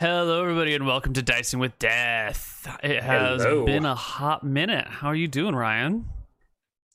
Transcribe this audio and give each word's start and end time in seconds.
Hello, 0.00 0.40
everybody, 0.40 0.74
and 0.74 0.86
welcome 0.86 1.12
to 1.12 1.20
Dicing 1.20 1.58
with 1.60 1.78
Death. 1.78 2.66
It 2.82 3.02
has 3.02 3.42
Hello. 3.42 3.66
been 3.66 3.84
a 3.84 3.94
hot 3.94 4.42
minute. 4.42 4.86
How 4.88 5.08
are 5.08 5.14
you 5.14 5.28
doing, 5.28 5.54
Ryan? 5.54 6.08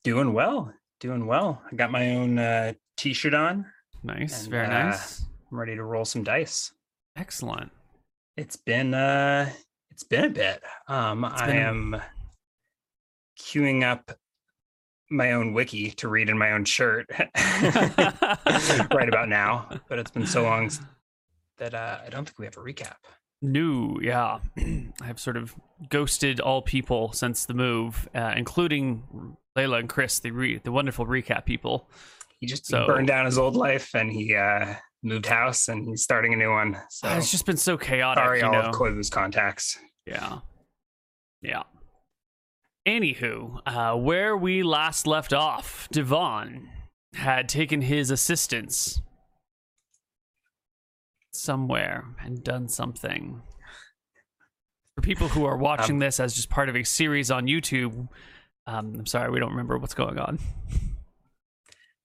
Doing 0.03 0.33
well, 0.33 0.73
doing 0.99 1.27
well. 1.27 1.61
I 1.71 1.75
got 1.75 1.91
my 1.91 2.15
own 2.15 2.39
uh, 2.39 2.73
t-shirt 2.97 3.35
on. 3.35 3.67
Nice, 4.03 4.41
And, 4.43 4.49
very 4.51 4.65
uh, 4.65 4.69
nice. 4.89 5.21
I'm 5.51 5.59
ready 5.59 5.75
to 5.75 5.83
roll 5.83 6.03
some 6.03 6.23
dice. 6.23 6.71
Excellent. 7.15 7.71
It's 8.37 8.55
been 8.55 8.95
uh 8.95 9.49
it's 9.91 10.03
been 10.03 10.25
a 10.25 10.29
bit. 10.29 10.63
Um 10.87 11.23
I 11.23 11.47
a- 11.49 11.53
am 11.53 12.01
queuing 13.39 13.83
up 13.83 14.17
my 15.11 15.33
own 15.33 15.53
wiki 15.53 15.91
to 15.91 16.07
read 16.07 16.27
in 16.29 16.37
my 16.39 16.53
own 16.53 16.65
shirt 16.65 17.05
right 18.91 19.07
about 19.07 19.29
now, 19.29 19.69
but 19.87 19.99
it's 19.99 20.09
been 20.11 20.25
so 20.25 20.41
long 20.43 20.69
that 21.57 21.73
uh, 21.73 21.99
I 22.05 22.09
don't 22.09 22.25
think 22.25 22.39
we 22.39 22.45
have 22.45 22.57
a 22.57 22.61
recap. 22.61 22.95
New, 23.41 23.99
yeah. 24.01 24.39
I've 25.01 25.19
sort 25.19 25.37
of 25.37 25.55
ghosted 25.89 26.39
all 26.39 26.61
people 26.61 27.11
since 27.13 27.45
the 27.45 27.53
move, 27.53 28.07
uh, 28.15 28.33
including 28.35 29.37
Layla 29.57 29.79
and 29.79 29.89
Chris, 29.89 30.19
the 30.19 30.31
re- 30.31 30.59
the 30.63 30.71
wonderful 30.71 31.05
recap 31.05 31.45
people. 31.45 31.89
He 32.39 32.47
just 32.47 32.67
he 32.67 32.75
burned 32.85 33.07
down 33.07 33.25
his 33.25 33.37
old 33.37 33.55
life 33.55 33.93
and 33.93 34.11
he 34.11 34.35
uh 34.35 34.75
moved 35.03 35.27
house 35.27 35.67
and 35.67 35.87
he's 35.87 36.03
starting 36.03 36.33
a 36.33 36.35
new 36.35 36.51
one. 36.51 36.77
So 36.89 37.07
it's 37.09 37.31
just 37.31 37.45
been 37.45 37.57
so 37.57 37.77
chaotic, 37.77 38.23
sorry 38.23 38.39
you 38.39 38.45
all 38.45 38.51
know. 38.51 38.61
of 38.61 38.75
Koivu's 38.75 39.09
contacts. 39.09 39.77
Yeah. 40.05 40.39
Yeah. 41.41 41.63
Anywho, 42.87 43.59
uh, 43.65 43.95
where 43.95 44.35
we 44.35 44.63
last 44.63 45.07
left 45.07 45.33
off, 45.33 45.87
Devon 45.91 46.69
had 47.13 47.47
taken 47.47 47.81
his 47.81 48.11
assistants 48.11 49.01
somewhere 51.35 52.05
and 52.23 52.43
done 52.43 52.67
something. 52.67 53.41
For 54.95 55.01
people 55.01 55.27
who 55.27 55.45
are 55.45 55.57
watching 55.57 55.95
Um, 55.95 55.99
this 55.99 56.19
as 56.19 56.33
just 56.35 56.49
part 56.49 56.69
of 56.69 56.75
a 56.75 56.83
series 56.83 57.29
on 57.31 57.47
YouTube, 57.47 58.07
um, 58.67 58.95
I'm 58.99 59.05
sorry, 59.05 59.29
we 59.29 59.39
don't 59.39 59.51
remember 59.51 59.77
what's 59.77 59.93
going 59.93 60.17
on. 60.17 60.39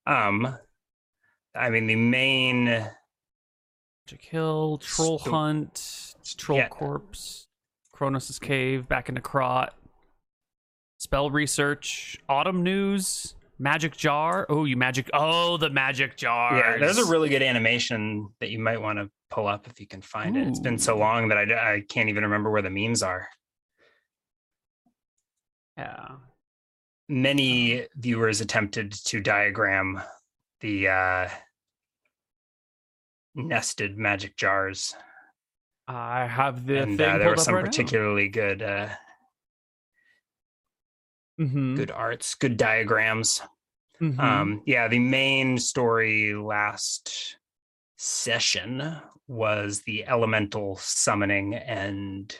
Um, 0.06 0.58
I 1.54 1.70
mean, 1.70 1.86
the 1.86 1.96
main 1.96 2.64
Magic 2.64 4.22
Hill, 4.22 4.78
Troll 4.78 5.18
So- 5.20 5.30
Hunt, 5.30 6.14
Troll 6.36 6.58
yeah. 6.58 6.68
Corpse, 6.68 7.46
Kronos' 7.92 8.38
Cave, 8.40 8.88
back 8.88 9.08
into 9.08 9.20
Krot, 9.20 9.70
Spell 10.98 11.30
Research, 11.30 12.18
Autumn 12.28 12.62
News, 12.62 13.34
Magic 13.60 13.96
Jar. 13.96 14.46
Oh, 14.48 14.64
you 14.64 14.76
magic. 14.76 15.10
Oh, 15.12 15.56
the 15.56 15.70
Magic 15.70 16.16
Jar. 16.16 16.56
yeah, 16.56 16.78
there's 16.78 16.98
a 16.98 17.04
really 17.04 17.28
good 17.28 17.42
animation 17.42 18.28
that 18.40 18.50
you 18.50 18.58
might 18.58 18.80
want 18.80 18.98
to 18.98 19.10
pull 19.30 19.46
up 19.46 19.66
if 19.68 19.78
you 19.78 19.86
can 19.86 20.00
find 20.00 20.36
it. 20.36 20.48
It's 20.48 20.58
been 20.58 20.78
so 20.78 20.96
long 20.96 21.28
that 21.28 21.38
I, 21.38 21.74
I 21.74 21.80
can't 21.88 22.08
even 22.08 22.24
remember 22.24 22.50
where 22.50 22.62
the 22.62 22.70
memes 22.70 23.02
are. 23.02 23.28
Yeah. 25.76 26.08
Many 27.08 27.86
viewers 27.96 28.40
attempted 28.40 28.92
to 28.92 29.20
diagram 29.20 30.00
the 30.60 30.88
uh, 30.88 31.28
nested 33.34 33.98
magic 33.98 34.36
jars, 34.36 34.94
I 35.88 36.26
have 36.26 36.66
the 36.66 36.82
and 36.82 36.98
thing 36.98 37.08
uh, 37.08 37.18
there 37.18 37.30
were 37.30 37.36
some 37.36 37.56
right 37.56 37.64
particularly 37.64 38.28
good 38.28 38.62
uh, 38.62 38.88
Mhm, 41.40 41.76
good 41.76 41.90
arts, 41.90 42.34
good 42.34 42.56
diagrams. 42.56 43.40
mhm. 44.00 44.18
Um, 44.20 44.62
yeah, 44.66 44.88
the 44.88 44.98
main 44.98 45.58
story 45.58 46.34
last 46.34 47.38
session 47.96 49.00
was 49.26 49.82
the 49.82 50.06
elemental 50.06 50.76
summoning 50.76 51.54
and 51.54 52.34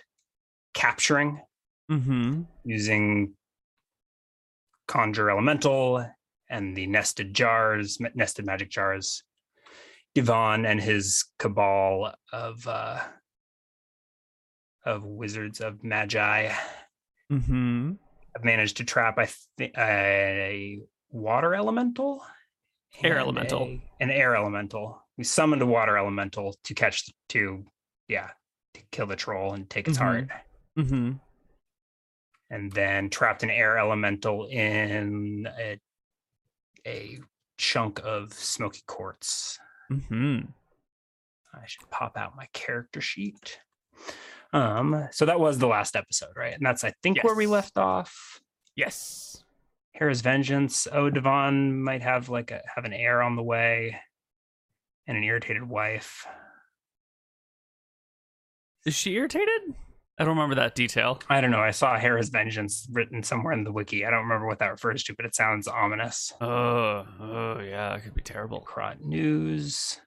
capturing 0.74 1.40
Mhm. 1.90 2.46
using 2.64 3.36
conjure 4.86 5.30
elemental 5.30 6.06
and 6.48 6.77
the 6.77 6.86
nested 6.86 7.33
jars, 7.34 7.98
nested 8.14 8.44
magic 8.44 8.70
jars. 8.70 9.22
Divan 10.14 10.66
and 10.66 10.80
his 10.80 11.24
cabal 11.39 12.14
of 12.33 12.66
uh, 12.66 13.00
of 14.84 15.05
wizards 15.05 15.60
of 15.60 15.84
magi 15.84 16.52
Mhm. 17.30 17.98
Have 18.35 18.45
managed 18.45 18.77
to 18.79 18.85
trap 18.85 19.18
I 19.18 19.27
think 19.58 19.77
a 19.77 20.80
water 21.11 21.55
elemental, 21.55 22.24
Air 23.02 23.18
elemental. 23.18 23.63
a- 23.64 23.83
an 24.01 24.11
air 24.11 24.36
elemental. 24.36 25.02
We 25.17 25.24
summoned 25.24 25.63
a 25.63 25.67
water 25.67 25.96
elemental 25.96 26.57
to 26.64 26.74
catch 26.74 27.07
the, 27.07 27.13
to 27.30 27.67
yeah 28.08 28.30
to 28.74 28.80
kill 28.92 29.07
the 29.07 29.17
troll 29.17 29.52
and 29.55 29.69
take 29.69 29.89
its 29.89 29.98
Mhm. 29.98 30.02
heart, 30.02 30.29
Mhm. 30.79 31.20
and 32.51 32.73
then 32.73 33.11
trapped 33.11 33.42
an 33.42 33.51
air 33.51 33.79
elemental 33.79 34.46
in 34.46 35.46
a, 35.58 35.80
a 36.86 37.19
chunk 37.58 38.01
of 38.05 38.33
smoky 38.33 38.83
quartz. 38.86 39.58
Mhm. 39.90 40.52
I 41.52 41.67
should 41.67 41.90
pop 41.90 42.17
out 42.17 42.36
my 42.36 42.46
character 42.52 43.01
sheet. 43.01 43.61
Um, 44.52 45.08
so 45.12 45.27
that 45.27 45.40
was 45.40 45.58
the 45.58 45.68
last 45.68 45.94
episode, 45.96 46.33
right? 46.36 46.55
And 46.55 46.64
that's 46.64 46.84
I 46.84 46.92
think 47.02 47.22
where 47.22 47.34
we 47.34 47.46
left 47.46 47.78
off. 47.78 48.40
Yes. 48.74 49.44
Hera's 49.94 50.22
vengeance. 50.22 50.88
Oh, 50.90 51.11
Divan 51.11 51.83
might 51.83 52.02
have 52.02 52.28
like 52.28 52.50
a 52.50 52.62
have 52.74 52.84
an 52.84 52.92
heir 52.92 53.22
on 53.22 53.36
the 53.36 53.42
way, 53.42 53.96
and 55.06 55.16
an 55.16 55.24
irritated 55.24 55.68
wife. 55.68 56.27
Is 58.86 58.94
she 58.94 59.14
irritated? 59.14 59.74
I 60.18 60.24
don't 60.24 60.36
remember 60.36 60.56
that 60.56 60.74
detail. 60.74 61.20
I 61.28 61.40
don't 61.40 61.50
know. 61.50 61.60
I 61.60 61.70
saw 61.70 61.98
Hera's 61.98 62.28
vengeance 62.28 62.86
written 62.92 63.22
somewhere 63.22 63.52
in 63.52 63.64
the 63.64 63.72
wiki. 63.72 64.05
I 64.05 64.10
don't 64.10 64.22
remember 64.22 64.46
what 64.46 64.58
that 64.58 64.70
refers 64.70 65.02
to, 65.05 65.14
but 65.14 65.24
it 65.24 65.34
sounds 65.34 65.66
ominous. 65.66 66.33
Oh, 66.40 67.06
oh 67.20 67.60
yeah, 67.60 67.94
it 67.94 68.02
could 68.02 68.14
be 68.14 68.22
terrible. 68.22 68.60
Crot 68.60 69.00
news. 69.00 69.98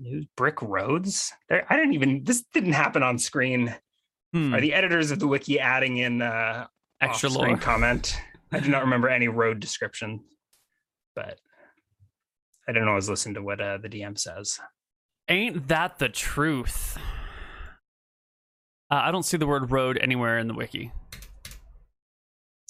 News. 0.00 0.26
Brick 0.36 0.60
roads. 0.62 1.32
There, 1.48 1.66
I 1.70 1.76
didn't 1.76 1.92
even. 1.94 2.24
This 2.24 2.42
didn't 2.54 2.72
happen 2.72 3.02
on 3.02 3.18
screen. 3.18 3.74
Hmm, 4.32 4.54
Are 4.54 4.60
the 4.60 4.72
editors 4.74 5.10
of 5.10 5.18
the 5.18 5.28
wiki 5.28 5.60
adding 5.60 5.98
in 5.98 6.22
uh, 6.22 6.66
Extra 7.00 7.28
lore. 7.28 7.56
comment. 7.58 8.16
I 8.52 8.60
do 8.60 8.70
not 8.70 8.82
remember 8.82 9.08
any 9.08 9.28
road 9.28 9.60
description, 9.60 10.24
but 11.14 11.38
I 12.68 12.72
didn't 12.72 12.88
always 12.88 13.08
listen 13.08 13.34
to 13.34 13.42
what 13.42 13.60
uh, 13.60 13.78
the 13.78 13.88
DM 13.88 14.18
says. 14.18 14.58
Ain't 15.28 15.68
that 15.68 15.98
the 15.98 16.08
truth? 16.08 16.96
Uh, 18.90 19.02
I 19.04 19.10
don't 19.12 19.22
see 19.24 19.36
the 19.36 19.46
word 19.46 19.70
road 19.70 19.98
anywhere 20.00 20.38
in 20.38 20.48
the 20.48 20.54
wiki. 20.54 20.92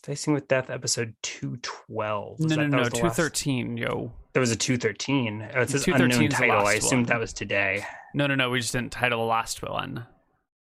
Dicing 0.02 0.32
with 0.34 0.48
Death, 0.48 0.70
episode 0.70 1.14
two 1.22 1.58
twelve. 1.58 2.40
No, 2.40 2.56
no, 2.56 2.66
no, 2.66 2.84
two 2.88 3.10
thirteen, 3.10 3.76
yo. 3.76 4.12
There 4.32 4.40
was 4.40 4.50
a 4.52 4.56
two 4.56 4.76
thirteen. 4.76 5.48
Oh, 5.54 5.62
it 5.62 5.70
says 5.70 5.86
unknown 5.88 6.28
title. 6.28 6.66
I 6.66 6.74
assumed 6.74 7.02
one. 7.02 7.08
that 7.08 7.18
was 7.20 7.32
today. 7.32 7.84
No, 8.14 8.26
no, 8.26 8.34
no. 8.34 8.50
We 8.50 8.60
just 8.60 8.72
didn't 8.72 8.92
title 8.92 9.20
the 9.20 9.26
last 9.26 9.62
one. 9.62 10.06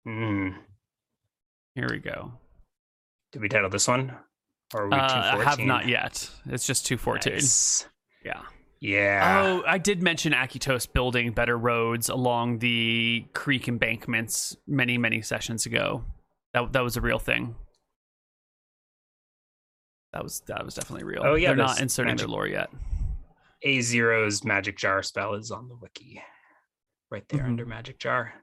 Mm. 0.06 0.56
Here 1.74 1.88
we 1.90 1.98
go. 1.98 2.32
Did 3.32 3.42
we 3.42 3.48
title 3.48 3.70
this 3.70 3.86
one? 3.88 4.12
Or 4.74 4.82
are 4.84 4.88
we 4.88 4.94
Uh, 4.96 5.38
have 5.40 5.58
not 5.60 5.86
yet. 5.86 6.28
It's 6.46 6.66
just 6.66 6.86
two 6.86 6.96
fourteen. 6.96 7.34
Nice. 7.34 7.86
Yeah. 8.24 8.42
Yeah. 8.80 9.42
Oh, 9.44 9.62
I 9.66 9.78
did 9.78 10.02
mention 10.02 10.32
Akitos 10.32 10.92
building 10.92 11.32
better 11.32 11.56
roads 11.56 12.08
along 12.08 12.58
the 12.58 13.24
creek 13.32 13.66
embankments 13.68 14.56
many, 14.66 14.98
many 14.98 15.22
sessions 15.22 15.64
ago. 15.64 16.04
That 16.52 16.72
that 16.72 16.82
was 16.82 16.96
a 16.96 17.00
real 17.00 17.18
thing. 17.18 17.54
That 20.12 20.22
was 20.22 20.40
that 20.46 20.64
was 20.64 20.74
definitely 20.74 21.04
real. 21.04 21.22
Oh, 21.24 21.34
yeah, 21.34 21.48
they're 21.48 21.56
not 21.56 21.80
inserting 21.80 22.16
their 22.16 22.28
lore 22.28 22.46
yet. 22.46 22.70
A 23.64 23.80
Zero's 23.80 24.44
magic 24.44 24.76
jar 24.78 25.02
spell 25.02 25.34
is 25.34 25.50
on 25.50 25.68
the 25.68 25.74
wiki, 25.76 26.22
right 27.10 27.26
there 27.28 27.42
Mhm. 27.42 27.46
under 27.46 27.66
magic 27.66 27.98
jar. 27.98 28.34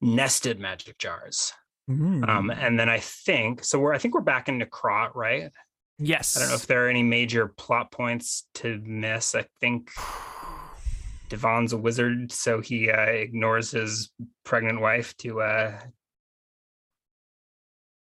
Nested 0.00 0.58
magic 0.58 0.98
jars. 0.98 1.52
Mm-hmm. 1.90 2.24
Um, 2.24 2.50
and 2.50 2.78
then 2.80 2.88
I 2.88 2.98
think 2.98 3.62
so. 3.64 3.78
We're 3.78 3.92
I 3.94 3.98
think 3.98 4.14
we're 4.14 4.20
back 4.22 4.48
into 4.48 4.66
Krot, 4.66 5.14
right? 5.14 5.52
yes. 5.98 6.36
I 6.36 6.40
don't 6.40 6.48
know 6.50 6.54
if 6.56 6.66
there 6.66 6.84
are 6.86 6.88
any 6.90 7.02
major 7.02 7.48
plot 7.48 7.90
points 7.90 8.48
to 8.54 8.78
miss. 8.84 9.34
I 9.34 9.46
think 9.60 9.90
Divan's 11.28 11.72
a 11.72 11.76
wizard, 11.78 12.30
so 12.32 12.60
he 12.60 12.90
uh, 12.90 13.00
ignores 13.06 13.70
his 13.70 14.10
pregnant 14.44 14.80
wife 14.80 15.16
to 15.18 15.40
uh, 15.42 15.80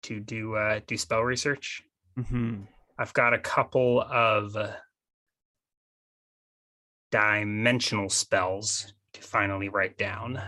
to 0.04 0.20
do 0.20 0.54
uh, 0.54 0.80
do 0.86 0.96
spell 0.96 1.22
research. 1.22 1.82
Mhm. 2.18 2.66
I've 2.98 3.12
got 3.14 3.34
a 3.34 3.38
couple 3.38 4.00
of 4.02 4.56
dimensional 7.12 8.08
spells 8.08 8.92
to 9.12 9.20
finally 9.20 9.68
write 9.68 9.96
down. 9.96 10.42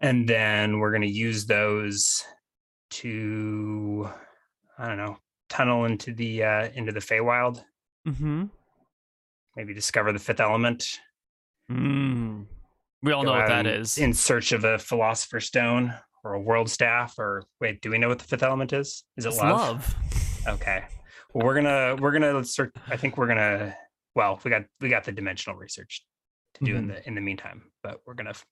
And 0.00 0.26
then 0.28 0.78
we're 0.78 0.90
going 0.92 1.02
to 1.02 1.08
use 1.08 1.44
those 1.46 2.24
to, 2.92 4.08
I 4.78 4.88
don't 4.88 4.96
know, 4.96 5.18
tunnel 5.48 5.84
into 5.84 6.12
the 6.14 6.42
uh, 6.44 6.68
into 6.74 6.92
the 6.92 7.00
Feywild. 7.00 7.62
Mm-hmm. 8.08 8.44
Maybe 9.56 9.74
discover 9.74 10.12
the 10.12 10.18
fifth 10.18 10.40
element. 10.40 10.86
Mm. 11.70 12.46
We 13.02 13.12
all 13.12 13.24
Go 13.24 13.32
know 13.32 13.38
what 13.38 13.48
that 13.48 13.66
is. 13.66 13.98
in- 13.98 14.14
search 14.14 14.52
of 14.52 14.64
a 14.64 14.78
philosopher's 14.78 15.46
stone 15.46 15.92
or 16.24 16.34
a 16.34 16.40
world 16.40 16.68
staff. 16.70 17.14
Or 17.18 17.42
wait, 17.60 17.80
do 17.80 17.90
we 17.90 17.98
know 17.98 18.08
what 18.08 18.18
the 18.18 18.24
fifth 18.24 18.42
element 18.42 18.72
is? 18.72 19.04
Is 19.16 19.24
it 19.24 19.28
It's 19.28 19.38
love? 19.38 19.96
love. 20.46 20.54
Okay. 20.60 20.84
Well, 21.32 21.46
we're 21.46 21.54
gonna 21.54 21.96
we're 22.00 22.12
gonna 22.12 22.44
search. 22.44 22.72
I 22.88 22.96
think 22.96 23.16
we're 23.16 23.26
gonna. 23.28 23.74
Well, 24.16 24.40
we 24.44 24.50
got 24.50 24.62
we 24.80 24.88
got 24.88 25.04
the 25.04 25.12
dimensional 25.12 25.56
research 25.56 26.04
to 26.54 26.64
do 26.64 26.74
in 26.74 26.86
Mhm. 26.88 26.94
the 26.94 27.06
in 27.06 27.14
the 27.14 27.20
meantime, 27.20 27.70
but 27.82 28.00
we're 28.06 28.14
gonna 28.14 28.30
f- 28.30 28.46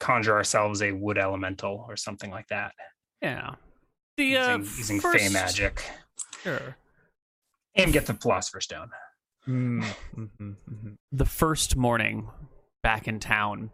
conjure 0.00 0.34
ourselves 0.34 0.82
a 0.82 0.92
wood 0.92 1.16
elemental 1.16 1.84
or 1.88 1.96
something 1.96 2.30
like 2.30 2.46
that 2.48 2.72
Yeah. 3.22 3.54
The 4.16 4.36
uh, 4.36 4.58
using, 4.58 4.78
using 4.78 5.00
first... 5.00 5.18
fey 5.24 5.28
magic 5.32 5.82
Sure. 6.42 6.76
and 7.76 7.92
get 7.92 8.06
the 8.06 8.14
philosopher's 8.14 8.64
stone. 8.64 8.90
Mm-hmm. 9.46 10.92
The 11.12 11.24
first 11.24 11.74
morning 11.76 12.28
back 12.82 13.08
in 13.08 13.18
town, 13.20 13.70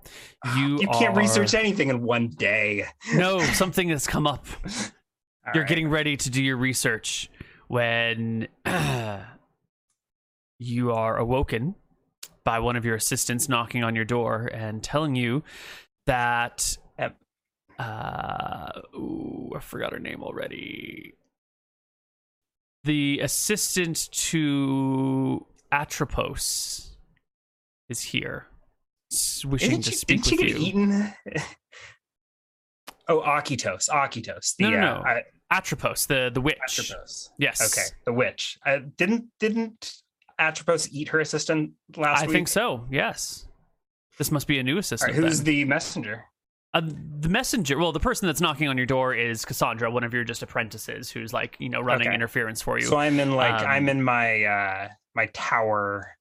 you 0.56 0.78
You 0.80 0.88
can't 0.88 1.16
are- 1.16 1.20
research 1.20 1.54
anything 1.54 1.88
in 1.88 2.02
one 2.02 2.28
day. 2.28 2.86
No, 3.14 3.40
something 3.54 3.88
has 3.88 4.06
come 4.06 4.26
up. 4.26 4.46
All 4.64 5.52
You're 5.54 5.62
right. 5.64 5.68
getting 5.68 5.88
ready 5.88 6.16
to 6.16 6.30
do 6.30 6.42
your 6.42 6.56
research 6.58 7.28
when 7.68 8.48
you 10.58 10.92
are 10.92 11.16
awoken 11.16 11.74
by 12.44 12.58
one 12.58 12.76
of 12.76 12.84
your 12.84 12.94
assistants 12.94 13.48
knocking 13.48 13.82
on 13.82 13.94
your 13.94 14.04
door 14.04 14.50
and 14.52 14.82
telling 14.82 15.14
you 15.16 15.42
that 16.06 16.76
Yep. 16.98 17.16
uh 17.78 18.80
ooh, 18.94 19.52
I 19.56 19.60
forgot 19.60 19.92
her 19.92 19.98
name 19.98 20.22
already. 20.22 21.14
The 22.84 23.20
assistant 23.20 24.10
to 24.12 25.46
Atropos 25.72 26.90
is 27.88 28.00
here. 28.02 28.46
Wishing 29.46 29.70
Didn't 29.70 29.84
to 29.84 29.90
she, 29.90 29.96
speak 29.96 30.24
with 30.26 30.38
get 30.38 30.48
you. 30.50 30.56
eaten? 30.56 31.12
oh, 33.08 33.20
Akitos. 33.22 33.88
Akitos. 33.88 34.54
The, 34.56 34.64
No, 34.64 34.70
no, 34.70 34.76
uh, 34.76 34.80
no. 34.80 35.02
I- 35.02 35.22
Atropos, 35.52 36.06
the 36.06 36.30
the 36.34 36.40
witch. 36.40 36.58
Atropos. 36.66 37.30
Yes. 37.38 37.60
Okay, 37.76 37.86
the 38.06 38.12
witch. 38.12 38.58
I 38.64 38.78
didn't 38.78 39.26
didn't 39.38 40.02
Atropos 40.38 40.88
eat 40.92 41.08
her 41.08 41.20
assistant 41.20 41.72
last 41.96 42.22
I 42.22 42.26
week? 42.26 42.34
think 42.34 42.48
so. 42.48 42.86
Yes. 42.90 43.46
This 44.18 44.30
must 44.30 44.46
be 44.46 44.58
a 44.58 44.62
new 44.62 44.78
assistant. 44.78 45.12
right, 45.12 45.22
who's 45.24 45.38
then. 45.38 45.44
the 45.44 45.64
messenger? 45.64 46.24
Uh, 46.72 46.82
the 47.20 47.28
messenger? 47.28 47.78
Well, 47.78 47.92
the 47.92 48.00
person 48.00 48.26
that's 48.26 48.40
knocking 48.40 48.68
on 48.68 48.76
your 48.76 48.86
door 48.86 49.14
is 49.14 49.44
Cassandra, 49.44 49.90
one 49.90 50.02
of 50.04 50.12
your 50.12 50.24
just 50.24 50.42
apprentices, 50.42 51.10
who's 51.10 51.32
like 51.32 51.56
you 51.60 51.68
know 51.68 51.80
running 51.80 52.08
Okay. 52.08 52.14
interference 52.14 52.60
for 52.62 52.78
you. 52.78 52.86
So 52.86 52.96
I'm 52.96 53.18
in 53.20 53.32
like 53.32 53.54
Um, 53.62 53.66
I'm 53.68 53.88
in 53.88 54.02
my 54.02 54.42
uh 54.44 54.88
my 55.14 55.26
tower 55.32 56.16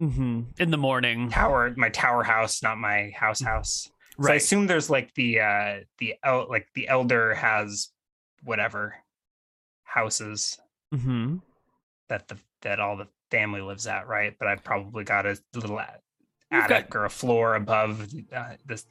hmm 0.00 0.42
In 0.58 0.70
the 0.72 0.76
morning, 0.76 1.30
tower 1.30 1.72
my 1.76 1.88
tower 1.90 2.24
house, 2.24 2.62
not 2.62 2.78
my 2.78 3.12
house 3.16 3.40
house. 3.40 3.88
So 4.20 4.32
I 4.32 4.34
assume 4.36 4.66
there's 4.66 4.90
like 4.90 5.14
the 5.14 5.40
uh 5.40 5.80
the 5.98 6.14
el- 6.24 6.48
like 6.48 6.68
the 6.74 6.88
elder 6.88 7.34
has 7.34 7.90
whatever 8.42 8.96
houses 9.84 10.58
hmm 10.92 11.36
that 12.08 12.26
the 12.28 12.36
that 12.62 12.80
all 12.80 12.96
the 12.96 13.06
family 13.34 13.60
lives 13.60 13.86
at, 13.86 14.06
right? 14.06 14.34
But 14.38 14.46
I've 14.48 14.62
probably 14.62 15.02
got 15.04 15.26
a 15.26 15.36
little 15.54 15.80
attic 16.52 16.90
got- 16.90 16.96
or 16.96 17.04
a 17.04 17.10
floor 17.10 17.56
above 17.56 18.08
uh, 18.32 18.54
the 18.66 18.82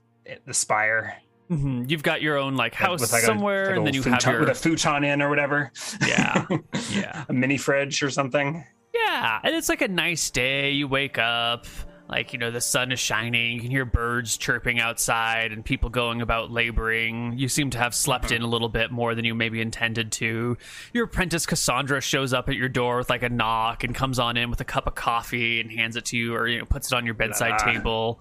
the 0.46 0.54
spire 0.54 1.16
hmm 1.50 1.84
You've 1.88 2.04
got 2.04 2.22
your 2.22 2.38
own 2.38 2.56
like 2.56 2.74
house 2.74 3.02
with 3.02 3.12
like 3.12 3.24
a- 3.24 3.26
somewhere, 3.26 3.68
like 3.68 3.78
and 3.78 3.88
then 3.88 3.94
you 3.94 4.02
have 4.04 4.24
your 4.26 4.40
with 4.42 4.50
a 4.50 4.56
futon 4.56 5.04
in 5.04 5.22
or 5.22 5.30
whatever. 5.30 5.72
Yeah, 6.08 6.46
yeah. 6.92 7.26
a 7.30 7.34
mini 7.34 7.58
fridge 7.58 8.02
or 8.02 8.10
something. 8.10 8.64
yeah, 8.94 9.40
and 9.44 9.54
it's 9.56 9.68
like 9.70 9.82
a 9.82 9.88
nice 9.90 10.30
day. 10.32 10.72
You 10.72 10.88
wake 10.88 11.18
up. 11.18 11.66
Like, 12.10 12.34
you 12.34 12.38
know, 12.40 12.52
the 12.52 12.62
sun 12.62 12.92
is 12.92 13.00
shining. 13.00 13.54
You 13.54 13.62
can 13.62 13.72
hear 13.72 13.86
birds 13.86 14.38
chirping 14.38 14.80
outside 14.80 15.52
and 15.52 15.64
people 15.64 15.90
going 15.90 16.22
about 16.22 16.52
laboring. 16.52 17.38
You 17.38 17.48
seem 17.48 17.70
to 17.72 17.78
have 17.78 17.96
slept 17.96 18.26
Mm-hmm. 18.26 18.36
in 18.36 18.42
a 18.44 18.48
little 18.48 18.70
bit 18.70 18.92
more 18.92 19.16
than 19.16 19.26
you 19.26 19.34
maybe 19.34 19.62
intended 19.62 20.12
to. 20.14 20.58
Your 20.94 21.06
apprentice 21.06 21.46
Cassandra 21.46 22.02
shows 22.02 22.34
up 22.34 22.50
at 22.50 22.56
your 22.56 22.70
door 22.70 22.98
with 22.98 23.10
like 23.10 23.24
a 23.24 23.30
knock 23.30 23.84
and 23.84 23.96
comes 23.96 24.20
on 24.20 24.38
in 24.38 24.50
with 24.50 24.60
a 24.62 24.66
cup 24.66 24.86
of 24.86 24.96
coffee 24.96 25.60
and 25.62 25.72
hands 25.72 25.96
it 25.96 26.06
to 26.06 26.18
you 26.18 26.36
or, 26.36 26.48
you 26.48 26.60
know, 26.60 26.66
puts 26.66 26.92
it 26.92 26.96
on 26.96 27.06
your 27.06 27.16
bedside 27.16 27.54
Ah. 27.60 27.72
table 27.72 28.20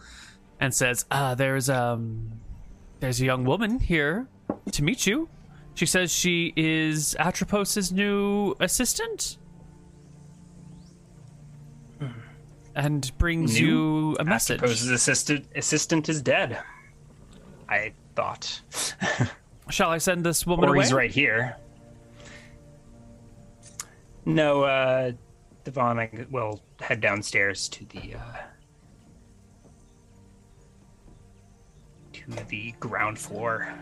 and 0.61 0.73
says, 0.73 1.05
uh, 1.11 1.35
there's, 1.35 1.69
um, 1.69 2.31
there's 3.01 3.21
a 3.21 3.25
young 3.25 3.45
woman 3.45 3.81
here 3.81 4.29
to 4.71 4.83
meet 4.85 5.07
you. 5.07 5.29
She 5.75 5.87
says 5.87 6.13
she 6.13 6.53
is 6.57 7.17
Atropos's 7.19 7.93
new 7.93 8.55
assistant. 8.61 9.39
And 12.75 13.11
brings 13.19 13.61
New? 13.61 13.67
you 13.67 14.17
a 14.19 14.25
message. 14.25 14.59
Atropos' 14.59 14.89
assistant 14.89 15.47
assistant 15.55 16.09
is 16.09 16.23
dead. 16.23 16.59
I 17.69 17.93
thought. 18.17 18.61
Shall 19.71 19.91
I 19.91 19.99
send 19.99 20.25
this 20.25 20.47
woman 20.47 20.69
or 20.69 20.75
away? 20.75 20.85
he's 20.85 20.93
right 20.93 21.11
here. 21.11 21.57
No, 24.25 24.63
uh 24.63 25.13
Divan 25.65 25.99
I 25.99 26.27
will 26.31 26.61
head 26.81 27.01
downstairs 27.01 27.69
to 27.71 27.85
the 27.87 28.15
uh 28.15 28.37
to 32.15 32.31
the 32.49 32.73
ground 32.81 33.19
floor. 33.19 33.73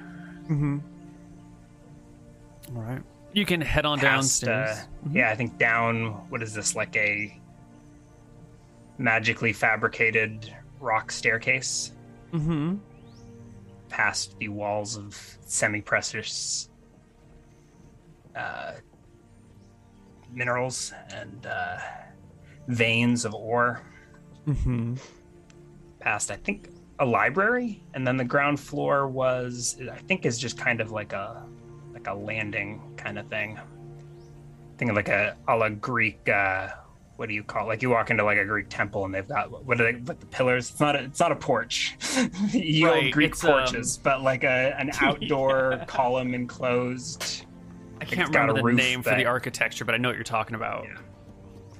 Mm-hmm. 0.44 0.78
All 2.76 2.82
right. 2.82 3.02
You 3.32 3.46
can 3.46 3.60
head 3.60 3.86
on 3.86 3.98
Past, 3.98 4.42
downstairs. 4.42 4.78
uh, 4.78 5.08
Yeah, 5.12 5.30
I 5.30 5.36
think 5.36 5.58
down 5.58 6.06
what 6.30 6.42
is 6.42 6.52
this, 6.54 6.74
like 6.74 6.94
a 6.96 7.39
magically 9.00 9.52
fabricated 9.52 10.54
rock 10.78 11.10
staircase 11.10 11.92
mm-hmm. 12.32 12.76
past 13.88 14.38
the 14.38 14.48
walls 14.48 14.96
of 14.96 15.18
semi-precious 15.46 16.68
uh, 18.36 18.72
minerals 20.32 20.92
and 21.14 21.46
uh, 21.46 21.78
veins 22.68 23.24
of 23.24 23.34
ore. 23.34 23.80
Mm-hmm. 24.46 24.94
Past, 26.00 26.30
I 26.30 26.36
think, 26.36 26.70
a 26.98 27.04
library, 27.04 27.82
and 27.94 28.06
then 28.06 28.16
the 28.16 28.24
ground 28.24 28.60
floor 28.60 29.08
was, 29.08 29.78
I 29.90 29.98
think, 29.98 30.26
is 30.26 30.38
just 30.38 30.58
kind 30.58 30.80
of 30.80 30.92
like 30.92 31.12
a 31.12 31.42
like 31.92 32.06
a 32.06 32.14
landing 32.14 32.80
kind 32.96 33.18
of 33.18 33.28
thing. 33.28 33.58
Think 34.78 34.90
of 34.90 34.96
like 34.96 35.08
a 35.08 35.36
a 35.48 35.56
la 35.56 35.68
Greek. 35.68 36.26
Uh, 36.28 36.68
what 37.20 37.28
do 37.28 37.34
you 37.34 37.42
call 37.42 37.66
it? 37.66 37.68
Like 37.68 37.82
you 37.82 37.90
walk 37.90 38.08
into 38.08 38.24
like 38.24 38.38
a 38.38 38.46
Greek 38.46 38.70
temple 38.70 39.04
and 39.04 39.14
they've 39.14 39.28
got 39.28 39.50
what 39.66 39.78
are 39.78 39.92
they? 39.92 39.98
like 39.98 40.20
the 40.20 40.26
pillars? 40.26 40.70
It's 40.70 40.80
not 40.80 40.96
a 40.96 41.00
it's 41.00 41.20
not 41.20 41.30
a 41.30 41.36
porch. 41.36 41.94
you 42.50 42.88
Right, 42.88 43.04
old 43.04 43.12
Greek 43.12 43.44
um, 43.44 43.50
porches, 43.50 43.98
but 43.98 44.22
like 44.22 44.42
a 44.42 44.74
an 44.78 44.90
outdoor 45.02 45.84
column 45.86 46.32
enclosed. 46.32 47.44
I 48.00 48.06
can't 48.06 48.34
remember 48.34 48.62
the 48.62 48.72
name 48.72 49.02
for 49.02 49.14
the 49.14 49.26
architecture, 49.26 49.84
but 49.84 49.94
I 49.94 49.98
know 49.98 50.08
what 50.08 50.14
you're 50.14 50.24
talking 50.24 50.54
about. 50.54 50.84
Yeah. 50.84 50.96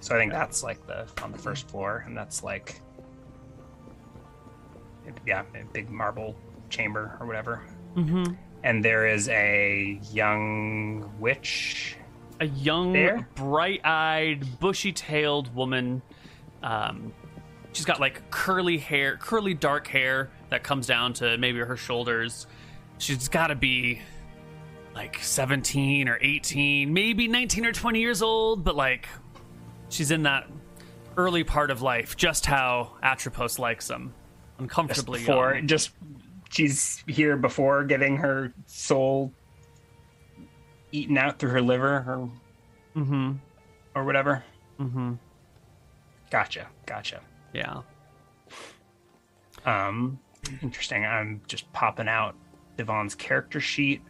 So 0.00 0.14
I 0.14 0.18
think 0.18 0.30
that's 0.30 0.62
like 0.62 0.86
the 0.86 1.08
on 1.22 1.32
the 1.32 1.38
first 1.38 1.70
floor, 1.70 2.04
and 2.06 2.14
that's 2.14 2.44
like 2.44 2.82
yeah, 5.26 5.44
a 5.54 5.64
big 5.72 5.88
marble 5.88 6.36
chamber 6.68 7.16
or 7.18 7.26
whatever. 7.26 7.62
Mm-hmm. 7.96 8.34
And 8.62 8.84
there 8.84 9.06
is 9.06 9.26
a 9.30 9.98
young 10.12 11.10
witch. 11.18 11.96
A 12.40 12.46
young, 12.46 12.92
There? 12.94 13.28
bright-eyed, 13.34 14.58
bushy-tailed 14.60 15.54
woman. 15.54 16.00
Um, 16.62 17.12
she's 17.72 17.84
got 17.84 18.00
like 18.00 18.30
curly 18.30 18.78
hair, 18.78 19.16
curly 19.18 19.54
dark 19.54 19.86
hair 19.86 20.30
that 20.48 20.62
comes 20.62 20.86
down 20.86 21.12
to 21.14 21.36
maybe 21.38 21.58
her 21.58 21.76
shoulders. 21.76 22.46
She's 22.98 23.28
got 23.28 23.48
to 23.48 23.54
be 23.54 24.00
like 24.94 25.18
17 25.22 26.08
or 26.08 26.18
18, 26.20 26.92
maybe 26.92 27.28
19 27.28 27.66
or 27.66 27.72
20 27.72 28.00
years 28.00 28.22
old, 28.22 28.64
but 28.64 28.74
like 28.74 29.06
she's 29.88 30.10
in 30.10 30.22
that 30.24 30.48
early 31.16 31.44
part 31.44 31.70
of 31.70 31.82
life, 31.82 32.16
just 32.16 32.46
how 32.46 32.96
Atropos 33.02 33.58
likes 33.58 33.86
them. 33.88 34.12
Just 34.12 34.60
Uncomfortably 34.60 35.20
before, 35.20 35.54
young. 35.54 35.66
just 35.66 35.90
she's 36.50 37.02
here 37.06 37.36
before 37.36 37.84
getting 37.84 38.16
her 38.16 38.52
soul 38.66 39.32
eaten 40.92 41.16
out 41.18 41.38
through 41.38 41.50
her 41.50 41.60
liver 41.62 42.04
or 42.06 42.30
Mm-hmm. 42.96 43.32
or 43.94 44.04
whatever. 44.04 44.42
Mm-hmm. 44.80 45.12
Gotcha, 46.30 46.66
gotcha. 46.86 47.20
Yeah. 47.54 47.82
Um, 49.64 50.18
interesting. 50.62 51.04
I'm 51.04 51.40
just 51.46 51.72
popping 51.72 52.08
out 52.08 52.34
Divan's 52.76 53.14
character 53.14 53.60
sheet. 53.60 54.02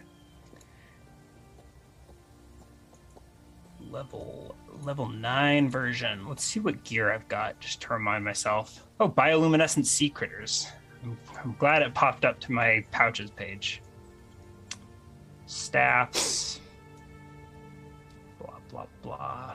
Level 3.90 4.54
level 4.82 5.08
nine 5.08 5.68
version. 5.68 6.26
Let's 6.28 6.44
see 6.44 6.60
what 6.60 6.84
gear 6.84 7.12
I've 7.12 7.28
got, 7.28 7.58
just 7.60 7.80
to 7.82 7.92
remind 7.92 8.24
myself. 8.24 8.86
Oh, 8.98 9.08
bioluminescent 9.08 9.84
sea 9.86 10.08
critters. 10.08 10.68
I'm, 11.02 11.18
I'm 11.42 11.54
glad 11.58 11.82
it 11.82 11.92
popped 11.94 12.24
up 12.24 12.38
to 12.40 12.52
my 12.52 12.84
pouches 12.92 13.30
page. 13.30 13.82
Staffs. 15.46 16.59
Blah. 19.02 19.54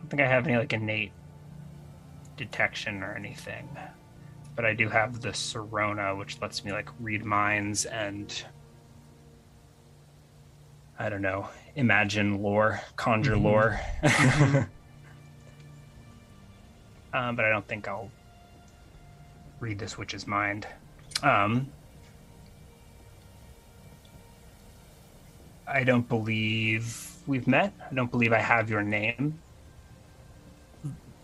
don't 0.00 0.08
think 0.10 0.22
I 0.22 0.26
have 0.26 0.46
any 0.46 0.56
like 0.56 0.72
innate 0.72 1.12
detection 2.36 3.02
or 3.02 3.14
anything, 3.14 3.68
but 4.54 4.64
I 4.64 4.74
do 4.74 4.88
have 4.88 5.20
the 5.20 5.30
Sorona, 5.30 6.16
which 6.16 6.40
lets 6.40 6.64
me 6.64 6.72
like 6.72 6.88
read 7.00 7.24
minds 7.24 7.84
and 7.86 8.44
I 10.98 11.08
don't 11.10 11.22
know, 11.22 11.48
imagine 11.74 12.42
lore, 12.42 12.80
conjure 12.96 13.34
Mhm. 13.36 13.42
lore. 13.42 13.80
um, 17.12 17.36
but 17.36 17.44
I 17.44 17.50
don't 17.50 17.66
think 17.68 17.86
I'll 17.86 18.10
read 19.60 19.78
this 19.78 19.98
witch's 19.98 20.26
mind. 20.26 20.66
Um, 21.22 21.70
I 25.66 25.84
don't 25.84 26.08
believe 26.08 27.12
we've 27.26 27.46
met. 27.46 27.72
I 27.90 27.94
don't 27.94 28.10
believe 28.10 28.32
I 28.32 28.38
have 28.38 28.70
your 28.70 28.82
name. 28.82 29.40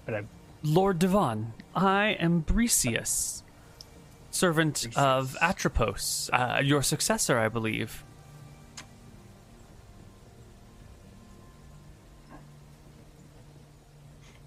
But 0.05 0.15
I 0.15 0.25
Lord 0.63 0.99
Divan, 0.99 1.55
I 1.75 2.17
am 2.21 2.43
Bricius, 2.43 3.43
servant 4.31 4.87
of 4.97 5.37
Atropos, 5.41 6.31
uh, 6.33 6.61
your 6.63 6.83
successor, 6.83 7.39
I 7.39 7.49
believe. 7.49 8.05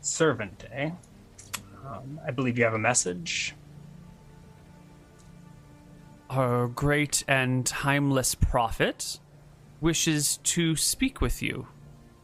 servant, 0.06 0.64
eh? 0.72 0.92
Um, 1.86 2.20
I 2.26 2.32
believe 2.32 2.58
you 2.58 2.64
have 2.64 2.74
a 2.74 2.80
message. 2.80 3.54
Our 6.30 6.68
great 6.68 7.24
and 7.28 7.66
timeless 7.66 8.36
prophet 8.36 9.20
wishes 9.82 10.38
to 10.44 10.76
speak 10.76 11.22
with 11.22 11.42
you. 11.42 11.68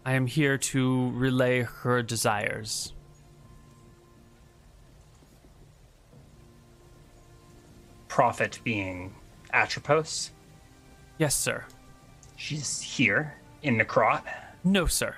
I 0.06 0.14
am 0.14 0.26
here 0.26 0.58
to 0.58 1.12
relay 1.12 1.62
her 1.62 2.02
desires. 2.02 2.94
Prophet 8.08 8.60
being 8.64 9.16
Atropos. 9.54 10.32
Yes, 11.18 11.36
sir. 11.36 11.66
She's 12.36 12.82
here 12.82 13.36
in 13.62 13.78
Necrot. 13.78 14.24
No, 14.64 14.86
sir. 14.86 15.16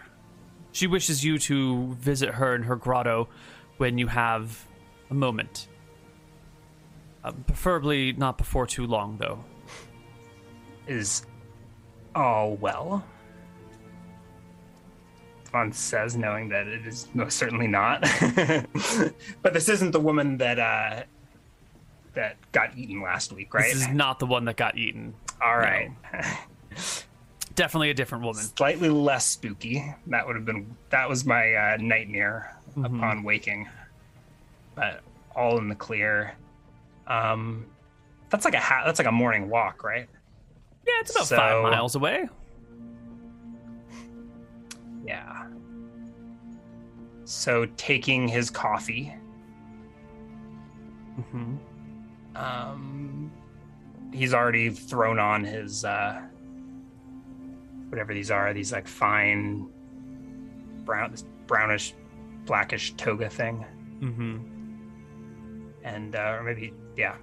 She 0.74 0.88
wishes 0.88 1.24
you 1.24 1.38
to 1.40 1.94
visit 1.94 2.30
her 2.30 2.56
in 2.56 2.63
her 2.63 2.75
grotto 2.75 3.30
when 3.78 3.98
you 3.98 4.08
have 4.08 4.68
a 5.10 5.13
moment. 5.13 5.68
Uh, 7.24 7.32
preferably 7.32 8.12
not 8.13 8.38
before 8.38 8.68
too 8.68 8.86
long, 8.86 9.18
though. 9.18 9.44
Is 10.88 11.25
all 12.15 12.55
well? 12.55 13.03
Divan 15.46 15.72
says, 15.72 16.15
knowing 16.17 16.50
that 16.50 16.67
it 16.67 16.86
is 16.88 17.08
most 17.13 17.38
certainly 17.38 17.67
not. 17.67 18.01
but 19.41 19.53
this 19.53 19.70
isn't 19.70 19.91
the 19.91 20.00
woman 20.00 20.38
that 20.38 20.60
uh, 20.60 21.03
that 22.13 22.38
got 22.51 22.75
eaten 22.77 23.01
last 23.01 23.32
week, 23.34 23.53
right? 23.53 23.72
This 23.74 23.84
is 23.84 23.88
not 23.89 24.20
the 24.20 24.25
one 24.25 24.46
that 24.46 24.58
got 24.58 24.77
eaten. 24.77 25.13
all 25.43 25.58
right. 25.58 25.91
Definitely 27.55 27.91
a 27.91 27.93
different 27.93 28.24
woman. 28.24 28.41
Slightly 28.41 28.89
less 28.89 29.27
spooky. 29.27 29.84
That 30.08 30.25
would 30.25 30.36
have 30.36 30.46
been 30.46 30.75
that 30.89 31.08
was 31.08 31.24
my 31.25 31.53
uh, 31.53 31.77
nightmare 31.79 32.50
Mm-hmm. 32.75 32.96
upon 32.96 33.22
waking. 33.22 33.70
But 34.74 35.01
all 35.36 35.60
in 35.60 35.70
the 35.70 35.75
clear. 35.75 36.34
Um, 37.05 37.67
that's 38.32 38.46
like 38.46 38.55
a 38.55 38.60
ha- 38.60 38.82
that's 38.84 38.98
like 38.98 39.08
a 39.08 39.12
morning 39.12 39.48
walk, 39.48 39.84
right? 39.84 40.10
Yeah, 40.86 40.94
it's 41.00 41.12
about 41.12 41.28
So- 41.28 41.36
five 41.38 41.63
miles 41.63 41.96
away. 41.96 42.28
Yeah. 45.06 45.48
So 47.25 47.66
taking 47.78 48.28
his 48.28 48.50
coffee, 48.50 49.13
Mm-hmm. 51.20 51.56
um, 52.36 53.32
he's 54.12 54.34
already 54.34 54.70
thrown 54.72 55.20
on 55.20 55.44
his 55.44 55.86
uh, 55.86 56.22
whatever 57.90 58.13
these 58.16 58.32
are. 58.32 58.52
These 58.54 58.72
like 58.72 58.88
fine 58.88 59.70
brown, 60.86 61.12
this 61.12 61.24
brownish, 61.46 61.94
blackish 62.46 62.94
toga 62.96 63.30
thing, 63.30 63.63
Mm-hmm. 64.02 64.38
and 65.84 66.16
uh, 66.16 66.36
or 66.40 66.44
maybe 66.44 66.74
yeah, 66.98 67.16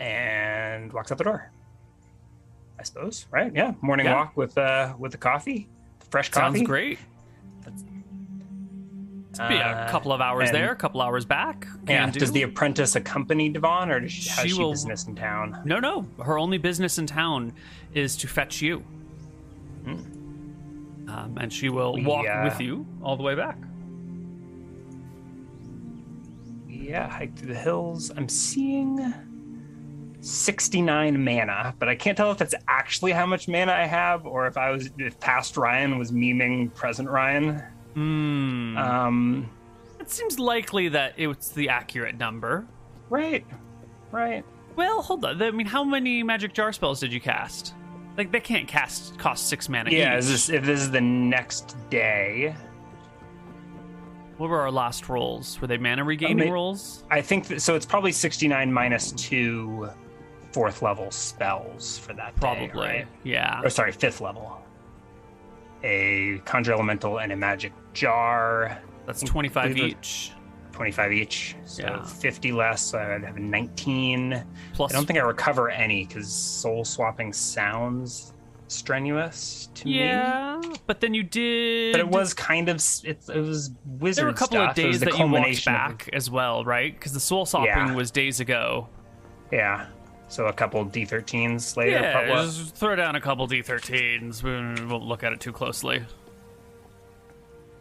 and 0.00 0.92
walks 0.92 1.12
out 1.12 1.18
the 1.18 1.24
door. 1.24 1.50
I 2.78 2.82
suppose, 2.82 3.26
right? 3.30 3.52
Yeah, 3.54 3.74
morning 3.82 4.06
Yeah. 4.06 4.14
walk 4.16 4.36
with 4.36 4.56
uh 4.58 4.94
with 4.98 5.12
the 5.12 5.18
coffee, 5.18 5.68
fresh 6.10 6.30
coffee. 6.30 6.58
Sounds 6.58 6.66
great. 6.66 6.98
Be 9.48 9.54
a 9.56 9.60
Uh, 9.86 9.90
couple 9.90 10.12
of 10.12 10.20
hours 10.20 10.48
and- 10.48 10.56
there, 10.56 10.72
a 10.72 10.76
couple 10.76 11.00
hours 11.00 11.24
back. 11.24 11.66
Yeah. 11.88 12.10
Do. 12.10 12.18
Does 12.18 12.32
the 12.32 12.42
apprentice 12.42 12.96
accompany 12.96 13.48
Divan, 13.48 13.90
or 13.90 14.00
does 14.00 14.10
she, 14.12 14.28
has 14.30 14.40
She 14.42 14.48
she 14.50 14.58
will- 14.58 14.70
business 14.72 15.06
in 15.06 15.14
town? 15.14 15.62
No, 15.64 15.78
no. 15.78 16.04
Her 16.24 16.36
only 16.36 16.58
business 16.58 16.98
in 16.98 17.06
town 17.06 17.52
is 17.94 18.16
to 18.16 18.26
fetch 18.28 18.60
you. 18.60 18.82
Um, 19.86 21.36
and 21.40 21.52
she 21.52 21.68
will 21.68 21.94
We, 21.94 22.04
walk 22.04 22.26
uh, 22.26 22.40
with 22.44 22.60
you 22.60 22.86
all 23.02 23.16
the 23.16 23.22
way 23.22 23.34
back. 23.34 23.56
Yeah, 26.68 27.08
hike 27.08 27.36
through 27.36 27.52
the 27.54 27.58
hills. 27.58 28.10
I'm 28.16 28.28
seeing 28.28 28.96
69 30.20 31.24
mana, 31.24 31.74
but 31.78 31.88
I 31.88 31.94
can't 31.94 32.16
tell 32.16 32.30
if 32.30 32.38
that's 32.38 32.54
actually 32.68 33.12
how 33.12 33.26
much 33.26 33.48
mana 33.48 33.72
I 33.72 33.86
have, 33.86 34.26
or 34.26 34.46
if 34.46 34.56
I 34.56 34.70
was 34.70 34.90
if 34.98 35.18
past 35.20 35.56
Ryan 35.56 35.98
was 35.98 36.12
memeing 36.12 36.72
present 36.74 37.08
Ryan. 37.08 37.62
Hmm. 37.94 38.76
Um, 38.76 39.50
it 39.98 40.10
seems 40.10 40.38
likely 40.38 40.88
that 40.88 41.14
it's 41.16 41.50
the 41.50 41.68
accurate 41.68 42.18
number. 42.18 42.66
right, 43.08 43.44
right. 44.12 44.44
Well, 44.76 45.02
hold 45.02 45.24
on. 45.24 45.42
I 45.42 45.50
mean, 45.50 45.66
how 45.66 45.84
many 45.84 46.22
magic 46.22 46.54
jar 46.54 46.72
spells 46.72 47.00
did 47.00 47.12
you 47.12 47.20
cast? 47.20 47.74
Like, 48.16 48.32
they 48.32 48.40
can't 48.40 48.68
cast 48.68 49.18
cost 49.18 49.48
six 49.48 49.68
mana. 49.68 49.90
Yeah, 49.90 50.16
is 50.16 50.28
this 50.28 50.48
if 50.48 50.64
this 50.64 50.80
is 50.80 50.90
the 50.90 51.00
next 51.00 51.76
day? 51.90 52.54
What 54.36 54.48
were 54.48 54.60
our 54.60 54.70
last 54.70 55.08
rolls? 55.08 55.60
Were 55.60 55.66
they 55.66 55.76
mana 55.76 56.02
regaining 56.02 56.50
rolls? 56.50 57.04
I 57.10 57.20
think 57.20 57.48
that, 57.48 57.60
so. 57.60 57.74
It's 57.74 57.84
probably 57.84 58.12
69 58.12 58.72
minus 58.72 59.12
two 59.12 59.90
fourth 60.52 60.82
level 60.82 61.10
spells 61.10 61.98
for 61.98 62.12
that 62.14 62.34
day, 62.34 62.40
Probably. 62.40 62.68
right? 62.86 63.06
Yeah. 63.22 63.60
or 63.62 63.70
sorry, 63.70 63.92
fifth 63.92 64.20
level. 64.20 64.60
A 65.82 66.40
conjure 66.44 66.72
elemental 66.72 67.20
and 67.20 67.32
a 67.32 67.36
magic 67.36 67.72
jar, 67.94 68.78
That's 69.06 69.22
25 69.22 69.74
believe 69.74 69.92
each. 69.98 70.32
25 70.72 71.12
each. 71.12 71.56
So 71.64 71.82
Yeah. 71.82 72.02
50 72.04 72.52
less. 72.52 72.82
So 72.82 72.98
I'd 72.98 73.24
have 73.24 73.38
19. 73.38 74.44
Plus, 74.74 74.92
I 74.92 74.94
don't 74.96 75.06
think 75.06 75.18
I 75.18 75.22
recover 75.22 75.70
any 75.70 76.04
because 76.04 76.30
soul 76.32 76.84
swapping 76.84 77.32
sounds 77.32 78.34
strenuous 78.68 79.68
to 79.74 79.86
me. 79.86 79.98
yeah, 79.98 80.60
but 80.86 81.00
then 81.00 81.12
you 81.12 81.22
did. 81.24 81.90
But 81.92 82.00
it 82.00 82.08
was 82.08 82.32
kind 82.34 82.68
of 82.68 82.76
it, 83.04 83.18
it 83.28 83.40
was 83.40 83.72
wizard 83.98 84.18
There 84.22 84.26
were 84.26 84.30
a 84.30 84.34
couple 84.34 84.58
stuff. 84.58 84.70
of 84.70 84.76
days 84.76 85.00
that 85.00 85.06
you 85.06 85.12
walked 85.12 85.18
culmination 85.32 85.72
of- 85.74 85.78
back 85.98 86.08
as 86.12 86.30
well, 86.30 86.64
right? 86.64 86.92
Because 86.94 87.12
the 87.12 87.18
soul 87.20 87.46
swapping 87.46 87.68
Yeah. 87.88 87.94
was 87.94 88.10
days 88.10 88.38
ago. 88.40 88.88
yeah. 89.50 89.86
So 90.30 90.46
a 90.46 90.52
couple 90.52 90.86
D13s 90.86 91.76
later. 91.76 92.00
Yeah, 92.00 92.44
just 92.44 92.76
throw 92.76 92.94
down 92.94 93.16
a 93.16 93.20
couple 93.20 93.48
D13s. 93.48 94.44
We 94.44 94.86
won't 94.86 95.04
look 95.04 95.24
at 95.24 95.32
it 95.32 95.40
too 95.40 95.50
closely. 95.50 96.04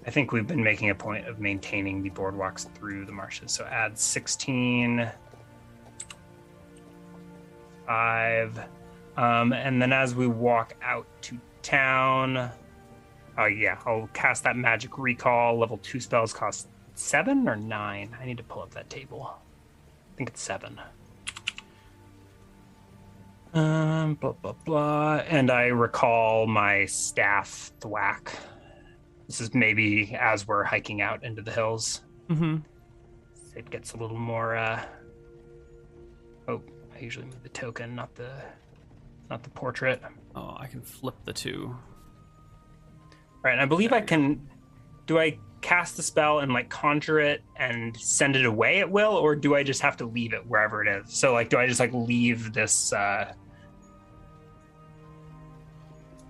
I 0.08 0.10
think 0.10 0.32
we've 0.32 0.48
been 0.48 0.64
making 0.64 0.90
a 0.90 0.96
point 0.96 1.28
of 1.28 1.40
maintaining 1.40 2.02
the 2.02 2.10
boardwalks 2.10 2.68
through 2.74 3.06
the 3.06 3.12
marshes. 3.12 3.52
So 3.52 3.66
add 3.66 3.96
16, 4.00 5.12
5. 7.86 8.60
Um, 9.16 9.54
and 9.54 9.80
then 9.80 9.94
as 9.94 10.16
we 10.16 10.26
walk 10.26 10.74
out 10.82 11.06
to 11.22 11.38
town, 11.62 12.50
oh, 13.38 13.46
yeah, 13.46 13.78
I'll 13.86 14.10
cast 14.14 14.44
that 14.46 14.56
magic 14.56 14.98
recall. 14.98 15.60
Level 15.60 15.78
2 15.84 16.00
spells 16.00 16.34
cost 16.34 16.68
7 16.96 17.48
or 17.48 17.56
9? 17.56 18.18
I 18.20 18.26
need 18.26 18.38
to 18.38 18.44
pull 18.44 18.64
up 18.64 18.72
that 18.72 18.90
table. 18.90 19.36
I 19.36 20.18
think 20.18 20.30
it's 20.30 20.42
7. 20.42 20.82
Um, 23.54 24.16
blah, 24.16 24.34
blah, 24.34 24.54
blah. 24.66 25.24
And 25.28 25.50
I 25.50 25.68
recall 25.68 26.46
my 26.48 26.86
staff 26.86 27.72
thwack. 27.80 28.32
This 29.28 29.42
is 29.42 29.54
maybe 29.54 30.16
as 30.20 30.48
we're 30.48 30.64
hiking 30.64 31.02
out 31.02 31.24
into 31.24 31.42
the 31.42 31.52
hills. 31.52 32.02
Mm-hmm. 32.30 32.58
It 33.56 33.70
gets 33.70 33.94
a 33.94 33.98
little 33.98 34.18
more. 34.18 34.56
uh 34.56 34.84
Oh, 36.48 36.62
I 36.96 37.00
usually 37.00 37.26
move 37.26 37.44
the 37.44 37.50
token, 37.50 37.96
not 37.96 38.16
the, 38.16 38.32
not 39.30 39.44
the 39.44 39.50
portrait. 39.52 40.02
Oh, 40.36 40.56
I 40.58 40.68
can 40.68 40.82
flip 40.82 41.16
the 41.26 41.34
two. 41.34 41.76
Right, 43.44 43.52
and 43.52 43.62
I 43.62 43.66
believe 43.66 43.94
I 43.94 44.02
can. 44.02 44.48
Do 45.06 45.20
I 45.20 45.40
cast 45.62 45.98
the 45.98 46.04
spell 46.04 46.40
and 46.40 46.54
like 46.54 46.70
conjure 46.70 47.20
it 47.20 47.44
and 47.56 47.96
send 47.98 48.36
it 48.36 48.46
away 48.46 48.80
at 48.80 48.90
will, 48.90 49.14
or 49.14 49.36
do 49.36 49.56
I 49.56 49.64
just 49.64 49.82
have 49.82 49.98
to 49.98 50.06
leave 50.06 50.34
it 50.34 50.46
wherever 50.46 50.84
it 50.84 50.88
is? 50.88 51.14
So, 51.14 51.34
like, 51.34 51.50
do 51.50 51.58
I 51.58 51.68
just 51.68 51.80
like 51.80 51.94
leave 51.94 52.54
this 52.54 52.92
uh 52.94 53.34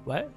What? 0.10 0.32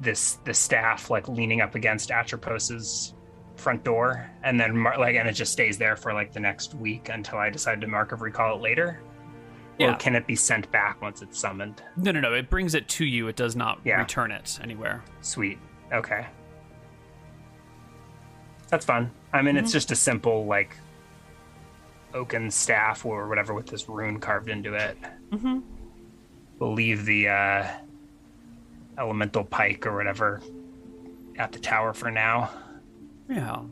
this 0.00 0.34
the 0.44 0.52
staff 0.54 1.10
like 1.10 1.28
leaning 1.28 1.60
up 1.60 1.74
against 1.74 2.08
Atropos's 2.10 3.14
front 3.56 3.84
door, 3.84 4.28
and 4.42 4.58
then 4.58 4.74
mar- 4.76 4.98
like 4.98 5.14
and 5.16 5.28
it 5.28 5.32
just 5.32 5.52
stays 5.52 5.76
there 5.76 5.94
for 5.94 6.14
like 6.14 6.32
the 6.32 6.40
next 6.40 6.74
week 6.74 7.10
until 7.10 7.38
I 7.38 7.50
decide 7.50 7.80
to 7.82 7.86
mark 7.86 8.12
of 8.12 8.22
recall 8.22 8.56
it 8.56 8.62
later. 8.62 9.02
Yeah. 9.78 9.92
Or 9.92 9.96
can 9.96 10.14
it 10.16 10.26
be 10.26 10.36
sent 10.36 10.70
back 10.70 11.02
once 11.02 11.20
it's 11.22 11.38
summoned? 11.38 11.82
No, 11.96 12.12
no, 12.12 12.20
no. 12.20 12.32
It 12.34 12.48
brings 12.48 12.74
it 12.74 12.88
to 12.88 13.04
you. 13.04 13.28
It 13.28 13.36
does 13.36 13.56
not 13.56 13.80
Yeah. 13.84 13.98
return 14.00 14.30
it 14.30 14.58
anywhere. 14.62 15.02
Sweet. 15.20 15.58
Okay. 15.92 16.26
That's 18.68 18.84
fun. 18.86 19.10
I 19.34 19.42
mean, 19.42 19.56
it's 19.58 19.72
just 19.72 19.90
a 19.90 19.96
simple 19.96 20.46
like 20.46 20.76
oaken 22.14 22.50
staff 22.50 23.04
or 23.04 23.28
whatever 23.28 23.52
with 23.52 23.66
this 23.66 23.86
rune 23.88 24.18
carved 24.18 24.48
into 24.48 24.74
it. 24.74 24.96
Mm-hmm. 25.30 25.58
We'll 26.58 26.72
leave 26.74 27.04
the 27.04 27.28
uh, 27.28 27.66
elemental 28.98 29.44
pike 29.44 29.86
or 29.86 29.94
whatever 29.96 30.40
at 31.38 31.52
the 31.52 31.58
tower 31.58 31.92
for 31.94 32.10
now, 32.10 32.50
Yeah. 33.28 33.62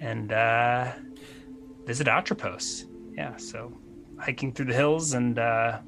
and 0.00 0.32
uh, 0.32 0.92
visit 1.86 2.08
Atropos. 2.08 2.86
Yeah, 3.14 3.36
so 3.36 3.72
hiking 4.18 4.52
through 4.52 4.66
the 4.66 4.74
hills 4.74 5.12
and 5.14 5.38
uh, 5.38 5.78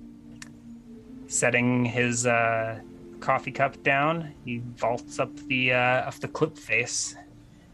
setting 1.26 1.84
his 1.84 2.26
uh, 2.26 2.78
coffee 3.20 3.50
cup 3.52 3.82
down, 3.82 4.32
he 4.44 4.58
vaults 4.76 5.18
up 5.18 5.34
the 5.48 5.72
uh, 5.72 5.76
up 6.08 6.14
the 6.16 6.28
cliff 6.28 6.56
face 6.58 7.16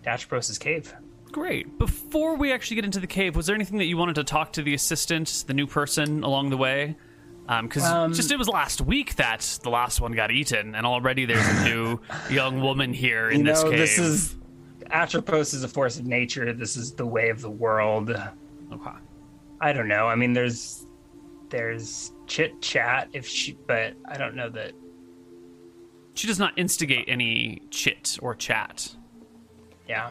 to 0.04 0.10
Atropos's 0.10 0.58
cave. 0.58 0.94
Great. 1.32 1.78
Before 1.78 2.34
we 2.36 2.52
actually 2.52 2.74
get 2.76 2.84
into 2.84 3.00
the 3.00 3.06
cave, 3.06 3.36
was 3.36 3.46
there 3.46 3.54
anything 3.54 3.78
that 3.78 3.84
you 3.84 3.96
wanted 3.96 4.14
to 4.16 4.24
talk 4.24 4.52
to 4.54 4.62
the 4.62 4.74
assistant, 4.74 5.44
the 5.46 5.54
new 5.54 5.66
person, 5.66 6.24
along 6.24 6.50
the 6.50 6.56
way? 6.56 6.96
Because 7.62 7.84
Um, 7.84 8.12
just 8.12 8.30
it 8.30 8.38
was 8.38 8.48
last 8.48 8.80
week 8.80 9.16
that 9.16 9.58
the 9.62 9.70
last 9.70 10.00
one 10.00 10.12
got 10.12 10.30
eaten, 10.30 10.74
and 10.76 10.86
already 10.86 11.24
there's 11.24 11.46
a 11.46 11.64
new 11.64 11.98
young 12.30 12.60
woman 12.60 12.92
here 12.92 13.28
in 13.30 13.40
you 13.40 13.46
this 13.46 13.62
know, 13.64 13.70
cave. 13.70 13.78
this 13.78 13.98
is 13.98 14.36
Atropos 14.90 15.52
is 15.54 15.64
a 15.64 15.68
force 15.68 15.98
of 15.98 16.06
nature. 16.06 16.52
This 16.52 16.76
is 16.76 16.92
the 16.92 17.06
way 17.06 17.28
of 17.30 17.40
the 17.40 17.50
world. 17.50 18.10
okay. 18.10 18.90
I 19.60 19.72
don't 19.72 19.88
know. 19.88 20.06
I 20.06 20.14
mean, 20.14 20.32
there's 20.32 20.86
there's 21.48 22.12
chit 22.26 22.60
chat 22.62 23.08
if 23.12 23.26
she, 23.26 23.58
but 23.66 23.94
I 24.06 24.16
don't 24.16 24.36
know 24.36 24.48
that. 24.50 24.72
She 26.14 26.26
does 26.26 26.38
not 26.38 26.56
instigate 26.58 27.06
any 27.08 27.62
chit 27.70 28.18
or 28.22 28.34
chat. 28.34 28.94
Yeah. 29.88 30.10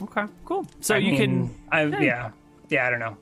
Okay, 0.00 0.24
cool. 0.44 0.66
So 0.80 0.94
I 0.94 0.98
you 0.98 1.12
mean, 1.12 1.20
can 1.20 1.54
I 1.70 1.84
yeah. 1.84 2.00
yeah 2.00 2.30
yeah 2.70 2.86
I 2.86 2.90
don't 2.90 3.00
know. 3.00 3.16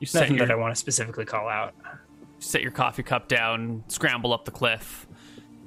You 0.00 0.06
set 0.06 0.22
nothing 0.22 0.36
your, 0.36 0.46
that 0.46 0.52
I 0.52 0.56
want 0.56 0.74
to 0.74 0.78
specifically 0.78 1.24
call 1.24 1.48
out. 1.48 1.74
set 2.38 2.62
your 2.62 2.70
coffee 2.70 3.02
cup 3.02 3.28
down, 3.28 3.84
scramble 3.88 4.32
up 4.32 4.44
the 4.44 4.50
cliff, 4.50 5.06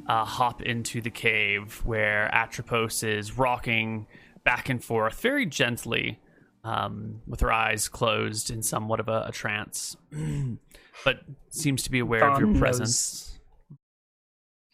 uh, 0.08 0.26
hop 0.26 0.62
into 0.62 1.02
the 1.02 1.10
cave 1.10 1.82
where 1.84 2.34
Atropos 2.34 3.04
is 3.04 3.38
rocking 3.38 4.08
back 4.44 4.70
and 4.70 4.84
forth 4.84 5.22
very 5.22 5.46
gently, 5.46 6.20
um, 6.64 7.22
with 7.28 7.40
her 7.42 7.52
eyes 7.52 7.88
closed 7.88 8.50
in 8.50 8.62
somewhat 8.62 9.00
of 9.00 9.08
a, 9.08 9.26
a 9.28 9.32
trance, 9.32 9.98
but 11.06 11.22
seems 11.50 11.84
to 11.84 11.92
be 11.92 12.00
aware 12.00 12.30
of 12.30 12.40
your 12.40 12.50
knows- 12.50 12.60
presence. 12.60 13.40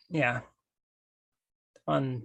Yeah. 0.10 0.42
Fun 1.86 2.24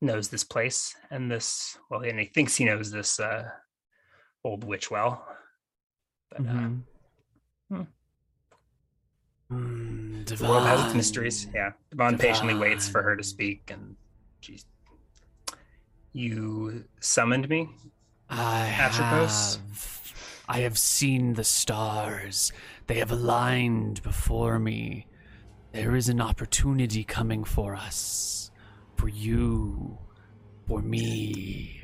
knows 0.00 0.28
this 0.28 0.44
place 0.44 0.94
and 1.10 1.30
this 1.30 1.76
well, 1.90 2.00
and 2.00 2.18
he 2.18 2.26
thinks 2.26 2.56
he 2.56 2.64
knows 2.64 2.90
this 2.90 3.20
uh, 3.20 3.48
old 4.44 4.64
witch 4.64 4.90
well. 4.90 5.26
But 6.30 6.40
uh, 6.40 6.42
Mhm. 6.42 6.82
hmm. 7.68 7.82
Mm, 9.52 10.26
the 10.26 10.44
world 10.46 10.64
has 10.66 10.84
its 10.86 10.94
mysteries. 10.94 11.46
Yeah, 11.54 11.72
Divan 11.90 12.18
patiently 12.18 12.54
waits 12.54 12.88
for 12.88 13.02
her 13.02 13.16
to 13.16 13.22
speak, 13.24 13.70
and 13.72 13.96
she's. 14.40 14.64
You 16.12 16.84
summoned 17.00 17.48
me. 17.48 17.68
I 18.28 18.66
Atropos? 18.68 19.56
have. 19.56 20.44
I 20.48 20.58
have 20.60 20.78
seen 20.78 21.34
the 21.34 21.44
stars. 21.44 22.52
They 22.86 22.94
have 22.98 23.10
aligned 23.12 24.02
before 24.02 24.58
me. 24.58 25.06
There 25.72 25.94
is 25.94 26.08
an 26.08 26.20
opportunity 26.20 27.04
coming 27.04 27.44
for 27.44 27.74
us. 27.76 28.50
For 28.96 29.08
you. 29.08 29.98
For 30.66 30.82
me. 30.82 31.79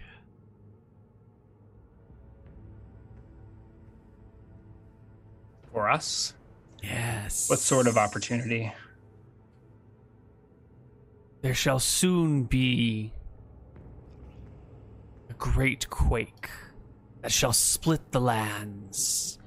For 5.76 5.90
us, 5.90 6.32
Yes. 6.82 7.50
what 7.50 7.58
sort 7.58 7.86
of 7.86 7.98
opportunity? 7.98 8.72
There 11.42 11.52
shall 11.52 11.80
soon 11.80 12.44
be 12.44 13.12
a 15.28 15.34
great 15.34 15.90
quake 15.90 16.48
that 17.20 17.30
shall 17.30 17.52
split 17.52 18.10
the 18.10 18.22
lands 18.22 19.38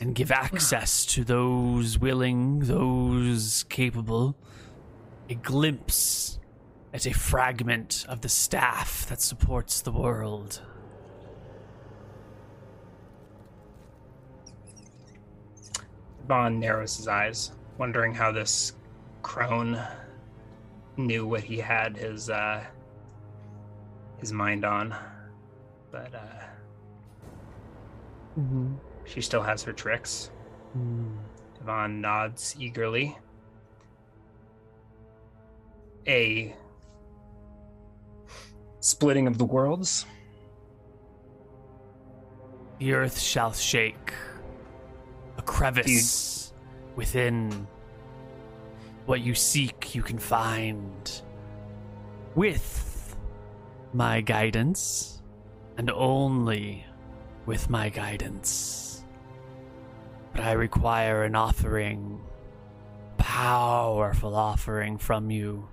and 0.00 0.14
give 0.14 0.32
access 0.32 1.04
to 1.04 1.22
those 1.22 1.98
willing, 1.98 2.60
those 2.60 3.66
capable, 3.68 4.38
a 5.28 5.34
glimpse 5.34 6.38
at 6.94 7.04
a 7.04 7.12
fragment 7.12 8.06
of 8.08 8.22
the 8.22 8.30
staff 8.30 9.04
that 9.10 9.20
supports 9.20 9.82
the 9.82 9.92
world. 9.92 10.62
Bond 16.26 16.60
narrows 16.60 16.96
his 16.96 17.08
eyes, 17.08 17.52
wondering 17.78 18.14
how 18.14 18.32
this 18.32 18.72
crone 19.22 19.80
knew 20.96 21.26
what 21.26 21.42
he 21.42 21.58
had 21.58 21.96
his 21.96 22.30
uh, 22.30 22.64
his 24.18 24.32
mind 24.32 24.64
on. 24.64 24.94
But 25.90 26.14
uh, 26.14 26.44
Mm-hmm. 28.38 28.74
she 29.04 29.20
still 29.20 29.42
has 29.42 29.62
her 29.62 29.72
tricks. 29.72 30.30
Divan 31.56 32.00
nods 32.00 32.56
eagerly. 32.58 33.16
A 36.08 36.54
splitting 38.80 39.28
of 39.28 39.38
the 39.38 39.44
worlds. 39.44 40.04
The 42.80 42.92
earth 42.92 43.20
shall 43.20 43.52
shake. 43.52 44.12
Crevice 45.44 46.52
within 46.96 47.66
what 49.06 49.20
you 49.20 49.34
seek, 49.34 49.94
you 49.94 50.02
can 50.02 50.18
find. 50.18 51.22
With 52.34 53.16
my 53.92 54.20
guidance, 54.20 55.22
and 55.76 55.90
only 55.90 56.84
with 57.46 57.68
my 57.68 57.88
guidance. 57.88 59.04
But 60.32 60.42
I 60.42 60.52
require 60.52 61.24
an 61.24 61.36
offering, 61.36 62.20
powerful 63.18 64.34
offering 64.34 64.98
from 64.98 65.30
you. 65.30 65.68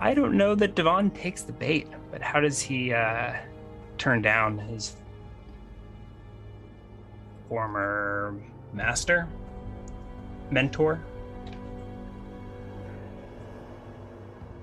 I 0.00 0.14
don't 0.14 0.36
know 0.36 0.54
that 0.54 0.76
Divan 0.76 1.10
takes 1.10 1.42
the 1.42 1.52
bait, 1.52 1.88
but 2.12 2.22
how 2.22 2.40
does 2.40 2.60
he 2.60 2.92
uh, 2.92 3.34
turn 3.96 4.22
down 4.22 4.58
his 4.58 4.94
former 7.48 8.36
master, 8.72 9.26
mentor? 10.50 11.00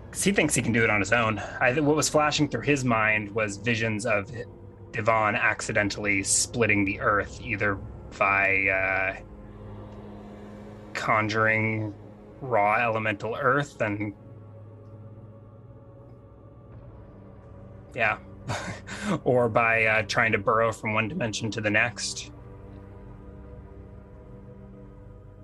Because 0.09 0.23
he 0.23 0.31
thinks 0.31 0.55
he 0.55 0.61
can 0.61 0.71
do 0.71 0.85
it 0.85 0.89
on 0.89 1.01
his 1.01 1.11
own. 1.11 1.39
I, 1.59 1.77
what 1.81 1.97
was 1.97 2.07
flashing 2.07 2.47
through 2.47 2.61
his 2.61 2.85
mind 2.85 3.29
was 3.35 3.57
visions 3.57 4.05
of 4.05 4.31
Divan 4.93 5.35
accidentally 5.35 6.23
splitting 6.23 6.85
the 6.85 7.01
earth, 7.01 7.41
either 7.43 7.77
by 8.17 8.67
uh, 8.67 9.21
conjuring 10.93 11.93
raw 12.39 12.81
elemental 12.81 13.35
earth 13.37 13.81
and 13.81 14.13
yeah 17.95 18.17
or 19.23 19.49
by 19.49 19.85
uh, 19.85 20.01
trying 20.03 20.31
to 20.31 20.37
burrow 20.37 20.71
from 20.71 20.93
one 20.93 21.07
dimension 21.07 21.49
to 21.49 21.61
the 21.61 21.69
next 21.69 22.31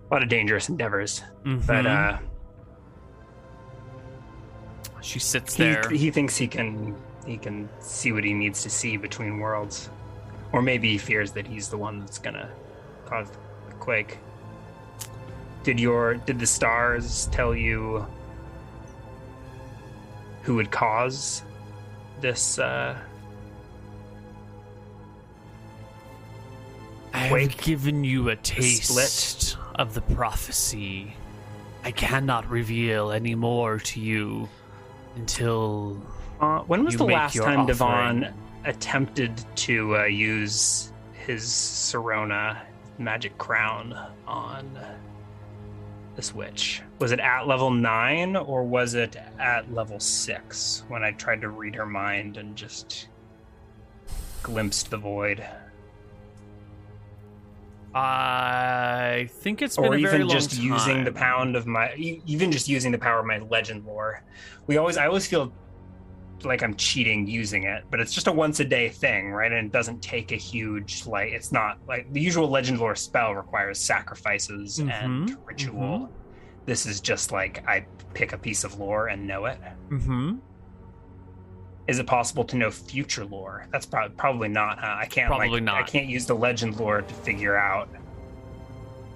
a 0.10 0.14
lot 0.14 0.22
of 0.22 0.30
dangerous 0.30 0.70
endeavors 0.70 1.24
but 1.44 1.86
Mhm. 1.86 2.16
uh 2.16 2.20
she 5.02 5.18
sits 5.20 5.56
he, 5.56 5.64
there. 5.64 5.90
he 5.90 6.12
thinks 6.12 6.38
he 6.38 6.48
can 6.48 6.96
he 7.26 7.38
can 7.38 7.68
see 7.80 8.12
what 8.12 8.24
he 8.24 8.34
needs 8.34 8.62
to 8.64 8.70
see 8.70 8.98
between 8.98 9.40
worlds 9.40 9.90
or 10.52 10.62
maybe 10.62 10.92
he 10.92 10.98
fears 10.98 11.32
that 11.32 11.48
he's 11.48 11.70
the 11.70 11.78
one 11.78 12.00
that's 12.00 12.20
gonna 12.20 12.50
cause 13.06 13.30
the 13.68 13.74
quake 13.76 14.18
did 15.64 15.80
your 15.80 16.16
did 16.16 16.40
the 16.40 16.46
stars 16.46 17.28
tell 17.32 17.56
you 17.56 18.06
who 20.44 20.56
would 20.56 20.70
cause 20.72 21.44
this 22.22 22.60
uh 22.60 22.98
I 27.14 27.20
have 27.20 27.58
given 27.58 28.04
you 28.04 28.30
a 28.30 28.36
taste 28.38 29.58
of 29.76 29.94
the 29.94 30.02
prophecy. 30.02 31.14
I 31.84 31.92
cannot 31.92 32.50
reveal 32.50 33.12
any 33.12 33.36
more 33.36 33.80
to 33.80 34.00
you 34.00 34.48
until 35.16 36.02
uh, 36.40 36.60
when 36.62 36.86
was 36.86 36.96
the 36.96 37.04
last 37.06 37.36
time 37.36 37.66
Divan 37.66 38.34
attempted 38.66 39.44
to 39.56 39.98
uh, 39.98 40.04
use 40.06 40.92
his 41.14 41.44
Serona 41.44 42.60
magic 42.98 43.38
crown 43.38 43.98
on 44.28 44.80
this 46.16 46.34
witch? 46.34 46.82
Was 47.00 47.12
it 47.12 47.20
at 47.20 47.48
level 47.48 47.72
nine 47.72 48.36
or 48.36 48.64
was 48.64 48.94
it 48.94 49.16
at 49.40 49.74
level 49.74 50.00
six 50.00 50.84
when 50.88 51.04
I 51.04 51.12
tried 51.12 51.42
to 51.42 51.50
read 51.50 51.76
her 51.76 51.86
mind 51.86 52.38
and 52.38 52.56
just 52.56 53.08
glimpsed 54.44 54.90
the 54.90 54.98
void? 54.98 55.46
I 57.94 59.28
think 59.30 59.62
it's 59.62 59.76
been 59.76 59.86
or 59.86 59.96
a 59.96 60.02
very 60.02 60.16
even 60.16 60.30
just 60.30 60.58
using 60.58 61.04
the 61.04 61.12
pound 61.12 61.56
of 61.56 61.68
my 61.68 61.94
even 61.96 62.52
just 62.52 62.70
using 62.70 62.92
the 62.92 62.98
power 62.98 63.20
of 63.20 63.26
my 63.26 63.40
legend 63.40 63.86
lore 63.86 64.24
we 64.68 64.78
always 64.78 64.96
i 64.96 65.08
always 65.08 65.28
feel 65.28 65.52
like 66.46 66.62
i'm 66.64 66.76
cheating 66.76 67.28
using 67.28 67.64
it 67.64 67.84
but 67.92 68.00
it's 68.00 68.14
just 68.14 68.28
a 68.28 68.32
once 68.32 68.60
a 68.60 68.66
day 68.66 68.90
thing 68.90 69.32
right? 69.32 69.52
And 69.52 69.68
it 69.68 69.72
doesn't 69.72 70.02
take 70.02 70.32
a 70.32 70.36
huge 70.36 71.06
like 71.06 71.32
it's 71.32 71.52
not 71.52 71.78
like 71.88 72.12
the 72.14 72.22
usual 72.22 72.48
legend 72.50 72.80
lore 72.80 72.96
spell 72.96 73.34
requires 73.36 73.80
sacrifices 73.80 74.80
and 74.80 74.90
Mhm, 75.30 75.38
ritual. 75.46 76.10
This 76.66 76.86
is 76.86 77.02
just 77.02 77.32
like 77.32 77.64
i 77.68 77.86
pick 78.14 78.34
a 78.34 78.38
piece 78.38 78.64
of 78.64 78.78
lore 78.80 79.08
and 79.08 79.26
know 79.28 79.46
it. 79.46 79.58
Mm-hmm. 79.90 80.36
is 81.88 82.00
it 82.00 82.08
possible 82.08 82.44
to 82.46 82.56
know 82.56 82.70
future 82.72 83.26
lore? 83.26 83.66
That's 83.72 83.86
probably 83.86 84.16
probably 84.16 84.48
not 84.50 84.80
huh? 84.80 84.96
i 85.00 85.06
can't 85.06 85.28
Probably 85.28 85.60
like, 85.60 85.70
i 85.76 85.84
can't 85.84 86.08
use 86.08 86.26
the 86.26 86.36
legend 86.36 86.80
lore 86.80 87.02
to 87.02 87.14
figure 87.14 87.58
out 87.58 87.90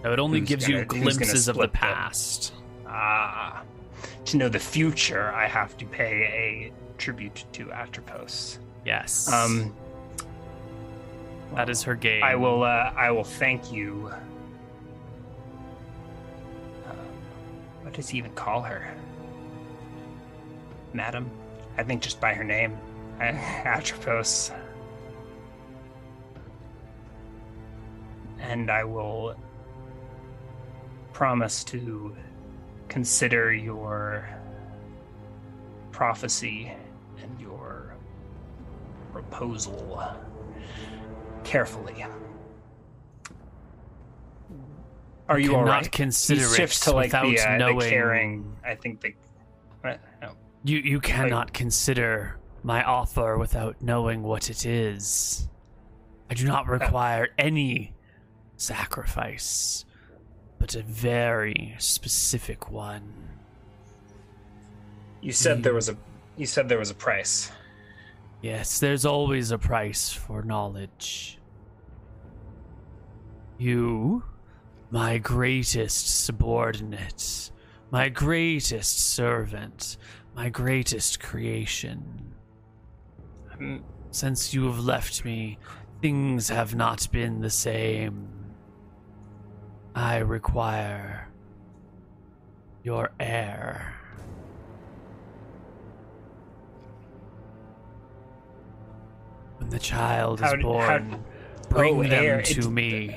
No, 0.04 0.12
it 0.14 0.20
only 0.20 0.42
gives 0.42 0.66
gonna- 0.68 0.80
you 0.80 0.86
glimpses 0.86 1.48
of 1.48 1.56
the 1.56 1.64
the- 1.64 1.68
past. 1.70 2.54
Ah, 2.88 3.64
to 4.26 4.38
know 4.38 4.50
the 4.50 4.60
future, 4.60 5.32
I 5.34 5.48
have 5.48 5.76
to 5.78 5.86
pay 5.86 6.14
a 6.72 6.72
tribute 6.98 7.46
to 7.54 7.72
Atropos. 7.72 8.60
Yes. 8.86 9.32
Um, 9.32 9.74
that 11.54 11.70
is 11.70 11.84
her 11.84 11.96
game. 11.96 12.24
I 12.24 12.36
will. 12.36 12.64
Uh, 12.64 12.92
I 12.96 13.12
will 13.12 13.24
thank 13.24 13.72
you. 13.72 14.12
Um, 16.88 16.98
what 17.82 17.94
does 17.94 18.10
he 18.10 18.18
even 18.18 18.32
call 18.34 18.62
her? 18.62 18.88
Madam, 20.94 21.30
I 21.78 21.84
think 21.84 22.02
just 22.02 22.20
by 22.22 22.34
her 22.34 22.44
name, 22.44 22.78
Atropos. 23.20 24.52
And 28.40 28.70
I 28.70 28.84
will 28.84 29.36
promise 31.14 31.64
to 31.66 32.16
consider 32.90 33.54
your 33.54 34.28
prophecy 35.92 36.72
proposal 39.16 40.14
carefully. 41.46 42.06
Are 45.30 45.40
you 45.40 45.56
all 45.56 45.64
right? 45.64 45.90
consider 45.90 46.42
he 46.42 46.46
it 46.46 46.56
shifts 46.56 46.82
to 46.82 46.92
like 46.92 47.12
the, 47.12 47.22
without 47.30 47.54
uh, 47.54 47.58
knowing. 47.58 47.80
the 47.80 47.90
caring. 47.90 48.58
I 48.66 48.76
think 48.76 49.00
the. 49.00 49.14
What? 49.80 50.02
No. 50.22 50.34
You 50.66 50.80
you 50.80 51.00
cannot 51.00 51.54
consider 51.54 52.38
my 52.62 52.84
offer 52.84 53.38
without 53.38 53.82
knowing 53.82 54.22
what 54.22 54.50
it 54.50 54.66
is. 54.66 55.48
I 56.30 56.34
do 56.34 56.46
not 56.46 56.68
require 56.68 57.30
any 57.38 57.96
sacrifice, 58.58 59.86
but 60.60 60.76
a 60.76 60.82
very 60.82 61.76
specific 61.78 62.70
one. 62.70 63.14
You 65.22 65.32
said 65.32 65.64
there 65.64 65.74
was 65.74 65.88
a. 65.88 65.96
You 66.36 66.46
said 66.46 66.68
there 66.68 66.80
was 66.80 66.92
a 66.92 66.96
price. 66.96 67.50
Yes, 68.46 68.80
there's 68.80 69.08
always 69.08 69.50
a 69.50 69.58
price 69.58 70.14
for 70.14 70.44
knowledge. 70.44 71.40
You, 73.58 74.24
my 74.92 75.18
greatest 75.18 76.26
subordinate, 76.26 77.50
my 77.90 78.10
greatest 78.10 79.00
servant, 79.16 79.98
my 80.36 80.50
greatest 80.50 81.20
creation. 81.20 82.36
Mm, 83.60 83.82
Since 84.12 84.54
you 84.54 84.68
have 84.68 84.78
left 84.78 85.26
me, 85.26 85.58
things 86.04 86.50
have 86.50 86.76
not 86.76 87.12
been 87.12 87.42
the 87.42 87.50
same. 87.50 88.28
I 89.96 90.18
require 90.18 91.32
your 92.84 93.10
heir. 93.20 93.95
When 99.58 99.70
the 99.70 99.80
child 99.80 100.40
is 100.42 100.46
How 100.46 100.56
d- 100.56 100.62
how- 100.64 100.68
born, 100.70 101.24
bring 101.70 101.96
Oh, 102.00 102.04
them 102.04 102.12
heir. 102.24 102.42
to 102.42 102.70
me. 102.70 103.16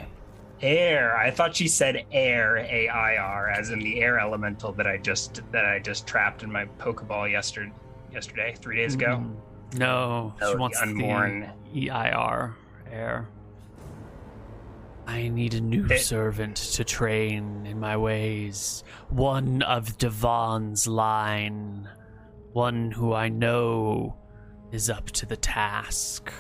Air. 0.61 1.17
I 1.17 1.31
thought 1.31 1.55
she 1.55 1.69
said 1.69 2.05
air, 2.11 2.57
A 2.59 2.89
I 2.89 3.17
R, 3.17 3.49
as 3.49 3.71
in 3.71 3.79
the 3.79 4.01
air 4.03 4.19
elemental 4.19 4.73
that 4.73 4.87
I 4.89 4.97
just 4.97 5.41
that 5.53 5.65
I 5.65 5.79
just 5.79 6.07
trapped 6.07 6.43
in 6.43 6.51
my 6.51 6.65
Pokeball 6.79 7.31
yesterday. 7.31 7.73
Yesterday, 8.13 8.55
three 8.61 8.77
days 8.77 8.95
ago. 8.95 9.19
Mm, 9.23 9.35
No, 9.79 10.33
Oh, 10.41 10.47
she 10.49 10.53
the 10.55 10.59
wants 10.61 10.81
unborn. 10.81 11.51
EIR 11.77 12.55
air. 12.91 13.29
I 15.07 15.29
need 15.29 15.55
a 15.55 15.61
new 15.61 15.87
It- 15.87 16.01
servant 16.01 16.57
to 16.57 16.85
train 16.85 17.67
in 17.67 17.79
my 17.79 17.97
ways. 17.97 18.83
One 19.11 19.63
of 19.63 19.97
Devon's 19.99 20.87
line. 20.89 21.89
One 22.53 22.91
who 22.91 23.13
I 23.13 23.29
know 23.29 24.17
is 24.73 24.91
up 24.91 25.07
to 25.13 25.27
the 25.27 25.37
task. 25.37 26.33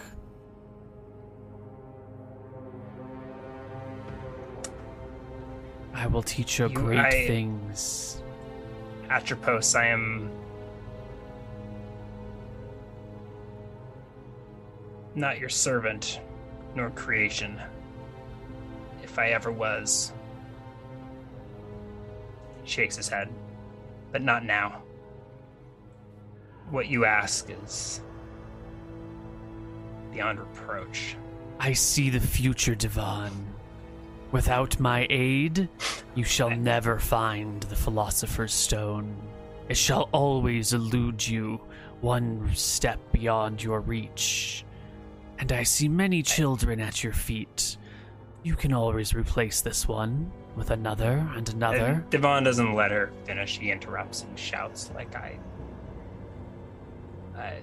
I 5.94 6.06
will 6.06 6.22
teach 6.22 6.58
her 6.58 6.66
You- 6.66 6.74
great 6.74 6.98
I- 7.00 7.26
things. 7.26 8.22
Atropos, 9.10 9.74
I 9.74 9.86
am 9.86 10.30
not 15.14 15.38
your 15.38 15.48
servant 15.48 16.20
nor 16.74 16.90
creation. 16.90 17.60
If 19.02 19.18
I 19.18 19.30
ever 19.30 19.50
was. 19.50 20.12
He 22.62 22.68
shakes 22.70 22.96
his 22.96 23.08
head. 23.08 23.32
But 24.12 24.22
not 24.22 24.44
now. 24.44 24.82
What 26.70 26.86
you 26.86 27.04
ask 27.06 27.48
is 27.50 28.02
beyond 30.18 30.40
reproach. 30.40 31.16
I 31.60 31.72
see 31.72 32.10
the 32.10 32.18
future, 32.18 32.74
Divan. 32.74 33.30
Without 34.32 34.80
my 34.80 35.06
aid, 35.10 35.68
you 36.16 36.24
shall 36.24 36.50
never 36.50 36.98
find 36.98 37.62
the 37.62 37.76
Philosopher's 37.76 38.52
Stone. 38.52 39.16
It 39.68 39.76
shall 39.76 40.08
always 40.12 40.72
elude 40.72 41.24
you, 41.24 41.60
one 42.00 42.50
step 42.54 42.98
beyond 43.12 43.62
your 43.62 43.80
reach. 43.80 44.64
And 45.38 45.52
I 45.52 45.62
see 45.62 45.88
many 45.88 46.24
children 46.24 46.80
at 46.80 47.04
your 47.04 47.12
feet. 47.12 47.76
You 48.42 48.56
can 48.56 48.72
always 48.72 49.14
replace 49.14 49.60
this 49.60 49.86
one 49.86 50.32
with 50.56 50.72
another 50.72 51.28
and 51.36 51.48
another. 51.48 52.04
Divan 52.10 52.42
doesn't 52.42 52.74
let 52.74 52.90
her 52.90 53.12
finish. 53.24 53.58
He 53.58 53.70
interrupts 53.70 54.24
and 54.24 54.36
shouts 54.36 54.90
like 54.96 55.14
I, 55.14 55.38
I, 57.36 57.58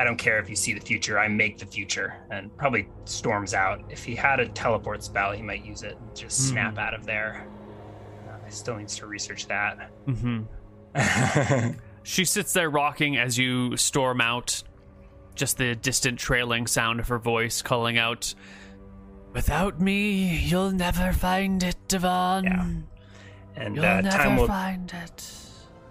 I 0.00 0.04
don't 0.04 0.16
care 0.16 0.38
if 0.38 0.48
you 0.48 0.56
see 0.56 0.72
the 0.72 0.80
future. 0.80 1.18
I 1.18 1.28
make 1.28 1.58
the 1.58 1.66
future, 1.66 2.14
and 2.30 2.56
probably 2.56 2.88
storms 3.04 3.52
out. 3.52 3.82
If 3.90 4.02
he 4.02 4.14
had 4.14 4.40
a 4.40 4.48
teleport 4.48 5.04
spell, 5.04 5.32
he 5.32 5.42
might 5.42 5.62
use 5.62 5.82
it 5.82 5.98
and 6.00 6.16
just 6.16 6.48
snap 6.48 6.78
out 6.78 6.94
of 6.94 7.04
there. 7.04 7.46
Uh, 8.26 8.36
I 8.46 8.48
still 8.48 8.76
needs 8.76 8.96
to 8.96 9.06
research 9.06 9.46
that. 9.48 9.90
hmm 10.06 10.42
She 12.02 12.24
sits 12.24 12.54
there 12.54 12.70
rocking 12.70 13.18
as 13.18 13.36
you 13.36 13.76
storm 13.76 14.22
out, 14.22 14.62
just 15.34 15.58
the 15.58 15.74
distant 15.76 16.18
trailing 16.18 16.66
sound 16.66 16.98
of 16.98 17.08
her 17.08 17.18
voice 17.18 17.60
calling 17.60 17.98
out, 17.98 18.34
Without 19.34 19.80
me, 19.80 20.38
you'll 20.38 20.72
never 20.72 21.12
find 21.12 21.62
it, 21.62 21.76
Divan. 21.88 22.44
Yeah. 22.44 22.66
and 23.62 23.76
You'll 23.76 23.84
uh, 23.84 24.00
never 24.00 24.16
time 24.16 24.36
will. 24.38 24.46
find 24.46 24.90
it. 25.04 25.30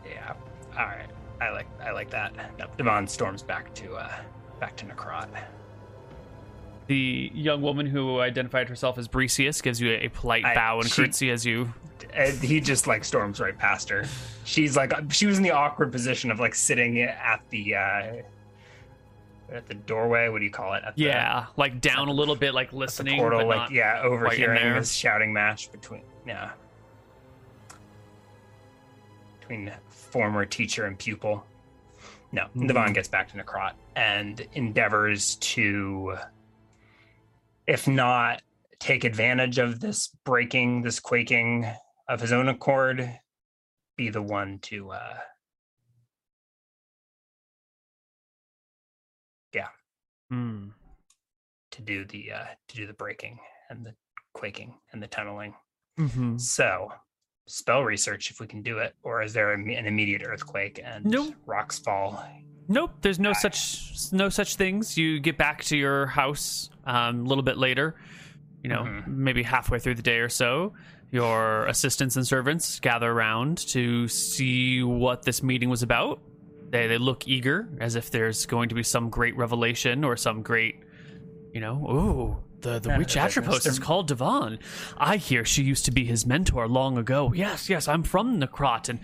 Yeah. 0.05 0.33
All 0.77 0.85
right. 0.87 1.09
I 1.41 1.51
like. 1.51 1.67
I 1.81 1.91
like 1.91 2.09
that. 2.11 2.33
Divan 2.77 3.07
storms 3.07 3.41
back 3.43 3.73
to 3.75 3.95
uh, 3.95 4.11
back 4.59 4.75
to 4.77 4.85
Necrot. 4.85 5.27
The 6.87 7.31
young 7.33 7.61
woman 7.61 7.85
who 7.85 8.19
identified 8.19 8.67
herself 8.67 8.97
as 8.97 9.07
Brecius 9.07 9.61
gives 9.61 9.79
you 9.79 9.91
a 9.91 10.09
polite 10.09 10.43
I- 10.43 10.55
bow 10.55 10.79
and 10.79 10.89
she- 10.89 11.03
curtsy 11.03 11.29
as 11.31 11.45
you 11.45 11.73
and 12.13 12.37
he 12.39 12.59
just 12.59 12.87
like 12.87 13.03
storms 13.05 13.39
right 13.39 13.57
past 13.57 13.89
her. 13.89 14.05
She's 14.45 14.75
like 14.75 14.93
she 15.11 15.25
was 15.27 15.37
in 15.37 15.43
the 15.43 15.51
awkward 15.51 15.91
position 15.91 16.31
of 16.31 16.39
like 16.39 16.55
sitting 16.55 16.99
at 17.01 17.41
the 17.49 17.75
uh 17.75 18.13
at 19.51 19.67
the 19.67 19.75
doorway. 19.75 20.29
What 20.29 20.39
do 20.39 20.45
you 20.45 20.51
call 20.51 20.73
it? 20.73 20.83
At 20.85 20.95
the, 20.95 21.03
Yeah, 21.03 21.45
like 21.57 21.81
down 21.81 22.07
a 22.07 22.11
little 22.13 22.35
bit, 22.35 22.53
like 22.53 22.71
the 22.71 22.77
listening, 22.77 23.19
portal, 23.19 23.47
like 23.47 23.69
yeah, 23.69 24.01
overhearing 24.03 24.73
this 24.75 24.91
shouting 24.91 25.31
match 25.33 25.71
between 25.71 26.01
yeah 26.25 26.51
between 29.39 29.65
former 30.11 30.45
teacher 30.45 30.85
and 30.85 30.97
pupil. 30.97 31.45
No, 32.31 32.47
Mhm. 32.55 32.67
Divan 32.67 32.93
gets 32.93 33.07
back 33.07 33.29
to 33.29 33.37
Necrot 33.37 33.73
and 33.95 34.39
endeavors 34.53 35.35
to, 35.37 36.17
if 37.67 37.87
not 37.87 38.41
take 38.79 39.03
advantage 39.03 39.57
of 39.57 39.79
this 39.79 40.07
breaking, 40.25 40.81
this 40.83 40.99
quaking 40.99 41.65
of 42.07 42.21
his 42.21 42.31
own 42.31 42.47
accord, 42.47 43.19
be 43.97 44.09
the 44.09 44.21
one 44.21 44.59
to 44.59 44.91
uh 44.91 45.19
Hmm. 50.29 50.69
to 51.71 51.81
do 51.81 52.05
the 52.05 52.31
uh 52.31 52.45
to 52.67 52.75
do 52.75 52.85
the 52.85 52.93
breaking 52.93 53.39
and 53.71 53.83
the 53.83 53.95
quaking 54.33 54.79
and 54.91 55.01
the 55.01 55.07
tunneling. 55.07 55.55
Mhm. 55.97 56.39
So, 56.39 56.93
spell 57.49 57.83
research 57.83 58.31
if 58.31 58.39
we 58.39 58.47
can 58.47 58.61
do 58.61 58.77
it, 58.77 58.95
or 59.03 59.21
is 59.21 59.33
there 59.33 59.53
an 59.53 59.69
immediate 59.69 60.21
earthquake 60.25 60.79
and 60.83 61.03
Nope. 61.05 61.33
rocks 61.45 61.79
fall? 61.79 62.23
Nope, 62.67 62.91
there's 63.01 63.19
no 63.19 63.33
such 63.33 64.11
no 64.11 64.29
such 64.29 64.55
things. 64.55 64.97
You 64.97 65.19
get 65.19 65.37
back 65.37 65.63
to 65.65 65.77
your 65.77 66.05
house 66.05 66.69
um, 66.85 67.25
a 67.25 67.27
little 67.27 67.43
bit 67.43 67.57
later, 67.57 67.95
you 68.63 68.69
know, 68.69 68.83
Mhm. 68.83 69.07
maybe 69.07 69.41
halfway 69.43 69.79
through 69.79 69.95
the 69.95 70.03
day 70.03 70.19
or 70.19 70.29
so. 70.29 70.73
Your 71.11 71.65
assistants 71.65 72.15
and 72.15 72.27
servants 72.27 72.79
gather 72.79 73.11
around 73.11 73.57
to 73.69 74.07
see 74.07 74.83
what 74.83 75.23
this 75.23 75.41
meeting 75.41 75.69
was 75.69 75.81
about. 75.81 76.21
They 76.69 76.85
they 76.85 76.99
look 76.99 77.27
eager, 77.27 77.67
as 77.79 77.95
if 77.95 78.11
there's 78.11 78.45
going 78.45 78.69
to 78.69 78.75
be 78.75 78.83
some 78.83 79.09
great 79.09 79.35
revelation 79.35 80.03
or 80.03 80.15
some 80.15 80.43
great, 80.43 80.75
you 81.51 81.59
know, 81.61 81.75
ooh, 81.89 82.43
the 82.61 82.79
the 82.79 82.95
witch 82.97 83.15
Atropos 83.15 83.65
is 83.65 83.79
called 83.79 84.07
Divan. 84.07 84.59
I 84.97 85.17
hear 85.17 85.45
she 85.45 85.63
used 85.63 85.85
to 85.85 85.91
be 85.91 86.05
his 86.05 86.25
mentor 86.25 86.67
long 86.67 86.97
ago. 86.97 87.31
Yes, 87.33 87.69
yes, 87.69 87.87
I'm 87.87 88.03
from 88.03 88.39
Necrot, 88.39 88.89
and 88.89 88.99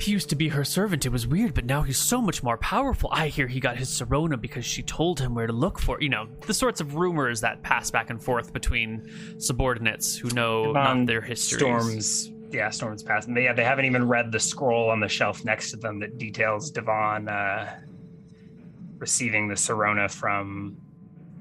he 0.00 0.12
used 0.12 0.28
to 0.30 0.36
be 0.36 0.48
her 0.48 0.64
servant. 0.64 1.06
It 1.06 1.10
was 1.10 1.26
weird, 1.26 1.54
but 1.54 1.64
now 1.64 1.82
he's 1.82 1.98
so 1.98 2.20
much 2.20 2.42
more 2.42 2.58
powerful. 2.58 3.10
I 3.12 3.28
hear 3.28 3.46
he 3.46 3.60
got 3.60 3.76
his 3.76 3.88
Serona 3.88 4.40
because 4.40 4.64
she 4.64 4.82
told 4.82 5.20
him 5.20 5.34
where 5.34 5.46
to 5.46 5.52
look 5.52 5.78
for. 5.78 6.00
You 6.00 6.08
know, 6.08 6.28
the 6.46 6.54
sorts 6.54 6.80
of 6.80 6.96
rumors 6.96 7.40
that 7.40 7.62
pass 7.62 7.90
back 7.90 8.10
and 8.10 8.22
forth 8.22 8.52
between 8.52 9.38
subordinates 9.38 10.16
who 10.16 10.30
know 10.30 10.66
Divan 10.66 10.98
not 10.98 11.06
their 11.06 11.20
history. 11.20 11.58
Storms, 11.58 12.30
yeah, 12.50 12.70
storms 12.70 13.02
passing. 13.02 13.34
They, 13.34 13.44
yeah, 13.44 13.52
they 13.52 13.64
haven't 13.64 13.84
even 13.84 14.06
read 14.06 14.32
the 14.32 14.40
scroll 14.40 14.90
on 14.90 15.00
the 15.00 15.08
shelf 15.08 15.44
next 15.44 15.70
to 15.70 15.76
them 15.76 15.98
that 16.00 16.18
details 16.18 16.70
Divan 16.70 17.28
uh, 17.28 17.80
receiving 18.98 19.48
the 19.48 19.54
Serona 19.54 20.10
from 20.10 20.76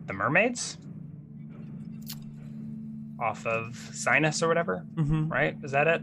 the 0.05 0.13
mermaids 0.13 0.77
off 3.19 3.45
of 3.45 3.75
Sinus 3.93 4.41
or 4.43 4.47
whatever. 4.47 4.85
Mhm. 4.95 5.29
Right? 5.31 5.55
Is 5.63 5.71
that 5.71 5.87
it? 5.87 6.01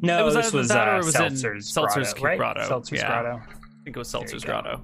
No, 0.00 0.20
It 0.20 0.24
was 0.24 0.34
this 0.34 0.52
was, 0.52 0.68
that 0.68 0.86
uh, 0.88 0.96
was 0.98 1.14
Seltzer's, 1.14 1.72
Seltzer's 1.72 2.12
grotto, 2.12 2.24
right? 2.26 2.38
grotto, 2.38 2.68
Seltzer's 2.68 3.00
yeah. 3.00 3.06
grotto. 3.22 3.40
I 3.46 3.84
think 3.84 3.96
it 3.96 3.98
was 3.98 4.08
Seltzer's. 4.08 4.44
Grotto. 4.44 4.82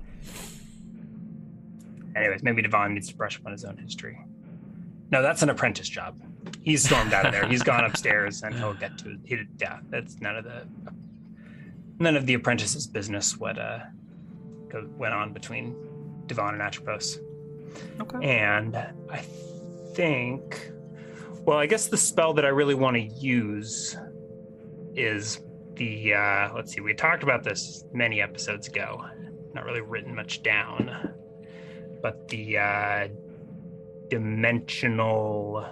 Anyways, 2.16 2.42
maybe 2.42 2.62
Divan 2.62 2.94
needs 2.94 3.08
to 3.08 3.16
brush 3.16 3.38
up 3.38 3.46
on 3.46 3.52
his 3.52 3.64
own 3.64 3.76
history. 3.76 4.18
No, 5.10 5.22
that's 5.22 5.42
an 5.42 5.48
apprentice 5.50 5.88
job. 5.88 6.20
He's 6.62 6.84
stormed 6.84 7.12
out 7.12 7.26
of 7.26 7.32
there. 7.32 7.46
He's 7.46 7.62
gone 7.62 7.84
upstairs, 7.84 8.42
and 8.42 8.54
he'll 8.54 8.74
get 8.74 8.96
to. 8.98 9.16
He, 9.24 9.38
yeah, 9.58 9.78
that's 9.90 10.20
none 10.20 10.36
of 10.36 10.44
the 10.44 10.66
none 11.98 12.16
of 12.16 12.26
the 12.26 12.34
apprentice's 12.34 12.86
business. 12.86 13.36
What 13.36 13.58
uh 13.58 13.80
go, 14.68 14.86
went 14.96 15.14
on 15.14 15.32
between 15.32 15.74
Divan 16.26 16.54
and 16.54 16.62
Atropos, 16.62 17.18
Okay. 18.00 18.38
and 18.38 18.76
I 18.76 19.18
think, 19.94 20.70
well, 21.44 21.58
I 21.58 21.66
guess 21.66 21.88
the 21.88 21.96
spell 21.96 22.34
that 22.34 22.44
I 22.44 22.48
really 22.48 22.74
want 22.74 22.96
to 22.96 23.02
use 23.02 23.96
is 24.94 25.40
the. 25.74 26.14
uh 26.14 26.54
Let's 26.54 26.72
see, 26.72 26.80
we 26.80 26.94
talked 26.94 27.22
about 27.22 27.42
this 27.44 27.84
many 27.92 28.20
episodes 28.20 28.68
ago. 28.68 29.04
Not 29.54 29.64
really 29.64 29.80
written 29.80 30.14
much 30.14 30.42
down 30.42 31.14
but 32.02 32.26
the 32.28 32.56
uh, 32.56 33.08
dimensional 34.08 35.66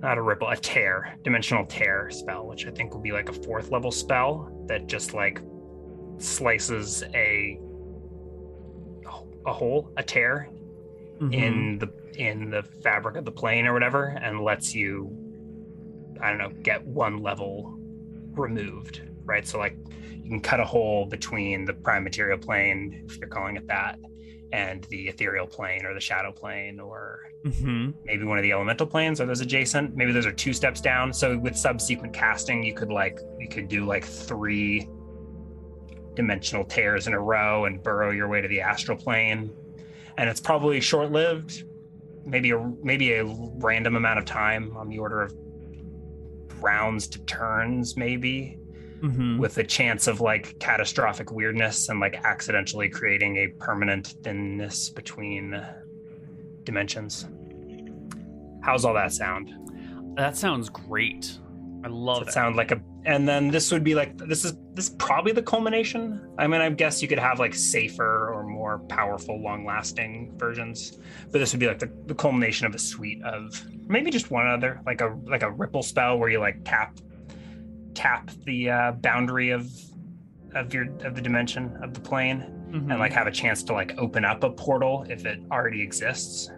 not 0.00 0.18
a 0.18 0.22
ripple 0.22 0.48
a 0.48 0.56
tear 0.56 1.16
dimensional 1.22 1.64
tear 1.64 2.10
spell 2.10 2.46
which 2.46 2.66
i 2.66 2.70
think 2.70 2.92
will 2.92 3.00
be 3.00 3.12
like 3.12 3.28
a 3.30 3.32
fourth 3.32 3.70
level 3.70 3.90
spell 3.90 4.50
that 4.66 4.86
just 4.86 5.14
like 5.14 5.40
slices 6.18 7.02
a 7.14 7.58
a 9.46 9.52
hole 9.52 9.90
a 9.96 10.02
tear 10.02 10.48
Mhm. 11.20 11.32
in 11.34 11.78
the 11.78 11.86
in 12.16 12.50
the 12.50 12.62
fabric 12.82 13.16
of 13.16 13.24
the 13.24 13.32
plane 13.32 13.66
or 13.66 13.72
whatever 13.72 14.16
and 14.22 14.40
lets 14.42 14.74
you 14.74 15.10
i 16.20 16.28
don't 16.28 16.38
know 16.38 16.50
get 16.62 16.84
one 16.84 17.18
level 17.22 17.74
removed 18.34 19.02
right? 19.24 19.46
So 19.46 19.56
like 19.58 19.76
you 20.10 20.28
can 20.28 20.40
cut 20.40 20.58
a 20.58 20.64
hole 20.64 21.06
between 21.06 21.64
the 21.64 21.72
prime 21.74 22.02
material 22.02 22.38
plane 22.38 23.04
if 23.08 23.18
you're 23.18 23.28
calling 23.28 23.56
it 23.56 23.68
that 23.68 23.98
and 24.52 24.82
the 24.90 25.06
ethereal 25.08 25.46
plane 25.46 25.84
or 25.86 25.94
the 25.94 26.00
shadow 26.00 26.32
plane 26.32 26.80
or 26.80 27.20
Mhm. 27.44 27.94
maybe 28.04 28.24
one 28.24 28.38
of 28.38 28.42
the 28.42 28.50
elemental 28.52 28.86
planes. 28.86 29.20
Are 29.20 29.26
those 29.26 29.40
adjacent? 29.40 29.94
Maybe 29.96 30.10
those 30.12 30.26
are 30.26 30.32
two 30.32 30.52
steps 30.52 30.80
down. 30.80 31.12
So 31.12 31.38
with 31.38 31.56
subsequent 31.56 32.12
casting 32.12 32.62
you 32.64 32.74
could 32.74 32.90
like 32.90 33.18
you 33.38 33.48
could 33.48 33.68
do 33.68 33.84
like 33.86 34.04
three 34.04 34.88
dimensional 36.14 36.64
tears 36.64 37.06
in 37.06 37.14
a 37.14 37.20
row 37.20 37.64
and 37.66 37.82
burrow 37.82 38.10
your 38.10 38.28
way 38.28 38.40
to 38.40 38.48
the 38.48 38.60
astral 38.60 38.96
plane. 38.98 39.50
And 40.18 40.28
it's 40.28 40.40
probably 40.40 40.80
short-lived 40.80 41.64
maybe 42.24 42.50
a 42.50 42.58
maybe 42.82 43.12
a 43.14 43.24
random 43.24 43.96
amount 43.96 44.18
of 44.18 44.24
time 44.24 44.76
on 44.76 44.88
the 44.88 44.98
order 44.98 45.22
of 45.22 45.34
rounds 46.62 47.08
to 47.08 47.18
turns 47.24 47.96
maybe 47.96 48.58
Mhm. 49.00 49.38
with 49.38 49.58
a 49.58 49.64
chance 49.64 50.06
of 50.06 50.20
like 50.20 50.56
catastrophic 50.60 51.32
weirdness 51.32 51.88
and 51.88 51.98
like 51.98 52.14
accidentally 52.24 52.88
creating 52.88 53.36
a 53.38 53.48
permanent 53.58 54.14
thinness 54.22 54.90
between 54.90 55.60
dimensions. 56.62 57.28
How's 58.62 58.84
all 58.84 58.94
that 58.94 59.10
sound? 59.12 59.52
That 60.16 60.36
sounds 60.36 60.68
great. 60.68 61.36
I 61.84 61.88
love 61.88 62.22
it 62.22 62.28
it. 62.28 62.32
sound 62.32 62.56
like 62.56 62.70
a 62.70 62.80
and 63.04 63.26
then 63.26 63.48
this 63.48 63.72
would 63.72 63.82
be 63.82 63.94
like 63.94 64.16
this 64.16 64.44
is 64.44 64.54
this 64.74 64.88
is 64.88 64.94
probably 64.96 65.32
the 65.32 65.42
culmination. 65.42 66.20
I 66.38 66.46
mean, 66.46 66.60
I 66.60 66.70
guess 66.70 67.02
you 67.02 67.08
could 67.08 67.18
have 67.18 67.38
like 67.40 67.54
safer 67.54 68.30
or 68.32 68.44
more 68.44 68.78
powerful, 68.88 69.42
long-lasting 69.42 70.32
versions, 70.36 70.98
but 71.30 71.38
this 71.40 71.52
would 71.52 71.58
be 71.60 71.66
like 71.66 71.80
the, 71.80 71.90
the 72.06 72.14
culmination 72.14 72.66
of 72.66 72.74
a 72.74 72.78
suite 72.78 73.22
of 73.24 73.60
maybe 73.88 74.10
just 74.10 74.30
one 74.30 74.46
other, 74.46 74.80
like 74.86 75.00
a 75.00 75.16
like 75.24 75.42
a 75.42 75.50
ripple 75.50 75.82
spell 75.82 76.18
where 76.18 76.28
you 76.28 76.38
like 76.38 76.60
tap 76.64 76.96
tap 77.94 78.30
the 78.46 78.70
uh, 78.70 78.92
boundary 78.92 79.50
of 79.50 79.68
of 80.54 80.72
your 80.72 80.84
of 81.04 81.14
the 81.14 81.20
dimension 81.22 81.76
of 81.82 81.94
the 81.94 82.00
plane 82.00 82.58
Mhm. 82.72 82.90
and 82.90 82.98
like 82.98 83.12
have 83.12 83.26
a 83.26 83.30
chance 83.30 83.62
to 83.64 83.74
like 83.74 83.92
open 83.98 84.24
up 84.24 84.42
a 84.44 84.50
portal 84.50 85.04
if 85.10 85.26
it 85.26 85.40
already 85.50 85.82
exists 85.82 86.50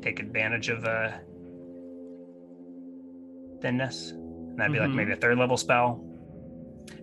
take 0.00 0.18
advantage 0.18 0.70
of 0.70 0.84
uh 0.86 1.10
thinness 3.60 4.14
that'd 4.58 4.72
be 4.72 4.78
like 4.80 4.90
Mhm. 4.90 4.94
maybe 4.94 5.12
a 5.12 5.16
third 5.16 5.38
level 5.38 5.56
spell. 5.56 6.04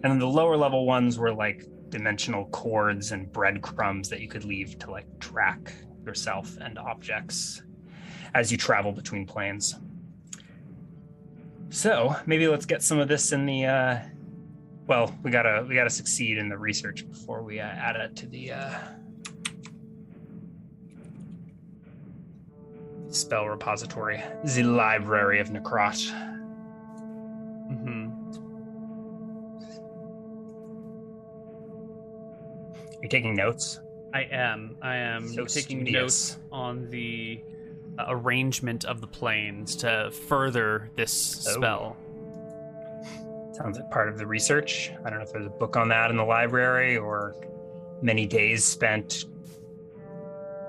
And 0.04 0.12
then 0.12 0.20
the 0.20 0.28
lower 0.28 0.56
level 0.58 0.86
ones 0.86 1.18
were 1.18 1.34
like 1.34 1.63
dimensional 1.89 2.46
cords 2.48 3.12
and 3.12 3.32
breadcrumbs 3.32 4.10
that 4.10 4.20
you 4.22 4.28
could 4.28 4.44
leave 4.44 4.78
to 4.80 4.91
like 4.91 5.08
track 5.20 5.74
yourself 6.06 6.58
and 6.62 6.78
objects 6.78 7.63
as 8.34 8.52
you 8.52 8.58
travel 8.58 8.91
between 8.91 9.26
planes. 9.26 9.76
So 11.70 12.15
maybe 12.26 12.48
let's 12.48 12.65
get 12.65 12.82
some 12.84 13.00
of 13.00 13.08
this 13.08 13.32
in 13.32 13.46
the 13.46 13.65
uh 13.65 14.00
well 14.88 15.15
we 15.24 15.32
gotta 15.32 15.65
we 15.68 15.74
gotta 15.76 15.89
succeed 15.89 16.38
in 16.38 16.50
the 16.50 16.58
research 16.58 17.08
before 17.10 17.41
we 17.44 17.60
uh, 17.60 17.65
add 17.65 17.96
it 17.96 18.15
to 18.18 18.28
the 18.28 18.52
uh 18.52 18.74
spell 23.10 23.48
repository. 23.48 24.22
The 24.44 24.63
library 24.63 25.39
of 25.39 25.50
necrot 25.50 26.12
you're 33.06 33.10
taking 33.22 33.36
notes 33.36 33.80
I 34.13 34.22
am. 34.32 34.78
I 34.82 34.96
am 34.96 35.28
So 35.28 35.46
taking 35.46 35.82
studious. 35.86 36.32
notes 36.32 36.38
on 36.52 36.89
the 36.89 37.41
uh, 38.00 38.06
arrangement 38.08 38.86
of 38.86 39.00
the 39.02 39.08
planes 39.08 39.76
to 39.78 40.10
further 40.28 40.89
this 40.96 41.46
Oh. 41.50 41.52
spell. 41.58 41.98
sounds 43.54 43.78
like 43.78 43.89
part 43.91 44.10
of 44.10 44.18
the 44.18 44.26
research 44.28 44.91
i 45.06 45.10
don't 45.10 45.20
know 45.20 45.24
if 45.26 45.32
there's 45.32 45.46
a 45.46 45.50
book 45.50 45.78
on 45.78 45.88
that 45.89 46.10
in 46.12 46.18
the 46.18 46.24
library 46.24 46.98
or 46.98 47.36
many 48.02 48.26
days 48.26 48.63
spent 48.65 49.26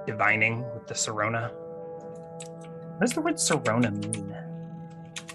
divining 0.07 0.61
with 0.75 0.87
the 0.87 0.95
Serona. 0.95 1.51
What 1.53 3.01
does 3.01 3.13
the 3.13 3.21
word 3.21 3.35
Serona 3.35 3.91
mean? 3.93 4.35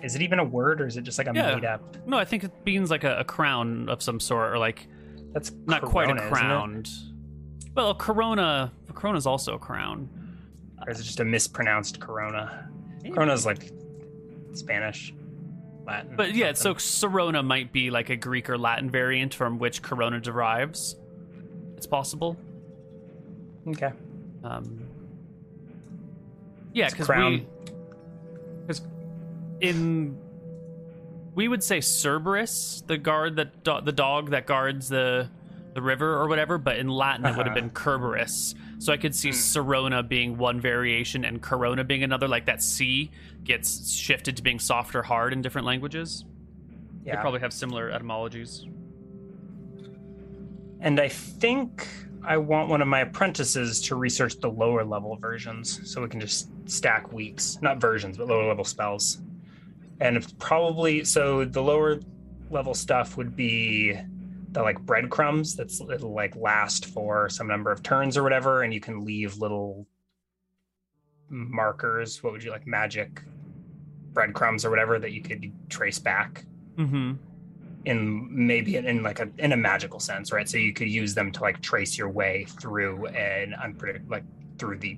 Is 0.02 0.16
it 0.16 0.22
even 0.22 0.40
a 0.40 0.44
word 0.46 0.80
or 0.82 0.88
is 0.88 0.96
it 0.98 1.02
just 1.04 1.18
like 1.18 1.28
a 1.28 1.34
Yeah. 1.36 1.56
made 1.56 1.66
up? 1.66 1.82
No, 2.08 2.18
I 2.18 2.24
think 2.26 2.46
it 2.46 2.52
means 2.66 2.90
like 2.90 3.04
a, 3.04 3.18
a 3.20 3.24
crown 3.26 3.90
of 3.90 4.02
some 4.02 4.20
sort, 4.22 4.52
or 4.54 4.58
like 4.58 4.88
That's 5.34 5.52
not 5.66 5.82
quite 5.82 6.10
a 6.10 6.16
corona, 6.16 6.30
crown. 6.30 6.84
Well, 7.76 7.96
corona. 7.96 8.72
A 8.90 8.94
corona 8.94 9.18
is 9.18 9.26
also 9.26 9.56
a 9.56 9.60
crown. 9.60 10.10
Or 10.86 10.92
is 10.92 11.00
it 11.00 11.04
just 11.04 11.20
a 11.20 11.26
mispronounced 11.26 12.00
corona? 12.00 12.70
Corona's 13.14 13.46
like 13.46 13.72
Spanish, 14.54 15.14
Latin. 15.86 16.16
But 16.16 16.36
yeah, 16.36 16.54
so 16.54 16.76
something. 16.76 17.12
Sorona 17.12 17.46
might 17.46 17.72
be 17.72 17.90
like 17.90 18.10
a 18.10 18.16
Greek 18.16 18.50
or 18.50 18.58
Latin 18.58 18.90
variant 18.90 19.34
from 19.34 19.58
which 19.58 19.82
Corona 19.82 20.20
derives. 20.20 20.96
It's 21.78 21.88
possible. 21.88 22.38
okay. 23.68 23.92
Um, 24.44 24.88
yeah, 26.74 26.90
because 26.90 27.06
crown. 27.06 27.32
we, 27.32 27.48
because 28.68 28.82
in 29.62 30.18
we 31.34 31.48
would 31.48 31.64
say 31.64 31.80
Cerberus, 31.80 32.84
the 32.88 32.98
guard 32.98 33.36
that 33.38 33.64
do, 33.64 33.80
the 33.84 33.92
dog 33.92 34.32
that 34.32 34.46
guards 34.46 34.90
the 34.90 35.30
the 35.74 35.82
river 35.82 36.16
or 36.20 36.28
whatever, 36.28 36.58
but 36.58 36.78
in 36.78 36.90
Latin 36.90 37.26
it 37.26 37.38
would 37.38 37.48
have 37.48 37.56
Uh-huh. 37.56 37.68
been 37.68 37.70
Cerberus. 37.74 38.56
So 38.80 38.92
I 38.92 38.98
could 38.98 39.16
see. 39.16 39.30
Sorona 39.30 40.06
being 40.06 40.38
one 40.38 40.60
variation 40.60 41.24
and 41.24 41.42
Corona 41.42 41.86
being 41.86 42.04
another. 42.04 42.28
Like 42.28 42.46
that 42.48 42.62
C 42.62 43.10
gets 43.46 43.90
shifted 43.90 44.36
to 44.38 44.44
being 44.44 44.60
soft 44.60 44.96
or 44.96 45.02
hard 45.04 45.32
in 45.32 45.42
different 45.42 45.66
languages. 45.66 46.26
They 47.06 47.12
probably 47.14 47.40
have 47.40 47.54
similar 47.54 47.90
etymologies. 47.90 48.66
And 50.82 51.00
I 51.00 51.08
think 51.08 51.88
I 52.24 52.38
want 52.38 52.70
one 52.70 52.82
of 52.82 52.88
my 52.88 53.00
apprentices 53.02 53.82
to 53.84 53.96
research 53.96 54.40
the 54.40 54.50
lower 54.50 54.84
level 54.84 55.16
versions 55.16 55.80
so 55.90 56.02
we 56.02 56.10
can 56.10 56.20
just 56.20 56.50
stack 56.70 57.12
weeks, 57.14 57.58
not 57.62 57.80
versions, 57.80 58.18
but 58.18 58.28
lower 58.28 58.46
level 58.48 58.64
spells. 58.66 59.22
And 60.02 60.18
it's 60.18 60.34
probably 60.40 61.06
so 61.06 61.46
the 61.46 61.62
lower 61.62 62.00
level 62.50 62.74
stuff 62.74 63.16
would 63.18 63.36
be 63.36 63.98
the 64.52 64.62
like 64.62 64.80
breadcrumbs 64.82 65.56
that's 65.56 65.80
it'll 65.80 66.14
like 66.14 66.36
last 66.36 66.88
for 66.88 67.30
some 67.30 67.48
number 67.48 67.72
of 67.72 67.82
turns 67.84 68.18
or 68.18 68.24
whatever, 68.24 68.64
and 68.64 68.74
you 68.74 68.82
can 68.82 69.06
leave 69.06 69.38
little 69.38 69.88
markers. 71.30 72.22
What 72.22 72.34
would 72.34 72.44
you 72.44 72.52
like 72.52 72.68
magic 72.68 73.22
breadcrumbs 74.12 74.66
or 74.66 74.70
whatever 74.70 75.00
that 75.00 75.12
you 75.14 75.22
could 75.22 75.52
trace 75.70 76.00
back 76.00 76.44
Mm-hmm. 76.78 77.14
in 77.86 78.28
maybe 78.48 78.78
in, 78.78 78.86
in 78.86 79.04
like 79.04 79.20
a 79.20 79.30
in 79.38 79.52
a 79.52 79.58
magical 79.58 80.00
sense, 80.00 80.32
right? 80.32 80.48
So 80.50 80.58
you 80.58 80.74
could 80.74 80.90
use 80.90 81.14
them 81.14 81.32
to 81.34 81.42
like 81.42 81.62
trace 81.62 81.98
your 81.98 82.10
way 82.10 82.46
through 82.60 83.08
an 83.08 83.54
unpredict 83.54 84.10
like 84.10 84.24
through 84.58 84.78
the 84.78 84.98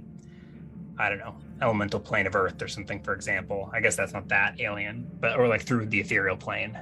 I 0.98 1.10
don't 1.10 1.18
know 1.18 1.36
elemental 1.64 2.00
plane 2.00 2.28
of 2.28 2.36
Earth 2.36 2.62
or 2.62 2.68
something, 2.68 3.00
for 3.02 3.14
example. 3.14 3.70
I 3.74 3.80
guess 3.80 3.96
that's 3.96 4.14
not 4.14 4.28
that 4.28 4.60
alien, 4.60 5.10
but 5.20 5.40
or 5.40 5.48
like 5.48 5.62
through 5.64 5.86
the 5.88 6.00
ethereal 6.00 6.38
plane, 6.38 6.78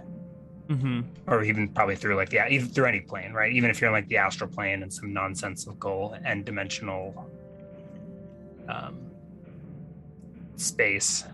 Mm-hmm. 0.70 1.02
or 1.28 1.44
even 1.44 1.68
probably 1.68 1.96
through 1.98 2.16
like 2.16 2.32
yeah, 2.32 2.48
even 2.50 2.68
through 2.70 2.86
any 2.86 3.02
plane, 3.02 3.34
right? 3.34 3.52
Even 3.52 3.70
if 3.70 3.80
you're 3.82 3.90
in 3.90 3.94
like 3.94 4.08
the 4.08 4.18
astral 4.18 4.50
plane 4.50 4.84
and 4.84 4.92
some 4.94 5.12
nonsensical 5.14 6.18
and 6.26 6.46
dimensional 6.46 7.30
um, 8.68 8.98
space. 10.56 11.26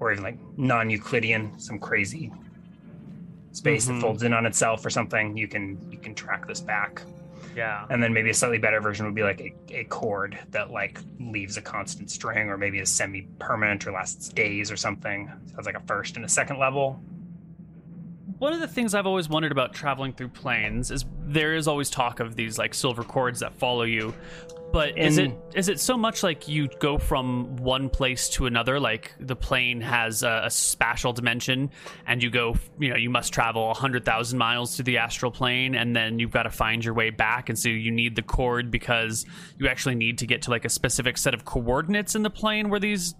or 0.00 0.12
even 0.12 0.22
like 0.22 0.36
non-Euclidean, 0.58 1.58
some 1.58 1.78
crazy 1.78 2.30
space 3.52 3.86
Mhm. 3.86 3.94
that 3.94 4.00
folds 4.02 4.22
in 4.22 4.34
on 4.34 4.44
itself 4.44 4.84
or 4.84 4.90
something, 4.90 5.34
you 5.36 5.48
can 5.48 5.78
you 5.90 5.96
can 5.96 6.14
track 6.14 6.46
this 6.46 6.60
back. 6.60 7.00
Yeah. 7.54 7.86
And 7.90 8.02
then 8.02 8.12
maybe 8.12 8.30
a 8.30 8.34
slightly 8.34 8.58
better 8.58 8.80
version 8.80 9.06
would 9.06 9.14
be 9.14 9.22
like 9.22 9.40
a, 9.40 9.54
a 9.70 9.84
chord 9.84 10.38
that 10.50 10.70
like 10.70 10.98
leaves 11.20 11.56
a 11.56 11.62
constant 11.62 12.10
string, 12.10 12.48
or 12.48 12.58
maybe 12.58 12.78
is 12.78 12.90
semi-permanent 12.90 13.86
or 13.86 13.92
lasts 13.92 14.28
days 14.28 14.70
or 14.70 14.76
something. 14.76 15.30
So 15.46 15.54
it's 15.58 15.66
like 15.66 15.76
a 15.76 15.86
first 15.86 16.16
and 16.16 16.24
a 16.24 16.28
second 16.28 16.58
level. 16.58 17.00
One 18.38 18.52
of 18.52 18.60
the 18.60 18.68
things 18.68 18.94
I've 18.94 19.06
always 19.06 19.28
wondered 19.28 19.52
about 19.52 19.74
traveling 19.74 20.12
through 20.12 20.28
planes 20.28 20.90
is 20.90 21.04
there 21.24 21.54
is 21.54 21.68
always 21.68 21.88
talk 21.88 22.20
of 22.20 22.36
these 22.36 22.58
like 22.58 22.74
silver 22.74 23.04
cords 23.04 23.40
that 23.40 23.54
follow 23.54 23.84
you. 23.84 24.14
But 24.72 24.98
is 24.98 25.18
it 25.18 25.30
is 25.54 25.68
it 25.68 25.78
so 25.78 25.96
much 25.96 26.24
like 26.24 26.48
you 26.48 26.66
go 26.80 26.98
from 26.98 27.54
one 27.58 27.88
place 27.88 28.28
to 28.30 28.46
another? 28.46 28.80
Like 28.80 29.14
the 29.20 29.36
plane 29.36 29.80
has 29.80 30.24
a, 30.24 30.42
a 30.46 30.50
spatial 30.50 31.12
dimension, 31.12 31.70
and 32.08 32.20
you 32.20 32.28
go, 32.28 32.56
you 32.80 32.88
know, 32.88 32.96
you 32.96 33.08
must 33.08 33.32
travel 33.32 33.72
hundred 33.72 34.04
thousand 34.04 34.36
miles 34.36 34.76
to 34.78 34.82
the 34.82 34.98
astral 34.98 35.30
plane, 35.30 35.76
and 35.76 35.94
then 35.94 36.18
you've 36.18 36.32
got 36.32 36.42
to 36.42 36.50
find 36.50 36.84
your 36.84 36.92
way 36.92 37.10
back. 37.10 37.48
And 37.48 37.56
so 37.56 37.68
you 37.68 37.92
need 37.92 38.16
the 38.16 38.22
cord 38.22 38.72
because 38.72 39.24
you 39.58 39.68
actually 39.68 39.94
need 39.94 40.18
to 40.18 40.26
get 40.26 40.42
to 40.42 40.50
like 40.50 40.64
a 40.64 40.70
specific 40.70 41.18
set 41.18 41.34
of 41.34 41.44
coordinates 41.44 42.16
in 42.16 42.24
the 42.24 42.30
plane 42.30 42.68
where 42.68 42.80
these 42.80 43.14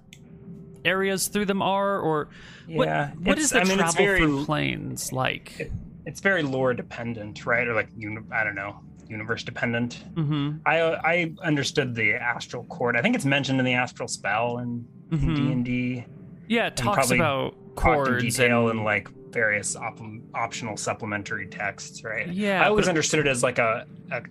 areas 0.84 1.28
through 1.28 1.46
them 1.46 1.62
are. 1.62 1.98
Or 1.98 2.28
what, 2.66 2.86
Yeah, 2.88 3.10
what 3.22 3.32
it's- 3.38 3.50
the 3.50 3.60
I 3.60 3.64
mean, 3.64 3.78
travel 3.78 3.94
very- 4.04 4.18
through 4.20 4.44
planes 4.44 5.12
like? 5.12 5.70
It's 6.06 6.20
very 6.20 6.42
lore 6.42 6.74
dependent, 6.74 7.46
right? 7.46 7.66
Or 7.66 7.74
like 7.74 7.88
I 8.32 8.44
don't 8.44 8.54
know, 8.54 8.80
universe 9.08 9.42
dependent. 9.42 10.04
Mm-hmm. 10.14 10.58
I 10.66 10.80
I 10.82 11.32
understood 11.42 11.94
the 11.94 12.14
astral 12.14 12.64
chord. 12.64 12.96
I 12.96 13.02
think 13.02 13.14
it's 13.16 13.24
mentioned 13.24 13.58
in 13.58 13.64
the 13.64 13.74
astral 13.74 14.08
spell 14.08 14.58
and 14.58 14.84
D 15.10 15.16
Mhm. 15.16 15.52
and 15.52 15.64
D. 15.64 16.04
Yeah, 16.46 16.66
it 16.66 16.76
talks 16.76 16.96
probably 17.08 17.16
about 17.18 17.54
talked 17.76 18.08
in 18.08 18.18
detail 18.18 18.68
and 18.68 18.80
in 18.80 18.84
like 18.84 19.08
various 19.32 19.76
op- 19.76 19.98
optional 20.34 20.76
supplementary 20.76 21.46
texts, 21.46 22.04
right? 22.04 22.28
yeah. 22.28 22.62
I 22.62 22.68
always 22.68 22.84
but- 22.84 22.90
understood 22.90 23.20
it 23.20 23.26
as 23.26 23.42
like 23.42 23.58
a, 23.58 23.86
a 24.12 24.22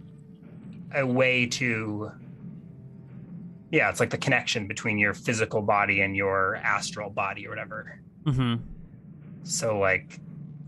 a 1.02 1.06
way 1.08 1.48
to 1.48 2.12
yeah, 3.74 3.90
it's 3.90 4.00
like 4.00 4.12
the 4.12 4.20
connection 4.20 4.68
between 4.68 5.00
your 5.00 5.16
physical 5.16 5.60
body 5.60 6.02
and 6.02 6.16
your 6.16 6.58
astral 6.58 7.10
body 7.10 7.48
or 7.48 7.50
whatever. 7.50 8.00
Mhm. 8.24 8.60
So 9.42 9.80
like 9.80 10.20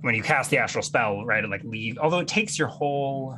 when 0.01 0.15
you 0.15 0.23
cast 0.23 0.49
the 0.49 0.57
astral 0.57 0.81
spell, 0.81 1.23
right, 1.23 1.43
it 1.43 1.49
like 1.51 1.63
leave 1.63 1.99
although 1.99 2.17
it 2.17 2.27
takes 2.27 2.57
your 2.57 2.67
whole 2.67 3.37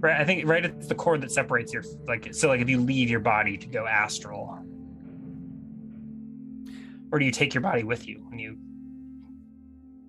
Right, 0.00 0.20
I 0.20 0.24
think 0.24 0.46
right 0.46 0.64
it's 0.64 0.86
the 0.86 0.94
cord 0.94 1.22
that 1.22 1.32
separates 1.32 1.72
your 1.72 1.82
like 2.06 2.32
so 2.32 2.46
like 2.46 2.60
if 2.60 2.68
you 2.68 2.80
leave 2.80 3.10
your 3.10 3.18
body 3.18 3.58
to 3.58 3.66
go 3.66 3.84
astral. 3.84 4.64
Or 7.10 7.18
do 7.18 7.24
you 7.24 7.32
take 7.32 7.52
your 7.52 7.62
body 7.62 7.82
with 7.82 8.06
you 8.06 8.24
when 8.28 8.38
you 8.38 8.58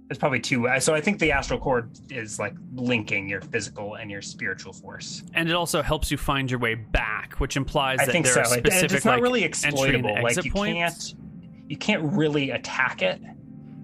there's 0.10 0.18
probably 0.18 0.40
two 0.40 0.68
so 0.80 0.96
I 0.96 1.02
think 1.02 1.20
the 1.20 1.32
astral 1.32 1.60
cord 1.60 1.92
is 2.10 2.40
like 2.40 2.56
linking 2.74 3.30
your 3.30 3.42
physical 3.42 3.96
and 3.96 4.10
your 4.10 4.24
spiritual 4.24 4.74
force. 4.74 5.22
and 5.36 5.48
it 5.48 5.54
also 5.56 5.82
helps 5.84 6.10
you 6.10 6.18
find 6.18 6.50
your 6.50 6.60
way 6.60 6.74
back, 6.74 7.36
which 7.40 7.56
implies 7.56 8.00
I 8.00 8.06
that 8.08 8.12
think 8.12 8.26
there 8.26 8.34
so. 8.34 8.42
are 8.42 8.46
specific 8.46 8.92
it's 8.98 9.06
not 9.06 9.14
like, 9.14 9.22
really 9.24 9.44
exploitable. 9.44 10.18
Like 10.22 10.44
you 10.44 10.52
points. 10.52 11.14
can't 11.14 11.70
you 11.70 11.78
can't 11.78 12.02
really 12.04 12.50
attack 12.50 13.04
it. 13.04 13.22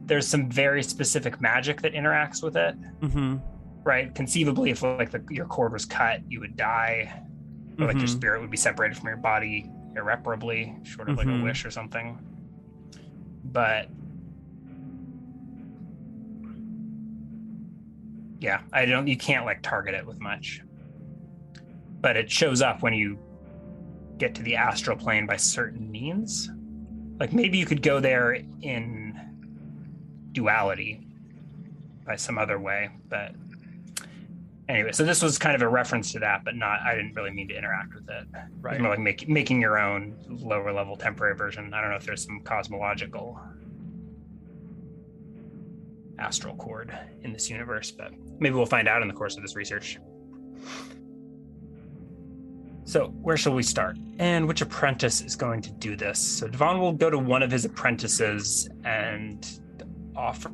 There's 0.07 0.27
some 0.27 0.49
very 0.49 0.81
specific 0.81 1.39
magic 1.39 1.81
that 1.83 1.93
interacts 1.93 2.41
with 2.41 2.57
it, 2.57 2.75
Mhm. 3.01 3.39
right? 3.83 4.13
Conceivably, 4.15 4.71
if 4.71 4.81
like 4.81 5.11
the, 5.11 5.23
your 5.29 5.45
cord 5.45 5.73
was 5.73 5.85
cut, 5.85 6.21
you 6.27 6.39
would 6.39 6.55
die, 6.57 7.21
or 7.79 7.85
like 7.85 7.97
your 7.97 8.05
Mhm. 8.07 8.09
spirit 8.09 8.41
would 8.41 8.49
be 8.49 8.57
separated 8.57 8.97
from 8.97 9.07
your 9.09 9.17
body 9.17 9.69
irreparably, 9.95 10.75
short 10.83 11.09
of 11.09 11.17
like 11.17 11.27
Mhm. 11.27 11.41
a 11.41 11.43
wish 11.43 11.63
or 11.65 11.69
something. 11.71 12.19
But 13.43 13.89
yeah, 18.39 18.61
I 18.73 18.85
don't. 18.85 19.07
You 19.07 19.17
can't 19.17 19.45
like 19.45 19.61
target 19.61 19.93
it 19.93 20.05
with 20.05 20.19
much. 20.19 20.61
But 22.01 22.17
it 22.17 22.29
shows 22.29 22.61
up 22.61 22.81
when 22.81 22.93
you 22.93 23.17
get 24.17 24.35
to 24.35 24.43
the 24.43 24.55
astral 24.55 24.97
plane 24.97 25.25
by 25.25 25.37
certain 25.37 25.89
means. 25.91 26.49
Like 27.19 27.33
maybe 27.33 27.57
you 27.57 27.65
could 27.65 27.81
go 27.81 27.99
there 27.99 28.33
in 28.61 29.19
duality 30.31 31.07
by 32.05 32.15
some 32.15 32.37
other 32.37 32.59
way, 32.59 32.89
but 33.09 33.33
anyway, 34.67 34.91
so 34.91 35.03
this 35.03 35.21
was 35.21 35.37
kind 35.37 35.55
of 35.55 35.61
a 35.61 35.67
reference 35.67 36.11
to 36.11 36.19
that, 36.19 36.43
but 36.43 36.55
not 36.55 36.81
I 36.81 36.95
didn't 36.95 37.13
really 37.13 37.31
mean 37.31 37.47
to 37.47 37.57
interact 37.57 37.95
with 37.95 38.09
it. 38.09 38.27
Right. 38.61 38.79
More 38.79 38.91
like 38.91 38.99
make, 38.99 39.27
making 39.27 39.61
your 39.61 39.79
own 39.79 40.15
lower 40.27 40.71
level 40.71 40.95
temporary 40.95 41.35
version. 41.35 41.73
I 41.73 41.81
don't 41.81 41.89
know 41.89 41.95
if 41.95 42.05
there's 42.05 42.23
some 42.23 42.41
cosmological 42.41 43.39
astral 46.19 46.55
cord 46.55 46.97
in 47.21 47.33
this 47.33 47.49
universe, 47.49 47.91
but 47.91 48.11
maybe 48.39 48.55
we'll 48.55 48.65
find 48.65 48.87
out 48.87 49.01
in 49.01 49.07
the 49.07 49.13
course 49.13 49.35
of 49.37 49.41
this 49.41 49.55
research. 49.55 49.99
So, 52.87 53.07
where 53.07 53.35
shall 53.35 53.53
we 53.55 53.63
start? 53.63 53.97
And 54.19 54.47
which 54.47 54.61
apprentice 54.61 55.21
is 55.21 55.35
going 55.35 55.61
to 55.63 55.71
do 55.71 55.95
this? 55.95 56.19
So, 56.19 56.47
Divan 56.47 56.79
will 56.79 56.93
go 56.93 57.09
to 57.09 57.17
one 57.17 57.41
of 57.41 57.49
his 57.49 57.65
apprentices 57.65 58.69
and 58.83 59.45
offer 60.15 60.49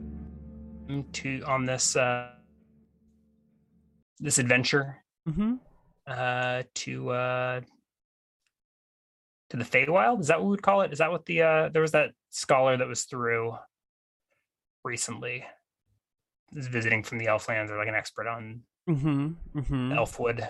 him 0.87 1.03
to 1.11 1.41
on 1.45 1.65
this 1.65 1.95
uh, 1.95 2.29
this 4.19 4.37
adventure 4.37 5.03
Mhm. 5.27 5.59
uh, 6.07 6.63
to 6.75 7.09
uh, 7.09 7.61
to 9.49 9.57
the 9.57 9.65
Feywild. 9.65 10.21
Is 10.21 10.27
that 10.27 10.39
what 10.39 10.45
we 10.45 10.51
would 10.51 10.61
call 10.61 10.81
it? 10.81 10.93
Is 10.93 10.99
that 10.99 11.11
what 11.11 11.25
the 11.25 11.41
uh, 11.41 11.69
there 11.69 11.81
was 11.81 11.91
that 11.91 12.11
scholar 12.29 12.77
that 12.77 12.87
was 12.87 13.03
through 13.03 13.57
recently? 14.83 15.45
Is 16.53 16.67
visiting 16.67 17.03
from 17.03 17.17
the 17.17 17.25
Elflands 17.27 17.69
or 17.69 17.77
like 17.77 17.87
an 17.87 17.95
expert 17.95 18.27
on 18.27 18.63
Mhm. 18.89 19.35
Mhm. 19.55 19.93
Elfwood. 19.95 20.47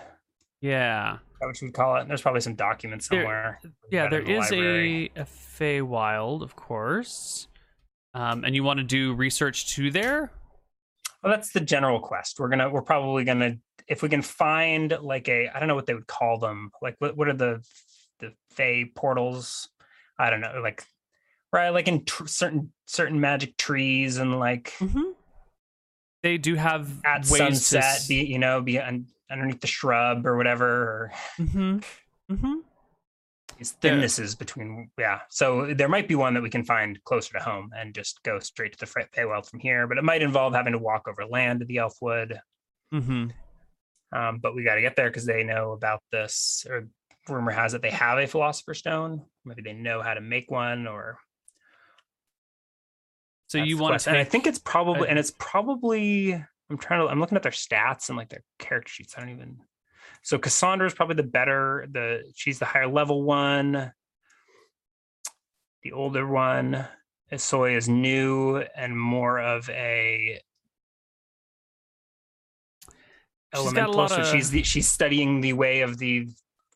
Yeah. 0.62 1.16
Is 1.16 1.20
that 1.40 1.46
what 1.48 1.62
you 1.62 1.68
would 1.68 1.76
call 1.76 1.98
it? 1.98 2.08
There's 2.08 2.22
probably 2.22 2.42
some 2.42 2.56
document 2.56 3.04
There- 3.08 3.20
somewhere. 3.22 3.60
Yeah, 3.92 4.04
Got 4.04 4.06
it 4.08 4.10
there 4.12 4.24
the 4.24 4.32
is 4.42 4.52
library. 4.52 5.12
a 5.16 5.22
a 5.22 5.26
Feywild, 5.26 6.42
of 6.42 6.56
course. 6.56 7.48
Um, 8.14 8.44
and 8.44 8.56
you 8.56 8.64
want 8.64 8.78
to 8.80 8.84
do 8.84 9.14
research 9.14 9.74
to 9.76 9.92
there? 9.92 10.32
Well, 11.24 11.32
that's 11.32 11.52
the 11.52 11.60
general 11.62 12.00
quest. 12.00 12.40
We're 12.40 12.50
gonna. 12.50 12.70
We're 12.70 12.82
probably 12.82 13.24
gonna. 13.24 13.58
If 13.88 14.02
we 14.02 14.10
can 14.10 14.22
find 14.24 14.92
like 15.02 15.30
a. 15.30 15.50
I 15.50 15.60
don't 15.60 15.68
know 15.68 15.76
what 15.76 15.86
they 15.86 15.94
would 15.94 16.08
call 16.08 16.40
them. 16.40 16.72
Like 16.82 16.96
what? 17.00 17.16
What 17.16 17.28
are 17.28 17.34
the 17.34 17.64
the 18.20 18.34
Fey 18.50 18.86
portals? 18.86 19.70
I 20.18 20.30
don't 20.32 20.42
know. 20.42 20.60
Like 20.62 20.84
right. 21.54 21.70
Like 21.70 21.88
in 21.88 22.06
tr- 22.06 22.28
certain 22.28 22.72
certain 22.86 23.20
magic 23.20 23.58
trees 23.58 24.18
and 24.18 24.39
like 24.39 24.74
Mm-hmm. 24.80 25.12
They 26.24 26.38
do 26.38 26.54
have 26.56 26.91
at 27.04 27.28
ways 27.30 27.66
sunset. 27.66 28.02
to. 28.02 28.08
Be 28.08 28.26
you 28.26 28.38
know 28.39 28.62
be 28.62 28.80
un- 28.80 29.08
underneath 29.32 29.60
the 29.62 29.68
shrub 29.68 30.26
or 30.28 30.38
whatever. 30.38 30.68
Or 30.68 31.12
mm-hmm. 31.39 31.80
Mm-hmm. 32.32 32.54
these 33.58 33.72
There- 33.82 33.93
thinnesses 33.93 34.38
between. 34.38 34.91
Yeah. 34.99 35.22
So 35.30 35.74
there 35.74 35.89
might 35.89 36.08
be 36.08 36.16
one 36.16 36.34
that 36.36 36.43
we 36.43 36.49
can 36.49 36.64
find 36.64 37.04
closer 37.06 37.34
to 37.34 37.39
home 37.39 37.72
and 37.76 37.93
just 37.95 38.22
go 38.24 38.38
straight 38.39 38.74
to 38.74 38.80
the 38.80 38.86
Fey- 38.86 39.08
Feywild 39.18 39.49
from 39.49 39.60
here. 39.60 39.88
But 39.88 39.97
it 39.97 40.04
might 40.04 40.22
involve 40.22 40.54
having 40.54 40.74
to 40.74 40.80
walk 40.80 41.08
over 41.08 41.26
land 41.26 41.62
to 41.62 41.66
the 41.66 41.78
Elfwood. 41.78 42.39
Mm-hmm. 42.93 43.28
um, 44.14 44.39
but 44.39 44.54
we 44.54 44.64
got 44.64 44.76
to 44.76 44.82
get 44.82 44.95
there 44.97 45.10
because 45.10 45.26
they 45.26 45.43
know 45.45 45.72
about 45.72 46.02
this 46.12 46.66
or 46.70 46.88
rumor 47.30 47.52
has 47.52 47.74
it 47.74 47.82
they 47.82 47.89
have 47.89 48.18
a 48.18 48.28
philosopher's 48.28 48.80
stone 48.80 49.22
maybe 49.45 49.62
they 49.62 49.72
know 49.72 50.02
how 50.02 50.14
to 50.14 50.20
make 50.20 50.52
one 50.52 50.88
or 50.88 51.18
So 53.52 53.58
that's 53.58 53.68
you 53.70 53.78
want 53.78 53.99
to 53.99 54.10
and 54.10 54.18
i 54.18 54.24
think 54.24 54.47
it's 54.47 54.60
probably 54.60 55.08
a- 55.08 55.10
and 55.10 55.20
it's 55.20 55.34
probably 55.38 56.34
i'm 56.34 56.78
trying 56.78 57.02
to 57.06 57.12
i'm 57.12 57.20
looking 57.20 57.36
at 57.36 57.43
their 57.43 57.52
stats 57.52 58.08
and 58.08 58.18
like 58.18 58.30
their 58.30 58.43
character 58.60 58.89
sheets 58.89 59.14
i 59.18 59.20
don't 59.20 59.30
even 59.30 59.58
so 60.22 60.38
cassandra 60.38 60.88
is 60.88 60.93
probably 60.93 61.16
the 61.16 61.24
better 61.24 61.86
the 61.91 62.24
she's 62.34 62.60
the 62.60 62.66
higher 62.66 62.88
level 62.88 63.24
one. 63.24 63.91
The 65.84 65.91
older 65.91 66.26
one 66.28 66.88
soy 67.36 67.76
is 67.76 67.89
new 67.89 68.58
and 68.76 68.97
more 68.97 69.39
of 69.39 69.70
a 69.70 70.39
She's 73.54 73.64
got 73.64 73.64
a 73.64 73.82
elemental 73.82 73.93
lot 73.95 74.10
so 74.12 74.22
of- 74.22 74.28
she's 74.28 74.49
the, 74.52 74.64
she's 74.64 74.88
studying 74.88 75.41
the 75.41 75.54
way 75.54 75.82
of 75.82 75.97
the 75.97 76.30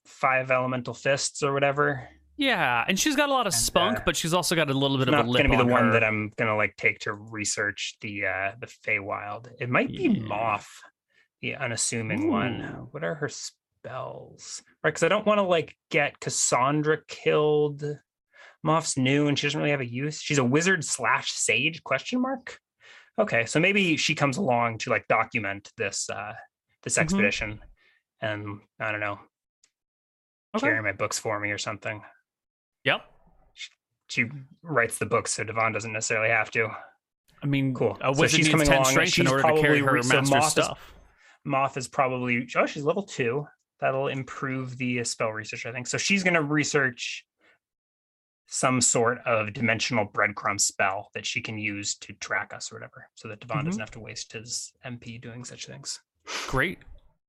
five 0.06 0.52
elemental 0.52 0.94
fists 0.94 1.42
or 1.42 1.54
whatever 1.54 2.10
Yeah, 2.38 2.84
and 2.88 3.00
she's 3.00 3.16
got 3.16 3.30
a 3.30 3.32
lot 3.32 3.48
of 3.48 3.54
And, 3.54 3.62
spunk, 3.62 4.00
uh, 4.00 4.02
but 4.06 4.18
she's 4.18 4.34
also 4.34 4.56
got 4.56 4.70
a 4.70 4.74
little 4.74 4.98
bit 4.98 5.08
of 5.08 5.14
a 5.14 5.24
lip 5.24 5.40
going 5.40 5.50
to 5.52 5.58
be 5.58 5.64
the 5.64 5.64
on 5.64 5.70
one 5.72 5.84
her. 5.86 5.92
that 5.94 6.04
I'm 6.04 6.32
going 6.36 6.50
to 6.50 6.56
like 6.56 6.76
take 6.76 7.00
to 7.00 7.14
research 7.14 7.96
the 8.02 8.26
uh 8.26 8.52
the 8.60 8.68
Feywild. 8.68 9.48
It 9.60 9.70
might 9.70 9.88
be 9.88 10.10
Yeah. 10.10 10.24
Moth, 10.28 10.68
the 11.42 11.56
unassuming 11.56 12.30
one. 12.30 12.88
What 12.92 13.04
are 13.06 13.16
her 13.16 13.30
spells? 13.30 14.62
Right, 14.84 14.90
because 14.92 15.04
I 15.04 15.08
don't 15.08 15.26
want 15.26 15.38
to 15.38 15.44
like 15.44 15.76
get 15.90 16.20
Cassandra 16.20 16.98
killed. 17.08 17.84
Moth's 18.64 18.98
new 18.98 19.28
and 19.28 19.38
she 19.40 19.46
doesn't 19.48 19.60
really 19.60 19.72
have 19.72 19.80
a 19.82 19.86
use. 19.90 20.20
She's 20.20 20.40
a 20.40 20.44
wizard 20.44 20.84
slash 20.84 21.32
sage 21.32 21.84
question 21.84 22.20
mark. 22.22 22.60
Okay, 23.18 23.46
so 23.46 23.60
maybe 23.62 23.96
she 23.96 24.14
comes 24.14 24.36
along 24.38 24.80
to 24.80 24.90
like 24.90 25.08
document 25.08 25.72
this 25.78 26.10
uh 26.10 26.34
this 26.84 26.98
Mhm. 26.98 27.02
expedition, 27.02 27.60
and 28.22 28.60
I 28.80 28.92
don't 28.92 29.00
know, 29.00 29.20
Okay. 30.56 30.68
carry 30.68 30.82
my 30.84 30.92
books 30.92 31.18
for 31.18 31.40
me 31.40 31.52
or 31.52 31.58
something. 31.58 32.04
Yep. 32.86 33.02
She 34.08 34.26
writes 34.62 34.98
the 35.00 35.06
book, 35.06 35.28
so 35.28 35.44
Divan 35.44 35.72
doesn't 35.74 35.92
necessarily 35.92 36.30
have 36.30 36.52
to. 36.52 36.70
I 37.44 37.48
mean, 37.48 37.74
Cool. 37.74 37.98
a 38.02 38.14
So 38.16 38.28
she's 38.28 38.38
needs 38.38 38.50
coming 38.50 38.68
along, 38.68 38.86
strength 38.86 39.20
in 39.20 39.28
order 39.28 39.44
to 39.44 39.62
carry 39.62 39.80
her 39.80 40.02
so 40.02 40.22
master's 40.22 40.30
Moth 40.32 40.46
is- 40.46 40.52
stuff. 40.52 40.92
Moth 41.44 41.78
is 41.78 41.88
probably 41.88 42.48
oh 42.56 42.66
she's 42.66 42.84
level 42.84 43.04
two. 43.04 43.46
That'll 43.82 44.08
improve 44.08 44.78
the 44.78 45.04
spell 45.04 45.30
research, 45.32 45.66
I 45.66 45.72
think. 45.72 45.86
So 45.88 45.98
she's 45.98 46.24
going 46.24 46.34
to 46.36 46.42
research 46.42 47.26
some 48.48 48.80
sort 48.80 49.20
of 49.26 49.54
dimensional 49.54 50.06
breadcrumb 50.08 50.62
spell 50.62 51.10
that 51.14 51.26
she 51.26 51.42
can 51.42 51.58
use 51.58 51.96
to 51.96 52.14
track 52.14 52.54
us 52.54 52.72
or 52.72 52.76
whatever, 52.76 53.10
so 53.16 53.28
that 53.28 53.40
Divan 53.42 53.58
Mhm. 53.62 53.66
doesn't 53.66 53.80
have 53.80 53.92
to 53.92 54.00
waste 54.00 54.32
his 54.34 54.72
MP 54.86 55.18
doing 55.20 55.44
such 55.44 55.66
things. 55.66 56.00
Great. 56.48 56.80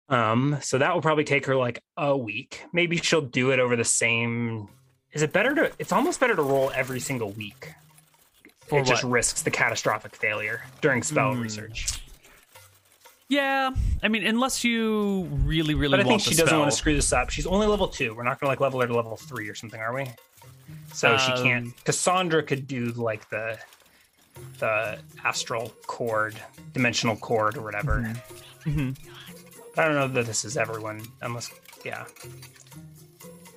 Um, 0.08 0.58
so 0.60 0.78
that 0.78 0.94
will 0.94 1.02
probably 1.02 1.24
take 1.24 1.46
her 1.46 1.56
like 1.56 1.80
a 1.96 2.16
week. 2.16 2.62
Maybe 2.72 2.98
she'll 2.98 3.20
do 3.22 3.50
it 3.50 3.58
over 3.58 3.74
the 3.76 3.84
same. 3.84 4.68
Is 5.16 5.22
it 5.22 5.32
better 5.32 5.54
to? 5.54 5.72
It's 5.78 5.92
almost 5.92 6.20
better 6.20 6.36
to 6.36 6.42
roll 6.42 6.70
every 6.74 7.00
single 7.00 7.30
week. 7.30 7.72
For 8.66 8.80
it 8.80 8.84
just 8.86 9.02
risks 9.04 9.42
the 9.42 9.50
catastrophic 9.50 10.14
failure 10.14 10.62
during 10.82 11.02
spell 11.02 11.34
Mm. 11.34 11.40
research. 11.42 12.00
Yeah, 13.28 13.70
I 14.02 14.08
mean, 14.08 14.26
unless 14.26 14.62
you 14.62 15.22
really, 15.44 15.74
really 15.74 15.96
But 15.96 16.00
I 16.00 16.08
think 16.08 16.20
she 16.20 16.30
doesn't 16.30 16.48
spell. 16.48 16.60
want 16.60 16.70
to 16.70 16.76
screw 16.76 16.94
this 16.94 17.12
up. 17.12 17.30
She's 17.30 17.46
only 17.46 17.66
level 17.66 17.88
two. 17.88 18.14
We're 18.14 18.22
not 18.24 18.38
going 18.40 18.46
to 18.46 18.50
like 18.52 18.60
level 18.60 18.80
her 18.80 18.86
to 18.86 18.94
level 18.94 19.16
three 19.16 19.48
or 19.48 19.54
something, 19.54 19.80
are 19.80 19.94
we? 19.94 20.06
So 20.92 21.16
she 21.16 21.32
Um, 21.32 21.42
can't. 21.42 21.84
Cassandra 21.84 22.42
could 22.42 22.66
do 22.68 22.86
like 22.92 23.28
the 23.30 23.58
the 24.58 24.98
astral 25.24 25.70
cord, 25.86 26.36
dimensional 26.74 27.16
cord, 27.16 27.56
or 27.56 27.62
whatever. 27.62 28.14
Mhm. 28.64 28.94
I 29.78 29.84
don't 29.86 29.94
know 29.94 30.08
that 30.08 30.26
this 30.26 30.44
is 30.44 30.58
everyone, 30.58 31.06
unless 31.22 31.50
yeah, 31.86 32.04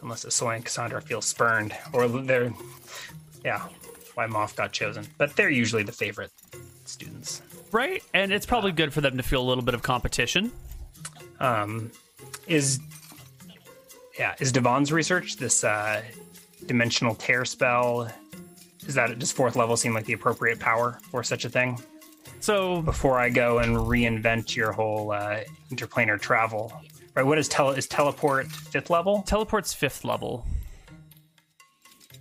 unless 0.02 0.32
Soy 0.34 0.56
and 0.56 0.66
Cassandra 0.66 1.02
feel 1.02 1.22
spurned, 1.22 1.74
or 1.94 2.08
they're 2.08 2.54
yeah, 3.44 3.68
why 4.16 4.26
Moth 4.28 4.56
got 4.56 4.72
chosen. 4.72 5.08
But 5.18 5.36
they're 5.36 5.50
usually 5.50 5.84
the 5.84 5.92
favorite 5.92 6.32
students. 6.86 7.42
Right, 7.72 8.04
and 8.14 8.32
it's 8.32 8.46
probably 8.46 8.72
good 8.72 8.94
for 8.94 9.02
them 9.02 9.18
to 9.18 9.24
feel 9.24 9.42
a 9.42 9.48
little 9.48 9.64
bit 9.64 9.74
of 9.74 9.84
competition. 9.84 10.52
um, 11.40 11.92
is 12.48 12.80
yeah 14.18 14.36
is 14.40 14.52
Divan's 14.52 14.92
research 14.92 15.38
this 15.38 15.64
uh, 15.64 16.02
dimensional 16.66 17.16
tear 17.16 17.46
spell? 17.46 18.12
Is 18.88 18.96
that 18.96 19.18
does 19.20 19.32
fourth 19.32 19.56
level 19.56 19.78
seem 19.78 19.94
like 19.94 20.06
the 20.06 20.14
appropriate 20.14 20.60
power 20.60 21.00
for 21.12 21.24
such 21.24 21.46
a 21.46 21.50
thing? 21.50 21.80
So 22.40 22.82
Before 22.82 23.20
I 23.20 23.30
go 23.30 23.60
and 23.60 23.76
reinvent 23.76 24.56
your 24.56 24.72
whole 24.72 25.12
uh, 25.12 25.42
interplanar 25.72 26.20
travel, 26.20 26.72
right? 27.16 27.26
What 27.26 27.38
is 27.38 27.48
tele 27.48 27.76
is 27.78 27.88
teleport 27.88 28.48
fifth 28.52 28.90
level? 28.90 29.24
teleport's 29.24 29.74
fifth 29.74 30.04
level. 30.04 30.46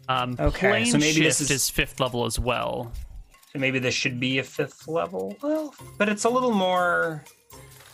Um, 0.08 0.36
Okay, 0.38 0.68
plane 0.70 0.86
so 0.86 0.98
maybe 0.98 1.20
this 1.20 1.38
shift 1.38 1.50
is- 1.50 1.62
is 1.64 1.70
fifth 1.70 2.00
level 2.00 2.24
as 2.24 2.38
well. 2.38 2.92
So 3.52 3.58
maybe 3.58 3.78
this 3.78 3.94
should 3.94 4.18
be 4.20 4.38
a 4.38 4.44
fifth 4.44 4.88
level. 4.88 5.36
Well, 5.42 5.74
but 5.98 6.08
it's 6.08 6.24
a 6.24 6.28
little 6.30 6.52
more 6.52 7.24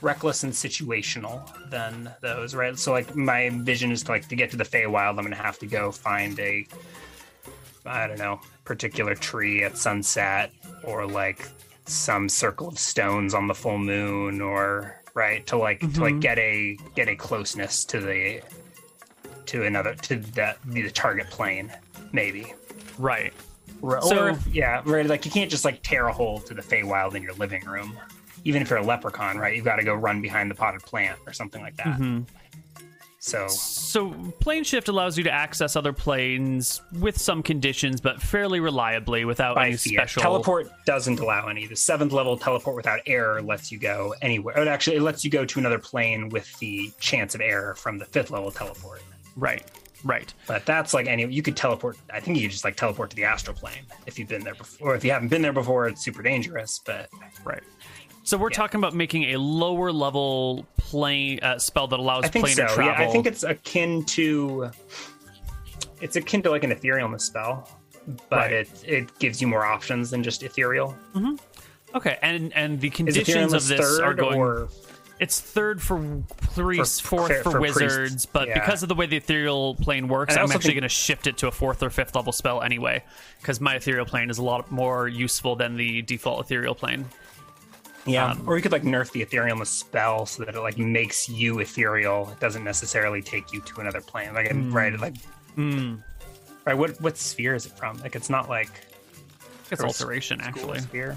reckless 0.01 0.45
and 0.45 0.53
situational 0.53 1.43
than 1.71 2.13
those, 2.21 2.55
right? 2.55 2.79
So 2.79 2.93
like 2.93 3.15
my 3.17 3.49
vision 3.51 3.91
is 3.91 4.03
to 4.05 4.13
like 4.13 4.29
to 4.29 4.37
get 4.37 4.51
to 4.53 4.57
the 4.57 4.65
Feywild, 4.65 5.17
I'm 5.19 5.25
gonna 5.25 5.35
have 5.37 5.59
to 5.61 5.67
go 5.67 5.91
find 5.91 6.39
a 6.41 6.67
I 7.87 8.07
don't 8.07 8.19
know, 8.19 8.41
particular 8.65 9.15
tree 9.15 9.63
at 9.63 9.77
sunset 9.77 10.53
or 10.85 11.07
like 11.07 11.47
some 11.87 12.29
circle 12.31 12.69
of 12.69 12.79
stones 12.79 13.35
on 13.35 13.47
the 13.47 13.55
full 13.55 13.77
moon 13.79 14.41
or 14.41 15.01
right 15.15 15.47
to 15.47 15.57
like 15.57 15.81
to 15.81 16.01
like 16.03 16.15
Mhm. 16.15 16.21
get 16.21 16.39
a 16.39 16.77
get 16.95 17.09
a 17.09 17.15
closeness 17.17 17.85
to 17.87 18.01
the 18.01 18.41
to 19.47 19.65
another 19.65 19.95
to 19.95 20.17
that 20.17 20.59
be 20.73 20.83
the 20.83 20.91
target 20.91 21.31
plane 21.31 21.73
maybe 22.13 22.53
Right. 22.99 23.33
Right. 23.81 24.03
So- 24.05 24.29
or 24.29 24.39
yeah, 24.53 24.83
right. 24.85 25.05
Like 25.05 25.25
you 25.25 25.31
can't 25.31 25.51
just 25.51 25.65
like 25.65 25.83
tear 25.83 26.07
a 26.07 26.13
hole 26.13 26.39
to 26.43 26.55
the 26.55 26.63
Feywild 26.63 27.15
in 27.17 27.23
your 27.25 27.33
living 27.35 27.65
room, 27.65 27.99
even 28.45 28.63
if 28.63 28.71
you're 28.71 28.79
a 28.79 28.85
leprechaun, 28.85 29.37
right? 29.37 29.55
You've 29.57 29.65
got 29.65 29.77
to 29.77 29.85
go 29.85 29.95
run 29.95 30.23
behind 30.23 30.49
the 30.51 30.55
potted 30.55 30.83
plant 30.83 31.19
or 31.27 31.33
something 31.33 31.61
like 31.61 31.77
that. 31.79 31.99
Mhm. 31.99 32.25
So 33.25 33.49
So 33.49 34.11
plane 34.41 34.65
shift 34.65 34.89
allows 34.89 35.17
you 35.17 35.25
to 35.25 35.31
access 35.31 35.77
other 35.77 35.95
planes 35.95 36.83
with 37.01 37.19
some 37.19 37.43
conditions, 37.43 38.03
but 38.03 38.21
fairly 38.21 38.61
reliably 38.61 39.25
without 39.25 39.57
any 39.59 39.79
fiat, 39.79 39.81
special. 39.81 40.21
teleport 40.21 40.71
doesn't 40.85 41.19
allow 41.21 41.49
any. 41.49 41.67
The 41.67 41.75
seventh 41.75 42.13
level 42.13 42.37
teleport 42.37 42.77
without 42.77 43.01
error 43.07 43.41
lets 43.41 43.73
you 43.73 43.79
go 43.79 44.15
anywhere. 44.21 44.59
It 44.59 44.69
actually 44.69 44.97
it 44.97 45.03
lets 45.03 45.25
you 45.25 45.31
go 45.31 45.47
to 45.47 45.59
another 45.59 45.79
plane 45.79 46.29
with 46.29 46.55
the 46.59 46.93
chance 47.01 47.35
of 47.35 47.41
error 47.41 47.75
from 47.77 47.97
the 47.97 48.05
fifth 48.05 48.31
level 48.31 48.51
teleport. 48.51 49.03
Right. 49.37 49.65
Right. 50.05 50.35
But 50.47 50.67
that's 50.67 50.93
like 50.93 51.07
any 51.07 51.25
you 51.25 51.41
could 51.41 51.57
teleport. 51.57 51.97
I 52.13 52.21
think 52.21 52.37
you 52.37 52.43
could 52.43 52.53
just 52.53 52.65
like 52.65 52.77
teleport 52.77 53.09
to 53.09 53.17
the 53.17 53.25
astral 53.25 53.57
plane 53.57 53.87
if 54.05 54.19
you've 54.19 54.29
been 54.29 54.45
there 54.45 54.55
before. 54.55 54.91
Or 54.91 54.95
if 54.95 55.03
you 55.03 55.13
haven't 55.13 55.29
been 55.29 55.41
there 55.41 55.55
before, 55.55 55.89
it's 55.89 56.05
super 56.05 56.23
dangerous. 56.23 56.79
But 56.85 57.09
Right. 57.43 57.63
So 58.25 58.39
we're 58.39 58.51
Yeah. 58.51 58.57
talking 58.57 58.79
about 58.79 58.95
making 58.95 59.35
a 59.35 59.37
lower 59.39 59.93
level 59.93 60.67
plane 60.79 61.41
uh, 61.43 61.59
spell 61.59 61.87
that 61.89 61.99
allows 61.99 62.25
I 62.25 62.29
think 62.29 62.47
planar 62.47 62.69
so. 62.69 62.75
travel. 62.75 62.85
Yeah, 63.05 63.09
I 63.09 63.13
think 63.13 63.27
it's 63.27 63.43
akin 63.43 64.05
to 64.07 64.71
it's 66.01 66.17
akin 66.17 66.43
to 66.43 66.51
like 66.51 66.65
an 66.65 66.71
etherealness 66.73 67.21
spell, 67.23 67.69
but 68.31 68.37
Right. 68.39 68.53
it 68.53 68.69
it 68.87 69.19
gives 69.19 69.41
you 69.41 69.47
more 69.47 69.65
options 69.65 70.11
than 70.11 70.23
just 70.23 70.43
ethereal. 70.43 70.97
okay, 71.95 72.19
and 72.23 72.53
and 72.55 72.81
the 72.81 72.91
conditions 72.91 73.53
of 73.53 73.67
this 73.69 74.01
are 74.01 74.15
going. 74.15 74.39
or 74.39 74.69
It's 75.21 75.39
third 75.41 75.81
for 75.81 76.03
priests, 76.55 76.99
For- 76.99 77.19
fourth 77.29 77.43
for, 77.45 77.51
for 77.53 77.59
priests, 77.61 77.81
wizards, 77.81 78.27
but 78.27 78.49
yeah. 78.49 78.55
because 78.59 78.83
of 78.83 78.89
the 78.89 78.97
way 78.97 79.07
the 79.07 79.17
ethereal 79.19 79.77
plane 79.77 80.09
works, 80.09 80.35
And 80.35 80.41
I'm 80.43 80.51
actually 80.51 80.63
think- 80.71 80.75
going 80.81 80.83
to 80.83 80.89
shift 80.89 81.27
it 81.29 81.37
to 81.39 81.47
a 81.47 81.53
fourth 81.53 81.83
or 81.85 81.91
fifth 81.91 82.17
level 82.17 82.33
spell 82.33 82.63
anyway, 82.63 83.05
because 83.41 83.61
my 83.61 83.77
ethereal 83.77 84.07
plane 84.07 84.29
is 84.29 84.39
a 84.39 84.43
lot 84.43 84.73
more 84.73 85.07
useful 85.07 85.55
than 85.57 85.77
the 85.77 86.03
default 86.03 86.45
ethereal 86.45 86.75
plane. 86.75 87.05
Yeah, 88.07 88.33
Um, 88.33 88.43
or 88.47 88.57
you 88.57 88.63
could 88.63 88.73
like 88.73 88.83
nerf 88.83 89.11
the 89.13 89.25
etherealness 89.25 89.69
spell 89.69 90.27
so 90.27 90.45
that 90.45 90.55
it 90.55 90.61
like 90.61 90.77
makes 90.79 91.29
you 91.29 91.61
ethereal. 91.61 92.29
It 92.31 92.41
doesn't 92.41 92.63
necessarily 92.65 93.23
take 93.23 93.53
you 93.53 93.61
to 93.63 93.81
another 93.81 94.01
plane. 94.03 94.35
Like, 94.35 94.49
Mm. 94.51 94.73
right, 94.75 94.99
like, 95.01 95.15
Mm, 95.57 96.03
right. 96.67 96.77
What 96.77 97.01
what 97.01 97.17
sphere 97.17 97.55
is 97.55 97.65
it 97.67 97.73
from? 97.79 97.97
Like, 97.99 98.15
it's 98.17 98.29
not 98.29 98.49
like 98.49 98.69
it's 99.71 99.81
alteration 99.83 100.41
actually. 100.41 100.81
sphere. 100.81 101.17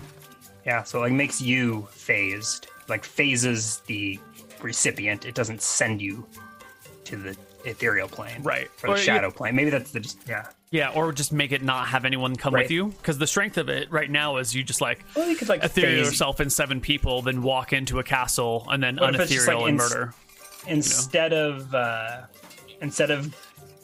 Yeah, 0.65 0.83
so 0.83 0.99
like 1.01 1.11
makes 1.11 1.41
you 1.41 1.87
phased. 1.91 2.67
Like 2.87 3.03
phases 3.03 3.81
the 3.87 4.19
recipient. 4.61 5.25
It 5.25 5.35
doesn't 5.35 5.61
send 5.61 6.01
you 6.01 6.25
to 7.05 7.15
the 7.17 7.35
ethereal 7.65 8.07
plane, 8.07 8.41
Right. 8.43 8.67
Or 8.83 8.87
the 8.87 8.93
Or 8.93 8.97
you- 8.97 9.03
shadow 9.03 9.31
plane. 9.31 9.55
Maybe 9.55 9.69
that's 9.69 9.91
the 9.91 9.99
just 9.99 10.19
yeah. 10.27 10.45
Yeah, 10.69 10.89
or 10.89 11.13
just 11.13 11.31
make 11.31 11.53
it 11.53 11.63
not 11.63 11.87
have 11.87 12.03
anyone 12.03 12.35
come 12.35 12.53
Right. 12.53 12.65
with 12.65 12.71
you 12.71 12.87
because 12.87 13.17
the 13.17 13.27
strength 13.27 13.57
of 13.57 13.69
it 13.69 13.89
right 13.89 14.09
now 14.11 14.35
is 14.37 14.53
you 14.53 14.63
just 14.63 14.81
like 14.81 15.03
Well, 15.15 15.27
you 15.29 15.35
could 15.37 15.47
like 15.49 15.63
ethereal 15.63 16.03
phase 16.03 16.11
yourself 16.11 16.41
in 16.41 16.49
seven 16.49 16.81
people, 16.81 17.21
then 17.21 17.41
walk 17.41 17.71
into 17.73 17.99
a 17.99 18.03
castle 18.03 18.67
and 18.69 18.83
then 18.83 18.97
What 18.97 19.15
unethereal 19.15 19.61
like, 19.61 19.69
and 19.69 19.79
ins- 19.81 19.93
murder. 19.93 20.13
instead 20.67 21.33
of 21.33 21.73
uh 21.73 22.21
instead 22.81 23.11
of 23.11 23.33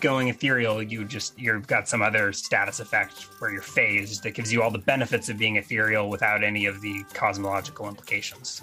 going 0.01 0.28
ethereal 0.28 0.84
you 0.84 1.05
just 1.05 1.39
you've 1.39 1.65
got 1.65 1.88
some 1.88 2.01
other 2.01 2.34
status 2.34 2.82
effect 2.82 3.24
where 3.39 3.49
you're 3.51 3.61
phased 3.61 4.21
that 4.24 4.32
gives 4.34 4.51
you 4.51 4.61
all 4.61 4.69
the 4.69 4.78
benefits 4.78 5.30
of 5.30 5.38
being 5.38 5.55
ethereal 5.55 6.09
without 6.09 6.43
any 6.43 6.65
of 6.65 6.82
the 6.82 7.01
cosmological 7.13 7.88
implications 7.88 8.61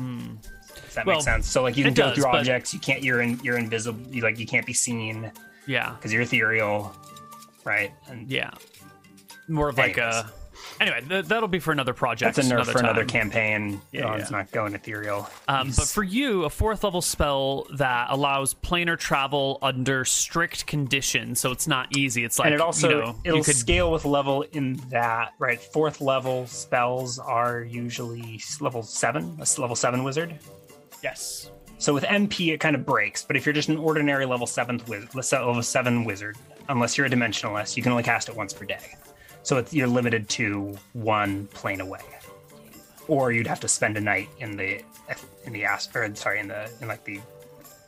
Does 0.90 0.96
that 0.96 1.06
Well, 1.06 1.16
make 1.18 1.24
sense 1.24 1.48
so 1.48 1.62
like 1.62 1.76
you 1.76 1.84
can 1.84 1.94
go 1.94 2.08
does, 2.08 2.16
through 2.16 2.26
objects 2.26 2.74
you 2.74 2.80
can't 2.80 3.00
you're 3.04 3.20
in 3.20 3.38
you're 3.44 3.56
invisible 3.56 4.00
you 4.12 4.22
like 4.22 4.40
you 4.40 4.46
can't 4.46 4.66
be 4.66 4.72
seen 4.72 5.30
Yeah, 5.66 5.92
because 5.94 6.12
you're 6.12 6.22
ethereal 6.22 6.92
right 7.64 7.92
and 8.08 8.28
yeah. 8.28 8.50
More 9.46 9.68
of 9.68 9.78
like 9.78 9.98
a. 9.98 10.30
Anyway, 10.80 11.02
th- 11.06 11.26
that'll 11.26 11.48
be 11.48 11.58
for 11.58 11.72
another 11.72 11.92
project. 11.92 12.36
that's 12.36 12.48
a 12.48 12.50
nerf 12.50 12.56
another 12.56 12.72
for 12.72 12.78
another 12.78 13.04
campaign 13.04 13.80
Yeah, 13.92 14.00
yeah, 14.00 14.06
yeah. 14.06 14.16
it's 14.16 14.30
not 14.30 14.50
going 14.50 14.74
ethereal 14.74 15.28
Um, 15.46 15.68
but 15.76 15.86
for 15.88 16.02
you, 16.02 16.44
a 16.44 16.50
fourth 16.50 16.84
level 16.84 17.02
spell 17.02 17.66
that 17.74 18.08
allows 18.10 18.54
planar 18.54 18.98
travel 18.98 19.58
under 19.62 20.04
strict 20.04 20.66
conditions, 20.66 21.38
so 21.38 21.50
it's 21.50 21.66
not 21.68 21.94
easy. 21.96 22.24
It's 22.24 22.38
like 22.38 22.46
and 22.46 22.54
it 22.54 22.60
also 22.60 22.88
you 22.88 22.94
know, 22.96 23.16
it'll 23.24 23.38
you 23.38 23.44
could 23.44 23.56
scale 23.56 23.92
with 23.92 24.04
level 24.04 24.42
in 24.52 24.76
that 24.90 25.34
right 25.38 25.60
fourth 25.60 26.00
level 26.00 26.46
spells 26.46 27.18
are 27.18 27.62
usually 27.62 28.40
level 28.60 28.82
seven 28.82 29.38
a 29.38 29.60
level 29.60 29.76
seven 29.76 30.02
wizard 30.02 30.38
yes, 31.02 31.50
so 31.78 31.94
with 31.94 32.04
mp 32.04 32.52
it 32.52 32.60
kind 32.60 32.76
of 32.76 32.84
breaks 32.84 33.24
but 33.24 33.36
if 33.36 33.46
you're 33.46 33.52
just 33.52 33.68
an 33.70 33.78
ordinary 33.78 34.26
level 34.26 34.46
seventh 34.46 34.86
wiz- 34.88 35.32
level 35.32 35.62
seven 35.62 36.04
wizard 36.04 36.36
unless 36.68 36.96
you're 36.98 37.06
a 37.06 37.10
dimensionalist 37.10 37.76
you 37.76 37.82
can 37.82 37.90
only 37.92 38.02
cast 38.02 38.28
it 38.28 38.36
once 38.36 38.52
per 38.52 38.64
day 38.66 38.94
so 39.42 39.56
it's, 39.56 39.72
you're 39.72 39.88
limited 39.88 40.28
to 40.28 40.76
one 40.92 41.46
plane 41.48 41.80
away 41.80 42.00
or 43.08 43.32
you'd 43.32 43.46
have 43.46 43.60
to 43.60 43.68
spend 43.68 43.96
a 43.96 44.00
night 44.00 44.28
in 44.38 44.56
the 44.56 44.82
in 45.44 45.52
the 45.52 45.64
or 45.94 46.14
sorry 46.14 46.38
in 46.40 46.48
the 46.48 46.70
in 46.80 46.88
like 46.88 47.02
the 47.04 47.18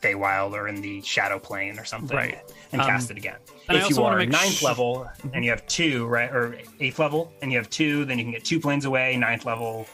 Feywild 0.01 0.51
or 0.51 0.67
in 0.67 0.81
the 0.81 1.01
Shadow 1.01 1.39
Plane 1.39 1.79
or 1.79 1.85
something, 1.85 2.17
Right. 2.17 2.37
and 2.73 2.81
Um, 2.81 2.87
cast 2.89 3.09
it 3.09 3.15
again. 3.15 3.37
If 3.69 3.89
you 3.89 4.03
are 4.03 4.17
make 4.17 4.29
ninth 4.29 4.55
sh- 4.55 4.63
level 4.63 5.09
and 5.33 5.45
you 5.45 5.51
have 5.51 5.65
two, 5.67 6.05
right, 6.07 6.29
or 6.29 6.57
eighth 6.81 6.99
level, 6.99 7.31
and 7.41 7.53
you 7.53 7.57
have 7.57 7.69
two, 7.69 8.03
then 8.03 8.17
you 8.19 8.25
can 8.25 8.33
get 8.33 8.43
two 8.43 8.59
planes 8.59 8.83
away. 8.83 9.15
Ninth 9.15 9.45
level, 9.45 9.87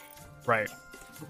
right. 0.46 0.68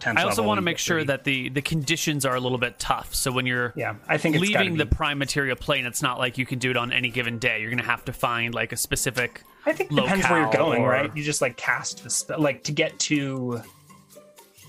I 0.05 0.22
also 0.22 0.43
want 0.43 0.59
to 0.59 0.62
make 0.62 0.78
sure 0.78 1.05
that 1.05 1.24
the 1.24 1.49
the 1.49 1.62
conditions 1.62 2.24
are 2.24 2.34
a 2.34 2.41
little 2.41 2.59
bit 2.59 2.78
tough. 2.78 3.14
So 3.14 3.30
when 3.32 3.47
you're 3.47 3.72
yeah, 3.76 3.97
I 4.09 4.18
think 4.18 4.36
leaving 4.36 4.76
the 4.76 4.86
prime 4.86 5.18
material 5.18 5.57
plane, 5.57 5.86
it's 5.86 6.03
not 6.03 6.18
like 6.18 6.38
you 6.38 6.47
can 6.47 6.59
do 6.59 6.70
it 6.70 6.76
on 6.76 6.93
any 6.93 7.11
given 7.11 7.38
day. 7.38 7.61
You're 7.61 7.70
gonna 7.70 7.82
have 7.82 8.05
to 8.07 8.12
find 8.12 8.55
like 8.55 8.72
a 8.72 8.76
specific. 8.76 9.43
I 9.66 9.72
think 9.72 9.93
it 9.93 9.95
depends 9.97 10.28
where 10.28 10.41
you're 10.41 10.53
going, 10.53 10.82
or- 10.82 10.88
right? 10.91 11.14
You 11.16 11.22
just 11.22 11.43
like 11.43 11.57
cast 11.57 12.03
the 12.05 12.11
spell, 12.11 12.41
like 12.41 12.62
to 12.64 12.72
get 12.72 12.99
to. 13.01 13.62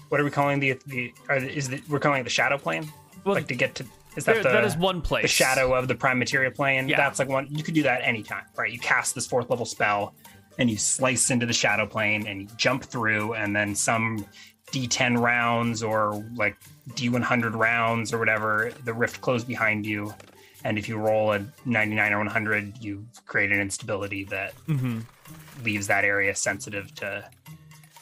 What 0.10 0.20
are 0.20 0.24
we 0.24 0.32
calling 0.32 0.60
the 0.60 0.78
the? 0.88 1.14
Are, 1.30 1.38
is 1.38 1.70
the 1.70 1.82
we're 1.90 2.00
calling 2.00 2.22
it 2.22 2.24
the 2.26 2.30
shadow 2.30 2.58
plane? 2.58 2.92
Well, 3.24 3.36
like 3.36 3.48
to 3.48 3.56
get 3.56 3.76
to 3.76 3.86
is 4.16 4.26
that 4.26 4.34
There, 4.36 4.44
the 4.44 4.50
that 4.50 4.64
is 4.66 4.76
one 4.76 5.02
place. 5.02 5.22
the 5.24 5.28
shadow 5.30 5.74
of 5.74 5.88
the 5.88 5.96
prime 5.96 6.20
material 6.20 6.52
plane? 6.52 6.90
Yeah. 6.90 6.98
That's 6.98 7.20
like 7.20 7.30
one. 7.30 7.48
You 7.50 7.64
could 7.64 7.74
do 7.74 7.84
that 7.84 8.02
anytime, 8.04 8.44
right? 8.58 8.72
You 8.72 8.80
cast 8.80 9.16
this 9.16 9.26
fourth 9.26 9.50
level 9.50 9.66
spell, 9.66 10.14
and 10.58 10.70
you 10.70 10.78
slice 10.78 11.30
into 11.32 11.46
the 11.46 11.54
shadow 11.54 11.86
plane, 11.86 12.28
and 12.28 12.42
you 12.42 12.48
jump 12.58 12.84
through, 12.84 13.36
and 13.36 13.56
then 13.56 13.74
some 13.74 14.26
D10 14.72 15.20
rounds 15.20 15.84
or 15.84 16.24
like 16.36 16.56
D100 16.92 17.54
rounds 17.56 18.14
or 18.14 18.18
whatever, 18.20 18.72
the 18.86 18.94
rift 18.94 19.22
closed 19.22 19.48
behind 19.48 19.86
you. 19.86 20.14
And 20.64 20.78
if 20.78 20.88
you 20.88 20.98
roll 20.98 21.32
a 21.34 21.44
99 21.66 22.14
or 22.14 22.18
100, 22.20 22.78
you 22.80 23.06
create 23.26 23.52
an 23.52 23.60
instability 23.60 24.24
that 24.26 24.54
Mhm. 24.68 25.04
leaves 25.64 25.88
that 25.88 26.06
area 26.06 26.36
sensitive 26.36 26.94
to 26.96 27.26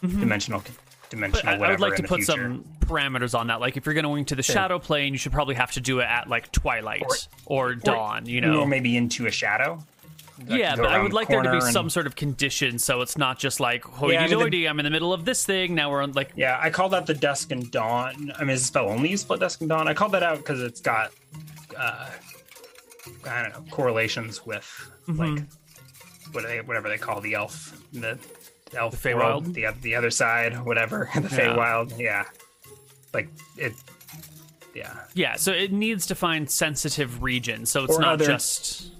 Mhm. 0.04 0.20
dimensional 0.20 0.60
But 0.62 1.10
dimensional 1.10 1.64
I, 1.64 1.68
I 1.68 1.72
would 1.72 1.80
like 1.80 1.96
to 1.96 2.04
put 2.04 2.18
future. 2.24 2.34
some 2.34 2.66
parameters 2.82 3.38
on 3.38 3.48
that. 3.48 3.60
Like 3.60 3.78
if 3.78 3.86
you're 3.86 3.96
going 3.96 4.26
to 4.26 4.36
the 4.36 4.44
Sure. 4.44 4.54
shadow 4.54 4.78
plane, 4.80 5.14
you 5.14 5.18
should 5.18 5.32
probably 5.32 5.56
have 5.56 5.72
to 5.72 5.82
do 5.82 6.00
it 6.00 6.04
at 6.06 6.28
like 6.30 6.52
twilight 6.52 7.04
or, 7.46 7.74
dawn. 7.76 8.26
You 8.28 8.42
know, 8.42 8.62
or 8.62 8.68
maybe 8.68 8.96
into 8.98 9.26
a 9.26 9.32
shadow. 9.32 9.84
Like, 10.48 10.60
yeah, 10.60 10.76
but 10.76 10.86
I 10.88 11.00
would 11.02 11.12
the 11.12 11.16
like 11.16 11.28
there 11.28 11.42
to 11.42 11.50
be 11.52 11.58
and- 11.58 11.74
some 11.74 11.90
sort 11.90 12.08
of 12.08 12.16
condition, 12.16 12.80
so 12.80 13.02
it's 13.02 13.18
not 13.18 13.38
just 13.40 13.60
like 13.60 13.84
hoity 13.84 14.14
Yeah, 14.14 14.24
I 14.24 14.28
mean, 14.28 14.40
the- 14.40 14.46
doity. 14.46 14.70
I'm 14.70 14.80
in 14.80 14.84
the 14.86 14.90
middle 14.90 15.12
of 15.14 15.26
this 15.26 15.46
thing. 15.46 15.76
Now 15.76 15.92
we're 15.92 16.02
on 16.02 16.14
like 16.14 16.32
Yeah, 16.36 16.58
I 16.62 16.70
call 16.70 16.90
that 16.90 17.06
the 17.06 17.14
Dusk 17.14 17.52
and 17.52 17.70
Dawn. 17.72 18.32
I 18.38 18.42
mean, 18.42 18.52
is 18.52 18.62
the 18.62 18.68
spell 18.68 18.90
only 18.90 19.16
split 19.18 19.40
Dusk 19.42 19.60
and 19.62 19.70
Dawn? 19.70 19.88
I 19.88 19.94
called 19.94 20.14
that 20.14 20.24
out 20.24 20.38
because 20.38 20.62
it's 20.62 20.82
got, 20.82 21.12
uh, 21.78 22.10
I 23.28 23.44
don't 23.44 23.52
know, 23.54 23.72
correlations 23.72 24.46
with 24.46 24.66
Mm-hmm. 25.08 25.20
like 25.36 25.44
what 26.32 26.44
they, 26.46 26.62
whatever 26.62 26.88
they 26.90 26.98
call 26.98 27.20
the 27.22 27.34
elf, 27.34 27.76
the, 27.92 28.18
the 28.72 28.78
elf 28.78 29.02
The 29.02 29.16
world, 29.16 29.54
the 29.54 29.66
the 29.82 29.96
other 29.96 30.12
side, 30.12 30.64
whatever 30.64 31.10
the 31.16 31.22
Yeah. 31.22 31.28
Feywild. 31.28 31.98
Yeah, 32.00 32.26
like 33.14 33.30
it. 33.58 33.74
Yeah, 34.76 34.94
yeah. 35.16 35.36
So 35.36 35.52
it 35.52 35.72
needs 35.74 36.06
to 36.06 36.16
find 36.16 36.50
sensitive 36.50 37.24
regions, 37.24 37.72
so 37.72 37.84
it's 37.84 37.98
Or 37.98 38.02
not 38.02 38.14
other- 38.14 38.28
just 38.28 38.92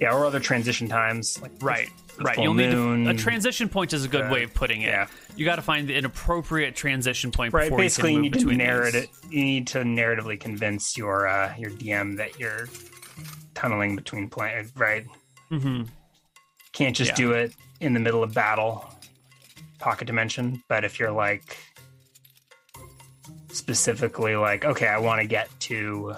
yeah, 0.00 0.12
or 0.14 0.24
other 0.26 0.40
transition 0.40 0.88
times, 0.88 1.40
like 1.40 1.52
right. 1.60 1.88
the 2.16 2.24
Right, 2.24 2.34
full 2.36 2.44
you'll 2.44 2.54
need 2.54 2.70
to, 2.70 3.10
a 3.10 3.14
transition 3.14 3.68
point 3.68 3.92
is 3.92 4.04
a 4.04 4.08
good 4.08 4.26
uh, 4.26 4.32
way 4.32 4.44
of 4.44 4.54
putting 4.54 4.82
it. 4.82 4.88
yeah. 4.88 5.06
You 5.36 5.44
got 5.44 5.56
to 5.56 5.62
find 5.62 5.90
an 5.90 6.04
appropriate 6.04 6.76
transition 6.76 7.30
point 7.32 7.52
Right, 7.52 7.64
before 7.64 7.78
basically, 7.78 8.12
you 8.12 8.16
you 8.18 8.22
need 8.22 8.32
to 8.34 8.38
between 8.38 8.58
narrate 8.58 8.92
these. 8.94 9.02
it. 9.04 9.10
You 9.30 9.44
need 9.44 9.66
to 9.68 9.78
narratively 9.78 10.38
convince 10.38 10.96
your 10.96 11.26
uh, 11.26 11.54
your 11.58 11.70
DM 11.70 12.16
that 12.18 12.38
you're 12.38 12.68
tunneling 13.54 13.96
between 13.96 14.28
plans. 14.28 14.72
Right, 14.76 15.06
Mhm. 15.50 15.88
can't 16.72 16.94
just 16.94 17.10
Yeah. 17.12 17.16
do 17.16 17.32
it 17.32 17.52
in 17.80 17.94
the 17.94 18.00
middle 18.00 18.22
of 18.22 18.32
battle, 18.32 18.88
pocket 19.80 20.06
dimension. 20.06 20.62
But 20.68 20.84
if 20.84 20.98
you're 21.00 21.10
like 21.12 21.56
specifically 23.52 24.36
like, 24.36 24.64
okay, 24.64 24.86
I 24.88 24.98
want 24.98 25.20
to 25.20 25.26
get 25.26 25.48
to, 25.60 26.14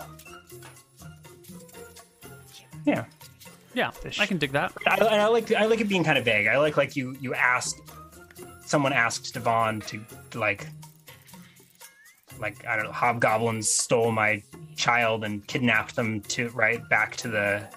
yeah, 2.85 3.05
Yeah, 3.77 3.91
Fish. 3.91 4.19
I 4.19 4.25
can 4.25 4.39
dig 4.39 4.53
that. 4.53 4.73
I, 4.87 4.95
and 4.95 5.21
I 5.21 5.27
like 5.27 5.53
I 5.53 5.67
like 5.67 5.83
it 5.83 5.89
being 5.89 6.03
kind 6.03 6.17
of 6.17 6.25
vague. 6.25 6.47
I 6.47 6.57
like 6.57 6.79
like 6.79 6.97
you 6.97 7.15
you 7.21 7.35
asked 7.35 7.79
someone 8.65 8.95
asked 8.95 9.35
Divan 9.35 9.83
to 9.83 10.01
like 10.35 10.67
like 12.41 12.67
I 12.67 12.75
don't 12.75 12.87
know 12.87 12.93
hobgoblins 12.93 13.69
stole 13.69 14.13
my 14.13 14.43
child 14.77 15.25
and 15.25 15.47
kidnapped 15.47 15.95
them 15.95 16.23
to 16.23 16.49
right 16.51 16.87
back 16.89 17.17
to 17.17 17.29
the 17.29 17.69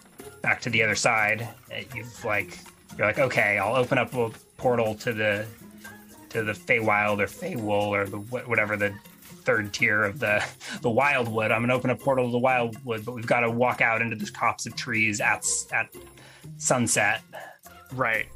back 0.42 0.62
to 0.62 0.70
the 0.70 0.82
other 0.82 0.96
side. 0.96 1.42
Uh, 1.70 1.82
You've 1.94 2.24
like 2.24 2.58
you're 2.98 3.06
like 3.06 3.20
okay, 3.20 3.58
I'll 3.58 3.76
open 3.76 3.98
up 3.98 4.14
a 4.14 4.32
portal 4.56 4.96
to 4.96 5.12
the 5.12 5.46
to 6.30 6.44
the 6.44 6.54
Feywild 6.54 7.20
or 7.20 7.28
Feywool 7.28 7.90
or 7.90 8.06
the 8.06 8.20
whatever 8.20 8.78
the 8.78 8.94
third 9.50 9.74
tier 9.74 10.04
of 10.04 10.20
the 10.20 10.46
the 10.82 10.90
Wildwood. 10.92 11.52
I'm 11.52 11.64
gonna 11.64 11.74
open 11.74 11.90
a 11.90 11.96
portal 11.96 12.26
to 12.28 12.32
the 12.32 12.38
Wildwood, 12.38 13.04
but 13.04 13.14
we've 13.16 13.26
got 13.26 13.40
to 13.40 13.50
walk 13.50 13.82
out 13.82 14.00
into 14.00 14.16
this 14.16 14.30
copse 14.30 14.68
of 14.68 14.76
trees 14.76 15.20
at 15.22 15.44
at 15.72 15.90
sunset. 16.58 17.22
Right. 17.96 18.28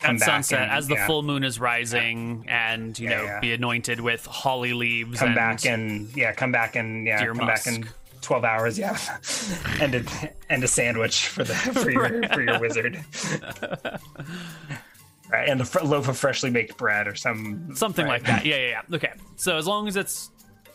Come 0.00 0.16
At 0.16 0.22
sunset, 0.22 0.62
and- 0.64 0.72
as 0.72 0.86
the 0.86 0.94
yeah. 0.96 1.06
full 1.06 1.22
moon 1.22 1.44
is 1.44 1.58
rising, 1.58 2.44
and 2.46 2.98
you 2.98 3.08
Yeah, 3.08 3.16
know, 3.16 3.24
yeah. 3.24 3.40
be 3.40 3.52
anointed 3.54 4.00
with 4.00 4.26
holly 4.26 4.74
leaves. 4.74 5.18
Come 5.18 5.28
and, 5.28 5.34
back 5.34 5.64
and 5.64 6.14
yeah, 6.14 6.32
come 6.32 6.52
back 6.52 6.76
and 6.76 7.06
yeah, 7.06 7.24
come 7.24 7.46
back 7.46 7.66
in 7.66 7.88
twelve 8.20 8.44
hours. 8.44 8.78
Yeah, 8.78 8.98
and 9.80 9.94
a 9.94 10.04
and 10.50 10.62
a 10.62 10.68
sandwich 10.68 11.28
for 11.28 11.44
the 11.44 11.54
for 11.54 11.90
your 11.90 12.22
for 12.28 12.42
your 12.42 12.60
wizard. 12.60 13.02
right, 15.30 15.48
and 15.48 15.60
a 15.60 15.64
fr- 15.64 15.84
loaf 15.84 16.08
of 16.08 16.18
freshly 16.18 16.50
baked 16.50 16.76
bread 16.76 17.06
or 17.06 17.14
some 17.14 17.74
something 17.74 18.04
right. 18.04 18.22
like 18.22 18.24
that. 18.24 18.44
Yeah, 18.44 18.56
yeah, 18.56 18.82
yeah. 18.90 18.96
Okay. 18.96 19.12
So 19.36 19.56
as 19.56 19.66
long 19.66 19.88
as 19.88 19.96
it's 19.96 20.30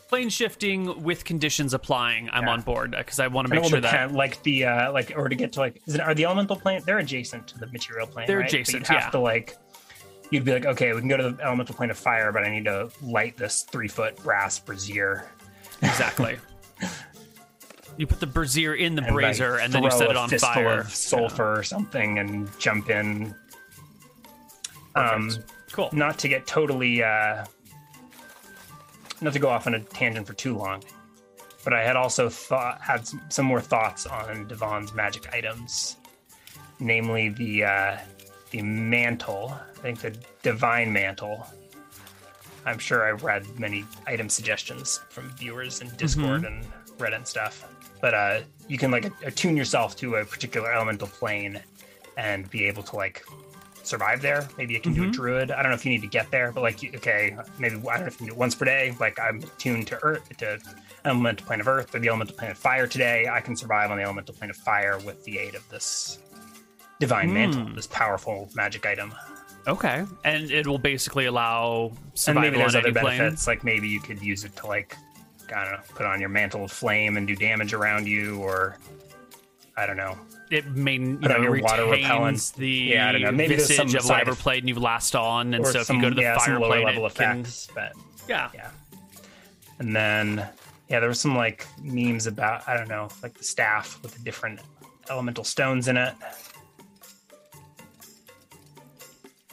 plane 0.08 0.28
shifting 0.28 1.02
with 1.02 1.24
conditions 1.24 1.74
applying, 1.74 2.28
I'm 2.30 2.44
Yeah. 2.44 2.50
on 2.50 2.60
board 2.62 2.94
because 2.96 3.18
I 3.18 3.26
want 3.26 3.48
to 3.48 3.54
make 3.54 3.64
sure 3.64 3.80
that 3.80 4.12
like 4.12 4.42
the 4.42 4.64
uh 4.64 4.92
like 4.92 5.12
or 5.16 5.28
to 5.28 5.34
get 5.34 5.52
to 5.54 5.60
like 5.60 5.82
is 5.86 5.94
it 5.94 6.00
are 6.00 6.14
the 6.14 6.24
elemental 6.24 6.56
plane 6.56 6.80
they're 6.86 6.98
adjacent 6.98 7.46
to 7.48 7.58
the 7.58 7.66
material 7.68 8.06
plane 8.06 8.26
They're 8.26 8.38
right? 8.38 8.44
But 8.50 8.54
adjacent, 8.54 8.80
you'd 8.82 8.86
have 8.88 9.04
yeah. 9.04 9.10
to 9.10 9.18
like 9.18 9.56
you'd 10.30 10.44
be 10.44 10.52
like 10.52 10.66
okay 10.66 10.92
we 10.92 11.00
can 11.00 11.08
go 11.08 11.16
to 11.16 11.30
the 11.30 11.42
elemental 11.44 11.74
plane 11.74 11.90
of 11.90 11.96
fire 11.98 12.32
but 12.32 12.42
i 12.44 12.50
need 12.50 12.64
to 12.64 12.90
light 13.02 13.36
this 13.36 13.62
three 13.70 13.88
foot 13.88 14.16
brass 14.22 14.58
brazier 14.58 15.28
exactly. 15.82 16.36
you 17.96 18.06
put 18.06 18.20
the 18.20 18.26
brazier 18.26 18.74
in 18.74 18.94
the 18.94 19.02
and, 19.02 19.14
like, 19.14 19.24
brazier, 19.24 19.56
and 19.58 19.72
then 19.72 19.82
you 19.82 19.90
set 19.90 20.10
it 20.10 20.16
on 20.16 20.28
fire. 20.28 20.84
sulfur 20.84 21.58
or 21.58 21.62
something 21.62 22.18
and 22.18 22.48
jump 22.58 22.90
in 22.90 23.34
um 24.94 25.30
cool. 25.72 25.88
not 25.92 26.18
to 26.18 26.28
get 26.28 26.46
totally 26.46 27.02
uh 27.02 27.44
not 29.20 29.32
to 29.32 29.38
go 29.38 29.48
off 29.48 29.66
on 29.66 29.74
a 29.74 29.80
tangent 29.80 30.26
for 30.26 30.34
too 30.34 30.56
long, 30.56 30.82
but 31.64 31.72
I 31.72 31.82
had 31.82 31.96
also 31.96 32.28
thought 32.28 32.80
had 32.80 33.08
some, 33.28 33.46
more 33.46 33.60
thoughts 33.60 34.06
on 34.06 34.46
Divan's 34.46 34.94
magic 34.94 35.32
items, 35.32 35.96
namely 36.78 37.30
the 37.30 37.64
uh, 37.64 37.98
the 38.50 38.62
mantle. 38.62 39.54
I 39.78 39.82
think 39.82 40.00
the 40.00 40.16
divine 40.42 40.92
mantle. 40.92 41.46
I'm 42.64 42.78
sure 42.78 43.08
I've 43.08 43.22
read 43.22 43.46
many 43.58 43.84
item 44.06 44.28
suggestions 44.28 45.00
from 45.08 45.30
viewers 45.36 45.80
in 45.80 45.88
Discord 45.96 46.44
and 46.44 46.64
Reddit 46.98 47.16
and 47.16 47.26
stuff. 47.26 47.64
But 48.00 48.14
uh, 48.14 48.40
you 48.68 48.76
can 48.78 48.90
like 48.90 49.10
attune 49.24 49.56
yourself 49.56 49.96
to 49.96 50.16
a 50.16 50.24
particular 50.24 50.72
elemental 50.72 51.08
plane 51.08 51.60
and 52.16 52.48
be 52.50 52.64
able 52.64 52.82
to 52.82 52.96
like 52.96 53.24
survive 53.86 54.20
there. 54.20 54.48
Maybe 54.58 54.74
you 54.74 54.80
can 54.80 54.92
do 54.92 55.02
a 55.02 55.04
mm-hmm. 55.04 55.12
druid. 55.12 55.50
I 55.50 55.62
don't 55.62 55.70
know 55.70 55.76
if 55.76 55.84
you 55.84 55.92
need 55.92 56.02
to 56.02 56.08
get 56.08 56.30
there, 56.30 56.52
but 56.52 56.62
like, 56.62 56.82
okay, 56.96 57.36
maybe 57.58 57.76
I 57.76 57.78
don't 57.78 58.00
know 58.00 58.06
if 58.06 58.14
you 58.14 58.18
can 58.18 58.26
do 58.26 58.32
it 58.32 58.38
once 58.38 58.54
per 58.54 58.64
day. 58.64 58.94
Like 59.00 59.18
I'm 59.18 59.42
tuned 59.58 59.86
to 59.88 60.02
earth 60.02 60.28
to 60.38 60.58
elemental 61.04 61.46
plane 61.46 61.60
of 61.60 61.68
earth 61.68 61.94
or 61.94 61.98
the 61.98 62.08
elemental 62.08 62.36
plane 62.36 62.50
of 62.50 62.58
fire 62.58 62.86
today. 62.86 63.28
I 63.28 63.40
can 63.40 63.56
survive 63.56 63.90
on 63.90 63.98
the 63.98 64.02
elemental 64.02 64.34
plane 64.34 64.50
of 64.50 64.56
fire 64.56 64.98
with 64.98 65.22
the 65.24 65.38
aid 65.38 65.54
of 65.54 65.68
this 65.68 66.18
divine 67.00 67.28
hmm. 67.28 67.34
mantle, 67.34 67.74
this 67.74 67.86
powerful 67.86 68.48
magic 68.54 68.86
item. 68.86 69.14
Okay, 69.68 70.04
and 70.24 70.50
it 70.50 70.66
will 70.66 70.78
basically 70.78 71.26
allow 71.26 71.90
And 71.90 72.18
survival 72.18 72.42
maybe 72.42 72.56
there's 72.58 72.74
on 72.76 72.80
other 72.82 72.98
any 72.98 73.18
plane. 73.18 73.36
like 73.48 73.64
maybe 73.64 73.88
you 73.88 74.00
could 74.00 74.22
use 74.22 74.44
it 74.44 74.54
to 74.56 74.66
like, 74.66 74.96
I 75.54 75.64
don't 75.64 75.72
know, 75.72 75.80
put 75.94 76.06
on 76.06 76.20
your 76.20 76.28
mantle 76.28 76.64
of 76.64 76.70
flame 76.70 77.16
and 77.16 77.26
do 77.26 77.34
damage 77.34 77.72
around 77.74 78.06
you, 78.06 78.38
or 78.38 78.78
I 79.76 79.86
don't 79.86 79.96
know. 79.96 80.16
It 80.50 80.66
main 80.76 81.20
you 81.20 81.28
know 81.28 81.38
your 81.38 81.60
water 81.60 81.86
repellent. 81.86 82.52
the 82.56 82.68
Yeah, 82.68 83.08
I 83.08 83.12
don't 83.12 83.22
know. 83.22 83.32
Maybe 83.32 83.56
visage 83.56 83.76
some 83.76 83.88
of 83.88 84.04
whatever 84.08 84.34
plane 84.34 84.68
you've 84.68 84.78
last 84.78 85.16
on, 85.16 85.54
and 85.54 85.66
so 85.66 85.80
if 85.80 85.86
some, 85.86 85.96
you 85.96 86.02
go 86.02 86.08
to 86.08 86.14
the 86.14 86.22
yeah, 86.22 86.38
fire 86.38 86.58
plane, 86.58 86.84
level 86.84 87.06
it 87.06 87.14
can, 87.14 87.44
but 87.74 87.92
yeah, 88.28 88.50
yeah. 88.54 88.70
And 89.78 89.94
then 89.94 90.46
yeah, 90.88 91.00
there 91.00 91.08
was 91.08 91.20
some 91.20 91.36
like 91.36 91.66
memes 91.82 92.26
about 92.26 92.66
I 92.68 92.76
don't 92.76 92.88
know, 92.88 93.08
like 93.22 93.36
the 93.36 93.44
staff 93.44 93.98
with 94.02 94.14
the 94.14 94.20
different 94.20 94.60
elemental 95.10 95.44
stones 95.44 95.88
in 95.88 95.96
it. 95.96 96.14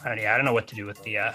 I 0.04 0.08
don't, 0.10 0.18
yeah, 0.18 0.34
I 0.34 0.36
don't 0.36 0.44
know 0.44 0.52
what 0.52 0.68
to 0.68 0.74
do 0.74 0.86
with 0.86 1.02
the. 1.02 1.18
uh 1.18 1.32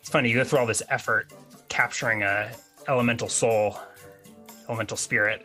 It's 0.00 0.08
funny 0.08 0.30
you 0.30 0.36
go 0.36 0.44
through 0.44 0.60
all 0.60 0.66
this 0.66 0.82
effort 0.88 1.32
capturing 1.68 2.22
a 2.22 2.50
elemental 2.86 3.28
soul, 3.28 3.78
elemental 4.68 4.96
spirit. 4.96 5.44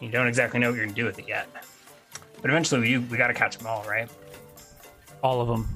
You 0.00 0.10
don't 0.10 0.26
exactly 0.28 0.60
know 0.60 0.70
what 0.70 0.76
you're 0.76 0.86
gonna 0.86 0.96
do 0.96 1.04
with 1.04 1.18
it 1.18 1.28
yet, 1.28 1.48
but 2.40 2.50
eventually 2.50 2.80
we 2.80 2.98
we 2.98 3.16
got 3.16 3.28
to 3.28 3.34
catch 3.34 3.58
them 3.58 3.66
all, 3.66 3.84
right? 3.84 4.08
all 5.22 5.40
of 5.40 5.48
them. 5.48 5.68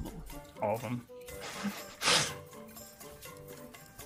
all 0.61 0.75
of 0.75 0.81
them. 0.81 1.05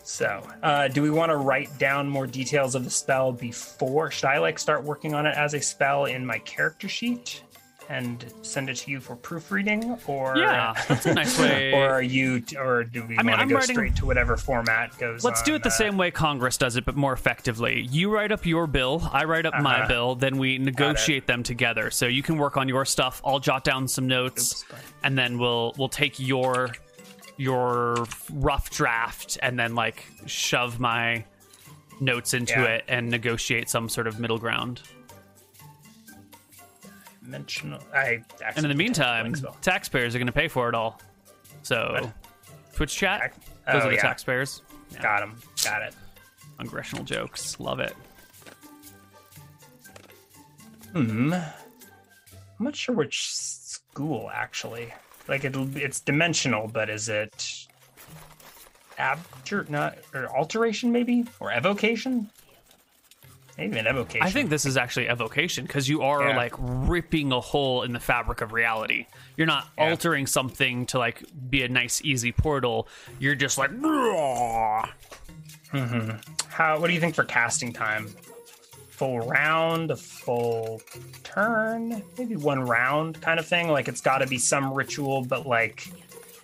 So, 0.04 0.42
uh, 0.64 0.88
do 0.88 1.04
we 1.04 1.12
want 1.12 1.32
to 1.32 1.38
write 1.38 1.78
down 1.78 2.10
more 2.10 2.26
details 2.26 2.74
of 2.74 2.84
the 2.84 2.90
spell 2.90 3.32
before? 3.32 4.10
Should 4.10 4.26
I 4.26 4.40
like 4.40 4.58
start 4.58 4.84
working 4.84 5.14
on 5.14 5.28
it 5.28 5.38
as 5.38 5.54
a 5.54 5.62
spell 5.62 6.06
in 6.06 6.26
my 6.26 6.40
character 6.40 6.88
sheet 6.88 7.44
and 7.90 8.26
send 8.42 8.70
it 8.70 8.76
to 8.76 8.92
you 8.92 9.00
for 9.00 9.16
proofreading, 9.16 9.98
or 10.08 10.38
Yeah, 10.38 10.74
that's 10.88 11.06
a 11.06 11.14
nice 11.14 11.40
way. 11.42 11.72
or 11.74 11.90
are 11.90 12.02
you, 12.02 12.44
or 12.58 12.84
do 12.84 13.04
we 13.06 13.18
I 13.18 13.24
mean, 13.24 13.28
want 13.32 13.38
to 13.40 13.42
I'm 13.44 13.48
go 13.50 13.56
writing- 13.56 13.76
straight 13.76 13.96
to 13.98 14.06
whatever 14.06 14.36
format 14.38 14.98
goes? 14.98 15.24
Let's 15.24 15.42
do 15.42 15.56
it 15.56 15.64
the 15.64 15.70
uh, 15.70 15.72
same 15.72 15.98
way 15.98 16.12
Congress 16.12 16.58
does 16.58 16.76
it, 16.76 16.86
but 16.86 16.96
more 16.96 17.14
effectively. 17.14 17.88
You 17.90 18.10
write 18.10 18.32
up 18.32 18.46
your 18.46 18.68
bill, 18.68 19.08
I 19.14 19.24
write 19.24 19.46
up 19.46 19.54
my 19.62 19.80
Uh-huh. 19.80 19.88
bill, 19.88 20.16
then 20.16 20.38
we 20.38 20.58
negotiate 20.58 21.28
them 21.28 21.44
together. 21.44 21.90
So 21.92 22.08
you 22.08 22.22
can 22.24 22.38
work 22.38 22.58
on 22.58 22.68
your 22.68 22.84
stuff. 22.86 23.22
I'll 23.24 23.40
jot 23.40 23.64
down 23.64 23.88
some 23.88 24.08
notes, 24.08 24.64
Oops, 24.70 24.82
and 25.04 25.18
then 25.18 25.38
we'll 25.40 25.74
we'll 25.78 25.90
take 25.90 26.20
your 26.20 26.72
your 27.38 28.06
rough 28.34 28.70
draft 28.72 29.38
and 29.42 29.58
then 29.60 29.76
like 29.76 30.04
shove 30.26 30.80
my 30.80 31.24
notes 32.00 32.34
into 32.34 32.60
Yeah. 32.60 32.66
it 32.66 32.86
and 32.88 33.10
negotiate 33.10 33.70
some 33.70 33.90
sort 33.90 34.08
of 34.08 34.20
middle 34.20 34.38
ground. 34.40 34.82
Mention. 37.28 37.78
I 37.94 38.24
And 38.56 38.66
in 38.66 38.70
the 38.70 38.76
meantime, 38.76 39.36
taxpayers 39.62 40.16
are 40.16 40.18
going 40.18 40.28
to 40.28 40.34
pay 40.34 40.48
for 40.48 40.70
it 40.70 40.76
all. 40.76 41.02
So, 41.62 41.90
What? 42.00 42.14
Twitch 42.74 42.96
chat, 42.96 43.34
those 43.66 43.84
oh, 43.84 43.88
are 43.88 43.90
the 43.90 43.96
yeah. 43.96 44.02
taxpayers. 44.02 44.62
got 45.02 45.22
him. 45.22 45.36
Got 45.64 45.82
it. 45.82 45.96
Congressional 46.58 47.04
jokes, 47.04 47.60
love 47.60 47.80
it. 47.80 47.94
Hmm. 50.94 51.34
I'm 51.34 51.44
not 52.60 52.76
sure 52.76 52.96
which 52.96 53.28
school 53.28 54.30
actually. 54.34 54.94
Like 55.28 55.44
it'll 55.44 55.76
it's 55.76 56.00
dimensional, 56.00 56.68
but 56.68 56.90
is 56.90 57.10
it 57.10 57.68
abjure 58.98 59.66
not 59.70 59.98
or 60.14 60.36
alteration 60.36 60.92
maybe? 60.92 61.26
Or 61.40 61.52
evocation? 61.52 62.30
Maybe 63.58 63.78
an 63.80 63.88
evocation. 63.88 64.22
I 64.26 64.30
think 64.30 64.50
this 64.52 64.66
is 64.66 64.78
actually 64.78 65.08
evocation 65.10 65.66
because 65.66 65.90
you 65.90 66.04
are 66.04 66.30
Yeah. 66.30 66.38
like 66.38 66.54
ripping 66.60 67.32
a 67.32 67.40
hole 67.42 67.82
in 67.84 67.92
the 67.94 68.00
fabric 68.00 68.42
of 68.42 68.54
reality. 68.54 69.08
You're 69.36 69.48
not 69.48 69.68
Yeah. 69.78 69.90
altering 69.90 70.28
something 70.28 70.86
to 70.88 71.00
like 71.00 71.24
be 71.50 71.64
a 71.64 71.68
nice, 71.68 72.02
easy 72.04 72.32
portal. 72.32 72.88
You're 73.20 73.36
just 73.36 73.58
like, 73.58 73.72
"Rawr." 73.72 74.90
how 76.50 76.80
what 76.80 76.88
do 76.88 76.94
you 76.94 77.00
think 77.00 77.16
for 77.16 77.24
casting 77.24 77.74
time? 77.74 78.08
Full 78.90 79.20
round, 79.20 79.92
a 79.92 79.96
full 79.96 80.82
turn, 81.24 82.02
maybe 82.18 82.36
one 82.36 82.62
round 82.62 83.22
kind 83.22 83.40
of 83.40 83.46
thing. 83.46 83.70
Like 83.70 83.88
it's 83.88 84.02
gotta 84.02 84.26
be 84.28 84.38
some 84.38 84.74
ritual, 84.74 85.24
but 85.24 85.46
like 85.46 85.88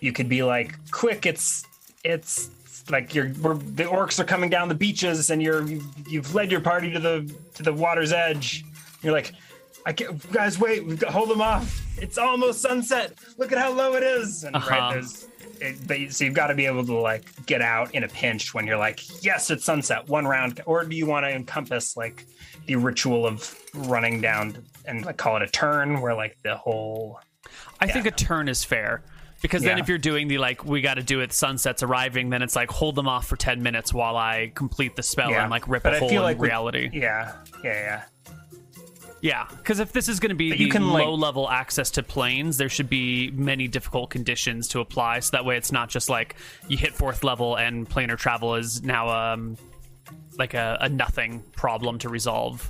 you 0.01 0.11
could 0.11 0.29
be 0.29 0.43
like, 0.43 0.75
quick, 0.91 1.25
it's 1.25 1.63
it's 2.03 2.49
like 2.89 3.15
you're 3.15 3.31
we're, 3.41 3.55
the 3.55 3.83
orcs 3.85 4.19
are 4.19 4.23
coming 4.25 4.49
down 4.49 4.67
the 4.69 4.75
beaches 4.75 5.29
and 5.29 5.41
you're 5.41 5.63
you've, 5.63 5.85
you've 6.07 6.35
led 6.35 6.51
your 6.51 6.61
party 6.61 6.91
to 6.91 6.99
the 6.99 7.33
to 7.55 7.63
the 7.63 7.73
water's 7.73 8.11
edge. 8.11 8.65
You're 9.01 9.13
like, 9.13 9.31
I 9.85 9.93
can't, 9.93 10.31
guys, 10.31 10.59
wait, 10.59 10.85
we've 10.85 10.99
got 10.99 11.11
hold 11.11 11.29
them 11.29 11.41
off. 11.41 11.81
It's 12.01 12.17
almost 12.17 12.61
sunset. 12.61 13.13
Look 13.37 13.51
at 13.51 13.57
how 13.57 13.71
low 13.73 13.93
it 13.95 14.03
is. 14.03 14.43
And 14.43 14.55
Uh-huh. 14.55 14.69
right 14.69 14.93
there's. 14.93 15.27
It, 15.61 15.87
but 15.87 16.11
so 16.11 16.25
you've 16.25 16.33
got 16.33 16.47
to 16.47 16.55
be 16.55 16.65
able 16.65 16.85
to 16.85 16.95
like 16.97 17.23
get 17.45 17.61
out 17.61 17.93
in 17.93 18.03
a 18.03 18.07
pinch 18.07 18.53
when 18.53 18.65
you're 18.67 18.77
like, 18.77 19.23
yes, 19.23 19.49
it's 19.51 19.63
sunset, 19.63 20.07
one 20.09 20.25
round. 20.25 20.61
Or 20.65 20.83
do 20.83 20.95
you 20.95 21.05
want 21.05 21.25
to 21.25 21.29
encompass 21.29 21.95
like 21.95 22.25
the 22.65 22.75
ritual 22.75 23.25
of 23.25 23.55
running 23.73 24.19
down 24.19 24.57
and 24.85 25.05
like 25.05 25.17
call 25.17 25.37
it 25.37 25.43
a 25.43 25.47
turn, 25.47 26.01
where 26.01 26.15
like 26.15 26.37
the 26.43 26.55
whole 26.57 27.19
I 27.79 27.87
think 27.87 28.05
a 28.05 28.11
turn 28.11 28.47
is 28.49 28.63
fair 28.63 29.03
because 29.43 29.61
then 29.61 29.77
if 29.77 29.87
you're 29.87 29.99
doing 29.99 30.27
the 30.27 30.39
like, 30.39 30.65
we 30.65 30.81
got 30.81 30.95
to 30.95 31.03
do 31.03 31.19
it, 31.19 31.31
sunset's 31.31 31.83
arriving, 31.83 32.31
then 32.31 32.41
it's 32.41 32.55
like 32.55 32.71
hold 32.71 32.95
them 32.95 33.07
off 33.07 33.27
for 33.27 33.35
ten 33.35 33.61
minutes 33.61 33.93
while 33.93 34.17
I 34.17 34.51
complete 34.55 34.95
the 34.95 35.03
spell 35.03 35.29
Yeah. 35.29 35.43
and 35.43 35.51
like 35.51 35.67
rip 35.67 35.83
But 35.83 35.93
a 35.93 35.95
I 35.97 35.99
hole 35.99 36.09
in 36.09 36.15
like 36.23 36.39
reality. 36.39 36.89
yeah, 36.91 37.33
yeah, 37.63 37.73
yeah. 37.73 38.03
Yeah, 39.21 39.47
because 39.55 39.79
if 39.79 39.93
this 39.93 40.09
is 40.09 40.19
going 40.19 40.31
to 40.31 40.35
be 40.35 40.49
But 40.49 40.57
the 40.57 40.65
you 40.65 40.69
can, 40.69 40.89
like- 40.89 41.05
low 41.05 41.13
level 41.15 41.49
access 41.49 41.91
to 41.91 42.03
planes, 42.03 42.57
there 42.57 42.67
should 42.67 42.89
be 42.89 43.31
many 43.31 43.69
difficult 43.69 44.09
conditions 44.09 44.67
to 44.69 44.81
apply. 44.81 45.19
So 45.21 45.29
that 45.37 45.45
way, 45.45 45.55
it's 45.55 45.71
not 45.71 45.87
just 45.89 46.09
like 46.09 46.35
you 46.67 46.75
hit 46.75 46.93
fourth 46.93 47.23
level 47.23 47.55
and 47.55 47.89
planar 47.89 48.17
travel 48.17 48.55
is 48.55 48.83
now 48.83 49.07
um 49.33 49.57
like 50.37 50.53
a, 50.55 50.77
a 50.81 50.89
nothing 50.89 51.41
problem 51.55 51.99
to 51.99 52.09
resolve. 52.09 52.69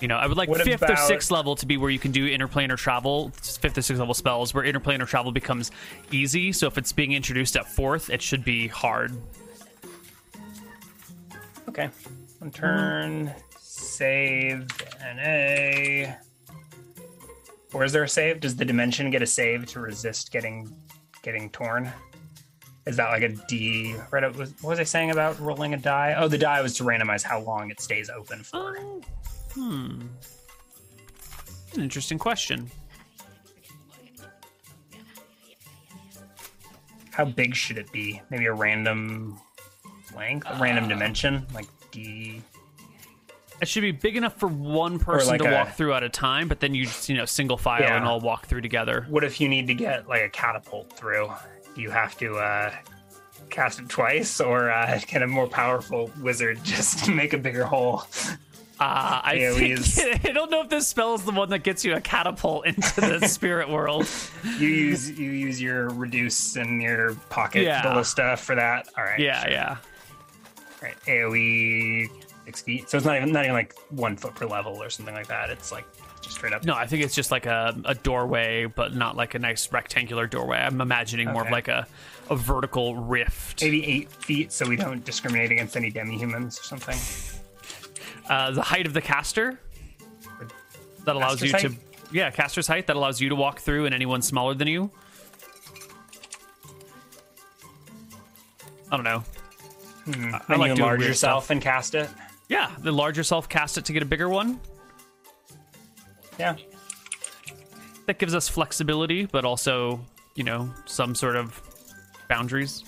You 0.00 0.08
know, 0.08 0.16
I 0.16 0.26
would 0.26 0.36
like 0.36 0.48
What 0.48 0.60
fifth 0.60 0.82
or 0.82 0.96
sixth 0.96 1.30
level 1.30 1.56
to 1.56 1.64
be 1.64 1.78
where 1.78 1.90
you 1.90 1.98
can 1.98 2.12
do 2.12 2.28
interplanar 2.28 2.76
travel, 2.76 3.30
fifth 3.30 3.78
or 3.78 3.82
sixth 3.82 3.98
level 3.98 4.14
spells, 4.14 4.52
where 4.52 4.64
interplanar 4.64 5.06
travel 5.06 5.32
becomes 5.32 5.70
easy. 6.10 6.52
So 6.52 6.66
if 6.66 6.76
it's 6.76 6.92
being 6.92 7.12
introduced 7.12 7.56
at 7.56 7.66
fourth, 7.66 8.10
it 8.10 8.20
should 8.20 8.44
be 8.44 8.68
hard. 8.68 9.16
Okay. 11.68 11.88
One 12.38 12.50
turn, 12.50 13.32
save, 13.58 14.66
and 15.02 15.18
a. 15.20 16.14
Or 17.72 17.84
is 17.84 17.92
there 17.92 18.02
a 18.02 18.08
save? 18.08 18.40
Does 18.40 18.54
the 18.56 18.64
dimension 18.64 19.10
get 19.10 19.22
a 19.22 19.26
save 19.26 19.66
to 19.66 19.80
resist 19.80 20.30
getting 20.30 20.70
getting 21.22 21.48
torn? 21.50 21.90
Is 22.86 22.96
that 22.98 23.08
like 23.08 23.22
a 23.22 23.30
D? 23.48 23.96
Right? 24.10 24.22
What 24.22 24.62
was, 24.62 24.78
I 24.78 24.84
saying 24.84 25.10
about 25.10 25.40
rolling 25.40 25.74
a 25.74 25.76
die? 25.76 26.14
Oh, 26.16 26.28
the 26.28 26.38
die 26.38 26.62
was 26.62 26.76
to 26.76 26.84
randomize 26.84 27.22
how 27.22 27.40
long 27.40 27.70
it 27.70 27.80
stays 27.80 28.08
open 28.08 28.44
for. 28.44 28.78
Oh, 28.78 29.00
hmm. 29.56 30.02
An 31.74 31.82
interesting 31.82 32.18
question. 32.18 32.70
How 37.10 37.24
big 37.24 37.54
should 37.54 37.78
it 37.78 37.90
be? 37.92 38.20
Maybe 38.30 38.46
a 38.46 38.52
random 38.52 39.38
length, 40.14 40.46
a 40.50 40.58
random 40.60 40.88
dimension, 40.88 41.46
like 41.54 41.66
D. 41.90 42.42
It 43.60 43.68
should 43.68 43.80
be 43.80 43.92
big 43.92 44.16
enough 44.16 44.38
for 44.38 44.48
one 44.48 44.98
person 44.98 45.28
like 45.28 45.40
to 45.40 45.48
a- 45.48 45.54
walk 45.54 45.72
through 45.76 45.94
at 45.94 46.02
a 46.02 46.10
time, 46.10 46.46
but 46.46 46.60
then 46.60 46.74
you 46.74 46.84
just, 46.84 47.08
you 47.08 47.16
know, 47.16 47.24
single 47.24 47.56
file 47.56 47.80
Yeah. 47.80 47.96
and 47.96 48.04
all 48.04 48.20
walk 48.20 48.46
through 48.46 48.60
together. 48.60 49.06
What 49.08 49.24
if 49.24 49.40
you 49.40 49.48
need 49.48 49.66
to 49.68 49.74
get 49.74 50.06
like 50.08 50.22
a 50.22 50.28
catapult 50.28 50.92
through? 50.92 51.30
Do 51.74 51.80
you 51.80 51.90
have 51.90 52.18
to 52.18 52.36
uh, 52.36 52.74
cast 53.48 53.80
it 53.80 53.88
twice, 53.88 54.38
or 54.40 54.70
uh, 54.70 55.00
can 55.06 55.22
a 55.22 55.26
more 55.26 55.46
powerful 55.46 56.10
wizard 56.20 56.60
just 56.64 57.08
make 57.08 57.32
a 57.32 57.38
bigger 57.38 57.64
hole? 57.64 58.04
Uh, 58.78 59.20
I 59.24 59.32
I 60.24 60.32
don't 60.32 60.50
know 60.50 60.60
if 60.62 60.68
this 60.68 60.86
spell 60.86 61.14
is 61.14 61.22
the 61.22 61.32
one 61.32 61.48
that 61.50 61.60
gets 61.60 61.84
you 61.84 61.94
a 61.94 62.00
catapult 62.00 62.66
into 62.66 63.00
the 63.00 63.26
spirit 63.28 63.70
world. 63.70 64.06
You 64.58 64.68
use 64.68 65.10
you 65.18 65.30
use 65.30 65.60
your 65.62 65.88
reduce 65.90 66.56
and 66.56 66.82
your 66.82 67.14
pocket 67.30 67.62
Yeah. 67.62 67.82
ballista 67.82 68.36
for 68.36 68.54
that. 68.54 68.88
All 68.98 69.04
right. 69.04 69.18
Yeah, 69.18 69.42
sure. 69.42 69.50
yeah. 69.50 69.76
Right. 70.82 70.94
AoE 71.06 72.08
six 72.44 72.60
feet. 72.62 72.90
So 72.90 72.98
it's 72.98 73.06
not 73.06 73.16
even 73.16 73.32
not 73.32 73.44
even 73.44 73.54
like 73.54 73.74
one 73.90 74.16
foot 74.16 74.34
per 74.34 74.44
level 74.46 74.82
or 74.82 74.90
something 74.90 75.14
like 75.14 75.28
that. 75.28 75.48
It's 75.48 75.72
like 75.72 75.86
just 76.20 76.36
straight 76.36 76.52
up. 76.52 76.64
No, 76.64 76.74
I 76.74 76.86
think 76.86 77.02
it's 77.02 77.14
just 77.14 77.30
like 77.30 77.46
a, 77.46 77.74
a 77.86 77.94
doorway, 77.94 78.66
but 78.66 78.94
not 78.94 79.16
like 79.16 79.34
a 79.34 79.38
nice 79.38 79.72
rectangular 79.72 80.26
doorway. 80.26 80.58
I'm 80.58 80.80
imagining 80.82 81.32
more 81.32 81.44
of 81.46 81.50
like 81.50 81.68
a, 81.68 81.86
a 82.30 82.36
vertical 82.36 82.96
rift. 82.96 83.62
Maybe 83.62 83.84
eight 83.86 84.10
feet, 84.12 84.52
so 84.52 84.68
we 84.68 84.76
don't 84.76 85.04
discriminate 85.04 85.50
against 85.50 85.76
any 85.76 85.90
demi-humans 85.90 86.58
or 86.60 86.62
something. 86.62 87.35
Uh, 88.28 88.50
the 88.50 88.62
height 88.62 88.86
of 88.86 88.92
the 88.92 89.00
caster 89.00 89.58
that 91.04 91.14
allows 91.14 91.40
Caster's 91.40 91.62
you 91.62 91.68
to, 91.70 91.76
yeah, 92.12 92.30
caster's 92.30 92.66
height 92.66 92.86
that 92.88 92.96
allows 92.96 93.20
you 93.20 93.28
to 93.28 93.36
walk 93.36 93.60
through, 93.60 93.86
and 93.86 93.94
anyone 93.94 94.22
smaller 94.22 94.54
than 94.54 94.68
you. 94.68 94.90
I 98.90 98.96
don't 98.96 99.04
know. 99.04 99.24
I, 100.08 100.40
I 100.48 100.56
like 100.56 100.68
you 100.68 100.74
enlarge 100.74 101.02
yourself 101.02 101.44
stuff. 101.44 101.50
and 101.50 101.60
cast 101.60 101.94
it. 101.94 102.08
Yeah, 102.48 102.70
the 102.80 102.92
large 102.92 103.16
yourself, 103.16 103.48
cast 103.48 103.78
it 103.78 103.84
to 103.86 103.92
get 103.92 104.02
a 104.02 104.06
bigger 104.06 104.28
one. 104.28 104.60
Yeah. 106.38 106.56
That 108.06 108.18
gives 108.18 108.34
us 108.34 108.48
flexibility, 108.48 109.26
but 109.26 109.44
also, 109.44 110.00
you 110.36 110.44
know, 110.44 110.72
some 110.84 111.14
sort 111.14 111.34
of 111.34 111.60
boundaries. 112.28 112.84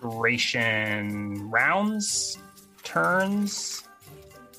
Duration 0.00 1.50
rounds, 1.50 2.38
turns. 2.84 3.84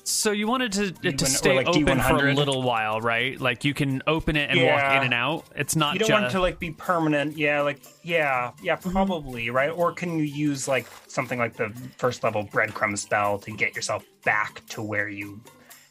So 0.04 0.32
you 0.32 0.48
wanted 0.48 0.72
to 0.72 0.86
it 1.06 1.18
to 1.18 1.24
D1 1.24 1.26
or 1.26 1.26
stay 1.26 1.54
like 1.54 1.68
open 1.68 1.84
for 2.00 2.16
a 2.16 2.32
D100? 2.32 2.34
little 2.34 2.62
while, 2.62 3.00
right? 3.00 3.40
Like 3.40 3.64
you 3.64 3.74
can 3.74 4.02
open 4.08 4.34
it 4.36 4.50
and 4.50 4.60
walk 4.60 4.96
in 4.96 5.04
and 5.04 5.14
out. 5.14 5.44
It's 5.54 5.76
not 5.76 5.94
You 5.94 6.00
don't 6.00 6.08
just 6.08 6.20
want 6.20 6.24
it 6.26 6.30
to 6.32 6.40
like 6.40 6.58
be 6.58 6.72
permanent. 6.72 7.36
Yeah, 7.36 7.60
like 7.60 7.80
yeah, 8.02 8.50
yeah, 8.62 8.76
Mm-hmm. 8.76 8.90
probably 8.90 9.50
right. 9.50 9.70
Or 9.70 9.92
can 9.92 10.18
you 10.18 10.24
use 10.24 10.66
like 10.66 10.86
something 11.06 11.38
like 11.38 11.54
the 11.56 11.68
first 11.96 12.24
level 12.24 12.44
breadcrumb 12.44 12.98
spell 12.98 13.38
to 13.38 13.52
get 13.52 13.76
yourself 13.76 14.04
back 14.24 14.66
to 14.70 14.82
where 14.82 15.08
you 15.08 15.40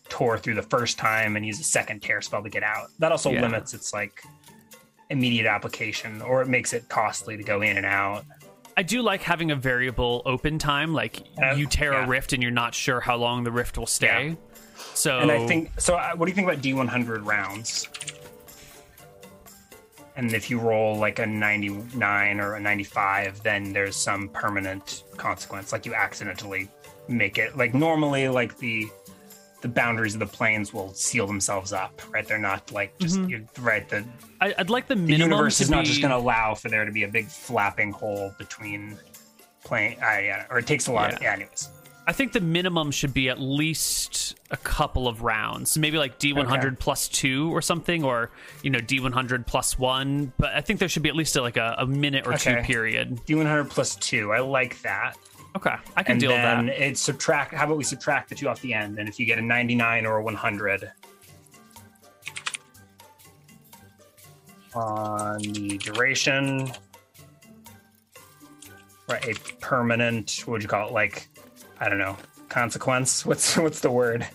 tore 0.09 0.37
through 0.37 0.55
the 0.55 0.63
first 0.63 0.97
time, 0.97 1.35
and 1.37 1.45
use 1.45 1.59
a 1.59 1.63
second 1.63 2.01
tear 2.01 2.21
spell 2.21 2.43
to 2.43 2.49
get 2.49 2.63
out? 2.63 2.87
That 2.99 3.11
also 3.13 3.31
Yeah. 3.31 3.41
limits 3.43 3.73
its 3.73 3.93
like 3.93 4.21
immediate 5.09 5.45
application, 5.47 6.21
or 6.21 6.41
it 6.41 6.47
makes 6.49 6.73
it 6.73 6.89
costly 6.89 7.37
to 7.37 7.43
go 7.43 7.61
in 7.61 7.77
and 7.77 7.85
out. 7.85 8.25
I 8.79 8.81
do 8.81 9.01
like 9.01 9.21
having 9.21 9.51
a 9.51 9.57
variable 9.57 10.21
open 10.25 10.57
time. 10.57 10.93
Like 10.93 11.23
Uh, 11.43 11.51
you 11.51 11.67
tear 11.67 11.91
a 11.91 12.07
rift 12.07 12.31
and 12.31 12.41
you're 12.41 12.49
not 12.49 12.73
sure 12.73 13.01
how 13.01 13.17
long 13.17 13.43
the 13.43 13.51
rift 13.51 13.77
will 13.77 13.85
stay. 13.85 14.37
So 14.93 15.19
And 15.19 15.29
I 15.29 15.45
think 15.47 15.77
so. 15.81 15.95
uh, 15.95 16.13
What 16.15 16.27
do 16.27 16.31
you 16.31 16.35
think 16.35 16.47
about 16.47 16.61
D100 16.63 17.25
rounds? 17.25 17.89
And 20.15 20.33
if 20.33 20.49
you 20.49 20.59
roll 20.59 20.95
like 20.95 21.19
a 21.19 21.25
99 21.25 22.39
or 22.39 22.55
a 22.55 22.59
95, 22.61 23.43
then 23.43 23.73
there's 23.73 23.97
some 23.97 24.29
permanent 24.29 25.03
consequence. 25.17 25.73
Like 25.73 25.85
you 25.85 25.93
accidentally 25.93 26.69
make 27.09 27.37
it. 27.37 27.57
Like 27.57 27.73
normally, 27.73 28.29
like 28.29 28.57
the 28.59 28.87
the 29.61 29.67
boundaries 29.67 30.13
of 30.13 30.19
the 30.19 30.25
planes 30.25 30.73
will 30.73 30.93
seal 30.93 31.27
themselves 31.27 31.73
up, 31.73 32.01
right? 32.11 32.27
They're 32.27 32.37
not 32.37 32.71
like 32.71 32.97
just 32.99 33.19
you 33.21 33.45
right. 33.59 33.87
The, 33.87 34.05
I, 34.39 34.53
I'd 34.57 34.69
like 34.69 34.87
the 34.87 34.95
the 34.95 35.11
universe 35.11 35.59
is 35.61 35.69
not 35.69 35.85
just 35.85 36.01
going 36.01 36.11
to 36.11 36.17
allow 36.17 36.55
for 36.55 36.69
there 36.69 36.85
to 36.85 36.91
be 36.91 37.03
a 37.03 37.07
big 37.07 37.27
flapping 37.27 37.91
hole 37.91 38.33
between 38.37 38.97
plane. 39.63 39.97
Uh, 40.01 40.19
yeah, 40.19 40.45
or 40.49 40.59
it 40.59 40.67
takes 40.67 40.87
a 40.87 40.91
lot. 40.91 41.11
Yeah. 41.13 41.19
yeah 41.21 41.33
anyways. 41.33 41.69
I 42.07 42.11
think 42.11 42.31
the 42.31 42.41
minimum 42.41 42.89
should 42.89 43.13
be 43.13 43.29
at 43.29 43.39
least 43.39 44.35
a 44.49 44.57
couple 44.57 45.07
of 45.07 45.21
rounds, 45.21 45.77
maybe 45.77 45.99
like 45.99 46.17
D100 46.17 46.65
Okay. 46.65 46.75
plus 46.79 47.07
two 47.07 47.55
or 47.55 47.61
something, 47.61 48.03
or 48.03 48.31
you 48.63 48.71
know 48.71 48.79
D100 48.79 49.45
plus 49.45 49.77
one. 49.77 50.33
But 50.39 50.53
I 50.55 50.61
think 50.61 50.79
there 50.79 50.89
should 50.89 51.03
be 51.03 51.09
at 51.09 51.15
least 51.15 51.35
a, 51.35 51.41
like 51.43 51.57
a, 51.57 51.75
a 51.77 51.85
minute 51.85 52.25
or 52.25 52.35
two 52.35 52.55
period. 52.63 53.19
D100 53.27 53.69
plus 53.69 53.95
two. 53.95 54.31
I 54.31 54.39
like 54.39 54.81
that. 54.81 55.17
Okay, 55.55 55.75
I 55.97 56.03
can 56.03 56.13
and 56.13 56.21
deal 56.21 56.31
with 56.31 56.41
then 56.41 56.67
that. 56.67 56.81
it 56.81 56.97
subtract 56.97 57.53
how 57.53 57.65
about 57.65 57.77
we 57.77 57.83
subtract 57.83 58.29
the 58.29 58.35
two 58.35 58.47
off 58.47 58.61
the 58.61 58.73
end 58.73 58.99
and 58.99 59.09
if 59.09 59.19
you 59.19 59.25
get 59.25 59.39
a 59.39 59.41
99 59.41 60.05
or 60.05 60.17
a 60.17 60.23
100 60.23 60.91
on 64.75 65.39
the 65.39 65.77
duration 65.79 66.71
right 69.09 69.25
a 69.27 69.33
permanent 69.59 70.43
what 70.45 70.53
would 70.53 70.61
you 70.61 70.69
call 70.69 70.87
it 70.87 70.93
like 70.93 71.27
i 71.79 71.89
don't 71.89 71.97
know 71.97 72.15
consequence 72.49 73.25
what's 73.25 73.57
what's 73.57 73.79
the 73.81 73.91
word 73.91 74.27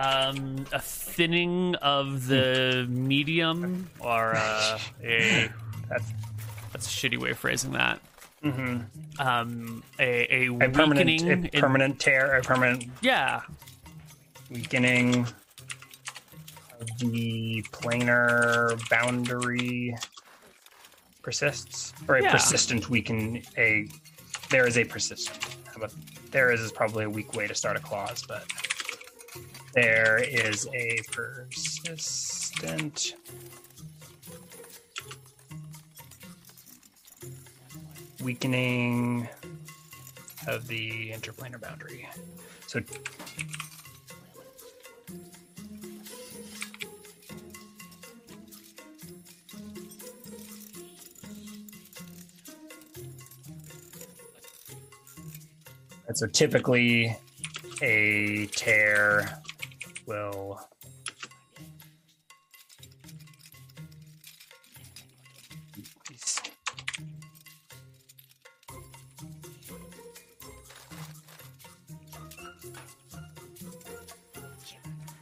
Um, 0.00 0.64
a 0.72 0.80
thinning 0.80 1.74
of 1.76 2.28
the 2.28 2.86
medium, 2.88 3.90
or 3.98 4.36
uh, 4.36 4.78
a 5.02 5.50
that's 5.88 6.12
that's 6.72 6.86
a 6.86 6.88
shitty 6.88 7.18
way 7.18 7.30
of 7.30 7.38
phrasing 7.38 7.72
that. 7.72 8.00
Mhm. 8.42 8.86
Um, 9.20 9.82
a, 9.98 10.46
a, 10.46 10.66
a 10.66 10.70
permanent 10.70 11.06
weakening. 11.06 11.44
a 11.44 11.48
in- 11.56 11.60
permanent 11.60 11.98
tear 11.98 12.36
a 12.36 12.42
permanent 12.42 12.84
yeah, 13.00 13.40
weakening 14.50 15.26
of 16.80 16.98
the 16.98 17.62
planar 17.72 18.78
boundary 18.88 19.96
persists 21.22 21.92
or 22.06 22.16
a 22.16 22.22
Yeah. 22.22 22.32
persistent 22.32 22.88
weaken 22.88 23.42
a 23.56 23.88
there 24.50 24.66
is 24.66 24.78
a 24.78 24.84
persistent 24.84 25.56
about 25.74 25.92
there 26.30 26.52
is 26.52 26.60
is 26.60 26.70
probably 26.72 27.04
a 27.04 27.10
weak 27.10 27.34
way 27.34 27.46
to 27.48 27.54
start 27.54 27.76
a 27.76 27.80
clause 27.80 28.22
but 28.28 28.44
there 29.74 30.18
is 30.18 30.66
a 30.74 30.98
persistent 31.10 33.14
weakening 38.22 39.28
of 40.46 40.66
the 40.66 41.10
interplanar 41.10 41.60
boundary. 41.60 42.08
So 42.66 42.80
so 56.18 56.26
typically 56.26 57.16
a 57.80 58.46
tear 58.46 59.40
will 60.06 60.58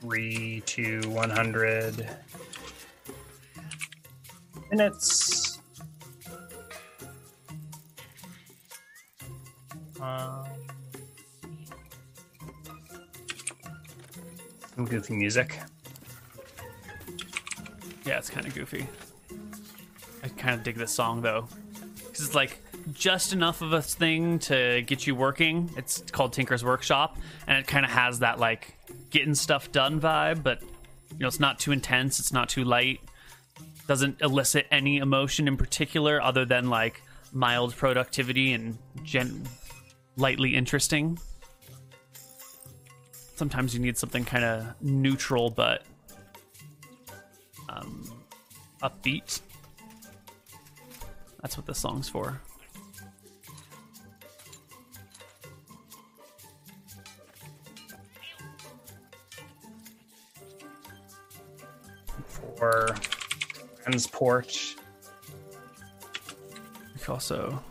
three 0.07 0.63
to 0.67 1.01
one 1.09 1.31
hundred 1.31 2.09
minutes. 4.71 5.59
Um, 10.01 10.47
some 14.77 14.85
goofy 14.85 15.15
music. 15.17 15.59
yeah, 18.05 18.19
it's 18.19 18.31
kind 18.31 18.47
of 18.47 18.55
goofy. 18.55 18.87
I 20.23 20.29
kind 20.29 20.55
of 20.55 20.63
dig 20.63 20.77
this 20.77 20.93
song 20.93 21.21
though, 21.21 21.49
because 21.97 22.27
it's 22.27 22.35
like 22.37 22.63
just 22.93 23.33
enough 23.33 23.63
of 23.63 23.73
a 23.73 23.83
thing 23.83 24.39
to 24.41 24.83
get 24.83 25.07
you 25.07 25.15
working. 25.15 25.71
It's 25.77 26.03
called 26.13 26.33
Tinker's 26.33 26.65
Workshop, 26.65 27.17
and 27.47 27.59
it 27.59 27.67
kind 27.67 27.85
of 27.85 27.91
has 27.91 28.21
that 28.21 28.39
like 28.39 28.77
getting 29.11 29.35
stuff 29.35 29.73
done 29.73 30.01
vibe, 30.01 30.43
but 30.43 30.63
you 30.63 31.19
know, 31.21 31.29
it's 31.29 31.41
not 31.41 31.59
too 31.59 31.73
intense. 31.73 32.19
It's 32.21 32.33
not 32.33 32.49
too 32.49 32.65
light. 32.65 33.01
Doesn't 33.87 34.21
elicit 34.21 34.67
any 34.71 34.99
emotion 34.99 35.49
in 35.49 35.57
particular, 35.57 36.21
other 36.21 36.45
than 36.45 36.69
like 36.71 37.03
mild 37.33 37.75
productivity 37.77 38.53
and 38.53 38.79
gen- 39.03 39.47
lightly 40.17 40.55
interesting. 40.55 41.19
Sometimes 43.37 43.75
you 43.75 43.81
need 43.81 43.99
something 43.99 44.25
kind 44.25 44.45
of 44.45 44.81
neutral 44.81 45.51
but 45.51 45.83
um, 47.69 48.11
upbeat. 48.83 49.41
That's 51.43 51.57
what 51.57 51.67
this 51.67 51.79
song's 51.79 52.09
for. 52.09 52.41
For 62.57 62.95
transport. 63.83 64.77
We 66.95 67.01
could 67.01 67.13
also 67.13 67.63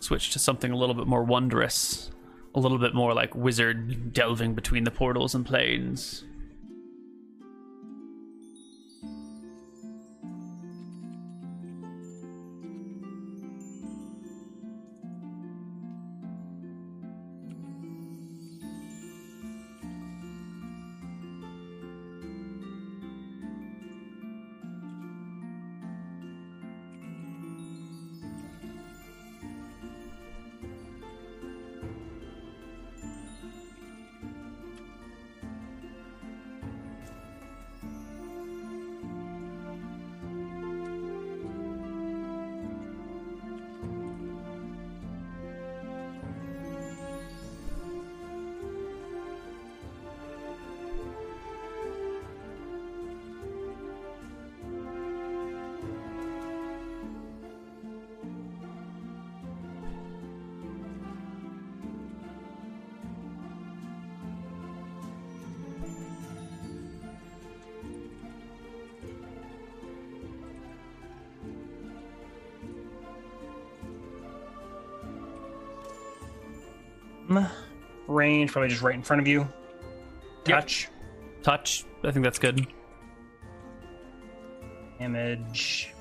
switch 0.00 0.30
to 0.32 0.38
something 0.38 0.70
a 0.70 0.76
little 0.76 0.94
bit 0.94 1.06
more 1.06 1.24
wondrous, 1.24 2.10
a 2.54 2.60
little 2.60 2.78
bit 2.78 2.94
more 2.94 3.12
like 3.12 3.34
wizard 3.34 4.12
delving 4.12 4.54
between 4.54 4.84
the 4.84 4.90
portals 4.90 5.34
and 5.34 5.44
planes. 5.44 6.24
Range, 78.26 78.50
probably 78.50 78.70
just 78.70 78.82
right 78.82 78.96
in 78.96 79.04
front 79.04 79.22
of 79.22 79.28
you. 79.28 79.46
Yep. 80.46 80.62
Touch. 80.62 80.88
Touch. 81.44 81.84
I 82.02 82.10
think 82.10 82.24
that's 82.24 82.40
good. 82.40 82.66
Damage. 84.98 85.94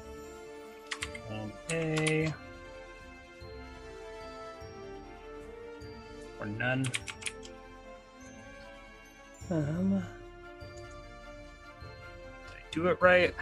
Okay. 1.69 2.33
Or 6.39 6.47
none. 6.47 6.87
Um, 9.51 9.91
did 9.91 10.01
I 12.49 12.61
do 12.71 12.87
it 12.87 12.99
right? 13.03 13.35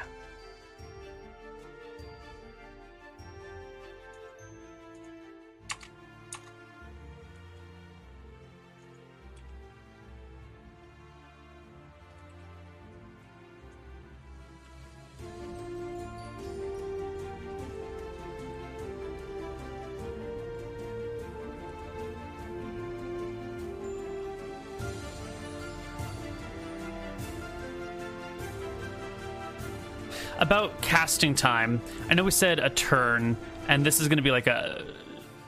About 30.54 30.80
casting 30.84 31.34
time, 31.34 31.82
I 32.12 32.14
know 32.14 32.24
we 32.24 32.30
said 32.30 32.60
a 32.60 32.70
turn, 32.70 33.38
and 33.68 33.84
this 33.84 34.00
is 34.00 34.08
going 34.08 34.18
to 34.18 34.24
be 34.24 34.30
like 34.30 34.46
a 34.46 34.86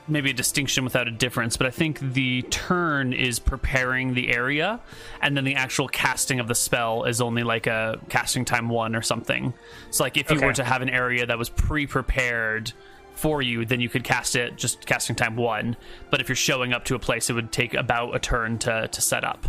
maybe 0.08 0.30
a 0.30 0.34
distinction 0.34 0.82
without 0.82 1.06
a 1.06 1.12
difference, 1.12 1.56
but 1.56 1.68
I 1.68 1.70
think 1.70 2.00
the 2.00 2.42
turn 2.42 3.12
is 3.12 3.38
preparing 3.38 4.14
the 4.14 4.32
area, 4.34 4.80
and 5.22 5.36
then 5.36 5.44
the 5.44 5.54
actual 5.54 5.86
casting 5.86 6.40
of 6.40 6.48
the 6.48 6.56
spell 6.56 7.04
is 7.04 7.20
only 7.20 7.44
like 7.44 7.68
a 7.68 8.00
casting 8.08 8.44
time 8.44 8.68
one 8.68 8.96
or 8.96 9.00
something. 9.00 9.54
So, 9.92 10.02
like, 10.02 10.16
if 10.16 10.28
you 10.28 10.38
Okay. 10.38 10.46
were 10.46 10.52
to 10.54 10.64
have 10.64 10.82
an 10.82 10.90
area 10.90 11.24
that 11.24 11.38
was 11.38 11.50
pre 11.50 11.86
prepared 11.86 12.72
for 13.14 13.40
you, 13.40 13.64
then 13.64 13.80
you 13.80 13.88
could 13.88 14.02
cast 14.02 14.34
it 14.34 14.56
just 14.56 14.86
casting 14.86 15.14
time 15.14 15.36
one. 15.36 15.76
But 16.10 16.20
if 16.20 16.28
you're 16.28 16.34
showing 16.34 16.72
up 16.72 16.84
to 16.86 16.96
a 16.96 16.98
place, 16.98 17.30
it 17.30 17.34
would 17.34 17.52
take 17.52 17.74
about 17.74 18.16
a 18.16 18.18
turn 18.18 18.58
to, 18.58 18.88
to 18.88 19.00
set 19.00 19.22
up. 19.22 19.46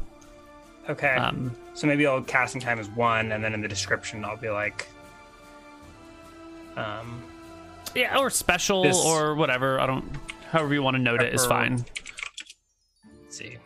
Okay. 0.88 1.16
Um, 1.16 1.56
so 1.74 1.88
maybe 1.88 2.06
I'll 2.06 2.22
casting 2.22 2.62
time 2.62 2.78
is 2.78 2.90
one, 2.90 3.32
and 3.32 3.44
then 3.44 3.56
in 3.56 3.62
the 3.62 3.68
description 3.68 4.24
I'll 4.24 4.38
be 4.38 4.52
like, 4.52 4.88
um, 6.78 7.24
Yeah, 7.96 8.18
or 8.18 8.30
special 8.30 8.84
This- 8.84 8.98
or 9.04 9.36
whatever. 9.36 9.80
I 9.80 9.86
don't. 9.88 10.06
However 10.52 10.74
you 10.74 10.82
want 10.84 10.96
to 10.96 11.02
note 11.02 11.22
it 11.22 11.34
is 11.34 11.46
fine. 11.46 11.84
let's 13.24 13.38
see. 13.38 13.58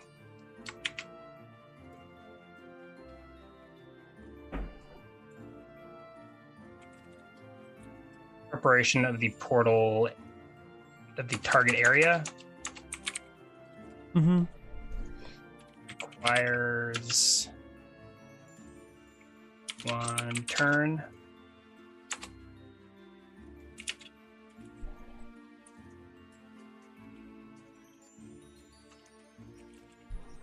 Preparation 8.50 9.06
of 9.06 9.20
the 9.20 9.30
portal 9.40 10.10
of 11.18 11.28
the 11.28 11.38
target 11.38 11.76
area 11.76 12.24
Mm-hmm. 14.14 14.44
requires 15.88 17.48
one 19.86 20.44
turn. 20.50 21.02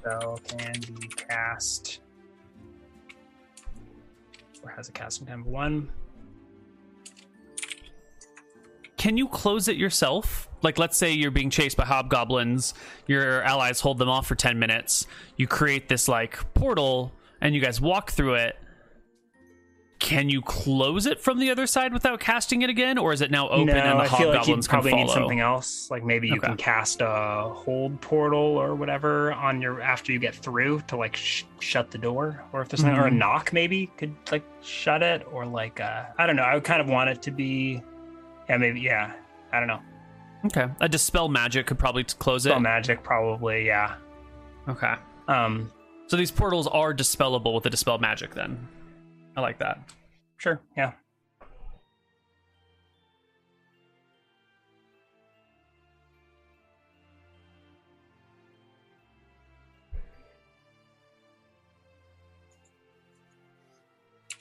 Spell 0.09 0.41
can 0.49 0.73
be 0.99 1.07
cast 1.09 2.01
or 4.63 4.71
has 4.71 4.89
a 4.89 4.93
casting 4.93 5.27
time 5.27 5.41
of 5.41 5.47
one. 5.47 5.91
Can 8.97 9.19
you 9.19 9.29
close 9.29 9.69
it 9.69 9.77
yourself? 9.77 10.49
Like, 10.63 10.79
let's 10.79 10.97
say 10.97 11.13
you're 11.13 11.31
being 11.31 11.51
chased 11.51 11.77
by 11.77 11.85
hobgoblins, 11.85 12.73
your 13.07 13.43
allies 13.43 13.81
hold 13.81 13.99
them 13.99 14.09
off 14.09 14.27
for 14.27 14.35
10 14.35 14.59
minutes. 14.59 15.07
You 15.37 15.47
create 15.47 15.91
this, 15.91 16.09
like, 16.09 16.55
portal, 16.55 17.13
and 17.43 17.55
you 17.55 17.61
guys 17.61 17.79
walk 17.79 18.11
through 18.11 18.35
it. 18.35 18.57
Can 19.99 20.29
you 20.29 20.41
close 20.43 21.07
it 21.07 21.21
from 21.21 21.41
the 21.41 21.51
other 21.51 21.67
side 21.67 21.93
without 21.93 22.21
casting 22.21 22.63
it 22.63 22.71
again? 22.71 22.99
Or 22.99 23.13
is 23.13 23.21
it 23.21 23.33
now 23.33 23.49
open 23.49 23.67
no, 23.67 23.73
and 23.75 23.99
the 23.99 24.05
I 24.05 24.09
feel 24.09 24.29
like 24.33 24.47
you 24.47 24.57
probably 24.63 24.95
need 24.95 25.11
something 25.11 25.41
else. 25.41 25.91
Like 25.91 26.05
maybe 26.05 26.29
you 26.29 26.37
Okay. 26.37 26.47
can 26.49 26.57
cast 26.57 27.01
a 27.01 27.51
hold 27.53 28.01
portal 28.01 28.39
or 28.39 28.77
whatever 28.77 29.33
on 29.33 29.61
your 29.61 29.81
after 29.83 30.13
you 30.13 30.21
get 30.21 30.37
through 30.37 30.83
to 30.83 30.97
like 30.97 31.17
sh- 31.17 31.43
shut 31.59 31.91
the 31.91 31.99
door, 31.99 32.45
or 32.53 32.63
if 32.63 32.69
there's 32.69 32.81
something, 32.81 32.97
or 32.97 33.09
a 33.09 33.11
Mhm. 33.11 33.17
knock 33.17 33.53
maybe 33.53 33.89
could 33.97 34.15
like 34.31 34.45
shut 34.63 35.03
it, 35.03 35.27
or 35.33 35.45
like 35.45 35.81
uh, 35.81 36.05
I 36.17 36.27
don't 36.27 36.37
know. 36.37 36.45
I 36.45 36.55
would 36.55 36.65
kind 36.65 36.81
of 36.81 36.89
want 36.89 37.11
it 37.11 37.21
to 37.23 37.33
be, 37.33 37.83
yeah, 38.49 38.57
maybe 38.57 38.81
yeah. 38.81 39.13
I 39.53 39.59
don't 39.59 39.69
know. 39.69 39.81
okay. 40.47 40.69
A 40.81 40.89
dispel 40.89 41.29
magic 41.29 41.67
could 41.67 41.79
probably 41.79 42.05
close 42.05 42.47
it. 42.47 42.51
Spell 42.51 42.61
magic 42.61 43.03
probably 43.03 43.67
yeah. 43.67 43.95
Okay. 44.69 44.95
Um, 45.27 45.73
So 46.07 46.17
these 46.17 46.31
portals 46.31 46.69
are 46.69 46.95
dispellable 46.95 47.53
with 47.55 47.65
the 47.65 47.71
dispel 47.71 47.99
magic, 47.99 48.35
then. 48.35 48.69
I 49.39 49.41
like 49.41 49.61
that. 49.61 49.79
sure, 50.37 50.61
yeah. 50.77 50.95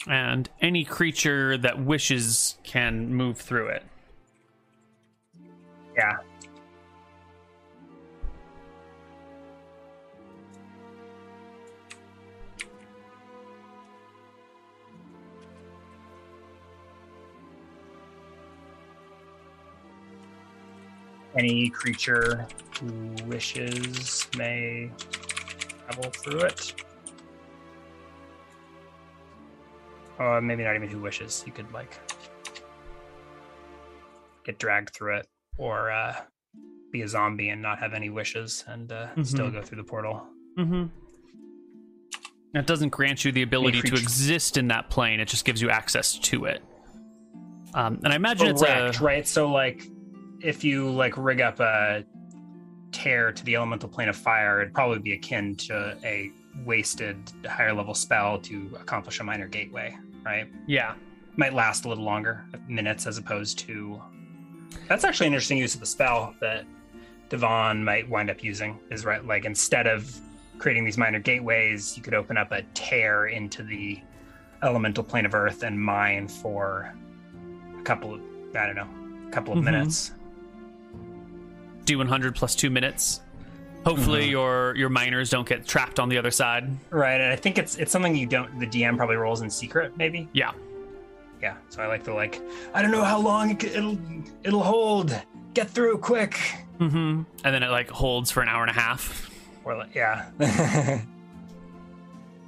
And 0.07 0.49
any 0.61 0.83
creature 0.83 1.59
that 1.59 1.79
wishes 1.79 2.57
can 2.63 3.13
move 3.13 3.37
through 3.37 3.67
it. 3.67 3.83
Yeah. 5.95 6.17
Any 21.38 21.69
creature 21.69 22.47
who 22.79 23.13
wishes 23.25 24.27
may 24.38 24.91
travel 25.88 26.09
through 26.11 26.39
it. 26.41 26.73
Or 30.19 30.41
maybe 30.41 30.63
not 30.63 30.75
even 30.75 30.89
who 30.89 30.99
wishes. 30.99 31.43
You 31.45 31.51
could 31.51 31.71
like 31.71 31.97
get 34.43 34.57
dragged 34.57 34.93
through 34.95 35.17
it 35.17 35.27
or 35.57 35.91
uh, 35.91 36.15
be 36.91 37.01
a 37.01 37.07
zombie 37.07 37.49
and 37.49 37.61
not 37.61 37.79
have 37.79 37.93
any 37.93 38.09
wishes 38.09 38.63
and 38.67 38.91
uh, 38.91 39.07
still 39.23 39.47
Mhm. 39.47 39.53
go 39.53 39.61
through 39.61 39.77
the 39.77 39.83
portal. 39.83 40.25
Mm-hmm. 40.57 40.85
It 42.57 42.65
doesn't 42.65 42.89
grant 42.89 43.23
you 43.25 43.31
the 43.31 43.43
ability 43.43 43.81
to 43.81 43.93
exist 43.93 44.57
in 44.57 44.69
that 44.69 44.89
plane. 44.89 45.19
It 45.19 45.27
just 45.27 45.45
gives 45.45 45.61
you 45.61 45.69
access 45.69 46.17
to 46.19 46.45
it. 46.45 46.63
Um, 47.75 47.99
and 48.03 48.11
I 48.13 48.15
imagine 48.15 48.55
Correct, 48.55 48.89
it's 48.95 48.99
a 48.99 49.03
right? 49.03 49.27
So 49.27 49.51
like, 49.51 49.85
if 50.41 50.63
you 50.63 50.89
like 50.89 51.15
rig 51.17 51.41
up 51.41 51.59
a 51.59 52.03
tear 52.91 53.31
to 53.31 53.43
the 53.45 53.55
elemental 53.55 53.89
plane 53.89 54.09
of 54.09 54.15
fire, 54.15 54.61
it'd 54.61 54.73
probably 54.73 54.99
be 54.99 55.13
akin 55.13 55.55
to 55.55 55.97
a 56.03 56.31
wasted 56.65 57.17
higher 57.47 57.73
level 57.73 57.93
spell 57.93 58.39
to 58.39 58.75
accomplish 58.79 59.19
a 59.19 59.23
minor 59.23 59.47
gateway, 59.47 59.95
right? 60.25 60.47
yeah. 60.67 60.93
Might 61.39 61.53
last 61.53 61.85
a 61.85 61.89
little 61.89 62.03
longer, 62.03 62.43
minutes 62.67 63.05
as 63.05 63.19
opposed 63.19 63.59
to. 63.59 64.01
That's 64.88 65.03
actually 65.03 65.27
an 65.27 65.33
interesting 65.33 65.59
use 65.59 65.75
of 65.75 65.79
the 65.81 65.85
spell 65.85 66.33
that 66.41 66.65
Divan 67.29 67.83
might 67.83 68.09
wind 68.09 68.31
up 68.31 68.43
using. 68.43 68.79
Is 68.89 69.05
right, 69.05 69.23
like 69.23 69.45
instead 69.45 69.85
of 69.85 70.09
creating 70.57 70.83
these 70.83 70.97
minor 70.97 71.19
gateways, 71.19 71.95
you 71.95 72.01
could 72.01 72.15
open 72.15 72.38
up 72.38 72.51
a 72.51 72.63
tear 72.73 73.27
into 73.27 73.61
the 73.61 74.01
elemental 74.63 75.03
plane 75.03 75.27
of 75.27 75.35
Earth 75.35 75.61
and 75.61 75.79
mine 75.79 76.27
for 76.27 76.91
a 77.77 77.83
couple 77.83 78.15
of 78.15 78.21
I 78.55 78.65
don't 78.65 78.75
know, 78.75 79.27
a 79.27 79.31
couple 79.31 79.53
of 79.53 79.59
Mhm. 79.59 79.63
minutes. 79.65 80.13
Do 81.88 81.97
100 81.97 82.35
plus 82.35 82.53
two 82.53 82.69
minutes. 82.69 83.21
Hopefully 83.85 84.27
Mhm. 84.27 84.31
your 84.31 84.75
your 84.75 84.89
miners 84.89 85.29
don't 85.29 85.47
get 85.47 85.65
trapped 85.65 85.99
on 85.99 86.09
the 86.09 86.17
other 86.17 86.31
side. 86.31 86.69
Right, 86.89 87.21
and 87.21 87.31
I 87.31 87.38
think 87.38 87.57
it's 87.57 87.77
it's 87.77 87.91
something 87.91 88.13
you 88.15 88.27
don't. 88.27 88.59
The 88.59 88.67
DM 88.67 88.97
probably 88.97 89.15
rolls 89.15 89.41
in 89.41 89.49
secret, 89.49 89.93
maybe. 89.97 90.27
Yeah. 90.33 90.51
Yeah. 91.41 91.55
So 91.69 91.81
I 91.81 91.88
like 91.88 92.03
the 92.03 92.13
like. 92.13 92.41
I 92.73 92.81
don't 92.81 92.91
know 92.91 93.03
how 93.05 93.19
long 93.19 93.51
it, 93.51 93.63
it'll 93.63 93.97
it'll 94.43 94.63
hold. 94.63 95.17
Get 95.53 95.69
through 95.69 95.99
quick. 95.99 96.33
Mm-hmm. 96.79 97.23
And 97.45 97.55
then 97.55 97.63
it 97.63 97.69
like 97.69 97.89
holds 97.89 98.29
for 98.29 98.41
an 98.41 98.49
hour 98.49 98.61
and 98.61 98.69
a 98.69 98.73
half. 98.79 99.29
Or 99.63 99.77
like, 99.77 99.95
yeah. 99.95 100.25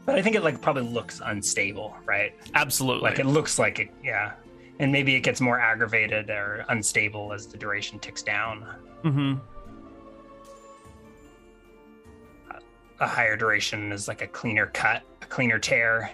but 0.06 0.16
I 0.16 0.22
think 0.22 0.36
it 0.36 0.44
like 0.44 0.62
probably 0.62 0.84
looks 0.84 1.22
unstable, 1.24 1.96
right? 2.06 2.34
Absolutely. 2.54 3.10
Like 3.10 3.20
it 3.20 3.26
looks 3.26 3.58
like 3.58 3.80
it, 3.80 3.90
yeah. 4.04 4.34
And 4.80 4.92
maybe 4.92 5.14
it 5.16 5.22
gets 5.22 5.42
more 5.42 5.60
aggravated 5.60 6.30
or 6.30 6.66
unstable 6.70 7.34
as 7.34 7.48
the 7.48 7.58
duration 7.58 8.00
ticks 8.00 8.24
down. 8.24 8.66
mm-hmm. 9.04 9.36
a 13.02 13.08
higher 13.08 13.38
duration 13.38 13.94
is 13.94 14.10
like 14.10 14.22
a 14.22 14.28
cleaner 14.28 14.66
cut, 14.68 15.04
a 15.22 15.26
cleaner 15.28 15.58
tear. 15.58 16.12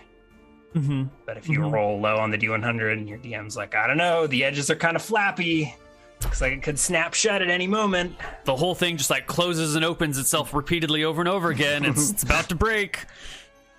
Mm-hmm. 0.76 1.06
But 1.26 1.36
if 1.38 1.50
you 1.50 1.62
Mhm. 1.62 1.72
roll 1.72 2.00
low 2.00 2.18
on 2.18 2.30
the 2.30 2.38
D100 2.38 2.94
and 2.94 3.10
your 3.10 3.18
DM's 3.18 3.58
like, 3.58 3.74
I 3.74 3.88
don't 3.88 3.98
know, 3.98 4.28
the 4.28 4.44
edges 4.44 4.70
are 4.70 4.76
kind 4.76 4.96
of 4.96 5.02
flappy. 5.02 5.76
Looks 6.22 6.42
like 6.42 6.54
it 6.54 6.62
could 6.62 6.78
snap 6.78 7.16
shut 7.16 7.42
at 7.42 7.50
any 7.50 7.66
moment. 7.66 8.16
The 8.44 8.56
whole 8.56 8.76
thing 8.76 8.98
just 8.98 9.10
like 9.10 9.26
closes 9.26 9.76
and 9.76 9.84
opens 9.84 10.20
itself 10.20 10.54
repeatedly 10.54 11.04
over 11.04 11.22
and 11.22 11.28
over 11.28 11.50
again. 11.50 11.86
It's, 11.86 12.12
it's 12.12 12.22
about 12.24 12.50
to 12.50 12.56
break. 12.56 13.00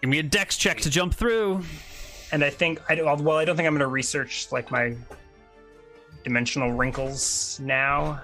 Give 0.01 0.11
me 0.11 0.19
a 0.19 0.23
dex 0.25 0.57
check 0.57 0.79
to 0.79 0.91
jump 0.91 1.15
through. 1.15 1.63
And 2.33 2.45
I 2.45 2.51
think, 2.51 2.81
I 2.89 3.01
well, 3.01 3.37
I 3.37 3.45
don't 3.45 3.57
think 3.57 3.67
I'm 3.67 3.73
going 3.75 3.81
to 3.81 3.87
research 3.87 4.49
like 4.51 4.71
my 4.71 4.97
dimensional 6.25 6.73
wrinkles 6.73 7.61
now. 7.63 8.21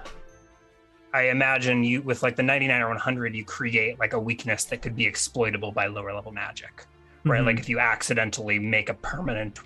I 1.13 1.29
imagine 1.29 1.83
you, 1.83 2.01
with 2.01 2.23
like 2.23 2.35
the 2.35 2.43
99 2.43 2.81
or 2.81 2.87
100, 2.89 3.35
you 3.35 3.45
create 3.45 3.99
like 3.99 4.13
a 4.13 4.19
weakness 4.19 4.65
that 4.65 4.81
could 4.81 4.95
be 4.95 5.05
exploitable 5.05 5.71
by 5.71 5.87
lower 5.87 6.13
level 6.13 6.31
magic. 6.31 6.85
Right? 7.23 7.41
Mhm. 7.41 7.45
Like 7.45 7.59
if 7.59 7.69
you 7.69 7.79
accidentally 7.79 8.59
make 8.59 8.89
a 8.89 8.95
permanent 8.95 9.59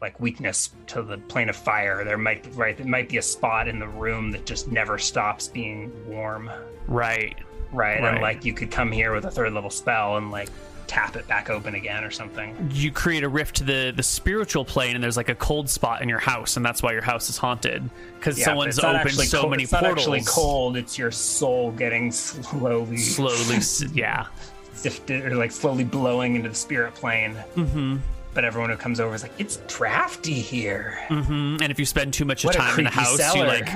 like 0.00 0.20
weakness 0.20 0.74
to 0.88 1.02
the 1.02 1.16
plane 1.16 1.48
of 1.48 1.56
fire, 1.56 2.04
there 2.04 2.18
might 2.18 2.42
be, 2.44 2.50
right 2.50 2.76
there 2.76 2.86
might 2.86 3.08
be 3.08 3.16
a 3.16 3.22
spot 3.22 3.66
in 3.66 3.78
the 3.78 3.88
room 3.88 4.30
that 4.30 4.44
just 4.44 4.68
never 4.70 4.98
stops 4.98 5.48
being 5.48 5.90
warm. 6.06 6.50
Right. 6.86 7.36
Right. 7.72 8.00
Right. 8.00 8.12
And 8.12 8.20
like 8.20 8.44
you 8.44 8.52
could 8.52 8.70
come 8.70 8.92
here 8.92 9.12
with 9.14 9.24
a 9.24 9.30
third 9.30 9.54
level 9.54 9.70
spell 9.70 10.18
and 10.18 10.30
like 10.30 10.50
tap 10.86 11.16
it 11.16 11.26
back 11.28 11.50
open 11.50 11.74
again 11.74 12.04
or 12.04 12.10
something. 12.10 12.70
You 12.72 12.90
create 12.92 13.22
a 13.24 13.28
rift 13.28 13.56
to 13.56 13.64
the, 13.64 13.92
the 13.94 14.02
spiritual 14.02 14.64
plane, 14.64 14.94
and 14.94 15.02
there's 15.04 15.16
like 15.16 15.28
a 15.28 15.34
cold 15.34 15.68
spot 15.68 16.02
in 16.02 16.08
your 16.08 16.18
house, 16.18 16.56
and 16.56 16.64
that's 16.64 16.82
why 16.82 16.92
your 16.92 17.02
house 17.02 17.28
is 17.30 17.36
haunted. 17.36 17.88
Because 18.18 18.38
Yeah, 18.38 18.44
someone's 18.46 18.78
it's 18.78 18.84
opened 18.84 19.10
so 19.12 19.40
cold- 19.40 19.50
many 19.50 19.62
it's 19.64 19.72
not 19.72 19.82
portals. 19.82 20.06
actually 20.06 20.22
cold. 20.26 20.76
It's 20.76 20.98
your 20.98 21.10
soul 21.10 21.70
getting 21.72 22.10
slowly, 22.12 22.96
Slowly, 22.98 23.58
yeah. 23.94 24.26
sifted 24.74 25.24
or 25.26 25.34
like 25.36 25.50
slowly 25.52 25.84
blowing 25.84 26.36
into 26.36 26.48
the 26.48 26.54
spirit 26.54 26.94
plane. 26.94 27.34
Mm-hmm. 27.56 27.96
But 28.34 28.44
everyone 28.44 28.68
who 28.68 28.76
comes 28.76 29.00
over 29.00 29.14
is 29.14 29.22
like, 29.22 29.32
it's 29.38 29.56
drafty 29.66 30.34
here. 30.34 30.98
Mm-hmm. 31.08 31.56
And 31.62 31.70
if 31.70 31.78
you 31.78 31.86
spend 31.86 32.12
too 32.12 32.26
much 32.26 32.44
What 32.44 32.54
time 32.54 32.78
in 32.78 32.84
the 32.84 32.90
house, 32.90 33.16
cellar. 33.16 33.38
you 33.38 33.44
like 33.62 33.68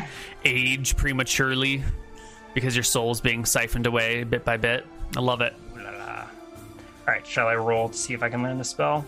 age 0.45 0.97
prematurely 0.99 1.83
because 2.53 2.77
your 2.77 2.83
soul's 2.83 3.23
being 3.23 3.47
siphoned 3.47 3.87
away 3.87 4.23
bit 4.25 4.45
by 4.45 4.59
bit. 4.59 4.85
I 5.17 5.21
love 5.21 5.41
it. 5.41 5.55
All 7.11 7.17
right, 7.17 7.27
shall 7.27 7.49
I 7.49 7.57
roll 7.57 7.89
to 7.89 7.99
see 7.99 8.15
if 8.15 8.23
I 8.23 8.29
can 8.29 8.41
learn 8.41 8.57
the 8.59 8.63
spell? 8.65 9.05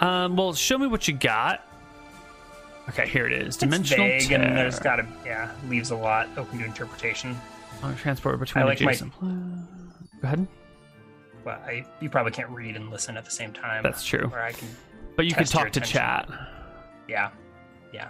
Um, 0.00 0.34
well, 0.34 0.52
show 0.52 0.76
me 0.78 0.88
what 0.88 1.06
you 1.06 1.14
got. 1.14 1.64
Okay, 2.88 3.06
here 3.06 3.24
it 3.24 3.32
is. 3.32 3.46
It's 3.46 3.56
Dimensional 3.58 4.04
vague, 4.04 4.22
tear. 4.22 4.42
and 4.42 4.56
there's 4.56 4.80
got 4.80 4.96
to 4.96 5.06
yeah 5.24 5.52
leaves 5.68 5.92
a 5.92 5.96
lot 5.96 6.28
open 6.36 6.58
to 6.58 6.64
interpretation. 6.64 7.36
Transport 7.98 8.40
between 8.40 8.64
I 8.64 8.66
like 8.66 8.80
my- 8.80 8.94
Go 8.96 9.08
ahead. 10.24 10.48
Well, 11.44 11.60
I, 11.64 11.86
you 12.00 12.10
probably 12.10 12.32
can't 12.32 12.50
read 12.50 12.74
and 12.74 12.90
listen 12.90 13.16
at 13.16 13.24
the 13.24 13.30
same 13.30 13.52
time. 13.52 13.84
That's 13.84 14.04
true. 14.04 14.26
Where 14.26 14.42
I 14.42 14.50
can, 14.50 14.66
But 15.14 15.26
you 15.26 15.34
your 15.36 15.44
talk 15.44 15.70
to 15.70 15.80
chat. 15.80 16.28
yeah, 17.06 17.30
yeah. 17.94 18.08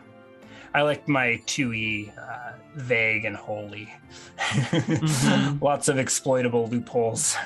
I 0.72 0.80
like 0.80 1.06
my 1.08 1.42
two 1.44 1.74
e 1.74 2.10
uh, 2.18 2.52
vague 2.74 3.26
and 3.26 3.36
holy. 3.36 3.92
Mhm. 4.38 5.60
Lots 5.60 5.88
of 5.88 5.98
exploitable 5.98 6.68
loopholes. 6.68 7.36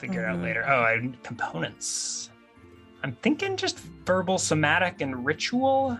Figure 0.00 0.22
it 0.24 0.26
out 0.26 0.40
later. 0.40 0.64
Oh, 0.66 0.80
I 0.82 1.10
components. 1.22 2.30
I'm 3.02 3.12
thinking 3.22 3.56
just 3.56 3.78
verbal, 4.04 4.38
somatic, 4.38 5.00
and 5.00 5.24
ritual. 5.24 5.98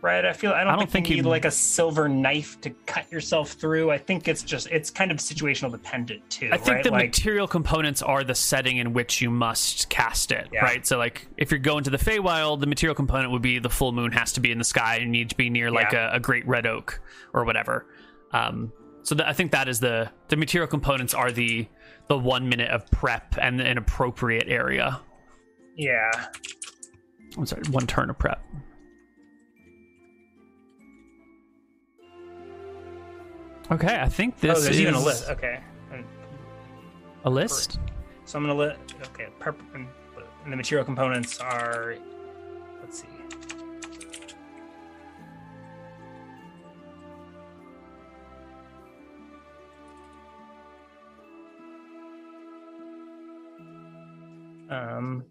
Right? 0.00 0.24
I 0.24 0.32
feel 0.32 0.50
I 0.50 0.64
don't, 0.64 0.72
I 0.72 0.76
don't 0.76 0.80
think, 0.80 0.90
think 0.90 1.10
you 1.10 1.16
you- 1.18 1.22
need 1.22 1.28
like 1.28 1.44
a 1.44 1.50
silver 1.52 2.08
knife 2.08 2.60
to 2.62 2.70
cut 2.86 3.10
yourself 3.12 3.52
through. 3.52 3.92
I 3.92 3.98
think 3.98 4.26
it's 4.26 4.42
just 4.42 4.66
it's 4.66 4.90
kind 4.90 5.12
of 5.12 5.18
situational 5.18 5.70
dependent 5.70 6.28
too. 6.28 6.48
I 6.50 6.56
think 6.56 6.74
right? 6.74 6.82
the 6.84 6.90
like, 6.90 7.10
material 7.10 7.46
components 7.46 8.02
are 8.02 8.24
the 8.24 8.34
setting 8.34 8.78
in 8.78 8.94
which 8.94 9.20
you 9.20 9.30
must 9.30 9.88
cast 9.90 10.32
it, 10.32 10.48
Yeah. 10.52 10.64
right? 10.64 10.84
So, 10.84 10.98
like, 10.98 11.28
if 11.36 11.52
you're 11.52 11.60
going 11.60 11.84
to 11.84 11.90
the 11.90 11.98
Feywild, 11.98 12.58
the 12.58 12.66
material 12.66 12.96
component 12.96 13.30
would 13.30 13.42
be 13.42 13.60
the 13.60 13.70
full 13.70 13.92
moon 13.92 14.10
has 14.10 14.32
to 14.32 14.40
be 14.40 14.50
in 14.50 14.58
the 14.58 14.64
sky 14.64 14.96
and 14.96 15.04
you 15.04 15.10
need 15.12 15.30
to 15.30 15.36
be 15.36 15.48
near 15.50 15.70
like 15.70 15.92
Yeah. 15.92 16.10
a, 16.10 16.16
a 16.16 16.20
great 16.20 16.44
red 16.48 16.66
oak 16.66 17.00
or 17.32 17.44
whatever. 17.44 17.86
Um, 18.32 18.72
so 19.04 19.14
I 19.24 19.34
think 19.34 19.52
that 19.52 19.68
is 19.68 19.78
the 19.78 20.10
the 20.28 20.36
material 20.36 20.66
components 20.66 21.14
are 21.14 21.30
the 21.30 21.68
the 22.08 22.18
one 22.18 22.48
minute 22.48 22.70
of 22.70 22.90
prep 22.90 23.36
and 23.40 23.60
an 23.60 23.78
appropriate 23.78 24.48
area. 24.48 25.00
yeah. 25.76 26.10
I'm 27.36 27.46
sorry, 27.46 27.62
one 27.70 27.86
turn 27.86 28.10
of 28.10 28.18
prep. 28.18 28.44
Okay, 33.70 33.98
I 33.98 34.08
think 34.08 34.34
oh, 34.36 34.40
this 34.40 34.58
oh, 34.58 34.60
there's 34.60 34.74
is 34.76 34.80
even 34.82 34.94
a 34.94 35.00
list. 35.00 35.30
Okay. 35.30 35.60
A 37.24 37.30
list. 37.30 37.78
So 38.24 38.38
I'm 38.38 38.44
gonna 38.44 38.58
let 38.58 38.76
okay. 39.06 39.28
Prep 39.38 39.58
and, 39.74 39.86
and 40.44 40.52
the 40.52 40.56
material 40.56 40.84
components 40.84 41.38
are. 41.38 41.96
Let's 42.82 43.00
see. 43.00 43.08
Um. 54.82 55.24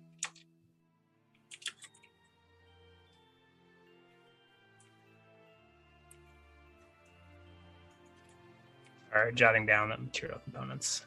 All 9.14 9.22
right, 9.22 9.36
jotting 9.36 9.66
down 9.66 9.90
the 9.90 9.98
material 9.98 10.40
components. 10.46 11.04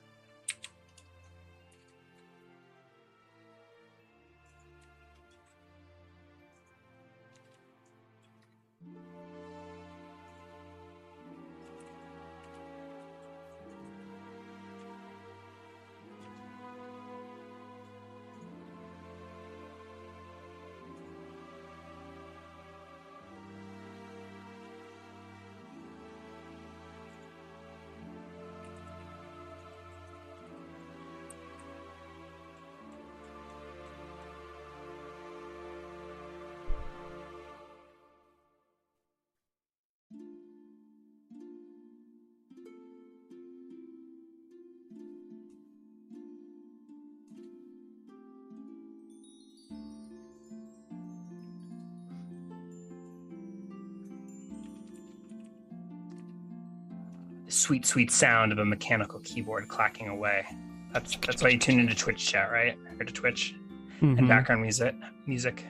Sweet, 57.65 57.87
sweet 57.87 58.11
sound 58.11 58.53
of 58.53 58.59
a 58.59 58.65
mechanical 58.65 59.21
keyboard 59.21 59.69
clacking 59.69 60.09
away. 60.09 60.45
That's 60.93 61.17
that's 61.17 61.43
why 61.43 61.49
you 61.49 61.59
tune 61.59 61.81
into 61.81 61.95
Twitch 61.95 62.25
chat, 62.31 62.53
right? 62.53 62.77
Or 63.01 63.05
to 63.07 63.12
Twitch 63.12 63.55
and 64.01 64.19
Mhm. 64.19 64.29
background 64.29 64.61
music. 64.62 64.95
Music. 65.27 65.65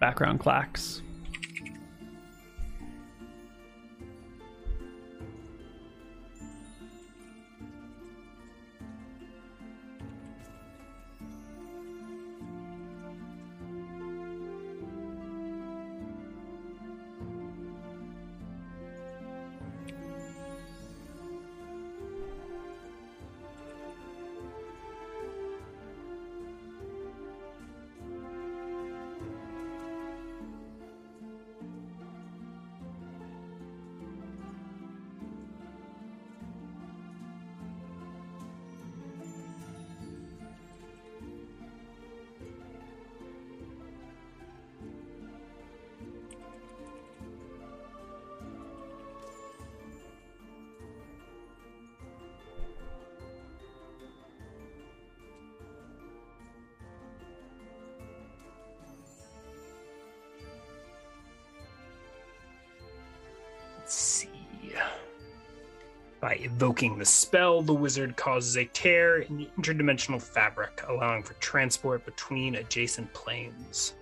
background 0.00 0.38
clacks. 0.40 1.00
Evoking 66.54 66.96
the 66.96 67.04
spell, 67.04 67.62
the 67.62 67.74
wizard 67.74 68.16
causes 68.16 68.56
a 68.56 68.64
tear 68.66 69.22
in 69.22 69.36
the 69.36 69.48
interdimensional 69.58 70.22
fabric, 70.22 70.84
allowing 70.88 71.20
for 71.20 71.34
transport 71.34 72.04
between 72.04 72.54
adjacent 72.54 73.12
planes. 73.12 73.94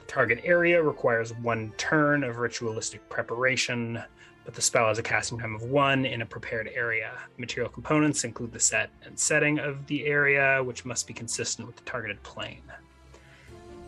The 0.00 0.06
target 0.06 0.40
area 0.42 0.82
requires 0.82 1.32
one 1.42 1.72
turn 1.76 2.24
of 2.24 2.38
ritualistic 2.38 3.08
preparation, 3.08 4.02
but 4.44 4.52
the 4.52 4.60
spell 4.60 4.88
has 4.88 4.98
a 4.98 5.02
casting 5.02 5.38
time 5.38 5.54
of 5.54 5.62
one 5.62 6.04
in 6.04 6.22
a 6.22 6.26
prepared 6.26 6.68
area. 6.74 7.12
Material 7.38 7.70
components 7.70 8.24
include 8.24 8.50
the 8.50 8.58
set 8.58 8.90
and 9.04 9.16
setting 9.16 9.60
of 9.60 9.86
the 9.86 10.04
area, 10.04 10.60
which 10.60 10.84
must 10.84 11.06
be 11.06 11.14
consistent 11.14 11.68
with 11.68 11.76
the 11.76 11.84
targeted 11.84 12.20
plane. 12.24 12.64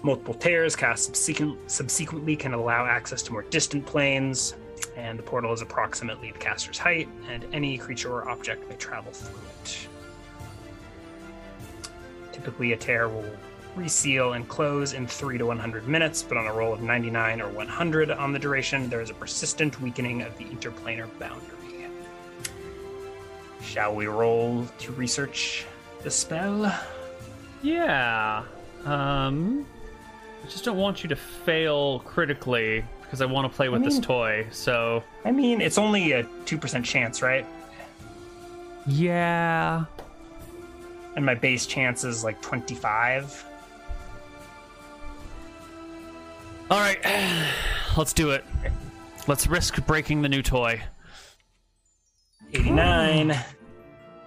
Multiple 0.04 0.34
tears 0.34 0.76
cast 0.76 1.06
subsequent, 1.06 1.58
subsequently 1.70 2.36
can 2.36 2.52
allow 2.52 2.84
access 2.84 3.22
to 3.22 3.32
more 3.32 3.40
distant 3.44 3.86
planes, 3.86 4.54
and 4.96 5.18
the 5.18 5.22
portal 5.22 5.50
is 5.54 5.62
approximately 5.62 6.30
the 6.30 6.38
caster's 6.38 6.76
height, 6.76 7.08
and 7.30 7.46
any 7.54 7.78
creature 7.78 8.12
or 8.12 8.28
object 8.28 8.68
may 8.68 8.76
travel 8.76 9.10
through 9.12 9.40
it. 9.62 9.88
Typically, 12.32 12.72
a 12.72 12.76
tear 12.76 13.08
will 13.08 13.24
reseal 13.76 14.34
and 14.34 14.46
close 14.46 14.92
in 14.92 15.06
3 15.06 15.38
to 15.38 15.46
100 15.46 15.88
minutes, 15.88 16.22
but 16.22 16.36
on 16.36 16.46
a 16.48 16.52
roll 16.52 16.74
of 16.74 16.82
99 16.82 17.40
or 17.40 17.48
100 17.48 18.10
on 18.10 18.30
the 18.30 18.38
duration, 18.38 18.90
there 18.90 19.00
is 19.00 19.08
a 19.08 19.14
persistent 19.14 19.80
weakening 19.80 20.20
of 20.20 20.36
the 20.36 20.44
interplanar 20.44 21.08
boundary. 21.18 21.88
Shall 23.62 23.94
we 23.94 24.04
roll 24.04 24.66
to 24.80 24.92
research 24.92 25.64
the 26.02 26.10
spell? 26.10 26.78
Yeah. 27.62 28.44
Um, 28.84 29.66
I 30.44 30.46
just 30.46 30.62
don't 30.62 30.76
want 30.76 31.02
you 31.02 31.08
to 31.08 31.16
fail 31.16 32.00
critically 32.00 32.84
because 33.00 33.22
I 33.22 33.24
want 33.24 33.50
to 33.50 33.56
play 33.56 33.70
with 33.70 33.80
I 33.80 33.86
this 33.86 33.98
toy. 33.98 34.46
So 34.50 35.02
I 35.24 35.30
mean, 35.30 35.62
it's 35.62 35.78
only 35.78 36.12
a 36.12 36.24
2% 36.24 36.84
chance, 36.84 37.22
right? 37.22 37.46
yeah. 38.86 39.84
And 41.16 41.24
my 41.24 41.34
base 41.34 41.64
chance 41.64 42.04
is 42.04 42.24
like 42.24 42.42
25. 42.42 43.44
All 46.70 46.78
right, 46.78 46.98
let's 47.96 48.12
do 48.12 48.30
it. 48.30 48.44
Let's 49.26 49.46
risk 49.46 49.84
breaking 49.86 50.20
the 50.20 50.28
new 50.28 50.42
toy. 50.42 50.82
89. 52.52 53.34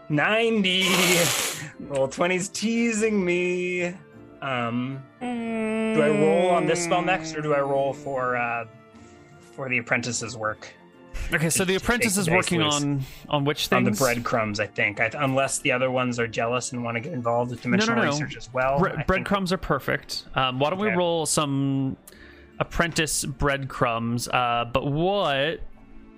90. 0.10 0.84
Roll 1.82 2.08
20's 2.08 2.50
teasing 2.50 3.24
me. 3.24 3.94
Um, 4.42 5.04
do 5.20 6.02
I 6.02 6.10
roll 6.10 6.50
on 6.52 6.66
this 6.66 6.84
spell 6.84 7.02
next, 7.02 7.36
or 7.36 7.42
do 7.42 7.54
I 7.54 7.60
roll 7.60 7.94
for 7.94 8.36
uh, 8.36 8.66
for 9.40 9.68
the 9.70 9.78
apprentice's 9.80 10.38
work 10.38 10.74
Okay, 11.34 11.50
so 11.50 11.66
the 11.66 11.74
Take 11.74 11.82
apprentice 11.82 12.16
is 12.18 12.30
working 12.30 12.62
loose. 12.62 12.76
on 12.84 13.02
on 13.28 13.44
which 13.44 13.68
things? 13.68 13.78
on 13.78 13.84
the 13.86 13.92
breadcrumbs? 13.92 14.60
I 14.60 14.68
think, 14.68 15.00
I, 15.02 15.10
unless 15.16 15.60
the 15.60 15.72
other 15.72 15.90
ones 15.92 16.20
are 16.20 16.28
jealous 16.28 16.72
and 16.72 16.84
want 16.84 16.96
to 16.96 17.02
get 17.02 17.12
involved 17.14 17.52
with 17.52 17.62
dimensional 17.64 17.96
no. 18.04 18.10
research 18.12 18.38
as 18.38 18.54
well. 18.54 18.78
Bre- 18.80 18.90
I 18.90 18.96
think- 18.96 19.08
breadcrumbs 19.08 19.52
are 19.52 19.58
perfect. 19.58 20.26
Um, 20.36 20.60
why 20.60 20.70
don't 20.70 20.80
we 20.80 20.90
roll 20.90 21.26
some 21.26 21.98
apprentice 22.60 23.26
breadcrumbs? 23.26 24.28
Uh, 24.28 24.66
but 24.72 24.86
what 24.92 25.62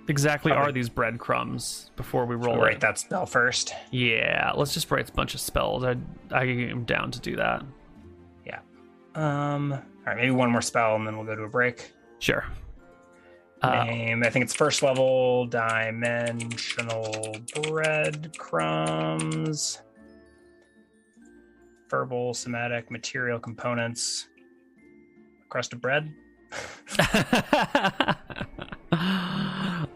exactly 0.06 0.52
Probably- 0.52 0.68
are 0.68 0.72
these 0.72 0.88
breadcrumbs 0.90 1.90
before 1.96 2.26
we 2.26 2.36
roll 2.36 2.56
I'll 2.56 2.60
write 2.60 2.74
it? 2.74 2.80
that 2.80 2.98
spell 2.98 3.26
first. 3.26 3.72
Yeah, 3.90 4.52
let's 4.54 4.74
just 4.74 4.90
write 4.90 5.08
a 5.08 5.12
bunch 5.12 5.34
of 5.34 5.40
spells. 5.40 5.82
I 5.82 5.96
I 6.30 6.44
am 6.44 6.84
down 6.84 7.10
to 7.12 7.20
do 7.20 7.36
that. 7.36 7.62
Um, 9.14 9.72
all 9.72 9.80
right, 10.06 10.16
maybe 10.16 10.30
one 10.30 10.50
more 10.50 10.62
spell, 10.62 10.96
and 10.96 11.06
then 11.06 11.16
we'll 11.16 11.26
go 11.26 11.34
to 11.34 11.42
a 11.42 11.48
break. 11.48 11.92
Sure. 12.18 12.44
Uh, 13.62 13.66
I 13.66 14.30
think 14.30 14.42
it's 14.42 14.54
first 14.54 14.82
level 14.82 15.46
dimensional 15.46 17.36
breadcrumbs. 17.62 19.82
Verbal, 21.90 22.32
somatic, 22.32 22.90
material 22.90 23.38
components. 23.38 24.28
Crust 25.50 25.74
of 25.74 25.82
bread. 25.82 26.14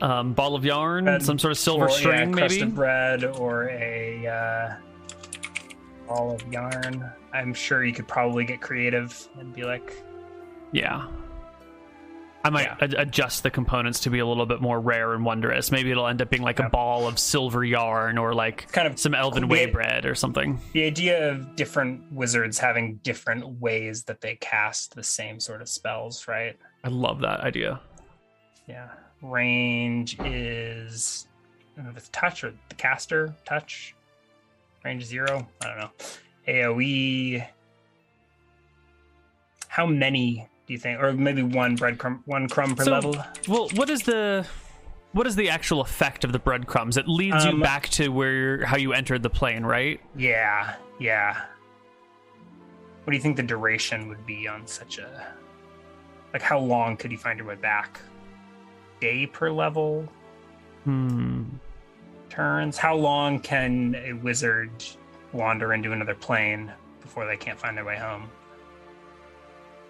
um, 0.01 0.33
ball 0.35 0.55
of 0.55 0.65
yarn, 0.65 1.05
Bread 1.05 1.23
some 1.23 1.39
sort 1.39 1.53
of 1.53 1.59
silver 1.59 1.87
or, 1.87 1.91
yeah, 1.91 1.97
string, 1.97 2.33
crust 2.33 2.57
maybe. 2.57 2.69
of 2.69 2.75
bread 2.75 3.25
or 3.25 3.69
a 3.71 4.27
uh, 4.27 4.75
ball 6.15 6.33
of 6.35 6.53
yarn. 6.53 7.11
I'm 7.33 7.53
sure 7.55 7.85
you 7.85 7.93
could 7.93 8.07
probably 8.09 8.45
get 8.45 8.61
creative 8.61 9.29
and 9.39 9.53
be 9.53 9.65
like, 9.65 9.93
Yeah. 10.73 11.07
I 12.47 12.51
might 12.51 12.67
Yeah. 12.67 12.77
ad- 12.83 12.95
adjust 12.99 13.43
the 13.43 13.51
components 13.51 14.01
to 14.01 14.11
be 14.11 14.19
a 14.19 14.27
little 14.27 14.45
bit 14.45 14.61
more 14.61 14.79
rare 14.79 15.15
and 15.15 15.25
wondrous. 15.25 15.71
Maybe 15.73 15.91
it'll 15.91 16.07
end 16.07 16.21
up 16.21 16.29
being 16.29 16.43
like 16.43 16.59
Yeah. 16.59 16.67
a 16.67 16.71
ball 16.71 17.07
of 17.09 17.19
silver 17.19 17.65
yarn 17.65 18.19
or 18.19 18.35
like 18.35 18.71
kind 18.71 18.87
of 18.87 18.99
some 18.99 19.15
elven 19.15 19.49
way 19.49 19.67
bread 19.67 20.05
or 20.05 20.15
something. 20.15 20.61
the 20.73 20.85
idea 20.85 21.31
of 21.31 21.57
different 21.57 22.13
wizards 22.13 22.59
having 22.59 22.97
different 22.97 23.61
ways 23.61 24.03
that 24.05 24.21
they 24.21 24.37
cast 24.37 24.95
the 24.95 25.03
same 25.03 25.41
sort 25.41 25.63
of 25.63 25.69
spells, 25.71 26.29
right? 26.29 26.59
I 26.85 26.89
love 26.89 27.21
that 27.23 27.41
idea. 27.41 27.81
Yeah. 28.67 28.89
Range 29.23 30.17
is 30.25 31.27
I 31.73 31.77
don't 31.77 31.87
know 31.87 31.91
if 31.93 31.97
it's 31.97 32.09
touch 32.11 32.45
or 32.45 32.53
the 32.69 32.75
caster 32.77 33.35
touch. 33.47 33.95
Range 34.85 35.03
zero. 35.05 35.47
I 35.63 35.67
don't 35.67 35.79
know. 35.79 35.91
AoE. 36.47 37.47
How 39.69 39.87
many 39.87 40.47
do 40.67 40.73
you 40.73 40.79
think, 40.79 41.01
or 41.01 41.13
maybe 41.13 41.43
one 41.43 41.77
breadcrumb, 41.77 42.21
one 42.27 42.49
crumb 42.49 42.77
per 42.77 42.85
So- 42.85 42.91
level? 42.93 43.17
Well, 43.49 43.69
what 43.75 43.89
is 43.91 44.03
the 44.03 44.47
what 45.13 45.27
is 45.27 45.37
the 45.37 45.49
actual 45.49 45.81
effect 45.81 46.25
of 46.25 46.33
the 46.33 46.39
breadcrumbs? 46.39 46.97
It 46.97 47.09
leads 47.09 47.45
you 47.45 47.53
Um, 47.53 47.61
back 47.61 47.89
to 47.91 48.09
where 48.09 48.65
how 48.67 48.77
you 48.77 48.93
entered 48.93 49.23
the 49.23 49.31
plane, 49.31 49.65
right? 49.65 50.01
Yeah, 50.17 50.75
yeah. 50.99 51.45
What 53.05 53.11
do 53.13 53.17
you 53.17 53.23
think 53.23 53.37
the 53.37 53.43
duration 53.43 54.09
would 54.09 54.25
be 54.27 54.49
on 54.49 54.67
such 54.67 54.99
a 54.99 55.27
like 56.33 56.43
how 56.43 56.59
long 56.59 56.97
could 56.97 57.11
you 57.13 57.19
find 57.19 57.39
your 57.39 57.47
way 57.49 57.55
back? 57.55 58.01
Day 59.01 59.27
per 59.27 59.51
level? 59.51 60.09
Hmm. 60.85 61.45
Turns? 62.35 62.77
How 62.77 62.97
long 62.97 63.39
can 63.39 63.95
a 64.05 64.13
wizard 64.13 64.71
wander 65.33 65.73
into 65.73 65.93
another 65.93 66.15
plane 66.17 66.73
before 67.01 67.27
they 67.27 67.37
can't 67.37 67.59
find 67.59 67.77
their 67.77 67.85
way 67.85 67.97
home? 67.97 68.29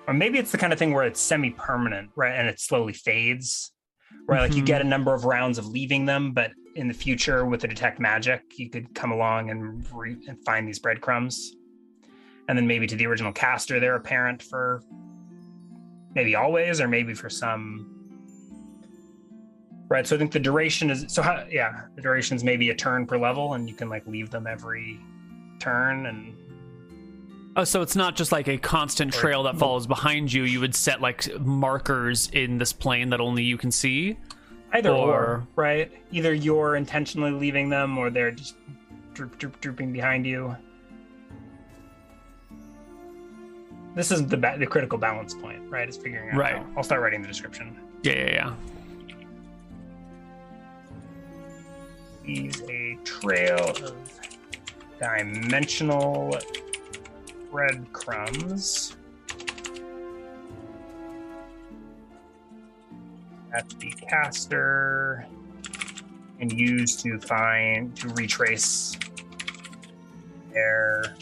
Or 0.07 0.12
maybe 0.12 0.39
it's 0.39 0.53
the 0.53 0.59
kind 0.59 0.71
of 0.73 0.79
thing 0.79 0.93
where 0.93 1.05
it's 1.05 1.21
semi-permanent, 1.21 2.11
right? 2.16 2.35
And 2.35 2.47
it 2.47 2.61
slowly 2.61 2.93
fades. 2.93 3.73
Right, 4.29 4.41
like 4.41 4.55
you 4.55 4.62
Mhm. 4.62 4.66
get 4.66 4.81
a 4.81 4.85
number 4.85 5.12
of 5.15 5.25
rounds 5.25 5.59
of 5.59 5.66
leaving 5.66 6.05
them, 6.05 6.33
but 6.33 6.53
in 6.77 6.87
the 6.87 6.95
future 6.95 7.45
with 7.47 7.62
the 7.62 7.69
detect 7.69 7.99
magic, 7.99 8.43
you 8.59 8.69
could 8.71 8.95
come 8.95 9.11
along 9.11 9.51
and 9.51 9.85
re- 9.93 10.16
and 10.29 10.39
find 10.45 10.69
these 10.69 10.79
breadcrumbs, 10.79 11.57
and 12.49 12.57
then 12.57 12.66
maybe 12.66 12.87
to 12.87 12.95
the 12.97 13.07
original 13.07 13.33
caster, 13.33 13.81
they're 13.81 13.97
apparent 13.97 14.43
for 14.43 14.83
maybe 16.15 16.37
always, 16.37 16.81
or 16.81 16.89
maybe 16.89 17.12
for 17.15 17.29
some. 17.29 17.91
Right, 19.89 20.06
so 20.06 20.16
I 20.16 20.19
think 20.19 20.32
the 20.32 20.40
duration 20.40 20.90
is 20.90 21.05
so. 21.09 21.20
How, 21.23 21.44
yeah, 21.51 21.82
the 21.94 22.01
duration 22.02 22.36
is 22.36 22.43
maybe 22.43 22.70
a 22.70 22.74
turn 22.74 23.06
per 23.06 23.19
level, 23.19 23.52
and 23.55 23.69
you 23.69 23.74
can 23.74 23.89
like 23.90 24.06
leave 24.06 24.31
them 24.31 24.47
every 24.47 24.98
turn, 25.61 26.06
and 26.06 26.35
Oh, 27.56 27.62
so 27.65 27.82
it's 27.82 27.94
not 27.94 28.16
just 28.16 28.32
like 28.32 28.48
a 28.48 28.59
constant 28.59 29.12
trail 29.12 29.44
that 29.44 29.56
follows 29.59 29.86
behind 29.86 30.32
you. 30.32 30.43
You 30.43 30.59
would 30.61 30.74
set 30.74 31.01
like 31.01 31.39
markers 31.39 32.28
in 32.32 32.59
this 32.59 32.73
plane 32.73 33.11
that 33.11 33.20
only 33.20 33.44
you 33.44 33.56
can 33.59 33.70
see. 33.70 34.16
either 34.73 34.90
or, 34.90 35.12
Or- 35.12 35.47
right? 35.55 35.93
Either 36.11 36.35
you're 36.35 36.74
intentionally 36.77 37.31
leaving 37.31 37.69
them, 37.69 37.97
or 37.97 38.11
they're 38.11 38.32
just 38.32 38.56
droop, 39.12 39.39
droop, 39.39 39.61
drooping 39.61 39.93
behind 39.93 40.27
you. 40.27 40.56
This 43.94 44.11
is 44.11 44.27
the 44.27 44.36
ba- 44.36 44.56
the 44.59 44.66
critical 44.66 44.98
balance 44.98 45.35
point, 45.35 45.61
right? 45.70 45.89
Is 45.89 45.97
figuring 45.97 46.31
out. 46.31 46.36
Right. 46.36 46.56
how- 46.56 46.66
I'll 46.77 46.82
start 46.82 47.01
writing 47.02 47.23
the 47.23 47.28
description. 47.28 47.77
Yeah, 48.02 48.12
yeah, 48.15 48.31
yeah. 48.32 48.52
Leaves 52.26 52.62
a 52.62 52.98
trail 53.05 53.72
of 53.82 53.96
dimensional 54.98 56.38
breadcrumbs. 57.51 58.96
At 63.52 63.68
the 63.78 63.90
caster 64.09 65.26
and 66.40 66.52
use 66.52 66.96
to 66.96 67.18
find 67.20 67.94
to 67.96 68.09
retrace 68.10 68.96
their 70.52 71.14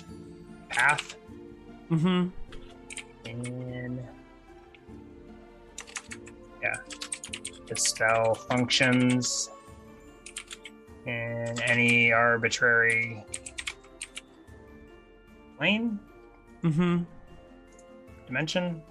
path. 0.69 1.17
Mm-hmm. 1.91 2.29
and 3.27 4.03
yeah 6.63 6.77
the 7.67 7.77
spell 7.77 8.35
functions 8.35 9.51
in 11.07 11.61
any 11.63 12.13
arbitrary 12.13 13.25
plane? 15.59 15.99
Mm-hmm. 16.63 17.03
Dimension? 18.27 18.83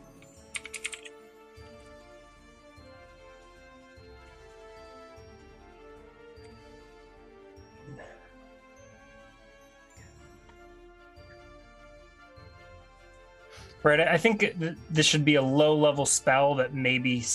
Right, 13.84 14.00
I 14.00 14.18
think 14.20 14.54
this 14.92 15.08
should 15.08 15.26
be 15.26 15.36
a 15.36 15.42
low 15.42 15.76
level 15.76 16.06
spell 16.06 16.54
that 16.56 16.72
maybe 16.72 17.26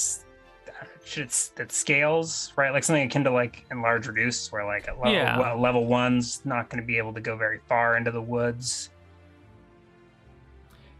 s- 1.07 1.13
should 1.13 1.31
that 1.57 1.73
scales 1.73 2.53
right, 2.57 2.73
like 2.73 2.85
something 2.85 3.05
akin 3.07 3.25
to 3.25 3.31
like 3.31 3.65
enlarge 3.71 4.07
reduce, 4.07 4.51
where 4.53 4.65
like 4.65 4.87
level, 4.89 5.13
Yeah. 5.13 5.39
well, 5.39 5.59
level 5.61 5.87
one's 5.87 6.45
not 6.45 6.69
going 6.69 6.81
to 6.83 6.87
be 6.87 6.99
able 6.99 7.13
to 7.15 7.21
go 7.21 7.37
very 7.37 7.61
far 7.69 7.97
into 7.97 8.11
the 8.11 8.21
woods. 8.23 8.91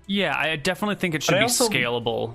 Yeah, 0.07 0.37
I 0.39 0.57
definitely 0.57 0.95
think 0.97 1.15
it 1.15 1.23
should 1.23 1.35
be 1.35 1.41
also- 1.43 1.69
scalable. 1.69 2.35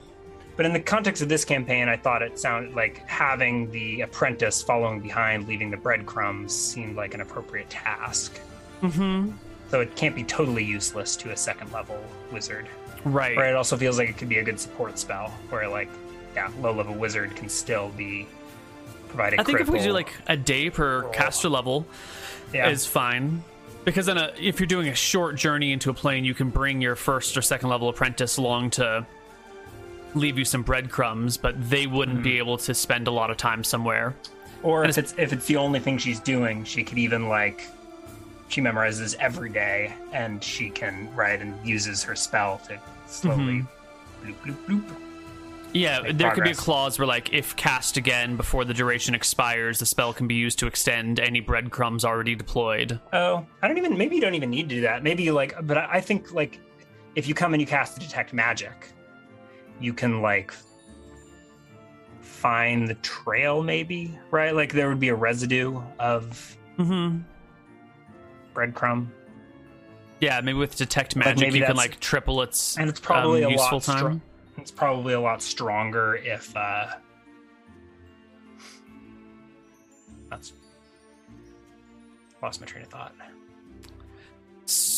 But 0.57 0.65
in 0.65 0.73
the 0.73 0.81
context 0.81 1.21
of 1.23 1.29
this 1.29 1.45
campaign, 1.45 1.87
I 1.87 1.95
thought 1.95 2.21
it 2.21 2.37
sounded 2.37 2.75
like 2.75 3.07
having 3.07 3.71
the 3.71 4.01
apprentice 4.01 4.61
following 4.61 4.99
behind, 4.99 5.47
leaving 5.47 5.71
the 5.71 5.77
breadcrumbs, 5.77 6.53
seemed 6.53 6.97
like 6.97 7.13
an 7.13 7.21
appropriate 7.21 7.69
task. 7.69 8.37
Mm-hmm. 8.81 9.31
So 9.69 9.79
it 9.79 9.95
can't 9.95 10.13
be 10.13 10.23
totally 10.25 10.63
useless 10.63 11.15
to 11.17 11.31
a 11.31 11.37
second 11.37 11.71
level 11.71 11.97
wizard. 12.33 12.67
Right. 13.05 13.37
Or 13.37 13.45
it 13.45 13.55
also 13.55 13.77
feels 13.77 13.97
like 13.97 14.09
it 14.09 14.17
could 14.17 14.27
be 14.29 14.39
a 14.39 14.43
good 14.43 14.59
support 14.59 14.99
spell, 14.99 15.29
where 15.49 15.67
like, 15.69 15.89
yeah, 16.35 16.49
low 16.59 16.71
level 16.73 16.93
wizard 16.95 17.35
can 17.35 17.49
still 17.49 17.89
be 17.89 18.27
providing. 19.09 19.39
I 19.39 19.43
think 19.43 19.59
if 19.59 19.69
we 19.69 19.79
do 19.79 19.91
like 19.91 20.11
a 20.27 20.37
day 20.37 20.69
per 20.69 21.01
roll. 21.01 21.11
caster 21.11 21.49
level 21.49 21.85
yeah, 22.53 22.69
is 22.69 22.85
fine. 22.85 23.43
Because 23.83 24.05
then, 24.05 24.17
a, 24.17 24.31
if 24.39 24.59
you're 24.59 24.67
doing 24.67 24.89
a 24.89 24.95
short 24.95 25.35
journey 25.35 25.71
into 25.71 25.89
a 25.89 25.93
plane, 25.93 26.23
you 26.23 26.35
can 26.35 26.49
bring 26.51 26.81
your 26.81 26.95
first 26.95 27.35
or 27.35 27.41
second 27.41 27.69
level 27.69 27.89
apprentice 27.89 28.37
along 28.37 28.69
to 28.71 29.05
leave 30.13 30.37
you 30.37 30.45
some 30.45 30.61
breadcrumbs, 30.61 31.37
but 31.37 31.55
they 31.69 31.87
wouldn't 31.87 32.17
Mm-hmm. 32.19 32.23
be 32.23 32.37
able 32.37 32.57
to 32.59 32.73
spend 32.75 33.07
a 33.07 33.11
lot 33.11 33.31
of 33.31 33.37
time 33.37 33.63
somewhere. 33.63 34.13
or 34.61 34.83
and 34.83 34.89
if 34.91 34.97
it's 34.99 35.15
if 35.17 35.33
it's 35.33 35.45
the 35.47 35.55
only 35.57 35.79
thing 35.79 35.97
she's 35.97 36.19
doing, 36.19 36.63
she 36.63 36.83
could 36.83 36.97
even 36.99 37.27
like 37.27 37.65
she 38.49 38.61
memorizes 38.61 39.15
every 39.19 39.49
day, 39.49 39.93
and 40.13 40.43
she 40.43 40.69
can 40.69 41.09
write 41.15 41.41
and 41.41 41.55
uses 41.67 42.03
her 42.03 42.15
spell 42.15 42.61
to 42.67 42.79
slowly 43.07 43.65
Mm-hmm. 44.23 44.31
bloop 44.31 44.35
bloop 44.67 44.81
bloop. 44.83 44.95
Yeah, 45.73 46.11
there 46.11 46.31
could 46.31 46.43
be 46.43 46.51
a 46.51 46.55
clause 46.55 46.99
where, 46.99 47.07
like, 47.07 47.33
if 47.33 47.55
cast 47.55 47.95
again 47.95 48.35
before 48.35 48.65
the 48.65 48.73
duration 48.73 49.15
expires, 49.15 49.79
the 49.79 49.85
spell 49.85 50.11
can 50.13 50.27
be 50.27 50.35
used 50.35 50.59
to 50.59 50.67
extend 50.67 51.19
any 51.19 51.39
breadcrumbs 51.39 52.03
already 52.03 52.35
deployed. 52.35 52.99
Oh, 53.13 53.45
I 53.61 53.67
don't 53.67 53.77
even. 53.77 53.97
Maybe 53.97 54.15
you 54.15 54.21
don't 54.21 54.33
even 54.35 54.49
need 54.49 54.67
to 54.69 54.75
do 54.75 54.81
that. 54.81 55.01
Maybe 55.03 55.23
you 55.23 55.31
like, 55.33 55.55
but 55.65 55.77
I 55.77 56.01
think 56.01 56.33
like 56.33 56.59
if 57.15 57.27
you 57.27 57.33
come 57.33 57.53
and 57.53 57.61
you 57.61 57.67
cast 57.67 57.99
detect 57.99 58.33
magic, 58.33 58.89
you 59.79 59.93
can 59.93 60.21
like 60.21 60.53
find 62.19 62.87
the 62.87 62.95
trail. 62.95 63.63
Maybe 63.63 64.17
right? 64.31 64.53
Like 64.53 64.73
there 64.73 64.89
would 64.89 64.99
be 64.99 65.09
a 65.09 65.15
residue 65.15 65.81
of 65.99 66.57
Mm-hmm. 66.79 67.19
breadcrumb, 68.55 69.07
Yeah, 70.19 70.41
maybe 70.41 70.57
with 70.57 70.75
detect 70.77 71.15
Like, 71.15 71.25
magic, 71.25 71.39
maybe 71.41 71.59
you 71.59 71.65
can 71.65 71.75
like 71.75 71.99
triple 71.99 72.41
its 72.41 72.77
and 72.77 72.89
it's 72.89 72.99
probably 72.99 73.43
um, 73.43 73.49
a 73.51 73.53
useful 73.53 73.77
lot. 73.77 73.83
time. 73.83 74.03
Stro- 74.19 74.21
it's 74.61 74.71
probably 74.71 75.13
a 75.13 75.21
lot 75.21 75.41
stronger 75.41 76.15
if. 76.15 76.55
uh 76.55 76.87
That's 80.29 80.53
lost 82.41 82.61
my 82.61 82.67
train 82.67 82.83
of 82.83 82.89
thought. 82.89 83.13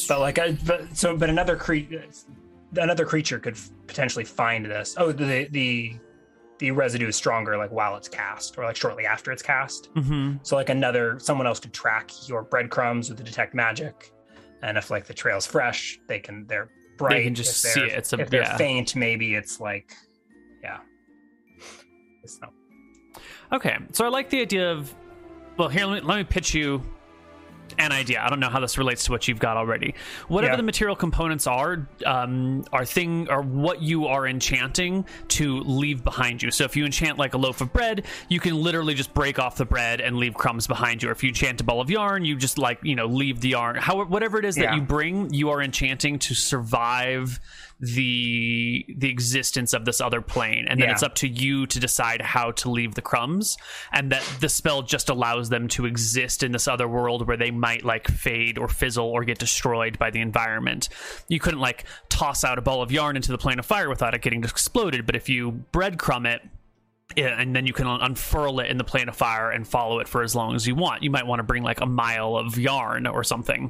But 0.08 0.20
like, 0.20 0.40
I, 0.40 0.52
but 0.66 0.96
so, 0.96 1.18
but 1.18 1.30
another 1.30 1.56
creature, 1.56 2.04
another 2.76 3.06
creature 3.06 3.40
could 3.40 3.56
f- 3.56 3.70
potentially 3.88 4.26
find 4.26 4.66
this. 4.66 4.96
Oh, 4.98 5.12
the 5.12 5.48
the 5.50 5.96
the 6.60 6.72
residue 6.72 7.08
is 7.08 7.16
stronger, 7.16 7.58
like 7.58 7.72
while 7.72 7.96
it's 7.96 8.08
cast, 8.08 8.58
or 8.58 8.66
like 8.66 8.76
shortly 8.76 9.06
after 9.06 9.32
it's 9.32 9.42
cast. 9.42 9.94
Mm-hmm. 9.96 10.38
So 10.44 10.56
like 10.56 10.70
another 10.70 11.18
someone 11.20 11.48
else 11.48 11.60
could 11.60 11.74
track 11.74 12.12
your 12.28 12.44
breadcrumbs 12.44 13.10
with 13.10 13.18
the 13.18 13.24
detect 13.24 13.54
magic, 13.54 14.12
and 14.62 14.78
if 14.78 14.92
like 14.92 15.06
the 15.06 15.14
trail's 15.14 15.46
fresh, 15.46 16.00
they 16.08 16.20
can 16.20 16.46
they're 16.48 16.70
bright. 16.98 17.24
can 17.24 17.36
just 17.36 17.62
see 17.62 17.82
it. 17.82 17.92
It's 17.94 18.14
a- 18.14 18.20
if 18.20 18.30
they're 18.30 18.46
faint, 18.58 18.96
maybe 18.96 19.36
it's 19.36 19.60
like, 19.60 19.94
yeah. 20.62 20.80
It's 22.24 22.40
not. 22.42 22.54
Okay, 23.52 23.78
so 23.92 24.06
I 24.06 24.10
like 24.10 24.30
the 24.30 24.42
idea 24.42 24.72
of. 24.72 24.94
Well, 25.58 25.70
here 25.70 25.86
let 25.86 26.02
me, 26.04 26.08
let 26.08 26.18
me 26.18 26.24
pitch 26.24 26.54
you 26.56 26.82
an 27.78 27.92
idea. 27.92 28.22
I 28.22 28.30
don't 28.30 28.40
know 28.40 28.50
how 28.50 28.60
this 28.60 28.78
relates 28.78 29.06
to 29.06 29.12
what 29.12 29.28
you've 29.28 29.40
got 29.40 29.58
already. 29.58 29.96
Whatever 30.28 30.54
Yeah. 30.54 30.58
the 30.58 30.64
material 30.64 30.96
components 30.96 31.48
are, 31.48 31.88
um, 32.06 32.64
are 32.72 32.86
thing 32.86 33.28
or 33.30 33.42
what 33.42 33.82
you 33.82 34.08
are 34.08 34.28
enchanting 34.28 35.06
to 35.30 35.60
leave 35.62 36.04
behind 36.04 36.42
you. 36.42 36.52
So 36.52 36.64
if 36.66 36.76
you 36.76 36.86
enchant 36.86 37.18
like 37.18 37.34
a 37.34 37.38
loaf 37.38 37.62
of 37.62 37.72
bread, 37.74 38.06
you 38.30 38.40
can 38.40 38.56
literally 38.62 38.94
just 38.94 39.14
break 39.14 39.40
off 39.40 39.58
the 39.58 39.66
bread 39.66 40.02
and 40.02 40.18
leave 40.18 40.34
crumbs 40.34 40.68
behind 40.68 41.04
you. 41.04 41.10
Or 41.10 41.12
if 41.12 41.24
you 41.24 41.30
enchant 41.30 41.62
a 41.62 41.64
ball 41.64 41.82
of 41.82 41.90
yarn, 41.90 42.26
you 42.26 42.36
just 42.36 42.58
like 42.58 42.80
you 42.84 42.96
know 42.96 43.06
leave 43.08 43.42
the 43.42 43.50
yarn. 43.50 43.76
How 43.76 44.04
whatever 44.04 44.38
it 44.40 44.46
is 44.46 44.56
that 44.56 44.76
you 44.76 44.82
bring, 44.82 45.34
you 45.34 45.50
are 45.50 45.62
enchanting 45.62 46.20
to 46.20 46.34
survive 46.34 47.40
the 47.84 48.86
the 48.98 49.10
existence 49.10 49.74
of 49.74 49.86
this 49.86 50.00
other 50.00 50.22
plane 50.22 50.66
and 50.70 50.80
then 50.80 50.88
Yeah. 50.90 50.94
it's 50.94 51.04
up 51.04 51.16
to 51.16 51.28
you 51.28 51.66
to 51.68 51.80
decide 51.80 52.22
how 52.22 52.52
to 52.52 52.70
leave 52.70 52.96
the 52.96 53.02
crumbs 53.02 53.58
and 53.92 54.12
that 54.12 54.24
the 54.40 54.50
spell 54.50 54.82
just 54.82 55.10
allows 55.10 55.50
them 55.50 55.68
to 55.70 55.86
exist 55.86 56.44
in 56.44 56.52
this 56.52 56.68
other 56.68 56.88
world 56.88 57.28
where 57.28 57.38
they 57.38 57.52
might 57.52 57.84
like 57.84 58.08
fade 58.08 58.58
or 58.58 58.68
fizzle 58.68 59.06
or 59.08 59.24
get 59.24 59.38
destroyed 59.38 60.00
by 60.00 60.10
the 60.10 60.22
environment 60.22 60.90
you 61.28 61.40
couldn't 61.40 61.60
like 61.60 61.84
toss 62.10 62.44
out 62.44 62.58
a 62.58 62.62
ball 62.62 62.82
of 62.82 62.92
yarn 62.92 63.16
into 63.16 63.32
the 63.32 63.38
plane 63.38 63.60
of 63.60 63.66
fire 63.66 63.90
without 63.90 64.14
it 64.14 64.22
getting 64.22 64.44
exploded 64.44 65.06
but 65.06 65.16
if 65.16 65.28
you 65.28 65.64
breadcrumb 65.74 66.26
it 66.26 66.42
and 67.18 67.56
then 67.56 67.68
you 67.68 67.74
can 67.74 67.86
unfurl 67.86 68.60
it 68.60 68.68
in 68.72 68.78
the 68.78 68.84
plane 68.84 69.08
of 69.08 69.16
fire 69.16 69.52
and 69.52 69.68
follow 69.68 70.00
it 70.00 70.08
for 70.08 70.24
as 70.24 70.36
long 70.36 70.56
as 70.56 70.66
you 70.66 70.74
want. 70.74 71.04
You 71.04 71.12
might 71.12 71.28
want 71.28 71.40
to 71.40 71.44
bring 71.44 71.62
like 71.62 71.80
a 71.82 71.86
mile 71.86 72.36
of 72.36 72.58
yarn 72.58 73.06
or 73.06 73.24
something, 73.24 73.70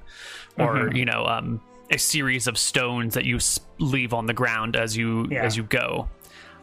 or 0.57 0.75
Mm-hmm. 0.75 0.95
you 0.95 1.03
know, 1.03 1.25
um, 1.25 1.59
a 1.93 1.97
series 1.97 2.47
of 2.47 2.57
stones 2.57 3.13
that 3.13 3.25
you 3.25 3.39
leave 3.79 4.13
on 4.13 4.25
the 4.25 4.33
ground 4.33 4.75
as 4.75 4.97
you 4.97 5.27
Yeah. 5.29 5.43
as 5.43 5.55
you 5.55 5.63
go. 5.63 6.09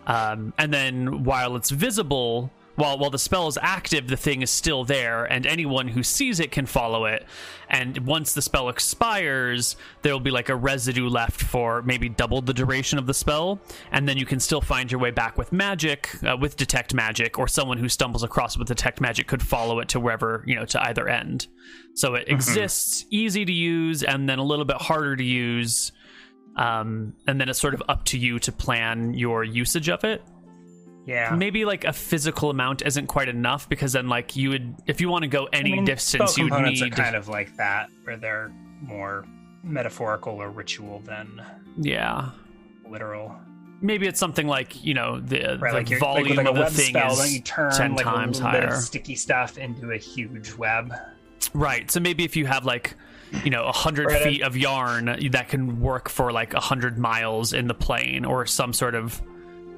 Um, 0.06 0.52
and 0.58 0.72
then 0.72 1.24
while 1.24 1.56
it's 1.56 1.70
visible, 1.70 2.50
while 2.80 2.98
while 2.98 3.10
the 3.10 3.18
spell 3.18 3.46
is 3.46 3.58
active, 3.60 4.08
the 4.08 4.16
thing 4.16 4.40
is 4.40 4.50
still 4.50 4.84
there, 4.84 5.24
and 5.24 5.46
anyone 5.46 5.88
who 5.88 6.02
sees 6.02 6.40
it 6.40 6.50
can 6.50 6.64
follow 6.64 7.04
it. 7.04 7.26
And 7.68 8.06
once 8.06 8.32
the 8.32 8.42
spell 8.42 8.70
expires, 8.70 9.76
there 10.02 10.12
will 10.12 10.20
be 10.20 10.30
like 10.30 10.48
a 10.48 10.56
residue 10.56 11.08
left 11.08 11.42
for 11.42 11.82
maybe 11.82 12.08
double 12.08 12.40
the 12.40 12.54
duration 12.54 12.98
of 12.98 13.06
the 13.06 13.12
spell, 13.12 13.60
and 13.92 14.08
then 14.08 14.16
you 14.16 14.24
can 14.24 14.40
still 14.40 14.62
find 14.62 14.90
your 14.90 15.00
way 15.00 15.10
back 15.10 15.36
with 15.36 15.52
magic, 15.52 16.08
uh, 16.24 16.36
with 16.36 16.56
detect 16.56 16.94
magic, 16.94 17.38
or 17.38 17.46
someone 17.46 17.76
who 17.76 17.88
stumbles 17.88 18.22
across 18.22 18.56
with 18.56 18.68
detect 18.68 19.00
magic 19.00 19.26
could 19.26 19.42
follow 19.42 19.78
it 19.80 19.88
to 19.90 20.00
wherever 20.00 20.42
you 20.46 20.56
know 20.56 20.64
to 20.64 20.82
either 20.82 21.06
end. 21.06 21.48
So 21.94 22.14
it 22.14 22.28
exists, 22.28 23.04
easy 23.10 23.44
to 23.44 23.52
use, 23.52 24.02
and 24.02 24.26
then 24.28 24.38
a 24.38 24.44
little 24.44 24.64
bit 24.64 24.76
harder 24.76 25.16
to 25.16 25.24
use. 25.24 25.92
Um, 26.56 27.14
and 27.26 27.40
then 27.40 27.48
it's 27.48 27.60
sort 27.60 27.74
of 27.74 27.82
up 27.88 28.04
to 28.06 28.18
you 28.18 28.38
to 28.40 28.52
plan 28.52 29.14
your 29.14 29.44
usage 29.44 29.88
of 29.88 30.02
it 30.02 30.22
Yeah. 31.06 31.34
maybe 31.34 31.64
like 31.64 31.84
a 31.84 31.92
physical 31.92 32.50
amount 32.50 32.82
isn't 32.84 33.06
quite 33.06 33.28
enough 33.28 33.68
because 33.68 33.92
then 33.94 34.08
like 34.08 34.36
you 34.36 34.50
would 34.50 34.76
if 34.86 35.00
you 35.00 35.08
want 35.08 35.22
to 35.22 35.28
go 35.28 35.48
any 35.52 35.72
I 35.72 35.76
mean, 35.76 35.84
distance 35.84 36.36
you'd 36.38 36.48
components 36.50 36.80
need 36.82 36.92
are 36.92 36.96
kind 36.96 37.16
of 37.16 37.26
like 37.28 37.56
that, 37.56 37.88
where 38.04 38.16
they're 38.16 38.52
more 38.82 39.24
metaphorical 39.64 40.34
or 40.34 40.50
ritual 40.50 41.00
than 41.00 41.42
yeah 41.78 42.30
literal. 42.88 43.34
maybe 43.80 44.06
it's 44.06 44.20
something 44.20 44.46
like 44.46 44.82
you 44.84 44.94
know 44.94 45.20
the, 45.20 45.58
Right, 45.60 45.84
the 45.86 45.90
like, 45.92 46.00
volume 46.00 46.36
like 46.36 46.46
like 46.46 46.46
a 46.46 46.50
of 46.50 46.56
the 46.74 46.82
thing 46.82 46.90
spell, 46.94 47.12
is 47.20 47.34
you 47.34 47.40
turn 47.40 47.70
10 47.72 47.94
like 47.96 48.04
times 48.04 48.38
a 48.40 48.44
little 48.44 48.60
bit 48.60 48.68
higher 48.68 48.76
of 48.76 48.82
sticky 48.82 49.14
stuff 49.16 49.58
into 49.58 49.92
a 49.92 49.96
huge 49.98 50.54
web. 50.54 50.92
right 51.54 51.90
so 51.90 51.98
maybe 52.00 52.24
if 52.24 52.36
you 52.36 52.46
have 52.46 52.64
like 52.64 52.94
you 53.44 53.50
know 53.50 53.64
a 53.64 53.72
hundred 53.72 54.06
Right, 54.06 54.22
feet 54.22 54.42
of 54.42 54.56
yarn 54.56 55.16
that 55.30 55.48
can 55.48 55.80
work 55.80 56.08
for 56.08 56.32
like 56.32 56.52
a 56.54 56.60
hundred 56.60 56.98
miles 56.98 57.52
in 57.52 57.66
the 57.68 57.74
plane 57.74 58.24
or 58.24 58.44
some 58.46 58.72
sort 58.72 58.94
of 58.94 59.20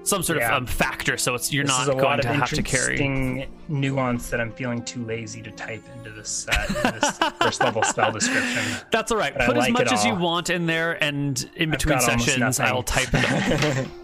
some 0.04 0.22
sort 0.22 0.38
Yeah. 0.38 0.48
of 0.56 0.62
um, 0.62 0.66
factor 0.66 1.16
so 1.16 1.34
it's 1.34 1.52
you're 1.52 1.64
This 1.64 1.86
not 1.86 1.98
going 1.98 2.20
to 2.20 2.28
have 2.32 2.50
to 2.50 2.62
carry 2.62 3.48
nuance 3.68 4.30
that 4.30 4.40
I'm 4.40 4.52
feeling 4.52 4.82
too 4.84 5.04
lazy 5.04 5.42
to 5.42 5.50
type 5.52 5.82
into 5.96 6.10
this, 6.10 6.46
uh, 6.48 6.64
into 6.68 7.00
this 7.00 7.18
first 7.40 7.60
level 7.60 7.82
spell 7.84 8.10
description. 8.18 8.62
that's 8.90 9.12
all 9.12 9.18
right 9.18 9.32
But 9.32 9.42
I 9.42 9.46
put 9.46 9.56
as 9.56 9.60
like 9.64 9.72
much 9.72 9.92
as 9.92 10.04
you 10.04 10.14
want 10.16 10.50
in 10.50 10.66
there 10.66 11.02
and 11.02 11.48
in 11.56 11.70
between 11.70 12.00
sessions 12.00 12.58
i'll 12.60 12.82
type 12.82 13.08
it 13.12 13.88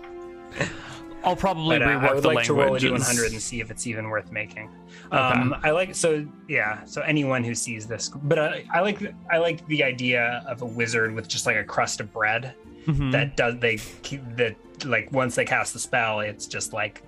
I'll 1.25 1.35
probably 1.37 1.79
But, 1.79 1.83
uh, 1.89 1.91
rework 1.91 2.09
I 2.11 2.15
would 2.15 2.23
the 2.23 2.29
like 2.29 2.47
to 2.47 2.55
roll 2.55 2.69
a 2.69 2.79
language. 2.79 2.85
d100 3.03 3.33
and 3.33 3.43
see 3.43 3.61
if 3.61 3.71
it's 3.73 3.87
even 3.89 4.09
worth 4.09 4.31
making. 4.31 4.71
Um, 5.11 5.55
I 5.65 5.73
like 5.73 5.95
so 5.95 6.25
yeah. 6.49 6.85
So 6.85 7.03
anyone 7.03 7.43
who 7.43 7.55
sees 7.57 7.87
this, 7.89 8.09
but 8.23 8.39
uh, 8.39 8.53
I 8.73 8.81
like 8.81 9.03
I 9.31 9.39
like 9.39 9.67
the 9.67 9.83
idea 9.83 10.45
of 10.47 10.63
a 10.63 10.65
wizard 10.65 11.13
with 11.13 11.27
just 11.29 11.45
like 11.45 11.57
a 11.57 11.65
crust 11.65 12.01
of 12.01 12.13
bread 12.13 12.55
Mhm. 12.87 13.11
that 13.13 13.37
does 13.37 13.59
they 13.59 13.79
keep 14.03 14.23
that 14.37 14.55
like 14.85 15.11
once 15.13 15.35
they 15.35 15.45
cast 15.45 15.73
the 15.73 15.79
spell, 15.79 16.21
it's 16.21 16.47
just 16.47 16.73
like 16.73 17.03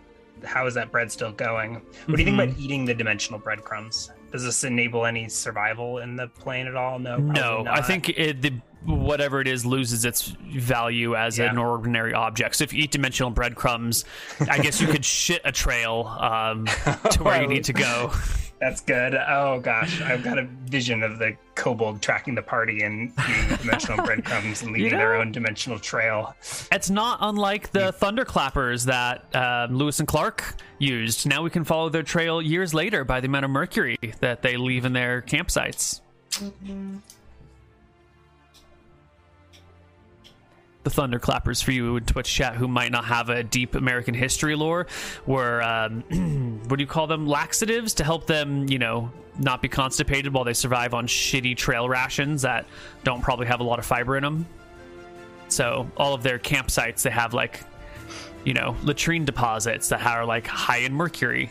how 0.45 0.67
is 0.67 0.73
that 0.75 0.91
bread 0.91 1.13
still 1.13 1.33
going? 1.33 1.75
What 2.07 2.17
do 2.17 2.23
you 2.23 2.25
think 2.25 2.39
Mhm. 2.39 2.45
about 2.45 2.59
eating 2.59 2.85
the 2.87 2.95
dimensional 2.95 3.39
breadcrumbs? 3.39 4.11
Does 4.33 4.43
this 4.45 4.65
enable 4.65 5.05
any 5.05 5.29
survival 5.29 5.99
in 5.99 6.17
the 6.17 6.29
plane 6.29 6.67
at 6.67 6.77
all? 6.77 6.99
No, 6.99 7.19
No, 7.19 7.65
I 7.69 7.83
think 7.83 8.09
it, 8.11 8.41
the 8.41 8.53
whatever 8.87 9.43
it 9.43 9.49
is 9.49 9.67
loses 9.67 10.07
its 10.07 10.29
value 10.57 11.15
as 11.15 11.37
Yeah. 11.39 11.51
an 11.51 11.59
ordinary 11.59 12.15
object. 12.15 12.57
So 12.57 12.65
if 12.65 12.73
you 12.73 12.85
eat 12.85 12.91
dimensional 12.93 13.31
breadcrumbs, 13.31 14.07
I 14.49 14.59
guess 14.61 14.81
you 14.81 14.87
could 14.87 15.05
shit 15.19 15.43
a 15.45 15.53
trail 15.53 16.07
um, 16.19 16.65
to 17.11 17.23
where 17.23 17.43
you 17.43 17.49
need 17.49 17.65
to 17.65 17.75
go. 17.75 18.11
That's 18.61 18.83
good. 18.83 19.15
Oh 19.15 19.59
gosh, 19.61 20.03
I've 20.03 20.23
got 20.23 20.39
a 20.39 20.45
vision 20.67 21.03
of 21.03 21.19
the 21.19 21.35
kobold 21.55 22.03
tracking 22.03 22.35
the 22.35 22.43
party 22.43 22.83
and 22.83 23.11
eating 23.29 23.57
dimensional 23.57 23.97
breadcrumbs 24.05 24.61
and 24.63 24.73
leaving 24.73 24.93
You 24.93 24.99
their 24.99 25.15
own 25.15 25.33
dimensional 25.33 25.79
trail. 25.79 26.35
It's 26.71 26.91
not 26.91 27.19
unlike 27.23 27.73
the 27.73 27.95
thunderclappers 27.99 28.85
that 28.85 29.35
um, 29.35 29.77
Lewis 29.77 29.99
and 29.99 30.07
Clark 30.07 30.57
used. 30.79 31.27
Now 31.27 31.43
we 31.43 31.49
can 31.49 31.65
follow 31.65 31.89
their 31.89 32.03
trail 32.03 32.43
years 32.43 32.75
later 32.75 33.03
by 33.03 33.21
the 33.21 33.27
amount 33.27 33.47
of 33.47 33.51
mercury 33.51 33.99
that 34.21 34.43
they 34.43 34.59
leave 34.59 34.85
in 34.85 34.93
their 34.93 35.23
campsites. 35.23 36.03
The 40.83 40.91
thunderclappers 40.91 41.63
for 41.63 41.73
you 41.73 41.97
in 41.97 42.05
Twitch 42.05 42.33
chat 42.33 42.55
who 42.55 42.67
might 42.67 42.91
not 42.91 43.05
have 43.05 43.29
a 43.29 43.43
deep 43.43 43.75
American 43.75 44.15
history 44.15 44.57
lore 44.57 44.87
were 45.27 45.63
um, 45.63 46.63
what 46.69 46.77
do 46.77 46.83
you 46.83 46.89
call 46.89 47.07
them? 47.07 47.27
Laxatives 47.27 47.95
to 47.95 48.05
help 48.05 48.27
them, 48.27 48.67
you 48.69 48.79
know, 48.79 49.11
not 49.39 49.61
be 49.61 49.69
constipated 49.69 50.33
while 50.33 50.45
they 50.45 50.55
survive 50.55 50.95
on 50.95 51.07
shitty 51.07 51.57
trail 51.57 51.89
rations 51.89 52.43
that 52.43 52.67
don't 53.05 53.21
probably 53.21 53.47
have 53.47 53.61
a 53.61 53.65
lot 53.65 53.79
of 53.79 53.85
fiber 53.85 54.17
in 54.17 54.23
them. 54.23 54.47
So 55.49 55.91
all 55.97 56.15
of 56.15 56.23
their 56.23 56.39
campsites, 56.39 57.03
they 57.03 57.11
have 57.11 57.35
like, 57.35 57.61
you 58.45 58.55
know, 58.55 58.77
latrine 58.83 59.25
deposits 59.25 59.89
that 59.91 60.05
are 60.05 60.25
like 60.25 60.47
high 60.47 60.79
in 60.79 60.95
mercury. 60.95 61.51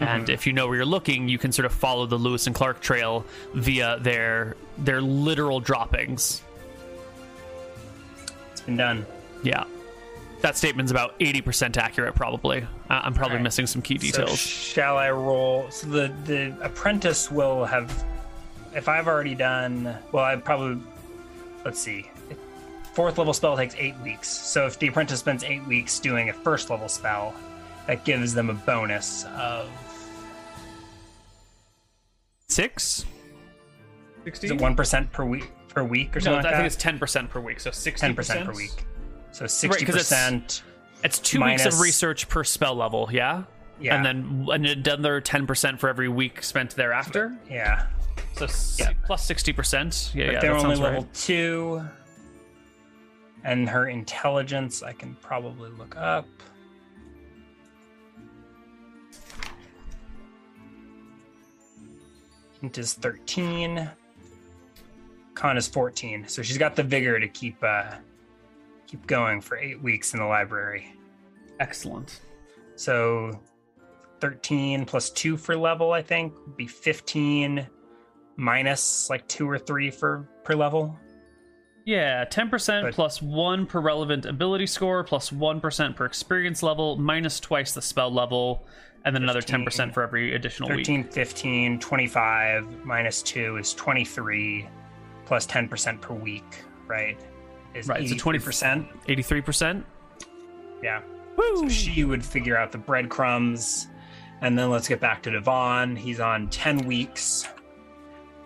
And 0.00 0.30
if 0.30 0.46
you 0.46 0.54
know 0.54 0.66
where 0.66 0.76
you're 0.76 0.86
looking, 0.86 1.28
you 1.28 1.36
can 1.36 1.52
sort 1.52 1.66
of 1.66 1.72
follow 1.72 2.06
the 2.06 2.16
Lewis 2.16 2.46
and 2.46 2.56
Clark 2.56 2.80
trail 2.80 3.26
via 3.54 3.98
their 4.00 4.56
their 4.78 5.02
literal 5.02 5.60
droppings. 5.60 6.42
It's 8.72 8.78
done. 8.78 9.06
Yeah, 9.42 9.64
that 10.42 10.56
statement's 10.56 10.90
about 10.92 11.14
eighty 11.20 11.40
percent 11.40 11.76
accurate. 11.76 12.14
Probably, 12.14 12.66
I- 12.88 13.00
I'm 13.00 13.14
probably 13.14 13.32
Alright. 13.34 13.44
missing 13.44 13.66
some 13.66 13.82
key 13.82 13.98
So 13.98 14.02
details. 14.18 14.38
shall 14.38 14.96
I 14.96 15.10
roll? 15.10 15.70
So 15.70 15.86
the 15.88 16.12
the 16.24 16.56
apprentice 16.62 17.30
will 17.30 17.64
have. 17.64 18.04
If 18.74 18.88
I've 18.88 19.08
already 19.08 19.34
done, 19.34 19.96
well, 20.12 20.24
I 20.24 20.36
probably. 20.36 20.82
Let's 21.64 21.80
see. 21.80 22.10
Fourth 22.94 23.18
level 23.18 23.32
spell 23.32 23.56
takes 23.56 23.74
eight 23.76 23.96
weeks. 24.00 24.28
So 24.28 24.66
if 24.66 24.78
the 24.78 24.88
apprentice 24.88 25.20
spends 25.20 25.44
eight 25.44 25.64
weeks 25.66 25.98
doing 26.00 26.28
a 26.28 26.32
first 26.32 26.70
level 26.70 26.88
spell, 26.88 27.34
that 27.86 28.04
gives 28.04 28.34
them 28.34 28.50
a 28.50 28.54
bonus 28.54 29.24
of 29.36 29.68
Six. 32.48 33.04
is 34.26 34.44
it 34.50 34.60
one 34.60 34.74
percent 34.74 35.10
per 35.12 35.24
week 35.24 35.50
per 35.70 35.82
week 35.84 36.16
or 36.16 36.20
No, 36.20 36.24
something 36.24 36.32
I 36.32 36.42
like 36.42 36.44
think 36.44 36.56
that? 36.62 36.66
it's 36.66 36.76
ten 36.76 36.98
percent 36.98 37.30
per 37.30 37.40
week, 37.40 37.60
so 37.60 37.70
sixty 37.70 38.06
ten 38.06 38.14
percent 38.14 38.44
per 38.46 38.52
week. 38.52 38.84
So 39.32 39.46
sixty 39.46 39.84
percent. 39.86 40.62
It's 41.02 41.18
two 41.18 41.42
weeks 41.42 41.64
of 41.64 41.80
research 41.80 42.28
per 42.28 42.44
spell 42.44 42.74
level, 42.74 43.08
yeah. 43.10 43.44
Yeah. 43.80 43.96
And 43.96 44.04
then 44.04 44.46
and 44.52 44.66
another 44.66 45.20
ten 45.20 45.46
percent 45.46 45.80
for 45.80 45.88
every 45.88 46.08
week 46.08 46.42
spent 46.42 46.74
thereafter. 46.76 47.34
Yeah. 47.48 47.86
So 48.36 48.46
Yeah. 48.78 48.92
plus 49.06 49.24
sixty 49.24 49.52
percent. 49.52 50.12
Yeah, 50.14 50.26
But 50.26 50.32
yeah, 50.34 50.40
they're 50.40 50.56
only 50.56 50.76
level 50.76 51.02
right. 51.02 51.14
two. 51.14 51.82
And 53.42 53.66
her 53.70 53.88
intelligence, 53.88 54.82
I 54.82 54.92
can 54.92 55.14
probably 55.22 55.70
look 55.70 55.96
up. 55.96 56.26
Int 62.62 62.78
is 62.78 62.94
13. 62.94 63.90
Con 65.40 65.56
is 65.56 65.66
14. 65.66 66.28
So 66.28 66.42
she's 66.42 66.58
got 66.58 66.76
the 66.76 66.82
vigor 66.82 67.18
to 67.18 67.26
keep 67.26 67.56
uh 67.64 67.94
keep 68.86 69.06
going 69.06 69.40
for 69.40 69.56
eight 69.56 69.80
weeks 69.82 70.12
in 70.12 70.20
the 70.20 70.26
library. 70.26 70.94
Excellent. 71.60 72.20
So 72.76 73.40
13 74.20 74.84
plus 74.84 75.08
2 75.08 75.38
for 75.38 75.56
level, 75.56 75.92
I 75.92 76.02
think, 76.02 76.34
would 76.46 76.58
be 76.58 76.66
15 76.66 77.66
minus 78.36 79.08
like 79.08 79.26
2 79.28 79.48
or 79.48 79.58
3 79.58 79.90
for 79.90 80.28
per 80.44 80.54
level. 80.54 80.98
Yeah, 81.86 82.24
ten 82.26 82.50
percent 82.50 82.84
But- 82.84 82.94
plus 82.94 83.22
one 83.22 83.64
per 83.64 83.80
relevant 83.80 84.26
ability 84.26 84.66
score, 84.66 85.02
plus 85.02 85.30
plus 85.30 85.32
one 85.32 85.58
percent 85.62 85.96
per 85.96 86.04
experience 86.04 86.62
level, 86.62 86.98
minus 86.98 87.40
twice 87.40 87.72
the 87.72 87.80
spell 87.80 88.12
level, 88.12 88.66
and 89.06 89.16
then 89.16 89.22
another 89.22 89.40
10% 89.40 89.94
for 89.94 90.02
every 90.02 90.34
additional 90.34 90.68
13, 90.68 91.04
week. 91.04 91.12
15, 91.14 91.78
25 91.80 92.84
minus 92.84 93.22
2 93.22 93.56
is 93.56 93.72
23 93.72 94.68
plus 95.30 95.46
10% 95.46 96.00
per 96.00 96.12
week, 96.12 96.64
right? 96.88 97.16
Is 97.72 97.86
Right, 97.86 98.08
so 98.08 98.16
20 98.16 98.40
percent. 98.40 98.88
Eighty-three 99.06 99.42
percent. 99.42 99.86
Yeah. 100.82 101.02
Woo! 101.36 101.56
So 101.56 101.68
she 101.68 102.02
would 102.02 102.24
figure 102.24 102.56
out 102.58 102.72
the 102.72 102.78
breadcrumbs. 102.78 103.86
And 104.40 104.58
then 104.58 104.70
let's 104.70 104.88
get 104.88 104.98
back 104.98 105.22
to 105.22 105.30
Divan. 105.30 105.94
He's 105.94 106.18
on 106.18 106.48
10 106.48 106.78
weeks. 106.84 107.46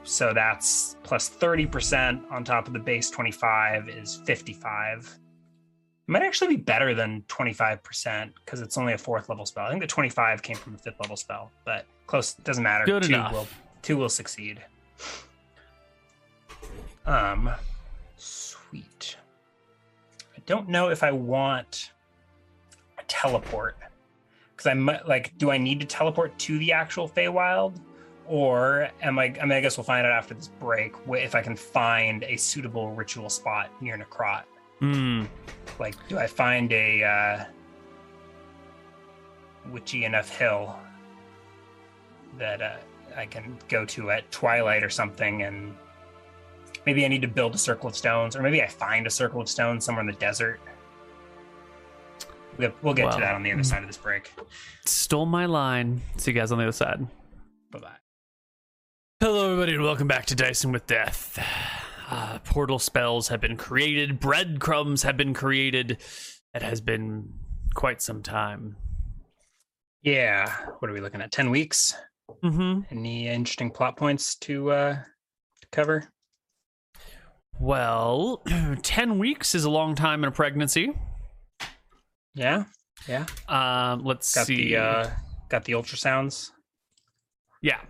So 0.03 0.35
that's 0.35 0.97
plus 1.05 1.31
30% 1.31 2.31
on 2.31 2.45
top 2.45 2.67
of 2.67 2.75
the 2.75 2.79
base 2.79 3.09
25 3.09 3.89
is 3.89 4.21
55. 4.27 5.07
It 5.07 6.11
might 6.11 6.21
actually 6.23 6.57
be 6.57 6.63
better 6.63 6.95
than 6.95 7.23
25% 7.29 8.33
because 8.45 8.61
it's 8.61 8.77
only 8.77 8.93
a 8.93 8.99
fourth 8.99 9.31
level 9.31 9.47
spell. 9.47 9.65
I 9.65 9.71
think 9.71 9.81
the 9.81 9.87
25 9.87 10.43
came 10.43 10.57
from 10.57 10.75
the 10.75 10.79
fifth 10.81 11.01
level 11.01 11.17
spell, 11.17 11.51
but 11.65 11.87
close 12.07 12.35
doesn't 12.35 12.63
matter. 12.63 12.85
Good 12.85 13.05
two 13.05 13.15
enough. 13.15 13.33
will 13.33 13.49
two 13.81 13.97
will 13.97 14.11
succeed. 14.11 14.61
Um 17.07 17.51
sweet. 18.17 19.17
I 20.37 20.41
don't 20.47 20.69
know 20.69 20.89
if 20.89 21.03
I 21.03 21.13
want 21.13 21.93
a 22.99 23.03
teleport 23.05 23.77
because 24.55 24.67
I 24.71 24.75
might 24.75 25.07
like. 25.07 25.37
Do 25.39 25.51
I 25.51 25.59
need 25.59 25.81
to 25.81 25.87
teleport 25.87 26.39
to 26.41 26.59
the 26.59 26.73
actual 26.73 27.09
Feywild, 27.09 27.79
or 28.27 28.91
am 29.03 29.19
I? 29.19 29.35
I 29.41 29.43
mean, 29.43 29.53
I 29.53 29.61
guess 29.61 29.77
we'll 29.77 29.85
find 29.85 30.07
out 30.07 30.13
after 30.13 30.35
this 30.35 30.49
break 30.49 30.95
if 31.09 31.35
I 31.35 31.43
can 31.43 31.57
find 31.57 32.25
a 32.25 32.37
suitable 32.37 32.93
ritual 32.93 33.29
spot 33.29 33.71
near 33.81 33.99
Necrot. 33.99 34.45
Hmm. 34.81 35.25
Like, 35.79 35.95
do 36.09 36.19
I 36.19 36.27
find 36.27 36.73
a 36.73 37.05
uh, 37.05 37.45
witchy 39.71 40.05
enough 40.05 40.29
hill 40.29 40.77
that 42.39 42.61
uh, 42.61 42.77
I 43.17 43.27
can 43.27 43.59
go 43.69 43.85
to 43.87 44.11
at 44.11 44.31
twilight 44.31 44.83
or 44.83 44.91
something, 44.91 45.43
and 45.43 45.75
maybe 46.87 47.05
I 47.05 47.09
need 47.09 47.23
to 47.23 47.29
build 47.29 47.55
a 47.55 47.59
circle 47.59 47.89
of 47.89 47.97
stones, 47.97 48.37
or 48.37 48.43
maybe 48.43 48.63
I 48.63 48.67
find 48.67 49.07
a 49.07 49.11
circle 49.11 49.41
of 49.41 49.49
stones 49.49 49.85
somewhere 49.85 50.01
in 50.03 50.07
the 50.07 50.13
desert. 50.19 50.61
We'll, 52.57 52.73
we'll 52.83 52.95
get 52.95 53.07
Well, 53.07 53.15
to 53.15 53.21
that 53.21 53.35
on 53.35 53.43
the 53.43 53.53
other 53.53 53.65
side 53.65 53.83
of 53.83 53.89
this 53.89 53.97
break. 53.97 54.33
Stole 54.87 55.27
my 55.27 55.47
line. 55.47 56.03
See 56.19 56.31
you 56.31 56.39
guys 56.39 56.53
on 56.53 56.59
the 56.59 56.65
other 56.65 56.73
side. 56.73 57.07
Bye 57.73 57.79
bye. 57.81 57.97
Hello, 59.21 59.53
everybody, 59.53 59.75
and 59.75 59.83
welcome 59.83 60.07
back 60.07 60.27
to 60.27 60.35
Dicing 60.35 60.71
with 60.71 60.87
Death. 60.87 61.39
Uh, 62.11 62.39
portal 62.41 62.79
spells 62.79 63.29
have 63.29 63.41
been 63.41 63.57
created, 63.57 64.21
breadcrumbs 64.21 65.03
have 65.03 65.17
been 65.17 65.35
created. 65.35 65.99
It 66.53 66.63
has 66.63 66.81
been 66.81 67.33
quite 67.75 68.03
some 68.03 68.23
time. 68.23 68.77
Yeah. 70.03 70.55
What 70.79 70.91
are 70.91 70.95
we 70.95 71.01
looking 71.01 71.23
at? 71.23 71.33
10 71.33 71.51
weeks? 71.51 71.95
Mm-hmm. 72.45 72.83
Any 72.91 73.29
interesting 73.29 73.71
plot 73.71 73.97
points 73.97 74.37
to 74.37 74.71
uh 74.71 74.95
to 74.95 75.69
cover? 75.73 76.09
Well, 77.61 78.43
10 78.83 79.19
weeks 79.19 79.55
is 79.55 79.65
a 79.65 79.71
long 79.71 79.95
time 79.95 80.23
in 80.25 80.29
a 80.29 80.33
pregnancy. 80.33 80.93
Yeah. 82.35 82.65
Yeah. 83.09 83.27
Um, 83.49 84.05
let's 84.05 84.35
Got 84.35 84.47
see. 84.47 84.69
the 84.71 84.77
uh 84.79 85.11
got 85.49 85.65
the 85.65 85.73
ultrasounds. 85.75 86.51
Yeah. 87.63 87.81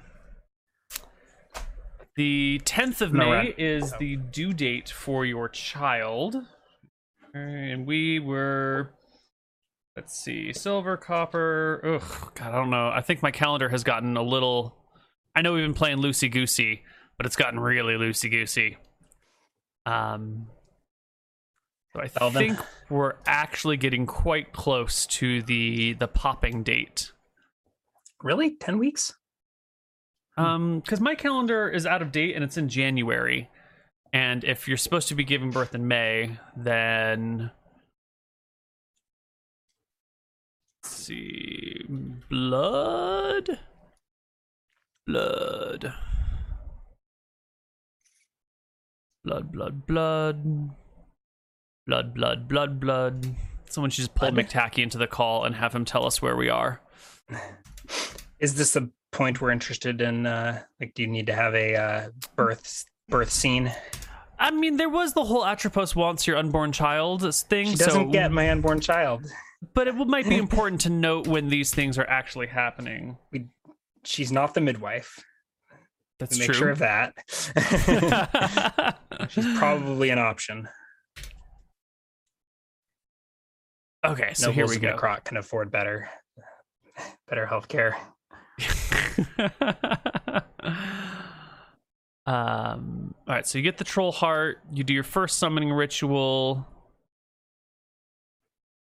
The 2.17 2.61
10th 2.65 3.01
of 3.01 3.13
No, 3.13 3.25
May 3.31 3.33
right. 3.33 3.55
is 3.59 3.93
Oh. 3.93 3.97
the 3.99 4.17
due 4.17 4.53
date 4.53 4.89
for 4.91 5.25
your 5.25 5.49
child. 5.49 6.37
And 7.33 7.87
we 7.87 8.21
were. 8.21 8.91
Let's 9.97 10.17
see. 10.23 10.53
Silver, 10.53 10.97
copper. 10.97 11.81
Ugh, 11.85 12.33
God, 12.35 12.49
I 12.49 12.57
don't 12.57 12.71
know. 12.71 12.89
I 12.89 13.01
think 13.01 13.23
my 13.23 13.31
calendar 13.31 13.69
has 13.69 13.83
gotten 13.83 14.17
a 14.17 14.23
little. 14.23 14.77
I 15.35 15.43
know 15.43 15.53
we've 15.55 15.65
been 15.65 15.75
playing 15.75 15.99
loosey 15.99 16.31
goosey, 16.31 16.83
but 17.17 17.27
it's 17.27 17.37
gotten 17.37 17.59
really 17.59 17.95
loosey 17.95 18.31
goosey. 18.31 18.77
Um. 19.87 20.47
So 21.93 22.01
I 22.01 22.09
think 22.31 22.59
we're 22.91 23.15
actually 23.25 23.77
getting 23.77 24.05
quite 24.05 24.53
close 24.53 25.07
to 25.07 25.43
the 25.43 25.93
the 25.93 26.09
popping 26.09 26.65
date. 26.65 27.13
Really? 28.25 28.57
10 28.57 28.79
weeks? 28.79 29.13
Um, 30.37 30.81
because 30.81 31.01
my 31.01 31.15
calendar 31.15 31.69
is 31.69 31.87
out 31.87 32.03
of 32.03 32.11
date 32.11 32.35
and 32.35 32.43
it's 32.43 32.57
in 32.57 32.69
January, 32.69 33.49
and 34.13 34.43
if 34.43 34.67
you're 34.67 34.77
supposed 34.77 35.09
to 35.09 35.15
be 35.15 35.25
giving 35.25 35.51
birth 35.51 35.75
in 35.75 35.87
May, 35.87 36.39
then 36.57 37.53
let's 40.83 40.97
see, 40.97 41.85
blood, 42.29 43.59
blood, 45.07 45.93
blood, 49.25 49.51
blood, 49.51 49.87
blood, 49.87 50.71
blood, 51.87 52.15
blood, 52.15 52.49
blood, 52.49 52.81
blood. 52.81 53.35
Someone 53.69 53.91
should 53.91 54.03
just 54.03 54.15
pull 54.15 54.31
Blood? 54.31 54.47
McTacky 54.47 54.83
into 54.83 54.99
the 54.99 55.07
call 55.07 55.45
and 55.45 55.55
have 55.57 55.75
him 55.75 55.85
tell 55.85 56.07
us 56.07 56.23
where 56.23 56.37
we 56.37 56.49
are. 56.49 56.81
Is 58.39 58.55
this 58.55 58.77
a 58.77 58.91
point 59.11 59.41
we're 59.41 59.51
interested 59.51 60.01
in? 60.01 60.27
Uh, 60.27 60.63
like, 60.79 60.95
do 60.95 61.03
you 61.03 61.09
need 61.09 61.27
to 61.27 61.35
have 61.35 61.55
a 61.55 61.75
uh, 61.75 62.09
birth 62.37 62.85
birth 63.09 63.31
scene? 63.31 63.73
I 64.39 64.51
mean, 64.51 64.77
there 64.77 64.89
was 64.89 65.15
the 65.15 65.25
whole 65.25 65.45
Atropos 65.45 65.97
wants 65.97 66.27
your 66.27 66.37
unborn 66.37 66.73
child 66.73 67.23
thing. 67.35 67.67
She 67.67 67.77
doesn't 67.77 67.93
so, 67.93 68.11
get 68.11 68.31
my 68.31 68.51
unborn 68.51 68.81
child. 68.81 69.25
but 69.73 69.89
it 69.89 69.95
might 69.95 70.29
be 70.29 70.37
important 70.39 70.83
to 70.83 70.91
note 70.91 71.27
when 71.27 71.49
these 71.49 71.73
things 71.73 71.99
are 71.99 72.09
actually 72.09 72.49
happening. 72.49 73.17
She's 74.05 74.31
not 74.31 74.55
the 74.55 74.61
midwife. 74.61 75.25
That's 76.19 76.39
make 76.39 76.47
true. 76.47 76.55
sure 76.55 76.71
of 76.71 76.79
that. 76.79 77.15
She's 79.31 79.47
probably 79.59 80.11
an 80.11 80.19
option. 80.19 80.69
okay, 84.05 84.33
so 84.35 84.53
here 84.53 84.67
we 84.69 84.79
go. 84.79 84.97
Necrot 84.97 85.25
can 85.25 85.37
afford 85.39 85.71
better, 85.71 86.09
better 87.29 87.47
healthcare. 87.47 87.95
um. 92.27 93.15
All 93.27 93.35
right. 93.35 93.47
So 93.47 93.59
you 93.59 93.65
get 93.65 93.79
the 93.79 93.85
troll 93.85 94.13
heart. 94.13 94.61
You 94.73 94.85
do 94.85 94.95
your 94.95 95.03
first 95.03 95.39
summoning 95.39 95.73
ritual. 95.73 96.67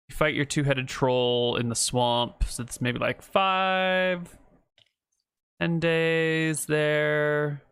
You 0.08 0.16
fight 0.16 0.34
your 0.34 0.44
two-headed 0.44 0.88
troll 0.88 1.56
in 1.56 1.68
the 1.68 1.74
swamp. 1.74 2.44
So 2.44 2.62
it's 2.62 2.80
maybe 2.80 2.98
like 2.98 3.20
five, 3.20 4.38
ten 5.60 5.80
days 5.80 6.66
there. 6.66 7.62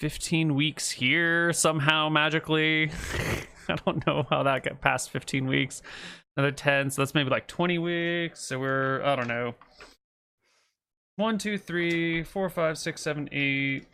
Fifteen 0.00 0.54
weeks 0.54 0.90
here 0.90 1.52
somehow 1.52 2.08
magically. 2.08 2.90
I 3.68 3.76
don't 3.84 4.06
know 4.06 4.26
how 4.30 4.42
that 4.42 4.62
got 4.62 4.80
past 4.80 5.10
fifteen 5.10 5.46
weeks 5.46 5.82
another 6.36 6.52
10 6.52 6.90
so 6.90 7.00
that's 7.02 7.14
maybe 7.14 7.30
like 7.30 7.46
20 7.46 7.78
weeks 7.78 8.40
so 8.40 8.58
we're 8.58 9.02
i 9.02 9.16
don't 9.16 9.26
know 9.26 9.54
one 11.16 11.38
two 11.38 11.56
three 11.56 12.22
four 12.22 12.50
five 12.50 12.76
six 12.76 13.00
seven 13.00 13.26
eight 13.32 13.86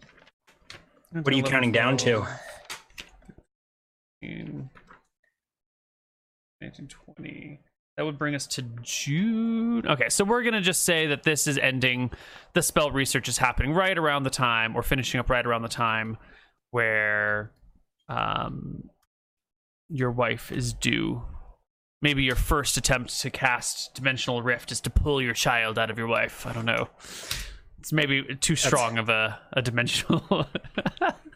What 1.13 1.29
are 1.29 1.37
you 1.37 1.45
counting 1.45 1.71
down 1.71 1.97
to? 1.99 2.27
19, 6.63 6.89
20 6.89 7.61
that 7.97 8.05
would 8.05 8.19
bring 8.19 8.35
us 8.35 8.47
to 8.47 8.63
june. 8.83 9.87
Okay 9.87 10.09
so 10.09 10.25
we're 10.25 10.43
gonna 10.43 10.63
just 10.63 10.83
say 10.85 11.07
that 11.09 11.25
this 11.25 11.47
is 11.47 11.59
ending. 11.59 12.11
The 12.55 12.63
spell 12.63 12.91
research 12.91 13.29
is 13.29 13.39
happening 13.39 13.73
right 13.73 13.97
around 13.97 14.23
the 14.23 14.31
time 14.31 14.77
or 14.77 14.83
finishing 14.83 15.21
up 15.21 15.29
right 15.29 15.45
around 15.45 15.63
the 15.63 15.69
time 15.69 16.17
where 16.71 17.53
um 18.09 18.85
your 19.89 20.11
wife 20.11 20.51
is 20.51 20.73
due. 20.73 21.23
Maybe 22.01 22.25
your 22.25 22.37
first 22.37 22.77
attempt 22.77 23.21
to 23.21 23.31
cast 23.31 23.95
dimensional 23.95 24.43
rift 24.43 24.73
is 24.73 24.81
to 24.81 24.91
pull 24.91 25.21
your 25.21 25.35
child 25.35 25.79
out 25.79 25.91
of 25.91 25.99
your 25.99 26.09
wife. 26.09 26.47
I 26.47 26.53
don't 26.53 26.65
know. 26.65 26.89
It's 27.79 27.93
maybe 27.93 28.37
too 28.41 28.57
strong 28.57 28.97
of 28.97 29.09
a, 29.09 29.39
a 29.53 29.61
dimensional 29.61 30.25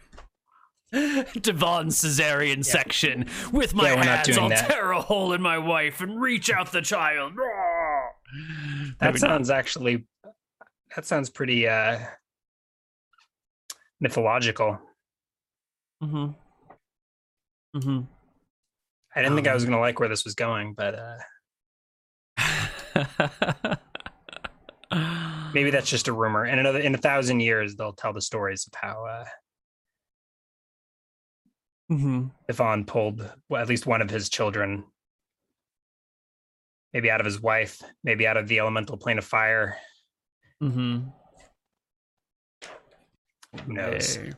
Divan 1.40 1.86
Caesarean 1.86 2.62
section 2.62 3.26
with 3.52 3.74
my 3.74 3.92
Yeah, 3.92 4.04
hands 4.04 4.38
i'll 4.38 4.48
that. 4.48 4.68
tear 4.70 4.92
a 4.92 5.00
hole 5.00 5.32
in 5.32 5.42
my 5.42 5.58
wife 5.58 6.00
and 6.00 6.20
reach 6.20 6.50
out 6.50 6.72
the 6.72 6.82
child 6.82 7.32
That 8.98 9.00
Maybe 9.00 9.12
not. 9.12 9.20
sounds 9.20 9.50
actually. 9.50 10.04
That 10.94 11.04
sounds 11.06 11.28
pretty 11.30 11.68
uh, 11.68 11.98
mythological. 14.00 14.78
mm-hmm 16.02 16.32
mm-hmm 17.76 18.00
I 19.14 19.22
didn't 19.22 19.34
think 19.36 19.48
I 19.48 19.54
was 19.54 19.64
Um, 19.64 19.70
going 19.70 19.78
to 19.78 19.80
like 19.80 19.98
where 20.00 20.08
this 20.10 20.24
was 20.24 20.34
going, 20.34 20.74
but 20.74 20.94
uh, 20.94 21.16
maybe 25.54 25.70
that's 25.70 25.88
just 25.88 26.08
a 26.08 26.12
rumor. 26.12 26.44
And 26.44 26.60
another 26.60 26.80
in 26.80 26.94
a 26.94 26.98
thousand 26.98 27.40
years, 27.40 27.76
they'll 27.76 27.92
tell 27.94 28.12
the 28.12 28.20
stories 28.20 28.66
of 28.66 28.78
how 28.78 29.04
uh, 29.06 29.24
mm-hmm. 31.90 32.26
Divan 32.48 32.84
pulled 32.84 33.28
well, 33.48 33.62
at 33.62 33.68
least 33.68 33.86
one 33.86 34.02
of 34.02 34.10
his 34.10 34.28
children, 34.28 34.84
maybe 36.92 37.10
out 37.10 37.20
of 37.20 37.26
his 37.26 37.40
wife, 37.40 37.82
maybe 38.04 38.26
out 38.26 38.36
of 38.36 38.48
the 38.48 38.58
elemental 38.58 38.96
plane 38.96 39.18
of 39.18 39.24
fire. 39.24 39.76
Mm-hmm. 40.62 41.08
Who 43.66 43.72
knows? 43.72 44.18
Okay. 44.18 44.32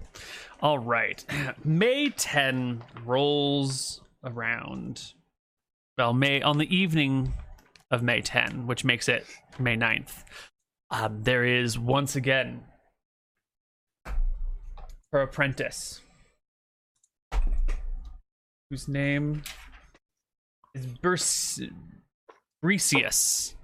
All 0.61 0.79
right. 0.79 1.25
May 1.65 2.11
10 2.11 2.83
rolls 3.05 4.01
around. 4.25 5.12
Well, 5.97 6.12
May 6.12 6.43
on 6.43 6.59
the 6.59 6.75
evening 6.75 7.35
of 7.91 8.03
May 8.03 8.20
10, 8.20 8.66
which 8.66 8.85
makes 8.85 9.09
it 9.09 9.27
May 9.59 9.77
9th. 9.77 10.25
Um, 10.91 11.23
there 11.23 11.45
is 11.45 11.79
once 11.79 12.16
again 12.16 12.62
her 15.12 15.23
apprentice, 15.23 16.01
whose 18.70 18.89
name 18.89 19.43
is 20.74 20.86
Bricius. 22.62 23.55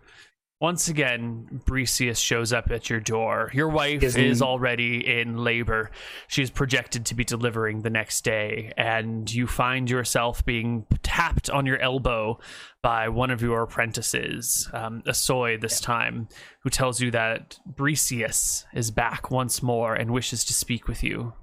Once 0.60 0.88
again, 0.88 1.60
Bricius 1.66 2.16
shows 2.16 2.52
up 2.52 2.70
at 2.70 2.88
your 2.88 3.00
door. 3.00 3.50
Your 3.52 3.68
wife 3.68 4.02
Isn't- 4.02 4.24
is 4.24 4.40
already 4.40 5.06
in 5.20 5.36
labor. 5.36 5.90
She 6.28 6.42
is 6.42 6.48
projected 6.50 7.04
to 7.06 7.14
be 7.14 7.22
delivering 7.24 7.82
the 7.82 7.90
next 7.90 8.22
day, 8.24 8.72
and 8.78 9.30
you 9.30 9.46
find 9.46 9.90
yourself 9.90 10.42
being 10.46 10.86
tapped 11.02 11.50
on 11.50 11.66
your 11.66 11.78
elbow 11.80 12.38
by 12.82 13.08
one 13.10 13.30
of 13.30 13.42
your 13.42 13.62
apprentices, 13.62 14.70
um, 14.72 15.02
Asoy 15.06 15.60
this 15.60 15.80
time, 15.80 16.28
who 16.62 16.70
tells 16.70 17.00
you 17.00 17.10
that 17.10 17.58
Bricius 17.70 18.64
is 18.72 18.90
back 18.90 19.30
once 19.30 19.62
more 19.62 19.94
and 19.94 20.12
wishes 20.12 20.44
to 20.46 20.54
speak 20.54 20.88
with 20.88 21.02
you. 21.02 21.34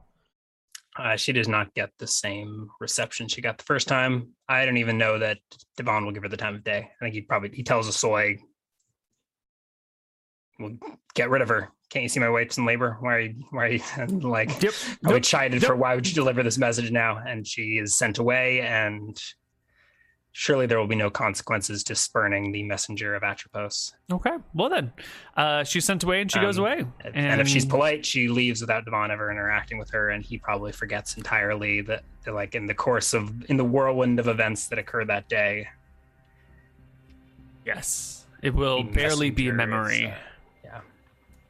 Uh, 1.01 1.15
she 1.15 1.31
does 1.33 1.47
not 1.47 1.73
get 1.73 1.89
the 1.97 2.05
same 2.05 2.69
reception 2.79 3.27
she 3.27 3.41
got 3.41 3.57
the 3.57 3.63
first 3.63 3.87
time. 3.87 4.29
I 4.47 4.65
don't 4.65 4.77
even 4.77 4.97
know 4.99 5.17
that 5.17 5.39
Divan 5.75 6.05
will 6.05 6.11
give 6.11 6.21
her 6.23 6.29
the 6.29 6.37
time 6.37 6.53
of 6.55 6.63
day. 6.63 6.89
I 7.01 7.05
think 7.05 7.15
he 7.15 7.21
probably 7.21 7.49
he 7.53 7.63
tells 7.63 7.89
Asoy, 7.89 8.37
"Well, 10.59 10.77
get 11.15 11.29
rid 11.31 11.41
of 11.41 11.49
her. 11.49 11.69
Can't 11.89 12.03
you 12.03 12.09
see 12.09 12.19
my 12.19 12.29
wife's 12.29 12.57
in 12.57 12.65
labor? 12.65 12.97
Why 12.99 13.15
are 13.15 13.19
you? 13.21 13.33
Why 13.49 13.65
are 13.65 13.69
you 13.69 13.81
and 13.97 14.23
like?" 14.37 14.49
Yep. 14.61 14.73
probably 15.01 15.17
Yep. 15.17 15.23
chided 15.23 15.61
Yep. 15.63 15.67
for 15.69 15.75
why 15.75 15.95
would 15.95 16.07
you 16.07 16.13
deliver 16.13 16.43
this 16.43 16.57
message 16.59 16.91
now? 16.91 17.17
And 17.25 17.47
she 17.47 17.77
is 17.79 17.97
sent 17.97 18.19
away, 18.19 18.61
and 18.61 19.19
surely 20.33 20.65
there 20.65 20.79
will 20.79 20.87
be 20.87 20.95
no 20.95 21.09
consequences 21.09 21.83
to 21.83 21.93
spurning 21.95 22.51
the 22.51 22.63
messenger 22.63 23.15
of 23.15 23.23
Atropos. 23.23 23.93
Okay. 24.11 24.31
Well 24.53 24.69
then, 24.69 24.93
uh, 25.35 25.63
she's 25.63 25.83
sent 25.85 26.03
away 26.03 26.21
and 26.21 26.31
she 26.31 26.39
goes 26.39 26.57
Um, 26.57 26.65
away. 26.65 26.85
And, 27.13 27.41
if 27.41 27.47
she's 27.47 27.65
polite, 27.65 28.05
she 28.05 28.27
leaves 28.27 28.61
without 28.61 28.85
Divan 28.85 29.11
ever 29.11 29.29
interacting 29.31 29.77
with 29.77 29.89
her, 29.91 30.09
and 30.11 30.23
he 30.23 30.37
probably 30.37 30.71
forgets 30.71 31.17
entirely 31.17 31.81
that, 31.81 32.03
that, 32.23 32.33
like, 32.33 32.55
in 32.55 32.65
the 32.65 32.73
course 32.75 33.13
of 33.13 33.43
in 33.49 33.57
the 33.57 33.65
whirlwind 33.65 34.19
of 34.19 34.27
events 34.27 34.67
that 34.67 34.79
occurred 34.79 35.07
that 35.07 35.27
day, 35.27 35.67
yes, 37.65 38.25
it 38.41 38.53
will 38.53 38.83
barely 38.83 39.29
be 39.29 39.49
a 39.49 39.53
memory. 39.53 40.07
uh, 40.07 40.13
yeah, 40.63 40.81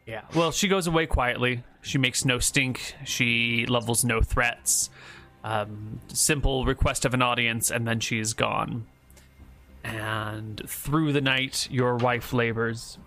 Yeah. 0.06 0.22
Well, 0.36 0.52
she 0.52 0.68
goes 0.68 0.88
away 0.88 1.06
quietly. 1.06 1.64
She 1.82 1.98
makes 1.98 2.26
no 2.26 2.40
stink. 2.40 2.96
She 3.06 3.66
levels 3.68 4.04
no 4.04 4.22
threats. 4.22 4.90
Um, 5.44 6.00
simple 6.08 6.66
request 6.66 7.04
of 7.06 7.14
an 7.14 7.22
audience, 7.22 7.72
and 7.72 7.88
then 7.88 8.00
she 8.00 8.20
is 8.20 8.34
gone. 8.34 8.86
And 9.84 10.62
through 10.68 11.14
the 11.14 11.22
night, 11.22 11.68
your 11.72 11.96
wife 11.96 12.32
labors, 12.34 13.00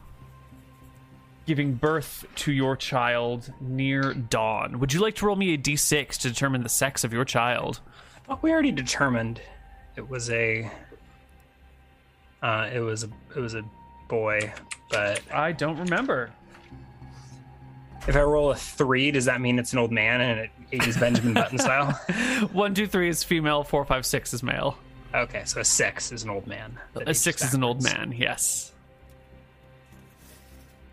giving 1.47 1.75
birth 1.75 2.25
to 2.37 2.53
your 2.53 2.77
child 2.77 3.53
near 3.61 4.15
dawn. 4.15 4.81
Would 4.81 4.93
you 4.93 5.01
like 5.01 5.15
to 5.17 5.27
roll 5.27 5.37
me 5.37 5.55
a 5.55 5.59
d6 5.59 6.17
to 6.23 6.29
determine 6.29 6.63
the 6.63 6.69
sex 6.69 7.05
of 7.05 7.13
your 7.13 7.25
child? 7.25 7.81
Well, 8.27 8.39
we 8.43 8.51
already 8.51 8.73
determined 8.73 9.41
it 9.97 10.09
was 10.09 10.31
a 10.31 10.71
uh, 12.43 12.69
it 12.73 12.81
was 12.81 13.05
a 13.05 13.09
it 13.37 13.41
was 13.41 13.55
a 13.55 13.63
boy, 14.09 14.53
but 14.91 15.21
I 15.33 15.53
don't 15.53 15.79
remember. 15.79 16.31
if 18.09 18.17
I 18.17 18.23
roll 18.23 18.51
a 18.51 18.57
three, 18.57 19.11
does 19.11 19.27
that 19.27 19.41
mean 19.41 19.59
it's 19.59 19.73
an 19.73 19.79
old 19.79 19.93
man 19.93 20.21
and 20.21 20.41
it 20.41 20.51
ages 20.75 20.97
Benjamin 20.97 21.35
Button 21.35 21.59
style? 21.59 21.93
One, 22.53 22.75
two, 22.75 22.87
three 22.87 23.09
is 23.09 23.23
female. 23.25 23.65
Four, 23.65 23.85
five, 23.85 24.05
six 24.05 24.33
is 24.35 24.43
male. 24.43 24.77
Okay, 25.15 25.43
so 25.45 25.61
a 25.61 25.65
six 25.65 26.11
is 26.13 26.23
an 26.25 26.31
old 26.31 26.47
man. 26.47 26.79
A 27.07 27.15
six 27.15 27.43
is 27.45 27.55
an 27.55 27.63
old 27.63 27.83
man. 27.83 28.13
Yes. 28.17 28.73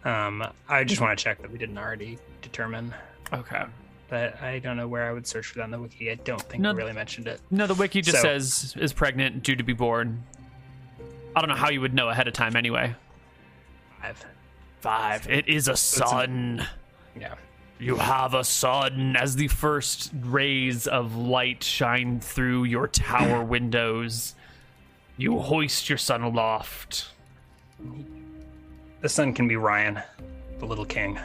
Um, 0.03 0.43
I 0.67 0.83
just 0.83 1.01
want 1.01 1.17
to 1.17 1.23
check 1.23 1.41
that 1.41 1.51
we 1.51 1.57
didn't 1.57 1.77
already 1.77 2.17
determine, 2.41 2.93
Okay. 3.31 3.63
but 4.09 4.41
I 4.41 4.57
don't 4.59 4.75
know 4.77 4.87
where 4.87 5.07
I 5.07 5.11
would 5.13 5.27
search 5.27 5.47
for 5.47 5.59
that 5.59 5.63
on 5.65 5.71
the 5.71 5.79
wiki. 5.79 6.09
I 6.09 6.15
don't 6.15 6.41
think 6.41 6.61
No. 6.61 6.71
we 6.73 6.77
really 6.79 6.93
mentioned 6.93 7.27
it. 7.27 7.39
No, 7.51 7.67
the 7.67 7.75
wiki 7.75 8.01
just 8.01 8.17
So- 8.17 8.23
says 8.23 8.75
is 8.79 8.93
pregnant, 8.93 9.43
due 9.43 9.55
to 9.55 9.63
be 9.63 9.73
born. 9.73 10.23
I 11.35 11.39
don't 11.39 11.49
know 11.49 11.55
how 11.55 11.69
you 11.69 11.81
would 11.81 11.93
know 11.93 12.09
ahead 12.09 12.27
of 12.27 12.33
time 12.33 12.55
anyway. 12.55 12.95
Five. 14.01 14.25
Five. 14.81 15.29
It 15.29 15.47
is 15.47 15.67
a 15.67 15.77
son. 15.77 16.65
Yeah. 17.19 17.35
You 17.81 17.95
have 17.95 18.35
a 18.35 18.43
son 18.43 19.15
as 19.15 19.35
the 19.35 19.47
first 19.47 20.11
rays 20.21 20.85
of 20.85 21.15
light 21.15 21.63
shine 21.63 22.19
through 22.19 22.65
your 22.65 22.87
tower 22.87 23.43
windows. 23.55 24.35
You 25.17 25.39
hoist 25.39 25.89
your 25.89 25.97
son 25.97 26.21
aloft. 26.21 27.09
The 28.99 29.09
son 29.09 29.33
can 29.33 29.47
be 29.47 29.55
Ryan, 29.55 29.99
the 30.59 30.67
little 30.67 30.85
king. 30.85 31.19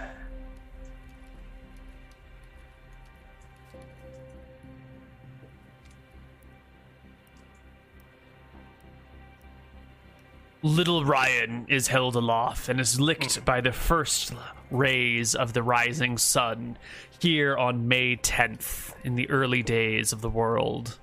Little 10.66 11.04
Ryan 11.04 11.64
is 11.68 11.86
held 11.86 12.16
aloft 12.16 12.68
and 12.68 12.80
is 12.80 12.98
licked 13.00 13.44
by 13.44 13.60
the 13.60 13.70
first 13.70 14.32
rays 14.68 15.36
of 15.36 15.52
the 15.52 15.62
rising 15.62 16.18
sun 16.18 16.76
here 17.20 17.56
on 17.56 17.86
May 17.86 18.16
10th 18.16 18.92
in 19.04 19.14
the 19.14 19.30
early 19.30 19.62
days 19.62 20.12
of 20.12 20.22
the 20.22 20.28
world. 20.28 20.98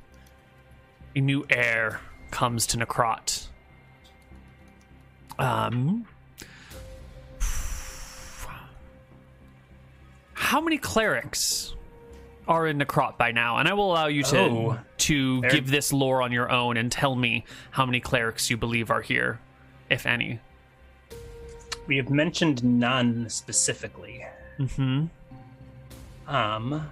A 1.16 1.22
new 1.22 1.46
heir 1.50 2.02
comes 2.30 2.68
to 2.68 2.78
Necrot. 2.78 3.48
Um, 5.40 6.08
how 10.34 10.60
many 10.60 10.78
clerics 10.78 11.74
are 12.50 12.68
in 12.68 12.80
Necrot 12.80 13.18
by 13.18 13.32
now? 13.32 13.60
And 13.60 13.70
I 13.70 13.74
will 13.74 13.94
allow 13.94 14.08
you 14.08 14.24
to 14.24 14.38
Oh. 14.38 14.80
to 14.98 15.42
give 15.44 15.72
this 15.72 15.94
lore 15.94 16.22
on 16.22 16.34
your 16.34 16.52
own 16.52 16.76
and 16.76 16.92
tell 16.92 17.16
me 17.16 17.46
how 17.72 17.86
many 17.86 18.02
clerics 18.02 18.50
you 18.50 18.58
believe 18.58 18.92
are 18.92 19.02
here, 19.02 19.40
if 19.94 20.06
any. 20.06 20.40
We 21.88 21.98
have 21.98 22.10
mentioned 22.10 22.64
none 22.64 23.30
specifically. 23.30 24.26
Mm-hmm. 24.60 25.06
Um, 26.28 26.90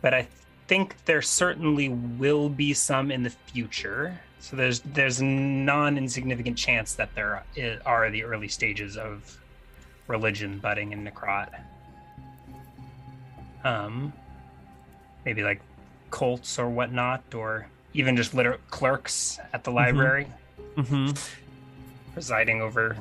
but 0.00 0.14
I 0.14 0.28
think 0.66 1.04
there 1.04 1.22
certainly 1.22 1.88
will 1.88 2.48
be 2.48 2.74
some 2.74 3.10
in 3.10 3.22
the 3.22 3.30
future. 3.30 4.20
So 4.40 4.56
there's 4.56 4.80
there's 4.80 5.20
a 5.20 5.24
non-insignificant 5.24 6.56
chance 6.56 6.94
that 6.94 7.14
there 7.14 7.44
are 7.84 8.10
the 8.10 8.24
early 8.24 8.48
stages 8.48 8.96
of 8.96 9.38
religion 10.06 10.58
budding 10.58 10.92
in 10.92 11.04
Necrot. 11.06 11.50
Um, 13.62 14.12
maybe 15.24 15.42
like 15.42 15.60
cults 16.10 16.58
or 16.58 16.68
whatnot, 16.68 17.22
or 17.34 17.68
even 17.92 18.16
just 18.16 18.34
liter- 18.34 18.58
clerks 18.70 19.38
at 19.52 19.64
the 19.64 19.70
library 19.70 20.24
Mm-hmm. 20.24 20.34
Presiding 22.12 22.60
over 22.62 22.96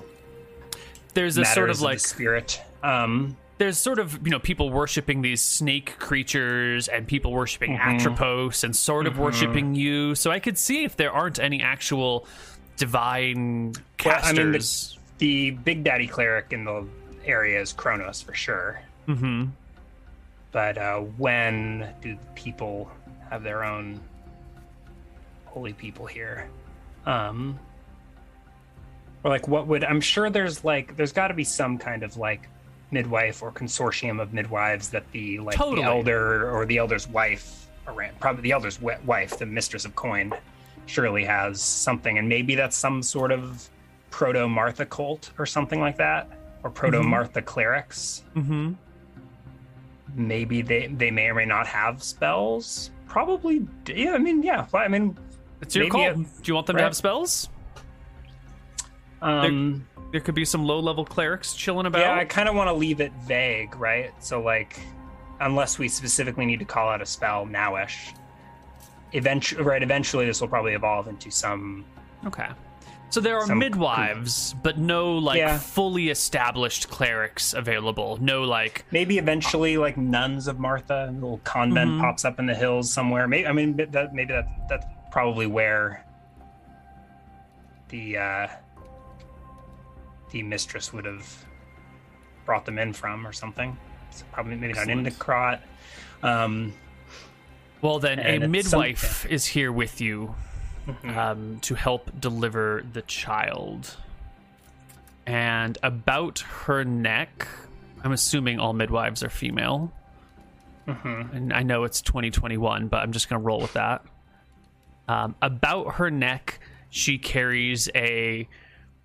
There's 1.13 1.37
a 1.37 1.45
sort 1.45 1.69
of 1.69 1.81
like 1.81 1.99
spirit. 1.99 2.61
Um, 2.83 3.35
there's 3.57 3.77
sort 3.77 3.99
of 3.99 4.19
you 4.25 4.31
know 4.31 4.39
people 4.39 4.69
worshiping 4.69 5.21
these 5.21 5.41
snake 5.41 5.97
creatures 5.99 6.87
and 6.87 7.07
people 7.07 7.31
worshiping 7.33 7.77
Mhm. 7.77 7.95
Atropos 7.99 8.63
and 8.63 8.75
sort 8.75 9.05
of 9.07 9.15
Mhm. 9.15 9.17
worshiping 9.17 9.75
you. 9.75 10.15
So 10.15 10.31
I 10.31 10.39
could 10.39 10.57
see 10.57 10.83
if 10.85 10.95
there 10.95 11.11
aren't 11.11 11.39
any 11.39 11.61
actual 11.61 12.25
divine 12.77 13.73
Well, 14.05 14.19
I 14.23 14.31
mean, 14.33 14.51
the- 14.53 14.95
the 15.17 15.51
big 15.51 15.83
daddy 15.83 16.07
cleric 16.07 16.53
in 16.53 16.63
the 16.63 16.87
area 17.25 17.59
is 17.59 17.73
Kronos 17.73 18.21
for 18.21 18.33
sure. 18.33 18.79
mm-hmm. 19.07 19.47
But 20.53 20.77
uh, 20.77 20.99
when 20.99 21.93
do 22.01 22.17
people 22.35 22.89
have 23.29 23.43
their 23.43 23.63
own 23.65 23.99
holy 25.45 25.73
people 25.73 26.05
here? 26.07 26.47
Um, 27.05 27.59
or 29.23 29.29
like, 29.31 29.47
what 29.47 29.67
would 29.67 29.83
I'm 29.83 30.01
sure 30.01 30.29
there's 30.29 30.63
like 30.63 30.95
there's 30.95 31.11
got 31.13 31.27
to 31.29 31.33
be 31.33 31.43
some 31.43 31.77
kind 31.77 32.03
of 32.03 32.17
like 32.17 32.47
midwife 32.91 33.43
or 33.43 33.51
consortium 33.51 34.21
of 34.21 34.33
midwives 34.33 34.89
that 34.89 35.09
the 35.11 35.39
like 35.39 35.55
Totally. 35.55 35.77
the 35.81 35.83
elder 35.87 36.49
or 36.51 36.65
the 36.65 36.77
elder's 36.77 37.07
wife 37.07 37.67
around 37.87 38.19
probably 38.19 38.41
the 38.43 38.51
elder's 38.51 38.77
wi- 38.77 38.99
wife, 39.05 39.37
the 39.37 39.45
mistress 39.45 39.85
of 39.85 39.95
coin, 39.95 40.33
surely 40.85 41.23
has 41.25 41.61
something, 41.61 42.17
and 42.17 42.27
maybe 42.29 42.55
that's 42.55 42.75
some 42.77 43.01
sort 43.03 43.31
of 43.31 43.67
proto 44.09 44.47
Martha 44.47 44.85
cult 44.85 45.31
or 45.37 45.45
something 45.45 45.79
like 45.79 45.97
that, 45.97 46.27
or 46.63 46.69
proto 46.69 47.01
Martha 47.03 47.41
clerics 47.41 48.23
Mm-hmm. 48.35 48.73
maybe 50.15 50.61
they 50.61 50.87
they 50.87 51.11
may 51.11 51.27
or 51.27 51.35
may 51.35 51.45
not 51.45 51.67
have 51.67 52.01
spells 52.01 52.89
probably 53.07 53.65
yeah 53.87 54.13
i 54.13 54.17
mean 54.17 54.41
yeah 54.43 54.65
i 54.73 54.87
mean 54.87 55.15
It's 55.61 55.75
your 55.75 55.89
call. 55.89 56.13
Do 56.13 56.25
you 56.45 56.53
want 56.55 56.67
them 56.67 56.77
to 56.77 56.83
have 56.83 56.95
spells? 56.95 57.49
um 59.21 59.85
There 60.11 60.21
could 60.21 60.35
be 60.35 60.45
some 60.45 60.63
low-level 60.65 61.05
clerics 61.05 61.53
chilling 61.53 61.85
about. 61.85 61.99
yeah 61.99 62.15
i 62.15 62.23
kind 62.25 62.47
of 62.47 62.55
want 62.55 62.69
to 62.69 62.73
leave 62.73 63.01
it 63.01 63.11
vague 63.27 63.75
right 63.75 64.11
so 64.19 64.41
like 64.41 64.79
unless 65.41 65.77
we 65.77 65.87
specifically 65.89 66.45
need 66.45 66.59
to 66.59 66.65
call 66.65 66.87
out 66.89 67.01
a 67.01 67.05
spell 67.05 67.45
nowish 67.45 68.13
eventually 69.11 69.61
right 69.63 69.83
eventually 69.83 70.25
this 70.25 70.39
will 70.41 70.47
probably 70.47 70.73
evolve 70.73 71.07
into 71.07 71.29
some 71.31 71.85
Okay. 72.25 72.47
So 73.11 73.21
there 73.21 73.37
are 73.37 73.47
Some- 73.47 73.59
midwives, 73.59 74.53
but 74.61 74.77
no 74.77 75.13
like 75.17 75.37
Yeah. 75.37 75.57
fully 75.57 76.09
established 76.09 76.89
clerics 76.89 77.53
available. 77.53 78.17
No 78.21 78.43
like 78.43 78.83
maybe 78.91 79.17
eventually 79.17 79.77
like 79.77 79.95
nuns 79.97 80.47
of 80.47 80.59
martha 80.59 81.07
a 81.09 81.11
little 81.11 81.39
convent 81.45 81.91
Mhm. 81.91 82.01
pops 82.01 82.23
up 82.25 82.39
in 82.39 82.45
the 82.45 82.53
hills 82.53 82.91
somewhere 82.93 83.25
maybe 83.27 83.47
i 83.47 83.51
mean 83.53 83.75
that 83.77 84.13
maybe 84.13 84.33
that 84.33 84.47
that's 84.69 84.85
probably 85.11 85.47
where 85.47 86.05
the 87.89 88.17
uh 88.17 88.47
the 90.31 90.43
mistress 90.43 90.93
would 90.93 91.05
have 91.05 91.45
brought 92.45 92.65
them 92.65 92.77
in 92.77 92.93
from 92.93 93.25
or 93.25 93.33
something 93.33 93.75
so 94.11 94.23
probably 94.31 94.55
maybe 94.55 94.73
not 94.73 94.87
in 94.89 95.05
Excellent. 95.05 95.19
Necrot. 95.19 95.59
um 96.23 96.73
well 97.81 97.99
then 97.99 98.19
a 98.19 98.21
it's 98.21 98.41
some- 98.43 98.51
midwife 98.51 99.25
is 99.25 99.45
here 99.45 99.71
with 99.71 99.99
you 100.01 100.35
mhm. 100.87 101.15
um, 101.17 101.59
to 101.61 101.75
help 101.75 102.11
deliver 102.19 102.83
the 102.93 103.01
child. 103.03 103.95
And 105.25 105.77
about 105.83 106.39
her 106.39 106.83
neck, 106.83 107.47
I'm 108.03 108.11
assuming 108.11 108.59
all 108.59 108.73
midwives 108.73 109.23
are 109.23 109.29
female. 109.29 109.91
Mhm. 110.87 111.33
And 111.35 111.53
I 111.53 111.61
know 111.61 111.83
it's 111.83 112.01
2021, 112.01 112.87
but 112.87 112.97
I'm 112.97 113.11
just 113.11 113.29
going 113.29 113.39
to 113.39 113.45
roll 113.45 113.59
with 113.61 113.73
that. 113.73 114.03
Um, 115.09 115.35
about 115.41 115.95
her 115.95 116.11
neck, 116.11 116.59
she 116.91 117.17
carries 117.17 117.89
a 117.95 118.47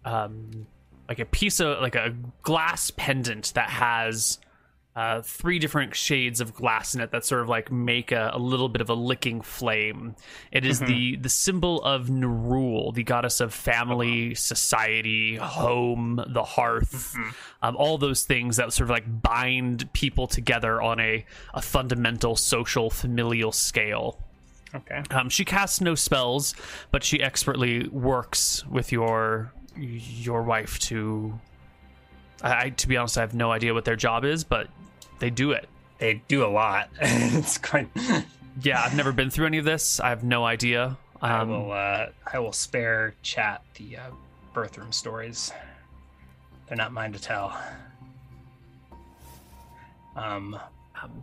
um, 0.05 0.67
like 1.09 1.19
a 1.19 1.25
piece 1.25 1.61
of 1.61 1.81
like 1.81 1.95
a 1.95 2.15
glass 2.43 2.91
pendant 2.95 3.55
that 3.55 3.71
has 3.71 4.39
uh, 4.95 5.23
three 5.23 5.59
different 5.59 5.97
shades 5.97 6.43
of 6.43 6.55
glass 6.55 6.95
in 6.95 7.01
it 7.01 7.11
that 7.11 7.25
sort 7.25 7.41
of 7.41 7.49
like 7.49 7.73
make 7.73 8.13
a, 8.13 8.33
a 8.35 8.39
little 8.39 8.69
bit 8.69 8.83
of 8.83 8.91
a 8.91 8.95
licking 8.95 9.41
flame. 9.41 10.15
It 10.53 10.67
is 10.67 10.79
the 10.79 11.17
the 11.17 11.31
symbol 11.31 11.83
of 11.83 12.09
Nerul, 12.09 12.95
the 12.95 13.03
goddess 13.03 13.41
of 13.41 13.55
family, 13.55 14.35
society, 14.35 15.37
home, 15.37 16.23
the 16.29 16.45
hearth, 16.45 17.17
um, 17.63 17.77
all 17.77 17.97
those 17.97 18.25
things 18.25 18.59
that 18.59 18.75
sort 18.75 18.91
of 18.91 18.95
like 18.95 19.23
bind 19.23 19.91
people 19.95 20.27
together 20.27 20.83
on 20.83 21.01
a 21.01 21.25
a 21.55 21.63
fundamental 21.63 22.37
social 22.37 22.91
familial 22.91 23.53
scale. 23.53 24.21
Okay 24.75 25.03
Um, 25.11 25.29
she 25.29 25.45
casts 25.45 25.81
no 25.81 25.95
spells, 25.95 26.55
but 26.91 27.03
she 27.05 27.23
expertly 27.23 27.89
works 27.89 28.65
with 28.67 28.93
your 28.93 29.53
your 29.77 30.43
wife 30.43 30.79
to. 30.81 31.39
I, 32.43 32.65
I- 32.67 32.71
to 32.71 32.89
be 32.89 32.97
honest, 32.97 33.17
I 33.19 33.23
have 33.23 33.35
no 33.35 33.51
idea 33.53 33.73
what 33.75 33.85
their 33.85 33.97
job 33.97 34.25
is, 34.25 34.45
but 34.45 34.69
they 35.19 35.31
do 35.31 35.53
it. 35.53 35.69
they 35.99 36.23
do 36.29 36.45
a 36.45 36.49
lot 36.51 36.91
it's 37.01 37.59
quite 37.59 37.89
Yeah, 38.63 38.83
I've 38.83 38.95
never 38.97 39.13
been 39.13 39.31
through 39.31 39.47
any 39.47 39.59
of 39.59 39.65
this. 39.65 39.99
I 40.01 40.09
have 40.11 40.23
no 40.25 40.45
idea. 40.45 40.97
i 41.23 41.41
Um, 41.41 41.49
will 41.49 41.73
uh 41.73 42.07
i 42.33 42.39
will 42.39 42.53
spare 42.53 43.15
chat 43.23 43.63
the 43.75 43.97
uh, 43.97 44.11
birth 44.53 44.77
room 44.79 44.93
stories 44.93 45.53
they're 46.67 46.77
not 46.77 46.93
mine 46.93 47.13
to 47.13 47.19
tell 47.21 47.57
um 50.17 50.59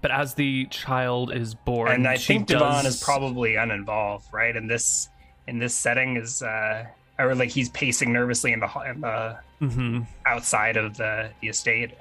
but 0.01 0.11
as 0.11 0.33
the 0.35 0.65
child 0.67 1.31
is 1.33 1.53
born, 1.55 1.91
and 1.91 2.07
I 2.07 2.17
think 2.17 2.47
Divan 2.47 2.83
does- 2.83 2.95
is 2.95 3.03
probably 3.03 3.55
uninvolved, 3.55 4.27
right? 4.31 4.55
In 4.55 4.67
this 4.67 5.09
in 5.47 5.59
this 5.59 5.73
setting 5.75 6.17
is 6.17 6.41
uh 6.41 6.85
or 7.19 7.35
like 7.35 7.49
he's 7.49 7.69
pacing 7.69 8.11
nervously 8.13 8.51
in 8.53 8.59
the 8.61 8.69
in 8.89 9.01
the 9.01 9.37
Mhm, 9.61 10.07
outside 10.25 10.77
of 10.77 10.97
the 10.97 11.29
the 11.41 11.47
estate. 11.49 11.91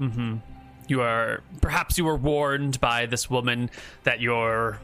mhm. 0.00 0.40
You 0.86 1.02
are 1.02 1.42
perhaps 1.60 1.98
you 1.98 2.04
were 2.04 2.16
warned 2.16 2.80
by 2.80 3.06
this 3.06 3.28
woman 3.30 3.70
that 4.04 4.20
you're 4.20 4.78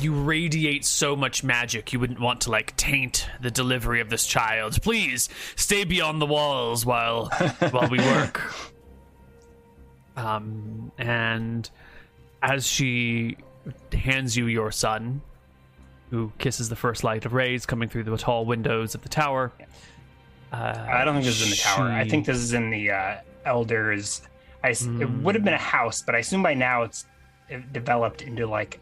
you 0.00 0.12
radiate 0.14 0.84
so 0.84 1.16
much 1.16 1.42
magic 1.42 1.92
you 1.92 1.98
wouldn't 1.98 2.20
want 2.20 2.40
to 2.42 2.50
like 2.50 2.76
taint 2.76 3.28
the 3.40 3.50
delivery 3.50 4.00
of 4.00 4.08
this 4.10 4.24
child. 4.26 4.80
Please 4.82 5.28
stay 5.56 5.82
beyond 5.84 6.20
the 6.22 6.26
walls 6.26 6.86
while 6.86 7.26
while 7.70 7.88
we 7.88 7.98
work. 7.98 8.40
Um, 10.16 10.92
and 10.98 11.68
as 12.42 12.66
she 12.66 13.36
hands 13.92 14.36
you 14.36 14.46
your 14.46 14.70
son, 14.72 15.20
who 16.10 16.32
kisses 16.38 16.68
the 16.68 16.76
first 16.76 17.04
light 17.04 17.24
of 17.24 17.32
rays 17.34 17.66
coming 17.66 17.88
through 17.88 18.04
the 18.04 18.16
tall 18.16 18.44
windows 18.44 18.94
of 18.94 19.02
the 19.02 19.08
tower. 19.08 19.52
Uh, 20.52 20.86
I 20.90 21.04
don't 21.04 21.14
think 21.14 21.26
this 21.26 21.40
is 21.40 21.44
in 21.44 21.50
the 21.50 21.56
tower. 21.56 21.88
I 21.92 22.08
think 22.08 22.26
this 22.26 22.38
is 22.38 22.52
in 22.54 22.70
the 22.70 22.90
uh, 22.90 23.16
elders. 23.44 24.22
I 24.64 24.70
s- 24.70 24.82
it 24.82 24.88
Hmm. 25.06 25.22
would 25.22 25.34
have 25.36 25.44
been 25.44 25.54
a 25.54 25.58
house, 25.58 26.02
but 26.02 26.14
I 26.14 26.18
assume 26.18 26.42
by 26.42 26.54
now 26.54 26.82
it's 26.82 27.06
developed 27.72 28.22
into 28.22 28.46
like 28.46 28.80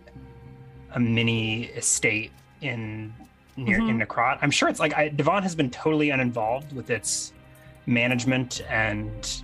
a 0.92 1.00
mini 1.00 1.64
estate 1.64 2.32
in 2.62 3.12
near 3.56 3.80
Mhm. 3.80 3.90
in 3.90 3.98
Necrot. 4.00 4.38
I'm 4.40 4.50
sure 4.50 4.68
it's 4.68 4.80
like 4.80 4.94
I, 4.96 5.08
Divan 5.08 5.42
has 5.42 5.54
been 5.54 5.68
totally 5.70 6.10
uninvolved 6.10 6.72
with 6.72 6.90
its 6.90 7.32
management 7.86 8.62
and 8.70 9.42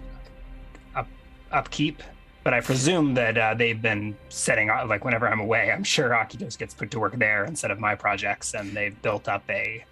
up, 0.94 1.08
upkeep, 1.52 2.02
but 2.44 2.54
I 2.54 2.60
presume 2.60 3.14
that 3.14 3.36
uh, 3.36 3.54
they've 3.54 3.80
been 3.80 4.14
setting 4.28 4.70
up. 4.70 4.88
Like 4.88 5.04
whenever 5.04 5.26
I'm 5.28 5.40
away, 5.40 5.72
I'm 5.72 5.82
sure 5.84 6.10
Akitos 6.10 6.56
gets 6.58 6.74
put 6.74 6.90
to 6.92 7.00
work 7.00 7.16
there 7.16 7.44
instead 7.44 7.70
of 7.70 7.80
my 7.80 7.94
projects, 7.94 8.54
and 8.54 8.70
they've 8.76 9.00
built 9.02 9.28
up 9.28 9.42
a. 9.48 9.84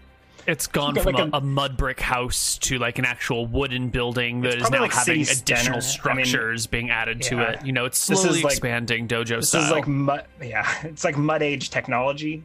It's 0.44 0.66
gone 0.66 0.96
from 0.96 1.14
like 1.14 1.24
a, 1.24 1.36
a- 1.36 1.38
a 1.38 1.40
mud 1.40 1.76
brick 1.76 2.00
house 2.00 2.58
to 2.58 2.78
like 2.78 2.98
an 2.98 3.04
actual 3.04 3.46
wooden 3.46 3.88
building 3.90 4.40
that 4.40 4.54
It's 4.54 4.56
is 4.56 4.60
probably 4.62 4.78
now 4.78 4.82
like 4.82 4.92
having 4.92 5.24
city 5.24 5.40
additional 5.40 5.80
center. 5.80 6.10
I 6.10 6.14
mean, 6.14 6.24
structures 6.26 6.66
being 6.66 6.90
added 6.90 7.22
to 7.22 7.40
it. 7.48 7.64
You 7.64 7.72
know, 7.72 7.84
it's 7.84 8.06
This 8.06 8.18
is 8.18 8.24
slowly 8.24 8.42
like- 8.42 8.52
expanding 8.52 9.06
dojo 9.08 9.36
This 9.36 9.50
style. 9.50 9.64
is 9.64 9.70
like 9.70 9.86
mud. 9.86 10.24
Yeah, 10.42 10.68
it's 10.82 11.04
like 11.04 11.16
mud 11.16 11.42
age 11.42 11.70
technology, 11.70 12.42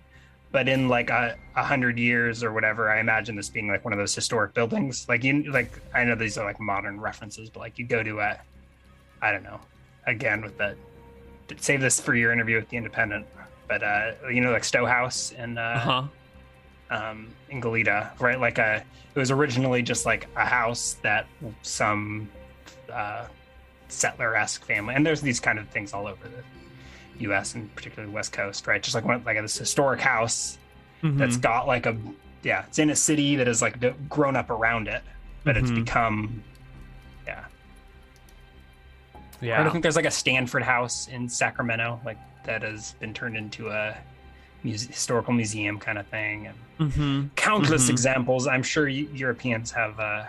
but 0.52 0.70
in 0.70 0.88
like 0.90 1.10
a, 1.10 1.36
a 1.56 1.64
hundred 1.64 1.98
years 1.98 2.44
or 2.44 2.54
whatever. 2.54 2.90
I 2.92 3.00
imagine 3.00 3.36
this 3.36 3.50
being 3.50 3.68
like 3.68 3.84
one 3.84 3.94
of 3.94 3.98
those 4.00 4.14
historic 4.14 4.54
buildings. 4.54 5.08
Like 5.10 5.24
you, 5.24 5.52
like 5.52 5.72
I 5.94 6.04
know 6.04 6.14
these 6.14 6.38
are 6.38 6.46
like 6.46 6.60
modern 6.60 7.02
references, 7.02 7.50
but 7.50 7.62
like 7.62 7.80
you 7.80 7.86
go 7.86 8.04
to 8.04 8.20
a, 8.20 8.40
I 9.24 9.32
don't 9.32 9.44
know, 9.44 9.60
again 10.08 10.42
with 10.42 10.58
the, 10.58 10.76
save 11.58 11.82
this 11.82 12.00
for 12.00 12.16
your 12.16 12.32
interview 12.32 12.56
with 12.56 12.70
the 12.70 12.78
Independent. 12.78 13.28
But 13.68 13.84
uh, 13.84 14.12
you 14.32 14.42
know, 14.42 14.52
like 14.52 14.64
Stow 14.64 14.86
House 14.86 15.32
in 15.34 15.58
uh, 15.58 15.62
uh-huh. 15.62 16.04
um, 16.90 17.28
in 17.50 17.62
Goleta, 17.62 18.18
right? 18.20 18.40
Like 18.40 18.58
a, 18.58 18.84
it 19.14 19.20
was 19.20 19.30
originally 19.30 19.82
just 19.82 20.06
like 20.06 20.28
a 20.36 20.46
house 20.46 20.96
that 21.04 21.28
some 21.62 22.30
uh, 22.92 23.26
settler-esque 23.90 24.64
family, 24.66 24.96
and 24.96 25.06
there's 25.06 25.22
these 25.22 25.40
kind 25.40 25.60
of 25.60 25.68
things 25.70 25.94
all 25.94 26.08
over 26.08 26.28
the 26.28 26.44
U.S. 27.26 27.56
and 27.56 27.74
particularly 27.76 28.10
the 28.10 28.16
West 28.16 28.32
Coast, 28.32 28.68
right? 28.68 28.82
Just 28.82 28.96
like 28.96 29.04
one, 29.06 29.22
like 29.26 29.40
this 29.42 29.58
historic 29.58 30.00
house 30.00 30.58
that's 31.04 31.38
Mhm. 31.38 31.42
got 31.42 31.68
like 31.68 31.86
a, 31.86 31.96
yeah, 32.44 32.66
it's 32.68 32.80
in 32.80 32.90
a 32.90 32.96
city 32.96 33.36
that 33.36 33.48
has 33.48 33.62
like 33.62 33.76
grown 34.10 34.36
up 34.36 34.50
around 34.50 34.88
it, 34.88 35.02
but 35.44 35.58
it's 35.58 35.72
Mhm. 35.72 35.76
become. 35.86 36.44
I 39.42 39.64
don't 39.64 39.72
think 39.72 39.84
there's 39.84 39.96
like 39.96 40.06
a 40.06 40.12
Stanford 40.12 40.64
House 40.64 41.08
in 41.08 41.30
Sacramento, 41.30 42.00
like 42.06 42.18
that 42.46 42.62
has 42.64 42.94
been 43.00 43.14
turned 43.14 43.38
into 43.38 43.70
a 43.70 43.96
muse- 44.64 44.88
historical 44.88 45.34
museum 45.34 45.78
kind 45.80 45.98
of 45.98 46.08
thing, 46.08 46.48
and 46.80 46.92
hmm 46.94 47.28
countless 47.36 47.88
Mhm. 47.88 47.92
examples. 47.92 48.48
I'm 48.48 48.64
sure 48.64 48.88
Europeans 48.88 49.72
have 49.72 50.00
uh, 50.00 50.26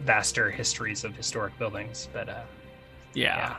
vaster 0.00 0.50
histories 0.50 1.04
of 1.04 1.14
historic 1.16 1.56
buildings, 1.58 2.08
but 2.12 2.28
uh, 2.28 2.40
Yeah. 3.14 3.36
yeah. 3.36 3.56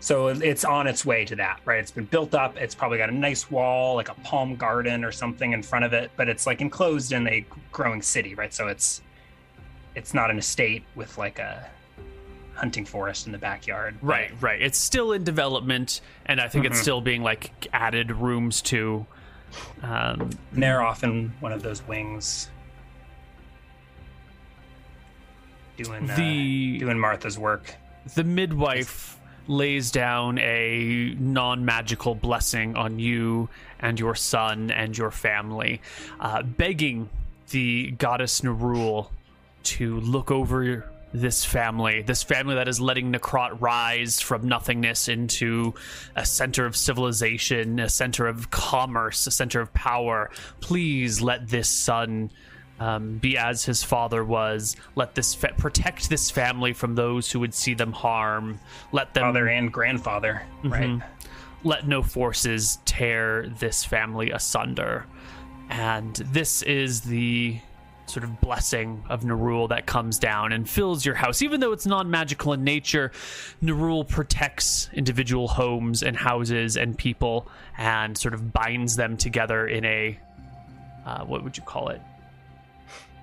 so 0.00 0.28
it's 0.28 0.64
on 0.64 0.86
its 0.86 1.04
way 1.04 1.24
to 1.26 1.36
that, 1.36 1.60
right? 1.64 1.78
It's 1.78 1.90
been 1.90 2.04
built 2.06 2.34
up. 2.34 2.56
It's 2.56 2.74
probably 2.74 2.98
got 2.98 3.08
a 3.10 3.14
nice 3.14 3.50
wall, 3.50 3.96
like 3.96 4.08
a 4.08 4.14
palm 4.14 4.56
garden 4.56 5.04
or 5.04 5.12
something 5.12 5.52
in 5.52 5.62
front 5.62 5.84
of 5.84 5.92
it, 5.92 6.10
but 6.16 6.28
it's 6.28 6.46
like 6.46 6.60
enclosed 6.60 7.12
in 7.12 7.26
a 7.28 7.44
growing 7.72 8.00
city, 8.02 8.34
right? 8.34 8.52
So 8.52 8.68
it's 8.68 9.02
it's 9.94 10.14
not 10.14 10.30
an 10.30 10.38
estate 10.38 10.84
with 10.94 11.18
like 11.18 11.38
a 11.38 11.68
hunting 12.60 12.84
forest 12.84 13.24
in 13.26 13.32
the 13.32 13.38
backyard, 13.38 13.96
Right, 14.02 14.30
right. 14.40 14.60
It's 14.60 14.78
still 14.78 15.12
in 15.12 15.24
development, 15.24 16.02
and 16.26 16.38
I 16.40 16.46
think 16.48 16.66
it's 16.66 16.78
Mhm. 16.78 16.82
still 16.82 17.00
being 17.00 17.22
like 17.22 17.66
added 17.72 18.10
rooms 18.12 18.60
to. 18.62 19.06
Um, 19.82 20.30
And 20.52 20.62
they're 20.62 20.82
often 20.82 21.32
one 21.40 21.52
of 21.52 21.62
those 21.62 21.82
wings 21.88 22.50
doing 25.76 26.06
The- 26.06 26.76
uh, 26.76 26.80
doing 26.80 26.98
Martha's 26.98 27.38
work. 27.38 27.74
the 28.14 28.24
midwife 28.24 29.16
lays 29.46 29.90
down 29.90 30.38
a 30.38 31.14
non-magical 31.18 32.14
blessing 32.14 32.76
on 32.76 32.98
you 32.98 33.48
and 33.80 33.98
your 33.98 34.14
son 34.14 34.70
and 34.70 34.96
your 34.96 35.10
family, 35.10 35.80
uh, 36.20 36.42
begging 36.42 37.08
the 37.50 37.90
goddess 37.92 38.42
Nerul 38.42 39.08
to 39.62 39.98
look 40.00 40.30
over 40.30 40.84
this 41.12 41.44
family, 41.44 42.02
this 42.02 42.22
family 42.22 42.54
that 42.54 42.68
is 42.68 42.80
letting 42.80 43.12
Necrot 43.12 43.60
rise 43.60 44.20
from 44.20 44.46
nothingness 44.48 45.08
into 45.08 45.74
a 46.14 46.24
center 46.24 46.66
of 46.66 46.76
civilization, 46.76 47.80
a 47.80 47.88
center 47.88 48.26
of 48.28 48.50
commerce, 48.50 49.26
a 49.26 49.30
center 49.30 49.60
of 49.60 49.72
power. 49.74 50.30
Please 50.60 51.20
let 51.20 51.48
this 51.48 51.68
son 51.68 52.30
um, 52.78 53.18
be 53.18 53.36
as 53.36 53.64
his 53.64 53.82
father 53.82 54.24
was. 54.24 54.76
Let 54.94 55.14
this 55.14 55.34
fa- 55.34 55.54
protect 55.58 56.08
this 56.08 56.30
family 56.30 56.72
from 56.72 56.94
those 56.94 57.30
who 57.30 57.40
would 57.40 57.54
see 57.54 57.74
them 57.74 57.92
harm. 57.92 58.58
Let 58.92 59.12
them 59.12 59.24
Father 59.24 59.48
and 59.48 59.72
grandfather, 59.72 60.42
right? 60.64 60.88
Mhm. 60.88 61.02
let 61.62 61.86
no 61.86 62.02
forces 62.02 62.78
tear 62.86 63.46
this 63.58 63.84
family 63.84 64.30
asunder. 64.30 65.04
And 65.68 66.16
this 66.16 66.62
is 66.62 67.02
the 67.02 67.60
sort 68.10 68.24
of 68.24 68.40
blessing 68.40 69.04
of 69.08 69.22
Nerul 69.22 69.68
that 69.70 69.86
comes 69.86 70.18
down 70.18 70.52
and 70.52 70.68
fills 70.68 71.04
your 71.06 71.14
house. 71.14 71.42
Even 71.42 71.60
though 71.60 71.72
it's 71.72 71.86
non 71.86 72.10
magical 72.10 72.52
in 72.52 72.64
nature, 72.64 73.12
Nerul 73.62 74.06
protects 74.06 74.88
individual 74.92 75.48
homes 75.48 76.02
and 76.02 76.16
houses 76.16 76.76
and 76.76 76.96
people 76.98 77.48
and 77.78 78.16
sort 78.18 78.34
of 78.34 78.52
binds 78.52 78.96
them 78.96 79.16
together 79.16 79.66
in 79.66 79.84
a, 79.84 80.18
uh, 81.06 81.24
what 81.24 81.44
would 81.44 81.56
you 81.56 81.62
call 81.62 81.88
it? 81.88 82.00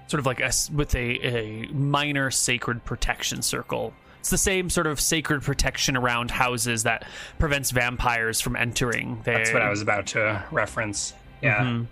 Sort 0.07 0.19
of 0.19 0.25
like 0.25 0.39
a, 0.39 0.45
s- 0.45 0.69
with 0.71 0.95
a, 0.95 0.99
a 1.27 1.67
minor 1.67 2.31
sacred 2.31 2.83
protection 2.85 3.41
circle. 3.41 3.93
It's 4.19 4.29
the 4.29 4.37
same 4.37 4.69
sort 4.69 4.87
of 4.87 4.99
sacred 4.99 5.41
protection 5.43 5.95
around 5.97 6.31
houses 6.31 6.83
that 6.83 7.05
prevents 7.39 7.71
vampires 7.71 8.39
from 8.41 8.55
entering. 8.55 9.21
They, 9.23 9.33
That's 9.33 9.53
what 9.53 9.61
I 9.61 9.69
was 9.69 9.81
about 9.81 10.07
to 10.07 10.43
reference. 10.51 11.13
Yeah. 11.41 11.63
Mhm. 11.63 11.87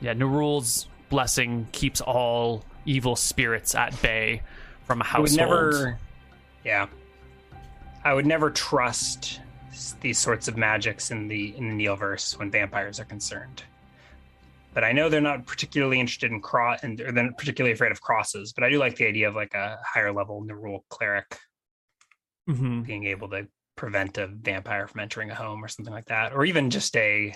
Yeah, 0.00 0.12
Nerul's 0.14 0.86
blessing 1.08 1.66
keeps 1.72 2.00
all 2.00 2.64
evil 2.86 3.16
spirits 3.16 3.74
at 3.74 4.00
bay 4.02 4.42
from 4.84 5.00
a 5.00 5.04
I 5.04 5.20
would 5.20 5.30
household. 5.30 5.50
never 5.50 5.98
yeah 6.64 6.86
i 8.04 8.12
would 8.12 8.26
never 8.26 8.50
trust 8.50 9.40
these 10.00 10.18
sorts 10.18 10.48
of 10.48 10.56
magics 10.56 11.10
in 11.10 11.28
the 11.28 11.56
in 11.56 11.76
the 11.76 11.84
neilverse 11.86 12.38
when 12.38 12.50
vampires 12.50 13.00
are 13.00 13.04
concerned 13.04 13.62
but 14.72 14.84
i 14.84 14.92
know 14.92 15.08
they're 15.08 15.20
not 15.20 15.46
particularly 15.46 15.98
interested 16.00 16.30
in 16.30 16.40
cross 16.40 16.80
and 16.82 16.98
they're 16.98 17.12
not 17.12 17.36
particularly 17.38 17.72
afraid 17.72 17.92
of 17.92 18.00
crosses 18.00 18.52
but 18.52 18.62
i 18.64 18.68
do 18.70 18.78
like 18.78 18.96
the 18.96 19.06
idea 19.06 19.28
of 19.28 19.34
like 19.34 19.54
a 19.54 19.78
higher 19.84 20.12
level 20.12 20.42
Nerul 20.44 20.80
cleric 20.88 21.38
Mhm. 22.48 22.84
being 22.84 23.04
able 23.06 23.30
to 23.30 23.48
prevent 23.74 24.18
a 24.18 24.26
vampire 24.26 24.86
from 24.86 25.00
entering 25.00 25.30
a 25.30 25.34
home 25.34 25.64
or 25.64 25.68
something 25.68 25.94
like 25.94 26.04
that 26.06 26.34
or 26.34 26.44
even 26.44 26.68
just 26.68 26.94
a 26.96 27.34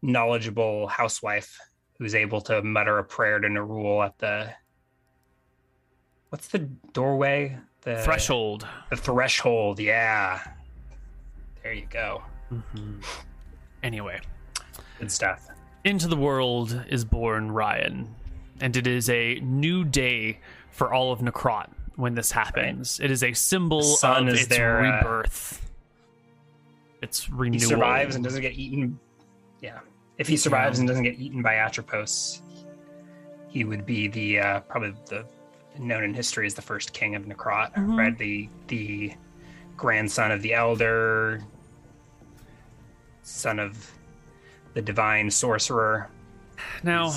knowledgeable 0.00 0.86
housewife 0.86 1.58
who's 1.98 2.14
able 2.14 2.40
to 2.42 2.62
mutter 2.62 2.98
a 2.98 3.04
prayer 3.04 3.38
to 3.38 3.48
Nerul 3.48 4.04
at 4.04 4.18
the 4.18 4.50
what's 6.30 6.48
the 6.48 6.58
doorway 6.92 7.56
the 7.82 7.96
Threshold. 8.02 8.66
the 8.90 8.96
threshold 8.96 9.78
yeah 9.80 10.40
there 11.62 11.72
you 11.72 11.86
go 11.90 12.22
Mhm. 12.52 13.04
Anyway, 13.82 14.18
good 14.98 15.12
stuff 15.12 15.48
into 15.84 16.08
the 16.08 16.16
world 16.16 16.82
is 16.88 17.04
born 17.04 17.50
Ryan, 17.52 18.14
and 18.60 18.74
it 18.76 18.86
is 18.86 19.08
a 19.10 19.34
new 19.40 19.84
day 19.84 20.40
for 20.70 20.92
all 20.94 21.12
of 21.12 21.20
Necrot 21.20 21.68
when 21.96 22.14
this 22.14 22.32
happens. 22.32 22.98
It 23.00 23.10
is 23.10 23.22
a 23.22 23.32
symbol 23.34 23.80
The 23.82 24.08
of 24.08 24.28
its 24.28 24.46
their, 24.48 24.80
uh, 24.80 24.96
rebirth. 24.96 25.70
Its 27.02 27.26
he 27.26 27.32
renewal. 27.32 27.68
survives 27.68 28.14
and 28.16 28.24
doesn't 28.24 28.40
get 28.42 28.54
eaten 28.54 28.98
yeah 29.60 29.78
if 30.18 30.26
he 30.28 30.36
survives 30.36 30.78
Yeah. 30.78 30.82
and 30.82 30.88
doesn't 30.88 31.04
get 31.04 31.18
eaten 31.18 31.42
by 31.42 31.54
atropos 31.54 32.42
he 33.48 33.64
would 33.64 33.86
be 33.86 34.08
the 34.08 34.38
uh 34.40 34.60
probably 34.60 34.92
the 35.06 35.24
known 35.78 36.02
in 36.04 36.12
history 36.12 36.44
as 36.46 36.54
the 36.54 36.62
first 36.62 36.92
king 36.92 37.14
of 37.14 37.24
necrot 37.24 37.72
Mhm. 37.74 37.96
right 37.96 38.18
the 38.18 38.48
the 38.66 39.12
grandson 39.76 40.30
of 40.32 40.42
the 40.42 40.52
elder 40.54 41.40
son 43.22 43.58
of 43.58 43.92
the 44.74 44.82
divine 44.82 45.30
sorcerer 45.30 46.10
now, 46.82 47.12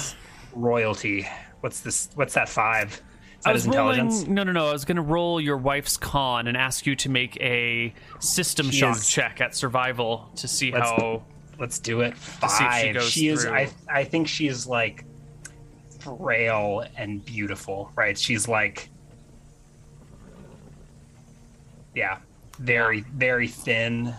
royalty 0.53 1.27
what's 1.61 1.79
this 1.81 2.09
what's 2.15 2.33
that 2.35 2.47
five 2.49 2.93
is 3.39 3.45
I 3.45 3.51
was 3.53 3.65
intelligence 3.65 4.19
rolling. 4.19 4.33
No, 4.35 4.43
no, 4.43 4.51
no. 4.51 4.67
I 4.69 4.71
was 4.71 4.85
going 4.85 4.97
to 4.97 5.01
roll 5.01 5.41
your 5.41 5.57
wife's 5.57 5.97
con 5.97 6.47
and 6.47 6.55
ask 6.55 6.85
you 6.85 6.95
to 6.97 7.09
make 7.09 7.37
a 7.41 7.91
system 8.19 8.69
She 8.69 8.77
shock 8.77 8.97
is- 8.97 9.09
check 9.09 9.41
at 9.41 9.55
survival 9.55 10.29
to 10.35 10.47
see 10.47 10.69
how. 10.69 11.23
Let's 11.61 11.79
do 11.79 12.01
it. 12.01 12.15
She 12.15 12.19
five. 12.47 12.93
goes 12.95 13.09
she 13.09 13.27
is 13.29 13.43
through. 13.43 13.53
i 13.53 13.69
i 13.87 14.03
think 14.03 14.27
she's 14.27 14.67
like 14.67 15.05
frail 15.99 16.83
and 16.97 17.23
beautiful 17.23 17.91
right? 17.95 18.17
She's 18.17 18.47
like 18.49 18.89
yeah 21.95 22.17
very 22.59 23.01
very 23.01 23.47
thin 23.47 24.13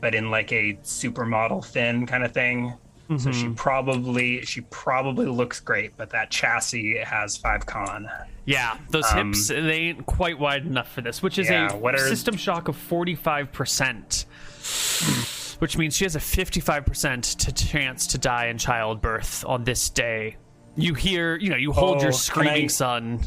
but 0.00 0.14
in 0.14 0.30
like 0.30 0.52
a 0.52 0.74
supermodel 0.82 1.64
thin 1.64 2.06
kind 2.06 2.24
of 2.24 2.32
thing. 2.32 2.74
So 3.18 3.30
she 3.32 3.44
Mhm. 3.46 3.56
probably 3.56 4.44
she 4.44 4.62
probably 4.62 5.26
looks 5.26 5.60
great 5.60 5.96
but 5.96 6.10
that 6.10 6.30
chassis 6.30 6.98
has 6.98 7.36
five 7.36 7.64
con. 7.66 8.08
Yeah, 8.46 8.76
those 8.90 9.04
Um, 9.12 9.28
hips 9.32 9.48
they 9.48 9.60
ain't 9.90 10.06
quite 10.06 10.38
wide 10.38 10.66
enough 10.66 10.90
for 10.90 11.00
this, 11.02 11.22
which 11.22 11.38
is 11.38 11.48
yeah, 11.48 11.72
a 11.72 11.78
are- 11.82 11.98
system 11.98 12.36
shock 12.36 12.68
of 12.68 12.76
forty 12.76 13.14
five 13.14 13.52
percent, 13.52 14.24
which 15.64 15.78
means 15.78 15.96
she 15.96 16.04
has 16.04 16.14
a 16.14 16.18
55% 16.18 17.36
to 17.38 17.50
chance 17.50 18.06
to 18.08 18.18
die 18.18 18.48
in 18.48 18.58
childbirth 18.58 19.46
on 19.46 19.64
this 19.64 19.88
day. 19.88 20.36
You 20.76 20.92
hear, 20.92 21.36
you 21.36 21.48
know, 21.48 21.56
you 21.56 21.72
hold 21.72 22.00
Oh, 22.00 22.02
your 22.02 22.12
screaming 22.12 22.64
I- 22.64 22.66
son, 22.66 23.20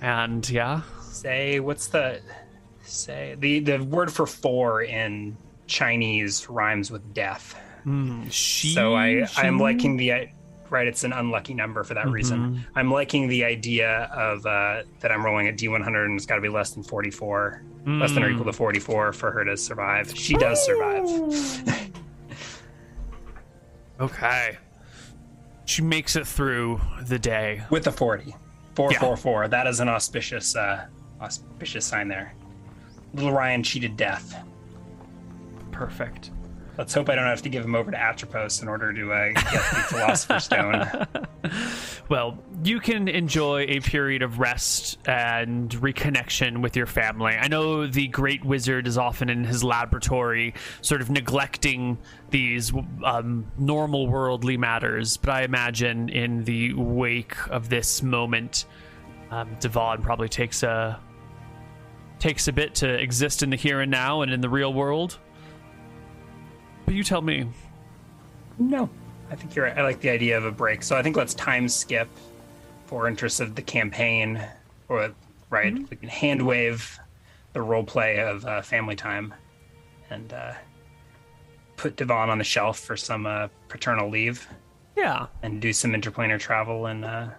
and 0.00 0.50
yeah, 0.50 0.80
Say 1.00 1.60
what's 1.60 1.86
the 1.86 2.20
say 2.82 3.36
the 3.38 3.60
the 3.60 3.78
word 3.84 4.12
for 4.12 4.26
four 4.26 4.82
in 4.82 5.36
Chinese 5.68 6.48
rhymes 6.50 6.90
with 6.90 7.14
death. 7.14 7.54
she. 8.30 8.74
So 8.74 8.96
I 8.96 9.24
I'm 9.36 9.60
liking 9.60 9.96
the 9.96 10.28
right. 10.70 10.88
It's 10.88 11.04
an 11.04 11.12
unlucky 11.12 11.54
number 11.54 11.84
for 11.84 11.94
that 11.94 12.06
Mm-hmm. 12.06 12.12
reason. 12.14 12.66
I'm 12.74 12.90
liking 12.90 13.28
the 13.28 13.44
idea 13.44 14.10
of 14.12 14.44
uh, 14.44 14.82
that 14.98 15.12
I'm 15.12 15.24
rolling 15.24 15.46
a 15.46 15.52
D100 15.52 16.04
and 16.06 16.16
it's 16.16 16.26
got 16.26 16.34
to 16.34 16.40
be 16.40 16.48
less 16.48 16.70
than 16.70 16.82
44, 16.82 17.62
less 17.86 18.12
than 18.12 18.22
or 18.22 18.28
Mm. 18.28 18.34
equal 18.34 18.44
to 18.46 18.52
44 18.52 19.12
for 19.12 19.30
her 19.30 19.44
to 19.44 19.56
survive. 19.56 20.10
She 20.16 20.34
does 20.34 20.64
survive. 20.64 21.04
Okay. 24.00 24.56
She 25.64 25.82
makes 25.82 26.14
it 26.16 26.26
through 26.26 26.80
the 27.02 27.18
day. 27.18 27.62
with 27.70 27.86
a 27.88 27.92
40 27.92 28.26
Yeah. 28.28 28.34
444 28.76 29.48
that 29.48 29.66
is 29.66 29.80
an 29.80 29.88
auspicious 29.88 30.54
uh 30.54 30.86
auspicious 31.20 31.84
sign 31.84 32.06
there 32.06 32.32
little 33.12 33.32
ryan 33.32 33.62
cheated 33.64 33.96
death 33.96 34.36
Perfect. 35.72 36.30
Let's 36.78 36.94
hope 36.94 37.08
i 37.10 37.14
don't 37.14 37.26
have 37.26 37.42
to 37.42 37.48
give 37.48 37.64
him 37.64 37.74
over 37.74 37.90
to 37.90 38.00
atropos 38.00 38.62
in 38.62 38.68
order 38.68 38.92
to 38.92 39.12
uh, 39.12 39.32
get 39.32 39.44
the 39.44 39.84
philosopher's 39.88 40.44
stone 40.44 41.06
Well, 42.08 42.38
you 42.64 42.80
can 42.80 43.06
enjoy 43.06 43.66
a 43.68 43.80
period 43.80 44.22
of 44.22 44.38
rest 44.38 44.98
and 45.06 45.68
reconnection 45.70 46.62
with 46.62 46.74
your 46.74 46.86
family. 46.86 47.34
I 47.34 47.48
know 47.48 47.86
the 47.86 48.08
great 48.08 48.42
wizard 48.44 48.86
is 48.86 48.96
often 48.96 49.28
in 49.28 49.44
his 49.44 49.62
laboratory, 49.62 50.54
sort 50.80 51.02
of 51.02 51.10
neglecting 51.10 51.98
these 52.30 52.72
um, 53.04 53.50
normal 53.58 54.06
worldly 54.06 54.56
matters, 54.56 55.18
but 55.18 55.28
I 55.28 55.42
imagine 55.42 56.08
in 56.08 56.44
the 56.44 56.72
wake 56.72 57.36
of 57.50 57.68
this 57.68 58.02
moment, 58.02 58.64
um, 59.30 59.54
Divan 59.60 60.00
probably 60.00 60.30
takes 60.30 60.62
a 60.62 60.98
takes 62.18 62.48
a 62.48 62.52
bit 62.52 62.74
to 62.74 62.88
exist 62.88 63.42
in 63.42 63.50
the 63.50 63.56
here 63.56 63.80
and 63.80 63.90
now 63.90 64.22
and 64.22 64.32
in 64.32 64.40
the 64.40 64.48
real 64.48 64.72
world. 64.72 65.18
But 66.88 66.94
you 66.94 67.04
tell 67.04 67.20
me. 67.20 67.46
no 68.58 68.88
i 69.30 69.34
think 69.36 69.54
you're 69.54 69.66
right 69.66 69.76
i 69.76 69.82
like 69.82 70.00
the 70.00 70.08
idea 70.08 70.38
of 70.38 70.46
a 70.46 70.50
break 70.50 70.82
so 70.82 70.96
i 70.96 71.02
think 71.02 71.16
let's 71.18 71.34
time 71.34 71.68
skip 71.68 72.08
for 72.86 73.06
interest 73.06 73.40
of 73.40 73.54
the 73.54 73.60
campaign 73.60 74.42
or 74.88 75.12
right 75.50 75.74
we 75.90 75.96
can 75.98 76.08
hand 76.08 76.40
wave 76.40 76.98
the 77.52 77.60
role 77.60 77.84
play 77.84 78.20
of 78.20 78.46
uh, 78.46 78.62
family 78.62 78.96
time 78.96 79.34
and 80.08 80.32
uh 80.32 80.54
put 81.76 81.96
Divan 81.96 82.30
on 82.30 82.38
the 82.38 82.44
shelf 82.44 82.78
for 82.78 82.96
some 82.96 83.26
uh, 83.26 83.48
paternal 83.68 84.08
leave 84.08 84.48
Yeah. 84.96 85.26
and 85.42 85.60
do 85.60 85.74
some 85.74 85.92
interplanar 85.92 86.40
travel 86.40 86.86
in 86.86 87.04
uh, 87.04 87.30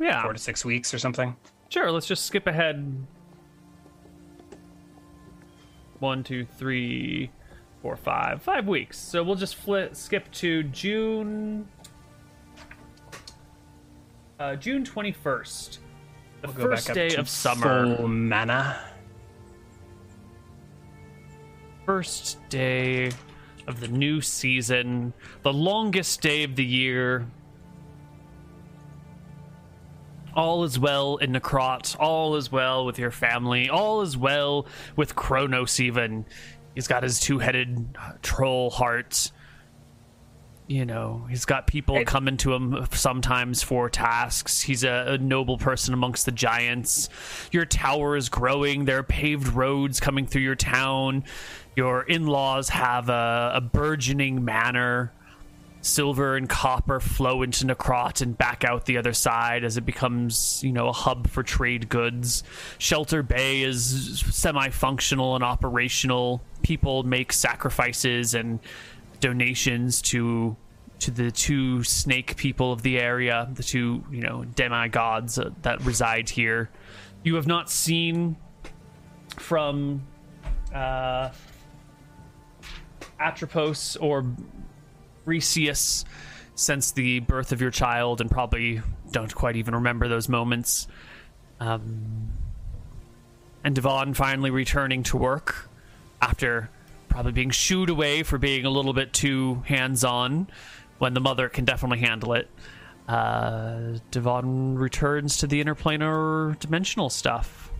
Yeah. 0.00 0.22
four 0.22 0.32
to 0.32 0.38
six 0.38 0.64
weeks 0.64 0.92
or 0.94 0.98
something. 0.98 1.36
Sure, 1.68 1.92
let's 1.92 2.06
just 2.06 2.24
skip 2.24 2.46
ahead. 2.48 2.96
One, 6.00 6.24
two, 6.24 6.44
three, 6.46 7.30
four, 7.82 7.96
five. 7.96 8.42
Five 8.42 8.66
weeks. 8.66 8.98
So 8.98 9.22
we'll 9.22 9.36
just 9.36 9.56
flit, 9.56 9.96
skip 9.96 10.30
to 10.32 10.62
June. 10.64 11.68
Uh, 14.38 14.56
June 14.56 14.84
21st. 14.84 15.78
The 16.40 16.46
We'll 16.46 16.56
go 16.56 16.62
back 16.70 16.78
first 16.78 16.94
day 16.94 17.14
of 17.16 17.28
summer. 17.28 17.96
Full 17.96 18.08
mana. 18.08 18.80
First 21.84 22.38
day 22.48 23.10
of 23.66 23.80
the 23.80 23.88
new 23.88 24.20
season. 24.20 25.12
The 25.42 25.52
longest 25.52 26.22
day 26.22 26.44
of 26.44 26.56
the 26.56 26.64
year. 26.64 27.26
All 30.34 30.64
is 30.64 30.78
well 30.78 31.16
in 31.16 31.32
Necrot. 31.32 31.96
All 31.98 32.36
is 32.36 32.52
well 32.52 32.86
with 32.86 32.98
your 32.98 33.10
family. 33.10 33.68
All 33.68 34.00
is 34.00 34.16
well 34.16 34.66
with 34.96 35.16
Kronos, 35.16 35.80
even. 35.80 36.24
He's 36.80 36.88
got 36.88 37.02
his 37.02 37.20
two 37.20 37.38
headed 37.38 37.94
uh, 38.00 38.12
troll 38.22 38.70
heart. 38.70 39.32
You 40.66 40.86
know, 40.86 41.26
he's 41.28 41.44
got 41.44 41.66
people 41.66 42.02
coming 42.06 42.38
to 42.38 42.54
him 42.54 42.86
sometimes 42.92 43.62
for 43.62 43.90
tasks. 43.90 44.62
He's 44.62 44.82
a, 44.82 45.04
a 45.08 45.18
noble 45.18 45.58
person 45.58 45.92
amongst 45.92 46.24
the 46.24 46.32
giants. 46.32 47.10
Your 47.52 47.66
tower 47.66 48.16
is 48.16 48.30
growing. 48.30 48.86
There 48.86 48.96
are 48.96 49.02
paved 49.02 49.48
roads 49.48 50.00
coming 50.00 50.26
through 50.26 50.40
your 50.40 50.54
town. 50.54 51.24
Your 51.76 52.00
in 52.00 52.26
laws 52.26 52.70
have 52.70 53.10
a, 53.10 53.52
a 53.56 53.60
burgeoning 53.60 54.42
manor 54.42 55.12
silver 55.82 56.36
and 56.36 56.48
copper 56.48 57.00
flow 57.00 57.42
into 57.42 57.66
Necrot 57.66 58.22
and 58.22 58.36
back 58.36 58.64
out 58.64 58.86
the 58.86 58.98
other 58.98 59.12
side 59.12 59.64
as 59.64 59.76
it 59.76 59.86
becomes, 59.86 60.62
you 60.62 60.72
know, 60.72 60.88
a 60.88 60.92
hub 60.92 61.28
for 61.28 61.42
trade 61.42 61.88
goods. 61.88 62.42
Shelter 62.78 63.22
Bay 63.22 63.62
is 63.62 64.20
semi-functional 64.30 65.34
and 65.34 65.44
operational. 65.44 66.42
People 66.62 67.02
make 67.02 67.32
sacrifices 67.32 68.34
and 68.34 68.60
donations 69.20 70.02
to 70.02 70.56
to 71.00 71.10
the 71.10 71.30
two 71.30 71.82
snake 71.82 72.36
people 72.36 72.72
of 72.72 72.82
the 72.82 72.98
area, 72.98 73.48
the 73.54 73.62
two, 73.62 74.04
you 74.10 74.20
know, 74.20 74.44
demigods 74.44 75.38
uh, 75.38 75.50
that 75.62 75.82
reside 75.82 76.28
here. 76.28 76.68
You 77.22 77.36
have 77.36 77.46
not 77.46 77.70
seen 77.70 78.36
from 79.36 80.02
uh 80.74 81.30
Atropos 83.18 83.96
or 83.96 84.24
Resius 85.26 86.04
since 86.54 86.92
the 86.92 87.20
birth 87.20 87.52
of 87.52 87.60
your 87.60 87.70
child 87.70 88.20
and 88.20 88.30
probably 88.30 88.82
don't 89.10 89.34
quite 89.34 89.56
even 89.56 89.74
remember 89.74 90.08
those 90.08 90.28
moments. 90.28 90.86
Um, 91.58 92.32
and 93.64 93.74
Divan 93.74 94.14
finally 94.14 94.50
returning 94.50 95.02
to 95.04 95.16
work 95.16 95.69
after 96.20 96.68
probably 97.08 97.32
being 97.32 97.50
shooed 97.50 97.90
away 97.90 98.22
for 98.22 98.38
being 98.38 98.64
a 98.64 98.70
little 98.70 98.92
bit 98.92 99.12
too 99.12 99.62
hands 99.66 100.04
on 100.04 100.46
when 100.98 101.14
the 101.14 101.20
mother 101.20 101.48
can 101.48 101.64
definitely 101.64 101.98
handle 101.98 102.34
it. 102.34 102.48
Uh, 103.08 103.98
Divan 104.12 104.76
returns 104.78 105.38
to 105.38 105.46
the 105.46 105.62
interplanar 105.62 106.56
dimensional 106.60 107.10
stuff. 107.10 107.72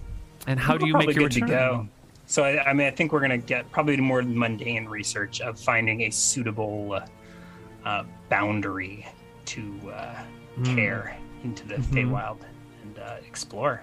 And 0.47 0.59
how 0.59 0.77
do 0.77 0.87
you 0.87 0.95
make 0.95 1.15
your 1.15 1.25
return? 1.27 1.49
to 1.49 1.55
go? 1.55 1.89
So 2.27 2.43
I, 2.45 2.71
I 2.71 2.73
mean, 2.73 2.87
I 2.87 2.91
think 2.91 3.13
we're 3.13 3.21
gonna 3.21 3.39
get 3.39 3.71
probably 3.71 3.97
more 3.99 4.23
mundane 4.23 4.87
research 4.87 5.41
of 5.41 5.59
finding 5.61 6.03
a 6.03 6.11
suitable 6.11 6.99
uh, 7.85 8.05
boundary 8.29 9.07
to 9.47 9.81
uh, 9.93 10.15
Hmm. 10.57 10.75
tear 10.75 11.17
into 11.45 11.65
the 11.69 11.75
Mm-hmm. 11.77 11.97
Feywild 12.13 12.39
and 12.83 12.99
uh, 12.99 13.17
explore. 13.27 13.83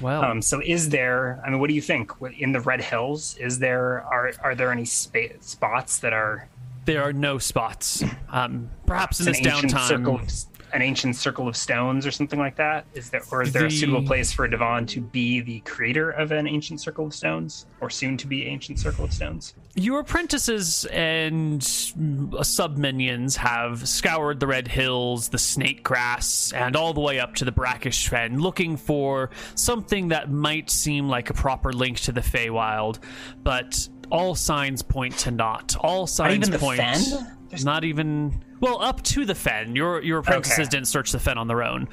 Well, 0.00 0.22
Um, 0.24 0.42
so, 0.42 0.60
is 0.64 0.88
there? 0.90 1.40
I 1.44 1.50
mean, 1.50 1.58
what 1.60 1.68
do 1.68 1.74
you 1.74 1.80
think? 1.82 2.12
In 2.38 2.52
the 2.52 2.60
Red 2.60 2.80
Hills, 2.82 3.36
is 3.38 3.58
there 3.58 4.02
are 4.10 4.32
are 4.42 4.54
there 4.54 4.70
any 4.72 4.84
spa- 4.84 5.36
spots 5.40 5.98
that 6.00 6.12
are 6.12 6.48
there 6.84 7.02
are 7.02 7.12
no 7.12 7.38
spots. 7.38 8.04
Um, 8.30 8.70
perhaps 8.86 9.18
in 9.20 9.26
this 9.26 9.40
downtime. 9.40 9.88
circle, 9.88 10.14
of, 10.16 10.55
an 10.72 10.82
ancient 10.82 11.16
circle 11.16 11.48
of 11.48 11.56
stones 11.56 12.06
or 12.06 12.10
something 12.10 12.38
like 12.38 12.56
that? 12.56 12.84
Is 12.94 13.10
there, 13.10 13.22
or 13.30 13.42
is 13.42 13.52
there 13.52 13.66
a 13.66 13.70
suitable 13.70 14.02
place 14.02 14.32
for 14.32 14.46
Divan 14.48 14.86
to 14.86 15.00
be 15.00 15.40
the 15.40 15.60
creator 15.60 16.10
of 16.10 16.32
an 16.32 16.46
ancient 16.46 16.80
circle 16.80 17.06
of 17.06 17.14
stones, 17.14 17.66
or 17.80 17.90
soon 17.90 18.16
to 18.18 18.26
be 18.26 18.46
ancient 18.46 18.78
circle 18.78 19.04
of 19.04 19.12
stones? 19.12 19.54
Your 19.74 20.00
apprentices 20.00 20.86
and 20.86 21.62
sub 21.62 22.78
minions 22.78 23.36
have 23.36 23.86
scoured 23.86 24.40
the 24.40 24.46
Red 24.46 24.68
Hills, 24.68 25.28
the 25.28 25.38
Snake 25.38 25.82
Grass, 25.82 26.52
and 26.52 26.76
all 26.76 26.92
the 26.92 27.00
way 27.00 27.20
up 27.20 27.34
to 27.36 27.44
the 27.44 27.52
Brackish 27.52 28.08
Fen, 28.08 28.40
looking 28.40 28.76
for 28.76 29.30
something 29.54 30.08
that 30.08 30.30
might 30.30 30.70
seem 30.70 31.08
like 31.08 31.30
a 31.30 31.34
proper 31.34 31.72
link 31.72 31.98
to 32.00 32.12
the 32.12 32.22
Feywild, 32.22 32.98
but 33.42 33.88
all 34.10 34.34
signs 34.34 34.82
point 34.82 35.16
to 35.18 35.30
not. 35.30 35.76
All 35.80 36.06
signs 36.06 36.48
even 36.48 36.50
the 36.50 36.58
point. 36.58 36.78
Fen? 36.78 37.35
There's- 37.48 37.64
Not 37.64 37.84
even 37.84 38.42
well 38.60 38.80
up 38.82 39.02
to 39.04 39.24
the 39.24 39.34
Fen. 39.34 39.76
Your 39.76 40.02
your 40.02 40.18
apprentices 40.18 40.58
Okay. 40.60 40.68
didn't 40.68 40.88
search 40.88 41.12
the 41.12 41.18
Fen 41.20 41.38
on 41.38 41.46
their 41.48 41.62
own, 41.62 41.88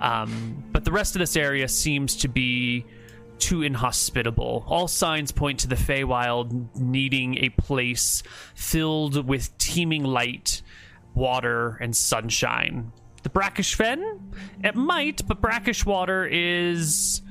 um, 0.00 0.64
but 0.72 0.84
the 0.84 0.92
rest 0.92 1.14
of 1.14 1.20
this 1.20 1.36
area 1.36 1.68
seems 1.68 2.16
to 2.16 2.28
be 2.28 2.84
too 3.38 3.62
inhospitable. 3.62 4.64
All 4.66 4.88
signs 4.88 5.32
point 5.32 5.58
to 5.60 5.68
the 5.68 5.74
Feywild 5.74 6.74
needing 6.76 7.38
a 7.44 7.48
place 7.50 8.22
filled 8.54 9.26
with 9.28 9.56
teeming 9.58 10.04
light, 10.04 10.62
water, 11.14 11.76
and 11.80 11.94
sunshine. 11.94 12.92
The 13.24 13.30
Brackish 13.30 13.74
Fen? 13.74 14.32
It 14.62 14.74
might, 14.76 15.26
but 15.26 15.40
brackish 15.40 15.84
water 15.84 16.26
is 16.30 17.22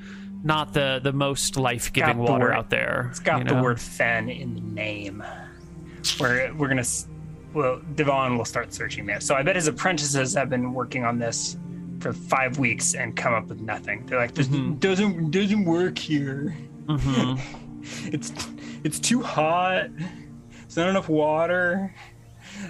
not 0.42 0.72
the, 0.74 1.00
the 1.02 1.12
most 1.12 1.56
life 1.56 1.92
giving 1.92 2.18
water 2.18 2.46
word- 2.46 2.52
out 2.54 2.68
there. 2.70 3.06
It's 3.10 3.20
got 3.20 3.38
you 3.38 3.44
the 3.44 3.54
know? 3.54 3.62
word 3.62 3.80
"fen" 3.80 4.28
in 4.28 4.54
the 4.54 4.60
name. 4.60 5.24
We're 6.20 6.52
we're 6.54 6.68
gonna. 6.68 6.84
Well, 7.54 7.80
Divan 7.94 8.36
will 8.36 8.44
start 8.44 8.74
searching 8.74 9.06
this. 9.06 9.24
So 9.24 9.34
I 9.34 9.42
bet 9.42 9.54
his 9.56 9.68
apprentices 9.68 10.34
have 10.34 10.50
been 10.50 10.74
working 10.74 11.04
on 11.04 11.18
this 11.18 11.56
for 12.00 12.12
five 12.12 12.58
weeks 12.58 12.94
and 12.94 13.16
come 13.16 13.32
up 13.32 13.46
with 13.46 13.60
nothing. 13.60 14.04
They're 14.06 14.18
like, 14.18 14.34
"This 14.34 14.48
Mm-hmm. 14.48 14.74
doesn't 14.74 15.30
doesn't 15.30 15.64
work 15.64 15.96
here. 15.98 16.54
Mhm. 16.86 17.40
It's 18.06 18.32
it's 18.82 18.98
too 18.98 19.20
hot. 19.22 19.88
Is 20.66 20.76
not 20.76 20.88
enough 20.88 21.08
water? 21.10 21.94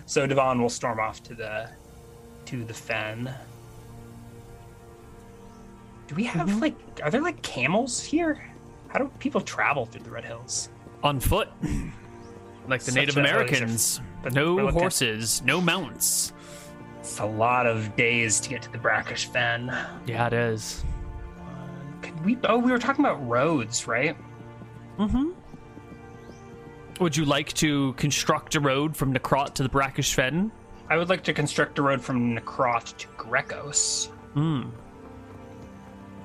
So 0.07 0.27
Divan 0.27 0.61
will 0.61 0.69
storm 0.69 0.99
off 0.99 1.23
to 1.25 1.35
the 1.37 1.71
to 2.47 2.65
the 2.65 2.75
fen. 2.75 3.33
Do 6.09 6.15
we 6.15 6.25
have 6.25 6.61
like 6.61 6.75
are 7.03 7.11
there 7.11 7.23
like 7.23 7.41
camels 7.43 8.03
here? 8.03 8.43
How 8.89 8.99
do 8.99 9.11
people 9.19 9.41
travel 9.41 9.87
through 9.87 10.03
the 10.03 10.11
Red 10.11 10.25
Hills? 10.25 10.69
On 11.03 11.19
foot. 11.21 11.49
Like 12.67 12.81
the 12.81 12.93
Such 12.93 12.95
Native 12.95 13.19
Americans. 13.19 14.01
No 14.33 14.69
horses, 14.69 15.43
no 15.43 15.61
mounts. 15.61 16.33
It's 17.01 17.19
a 17.19 17.27
lot 17.27 17.67
of 17.67 17.95
days 17.97 18.41
to 18.41 18.49
get 18.49 18.63
to 18.63 18.73
the 18.73 18.79
Brackish 18.79 19.27
Fen. 19.27 19.77
Yeah, 20.07 20.27
it 20.27 20.33
is. 20.33 20.83
Could 22.03 22.25
we 22.25 22.39
oh 22.45 22.59
we 22.59 22.71
were 22.73 22.79
talking 22.79 23.05
about 23.05 23.27
roads, 23.29 23.87
right? 23.87 24.17
Mm-hmm. 24.99 25.31
Would 27.01 27.17
you 27.17 27.25
like 27.25 27.53
to 27.55 27.93
construct 27.95 28.55
a 28.55 28.61
road 28.61 28.97
from 28.97 29.13
Necrot 29.13 29.55
to 29.55 29.63
the 29.63 29.69
Brackish 29.69 30.15
Fen? 30.15 30.53
I 30.89 30.97
would 30.97 31.09
like 31.09 31.25
to 31.25 31.33
construct 31.33 31.79
a 31.79 31.83
road 31.83 32.01
from 32.01 32.37
Necrot 32.37 32.97
to 32.99 33.07
Grecos. 33.19 34.09
Hmm. 34.35 34.71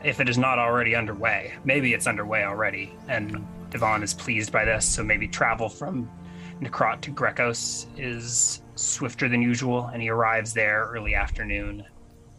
if 0.03 0.19
it 0.19 0.27
is 0.29 0.37
not 0.37 0.57
already 0.57 0.95
underway. 0.95 1.53
Maybe 1.63 1.93
it's 1.93 2.07
underway 2.07 2.43
already, 2.43 2.95
and 3.07 3.45
Divan 3.69 4.01
is 4.01 4.13
pleased 4.13 4.51
by 4.51 4.65
this, 4.65 4.85
so 4.85 5.03
maybe 5.03 5.27
travel 5.27 5.69
from 5.69 6.09
Necrot 6.61 7.01
to 7.01 7.11
Grecos 7.11 7.85
is 7.97 8.61
swifter 8.75 9.29
than 9.29 9.41
usual, 9.41 9.87
and 9.87 10.01
he 10.01 10.09
arrives 10.09 10.53
there 10.53 10.89
early 10.93 11.15
afternoon. 11.15 11.85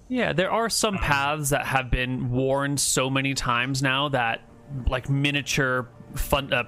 Yeah, 0.09 0.32
there 0.32 0.51
are 0.51 0.68
some 0.68 0.98
paths 0.98 1.51
that 1.51 1.66
have 1.66 1.90
been 1.90 2.30
worn 2.30 2.76
so 2.76 3.09
many 3.09 3.34
times 3.34 3.82
now 3.82 4.09
that 4.09 4.40
like 4.88 5.09
miniature 5.09 5.88
fun 6.14 6.52
uh, 6.52 6.64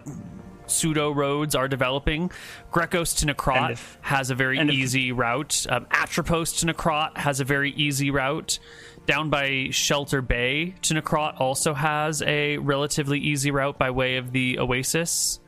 pseudo 0.66 1.10
roads 1.10 1.54
are 1.54 1.68
developing. 1.68 2.30
Grecos 2.72 3.18
to 3.18 3.26
Necrot 3.26 3.72
of- 3.72 3.98
has 4.02 4.30
a 4.30 4.34
very 4.34 4.58
of- 4.58 4.70
easy 4.70 5.12
route. 5.12 5.66
Um, 5.68 5.86
Atropos 5.90 6.60
to 6.60 6.66
Necrot 6.66 7.16
has 7.16 7.40
a 7.40 7.44
very 7.44 7.72
easy 7.72 8.10
route. 8.10 8.58
Down 9.06 9.30
by 9.30 9.68
Shelter 9.72 10.22
Bay 10.22 10.76
to 10.82 10.94
Necrot 10.94 11.40
also 11.40 11.74
has 11.74 12.22
a 12.22 12.58
relatively 12.58 13.18
easy 13.18 13.50
route 13.50 13.76
by 13.76 13.90
way 13.90 14.16
of 14.16 14.30
the 14.30 14.60
Oasis. 14.60 15.40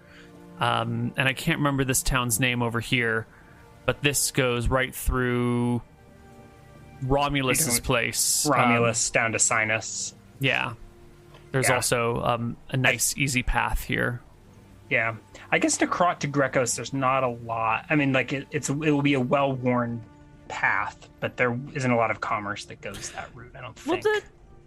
Um, 0.61 1.13
and 1.17 1.29
I 1.29 1.33
can't 1.33 1.59
remember 1.59 1.85
this 1.85 2.03
town's 2.03 2.39
name 2.41 2.63
over 2.63 2.81
here, 2.81 3.27
but 3.87 4.03
this 4.03 4.31
goes 4.31 4.69
right 4.69 4.95
through 4.95 5.83
Romulus's 7.05 7.77
You're 7.77 7.83
place. 7.83 8.47
Um, 8.47 8.53
Romulus 8.53 9.11
down 9.11 9.33
to 9.33 9.39
Sinus. 9.39 10.15
yeah. 10.41 10.75
There's 11.53 11.69
Yeah. 11.69 11.77
also 11.77 12.21
um, 12.23 12.57
a 12.71 12.77
nice, 12.77 13.17
easy 13.17 13.45
path 13.45 13.85
here. 13.85 14.21
Yeah, 14.91 15.15
I 15.53 15.61
guess 15.61 15.79
Necrot 15.79 16.19
to 16.21 16.29
Grecos, 16.29 16.75
there's 16.75 16.93
not 16.93 17.23
a 17.23 17.29
lot. 17.29 17.87
I 17.89 17.95
mean, 17.95 18.13
like 18.13 18.33
it, 18.33 18.49
it's 18.51 18.69
it 18.69 18.75
will 18.77 19.03
be 19.03 19.15
a 19.15 19.21
well-worn 19.21 20.03
path, 20.49 21.09
but 21.21 21.37
there 21.37 21.57
isn't 21.75 21.91
a 21.91 21.97
lot 21.97 22.11
of 22.11 22.21
commerce 22.21 22.65
that 22.67 22.81
goes 22.81 23.11
that 23.13 23.29
route. 23.35 23.53
I 23.57 23.61
don't 23.61 23.87
Well, 23.87 24.01
think. 24.01 24.03
the, 24.03 24.23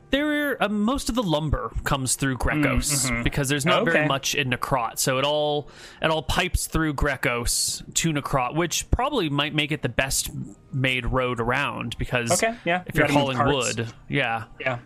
there 0.09 0.51
are, 0.51 0.63
uh, 0.63 0.69
most 0.69 1.09
of 1.09 1.15
the 1.15 1.23
lumber 1.23 1.71
comes 1.83 2.15
through 2.15 2.37
Grecos 2.37 3.23
because 3.23 3.49
there's 3.49 3.65
not 3.65 3.83
very 3.85 4.05
Mm, 4.05 4.07
much 4.07 4.35
in 4.35 4.49
Necrot, 4.49 4.99
so 4.99 5.17
it 5.17 5.25
all 5.25 5.69
it 6.01 6.09
all 6.09 6.21
pipes 6.23 6.67
through 6.67 6.93
Grecos 6.93 7.83
to 7.95 8.13
Necrot, 8.13 8.55
which 8.55 8.89
probably 8.91 9.29
might 9.29 9.53
make 9.53 9.71
it 9.71 9.81
the 9.81 9.89
best 9.89 10.29
made 10.71 11.05
road 11.05 11.39
around 11.41 11.97
because 11.97 12.31
Okay, 12.31 12.55
yeah, 12.65 12.83
if 12.85 12.95
you 12.95 12.99
you're 13.03 13.11
hauling 13.11 13.37
wood, 13.45 13.87
yeah. 14.07 14.45
Yeah. 14.59 14.79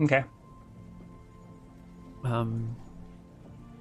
Okay. 0.00 0.24
Um, 2.24 2.76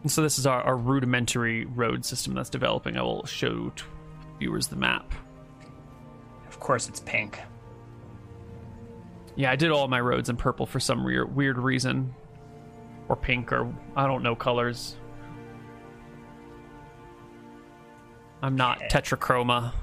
so 0.08 0.22
this 0.24 0.40
is 0.40 0.46
our, 0.48 0.62
our 0.64 0.76
rudimentary 0.76 1.66
road 1.66 2.04
system 2.06 2.34
that's 2.34 2.50
developing. 2.50 2.98
I 2.98 3.02
will 3.02 3.26
show 3.26 3.70
t- 3.76 3.84
viewers 4.40 4.68
the 4.68 4.76
map. 4.76 5.14
Of 6.48 6.60
course, 6.60 6.90
it's 6.90 7.00
pink. 7.02 7.40
Yeah, 9.42 9.50
I 9.50 9.56
did 9.56 9.72
all 9.72 9.88
my 9.88 10.00
roads 10.00 10.30
in 10.30 10.38
purple 10.38 10.68
for 10.68 10.80
some 10.80 11.04
weird 11.04 11.36
weird 11.36 11.58
reason, 11.58 12.14
or 13.10 13.16
pink, 13.16 13.52
or 13.52 13.74
I 13.96 14.06
don't 14.06 14.22
know 14.22 14.36
colors. 14.36 14.98
I'm 18.44 18.56
not 18.56 18.82
tetrachroma. 18.82 19.74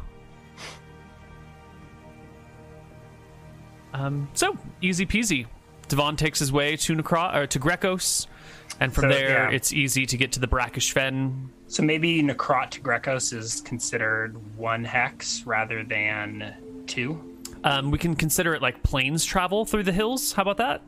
Um, 3.93 4.29
so 4.33 4.57
easy 4.81 5.07
peasy. 5.07 5.47
Divan 5.89 6.15
takes 6.15 6.39
his 6.39 6.53
way 6.53 6.77
to 6.77 6.95
Necro- 6.95 7.35
or 7.35 7.49
to 7.49 7.59
Grecos, 7.59 8.29
and 8.79 8.95
from 8.95 9.03
So, 9.03 9.09
there 9.09 9.51
yeah. 9.51 9.51
it's 9.51 9.73
easy 9.73 10.07
to 10.07 10.17
get 10.17 10.31
to 10.33 10.41
the 10.41 10.47
Brackish 10.47 10.93
Fen. 10.93 11.51
So 11.67 11.83
maybe 11.83 12.23
Necrot 12.23 12.71
to 12.71 12.81
Grecos 12.81 13.33
is 13.33 13.61
considered 13.63 14.37
one 14.57 14.85
hex 14.85 15.43
rather 15.47 15.83
than 15.83 16.85
two. 16.87 17.38
Um, 17.65 17.91
we 17.91 17.99
can 17.99 18.15
consider 18.15 18.55
it 18.55 18.63
like 18.63 18.83
planes 18.83 19.25
travel 19.25 19.65
through 19.65 19.83
the 19.85 19.93
hills. 19.93 20.33
How 20.33 20.43
about 20.43 20.59
that? 20.59 20.83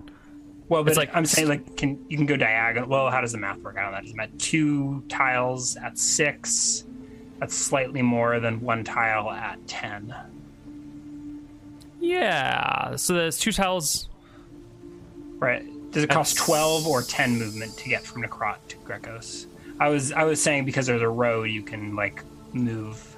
Well, 0.69 0.85
but 0.85 0.91
It's 0.91 0.99
like- 0.99 1.11
I'm 1.15 1.27
saying 1.27 1.49
like 1.49 1.77
can 1.77 2.05
you 2.09 2.17
can 2.17 2.27
go 2.27 2.37
diagonal? 2.37 2.89
Well, 2.89 3.11
how 3.11 3.21
does 3.21 3.33
the 3.33 3.39
math 3.39 3.59
work 3.59 3.77
out 3.77 3.87
on 3.87 3.93
that? 3.93 4.05
Is 4.05 4.13
that 4.15 4.39
two 4.39 5.03
tiles 5.09 5.77
at 5.77 5.99
six? 5.99 6.85
That's 7.41 7.55
slightly 7.55 8.03
more 8.03 8.39
than 8.39 8.61
one 8.61 8.85
tile 8.85 9.31
at 9.31 9.67
ten. 9.67 10.15
Yeah. 12.01 12.97
So 12.97 13.15
there's 13.15 13.39
two 13.39 13.53
tiles. 13.53 14.09
Right? 15.39 15.65
Does 15.91 16.05
it 16.05 16.11
cost 16.11 16.37
twelve 16.37 16.87
or 16.87 17.03
ten 17.03 17.37
movement 17.39 17.77
to 17.79 17.89
get 17.89 18.03
from 18.05 18.23
Necrot 18.23 18.57
to 18.69 18.77
Grecos? 18.79 19.47
I 19.81 19.89
was 19.89 20.13
I 20.13 20.25
was 20.25 20.41
saying 20.43 20.67
because 20.67 20.87
there's 20.87 21.03
a 21.03 21.09
road, 21.09 21.45
you 21.45 21.63
can 21.63 21.97
like 21.97 22.23
move 22.53 23.10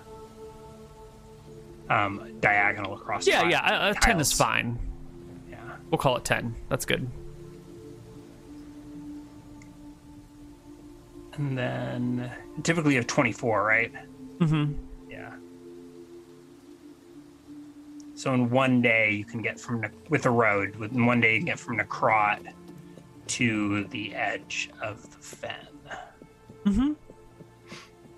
um, 1.93 2.33
diagonal 2.41 2.95
across. 2.95 3.27
Yeah, 3.27 3.49
yeah. 3.49 3.61
Uh, 3.61 3.91
uh, 3.91 3.95
ten 3.95 4.21
is 4.21 4.33
fine. 4.33 4.79
Yeah. 5.51 5.59
We'll 5.91 5.99
call 5.99 6.17
it 6.17 6.25
ten. 6.25 6.55
That's 6.69 6.85
good. 6.85 7.09
And 11.35 11.57
then 11.57 12.31
typically 12.63 12.93
you 12.93 12.99
have 12.99 13.07
24, 13.07 13.65
right? 13.65 13.93
Mm-hmm. 14.39 14.75
Yeah. 15.11 15.33
So 18.15 18.35
in 18.35 18.51
one 18.51 18.83
day 18.83 19.13
you 19.13 19.25
can 19.25 19.41
get 19.41 19.59
from 19.59 19.85
with 20.11 20.27
a 20.27 20.31
road. 20.31 20.77
With 20.77 20.93
in 20.93 21.07
one 21.07 21.21
day 21.21 21.35
you 21.35 21.39
can 21.41 21.47
get 21.47 21.59
from 21.59 21.79
Necrot 21.79 22.53
to 23.29 23.85
the 23.85 24.15
edge 24.15 24.69
of 24.83 25.11
the 25.11 25.19
fen. 25.19 25.57
Mm-hmm. 26.67 26.93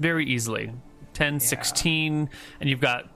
Very 0.01 0.27
easily. 0.27 0.73
10, 1.13 1.39
16, 1.39 2.29
and 2.61 2.69
you've 2.69 2.81
got. 2.81 3.14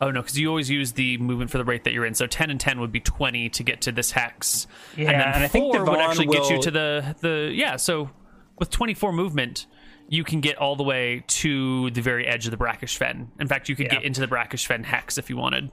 Oh 0.00 0.10
no, 0.10 0.20
because 0.22 0.38
you 0.38 0.48
always 0.48 0.70
use 0.70 0.92
the 0.92 1.18
movement 1.18 1.50
for 1.50 1.58
the 1.58 1.64
rate 1.64 1.84
that 1.84 1.92
you're 1.92 2.06
in. 2.06 2.14
So 2.14 2.26
10 2.26 2.50
and 2.50 2.60
10 2.60 2.80
would 2.80 2.92
be 2.92 3.00
20 3.00 3.48
to 3.50 3.62
get 3.62 3.80
to 3.82 3.92
this 3.92 4.12
hex. 4.12 4.66
Yeah, 4.96 5.10
and 5.10 5.20
then 5.20 5.28
and 5.34 5.44
I 5.44 5.48
think 5.48 5.74
four 5.74 5.84
would 5.84 5.98
actually 5.98 6.26
get 6.26 6.48
you 6.50 6.62
to 6.62 6.70
the 6.70 7.16
the 7.20 7.52
yeah. 7.54 7.76
So 7.76 8.10
with 8.58 8.70
24 8.70 9.12
movement, 9.12 9.66
you 10.08 10.24
can 10.24 10.40
get 10.40 10.56
all 10.56 10.76
the 10.76 10.82
way 10.84 11.24
to 11.26 11.90
the 11.90 12.00
very 12.00 12.26
edge 12.26 12.46
of 12.46 12.50
the 12.50 12.56
Brackish 12.56 12.96
Fen. 12.96 13.30
In 13.40 13.46
fact, 13.48 13.68
you 13.68 13.76
could 13.76 13.86
Yeah. 13.86 13.94
get 13.94 14.04
into 14.04 14.20
the 14.20 14.26
Brackish 14.28 14.66
Fen 14.66 14.84
hex 14.84 15.18
if 15.18 15.28
you 15.28 15.36
wanted. 15.36 15.70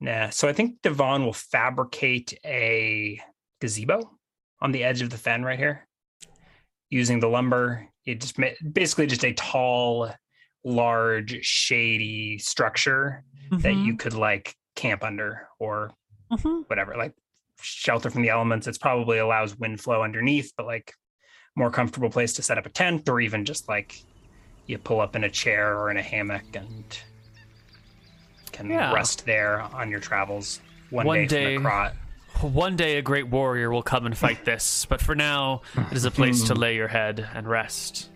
Nah. 0.00 0.30
So 0.30 0.48
I 0.48 0.52
think 0.52 0.82
Divan 0.82 1.24
will 1.24 1.32
fabricate 1.32 2.38
a 2.44 3.20
gazebo 3.60 4.10
on 4.60 4.72
the 4.72 4.84
edge 4.84 5.00
of 5.00 5.10
the 5.10 5.16
fen 5.18 5.42
right 5.44 5.58
here, 5.58 5.86
using 6.90 7.20
the 7.20 7.28
lumber. 7.28 7.88
It 8.04 8.20
just 8.20 8.36
basically 8.72 9.06
just 9.06 9.24
a 9.24 9.32
tall, 9.32 10.10
large, 10.66 11.44
shady 11.44 12.36
structure 12.38 13.22
that 13.52 13.72
Mhm. 13.74 13.84
you 13.86 13.96
could 13.96 14.14
like 14.14 14.56
camp 14.74 15.04
under 15.04 15.48
or 15.60 15.92
Mhm. 16.32 16.68
whatever, 16.68 16.96
like 16.96 17.12
shelter 17.60 18.10
from 18.10 18.22
the 18.22 18.30
elements. 18.30 18.66
It's 18.66 18.76
probably 18.76 19.18
allows 19.18 19.56
wind 19.56 19.80
flow 19.80 20.02
underneath, 20.02 20.52
but 20.56 20.66
like 20.66 20.92
more 21.54 21.70
comfortable 21.70 22.10
place 22.10 22.32
to 22.34 22.42
set 22.42 22.58
up 22.58 22.66
a 22.66 22.68
tent, 22.68 23.08
or 23.08 23.20
even 23.20 23.44
just 23.44 23.68
like 23.68 23.94
you 24.66 24.76
pull 24.76 25.00
up 25.00 25.14
in 25.14 25.22
a 25.22 25.30
chair 25.30 25.78
or 25.78 25.90
in 25.90 25.96
a 25.96 26.02
hammock 26.02 26.42
and 26.56 26.98
can 28.50 28.68
Yeah. 28.68 28.92
rest 28.92 29.24
there 29.24 29.60
on 29.60 29.88
your 29.90 30.00
travels. 30.00 30.60
One, 30.90 31.06
One 31.06 31.16
day, 31.18 31.26
day- 31.26 31.54
from 31.56 31.66
the. 31.66 31.94
One 32.42 32.74
day 32.76 32.98
a 32.98 33.02
great 33.02 33.28
warrior 33.28 33.70
will 33.70 33.82
come 33.84 34.04
and 34.04 34.18
fight 34.18 34.44
this, 34.44 34.84
but 34.84 35.00
for 35.00 35.14
now, 35.14 35.62
it 35.76 35.92
is 35.96 36.04
a 36.04 36.10
place 36.10 36.42
to 36.44 36.54
lay 36.64 36.74
your 36.74 36.88
head 36.88 37.26
and 37.32 37.48
rest. 37.48 38.10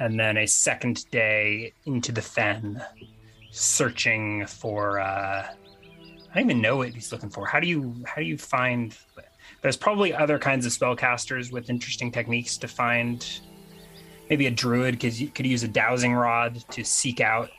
And 0.00 0.18
then 0.18 0.36
a 0.36 0.46
second 0.46 1.10
day 1.10 1.72
into 1.86 2.12
the 2.12 2.22
fen, 2.22 2.82
searching 3.50 4.46
for. 4.46 5.00
uh 5.00 5.48
I 6.30 6.34
don't 6.34 6.50
even 6.50 6.60
know 6.60 6.76
what 6.76 6.90
he's 6.90 7.10
looking 7.10 7.30
for. 7.30 7.46
How 7.46 7.58
do 7.58 7.66
you 7.66 7.94
how 8.06 8.20
do 8.20 8.26
you 8.26 8.36
find? 8.36 8.96
There's 9.62 9.76
probably 9.76 10.14
other 10.14 10.38
kinds 10.38 10.66
of 10.66 10.72
spellcasters 10.72 11.50
with 11.50 11.70
interesting 11.70 12.12
techniques 12.12 12.56
to 12.58 12.68
find. 12.68 13.26
Maybe 14.28 14.46
a 14.46 14.50
druid 14.50 15.00
could 15.00 15.34
could 15.34 15.46
use 15.46 15.62
a 15.62 15.68
dowsing 15.68 16.14
rod 16.14 16.62
to 16.70 16.84
seek 16.84 17.20
out 17.20 17.50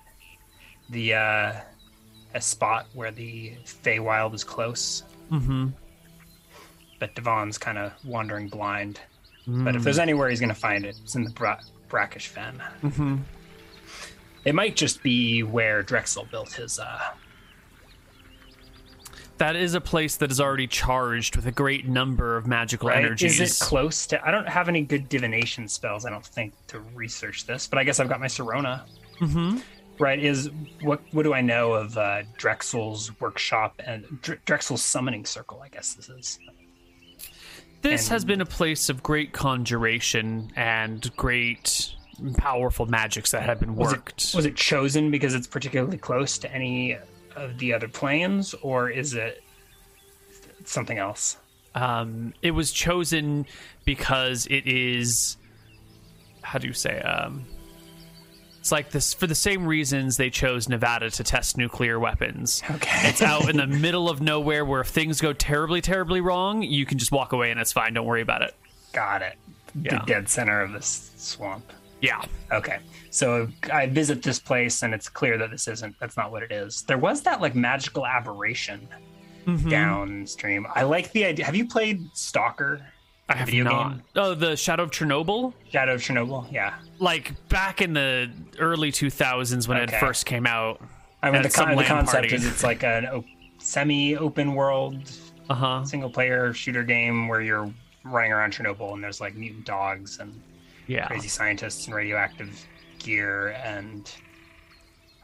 the 0.90 1.16
uh, 1.16 1.54
a 2.36 2.42
spot 2.42 2.88
where 2.94 3.12
the 3.12 3.54
Feywild 3.66 4.34
is 4.34 4.44
close. 4.44 5.04
Mm-hmm. 5.32 5.70
But 7.00 7.16
Divan's 7.16 7.58
kind 7.58 7.78
of 7.78 7.94
wandering 8.06 8.50
blind. 8.50 9.00
But 9.48 9.76
if 9.76 9.84
there's 9.84 9.98
anywhere 9.98 10.30
he's 10.30 10.40
going 10.40 10.50
to 10.50 10.56
find 10.56 10.86
it, 10.86 10.96
it's 11.02 11.16
in 11.16 11.24
the 11.24 11.32
brackish 11.90 12.28
fen. 12.28 12.62
Mm-hmm. 12.84 13.18
It 14.46 14.56
might 14.56 14.76
just 14.76 15.04
be 15.04 15.44
where 15.44 15.84
Drexel 15.84 16.26
built 16.32 16.54
his. 16.54 16.80
Uh, 16.80 17.00
That 19.38 19.56
is 19.56 19.74
a 19.74 19.82
place 19.82 20.18
that 20.18 20.32
is 20.32 20.42
already 20.42 20.68
charged 20.68 21.36
with 21.36 21.46
a 21.46 21.52
great 21.52 21.88
number 21.88 22.36
of 22.36 22.46
magical 22.48 22.90
right? 22.90 22.98
energies. 22.98 23.40
Is 23.40 23.62
it 23.62 23.64
close 23.64 24.06
to? 24.08 24.26
I 24.26 24.32
don't 24.32 24.48
have 24.48 24.68
any 24.68 24.82
good 24.82 25.08
divination 25.10 25.68
spells. 25.68 26.06
I 26.06 26.10
don't 26.10 26.26
think 26.26 26.54
to 26.68 26.80
research 26.94 27.46
this, 27.46 27.68
but 27.68 27.80
I 27.80 27.84
guess 27.84 28.00
I've 28.00 28.10
got 28.10 28.20
my 28.20 28.28
Serona. 28.28 28.82
Mm-hmm. 29.20 29.60
Right? 29.98 30.20
Is 30.20 30.50
what? 30.82 31.02
What 31.12 31.24
do 31.24 31.34
I 31.34 31.42
know 31.42 31.74
of 31.74 31.98
uh, 31.98 32.24
Drexel's 32.38 33.18
workshop 33.20 33.82
and 33.86 34.06
Dr- 34.22 34.40
Drexel's 34.46 34.82
summoning 34.82 35.26
circle? 35.26 35.62
I 35.62 35.68
guess 35.70 35.94
this 35.94 36.08
is. 36.10 36.40
This 37.82 38.08
And- 38.08 38.12
has 38.14 38.26
been 38.26 38.42
a 38.42 38.46
place 38.46 38.90
of 38.90 39.02
great 39.04 39.32
conjuration 39.32 40.52
and 40.56 41.16
great 41.16 41.96
powerful 42.38 42.86
magics 42.86 43.32
that 43.32 43.44
have 43.44 43.60
been 43.62 43.76
Was 43.76 43.94
worked. 43.94 44.26
it, 44.26 44.36
was 44.36 44.46
it 44.46 44.56
chosen 44.56 45.10
because 45.12 45.34
it's 45.34 45.48
particularly 45.48 45.98
close 45.98 46.38
to 46.40 46.54
any 46.54 46.98
of 47.36 47.58
the 47.60 47.74
other 47.74 47.88
planes, 47.88 48.54
or 48.62 48.90
is 48.90 49.14
it 49.14 49.42
something 50.66 50.98
else? 50.98 51.38
um, 51.76 52.34
it 52.42 52.50
was 52.52 52.72
chosen 52.72 53.46
because 53.86 54.48
it 54.48 54.66
is 54.66 55.38
how 56.42 56.58
do 56.58 56.66
you 56.68 56.74
say 56.74 57.00
um, 57.02 57.46
it's 58.60 58.72
like 58.72 58.92
this 58.92 59.14
for 59.14 59.26
the 59.28 59.36
same 59.36 59.66
reasons 59.66 60.18
they 60.18 60.30
chose 60.30 60.68
Nevada 60.70 61.10
to 61.10 61.24
test 61.24 61.58
nuclear 61.58 62.00
weapons. 62.00 62.62
Okay. 62.70 63.08
It's 63.10 63.22
out 63.22 63.50
in 63.50 63.58
the 63.58 63.68
middle 63.86 64.10
of 64.10 64.22
nowhere 64.22 64.66
where 64.66 64.82
if 64.82 64.88
things 64.88 65.22
go 65.22 65.34
terribly, 65.34 65.82
terribly 65.82 66.22
wrong, 66.22 66.62
you 66.62 66.86
can 66.86 66.98
just 66.98 67.12
walk 67.12 67.32
away 67.34 67.52
and 67.52 67.60
it's 67.60 67.72
fine. 67.72 67.94
Don't 67.94 68.06
worry 68.06 68.22
about 68.22 68.42
it. 68.42 68.54
Got 68.94 69.22
it. 69.22 69.36
Yeah. 69.82 70.00
The 70.00 70.06
dead 70.06 70.30
center 70.30 70.62
of 70.62 70.74
this 70.74 71.12
swamp. 71.18 71.72
Yeah. 72.02 72.22
Okay. 72.52 72.80
So 73.12 73.48
I 73.72 73.86
visit 73.88 74.22
this 74.24 74.40
place 74.40 74.84
and 74.84 74.94
it's 74.94 75.10
clear 75.10 75.38
that 75.38 75.52
this 75.52 75.68
isn't 75.68 75.98
that's 76.00 76.18
not 76.18 76.32
what 76.32 76.44
it 76.44 76.52
is. 76.52 76.84
There 76.84 76.98
was 76.98 77.22
that 77.24 77.42
like 77.42 77.56
magical 77.56 78.06
aberration 78.06 78.88
Mm-hmm. 79.46 79.70
downstream. 79.70 80.68
I 80.76 80.84
like 80.84 81.12
the 81.12 81.26
idea. 81.26 81.46
Have 81.46 81.56
you 81.56 81.66
played 81.68 82.06
Stalker? 82.14 82.86
I 83.30 83.36
have 83.38 83.46
video 83.48 83.64
not. 83.64 83.90
game? 83.94 84.04
Oh, 84.16 84.34
the 84.34 84.56
Shadow 84.58 84.84
of 84.84 84.92
Chernobyl? 84.92 85.54
Shadow 85.72 85.94
of 85.94 86.02
Chernobyl? 86.02 86.52
Yeah. 86.52 86.74
Like 87.00 87.34
back 87.48 87.82
in 87.82 87.94
the 87.94 88.30
early 88.58 88.92
2000s 88.92 89.68
when 89.68 89.78
Okay. 89.78 89.96
it 89.96 90.00
first 90.00 90.26
came 90.26 90.46
out. 90.48 90.82
I 91.22 91.32
mean 91.32 91.42
the, 91.44 91.50
con- 91.50 91.76
the 91.76 91.84
concept 91.84 92.24
party. 92.30 92.36
is 92.36 92.46
it's 92.46 92.64
like 92.64 92.82
a 92.84 93.24
semi-open 93.60 94.54
world 94.56 95.12
Uh 95.50 95.54
huh. 95.54 95.84
single 95.86 96.10
player 96.10 96.54
shooter 96.54 96.84
game 96.84 97.28
where 97.28 97.42
you're 97.42 97.72
running 98.04 98.32
around 98.32 98.54
Chernobyl 98.54 98.94
and 98.94 99.04
there's 99.04 99.22
like 99.22 99.36
mutant 99.36 99.66
dogs 99.66 100.20
and 100.20 100.34
Yeah. 100.88 101.06
crazy 101.08 101.28
scientists 101.28 101.86
and 101.86 101.96
radioactive 101.96 102.66
gear 103.00 103.50
and 103.64 104.12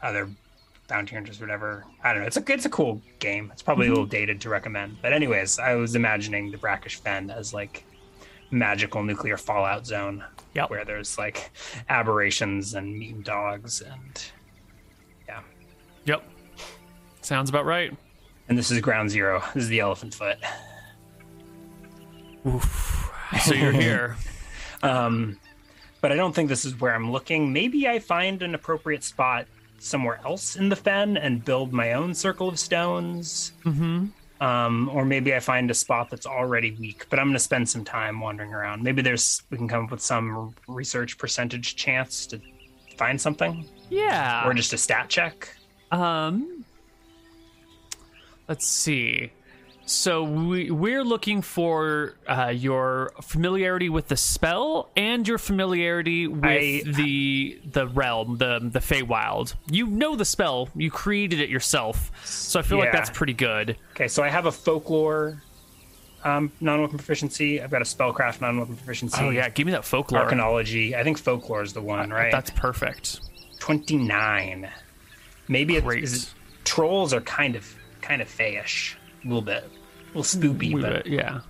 other 0.02 0.28
bounty 0.88 1.16
hunters, 1.16 1.40
whatever. 1.40 1.84
I 2.04 2.12
don't 2.12 2.22
know. 2.22 2.26
It's 2.28 2.36
a 2.36 2.44
it's 2.52 2.66
a 2.66 2.70
cool 2.70 3.02
game. 3.18 3.50
It's 3.52 3.62
probably 3.62 3.86
a 3.86 3.90
little 3.90 4.06
dated 4.06 4.40
to 4.42 4.48
recommend, 4.50 4.98
but 5.02 5.12
anyways, 5.12 5.58
I 5.58 5.74
was 5.74 5.96
imagining 5.96 6.50
the 6.52 6.58
Brackish 6.58 6.96
Fen 7.00 7.30
as 7.30 7.52
like 7.52 7.84
magical 8.50 9.02
nuclear 9.02 9.36
fallout 9.36 9.86
zone 9.86 10.24
Yep. 10.54 10.70
where 10.70 10.84
there's 10.84 11.18
like 11.18 11.50
aberrations 11.88 12.74
and 12.74 12.96
mutant 12.98 13.26
dogs 13.26 13.80
and 13.82 14.24
yeah. 15.28 15.40
Yep. 16.04 16.22
Sounds 17.22 17.50
about 17.50 17.64
right. 17.66 17.92
And 18.48 18.56
this 18.56 18.70
is 18.70 18.80
ground 18.80 19.10
zero. 19.10 19.42
This 19.54 19.64
is 19.64 19.68
the 19.68 19.80
elephant 19.80 20.14
foot. 20.14 20.38
Oof. 22.46 23.10
So 23.44 23.54
you're 23.54 23.72
here. 23.86 24.16
Um, 24.82 25.38
but 26.00 26.12
I 26.12 26.14
don't 26.14 26.32
think 26.34 26.48
this 26.48 26.64
is 26.64 26.78
where 26.80 26.94
I'm 26.94 27.10
looking. 27.10 27.52
Maybe 27.52 27.88
I 27.88 27.98
find 27.98 28.42
an 28.42 28.54
appropriate 28.54 29.02
spot 29.02 29.46
somewhere 29.78 30.20
else 30.24 30.56
in 30.56 30.68
the 30.68 30.76
fen 30.76 31.16
and 31.16 31.44
build 31.44 31.72
my 31.72 31.94
own 31.94 32.14
circle 32.14 32.48
of 32.48 32.58
stones. 32.58 33.52
Mm-hmm. 33.64 34.06
Um, 34.40 34.90
or 34.92 35.04
maybe 35.04 35.34
I 35.34 35.40
find 35.40 35.70
a 35.70 35.74
spot 35.74 36.10
that's 36.10 36.26
already 36.26 36.72
weak. 36.72 37.06
But 37.08 37.18
I'm 37.18 37.26
going 37.26 37.34
to 37.34 37.38
spend 37.40 37.68
some 37.68 37.84
time 37.84 38.20
wandering 38.20 38.52
around. 38.52 38.82
Maybe 38.82 39.00
there's 39.02 39.42
we 39.50 39.56
can 39.56 39.66
come 39.68 39.84
up 39.84 39.90
with 39.90 40.02
some 40.02 40.54
research 40.68 41.16
percentage 41.16 41.74
chance 41.76 42.26
to 42.26 42.40
find 42.98 43.18
something, 43.20 43.64
Yeah. 43.90 44.46
or 44.46 44.52
just 44.54 44.72
a 44.72 44.78
stat 44.78 45.08
check. 45.08 45.48
Um, 45.90 46.64
let's 48.48 48.66
see. 48.66 49.32
So 49.88 50.24
we 50.24 50.70
we're 50.70 51.04
looking 51.04 51.42
for 51.42 52.14
uh, 52.26 52.52
your 52.54 53.12
familiarity 53.22 53.88
with 53.88 54.08
the 54.08 54.16
spell 54.16 54.90
and 54.96 55.26
your 55.26 55.38
familiarity 55.38 56.26
with 56.26 56.44
I- 56.44 56.82
the 56.84 57.60
the 57.64 57.86
realm, 57.86 58.36
the 58.38 58.58
the 58.60 58.80
Feywild. 58.80 59.54
You 59.70 59.86
know 59.86 60.16
the 60.16 60.24
spell. 60.24 60.68
You 60.74 60.90
created 60.90 61.40
it 61.40 61.48
yourself. 61.48 62.10
So 62.24 62.58
I 62.58 62.62
feel 62.62 62.78
like 62.78 62.92
that's 62.92 63.10
pretty 63.10 63.34
good. 63.34 63.76
Okay, 63.92 64.08
so 64.08 64.22
I 64.22 64.28
have 64.28 64.46
a 64.46 64.52
folklore 64.52 65.40
um, 66.24 66.50
non-weapon 66.60 66.98
proficiency. 66.98 67.62
I've 67.62 67.70
got 67.70 67.80
a 67.80 67.84
spellcraft 67.84 68.40
non-weapon 68.40 68.76
proficiency. 68.76 69.18
Oh 69.20 69.30
yeah, 69.30 69.48
give 69.48 69.66
me 69.66 69.72
that 69.72 69.84
folklore. 69.84 70.26
Arcanology. 70.28 70.94
I 70.94 71.04
think 71.04 71.16
folklore 71.18 71.62
is 71.62 71.72
the 71.72 71.82
one, 71.82 72.10
right? 72.10 72.32
That's 72.32 72.50
perfect. 72.50 73.20
29 73.60 74.68
maybe 75.48 75.76
it's 75.76 75.84
Great. 75.84 76.04
is 76.04 76.24
it, 76.24 76.34
trolls 76.64 77.12
are 77.12 77.20
kind 77.22 77.56
of 77.56 77.74
kind 78.00 78.22
of 78.22 78.28
fayish 78.28 78.94
a 79.24 79.26
little 79.26 79.42
bit 79.42 79.68
a 80.16 80.18
little 80.18 80.40
spoopy 80.40 80.72
We- 80.74 80.80
but 80.82 81.06
yeah. 81.06 81.40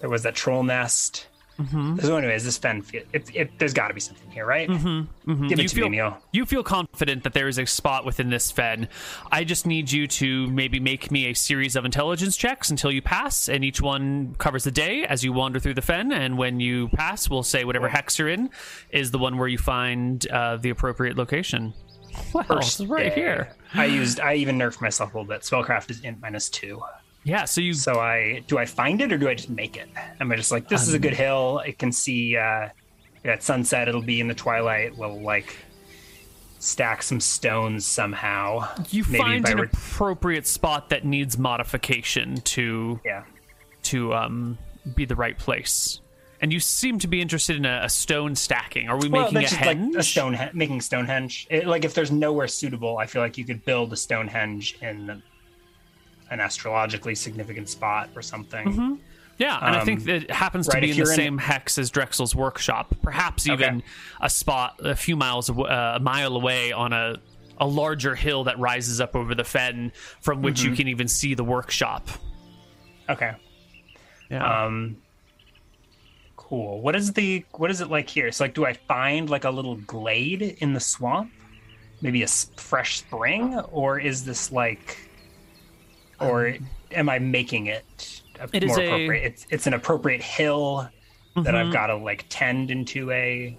there 0.00 0.10
was 0.10 0.22
that 0.24 0.34
troll 0.34 0.62
nest 0.62 1.26
Mm-hmm. 1.58 2.00
so 2.00 2.18
anyways 2.18 2.44
this 2.44 2.58
fen 2.58 2.82
fe- 2.82 3.06
it, 3.14 3.30
it, 3.34 3.58
there's 3.58 3.72
got 3.72 3.88
to 3.88 3.94
be 3.94 4.00
something 4.00 4.30
here 4.30 4.44
right 4.44 4.68
mm-hmm, 4.68 5.46
give 5.48 5.58
it 5.58 5.62
you 5.62 5.68
to 5.70 5.74
feel, 5.74 5.88
me 5.88 5.96
neil 5.96 6.18
you 6.30 6.44
feel 6.44 6.62
confident 6.62 7.24
that 7.24 7.32
there 7.32 7.48
is 7.48 7.56
a 7.56 7.64
spot 7.64 8.04
within 8.04 8.28
this 8.28 8.50
fen. 8.50 8.88
I 9.32 9.42
just 9.42 9.64
need 9.66 9.90
you 9.90 10.06
to 10.06 10.48
maybe 10.48 10.80
make 10.80 11.10
me 11.10 11.28
a 11.30 11.34
series 11.34 11.74
of 11.74 11.86
intelligence 11.86 12.36
checks 12.36 12.68
until 12.68 12.92
you 12.92 13.00
pass, 13.00 13.48
and 13.48 13.64
each 13.64 13.80
one 13.80 14.34
covers 14.36 14.64
the 14.64 14.70
day 14.70 15.04
as 15.06 15.24
you 15.24 15.32
wander 15.32 15.58
through 15.58 15.72
the 15.72 15.80
fen. 15.80 16.12
And 16.12 16.36
when 16.36 16.60
you 16.60 16.88
pass, 16.88 17.30
we'll 17.30 17.42
say 17.42 17.64
whatever 17.64 17.88
hex 17.88 18.18
you're 18.18 18.28
in 18.28 18.50
is 18.90 19.10
the 19.10 19.18
one 19.18 19.38
where 19.38 19.48
you 19.48 19.56
find 19.56 20.28
uh, 20.30 20.58
the 20.58 20.68
appropriate 20.68 21.16
location. 21.16 21.72
Well, 22.34 22.44
it's 22.58 22.78
right 22.82 23.06
Yeah. 23.06 23.14
here. 23.14 23.56
i 23.72 23.86
used 23.86 24.20
i 24.20 24.34
even 24.34 24.58
nerfed 24.58 24.82
myself 24.82 25.14
a 25.14 25.18
little 25.18 25.26
bit 25.32 25.40
spellcraft 25.40 25.90
is 25.90 26.02
int 26.02 26.20
minus 26.20 26.50
two 26.50 26.82
Yeah, 27.26 27.44
so 27.44 27.60
you 27.60 27.74
so 27.74 27.98
i 27.98 28.42
do 28.46 28.56
i 28.56 28.64
find 28.64 29.00
it 29.02 29.12
or 29.12 29.18
do 29.18 29.28
i 29.28 29.34
just 29.34 29.50
make 29.50 29.76
it 29.76 29.88
am 30.20 30.30
i 30.30 30.36
just 30.36 30.52
like 30.52 30.68
this 30.68 30.82
is 30.82 30.90
Um, 30.90 30.94
a 30.94 30.98
good 31.00 31.12
hill 31.14 31.58
it 31.66 31.76
can 31.78 31.90
see 31.90 32.36
uh 32.36 32.68
at 33.24 33.42
sunset 33.42 33.88
it'll 33.88 34.00
be 34.00 34.20
in 34.20 34.28
the 34.28 34.34
twilight 34.34 34.96
we'll 34.96 35.20
like 35.20 35.56
stack 36.60 37.02
some 37.02 37.18
stones 37.20 37.84
somehow 37.86 38.66
you 38.90 39.04
maybe 39.08 39.18
find 39.18 39.44
by 39.44 39.50
an 39.50 39.58
re- 39.58 39.68
appropriate 39.72 40.46
spot 40.46 40.88
that 40.90 41.04
needs 41.04 41.36
modification 41.36 42.36
to 42.42 43.00
yeah 43.04 43.24
to 43.82 44.12
um, 44.14 44.58
be 44.96 45.04
the 45.04 45.14
right 45.14 45.38
place. 45.38 46.00
And 46.40 46.52
you 46.52 46.58
seem 46.58 46.98
to 46.98 47.06
be 47.06 47.20
interested 47.20 47.54
in 47.54 47.64
a, 47.64 47.82
a 47.84 47.88
stone 47.88 48.34
stacking. 48.34 48.88
Are 48.88 48.96
we 48.98 49.08
Well, 49.08 49.30
making 49.30 49.44
a 49.58 49.62
henge? 49.62 49.92
like 49.92 50.00
a 50.00 50.02
stone 50.02 50.50
making 50.54 50.80
Stonehenge. 50.80 51.46
It, 51.50 51.68
like 51.68 51.84
if 51.84 51.94
there's 51.94 52.10
nowhere 52.10 52.48
suitable, 52.48 52.98
I 52.98 53.06
feel 53.06 53.22
like 53.22 53.38
you 53.38 53.44
could 53.44 53.64
build 53.64 53.92
a 53.92 53.96
Stonehenge 53.96 54.76
in 54.82 55.22
an 56.30 56.40
astrologically 56.40 57.14
significant 57.14 57.68
spot 57.68 58.10
or 58.16 58.22
something. 58.22 59.00
Yeah, 59.38 59.58
and 59.60 59.76
I 59.76 59.84
think 59.84 60.00
Um, 60.02 60.08
it 60.08 60.30
happens 60.30 60.66
to 60.68 60.74
right, 60.74 60.82
be 60.82 60.90
in 60.92 60.96
the 60.96 61.02
in- 61.02 61.06
same 61.08 61.38
hex 61.38 61.76
as 61.78 61.90
Drexel's 61.90 62.34
workshop. 62.34 62.94
Perhaps 63.02 63.46
even 63.46 63.76
Okay. 63.78 63.86
a 64.22 64.30
spot 64.30 64.76
a 64.82 64.96
few 64.96 65.14
miles, 65.16 65.50
uh, 65.50 65.92
a 65.96 66.00
mile 66.00 66.36
away 66.36 66.72
on 66.72 66.92
a 66.92 67.16
a 67.58 67.66
larger 67.66 68.14
hill 68.14 68.44
that 68.44 68.58
rises 68.58 69.00
up 69.00 69.16
over 69.16 69.34
the 69.34 69.42
fen, 69.44 69.90
from 70.20 70.42
which 70.42 70.60
Mm-hmm. 70.60 70.70
you 70.70 70.76
can 70.76 70.88
even 70.88 71.08
see 71.08 71.32
the 71.34 71.44
workshop. 71.44 72.06
Okay. 73.08 73.32
Yeah. 74.30 74.64
Um. 74.64 74.98
Cool. 76.36 76.80
What 76.80 76.94
is 76.94 77.12
the 77.14 77.44
what 77.52 77.70
is 77.70 77.80
it 77.80 77.88
like 77.90 78.08
here? 78.08 78.30
So 78.32 78.44
like, 78.44 78.54
do 78.54 78.64
I 78.66 78.74
find 78.74 79.28
like 79.30 79.44
a 79.44 79.50
little 79.50 79.76
glade 79.76 80.42
in 80.60 80.74
the 80.74 80.80
swamp? 80.80 81.32
Maybe 82.02 82.22
a 82.22 82.26
fresh 82.28 82.98
spring, 82.98 83.58
or 83.72 83.98
is 83.98 84.24
this 84.24 84.52
like, 84.52 84.98
or 86.20 86.54
am 86.92 87.08
I 87.08 87.18
making 87.18 87.66
it? 87.66 88.20
Um, 88.40 88.48
It 88.52 88.64
is 88.64 88.68
more 88.68 88.80
a- 88.80 88.86
appropriate? 88.86 89.24
It's 89.24 89.46
it's 89.50 89.66
an 89.66 89.74
appropriate 89.74 90.22
hill 90.22 90.88
that 91.34 91.44
Mm-hmm. 91.44 91.54
I've 91.54 91.72
got 91.72 91.88
to 91.88 91.96
like 91.96 92.24
tend 92.30 92.70
into 92.70 93.10
a. 93.10 93.56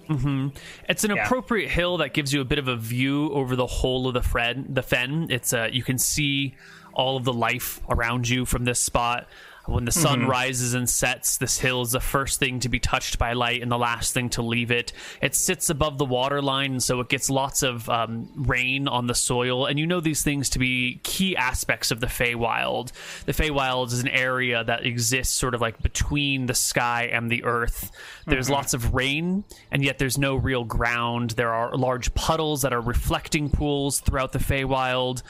It's 0.88 1.04
an 1.04 1.14
Yeah. 1.14 1.24
appropriate 1.24 1.70
hill 1.70 1.98
that 1.98 2.12
gives 2.12 2.32
you 2.32 2.40
a 2.40 2.44
bit 2.44 2.58
of 2.58 2.66
a 2.66 2.76
view 2.76 3.30
over 3.30 3.54
the 3.54 3.66
whole 3.66 4.08
of 4.08 4.14
the 4.14 4.22
fen. 4.22 4.66
The 4.68 4.82
fen. 4.82 5.28
It's 5.30 5.52
uh, 5.52 5.68
you 5.70 5.84
can 5.84 5.96
see 5.98 6.54
all 6.92 7.16
of 7.16 7.22
the 7.24 7.32
life 7.32 7.80
around 7.88 8.28
you 8.28 8.44
from 8.44 8.64
this 8.64 8.80
spot. 8.80 9.28
When 9.68 9.84
the 9.84 9.92
sun 9.92 10.26
rises 10.26 10.72
and 10.72 10.88
sets, 10.88 11.36
this 11.36 11.58
hill 11.58 11.82
is 11.82 11.92
the 11.92 12.00
first 12.00 12.38
thing 12.38 12.60
to 12.60 12.70
be 12.70 12.80
touched 12.80 13.18
by 13.18 13.34
light 13.34 13.60
and 13.60 13.70
the 13.70 13.76
last 13.76 14.14
thing 14.14 14.30
to 14.30 14.42
leave 14.42 14.70
it. 14.70 14.94
It 15.20 15.34
sits 15.34 15.68
above 15.68 15.98
the 15.98 16.06
water 16.06 16.40
line, 16.40 16.80
so 16.80 17.00
it 17.00 17.10
gets 17.10 17.28
lots 17.28 17.62
of 17.62 17.86
um, 17.90 18.30
rain 18.34 18.88
on 18.88 19.08
the 19.08 19.14
soil. 19.14 19.66
And 19.66 19.78
you 19.78 19.86
know 19.86 20.00
these 20.00 20.22
things 20.22 20.48
to 20.50 20.58
be 20.58 21.00
key 21.02 21.36
aspects 21.36 21.90
of 21.90 22.00
the 22.00 22.06
Feywild. 22.06 22.92
The 23.26 23.32
Feywild 23.32 23.88
is 23.88 24.00
an 24.00 24.08
area 24.08 24.64
that 24.64 24.86
exists 24.86 25.34
sort 25.34 25.54
of 25.54 25.60
like 25.60 25.82
between 25.82 26.46
the 26.46 26.54
sky 26.54 27.10
and 27.12 27.30
the 27.30 27.44
earth. 27.44 27.90
There's 28.26 28.48
lots 28.48 28.72
of 28.72 28.94
rain, 28.94 29.44
and 29.70 29.84
yet 29.84 29.98
there's 29.98 30.16
no 30.16 30.34
real 30.34 30.64
ground. 30.64 31.32
There 31.32 31.52
are 31.52 31.76
large 31.76 32.14
puddles 32.14 32.62
that 32.62 32.72
are 32.72 32.80
reflecting 32.80 33.50
pools 33.50 34.00
throughout 34.00 34.32
the 34.32 34.38
Feywild. 34.38 35.22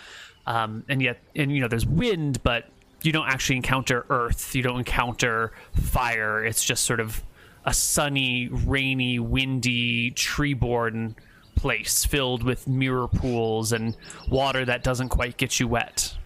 Um, 0.47 0.85
and 0.89 1.03
yet, 1.03 1.19
and 1.35 1.53
you 1.53 1.61
know, 1.61 1.69
there's 1.69 1.87
wind, 1.87 2.43
but 2.43 2.71
you 3.03 3.13
don't 3.13 3.29
actually 3.29 3.57
encounter 3.57 4.05
earth. 4.11 4.55
You 4.55 4.63
don't 4.63 4.79
encounter 4.79 5.53
fire. 5.73 6.45
It's 6.45 6.65
just 6.65 6.85
sort 6.85 7.01
of 7.01 7.23
a 7.65 7.75
sunny, 7.75 8.49
rainy, 8.49 9.19
windy, 9.19 10.11
tree-born 10.11 11.17
place 11.55 12.05
filled 12.05 12.43
with 12.43 12.69
mirror 12.69 13.09
pools 13.09 13.73
and 13.73 13.97
water 14.29 14.65
that 14.65 14.83
doesn't 14.83 15.09
quite 15.09 15.37
get 15.37 15.59
you 15.59 15.69
wet. 15.69 16.17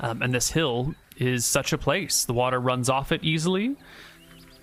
Um, 0.00 0.22
and 0.22 0.32
this 0.32 0.50
hill 0.50 0.94
is 1.16 1.44
such 1.44 1.72
a 1.72 1.78
place. 1.78 2.24
The 2.24 2.32
water 2.32 2.60
runs 2.60 2.88
off 2.88 3.12
it 3.12 3.24
easily. 3.24 3.76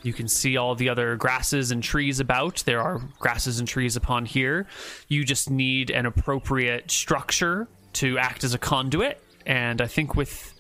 You 0.04 0.14
can 0.14 0.28
see 0.28 0.56
all 0.56 0.76
the 0.76 0.88
other 0.90 1.16
grasses 1.16 1.72
and 1.72 1.82
trees 1.82 2.20
about. 2.20 2.64
There 2.66 2.82
are 2.82 3.02
grasses 3.20 3.60
and 3.60 3.68
trees 3.68 3.96
upon 3.96 4.26
here. 4.26 4.68
You 5.08 5.26
just 5.26 5.50
need 5.50 5.90
an 5.90 6.06
appropriate 6.06 6.92
structure 6.92 7.68
to 7.94 8.18
act 8.20 8.44
as 8.44 8.54
a 8.54 8.60
conduit. 8.60 9.22
And 9.48 9.82
I 9.82 9.88
think 9.88 10.16
with 10.16 10.55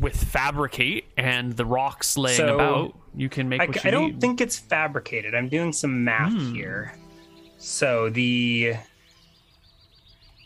with 0.00 0.16
fabricate 0.16 1.04
and 1.16 1.52
the 1.56 1.64
rocks 1.64 2.16
laying 2.16 2.36
So, 2.36 2.54
about, 2.54 2.98
you 3.14 3.28
can 3.28 3.48
make 3.48 3.60
I, 3.60 3.66
what 3.66 3.76
you 3.76 3.82
I 3.84 3.90
don't 3.90 4.12
need. 4.14 4.20
think 4.20 4.40
it's 4.40 4.58
fabricated. 4.58 5.34
I'm 5.34 5.48
doing 5.48 5.72
some 5.72 6.04
math 6.04 6.32
Hmm. 6.32 6.54
here. 6.54 6.94
So 7.58 8.10
the 8.10 8.74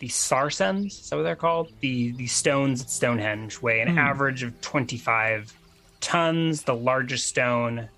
the 0.00 0.08
sarsens, 0.08 0.86
is 1.00 1.10
that 1.10 1.16
what 1.16 1.22
they're 1.24 1.34
called? 1.34 1.72
The 1.80 2.12
the 2.12 2.26
stones 2.28 2.80
at 2.82 2.90
Stonehenge 2.90 3.60
weigh 3.60 3.80
an 3.80 3.88
Hmm. 3.88 3.98
average 3.98 4.42
of 4.44 4.60
25 4.60 5.52
tons. 6.00 6.62
The 6.62 6.74
largest 6.74 7.26
stone, 7.28 7.88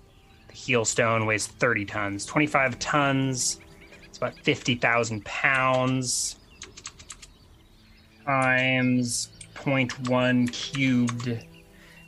the 0.47 0.53
heel 0.53 0.83
stone, 0.85 1.25
weighs 1.27 1.45
30 1.47 1.85
tons. 1.85 2.25
25 2.25 2.79
tons. 2.79 3.59
It's 4.05 4.17
about 4.17 4.33
50,000 4.39 5.23
pounds. 5.25 6.37
Times 8.25 9.29
0.1 9.61 10.51
cubed 10.51 11.45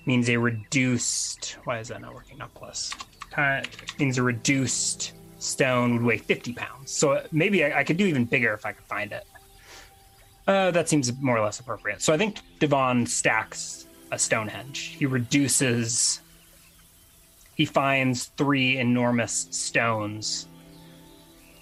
means 0.06 0.30
a 0.30 0.38
reduced. 0.38 1.58
Why 1.64 1.80
is 1.80 1.88
that 1.90 2.02
not 2.02 2.14
working? 2.14 2.38
Not 2.38 2.54
plus. 2.54 2.94
Ti- 3.36 3.70
means 4.00 4.18
a 4.18 4.24
reduced 4.24 5.14
stone 5.40 5.94
would 5.94 6.04
weigh 6.04 6.18
50 6.18 6.54
pounds. 6.54 6.92
So 6.92 7.26
maybe 7.32 7.64
I, 7.64 7.80
I 7.80 7.84
could 7.84 7.98
do 7.98 8.06
even 8.06 8.26
bigger 8.26 8.54
if 8.54 8.66
I 8.66 8.72
could 8.72 8.86
find 8.86 9.12
it. 9.12 9.26
Uh, 10.48 10.72
that 10.72 10.90
seems 10.90 11.12
more 11.22 11.38
or 11.38 11.44
less 11.44 11.60
appropriate. 11.60 12.02
So 12.02 12.14
I 12.14 12.18
think 12.18 12.40
Divan 12.60 13.06
stacks 13.06 13.88
a 14.12 14.20
Stonehenge. 14.20 14.96
He 14.98 15.06
reduces. 15.06 16.22
He 17.56 17.66
finds 17.66 18.26
three 18.38 18.78
enormous 18.78 19.48
stones, 19.52 20.48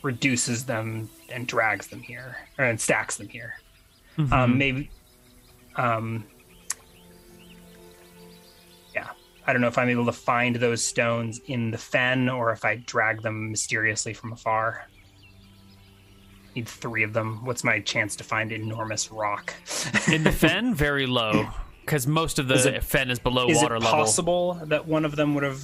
reduces 0.03 0.65
them, 0.65 1.09
and 1.29 1.45
drags 1.47 1.87
them 1.87 2.01
here, 2.01 2.37
or 2.57 2.65
and 2.65 2.79
stacks 2.79 3.17
them 3.17 3.27
here. 3.27 3.55
Um, 4.31 4.57
maybe. 4.57 4.89
Um, 5.81 6.25
yeah, 8.93 9.09
I 9.47 9.53
don't 9.53 9.61
know 9.61 9.67
if 9.67 9.77
I'm 9.77 9.89
able 9.89 10.05
to 10.05 10.11
find 10.11 10.55
those 10.57 10.83
stones 10.83 11.39
in 11.47 11.71
the 11.71 11.77
fen 11.77 12.29
or 12.29 12.51
if 12.51 12.63
I 12.65 12.75
drag 12.85 13.21
them 13.23 13.49
mysteriously 13.51 14.13
from 14.13 14.31
afar. 14.33 14.85
Need 16.55 16.67
three 16.67 17.03
of 17.03 17.13
them. 17.13 17.45
What's 17.45 17.63
my 17.63 17.79
chance 17.79 18.15
to 18.17 18.23
find 18.23 18.51
enormous 18.51 19.11
rock? 19.11 19.53
In 20.11 20.23
the 20.23 20.31
fen, 20.43 20.75
very 20.75 21.07
low. 21.07 21.47
Because 21.85 22.05
most 22.05 22.37
of 22.39 22.47
the 22.47 22.55
Is 22.55 22.65
it- 22.67 22.83
fen 22.83 23.09
is 23.09 23.19
below 23.19 23.49
is 23.49 23.57
water 23.57 23.75
it 23.75 23.81
level. 23.83 23.99
possible 23.99 24.53
that 24.65 24.85
one 24.85 25.03
of 25.05 25.15
them 25.15 25.33
would 25.33 25.43
have 25.43 25.63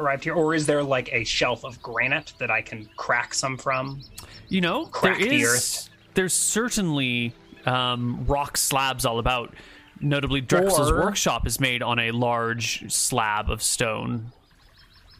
arrived 0.00 0.24
here, 0.24 0.34
or 0.34 0.52
is 0.54 0.66
there 0.66 0.82
like 0.82 1.10
a 1.12 1.22
shelf 1.24 1.64
of 1.64 1.80
granite 1.80 2.32
that 2.38 2.50
I 2.50 2.60
can 2.60 2.88
crack 2.96 3.34
some 3.34 3.56
from? 3.56 4.00
You 4.48 4.62
know, 4.62 4.86
crack 4.86 5.20
there 5.20 5.28
the 5.28 5.36
is 5.42 5.48
earth. 5.48 5.90
there's 6.14 6.34
certainly 6.34 7.34
um, 7.66 8.24
rock 8.26 8.56
slabs 8.56 9.04
all 9.04 9.18
about. 9.18 9.54
Notably, 10.00 10.40
Drexel's 10.40 10.90
Or- 10.90 11.00
workshop 11.04 11.46
is 11.46 11.58
made 11.58 11.82
on 11.82 11.98
a 11.98 12.10
large 12.10 12.90
slab 12.92 13.50
of 13.50 13.62
stone. 13.62 14.30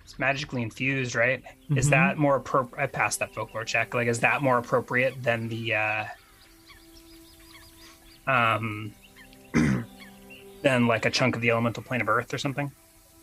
It's 0.04 0.18
magically 0.18 0.62
infused, 0.62 1.14
right? 1.14 1.42
Mm-hmm. 1.42 1.78
Is 1.78 1.90
that 1.90 2.18
more 2.18 2.36
appropriate? 2.36 2.82
I 2.82 2.86
passed 2.86 3.18
that 3.20 3.34
folklore 3.34 3.64
check. 3.64 3.94
Like, 3.94 4.06
is 4.06 4.20
that 4.20 4.42
more 4.42 4.58
appropriate 4.58 5.22
than 5.22 5.48
the 5.48 5.74
uh, 5.74 6.04
um 8.26 8.92
than 10.62 10.86
like 10.86 11.06
a 11.06 11.10
chunk 11.10 11.36
of 11.36 11.42
the 11.42 11.50
elemental 11.50 11.82
plane 11.82 12.00
of 12.00 12.08
Earth 12.08 12.34
or 12.34 12.38
something? 12.38 12.70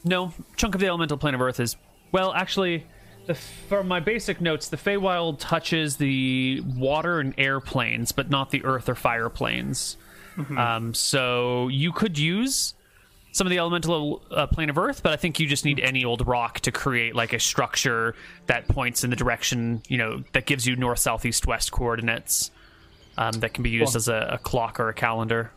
No, 0.04 0.34
chunk 0.56 0.76
of 0.76 0.82
the 0.82 0.88
elemental 0.88 1.18
plane 1.18 1.36
of 1.36 1.41
Earth 1.41 1.60
is 1.60 1.78
well, 2.12 2.34
actually. 2.34 2.86
The, 3.26 3.36
from 3.36 3.88
my 3.88 4.00
basic 4.02 4.41
notes, 4.41 4.68
the 4.68 4.78
Feywild 4.78 5.38
touches 5.40 5.95
the 5.98 6.62
water 6.76 7.20
and 7.20 7.34
air 7.38 7.60
planes, 7.62 8.12
but 8.12 8.30
not 8.30 8.50
the 8.52 8.64
earth 8.66 8.90
or 8.90 8.95
fire 8.95 9.30
planes. 9.30 9.98
Um, 10.58 10.94
so 10.95 11.68
you 11.68 11.91
could 11.91 12.18
use 12.18 12.74
some 13.34 13.45
of 13.45 13.52
the 13.52 13.60
elemental 13.60 14.24
uh, 14.32 14.48
plane 14.48 14.70
of 14.70 14.78
Earth, 14.80 15.04
but 15.04 15.12
I 15.12 15.16
think 15.16 15.40
you 15.40 15.48
just 15.48 15.64
need 15.64 15.80
any 15.80 16.04
old 16.04 16.28
rock 16.28 16.60
to 16.62 16.72
create 16.72 17.14
like 17.16 17.34
a 17.34 17.40
structure 17.40 18.16
that 18.48 18.68
points 18.68 19.04
in 19.04 19.10
the 19.12 19.16
direction 19.16 19.84
you 19.88 19.98
know 20.00 20.24
that 20.34 20.45
gives 20.48 20.66
you 20.66 20.76
north, 20.76 21.00
south, 21.00 21.24
east, 21.26 21.45
west 21.45 21.72
coordinates. 21.72 22.50
Um, 23.16 23.34
that 23.41 23.54
can 23.54 23.62
be 23.64 23.70
used 23.70 23.91
Cool. 23.94 23.98
as 23.98 24.08
a, 24.08 24.28
a 24.34 24.38
clock 24.40 24.80
or 24.80 24.90
a 24.90 24.94
calendar. 24.95 25.52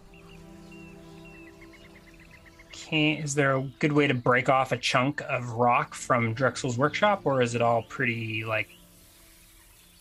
Can 2.89 3.19
is 3.19 3.35
there 3.35 3.57
a 3.57 3.63
good 3.81 3.93
way 3.93 4.07
to 4.07 4.15
break 4.15 4.49
off 4.49 4.71
a 4.71 4.77
chunk 4.77 5.21
of 5.29 5.51
rock 5.51 5.93
from 5.95 6.35
Drexel's 6.35 6.79
workshop, 6.79 7.23
or 7.25 7.43
is 7.43 7.55
it 7.57 7.63
all 7.63 7.83
pretty 7.83 8.45
like 8.45 8.69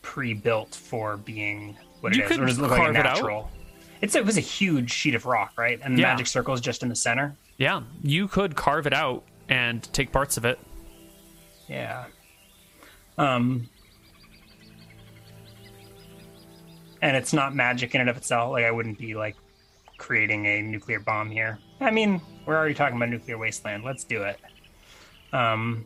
pre-built 0.03 0.75
for 0.75 1.17
being 1.17 1.75
what 2.01 2.15
You 2.15 2.21
it 2.21 2.25
is, 2.25 2.31
could 2.31 2.39
or 2.41 2.45
does 2.45 2.59
it 2.59 2.61
look 2.61 2.71
like 2.71 2.79
carve 2.81 2.95
it 2.95 3.05
out. 3.07 3.49
It's 4.01 4.13
it 4.15 4.23
was 4.23 4.37
a 4.37 4.41
huge 4.41 4.91
sheet 4.91 5.15
of 5.15 5.25
rock, 5.25 5.53
right? 5.57 5.79
And 5.83 5.97
the 5.97 6.01
Yeah. 6.01 6.11
magic 6.11 6.27
circle 6.27 6.53
is 6.53 6.61
just 6.61 6.83
in 6.83 6.89
the 6.89 6.95
center. 6.95 7.35
Yeah, 7.57 7.81
you 8.03 8.27
could 8.27 8.55
carve 8.55 8.85
it 8.85 8.93
out 8.93 9.23
and 9.49 9.81
take 9.93 10.11
parts 10.11 10.37
of 10.37 10.45
it. 10.45 10.59
Yeah. 11.67 12.05
Um. 13.17 13.67
And 17.01 17.17
it's 17.17 17.33
not 17.33 17.55
magic 17.55 17.95
in 17.95 18.01
and 18.01 18.09
of 18.11 18.17
itself. 18.17 18.51
Like 18.51 18.65
I 18.65 18.71
wouldn't 18.71 18.99
be 18.99 19.15
like 19.15 19.35
creating 19.97 20.45
a 20.45 20.61
nuclear 20.61 20.99
bomb 20.99 21.31
here. 21.31 21.57
I 21.79 21.89
mean, 21.91 22.21
we're 22.45 22.55
already 22.55 22.73
talking 22.73 22.95
about 22.97 23.09
nuclear 23.09 23.37
wasteland. 23.37 23.83
Let's 23.83 24.03
do 24.03 24.23
it. 24.23 24.39
Um, 25.33 25.85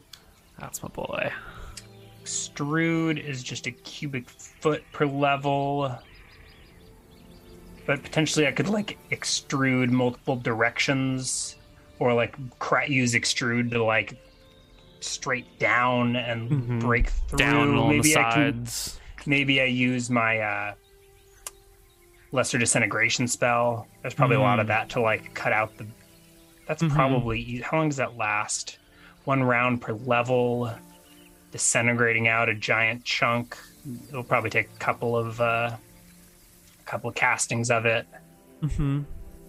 That's 0.59 0.81
my 0.83 0.89
boy. 0.89 1.31
extrude 2.23 3.17
is 3.23 3.41
just 3.43 3.65
a 3.67 3.71
cubic 3.71 4.29
foot 4.29 4.83
per 4.91 5.05
level. 5.05 5.95
But 7.85 8.03
potentially 8.03 8.45
I 8.45 8.51
could 8.51 8.67
like 8.69 8.97
extrude 9.11 9.89
multiple 9.89 10.35
directions 10.35 11.55
or 11.97 12.13
like 12.13 12.35
cra- 12.59 12.87
use 12.89 13.13
extrude 13.15 13.71
to 13.71 13.83
like 13.83 14.13
straight 14.99 15.57
down 15.59 16.15
and 16.17 16.51
Mhm. 16.51 16.79
break 16.81 17.09
through. 17.09 17.39
Down 17.39 17.87
maybe 17.89 18.01
the 18.13 18.17
I 18.19 18.31
sides. 18.31 18.99
can 19.17 19.29
maybe 19.31 19.61
I 19.61 19.65
use 19.65 20.09
my 20.09 20.39
uh 20.39 20.73
lesser 22.31 22.59
disintegration 22.59 23.27
spell. 23.27 23.87
There's 24.03 24.13
probably 24.13 24.35
a 24.35 24.41
lot 24.41 24.59
of 24.59 24.65
Mm. 24.65 24.69
that 24.69 24.89
to 24.89 25.01
like 25.01 25.33
cut 25.33 25.51
out 25.51 25.75
the 25.77 25.87
that's 26.69 26.83
Mhm. 26.83 26.91
probably 26.93 27.57
how 27.61 27.77
long 27.77 27.89
does 27.89 27.97
that 27.97 28.15
last? 28.15 28.77
One 29.25 29.43
round 29.43 29.81
per 29.81 29.93
level, 29.93 30.71
disintegrating 31.51 32.27
out 32.27 32.47
a 32.47 32.53
giant 32.53 33.03
chunk. 33.03 33.57
It'll 34.07 34.23
probably 34.23 34.51
take 34.51 34.67
a 34.67 34.77
couple 34.79 35.17
of 35.17 35.41
uh 35.41 35.75
a 35.75 36.83
couple 36.85 37.09
of 37.09 37.15
castings 37.15 37.69
of 37.71 37.85
it. 37.85 38.07
Mm-hmm. 38.61 39.01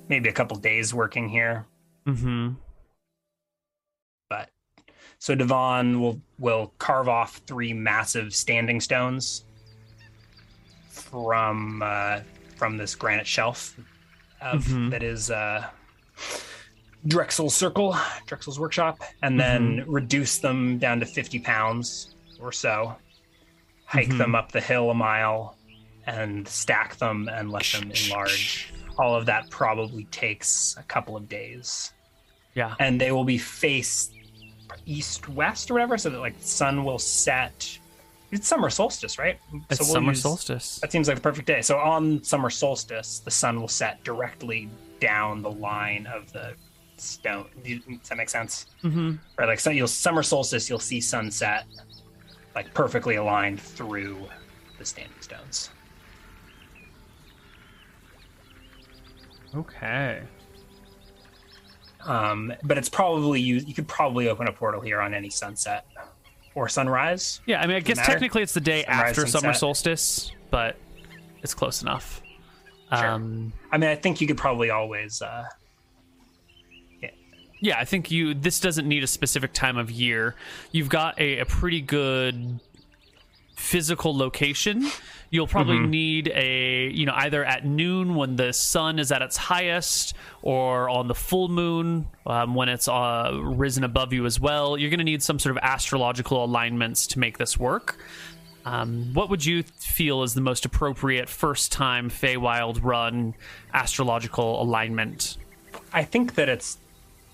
Maybe 0.08 0.28
a 0.28 0.32
couple 0.32 0.56
days 0.56 0.92
working 0.94 1.28
here. 1.28 1.66
Mm-hmm. 2.06 2.54
but 4.30 4.48
so 5.18 5.34
Divan 5.34 6.00
will 6.00 6.20
will 6.38 6.72
carve 6.78 7.08
off 7.08 7.36
three 7.46 7.74
massive 7.74 8.34
standing 8.34 8.80
stones 8.80 9.44
from 10.88 11.82
uh, 11.82 12.20
from 12.56 12.76
this 12.78 12.94
granite 12.94 13.26
shelf 13.26 13.76
of, 14.40 14.64
Mhm. 14.64 14.90
that 14.90 15.02
is 15.02 15.30
uh, 15.30 15.68
Drexel's 17.06 17.54
circle, 17.54 17.96
Drexel's 18.26 18.58
workshop, 18.60 19.00
and 19.22 19.38
then 19.40 19.84
reduce 19.86 20.38
them 20.38 20.78
down 20.78 21.00
to 21.00 21.06
fifty 21.06 21.38
pounds 21.38 22.14
or 22.40 22.52
so. 22.52 22.96
Hike 23.86 24.08
Mhm. 24.08 24.18
them 24.18 24.34
up 24.34 24.52
the 24.52 24.60
hill 24.60 24.90
a 24.90 24.94
mile 24.94 25.56
and 26.06 26.46
stack 26.46 26.96
them 26.96 27.28
and 27.32 27.50
let 27.50 27.64
them 27.64 27.90
enlarge. 27.90 28.72
all 28.98 29.14
of 29.16 29.24
that 29.26 29.48
probably 29.50 30.04
takes 30.06 30.74
a 30.78 30.82
couple 30.82 31.16
of 31.16 31.26
days. 31.28 31.92
Yeah. 32.54 32.74
And 32.80 33.00
they 33.00 33.12
will 33.12 33.24
be 33.24 33.38
faced 33.38 34.12
east 34.84 35.28
west 35.28 35.70
or 35.70 35.74
whatever, 35.74 35.96
so 35.96 36.10
that 36.10 36.18
like 36.18 36.38
the 36.38 36.46
sun 36.46 36.84
will 36.84 36.98
set. 36.98 37.78
It's 38.30 38.46
summer 38.46 38.68
solstice, 38.68 39.18
right? 39.18 39.38
It's 39.70 39.78
so 39.80 39.84
we'll 39.86 39.94
summer 39.94 40.12
use- 40.12 40.22
solstice. 40.22 40.78
That 40.80 40.92
seems 40.92 41.08
like 41.08 41.16
the 41.16 41.22
perfect 41.22 41.46
day. 41.46 41.62
So 41.62 41.78
on 41.78 42.22
summer 42.22 42.50
solstice, 42.50 43.20
the 43.20 43.30
sun 43.30 43.58
will 43.60 43.68
set 43.68 44.04
directly 44.04 44.68
down 45.00 45.40
the 45.40 45.50
line 45.50 46.06
of 46.06 46.30
the 46.32 46.54
stone. 47.00 47.46
Does 47.64 48.08
that 48.08 48.16
make 48.16 48.28
sense? 48.28 48.66
Mm-hmm. 48.82 49.14
Right, 49.38 49.48
like 49.48 49.60
so 49.60 49.70
you'll 49.70 49.88
summer 49.88 50.22
solstice, 50.22 50.68
you'll 50.68 50.78
see 50.78 51.00
sunset 51.00 51.64
like 52.54 52.72
perfectly 52.74 53.16
aligned 53.16 53.60
through 53.60 54.16
the 54.78 54.84
standing 54.84 55.20
stones. 55.20 55.70
Okay. 59.54 60.22
Um, 62.04 62.52
but 62.62 62.78
it's 62.78 62.88
probably 62.88 63.40
you. 63.40 63.56
You 63.56 63.74
could 63.74 63.88
probably 63.88 64.28
open 64.28 64.48
a 64.48 64.52
portal 64.52 64.80
here 64.80 65.00
on 65.00 65.12
any 65.12 65.30
sunset 65.30 65.86
or 66.54 66.68
sunrise. 66.68 67.40
Yeah, 67.46 67.60
I 67.60 67.66
mean, 67.66 67.76
I 67.76 67.80
guess 67.80 67.96
matter. 67.96 68.12
technically 68.12 68.42
it's 68.42 68.54
the 68.54 68.60
day 68.60 68.84
Sunrise, 68.84 69.18
after 69.18 69.26
summer 69.26 69.52
solstice, 69.52 70.32
but 70.50 70.76
it's 71.42 71.54
close 71.54 71.82
enough. 71.82 72.22
Sure. 72.96 73.06
Um, 73.06 73.52
I 73.70 73.78
mean, 73.78 73.90
I 73.90 73.96
think 73.96 74.20
you 74.20 74.26
could 74.26 74.38
probably 74.38 74.70
always. 74.70 75.20
Uh, 75.20 75.44
yeah, 77.60 77.78
I 77.78 77.84
think 77.84 78.10
you. 78.10 78.34
This 78.34 78.60
doesn't 78.60 78.88
need 78.88 79.02
a 79.02 79.06
specific 79.06 79.52
time 79.52 79.76
of 79.76 79.90
year. 79.90 80.34
You've 80.72 80.88
got 80.88 81.18
a, 81.20 81.38
a 81.40 81.44
pretty 81.46 81.80
good 81.80 82.60
physical 83.56 84.16
location. 84.16 84.86
You'll 85.32 85.46
probably 85.46 85.76
Mm-hmm. 85.76 85.90
need 85.90 86.32
a, 86.34 86.90
you 86.90 87.06
know, 87.06 87.12
either 87.14 87.44
at 87.44 87.64
noon 87.64 88.16
when 88.16 88.34
the 88.34 88.52
sun 88.52 88.98
is 88.98 89.12
at 89.12 89.22
its 89.22 89.36
highest, 89.36 90.14
or 90.42 90.88
on 90.88 91.06
the 91.06 91.14
full 91.14 91.48
moon 91.48 92.08
um, 92.26 92.54
when 92.56 92.68
it's 92.68 92.88
uh, 92.88 93.30
risen 93.40 93.84
above 93.84 94.12
you 94.12 94.26
as 94.26 94.40
well. 94.40 94.76
You're 94.76 94.90
going 94.90 94.98
to 94.98 95.04
need 95.04 95.22
some 95.22 95.38
sort 95.38 95.56
of 95.56 95.62
astrological 95.62 96.44
alignments 96.44 97.06
to 97.08 97.20
make 97.20 97.38
this 97.38 97.56
work. 97.58 97.96
Um, 98.64 99.14
what 99.14 99.30
would 99.30 99.44
you 99.44 99.62
feel 99.62 100.22
is 100.24 100.34
the 100.34 100.40
most 100.40 100.64
appropriate 100.64 101.28
first 101.28 101.70
time 101.70 102.10
Feywild 102.10 102.82
run 102.82 103.34
astrological 103.72 104.60
alignment? 104.60 105.36
I 105.92 106.02
think 106.02 106.34
that 106.34 106.48
it's 106.48 106.76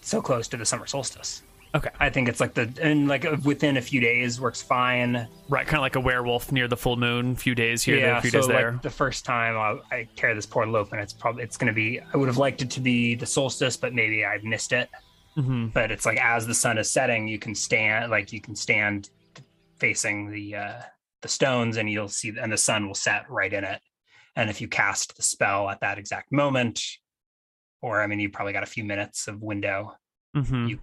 so 0.07 0.23
close 0.23 0.49
to 0.49 0.57
the 0.57 0.65
summer 0.65 0.87
solstice. 0.87 1.43
Okay. 1.75 1.91
I 2.01 2.09
think 2.09 2.29
it's 2.29 2.41
like 2.41 2.55
the 2.55 2.73
and 2.81 3.07
like 3.07 3.27
within 3.45 3.77
a 3.77 3.83
few 3.83 4.01
days 4.01 4.41
works 4.41 4.63
fine. 4.63 5.29
Right, 5.49 5.67
kind 5.67 5.77
of 5.77 5.83
like 5.83 5.97
a 5.97 6.01
werewolf 6.01 6.51
near 6.51 6.69
the 6.69 6.77
full 6.77 6.97
moon. 6.97 7.33
A 7.33 7.35
few 7.35 7.55
days 7.55 7.83
here, 7.83 7.97
there, 7.97 8.07
yeah, 8.07 8.19
a 8.19 8.21
few 8.23 8.31
so 8.31 8.39
days 8.39 8.49
like 8.49 8.57
there. 8.57 8.81
the 8.83 8.91
first 8.91 9.27
time 9.27 9.57
I, 9.57 9.95
I 9.95 10.09
tear 10.17 10.35
this 10.35 10.47
portal 10.47 10.77
open, 10.77 10.99
it's 11.01 11.13
probably 11.13 11.43
it's 11.43 11.59
going 11.59 11.67
to 11.67 11.75
be. 11.75 12.01
I 12.01 12.17
would 12.17 12.29
have 12.29 12.39
liked 12.39 12.63
it 12.63 12.71
to 12.71 12.81
be 12.81 13.15
the 13.15 13.27
solstice, 13.27 13.77
but 13.77 13.93
maybe 13.93 14.25
I've 14.25 14.45
missed 14.45 14.73
it. 14.73 14.89
hmm 15.35 15.67
But 15.67 15.91
it's 15.91 16.07
like 16.07 16.19
as 16.19 16.47
the 16.47 16.55
sun 16.55 16.79
is 16.79 16.89
setting, 16.89 17.29
you 17.29 17.39
can 17.39 17.55
stand 17.55 18.11
like 18.11 18.33
you 18.33 18.41
can 18.41 18.57
stand 18.57 19.11
facing 19.79 20.31
the 20.31 20.55
uh, 20.55 20.81
the 21.21 21.29
stones, 21.29 21.77
and 21.77 21.91
you'll 21.91 22.09
see, 22.09 22.33
and 22.41 22.51
the 22.51 22.57
sun 22.57 22.87
will 22.87 22.95
set 22.95 23.29
right 23.29 23.53
in 23.53 23.65
it. 23.65 23.81
And 24.37 24.49
if 24.49 24.61
you 24.61 24.69
cast 24.69 25.17
the 25.17 25.23
spell 25.23 25.69
at 25.69 25.81
that 25.81 25.99
exact 25.99 26.33
moment, 26.33 26.81
or 27.87 28.03
I 28.03 28.07
mean, 28.09 28.19
you 28.19 28.29
probably 28.29 28.53
got 28.53 28.65
a 28.65 28.67
few 28.67 28.85
minutes 28.85 29.29
of 29.29 29.43
window. 29.43 29.97
hmm 30.35 30.67
You- 30.67 30.81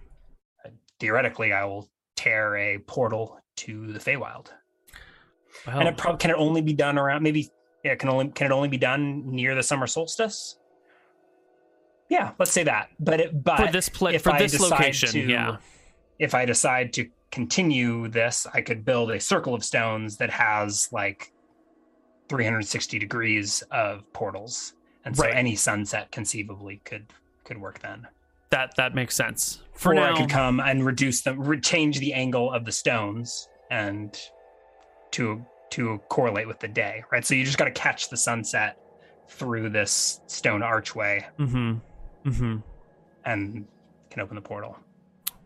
Theoretically, 1.00 1.52
I 1.52 1.64
will 1.64 1.90
tear 2.16 2.56
a 2.56 2.78
portal 2.78 3.40
to 3.56 3.92
the 3.92 3.98
Feywild. 3.98 4.46
Well, 5.66 5.80
And 5.80 5.88
it 5.88 5.96
probably 5.98 6.18
can 6.18 6.30
it 6.30 6.36
only 6.38 6.62
be 6.62 6.72
done 6.72 6.96
around 6.98 7.22
maybe 7.22 7.50
yeah, 7.84 7.92
it 7.92 7.98
can 7.98 8.08
only 8.08 8.28
can 8.28 8.46
it 8.50 8.52
only 8.54 8.68
be 8.68 8.78
done 8.78 9.26
near 9.26 9.54
the 9.54 9.62
summer 9.62 9.86
solstice? 9.86 10.58
Yeah, 12.08 12.32
let's 12.38 12.52
say 12.52 12.62
that. 12.64 12.88
But 12.98 13.20
it 13.20 13.44
but 13.44 13.56
for 13.58 13.72
this 13.72 13.88
if 13.88 14.22
for 14.22 14.32
I 14.32 14.38
this 14.38 14.58
location, 14.58 15.10
to- 15.10 15.20
yeah. 15.28 15.56
if 16.18 16.34
I 16.34 16.44
decide 16.46 16.92
to 16.94 17.08
continue 17.30 18.08
this, 18.08 18.46
I 18.54 18.60
could 18.62 18.84
build 18.84 19.10
a 19.10 19.20
circle 19.20 19.52
of 19.54 19.62
stones 19.64 20.16
that 20.18 20.30
has 20.30 20.88
like 20.92 21.32
360 22.28 22.98
degrees 22.98 23.62
of 23.70 24.10
portals. 24.12 24.74
And 25.04 25.16
so 25.16 25.24
Right. 25.24 25.34
any 25.34 25.56
sunset 25.56 26.10
conceivably 26.10 26.80
could 26.84 27.12
could 27.44 27.58
work 27.58 27.80
then. 27.80 28.08
That 28.50 28.74
that 28.76 28.94
makes 28.94 29.14
sense. 29.14 29.62
For 29.74 29.92
or 29.92 29.94
now, 29.96 30.14
I 30.14 30.16
could 30.16 30.30
come 30.30 30.60
and 30.60 30.84
reduce 30.86 31.22
them, 31.22 31.40
re- 31.40 31.60
change 31.60 31.98
the 31.98 32.14
angle 32.14 32.50
of 32.52 32.64
the 32.64 32.72
stones, 32.72 33.48
and 33.70 34.18
to 35.12 35.44
to 35.72 36.00
correlate 36.08 36.46
with 36.46 36.60
the 36.60 36.68
day, 36.68 37.02
right? 37.12 37.24
So 37.24 37.34
you 37.34 37.44
just 37.44 37.58
got 37.58 37.64
to 37.64 37.72
catch 37.72 38.08
the 38.08 38.16
sunset 38.16 38.76
through 39.28 39.70
this 39.70 40.20
stone 40.28 40.62
archway, 40.62 41.26
hmm 41.36 41.74
hmm 42.24 42.56
and 43.24 43.66
can 44.10 44.22
open 44.22 44.36
the 44.36 44.42
portal 44.42 44.76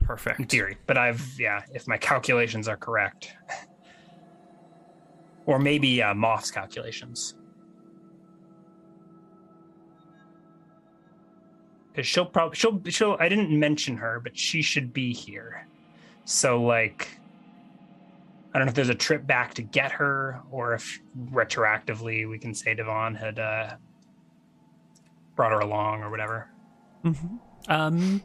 Perfect. 0.01 0.39
in 0.39 0.47
theory. 0.47 0.77
But 0.87 0.99
I've 0.99 1.27
yeah, 1.39 1.63
if 1.73 1.89
my 1.89 1.97
calculations 1.97 2.69
are 2.69 2.77
correct, 2.77 3.33
or 5.47 5.59
maybe 5.59 6.03
uh, 6.03 6.15
Moth's 6.15 6.51
calculations. 6.51 7.35
Because 11.99 12.07
she'll 12.09 12.27
probably 12.27 12.55
she'll 12.55 12.81
she'll 12.87 13.17
I 13.19 13.29
didn't 13.29 13.51
mention 13.51 13.97
her, 13.97 14.21
but 14.21 14.39
she 14.39 14.63
should 14.63 14.93
be 14.93 15.13
here. 15.13 15.67
So 16.27 16.63
like 16.63 17.09
I 18.55 18.59
don't 18.59 18.67
know 18.67 18.71
if 18.71 18.77
there's 18.77 18.89
a 18.89 18.95
trip 18.95 19.27
back 19.27 19.55
to 19.55 19.63
get 19.63 19.91
her 19.91 20.41
or 20.53 20.75
if 20.75 21.01
retroactively 21.33 22.31
we 22.31 22.39
can 22.39 22.55
say 22.55 22.75
Divan 22.75 23.17
had 23.17 23.41
uh 23.41 23.75
brought 25.35 25.51
her 25.51 25.59
along 25.59 26.05
or 26.05 26.11
whatever. 26.11 26.49
hmm 27.03 27.13
Um, 27.67 28.23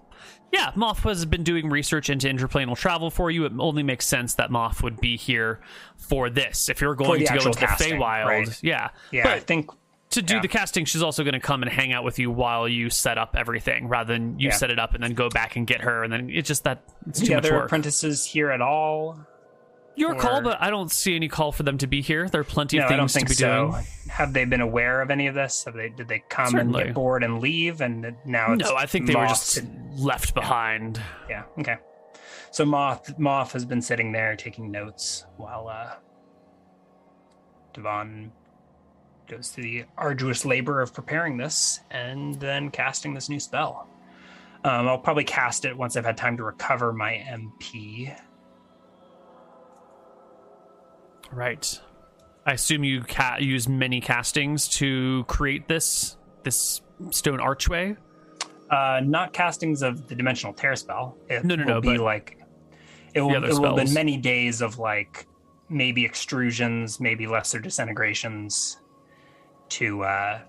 yeah, 0.51 0.71
Moth 0.75 0.99
has 0.99 1.25
been 1.25 1.43
doing 1.43 1.67
research 1.67 2.11
into 2.11 2.27
interplanal 2.27 2.77
travel 2.77 3.09
for 3.09 3.31
you. 3.31 3.43
It 3.45 3.53
only 3.57 3.81
makes 3.81 4.05
sense 4.05 4.35
that 4.35 4.51
Moth 4.51 4.83
would 4.83 5.01
be 5.01 5.17
here 5.17 5.61
for 5.97 6.29
this. 6.29 6.69
If 6.69 6.79
you're 6.79 6.93
going 6.93 7.25
to 7.25 7.25
go 7.25 7.33
into 7.33 7.59
the 7.59 7.65
casting, 7.65 7.93
Feywild, 7.93 8.25
right. 8.25 8.59
yeah. 8.61 8.89
Yeah, 9.11 9.29
I 9.29 9.39
think 9.39 9.71
to 10.13 10.21
do 10.21 10.35
yeah. 10.35 10.41
the 10.41 10.47
casting, 10.47 10.85
she's 10.85 11.03
also 11.03 11.23
going 11.23 11.33
to 11.33 11.39
come 11.39 11.61
and 11.63 11.71
hang 11.71 11.93
out 11.93 12.03
with 12.03 12.17
you 12.19 12.31
while 12.31 12.67
you 12.67 12.89
set 12.89 13.17
up 13.17 13.35
everything, 13.37 13.87
rather 13.87 14.13
than 14.13 14.39
you 14.39 14.49
Yeah. 14.49 14.55
set 14.55 14.71
it 14.71 14.79
up 14.79 14.93
and 14.95 15.03
then 15.03 15.13
go 15.13 15.29
back 15.29 15.55
and 15.55 15.67
get 15.67 15.81
her, 15.81 16.03
and 16.03 16.11
then 16.11 16.29
it's 16.29 16.47
just 16.47 16.63
that 16.63 16.81
it's 17.07 17.19
too 17.19 17.27
the 17.27 17.35
much 17.35 17.45
other 17.45 17.55
work. 17.55 17.65
apprentices 17.65 18.25
here 18.25 18.49
at 18.51 18.61
all. 18.61 19.19
Your 19.95 20.15
call, 20.15 20.41
but 20.41 20.59
I 20.59 20.71
don't 20.71 20.91
see 20.91 21.15
any 21.15 21.27
call 21.27 21.51
for 21.51 21.61
them 21.61 21.77
to 21.77 21.85
be 21.85 22.01
here. 22.01 22.27
There 22.27 22.41
are 22.41 22.43
plenty 22.43 22.79
No, 22.79 22.85
of 22.87 23.11
things 23.11 23.13
to 23.13 23.25
be 23.25 23.33
so. 23.35 23.69
doing. 23.71 23.83
Have 24.09 24.33
they 24.33 24.43
been 24.43 24.61
aware 24.61 25.01
of 25.03 25.11
any 25.11 25.27
of 25.27 25.35
this? 25.35 25.65
Have 25.65 25.75
they 25.75 25.89
did 25.89 26.07
they 26.07 26.23
come 26.29 26.47
Certainly. 26.49 26.79
and 26.81 26.87
get 26.89 26.95
bored 26.95 27.23
and 27.23 27.39
leave 27.39 27.79
and 27.79 28.15
now 28.25 28.53
it's 28.53 28.67
No, 28.67 28.75
I 28.75 28.87
think 28.87 29.05
they 29.05 29.13
were 29.13 29.27
just 29.27 29.57
and- 29.57 29.99
left 29.99 30.33
behind. 30.33 30.99
yeah, 31.29 31.43
okay. 31.59 31.75
So 32.49 32.65
Moth 32.65 33.19
Moth 33.19 33.51
has 33.53 33.65
been 33.65 33.83
sitting 33.83 34.11
there 34.13 34.35
taking 34.35 34.71
notes 34.71 35.25
while 35.37 35.67
uh 35.67 35.93
Divan 37.73 38.31
goes 39.35 39.49
through 39.49 39.63
the 39.63 39.85
arduous 39.97 40.45
labor 40.45 40.81
of 40.81 40.93
preparing 40.93 41.37
this 41.37 41.79
and 41.91 42.39
then 42.39 42.69
casting 42.69 43.13
this 43.13 43.29
new 43.29 43.39
spell. 43.39 43.87
Um, 44.63 44.87
I'll 44.87 44.97
probably 44.97 45.23
cast 45.23 45.65
it 45.65 45.75
once 45.75 45.97
I've 45.97 46.05
had 46.05 46.17
time 46.17 46.37
to 46.37 46.43
recover 46.43 46.93
my 46.93 47.13
MP. 47.27 48.15
Right. 51.31 51.81
I 52.45 52.53
assume 52.53 52.83
you 52.83 53.01
ca- 53.01 53.37
use 53.39 53.67
many 53.67 54.01
castings 54.01 54.67
to 54.69 55.23
create 55.25 55.67
this 55.67 56.17
this 56.43 56.81
stone 57.09 57.39
archway. 57.39 57.95
Uh, 58.69 59.01
not 59.03 59.33
castings 59.33 59.81
of 59.81 60.07
the 60.07 60.15
dimensional 60.15 60.53
tear 60.53 60.75
spell. 60.75 61.17
It 61.29 61.43
No, 61.43 61.55
no, 61.55 61.65
will 61.65 61.73
no, 61.75 61.81
be 61.81 61.97
but 61.97 62.03
like 62.03 62.37
it 63.13 63.21
will, 63.21 63.43
it 63.43 63.53
will 63.53 63.77
have 63.77 63.85
been 63.85 63.93
many 63.93 64.17
days 64.17 64.61
of 64.61 64.77
like 64.77 65.25
maybe 65.69 66.03
extrusions, 66.03 66.99
maybe 66.99 67.27
lesser 67.27 67.59
disintegrations 67.59 68.77
to 69.77 70.03
uh 70.03 70.39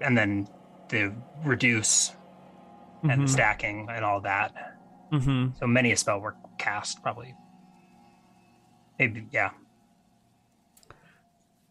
and 0.00 0.16
then 0.16 0.48
the 0.88 1.12
reduce 1.44 2.12
and 3.02 3.22
the 3.24 3.28
stacking 3.28 3.88
and 3.90 4.04
all 4.04 4.20
that. 4.20 4.52
hmm 5.10 5.48
So 5.58 5.66
many 5.66 5.92
a 5.92 5.96
spell 5.96 6.20
were 6.20 6.36
cast 6.58 7.02
probably. 7.02 7.34
Maybe 8.98 9.26
yeah. 9.30 9.50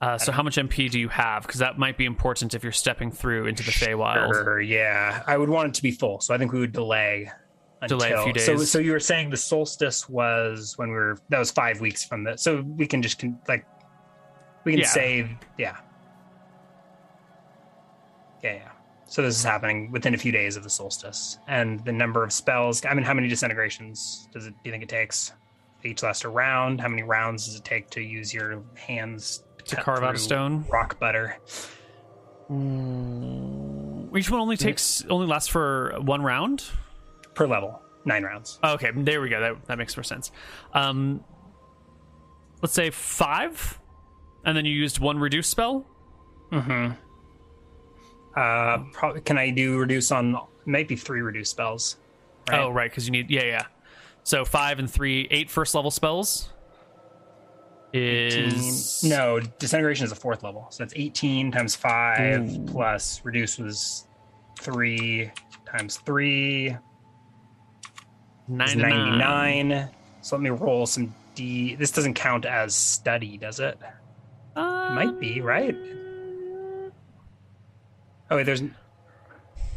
Uh, 0.02 0.18
so 0.18 0.32
how 0.32 0.42
much 0.42 0.56
MP 0.56 0.90
do 0.90 0.98
you 0.98 1.10
have? 1.10 1.44
Because 1.44 1.60
that 1.60 1.78
might 1.78 1.98
be 1.98 2.06
important 2.06 2.54
if 2.54 2.64
you're 2.64 2.72
stepping 2.72 3.12
through 3.12 3.48
into 3.48 3.64
the 3.64 3.72
Feywild. 3.72 4.32
Sure, 4.34 4.62
yeah. 4.62 5.24
I 5.28 5.38
would 5.38 5.50
want 5.50 5.68
it 5.68 5.74
to 5.74 5.82
be 5.82 5.92
full, 5.92 6.22
so 6.22 6.34
I 6.34 6.38
think 6.38 6.54
we 6.54 6.60
would 6.62 6.72
delay. 6.72 7.30
Delay 7.88 8.12
a 8.12 8.20
until- 8.22 8.34
few 8.34 8.42
So, 8.42 8.58
days. 8.58 8.72
so 8.72 8.80
you 8.80 8.92
were 8.94 9.00
saying 9.02 9.30
the 9.30 9.38
solstice 9.38 10.08
was 10.08 10.78
when 10.78 10.88
we 10.90 10.96
were 10.96 11.18
that 11.30 11.40
was 11.40 11.52
five 11.52 11.82
weeks 11.82 12.04
from 12.06 12.24
the. 12.24 12.38
So 12.38 12.62
we 12.62 12.88
can 12.88 13.02
just 13.02 13.20
con, 13.20 13.38
like 13.50 13.66
we 14.64 14.72
can 14.74 14.80
Yeah. 14.82 14.88
say 14.88 15.38
yeah, 15.58 15.78
yeah, 18.44 18.54
yeah. 18.54 18.72
So 19.06 19.24
this 19.24 19.36
is 19.38 19.44
happening 19.44 19.92
within 19.92 20.14
a 20.14 20.18
few 20.18 20.32
days 20.32 20.56
of 20.56 20.64
the 20.64 20.70
solstice, 20.70 21.40
and 21.48 21.84
the 21.84 21.92
number 21.92 22.24
of 22.24 22.32
spells. 22.32 22.86
I 22.86 22.94
mean, 22.94 23.04
how 23.04 23.14
many 23.16 23.28
disintegrations 23.28 24.28
does 24.32 24.46
it? 24.46 24.52
Do 24.52 24.60
you 24.66 24.72
think 24.72 24.84
it 24.84 24.90
takes? 24.90 25.34
Each 25.84 26.04
last 26.04 26.26
a 26.26 26.30
round. 26.30 26.80
How 26.82 26.90
many 26.90 27.04
rounds 27.04 27.46
does 27.46 27.56
it 27.56 27.64
take 27.64 27.90
to 27.92 28.02
use 28.02 28.34
your 28.34 28.62
hands 28.76 29.44
To 29.66 29.78
carve 29.78 30.04
out 30.04 30.14
a 30.14 30.18
stone? 30.20 30.66
Rock 30.70 31.00
butter. 31.00 31.38
Ooh. 32.52 34.10
each 34.16 34.30
one 34.30 34.42
only 34.42 34.58
mm-hmm. 34.58 34.68
takes 34.68 35.06
only 35.06 35.28
lasts 35.28 35.50
for 35.50 35.96
one 36.02 36.22
round. 36.22 36.64
per 37.34 37.48
level, 37.48 37.82
nine 38.06 38.24
rounds. 38.24 38.60
Oh, 38.64 38.74
okay, 38.74 38.92
there 38.94 39.22
we 39.22 39.30
go. 39.30 39.40
That 39.40 39.66
that 39.68 39.78
makes 39.78 39.96
more 39.96 40.04
sense. 40.04 40.32
Um, 40.74 41.24
let's 42.62 42.74
say 42.74 42.90
five, 42.90 43.80
and 44.44 44.58
then 44.58 44.66
you 44.66 44.74
used 44.74 45.00
one 45.00 45.18
reduce 45.18 45.48
spell. 45.48 45.86
Mm-hmm. 46.52 46.94
Uh, 48.36 48.84
probably 48.94 49.22
can 49.22 49.38
I 49.38 49.50
do 49.50 49.78
reduce 49.78 50.12
on 50.12 50.38
maybe 50.66 50.96
three 50.96 51.22
reduce 51.22 51.50
spells? 51.50 51.98
Right. 52.50 52.60
Oh, 52.62 52.70
right, 52.70 52.90
because 52.90 53.06
you 53.06 53.12
need 53.12 53.30
yeah, 53.30 53.44
yeah. 53.44 53.66
So 54.24 54.46
five 54.46 54.80
and 54.80 54.90
three, 54.90 55.28
eight 55.32 55.50
first 55.50 55.76
level 55.76 55.92
spells. 55.92 56.50
Is 57.92 59.04
No, 59.04 59.40
disintegration 59.40 60.06
is 60.06 60.12
a 60.12 60.16
fourth 60.16 60.44
level, 60.44 60.68
so 60.70 60.84
that's 60.84 60.94
eighteen 60.96 61.52
times 61.52 61.76
five 61.76 62.48
plus 62.68 63.22
reduce 63.24 63.58
was 63.58 64.08
three 64.60 65.32
times 65.66 65.98
three 65.98 66.68
is 66.68 66.76
nine 68.48 68.78
ninety 68.78 69.18
nine. 69.18 69.90
So 70.22 70.36
let 70.36 70.44
me 70.44 70.52
roll 70.52 70.86
some 70.86 71.16
d. 71.34 71.76
This 71.76 71.90
doesn't 71.92 72.14
count 72.14 72.46
as 72.46 72.76
study, 72.76 73.38
does 73.38 73.60
it? 73.60 73.80
Uh, 74.56 74.92
Might 74.94 75.20
be 75.20 75.42
right. 75.42 75.76
Oh, 78.32 78.36
wait, 78.38 78.46
there's 78.46 78.62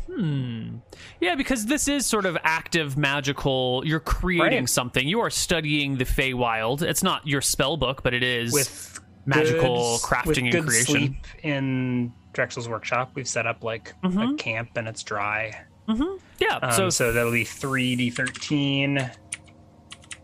Hmm. 0.07 0.77
Yeah, 1.21 1.37
because 1.37 1.65
this 1.65 1.89
is 1.89 2.05
sort 2.05 2.27
of 2.27 2.37
active 2.43 2.99
magical. 2.99 3.83
You're 3.87 4.01
creating 4.01 4.61
Right. 4.61 4.69
something. 4.69 5.09
You 5.09 5.21
are 5.21 5.31
studying 5.31 5.97
the 5.97 6.05
Feywild. 6.05 6.83
It's 6.83 7.03
not 7.03 7.27
your 7.27 7.41
spell 7.41 7.77
book, 7.79 8.03
but 8.03 8.13
it 8.13 8.23
is 8.23 8.53
with 8.53 9.01
magical 9.25 9.97
good- 9.99 10.01
crafting 10.03 10.27
with 10.27 10.39
and 10.39 10.53
good 10.53 10.67
creation. 10.67 10.85
Sleep 10.85 11.27
in 11.43 12.13
Drexel's 12.35 12.69
workshop, 12.69 13.13
we've 13.15 13.29
set 13.29 13.47
up 13.47 13.65
like 13.65 13.95
a 14.03 14.35
camp 14.37 14.71
and 14.77 14.87
it's 14.87 15.03
dry. 15.03 15.65
Mm-hmm. 15.89 16.17
Yeah. 16.41 16.57
Um, 16.57 16.73
so, 16.73 16.91
so 16.91 17.13
that'll 17.13 17.33
be 17.33 17.45
three 17.45 17.97
d 17.97 18.11
thirteen. 18.11 19.11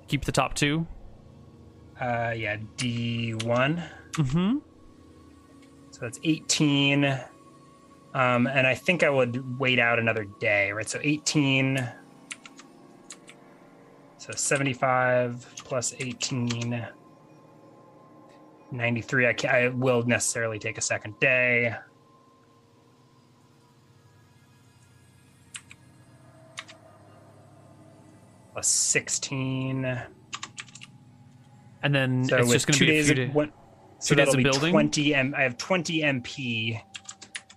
keep 0.07 0.25
the 0.25 0.33
top 0.33 0.55
two. 0.55 0.87
Uh, 2.01 2.33
yeah, 2.37 2.57
d 2.77 3.33
one. 3.35 3.83
Mm-hmm. 4.13 4.59
So 5.93 6.01
that's 6.01 6.19
eighteen. 6.25 7.19
Um, 8.19 8.49
and 8.49 8.67
I 8.67 8.75
think 8.75 9.05
I 9.05 9.11
would 9.11 9.61
wait 9.61 9.79
out 9.79 10.01
another 10.01 10.27
day, 10.41 10.73
right? 10.73 10.89
So 10.89 10.99
eighteen. 11.05 11.89
So 14.17 14.33
seventy-five 14.35 15.47
plus 15.59 15.95
eighteen. 16.01 16.85
93 18.71 19.27
I, 19.27 19.33
can, 19.33 19.49
I 19.49 19.69
will 19.69 20.03
necessarily 20.03 20.59
take 20.59 20.77
a 20.77 20.83
second 20.83 21.19
day 21.21 21.75
plus 28.53 28.69
16 28.69 29.87
And 31.83 31.95
then 31.95 32.29
so 32.29 32.37
it's 32.37 32.53
just 32.53 32.67
going 32.67 32.79
to 32.79 32.85
be 32.85 32.91
a 32.91 32.93
days 32.93 33.07
few 33.07 33.15
days. 33.15 33.35
one, 33.35 33.53
so 34.01 34.15
two 34.15 34.17
days 34.17 34.27
that'll 34.27 34.39
of 34.39 34.53
building? 34.53 34.71
20 34.71 35.15
M, 35.15 35.35
i 35.35 35.41
have 35.41 35.57
20 35.57 36.03
mp 36.03 36.83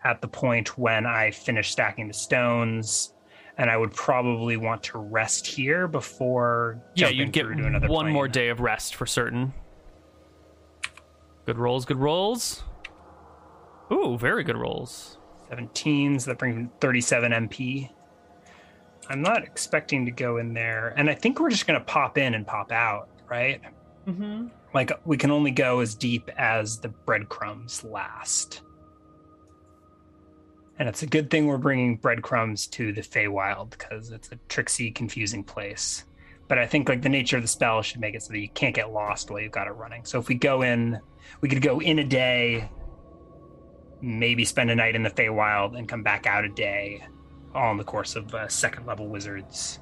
at 0.03 0.21
the 0.21 0.27
point 0.27 0.77
when 0.77 1.05
i 1.05 1.29
finish 1.31 1.71
stacking 1.71 2.07
the 2.07 2.13
stones 2.13 3.13
and 3.57 3.69
i 3.69 3.77
would 3.77 3.93
probably 3.93 4.57
want 4.57 4.81
to 4.83 4.97
rest 4.97 5.45
here 5.45 5.87
before 5.87 6.81
Yeah, 6.95 7.05
jumping 7.07 7.17
you'd 7.19 7.31
get 7.31 7.45
through 7.45 7.55
to 7.57 7.65
another 7.67 7.87
one 7.87 8.05
plane. 8.05 8.13
more 8.13 8.27
day 8.27 8.49
of 8.49 8.59
rest 8.59 8.95
for 8.95 9.05
certain. 9.05 9.53
Good 11.45 11.57
rolls, 11.57 11.85
good 11.85 11.97
rolls. 11.97 12.63
Ooh, 13.91 14.17
very 14.17 14.43
good 14.43 14.55
rolls. 14.57 15.17
17s, 15.51 16.21
so 16.21 16.31
that 16.31 16.37
brings 16.39 16.69
37 16.79 17.31
mp 17.49 17.89
i'm 19.09 19.21
not 19.21 19.43
expecting 19.43 20.05
to 20.05 20.11
go 20.11 20.37
in 20.37 20.53
there 20.53 20.93
and 20.95 21.09
i 21.09 21.13
think 21.13 21.39
we're 21.41 21.49
just 21.49 21.67
going 21.67 21.77
to 21.77 21.83
pop 21.85 22.17
in 22.17 22.33
and 22.35 22.47
pop 22.47 22.71
out 22.71 23.09
right 23.29 23.59
Mm-hmm. 24.07 24.47
like 24.73 24.91
we 25.05 25.17
can 25.17 25.29
only 25.29 25.51
go 25.51 25.79
as 25.81 25.93
deep 25.93 26.29
as 26.37 26.79
the 26.79 26.87
breadcrumbs 26.87 27.83
last 27.83 28.61
and 30.79 30.89
it's 30.89 31.03
a 31.03 31.07
good 31.07 31.29
thing 31.29 31.47
we're 31.47 31.57
bringing 31.57 31.97
breadcrumbs 31.97 32.67
to 32.67 32.91
the 32.91 33.01
Feywild 33.01 33.69
because 33.71 34.11
it's 34.11 34.31
a 34.31 34.35
tricksy, 34.49 34.91
confusing 34.91 35.43
place. 35.43 36.05
But 36.47 36.57
I 36.57 36.65
think 36.65 36.89
like 36.89 37.01
the 37.01 37.09
nature 37.09 37.37
of 37.37 37.43
the 37.43 37.47
spell 37.47 37.81
should 37.81 38.01
make 38.01 38.15
it 38.15 38.23
so 38.23 38.33
that 38.33 38.39
you 38.39 38.49
can't 38.49 38.75
get 38.75 38.91
lost 38.91 39.29
while 39.31 39.39
you've 39.39 39.51
got 39.51 39.67
it 39.67 39.71
running. 39.71 40.03
So 40.05 40.19
if 40.19 40.27
we 40.27 40.35
go 40.35 40.63
in, 40.63 40.99
we 41.39 41.47
could 41.49 41.61
go 41.61 41.79
in 41.79 41.99
a 41.99 42.03
day, 42.03 42.69
maybe 44.01 44.43
spend 44.45 44.69
a 44.71 44.75
night 44.75 44.95
in 44.95 45.03
the 45.03 45.09
Feywild, 45.09 45.77
and 45.77 45.87
come 45.87 46.03
back 46.03 46.25
out 46.25 46.43
a 46.43 46.49
day, 46.49 47.05
all 47.53 47.71
in 47.71 47.77
the 47.77 47.83
course 47.83 48.15
of 48.15 48.33
uh, 48.33 48.47
second 48.47 48.85
level 48.85 49.07
wizards 49.07 49.79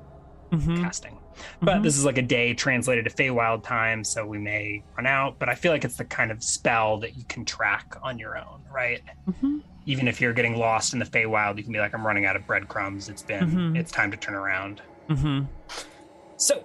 Mm-hmm. 0.52 0.82
casting. 0.82 1.20
But 1.62 1.84
this 1.84 1.96
is 1.96 2.06
like 2.06 2.18
a 2.18 2.24
day 2.24 2.56
translated 2.56 3.06
to 3.06 3.12
Feywild 3.12 3.64
time, 3.64 4.04
so 4.04 4.26
we 4.26 4.40
may 4.40 4.84
run 4.98 5.06
out. 5.06 5.38
But 5.38 5.48
I 5.48 5.54
feel 5.54 5.72
like 5.72 5.86
it's 5.86 5.98
the 5.98 6.06
kind 6.06 6.32
of 6.32 6.44
spell 6.44 6.98
that 7.02 7.16
you 7.16 7.24
can 7.26 7.46
track 7.46 7.96
on 8.02 8.18
your 8.18 8.36
own, 8.36 8.64
right? 8.74 9.00
Mhm. 9.30 9.62
Even 9.86 10.08
if 10.08 10.22
you're 10.22 10.34
getting 10.34 10.56
lost 10.58 10.94
in 10.94 11.00
the 11.00 11.06
Feywild, 11.06 11.58
you 11.58 11.64
can 11.64 11.74
be 11.74 11.80
like, 11.80 11.94
I'm 11.94 12.06
running 12.06 12.26
out 12.26 12.36
of 12.36 12.46
breadcrumbs. 12.46 13.10
It's 13.10 13.24
been, 13.24 13.50
Mhm. 13.50 13.78
it's 13.78 13.92
time 13.92 14.12
to 14.12 14.18
turn 14.18 14.36
around. 14.36 14.82
Mm-hmm. 15.10 15.46
So, 16.38 16.64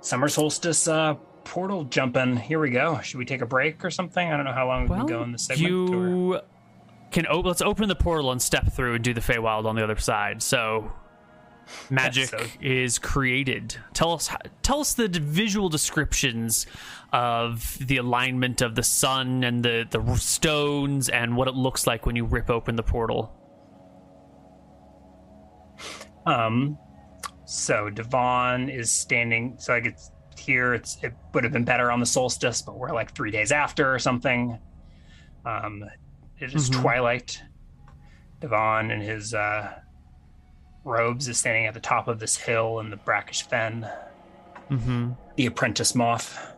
summer 0.00 0.28
solstice 0.28 0.88
uh, 0.88 1.14
portal 1.44 1.84
jumping. 1.84 2.36
Here 2.36 2.58
we 2.58 2.70
go. 2.70 3.00
Should 3.00 3.18
we 3.18 3.24
take 3.24 3.42
a 3.42 3.46
break 3.46 3.84
or 3.84 3.90
something? 3.90 4.30
I 4.32 4.36
don't 4.36 4.44
know 4.46 4.52
how 4.52 4.66
long 4.66 4.82
we've 4.82 4.90
Well, 4.90 4.98
been 5.00 5.06
going 5.06 5.32
this 5.32 5.44
segment. 5.46 5.70
or- 5.70 5.74
you 6.34 6.40
can 7.10 7.26
op- 7.26 7.44
let's 7.44 7.60
open 7.62 7.88
the 7.88 7.96
portal 7.96 8.30
and 8.32 8.40
step 8.40 8.72
through 8.72 8.94
and 8.94 9.04
do 9.04 9.12
the 9.12 9.20
Feywild 9.20 9.64
on 9.66 9.74
the 9.76 9.82
other 9.84 9.96
side. 9.96 10.42
So 10.42 10.90
magic 11.90 12.28
so- 12.28 12.46
is 12.60 12.98
created. 12.98 13.76
Tell 13.94 14.12
us 14.12 14.28
tell 14.62 14.80
us 14.80 14.94
the 14.94 15.08
visual 15.08 15.68
descriptions 15.68 16.66
of 17.12 17.76
the 17.80 17.96
alignment 17.96 18.60
of 18.62 18.74
the 18.74 18.82
sun 18.82 19.42
and 19.44 19.64
the 19.64 19.86
the 19.90 20.14
stones 20.16 21.08
and 21.08 21.36
what 21.36 21.48
it 21.48 21.54
looks 21.54 21.86
like 21.86 22.06
when 22.06 22.16
you 22.16 22.24
rip 22.24 22.50
open 22.50 22.76
the 22.76 22.82
portal. 22.82 23.36
Um, 26.26 26.78
so 27.46 27.90
Divan 27.90 28.68
is 28.68 28.90
standing. 28.90 29.56
So 29.58 29.72
like 29.72 29.86
it's 29.86 30.10
here. 30.38 30.74
It's 30.74 30.98
it 31.02 31.12
would 31.34 31.44
have 31.44 31.52
been 31.52 31.64
better 31.64 31.90
on 31.90 32.00
the 32.00 32.06
solstice, 32.06 32.62
but 32.62 32.76
we're 32.78 32.92
like 32.92 33.14
three 33.14 33.30
days 33.30 33.52
after 33.52 33.92
or 33.92 33.98
something. 33.98 34.58
Um, 35.44 35.84
it 36.38 36.54
is 36.54 36.70
Mhm. 36.70 36.80
twilight. 36.82 37.42
Divan 38.40 38.90
and 38.90 39.02
his 39.02 39.34
uh, 39.34 39.72
robes 40.84 41.28
is 41.28 41.38
standing 41.38 41.66
at 41.66 41.74
the 41.74 41.80
top 41.80 42.08
of 42.08 42.18
this 42.18 42.36
hill 42.36 42.80
in 42.80 42.90
the 42.90 42.96
brackish 42.96 43.42
fen. 43.42 43.88
Mm-hmm. 44.70 45.12
The 45.36 45.46
apprentice 45.46 45.94
moth, 45.94 46.54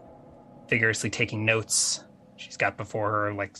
vigorously 0.68 1.10
taking 1.10 1.44
notes. 1.44 2.04
She's 2.36 2.56
got 2.56 2.76
before 2.76 3.10
her 3.10 3.34
like 3.34 3.56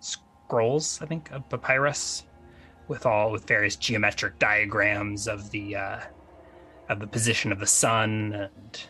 scrolls, 0.00 1.00
I 1.02 1.06
think, 1.06 1.30
of 1.30 1.48
papyrus, 1.48 2.24
with 2.88 3.06
all 3.06 3.30
with 3.30 3.46
various 3.46 3.76
geometric 3.76 4.38
diagrams 4.38 5.28
of 5.28 5.50
the 5.50 5.76
uh, 5.76 6.00
of 6.88 7.00
the 7.00 7.06
position 7.06 7.52
of 7.52 7.58
the 7.60 7.66
sun 7.66 8.32
and 8.32 8.82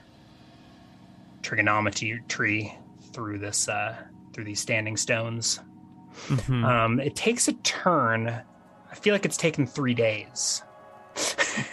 trigonometry 1.43 2.23
tree 2.29 2.75
through 3.13 3.39
this 3.39 3.69
uh, 3.69 3.97
through 4.33 4.45
these 4.45 4.61
standing 4.61 4.97
stones. 4.97 5.61
Mm-hmm. 6.27 6.65
Um, 6.65 7.01
it 7.01 7.17
takes 7.17 7.49
a 7.49 7.53
turn. 7.55 8.41
I 8.91 8.95
feel 8.95 9.15
like 9.15 9.25
it's 9.25 9.37
taken 9.37 9.67
three 9.67 9.95
days. 9.95 10.63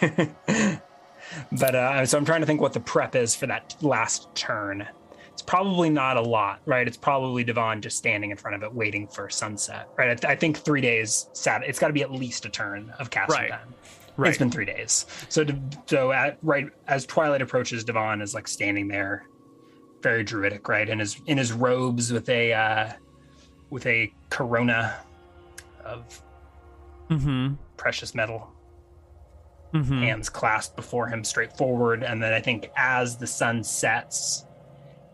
but 1.52 1.74
uh, 1.74 2.06
so 2.06 2.18
I'm 2.18 2.24
trying 2.24 2.40
to 2.40 2.46
think 2.46 2.60
what 2.60 2.72
the 2.72 2.80
prep 2.80 3.14
is 3.14 3.34
for 3.34 3.46
that 3.46 3.74
last 3.82 4.34
turn. 4.34 4.86
It's 5.32 5.42
probably 5.42 5.90
not 5.90 6.16
a 6.16 6.20
lot, 6.20 6.60
right? 6.64 6.86
It's 6.86 6.96
probably 6.96 7.44
Divan 7.44 7.82
just 7.82 7.98
standing 7.98 8.30
in 8.30 8.36
front 8.38 8.54
of 8.56 8.62
it, 8.62 8.72
waiting 8.72 9.06
for 9.06 9.28
sunset, 9.28 9.88
right? 9.98 10.10
I, 10.10 10.14
th- 10.14 10.24
I 10.24 10.34
think 10.34 10.56
three 10.58 10.80
days. 10.80 11.28
Sat. 11.34 11.62
It's 11.64 11.78
got 11.78 11.88
to 11.88 11.92
be 11.92 12.02
at 12.02 12.10
least 12.10 12.46
a 12.46 12.48
turn 12.48 12.90
of 12.98 13.10
casting 13.10 13.36
Right. 13.42 13.50
time. 13.50 13.74
right. 14.16 14.30
It's 14.30 14.38
been 14.38 14.50
three 14.50 14.64
days. 14.64 15.04
So, 15.28 15.44
so 15.86 16.10
at, 16.12 16.38
right 16.42 16.66
as 16.88 17.04
twilight 17.04 17.42
approaches, 17.42 17.84
Divan 17.84 18.22
is 18.22 18.32
like 18.34 18.48
standing 18.48 18.88
there, 18.88 19.26
very 20.02 20.24
druidic, 20.24 20.68
right? 20.68 20.88
In 20.88 20.98
his 20.98 21.20
in 21.26 21.36
his 21.36 21.52
robes 21.52 22.10
with 22.12 22.28
a 22.30 22.54
uh, 22.54 22.92
with 23.68 23.84
a 23.86 24.12
corona 24.30 24.96
of 25.84 26.22
mm-hmm. 27.10 27.54
precious 27.76 28.14
metal, 28.14 28.50
Mm-hmm. 29.74 29.98
hands 30.02 30.28
clasped 30.30 30.76
before 30.76 31.08
him, 31.08 31.22
straight 31.24 31.52
forward. 31.56 32.02
And 32.02 32.22
then 32.22 32.32
I 32.32 32.40
think 32.40 32.70
as 32.76 33.16
the 33.16 33.26
sun 33.26 33.62
sets, 33.64 34.46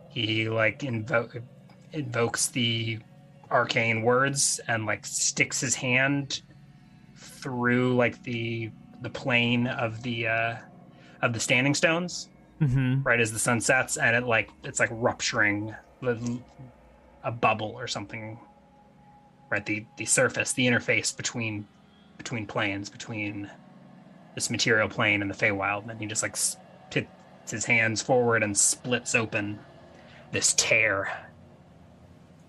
he 0.09 0.49
like 0.49 0.81
invo- 0.81 1.43
invokes 1.93 2.49
the 2.49 2.99
arcane 3.51 4.03
words 4.03 4.61
and 4.69 4.87
like 4.87 5.05
sticks 5.07 5.61
his 5.61 5.75
hand 5.75 6.43
through 7.17 7.97
like 7.97 8.23
the 8.23 8.71
the 9.01 9.11
plane 9.11 9.67
of 9.67 10.03
the 10.03 10.29
uh 10.29 10.57
of 11.23 11.33
the 11.33 11.41
standing 11.41 11.75
stones 11.75 12.29
Mm-hmm. 12.61 13.03
right 13.03 13.19
as 13.21 13.33
the 13.33 13.39
sun 13.41 13.61
sets 13.61 13.97
and 13.97 14.15
it 14.15 14.23
like 14.25 14.49
it's 14.63 14.79
like 14.79 14.91
rupturing 14.93 15.75
the- 16.01 16.39
a 17.25 17.33
bubble 17.33 17.73
or 17.77 17.89
something 17.89 18.39
right? 19.51 19.65
The 19.67 19.85
the 19.97 20.05
surface, 20.05 20.53
the 20.53 20.67
interface 20.67 21.15
between 21.17 21.67
between 22.23 22.47
planes, 22.47 22.89
between 22.89 23.51
this 24.35 24.49
material 24.49 24.89
plane 24.89 25.23
and 25.23 25.31
the 25.31 25.35
Feywild. 25.35 25.91
And 25.91 26.01
he 26.01 26.07
just 26.07 26.23
like 26.23 26.37
puts 26.91 27.51
his 27.51 27.65
hands 27.65 28.01
forward 28.01 28.43
and 28.43 28.57
splits 28.57 29.15
open 29.15 29.59
this 30.31 30.55
tear 30.55 31.29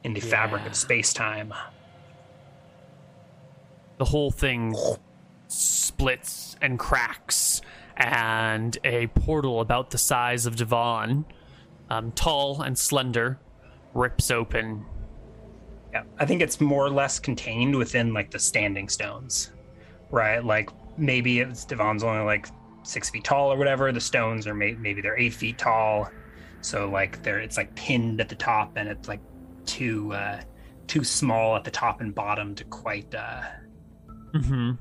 in 0.03 0.13
the 0.13 0.19
yeah. 0.19 0.27
fabric 0.27 0.65
of 0.67 0.75
space 0.75 1.11
time. 1.13 1.53
The 3.97 4.05
whole 4.05 4.31
thing 4.31 4.75
splits 5.47 6.55
and 6.61 6.77
cracks, 6.77 7.61
and 7.97 8.77
a 8.83 9.07
portal 9.07 9.59
about 9.59 9.91
the 9.91 9.97
size 9.97 10.45
of 10.45 10.55
Divan, 10.55 11.25
um, 11.89 12.11
tall 12.11 12.61
and 12.61 12.77
slender, 12.77 13.39
rips 13.93 14.31
open. 14.31 14.85
Yeah, 15.91 16.03
I 16.17 16.25
think 16.25 16.41
it's 16.41 16.59
more 16.59 16.85
or 16.85 16.89
less 16.89 17.19
contained 17.19 17.75
within 17.75 18.13
like 18.13 18.31
the 18.31 18.39
standing 18.39 18.89
stones, 18.89 19.51
right? 20.13 20.45
Like 20.45 20.69
maybe 20.95 21.39
it's 21.39 21.65
Divan's 21.65 22.03
only 22.03 22.23
like 22.23 22.47
six 22.83 23.09
feet 23.09 23.23
tall 23.23 23.51
or 23.51 23.57
whatever. 23.57 23.91
The 23.91 23.99
stones 23.99 24.45
are 24.47 24.53
may- 24.53 24.75
maybe 24.75 25.01
they're 25.01 25.17
eight 25.17 25.33
feet 25.33 25.57
tall, 25.57 26.09
so 26.61 26.87
like 26.89 27.21
they're 27.23 27.39
it's 27.39 27.57
like 27.57 27.75
pinned 27.75 28.21
at 28.21 28.29
the 28.29 28.35
top 28.35 28.77
and 28.77 28.87
it's 28.87 29.07
like 29.07 29.19
too 29.65 30.13
uh, 30.13 30.39
too 30.87 31.03
small 31.03 31.55
at 31.55 31.63
the 31.63 31.71
top 31.71 31.99
and 31.99 32.13
bottom 32.13 32.53
to 32.55 32.63
quite 32.65 33.13
uh, 33.15 33.41
mm-hmm. 34.35 34.71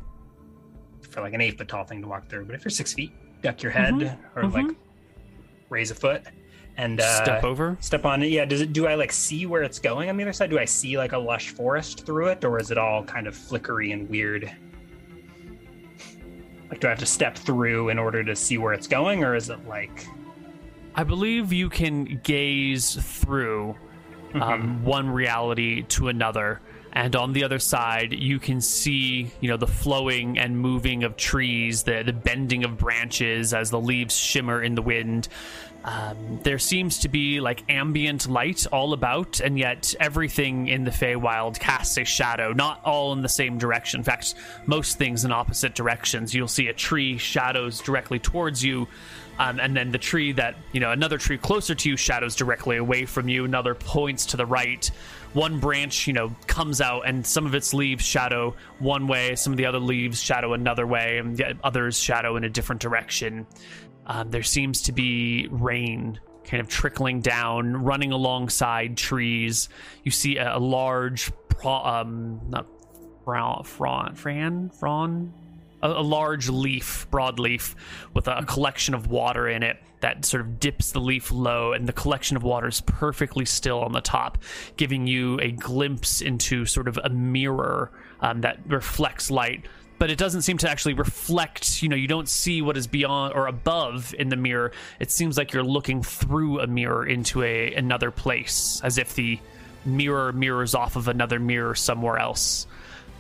for 1.00 1.22
like 1.22 1.32
an 1.32 1.40
eight 1.40 1.56
foot 1.56 1.68
tall 1.68 1.84
thing 1.84 2.02
to 2.02 2.08
walk 2.08 2.28
through. 2.28 2.44
But 2.44 2.54
if 2.54 2.64
you're 2.64 2.70
six 2.70 2.92
feet, 2.92 3.12
duck 3.40 3.62
your 3.62 3.72
head 3.72 3.94
mm-hmm. 3.94 4.38
or 4.38 4.42
mm-hmm. 4.44 4.68
like 4.68 4.76
raise 5.70 5.90
a 5.90 5.94
foot 5.94 6.24
and 6.76 7.00
uh, 7.00 7.24
step 7.24 7.42
over, 7.42 7.78
step 7.80 8.04
on 8.04 8.22
it. 8.22 8.26
Yeah. 8.26 8.44
Does 8.44 8.60
it? 8.60 8.74
Do 8.74 8.86
I 8.86 8.96
like 8.96 9.12
see 9.12 9.46
where 9.46 9.62
it's 9.62 9.78
going 9.78 10.10
on 10.10 10.18
the 10.18 10.24
other 10.24 10.34
side? 10.34 10.50
Do 10.50 10.58
I 10.58 10.66
see 10.66 10.98
like 10.98 11.12
a 11.12 11.18
lush 11.18 11.48
forest 11.48 12.04
through 12.04 12.28
it, 12.28 12.44
or 12.44 12.60
is 12.60 12.70
it 12.70 12.76
all 12.76 13.02
kind 13.02 13.26
of 13.26 13.34
flickery 13.34 13.92
and 13.92 14.10
weird? 14.10 14.52
Like, 16.72 16.80
do 16.80 16.86
I 16.86 16.90
have 16.90 17.00
to 17.00 17.06
step 17.06 17.36
through 17.36 17.90
in 17.90 17.98
order 17.98 18.24
to 18.24 18.34
see 18.34 18.56
where 18.56 18.72
it's 18.72 18.86
going, 18.86 19.24
or 19.24 19.34
is 19.34 19.50
it 19.50 19.68
like? 19.68 20.06
I 20.94 21.04
believe 21.04 21.52
you 21.52 21.68
can 21.68 22.18
gaze 22.22 22.94
through 22.94 23.76
um, 24.32 24.40
mm-hmm. 24.40 24.84
one 24.84 25.10
reality 25.10 25.82
to 25.82 26.08
another 26.08 26.62
and 26.94 27.14
on 27.14 27.34
the 27.34 27.44
other 27.44 27.58
side 27.58 28.14
you 28.14 28.38
can 28.38 28.60
see 28.60 29.30
you 29.40 29.50
know 29.50 29.56
the 29.58 29.66
flowing 29.66 30.38
and 30.38 30.58
moving 30.58 31.04
of 31.04 31.16
trees 31.16 31.82
the 31.82 32.02
the 32.02 32.12
bending 32.12 32.64
of 32.64 32.78
branches 32.78 33.52
as 33.52 33.70
the 33.70 33.80
leaves 33.80 34.16
shimmer 34.16 34.62
in 34.62 34.74
the 34.74 34.82
wind 34.82 35.28
um, 35.84 36.40
there 36.42 36.58
seems 36.58 36.98
to 37.00 37.08
be 37.08 37.40
like 37.40 37.64
ambient 37.68 38.28
light 38.28 38.66
all 38.72 38.92
about, 38.92 39.40
and 39.40 39.58
yet 39.58 39.94
everything 39.98 40.68
in 40.68 40.84
the 40.84 40.90
Feywild 40.90 41.58
casts 41.58 41.98
a 41.98 42.04
shadow, 42.04 42.52
not 42.52 42.80
all 42.84 43.12
in 43.12 43.22
the 43.22 43.28
same 43.28 43.58
direction. 43.58 44.00
In 44.00 44.04
fact, 44.04 44.34
most 44.66 44.98
things 44.98 45.24
in 45.24 45.32
opposite 45.32 45.74
directions. 45.74 46.34
You'll 46.34 46.48
see 46.48 46.68
a 46.68 46.72
tree 46.72 47.18
shadows 47.18 47.80
directly 47.80 48.20
towards 48.20 48.62
you, 48.62 48.86
um, 49.38 49.58
and 49.58 49.76
then 49.76 49.90
the 49.90 49.98
tree 49.98 50.32
that, 50.32 50.54
you 50.72 50.80
know, 50.80 50.92
another 50.92 51.18
tree 51.18 51.38
closer 51.38 51.74
to 51.74 51.88
you 51.88 51.96
shadows 51.96 52.36
directly 52.36 52.76
away 52.76 53.04
from 53.04 53.28
you, 53.28 53.44
another 53.44 53.74
points 53.74 54.26
to 54.26 54.36
the 54.36 54.46
right 54.46 54.88
one 55.32 55.60
branch, 55.60 56.06
you 56.06 56.12
know, 56.12 56.34
comes 56.46 56.80
out 56.80 57.06
and 57.06 57.26
some 57.26 57.46
of 57.46 57.54
its 57.54 57.72
leaves 57.72 58.04
shadow 58.04 58.54
one 58.78 59.08
way, 59.08 59.34
some 59.34 59.52
of 59.52 59.56
the 59.56 59.64
other 59.64 59.78
leaves 59.78 60.20
shadow 60.22 60.52
another 60.52 60.86
way, 60.86 61.18
and 61.18 61.42
others 61.64 61.98
shadow 61.98 62.36
in 62.36 62.44
a 62.44 62.50
different 62.50 62.82
direction. 62.82 63.46
Um, 64.06 64.30
there 64.30 64.42
seems 64.42 64.82
to 64.82 64.92
be 64.92 65.48
rain 65.50 66.20
kind 66.44 66.60
of 66.60 66.68
trickling 66.68 67.20
down, 67.20 67.76
running 67.84 68.12
alongside 68.12 68.96
trees. 68.96 69.68
You 70.02 70.10
see 70.10 70.36
a, 70.36 70.56
a 70.56 70.58
large, 70.58 71.30
pro, 71.48 71.72
um, 71.72 72.40
not 72.48 72.66
fran, 73.24 74.14
fran, 74.14 74.70
fran, 74.70 75.32
a, 75.82 75.88
a 75.88 76.02
large 76.02 76.48
leaf, 76.48 77.06
broadleaf, 77.10 77.74
with 78.14 78.28
a, 78.28 78.38
a 78.38 78.44
collection 78.44 78.94
of 78.94 79.08
water 79.08 79.48
in 79.48 79.62
it 79.62 79.78
that 80.00 80.24
sort 80.24 80.40
of 80.40 80.58
dips 80.58 80.90
the 80.90 80.98
leaf 80.98 81.30
low, 81.30 81.72
and 81.72 81.86
the 81.88 81.92
collection 81.92 82.36
of 82.36 82.42
water 82.42 82.66
is 82.66 82.80
perfectly 82.80 83.44
still 83.44 83.80
on 83.80 83.92
the 83.92 84.00
top, 84.00 84.38
giving 84.76 85.06
you 85.06 85.38
a 85.40 85.52
glimpse 85.52 86.20
into 86.20 86.66
sort 86.66 86.88
of 86.88 86.98
a 87.04 87.08
mirror 87.08 87.92
um, 88.20 88.40
that 88.40 88.58
reflects 88.66 89.30
light. 89.30 89.64
But 90.02 90.10
it 90.10 90.18
doesn't 90.18 90.42
seem 90.42 90.58
to 90.58 90.68
actually 90.68 90.94
reflect, 90.94 91.80
you 91.80 91.88
know, 91.88 91.94
you 91.94 92.08
don't 92.08 92.28
see 92.28 92.60
what 92.60 92.76
is 92.76 92.88
beyond 92.88 93.34
or 93.34 93.46
above 93.46 94.12
in 94.18 94.30
the 94.30 94.36
mirror. 94.36 94.72
It 94.98 95.12
seems 95.12 95.38
like 95.38 95.52
you're 95.52 95.62
looking 95.62 96.02
through 96.02 96.58
a 96.58 96.66
mirror 96.66 97.06
into 97.06 97.40
a 97.44 97.72
another 97.74 98.10
place, 98.10 98.80
as 98.82 98.98
if 98.98 99.14
the 99.14 99.38
mirror 99.84 100.32
mirrors 100.32 100.74
off 100.74 100.96
of 100.96 101.06
another 101.06 101.38
mirror 101.38 101.76
somewhere 101.76 102.18
else. 102.18 102.66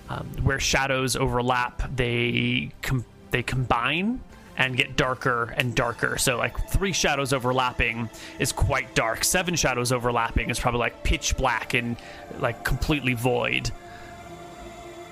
Um, 0.08 0.26
where 0.42 0.58
shadows 0.58 1.14
overlap, 1.14 1.88
they 1.94 2.72
com- 2.82 3.04
they 3.30 3.44
combine 3.44 4.20
and 4.56 4.76
get 4.76 4.96
darker 4.96 5.54
and 5.56 5.76
darker. 5.76 6.18
So 6.18 6.36
like 6.36 6.68
three 6.68 6.92
shadows 6.92 7.32
overlapping 7.32 8.10
is 8.40 8.50
quite 8.50 8.92
dark. 8.96 9.22
Seven 9.22 9.54
shadows 9.54 9.92
overlapping 9.92 10.50
is 10.50 10.58
probably 10.58 10.80
like 10.80 11.04
pitch 11.04 11.36
black 11.36 11.74
and 11.74 11.96
like 12.40 12.64
completely 12.64 13.14
void. 13.14 13.70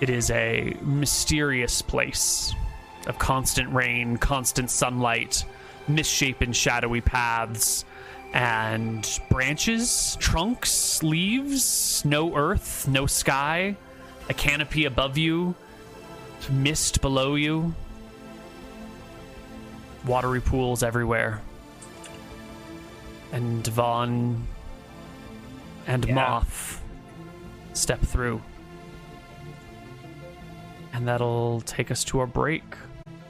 It 0.01 0.11
is 0.11 0.31
a 0.31 0.77
mysterious 0.81 1.83
place 1.83 2.55
of 3.07 3.19
constant 3.19 3.73
rain, 3.73 4.17
constant 4.17 4.71
sunlight, 4.71 5.45
misshapen 5.89 6.53
shadowy 6.53 7.01
paths 7.01 7.85
and 8.33 9.21
branches, 9.29 10.17
trunks, 10.21 11.03
leaves, 11.03 12.05
no 12.05 12.35
earth, 12.37 12.87
no 12.89 13.07
sky, 13.07 13.77
a 14.29 14.35
canopy 14.35 14.85
above 14.85 15.19
you, 15.19 15.55
mist 16.51 17.01
below 17.01 17.35
you 17.35 17.75
watery 20.05 20.41
pools 20.41 20.83
everywhere. 20.83 21.41
And 23.33 23.67
Vaughn 23.67 24.47
and 25.87 26.05
yeah. 26.05 26.15
Moth 26.15 26.83
step 27.73 28.01
through. 28.01 28.43
And 30.93 31.07
that'll 31.07 31.61
take 31.63 31.91
us 31.91 32.05
to 32.05 32.19
our 32.19 32.27
break. 32.27 32.65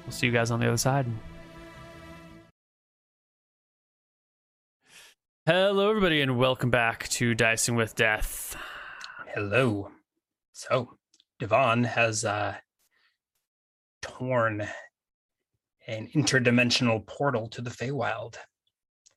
We'll 0.04 0.12
see 0.12 0.26
you 0.26 0.32
guys 0.32 0.50
on 0.50 0.60
the 0.60 0.66
other 0.66 0.76
side. 0.76 1.06
Hello, 5.46 5.88
everybody, 5.88 6.20
and 6.20 6.38
welcome 6.38 6.70
back 6.70 7.08
to 7.08 7.34
Dicing 7.34 7.74
with 7.74 7.94
Death. 7.96 8.56
Hello. 9.34 9.90
So, 10.52 10.96
Divan 11.38 11.84
has 11.84 12.24
uh, 12.24 12.54
torn 14.02 14.68
an 15.86 16.08
interdimensional 16.14 17.04
portal 17.06 17.48
to 17.48 17.62
the 17.62 17.70
Feywild. 17.70 18.36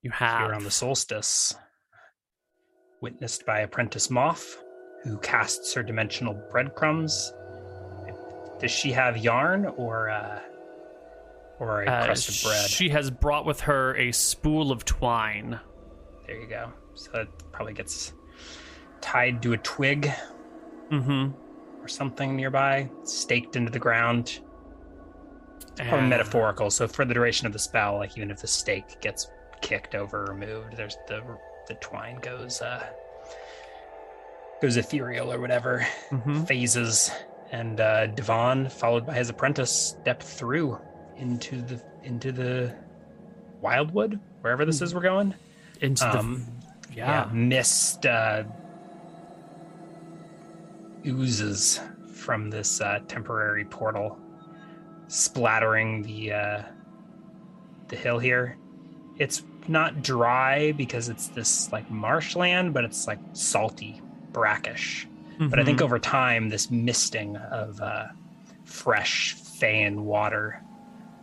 You 0.02 0.12
have 0.12 0.48
here 0.48 0.56
on 0.56 0.64
the 0.64 0.72
solstice, 0.72 1.56
witnessed 3.02 3.46
by 3.46 3.60
apprentice 3.60 4.10
Moth, 4.10 4.58
who 5.04 5.18
casts 5.20 5.74
her 5.74 5.84
dimensional 5.84 6.34
breadcrumbs. 6.52 7.34
Does 8.64 8.72
she 8.72 8.94
have 8.94 9.18
yarn 9.18 9.66
or 9.66 10.10
uh, 10.10 10.40
or 11.60 11.84
a 11.84 11.86
uh, 11.86 12.06
crust 12.06 12.30
of 12.30 12.50
bread? 12.50 12.70
She 12.70 12.88
has 12.88 13.12
brought 13.12 13.46
with 13.46 13.60
her 13.60 13.94
a 13.98 14.14
spool 14.14 14.72
of 14.72 14.86
twine. 14.86 15.60
There 16.26 16.40
you 16.40 16.48
go. 16.48 16.72
So 16.94 17.12
it 17.14 17.28
probably 17.52 17.74
gets 17.74 18.14
tied 19.02 19.42
to 19.42 19.52
a 19.52 19.58
twig, 19.58 20.10
mm-hmm. 20.90 21.32
or 21.84 21.88
something 21.90 22.38
nearby, 22.38 22.90
staked 23.04 23.58
into 23.58 23.70
the 23.70 23.80
ground 23.80 24.40
probably 25.76 26.08
metaphorical. 26.08 26.70
So 26.70 26.88
for 26.88 27.04
the 27.04 27.14
duration 27.14 27.48
of 27.48 27.52
the 27.52 27.60
spell, 27.60 27.98
like 27.98 28.16
even 28.16 28.32
if 28.32 28.40
the 28.40 28.48
stake 28.48 29.02
gets 29.02 29.30
kicked 29.62 29.94
over 29.94 30.32
or 30.32 30.36
moved, 30.36 30.78
there's 30.78 30.96
the 31.10 31.22
the 31.68 31.74
twine 31.76 32.16
goes 32.22 32.62
uh 32.62 32.86
goes 34.62 34.78
ethereal 34.78 35.34
or 35.34 35.42
whatever, 35.42 35.86
mm-hmm. 36.10 36.46
phases, 36.46 37.12
and 37.54 37.80
uh 37.80 38.08
Divan, 38.08 38.68
followed 38.68 39.06
by 39.06 39.14
his 39.14 39.30
apprentice, 39.30 39.72
step 39.72 40.22
through 40.22 40.78
into 41.16 41.62
the 41.62 41.82
into 42.04 42.34
the 42.34 42.76
wildwood, 43.62 44.20
wherever 44.42 44.66
this 44.66 44.82
is 44.82 44.94
we're 44.94 45.02
going. 45.02 45.34
Into 45.80 46.06
um, 46.18 46.46
the 46.90 46.96
yeah. 46.98 47.26
yeah, 47.26 47.32
mist 47.32 48.06
uh 48.06 48.44
oozes 51.06 51.80
from 52.14 52.50
this 52.50 52.82
uh 52.82 53.00
temporary 53.08 53.64
portal 53.66 54.20
splattering 55.14 56.02
the 56.02 56.34
uh, 56.34 56.62
the 57.88 57.96
hill 57.96 58.20
here. 58.20 58.58
It's 59.20 59.44
not 59.68 60.02
dry 60.02 60.72
because 60.72 61.10
it's 61.10 61.28
this 61.30 61.72
like 61.72 61.90
marshland, 61.90 62.74
but 62.74 62.84
it's 62.84 63.08
like 63.08 63.20
salty, 63.34 64.02
brackish. 64.32 65.08
Mm-hmm. 65.34 65.50
But 65.50 65.60
I 65.60 65.64
think 65.64 65.78
mm-hmm. 65.78 65.86
over 65.86 66.00
time, 66.00 66.50
this 66.50 66.70
misting 66.72 67.38
of 67.38 67.80
uh, 67.82 68.08
fresh 68.66 69.36
Feyan 69.36 70.02
water 70.02 70.62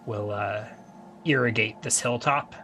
will 0.06 0.30
uh, 0.30 0.64
irrigate 1.24 1.82
this 1.82 2.00
hilltop, 2.00 2.54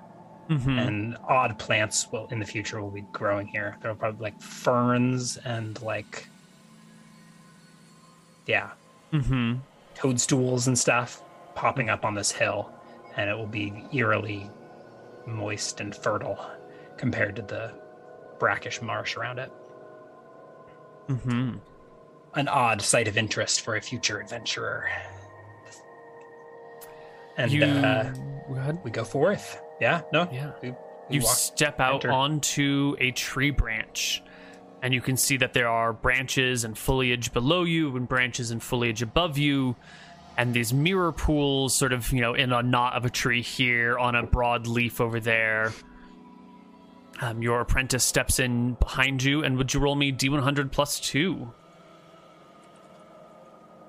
mm-hmm. 0.48 0.78
and 0.78 1.16
odd 1.28 1.58
plants 1.58 2.10
will 2.10 2.26
in 2.30 2.38
the 2.38 2.46
future 2.46 2.82
will 2.82 2.90
be 2.90 3.04
growing 3.12 3.46
here. 3.46 3.76
There'll 3.80 3.96
probably 3.96 4.22
like 4.22 4.40
ferns 4.40 5.36
and 5.38 5.80
like 5.82 6.28
yeah, 8.46 8.70
Mm-hmm. 9.12 9.58
toadstools 9.94 10.66
and 10.66 10.78
stuff 10.78 11.22
popping 11.54 11.88
up 11.88 12.04
on 12.04 12.14
this 12.14 12.32
hill, 12.32 12.72
and 13.16 13.30
it 13.30 13.36
will 13.36 13.46
be 13.46 13.72
eerily 13.92 14.50
moist 15.26 15.80
and 15.80 15.94
fertile 15.94 16.50
compared 16.96 17.36
to 17.36 17.42
the 17.42 17.72
brackish 18.38 18.82
marsh 18.82 19.16
around 19.16 19.38
it. 19.38 19.50
Mm-hmm. 21.08 21.54
An 22.34 22.48
odd 22.48 22.82
site 22.82 23.08
of 23.08 23.16
interest 23.16 23.62
for 23.62 23.76
a 23.76 23.80
future 23.80 24.18
adventurer. 24.20 24.88
And 27.36 27.50
You 27.52 27.64
uh, 27.64 28.12
go 28.12 28.80
we 28.84 28.90
go 28.90 29.04
forth. 29.04 29.60
Yeah, 29.80 30.02
no, 30.12 30.28
Yeah. 30.32 30.52
we, 30.62 30.70
we 30.70 30.76
You 31.16 31.20
walk- 31.22 31.36
step 31.36 31.80
out 31.80 31.96
enter. 31.96 32.12
onto 32.12 32.96
a 32.98 33.10
tree 33.10 33.50
branch, 33.50 34.22
and 34.82 34.94
you 34.94 35.02
can 35.02 35.16
see 35.18 35.36
that 35.38 35.52
there 35.52 35.68
are 35.68 35.92
branches 35.92 36.64
and 36.64 36.76
foliage 36.78 37.32
below 37.32 37.64
you, 37.64 37.94
and 37.96 38.08
branches 38.08 38.50
and 38.50 38.62
foliage 38.62 39.02
above 39.02 39.36
you, 39.36 39.76
and 40.38 40.54
these 40.54 40.72
mirror 40.72 41.12
pools, 41.12 41.74
sort 41.76 41.92
of, 41.92 42.10
you 42.10 42.20
know, 42.22 42.32
in 42.34 42.52
a 42.52 42.62
knot 42.62 42.94
of 42.94 43.04
a 43.04 43.10
tree 43.10 43.42
here, 43.42 43.98
on 43.98 44.14
a 44.14 44.22
broad 44.22 44.66
leaf 44.66 45.00
over 45.00 45.20
there. 45.20 45.72
Um, 47.20 47.40
your 47.42 47.60
apprentice 47.60 48.04
steps 48.04 48.38
in 48.38 48.74
behind 48.74 49.22
you, 49.22 49.42
and 49.42 49.56
would 49.56 49.72
you 49.72 49.80
roll 49.80 49.94
me 49.94 50.12
D100 50.12 50.70
plus 50.70 51.00
two? 51.00 51.50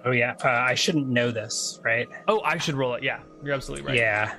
Oh 0.05 0.11
yeah, 0.11 0.35
uh, 0.43 0.47
I 0.47 0.75
shouldn't 0.75 1.07
know 1.07 1.31
this, 1.31 1.81
right? 1.83 2.07
Oh, 2.27 2.41
I 2.41 2.57
should 2.57 2.75
roll 2.75 2.93
it. 2.93 3.03
Yeah, 3.03 3.19
you're 3.43 3.53
absolutely 3.53 3.85
right. 3.85 3.97
Yeah, 3.97 4.35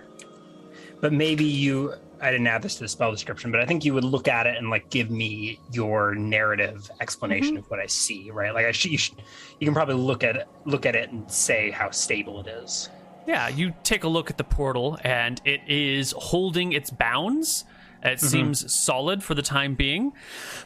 but 1.01 1.13
maybe 1.13 1.45
you. 1.45 1.95
I 2.21 2.33
didn't 2.33 2.49
add 2.49 2.63
this 2.63 2.75
to 2.77 2.81
the 2.81 2.89
spell 2.89 3.13
description, 3.13 3.53
but 3.53 3.61
I 3.61 3.67
think 3.67 3.85
you 3.85 3.95
would 3.95 4.03
look 4.03 4.27
at 4.27 4.47
it 4.47 4.57
and 4.57 4.71
like 4.71 4.91
give 4.91 5.09
me 5.09 5.61
your 5.71 6.17
narrative 6.17 6.91
explanation 7.01 7.55
Mm-hmm. 7.55 7.65
of 7.65 7.71
what 7.71 7.79
I 7.79 7.87
see, 7.87 8.33
right? 8.33 8.53
Like 8.53 8.67
I 8.67 8.73
should, 8.73 8.91
you, 8.91 8.99
should, 8.99 9.15
you 9.61 9.67
can 9.67 9.75
probably 9.75 9.95
look 9.95 10.25
at 10.25 10.35
it, 10.35 10.49
look 10.65 10.85
at 10.85 10.97
it 10.97 11.13
and 11.13 11.31
say 11.31 11.71
how 11.71 11.91
stable 11.91 12.41
it 12.41 12.49
is. 12.49 12.89
Yeah, 13.25 13.47
you 13.49 13.73
take 13.85 14.03
a 14.03 14.09
look 14.09 14.31
at 14.31 14.37
the 14.39 14.43
portal, 14.43 14.99
and 15.05 15.41
it 15.45 15.61
is 15.69 16.13
holding 16.17 16.73
its 16.73 16.91
bounds. 16.91 17.65
It 18.03 18.21
seems 18.21 18.73
solid 18.73 19.25
for 19.25 19.35
the 19.35 19.43
time 19.43 19.75
being, 19.75 20.13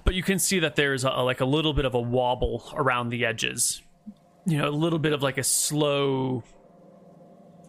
but 0.04 0.14
you 0.14 0.22
can 0.22 0.38
see 0.38 0.58
that 0.58 0.76
there's 0.76 1.04
a, 1.04 1.10
like 1.10 1.40
a 1.40 1.44
little 1.46 1.72
bit 1.72 1.84
of 1.84 1.94
a 1.94 2.00
wobble 2.00 2.70
around 2.74 3.08
the 3.08 3.24
edges. 3.24 3.82
You 4.44 4.58
know, 4.58 4.68
a 4.68 4.70
little 4.70 4.98
bit 4.98 5.12
of 5.12 5.22
like 5.22 5.38
a 5.38 5.44
slow 5.44 6.42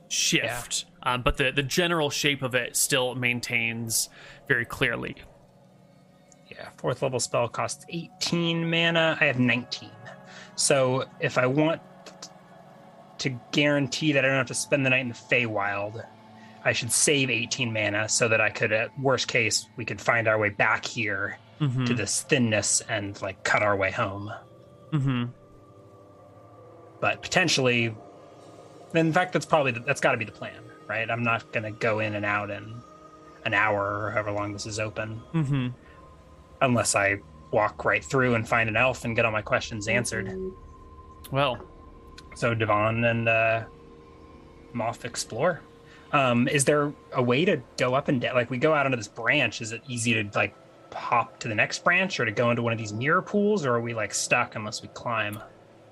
shift, 0.09 0.85
um, 1.03 1.21
but 1.21 1.37
the 1.37 1.51
the 1.51 1.63
general 1.63 2.09
shape 2.09 2.41
of 2.41 2.55
it 2.55 2.75
still 2.75 3.15
maintains 3.15 4.09
very 4.47 4.65
clearly. 4.65 5.15
Yeah, 6.49 6.69
fourth 6.77 7.01
level 7.01 7.19
spell 7.19 7.47
costs 7.47 7.85
18 7.89 8.69
mana. 8.69 9.17
I 9.19 9.25
have 9.25 9.39
19. 9.39 9.89
So 10.55 11.05
if 11.19 11.37
I 11.37 11.45
want 11.45 11.81
to 13.19 13.29
guarantee 13.51 14.11
that 14.11 14.25
I 14.25 14.27
don't 14.27 14.37
have 14.37 14.47
to 14.47 14.53
spend 14.53 14.85
the 14.85 14.89
night 14.89 15.01
in 15.01 15.09
the 15.09 15.15
Feywild, 15.15 16.05
I 16.65 16.71
should 16.73 16.91
save 16.91 17.29
18 17.29 17.71
mana 17.73 18.07
so 18.07 18.27
that 18.29 18.39
I 18.41 18.49
could, 18.49 18.71
at 18.71 18.97
worst 18.99 19.27
case, 19.27 19.67
we 19.75 19.83
could 19.85 19.99
find 19.99 20.27
our 20.27 20.37
way 20.37 20.49
back 20.49 20.85
here 20.85 21.37
Mm-hmm. 21.59 21.85
to 21.85 21.93
this 21.93 22.23
thinness 22.23 22.81
and 22.89 23.21
like 23.21 23.43
cut 23.43 23.61
our 23.61 23.75
way 23.77 23.89
home. 23.91 24.33
Mm-hmm. 24.91 25.25
But 26.99 27.21
potentially, 27.21 27.95
in 28.93 29.13
fact, 29.13 29.33
that's 29.33 29.45
probably 29.45 29.71
the, 29.71 29.79
that's 29.81 30.01
got 30.01 30.11
to 30.11 30.17
be 30.17 30.25
the 30.25 30.31
plan, 30.31 30.61
right? 30.87 31.09
I'm 31.09 31.23
not 31.23 31.49
going 31.53 31.63
to 31.63 31.71
go 31.71 31.99
in 31.99 32.15
and 32.15 32.25
out 32.25 32.49
in 32.49 32.81
an 33.45 33.53
hour 33.53 34.03
or 34.05 34.11
however 34.11 34.31
long 34.31 34.51
this 34.51 34.65
is 34.65 34.79
open. 34.79 35.21
Mm-hmm. 35.33 35.67
unless 36.61 36.95
I 36.95 37.17
walk 37.51 37.85
right 37.85 38.03
through 38.03 38.35
and 38.35 38.47
find 38.49 38.67
an 38.67 38.75
elf 38.75 39.05
and 39.05 39.15
get 39.15 39.23
all 39.25 39.31
my 39.31 39.41
questions 39.41 39.87
answered. 39.87 40.33
Well, 41.31 41.59
So 42.35 42.53
Devon 42.55 43.03
and 43.05 43.29
uh, 43.29 43.63
Moth 44.73 45.05
explore. 45.05 45.61
Um, 46.13 46.47
is 46.47 46.65
there 46.65 46.93
a 47.11 47.21
way 47.21 47.43
to 47.45 47.61
go 47.77 47.95
up 47.95 48.07
and 48.07 48.21
down? 48.21 48.35
Like 48.35 48.49
we 48.49 48.57
go 48.57 48.73
out 48.73 48.85
onto 48.85 48.97
this 48.97 49.07
branch. 49.07 49.61
Is 49.61 49.71
it 49.71 49.81
easy 49.87 50.13
to 50.13 50.29
like 50.37 50.55
hop 50.93 51.39
to 51.39 51.47
the 51.47 51.55
next 51.55 51.83
branch 51.83 52.19
or 52.19 52.25
to 52.25 52.31
go 52.31 52.51
into 52.51 52.61
one 52.61 52.71
of 52.71 52.79
these 52.79 52.93
mirror 52.93 53.21
pools, 53.21 53.65
or 53.65 53.73
are 53.73 53.81
we 53.81 53.93
like 53.93 54.13
stuck 54.13 54.55
unless 54.55 54.81
we 54.81 54.87
climb? 54.89 55.39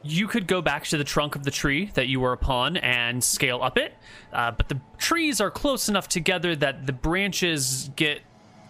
You 0.04 0.28
could 0.28 0.48
go 0.48 0.62
back 0.62 0.86
to 0.86 0.98
the 0.98 1.04
trunk 1.04 1.36
of 1.36 1.44
the 1.44 1.52
tree 1.52 1.92
that 1.94 2.08
you 2.08 2.20
were 2.20 2.34
upon 2.34 2.78
and 2.78 3.24
scale 3.24 3.62
up 3.62 3.78
it, 3.78 3.94
uh, 4.34 4.52
but 4.52 4.68
the 4.68 4.80
trees 4.98 5.40
are 5.40 5.52
close 5.52 5.90
enough 5.90 6.08
together 6.08 6.56
that 6.56 6.88
the 6.88 6.94
branches 6.94 7.90
get 7.96 8.22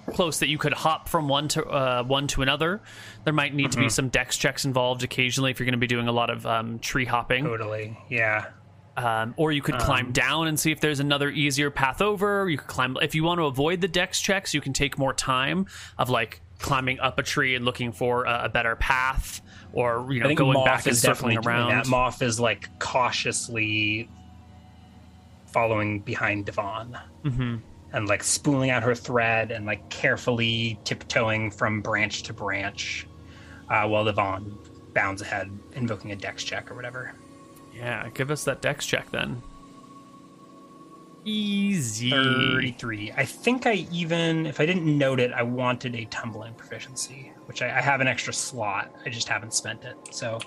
close 0.08 0.40
that 0.40 0.50
you 0.50 0.58
could 0.58 0.74
hop 0.74 1.08
from 1.08 1.30
one 1.30 1.48
to 1.50 1.66
uh, 1.66 2.04
one 2.04 2.28
to 2.28 2.42
another. 2.42 2.82
There 3.24 3.34
might 3.34 3.54
need 3.54 3.72
to 3.72 3.78
be 3.78 3.88
some 3.88 4.10
dex 4.10 4.38
checks 4.38 4.66
involved 4.66 5.04
occasionally 5.04 5.52
if 5.52 5.60
you're 5.60 5.66
going 5.66 5.74
to 5.74 5.78
be 5.80 5.88
doing 5.88 6.08
a 6.08 6.12
lot 6.12 6.30
of 6.30 6.46
um, 6.46 6.80
tree 6.80 7.06
hopping, 7.06 7.46
Totally. 7.46 7.98
Yeah. 8.10 8.48
Um, 8.98 9.34
or 9.38 9.52
you 9.52 9.62
could 9.62 9.80
climb 9.80 10.12
down 10.12 10.48
and 10.48 10.60
see 10.60 10.72
if 10.72 10.82
there's 10.82 11.00
another 11.00 11.30
easier 11.30 11.72
path 11.72 12.02
over. 12.02 12.50
You 12.50 12.58
could 12.58 12.68
climb 12.68 12.98
if 13.02 13.16
you 13.16 13.24
want 13.24 13.40
to 13.40 13.46
avoid 13.46 13.80
the 13.80 13.88
dex 13.88 14.20
checks. 14.20 14.54
You 14.54 14.62
can 14.62 14.74
take 14.74 14.98
more 14.98 15.14
time 15.14 15.68
of 15.98 16.10
like 16.10 16.42
climbing 16.60 17.00
up 17.00 17.18
a 17.18 17.24
tree 17.24 17.56
and 17.56 17.64
looking 17.64 17.94
for 17.94 18.26
a, 18.26 18.44
a 18.46 18.50
better 18.50 18.76
path, 18.76 19.42
or 19.72 20.08
you 20.12 20.22
know 20.22 20.36
going 20.36 20.54
Moth 20.56 20.66
back 20.66 20.86
and 20.88 20.98
circling 20.98 21.38
around. 21.38 21.70
that. 21.70 21.88
Moth 21.88 22.22
is 22.22 22.40
like 22.40 22.68
cautiously 22.80 24.10
following 25.48 26.00
behind 26.00 26.46
Divan. 26.46 26.98
hmm 27.24 27.56
and 27.94 28.08
like 28.08 28.24
spooling 28.24 28.70
out 28.70 28.84
her 28.84 28.96
thread 28.96 29.52
and 29.52 29.66
like 29.66 29.90
carefully 29.90 30.80
tiptoeing 30.84 31.52
from 31.52 31.82
branch 31.82 32.24
to 32.24 32.34
branch 32.34 33.06
uh, 33.70 33.88
while 33.88 34.06
Divan 34.06 34.58
bounds 34.94 35.22
ahead, 35.22 35.50
invoking 35.74 36.12
a 36.12 36.16
dex 36.16 36.44
check 36.44 36.72
or 36.72 36.76
whatever. 36.76 37.14
Yeah, 37.74 38.10
give 38.14 38.32
us 38.32 38.44
that 38.46 38.62
dex 38.62 38.86
check 38.86 39.10
then. 39.12 39.42
Easy. 41.24 42.10
33. 42.10 43.12
I 43.16 43.26
think 43.26 43.68
I 43.68 43.86
even, 43.92 44.48
if 44.48 44.60
I 44.60 44.66
didn't 44.66 44.86
note 44.98 45.20
it, 45.20 45.32
I 45.32 45.44
wanted 45.44 45.96
a 45.96 46.06
tumbling 46.06 46.54
proficiency, 46.56 47.32
which 47.46 47.62
I, 47.62 47.68
I 47.68 47.82
have 47.82 48.02
an 48.02 48.08
extra 48.08 48.34
slot. 48.34 48.92
I 49.06 49.10
just 49.10 49.28
haven't 49.28 49.54
spent 49.54 49.84
it. 49.84 49.96
So 50.10 50.40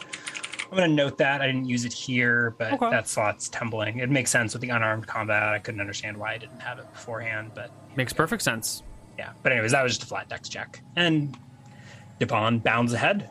I'm 0.64 0.76
going 0.76 0.90
to 0.90 0.94
note 0.96 1.16
that. 1.18 1.40
I 1.42 1.46
didn't 1.46 1.66
use 1.66 1.84
it 1.84 1.92
here, 1.92 2.56
but 2.58 2.72
Okay. 2.72 2.90
that 2.90 3.06
slot's 3.08 3.48
tumbling. 3.48 3.98
It 3.98 4.10
makes 4.10 4.30
sense 4.32 4.52
with 4.52 4.62
the 4.62 4.70
unarmed 4.70 5.06
combat. 5.06 5.44
I 5.44 5.60
couldn't 5.60 5.80
understand 5.80 6.16
why 6.16 6.32
I 6.34 6.38
didn't 6.38 6.58
have 6.60 6.80
it 6.80 6.92
beforehand, 6.92 7.52
but 7.54 7.70
Makes 7.94 8.12
perfect 8.12 8.42
sense. 8.42 8.82
yeah. 9.16 9.30
But 9.44 9.52
anyways, 9.52 9.70
that 9.70 9.82
was 9.84 9.92
just 9.92 10.02
a 10.02 10.06
flat 10.06 10.28
dex 10.28 10.48
check. 10.48 10.82
And 10.96 11.38
Divan 12.18 12.58
bounds 12.58 12.92
ahead. 12.92 13.30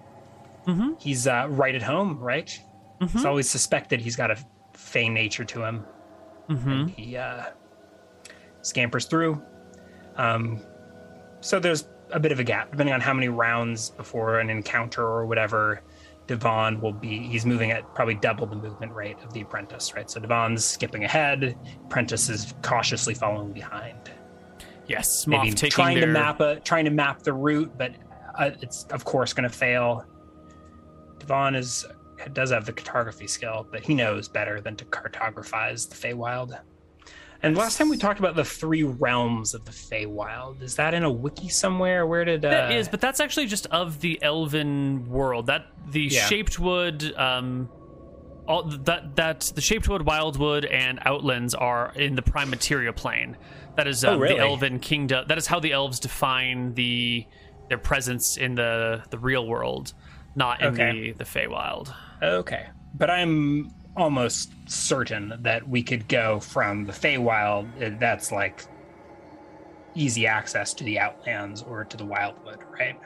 Mhm. 0.65 0.97
He's 1.01 1.27
uh, 1.27 1.47
right 1.49 1.75
at 1.75 1.81
home, 1.81 2.17
right? 2.19 2.57
Mhm. 3.03 3.15
It's 3.15 3.25
always 3.25 3.49
suspected 3.49 4.01
he's 4.01 4.15
got 4.15 4.31
a 4.31 4.37
fey 4.73 5.09
nature 5.09 5.45
to 5.45 5.63
him. 5.63 5.85
hmm 6.47 6.87
He 6.87 7.17
uh, 7.17 7.45
scampers 8.61 9.05
through. 9.05 9.41
Um, 10.15 10.59
so 11.41 11.59
there's 11.59 11.87
a 12.11 12.19
bit 12.19 12.31
of 12.31 12.39
a 12.39 12.43
gap, 12.43 12.71
depending 12.71 12.93
on 12.93 13.01
how 13.01 13.13
many 13.13 13.29
rounds 13.29 13.89
before 13.91 14.39
an 14.39 14.49
encounter 14.49 15.03
or 15.03 15.25
whatever. 15.25 15.81
Divan 16.27 16.79
will 16.79 16.93
be, 16.93 17.19
he's 17.19 17.45
moving 17.45 17.71
at 17.71 17.93
probably 17.95 18.15
double 18.15 18.45
the 18.45 18.55
movement 18.55 18.93
rate 18.93 19.17
of 19.25 19.33
the 19.33 19.41
apprentice, 19.41 19.93
right? 19.93 20.09
So 20.09 20.21
Divan's 20.21 20.63
skipping 20.63 21.03
ahead, 21.03 21.57
apprentice 21.85 22.29
is 22.29 22.53
cautiously 22.61 23.13
following 23.13 23.51
behind 23.51 24.09
Yes, 24.87 25.27
maybe 25.27 25.51
trying 25.51 25.99
their... 25.99 26.07
to 26.07 26.11
map 26.11 26.39
a 26.41 26.59
trying 26.59 26.85
to 26.85 26.91
map 26.91 27.23
the 27.23 27.33
route, 27.33 27.71
but 27.77 27.93
uh, 28.37 28.51
it's 28.61 28.83
of 28.85 29.05
course 29.05 29.33
going 29.33 29.49
to 29.49 29.55
fail. 29.55 30.05
Divan 31.19 31.55
is 31.55 31.85
does 32.31 32.51
have 32.51 32.65
the 32.65 32.73
cartography 32.73 33.27
skill, 33.27 33.67
but 33.71 33.81
he 33.81 33.93
knows 33.93 34.27
better 34.29 34.61
than 34.61 34.75
to 34.77 34.85
cartographize 34.85 35.89
the 35.89 35.95
Feywild. 35.95 36.57
And 37.41 37.57
last 37.57 37.77
time 37.77 37.89
we 37.89 37.97
talked 37.97 38.19
about 38.19 38.35
the 38.35 38.45
three 38.45 38.83
realms 38.83 39.53
of 39.53 39.65
the 39.65 39.71
Feywild. 39.71 40.61
Is 40.61 40.75
that 40.75 40.93
in 40.93 41.03
a 41.03 41.11
wiki 41.11 41.49
somewhere? 41.49 42.07
Where 42.07 42.23
did 42.23 42.45
uh, 42.45 42.49
That 42.49 42.71
is, 42.71 42.87
but 42.87 43.01
that's 43.01 43.19
actually 43.19 43.47
just 43.47 43.65
of 43.67 43.99
the 43.99 44.21
elven 44.23 45.09
world. 45.09 45.47
That 45.47 45.65
the 45.91 46.03
Yeah. 46.03 46.25
shaped 46.25 46.57
wood, 46.57 47.13
um, 47.17 47.69
all 48.47 48.63
that 48.63 49.15
that 49.17 49.51
the 49.55 49.61
shaped 49.61 49.89
wood, 49.89 50.05
wildwood, 50.05 50.63
and 50.65 50.99
outlands 51.05 51.53
are 51.53 51.91
in 51.95 52.15
the 52.15 52.21
prime 52.21 52.49
materia 52.49 52.93
plane. 52.93 53.37
That 53.75 53.87
is 53.87 54.05
um, 54.05 54.15
Oh, 54.15 54.19
really? 54.19 54.35
the 54.35 54.41
elven 54.41 54.79
kingdom. 54.79 55.25
That 55.27 55.37
is 55.37 55.47
how 55.47 55.59
the 55.59 55.73
elves 55.73 55.99
define 55.99 56.73
the 56.75 57.25
their 57.69 57.77
presence 57.77 58.37
in 58.37 58.55
the 58.55 59.03
the 59.11 59.17
real 59.17 59.45
world, 59.47 59.93
not 60.35 60.61
in 60.61 60.67
Okay. 60.73 61.11
the 61.11 61.11
the 61.19 61.23
Feywild. 61.25 61.93
Okay, 62.23 62.67
but 62.95 63.09
I'm 63.09 63.71
almost 63.97 64.51
certain 64.65 65.33
that 65.41 65.67
we 65.67 65.83
could 65.83 66.07
go 66.07 66.39
from 66.39 66.85
the 66.85 66.93
Feywild. 66.93 67.67
uh, 67.83 67.97
That's 67.99 68.31
like 68.31 68.63
easy 69.95 70.25
access 70.25 70.73
to 70.75 70.83
the 70.83 70.99
Outlands 70.99 71.61
or 71.61 71.83
to 71.85 71.97
the 71.97 72.05
Wildwood, 72.05 72.59
right? 72.71 72.99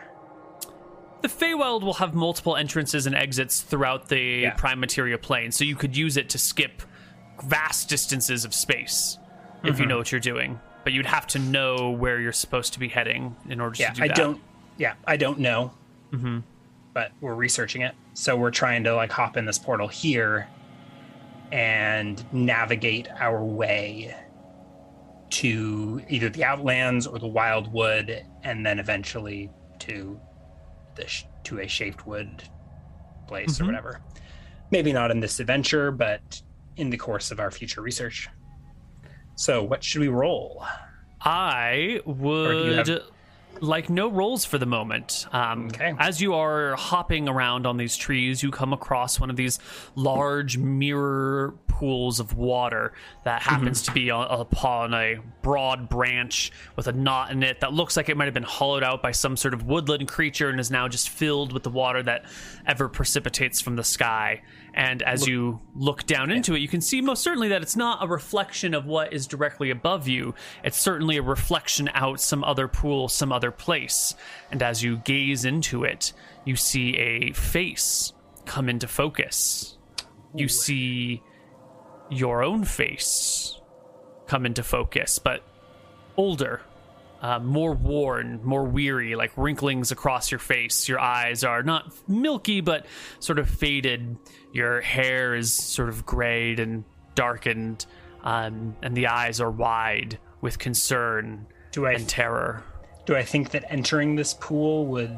The 1.21 1.27
Feywild 1.27 1.81
will 1.81 1.95
have 1.95 2.13
multiple 2.13 2.55
entrances 2.55 3.07
and 3.07 3.15
exits 3.15 3.61
throughout 3.61 4.07
the 4.07 4.19
Yeah. 4.43 4.53
prime 4.53 4.79
materia 4.79 5.17
plane, 5.17 5.51
so 5.51 5.63
you 5.65 5.75
could 5.75 5.97
use 5.97 6.15
it 6.15 6.29
to 6.29 6.37
skip 6.37 6.83
vast 7.43 7.89
distances 7.89 8.45
of 8.45 8.53
space 8.53 9.17
if 9.63 9.65
you 9.65 9.71
Mm-hmm. 9.73 9.89
know 9.89 9.97
what 9.97 10.11
you're 10.11 10.21
doing. 10.21 10.59
But 10.83 10.93
you'd 10.93 11.05
have 11.07 11.27
to 11.27 11.39
know 11.39 11.89
where 11.89 12.19
you're 12.21 12.31
supposed 12.31 12.71
to 12.73 12.79
be 12.79 12.87
heading 12.87 13.35
in 13.49 13.59
order 13.59 13.75
yeah 13.77 13.89
to 13.89 13.95
do 13.95 14.03
i 14.03 14.07
that. 14.07 14.15
don't 14.15 14.41
yeah 14.77 14.93
i 15.05 15.17
don't 15.17 15.39
know 15.39 15.73
Mhm. 16.13 16.43
But 16.97 17.11
we're 17.21 17.35
researching 17.35 17.83
it. 17.83 17.93
So 18.15 18.35
we're 18.35 18.49
trying 18.49 18.83
to 18.85 18.95
like 18.95 19.11
hop 19.11 19.37
in 19.37 19.45
this 19.45 19.59
portal 19.59 19.87
here 19.87 20.47
and 21.51 22.25
navigate 22.33 23.07
our 23.19 23.43
way 23.45 24.15
to 25.29 26.01
either 26.09 26.29
the 26.29 26.43
outlands 26.43 27.05
or 27.05 27.19
the 27.19 27.27
wildwood, 27.27 28.25
and 28.41 28.65
then 28.65 28.79
eventually 28.79 29.51
to 29.77 30.19
the 30.95 31.05
sh- 31.07 31.25
to 31.43 31.59
a 31.59 31.67
shaped 31.67 32.07
wood 32.07 32.41
place 33.27 33.59
Mhm. 33.59 33.61
or 33.61 33.65
whatever. 33.67 34.01
Maybe 34.71 34.91
not 34.91 35.11
in 35.11 35.19
this 35.19 35.39
adventure, 35.39 35.91
but 35.91 36.41
in 36.77 36.89
the 36.89 36.97
course 36.97 37.29
of 37.29 37.39
our 37.39 37.51
future 37.51 37.81
research. 37.81 38.27
So, 39.35 39.61
what 39.61 39.83
should 39.83 40.01
we 40.01 40.07
roll? 40.07 40.65
I 41.21 42.01
do 42.03 42.11
you 42.11 42.13
would 42.15 42.87
have- 42.87 43.01
like 43.61 43.89
no 43.89 44.09
rolls 44.09 44.45
for 44.45 44.57
the 44.57 44.65
moment. 44.65 45.25
Um, 45.31 45.67
Okay. 45.67 45.93
As 45.99 46.21
you 46.21 46.33
are 46.35 46.75
hopping 46.75 47.27
around 47.27 47.65
on 47.65 47.77
these 47.77 47.97
trees, 47.97 48.41
you 48.43 48.51
come 48.51 48.73
across 48.73 49.19
one 49.19 49.29
of 49.29 49.35
these 49.35 49.59
large 49.95 50.57
mirror 50.57 51.55
pools 51.67 52.19
of 52.19 52.35
water 52.35 52.93
that 53.23 53.41
happens 53.41 53.83
to 53.83 53.91
be 53.91 54.09
on, 54.09 54.27
upon 54.29 54.93
a 54.93 55.17
broad 55.41 55.89
branch 55.89 56.51
with 56.75 56.87
a 56.87 56.91
knot 56.93 57.31
in 57.31 57.43
it 57.43 57.59
that 57.61 57.71
looks 57.73 57.95
like 57.95 58.09
it 58.09 58.17
might 58.17 58.25
have 58.25 58.33
been 58.33 58.43
hollowed 58.43 58.83
out 58.83 59.01
by 59.03 59.11
some 59.11 59.37
sort 59.37 59.53
of 59.53 59.63
woodland 59.67 60.07
creature 60.07 60.49
and 60.49 60.59
is 60.59 60.71
now 60.71 60.87
just 60.87 61.09
filled 61.09 61.53
with 61.53 61.63
the 61.63 61.69
water 61.69 62.01
that 62.01 62.25
ever 62.65 62.89
precipitates 62.89 63.61
from 63.61 63.75
the 63.75 63.83
sky. 63.83 64.41
And 64.77 65.01
as 65.01 65.27
you 65.27 65.59
look 65.73 66.05
down 66.05 66.29
into 66.29 66.53
it, 66.53 66.59
you 66.59 66.67
can 66.67 66.81
see 66.81 67.01
most 67.01 67.23
certainly 67.23 67.47
that 67.47 67.63
it's 67.63 67.75
not 67.75 68.03
a 68.03 68.07
reflection 68.07 68.75
of 68.75 68.85
what 68.85 69.11
is 69.11 69.25
directly 69.25 69.71
above 69.71 70.07
you. 70.07 70.35
It's 70.63 70.79
certainly 70.79 71.17
a 71.17 71.23
reflection 71.23 71.89
out 71.95 72.21
some 72.21 72.43
other 72.43 72.67
pool, 72.67 73.07
some 73.07 73.31
other 73.31 73.49
place. 73.49 74.13
And 74.51 74.61
as 74.61 74.83
you 74.83 74.97
gaze 74.97 75.45
into 75.45 75.83
it, 75.83 76.13
you 76.45 76.55
see 76.55 76.95
a 76.95 77.31
face 77.31 78.13
come 78.45 78.69
into 78.69 78.87
focus. 78.87 79.79
You 80.35 80.47
see 80.47 81.23
your 82.11 82.43
own 82.43 82.63
face 82.63 83.59
come 84.27 84.45
into 84.45 84.61
focus, 84.61 85.17
but 85.17 85.41
older, 86.17 86.61
uh, 87.21 87.39
more 87.39 87.73
worn, 87.73 88.39
more 88.43 88.63
weary, 88.63 89.15
like 89.15 89.31
wrinklings 89.37 89.91
across 89.91 90.31
your 90.31 90.39
face. 90.39 90.87
Your 90.87 90.99
eyes 90.99 91.43
are 91.43 91.63
not 91.63 91.93
milky, 92.07 92.61
but 92.61 92.85
sort 93.19 93.39
of 93.39 93.49
faded. 93.49 94.17
Your 94.53 94.81
hair 94.81 95.35
is 95.35 95.53
sort 95.53 95.89
of 95.89 96.05
grayed 96.05 96.59
and 96.59 96.83
darkened, 97.15 97.85
um, 98.23 98.75
and 98.81 98.95
the 98.95 99.07
eyes 99.07 99.41
are 99.41 99.51
wide 99.51 100.19
with 100.41 100.59
concern 100.59 101.47
Do 101.71 101.85
I 101.87 101.93
and 101.93 102.07
terror. 102.07 102.63
do 103.05 103.15
I 103.15 103.23
think 103.23 103.51
that 103.51 103.65
entering 103.69 104.15
this 104.15 104.33
pool 104.35 104.85
would 104.87 105.17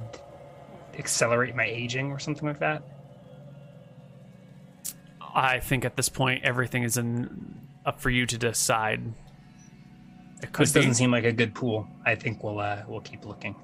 accelerate 0.97 1.55
my 1.55 1.65
aging 1.65 2.11
or 2.11 2.19
something 2.19 2.47
like 2.47 2.59
that? 2.59 2.83
I 5.35 5.59
think 5.59 5.85
at 5.85 5.95
this 5.95 6.09
point, 6.09 6.43
everything 6.43 6.83
is 6.83 6.97
in, 6.97 7.67
up 7.85 7.99
for 7.99 8.09
you 8.09 8.25
to 8.25 8.37
decide. 8.37 9.13
It 10.41 10.53
could 10.53 10.63
This 10.63 10.73
be. 10.73 10.79
doesn't 10.79 10.93
seem 10.95 11.11
like 11.11 11.25
a 11.25 11.31
good 11.33 11.53
pool. 11.53 11.87
I 12.05 12.15
think 12.15 12.43
we'll 12.43 12.59
uh, 12.59 12.83
we'll 12.87 13.01
keep 13.01 13.25
looking. 13.25 13.55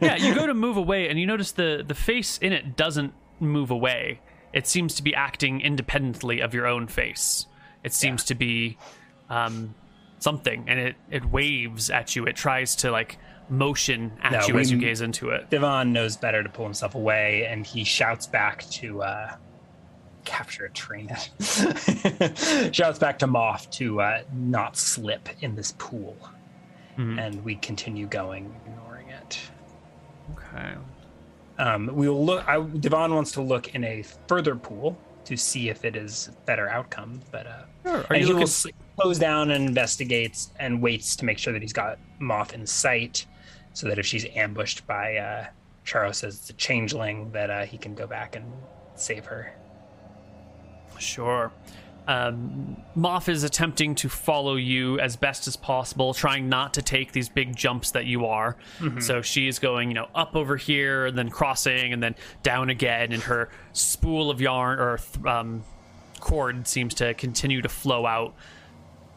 yeah, 0.00 0.16
you 0.16 0.34
go 0.34 0.46
to 0.46 0.54
move 0.54 0.76
away, 0.76 1.08
and 1.08 1.18
you 1.20 1.26
notice 1.26 1.52
the 1.52 1.84
the 1.86 1.94
face 1.94 2.38
in 2.38 2.52
it 2.52 2.76
doesn't 2.76 3.14
move 3.40 3.70
away. 3.70 4.20
It 4.52 4.66
seems 4.66 4.94
to 4.96 5.02
be 5.02 5.14
acting 5.14 5.60
independently 5.60 6.40
of 6.40 6.52
your 6.54 6.66
own 6.66 6.88
face. 6.88 7.46
It 7.84 7.92
seems 7.92 8.24
to 8.24 8.34
be 8.34 8.76
um, 9.30 9.74
something, 10.18 10.64
and 10.66 10.80
it 10.80 10.96
it 11.10 11.24
waves 11.26 11.90
at 11.90 12.16
you. 12.16 12.24
It 12.26 12.34
tries 12.34 12.74
to 12.76 12.90
like 12.90 13.18
motion 13.48 14.12
at 14.22 14.32
No, 14.32 14.46
you 14.48 14.58
as 14.58 14.70
you 14.72 14.78
gaze 14.78 15.00
into 15.00 15.30
it. 15.30 15.48
Divan 15.48 15.92
knows 15.92 16.16
better 16.16 16.42
to 16.42 16.48
pull 16.48 16.64
himself 16.64 16.94
away, 16.96 17.46
and 17.46 17.64
he 17.66 17.84
shouts 17.84 18.26
back 18.26 18.64
to 18.70 19.02
uh, 19.02 19.36
capture 20.28 20.66
a 20.66 20.70
train. 20.70 21.08
shouts 22.72 22.98
back 22.98 23.18
to 23.18 23.26
Moth 23.26 23.70
to 23.72 24.00
uh, 24.00 24.22
not 24.34 24.76
slip 24.76 25.28
in 25.40 25.54
this 25.56 25.72
pool, 25.78 26.16
Mhm. 26.96 27.18
and 27.20 27.44
we 27.44 27.56
continue 27.56 28.06
going, 28.06 28.54
ignoring 28.66 29.08
it. 29.08 29.40
Okay. 30.34 30.74
Um, 31.58 31.90
we 31.92 32.08
will 32.08 32.24
look. 32.24 32.46
I, 32.48 32.60
Divan 32.60 33.14
wants 33.14 33.32
to 33.32 33.42
look 33.42 33.74
in 33.74 33.82
a 33.84 34.02
further 34.28 34.54
pool 34.54 34.96
to 35.24 35.36
see 35.36 35.68
if 35.70 35.84
it 35.84 35.96
is 35.96 36.30
better 36.46 36.68
outcome, 36.68 37.20
but 37.30 37.46
uh, 37.46 37.62
Sure. 37.84 37.96
Are 37.96 38.06
and 38.12 38.20
you 38.20 38.26
he 38.28 38.32
will 38.32 38.40
looking? 38.40 38.42
s- 38.42 38.66
slows 39.00 39.18
down 39.18 39.50
and 39.50 39.66
investigates 39.68 40.52
and 40.58 40.80
waits 40.82 41.16
to 41.16 41.24
make 41.24 41.38
sure 41.38 41.52
that 41.52 41.62
he's 41.62 41.72
got 41.72 41.98
Moth 42.18 42.52
in 42.54 42.66
sight, 42.66 43.26
so 43.72 43.88
that 43.88 43.98
if 43.98 44.06
she's 44.06 44.26
ambushed 44.34 44.86
by 44.86 45.16
uh, 45.16 45.46
Charo 45.86 46.14
says 46.14 46.36
it's 46.36 46.50
a 46.50 46.54
changeling, 46.54 47.30
that 47.32 47.50
uh, 47.50 47.64
he 47.64 47.78
can 47.78 47.94
go 47.94 48.06
back 48.06 48.36
and 48.36 48.44
save 48.94 49.24
her. 49.26 49.52
Sure. 50.98 51.52
Um, 52.06 52.78
Moth 52.94 53.28
is 53.28 53.44
attempting 53.44 53.94
to 53.96 54.08
follow 54.08 54.56
you 54.56 54.98
as 54.98 55.14
best 55.16 55.46
as 55.46 55.56
possible, 55.56 56.14
trying 56.14 56.48
not 56.48 56.72
to 56.74 56.82
take 56.82 57.12
these 57.12 57.28
big 57.28 57.54
jumps 57.54 57.90
that 57.90 58.06
you 58.06 58.24
are. 58.24 58.56
So 59.00 59.20
she's 59.20 59.58
going, 59.58 59.88
you 59.90 59.94
know, 59.94 60.08
up 60.14 60.34
over 60.34 60.56
here, 60.56 61.04
and 61.04 61.18
then 61.18 61.28
crossing, 61.28 61.92
and 61.92 62.02
then 62.02 62.14
down 62.42 62.70
again, 62.70 63.12
and 63.12 63.22
her 63.24 63.50
spool 63.74 64.30
of 64.30 64.40
yarn 64.40 64.78
or 64.78 64.96
th- 64.98 65.26
um, 65.26 65.64
cord 66.18 66.66
seems 66.66 66.94
to 66.94 67.12
continue 67.12 67.60
to 67.60 67.68
flow 67.68 68.06
out 68.06 68.34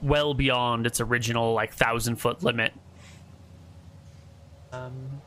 well 0.02 0.34
beyond 0.34 0.86
its 0.86 1.00
original 1.00 1.54
like 1.54 1.74
thousand 1.74 2.18
foot 2.18 2.44
limit. 2.44 2.74
Um, 4.74 5.21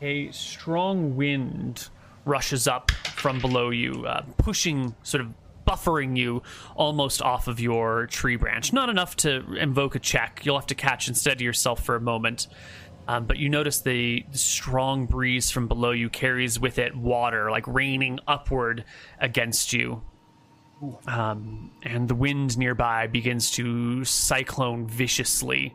a 0.00 0.30
strong 0.30 1.16
wind 1.16 1.88
rushes 2.24 2.66
up 2.66 2.90
from 2.90 3.40
below 3.40 3.70
you, 3.70 4.04
uh, 4.06 4.22
pushing, 4.36 4.94
sort 5.02 5.22
of 5.22 5.32
buffering 5.66 6.16
you 6.16 6.42
almost 6.76 7.20
off 7.22 7.48
of 7.48 7.58
your 7.58 8.06
tree 8.06 8.36
branch. 8.36 8.72
Not 8.72 8.88
enough 8.88 9.16
to 9.16 9.54
invoke 9.56 9.94
a 9.94 9.98
check. 9.98 10.42
You'll 10.44 10.58
have 10.58 10.68
to 10.68 10.74
catch 10.74 11.08
and 11.08 11.16
steady 11.16 11.44
yourself 11.44 11.82
for 11.82 11.96
a 11.96 12.00
moment. 12.00 12.46
Um, 13.08 13.24
but 13.26 13.36
you 13.36 13.48
notice 13.48 13.80
the 13.80 14.24
strong 14.32 15.06
breeze 15.06 15.50
from 15.50 15.68
below 15.68 15.92
you 15.92 16.08
carries 16.08 16.58
with 16.58 16.78
it 16.78 16.96
water, 16.96 17.50
like 17.50 17.66
raining 17.66 18.18
upward 18.26 18.84
against 19.20 19.72
you. 19.72 20.02
Um, 21.06 21.70
and 21.84 22.08
the 22.08 22.14
wind 22.14 22.58
nearby 22.58 23.06
begins 23.06 23.50
to 23.52 24.04
cyclone 24.04 24.86
viciously 24.86 25.74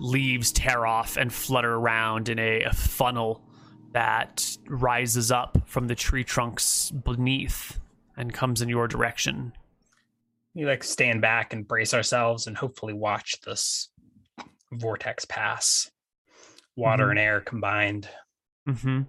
leaves 0.00 0.52
tear 0.52 0.86
off 0.86 1.16
and 1.16 1.32
flutter 1.32 1.74
around 1.74 2.28
in 2.28 2.38
a, 2.38 2.62
a 2.64 2.72
funnel 2.72 3.42
that 3.92 4.44
rises 4.68 5.30
up 5.32 5.58
from 5.66 5.86
the 5.86 5.94
tree 5.94 6.24
trunks 6.24 6.90
beneath 6.90 7.78
and 8.16 8.32
comes 8.32 8.60
in 8.62 8.68
your 8.68 8.88
direction. 8.88 9.52
We 10.54 10.64
like 10.66 10.84
stand 10.84 11.20
back 11.20 11.52
and 11.52 11.66
brace 11.66 11.92
ourselves 11.94 12.46
and 12.46 12.56
hopefully 12.56 12.92
watch 12.94 13.40
this 13.42 13.88
vortex 14.72 15.24
pass. 15.24 15.90
Water 16.76 17.06
Mhm. 17.06 17.10
and 17.10 17.18
air 17.18 17.40
combined. 17.40 18.08
hmm 18.66 19.02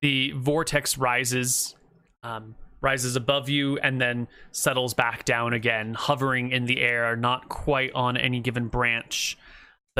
The 0.00 0.32
vortex 0.32 0.96
rises, 0.96 1.74
um, 2.22 2.54
rises 2.80 3.16
above 3.16 3.50
you, 3.50 3.76
and 3.78 4.00
then 4.00 4.26
settles 4.52 4.94
back 4.94 5.26
down 5.26 5.52
again, 5.52 5.92
hovering 5.92 6.50
in 6.50 6.64
the 6.64 6.80
air, 6.80 7.14
not 7.16 7.50
quite 7.50 7.92
on 7.92 8.16
any 8.16 8.40
given 8.40 8.68
branch, 8.68 9.36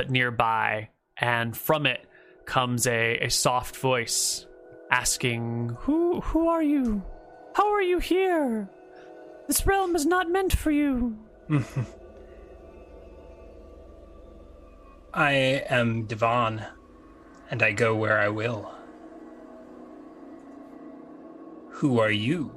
but 0.01 0.09
nearby. 0.09 0.89
And 1.19 1.55
from 1.55 1.85
it 1.85 2.07
comes 2.47 2.87
a, 2.87 3.19
a 3.19 3.29
soft 3.29 3.77
voice 3.77 4.47
asking, 4.91 5.77
"Who 5.81 6.23
who 6.23 6.49
are 6.49 6.63
you? 6.63 7.05
How 7.53 7.71
are 7.71 7.83
you 7.83 7.99
here? 7.99 8.71
This 9.47 9.67
realm 9.67 9.95
is 9.95 10.07
not 10.07 10.31
meant 10.31 10.57
for 10.57 10.71
you." 10.71 11.19
I 15.13 15.33
am 15.69 16.07
Divan, 16.07 16.65
and 17.51 17.63
I 17.63 17.73
go 17.73 17.95
where 17.95 18.19
I 18.19 18.31
will. 18.31 18.73
Who 21.73 21.99
are 22.01 22.11
you? 22.11 22.51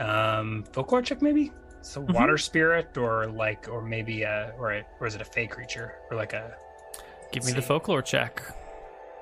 Um, 0.00 0.64
folklore 0.72 1.02
check 1.02 1.22
maybe. 1.22 1.52
So 1.86 2.00
water 2.00 2.36
spirit, 2.36 2.98
or 2.98 3.28
like, 3.28 3.68
or 3.68 3.80
maybe, 3.80 4.24
uh, 4.24 4.50
or 4.58 4.72
a, 4.72 4.84
or 4.98 5.06
is 5.06 5.14
it 5.14 5.20
a 5.20 5.24
fey 5.24 5.46
creature, 5.46 5.94
or 6.10 6.16
like 6.16 6.32
a? 6.32 6.56
Give 7.30 7.44
me 7.44 7.52
the 7.52 7.62
folklore 7.62 8.02
check. 8.02 8.42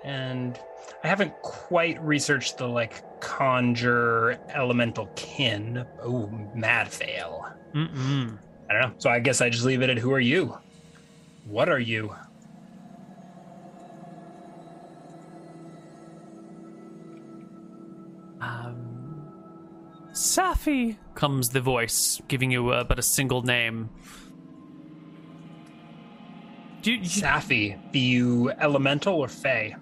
And 0.02 0.58
I 1.02 1.08
haven't 1.08 1.34
quite 1.42 2.02
researched 2.02 2.56
the 2.56 2.66
like 2.66 3.20
conjure 3.20 4.38
elemental 4.48 5.10
kin. 5.14 5.84
Oh, 6.02 6.28
mad 6.54 6.88
fail. 6.88 7.46
Mm-mm. 7.74 8.38
I 8.70 8.72
don't 8.72 8.82
know. 8.82 8.94
So 8.96 9.10
I 9.10 9.18
guess 9.18 9.42
I 9.42 9.50
just 9.50 9.64
leave 9.64 9.82
it 9.82 9.90
at 9.90 9.98
who 9.98 10.12
are 10.12 10.20
you? 10.20 10.56
What 11.44 11.68
are 11.68 11.78
you? 11.78 12.14
Safi 20.14 20.96
comes 21.14 21.50
the 21.50 21.60
voice, 21.60 22.22
giving 22.28 22.50
you 22.50 22.70
uh, 22.70 22.84
but 22.84 22.98
a 22.98 23.02
single 23.02 23.42
name. 23.42 23.90
You, 26.84 26.94
you, 26.94 27.00
Safi, 27.00 27.92
be 27.92 27.98
you 28.00 28.50
elemental 28.60 29.14
or 29.14 29.28
fey? 29.28 29.74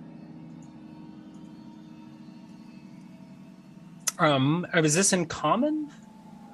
Um, 4.18 4.66
is 4.74 4.94
this 4.94 5.12
in 5.12 5.26
common? 5.26 5.90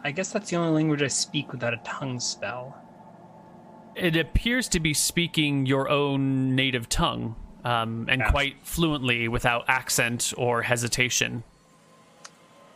I 0.02 0.10
guess 0.10 0.32
that's 0.32 0.48
the 0.50 0.56
only 0.56 0.72
language 0.72 1.02
I 1.02 1.08
speak 1.08 1.52
without 1.52 1.74
a 1.74 1.80
tongue 1.84 2.20
spell. 2.20 2.76
it 3.94 4.16
appears 4.16 4.68
to 4.68 4.78
be 4.78 4.94
speaking 4.94 5.66
your 5.66 5.88
own 5.88 6.54
native 6.54 6.88
tongue, 6.88 7.34
um, 7.64 8.06
and 8.08 8.20
Yeah. 8.20 8.30
quite 8.30 8.54
fluently 8.64 9.26
without 9.26 9.64
accent 9.68 10.32
or 10.36 10.62
hesitation. 10.62 11.42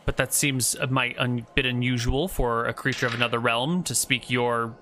But 0.05 0.17
that 0.17 0.33
seems 0.33 0.75
a 0.75 0.87
mite 0.87 1.15
un- 1.17 1.45
bit 1.55 1.65
unusual 1.65 2.27
for 2.27 2.65
a 2.65 2.73
creature 2.73 3.05
of 3.07 3.13
another 3.13 3.39
realm 3.39 3.83
to 3.83 3.95
speak 3.95 4.29
your 4.29 4.75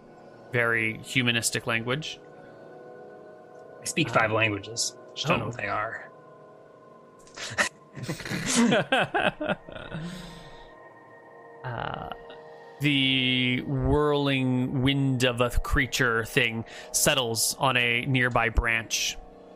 very 0.51 0.97
humanistic 0.99 1.67
language. 1.67 2.19
I 3.81 3.85
speak 3.85 4.09
five 4.09 4.31
languages. 4.31 4.95
Just 5.13 5.27
don't 5.27 5.39
know 5.39 5.45
Oh. 5.45 5.47
what 5.49 5.57
they 5.57 5.67
are. 5.67 6.07
Uh, 11.63 12.09
the 12.79 13.61
whirling 13.67 14.81
wind 14.81 15.23
of 15.23 15.41
a 15.41 15.49
creature 15.51 16.25
thing 16.25 16.65
settles 16.91 17.55
on 17.59 17.77
a 17.77 18.03
nearby 18.07 18.49
branch. 18.49 19.15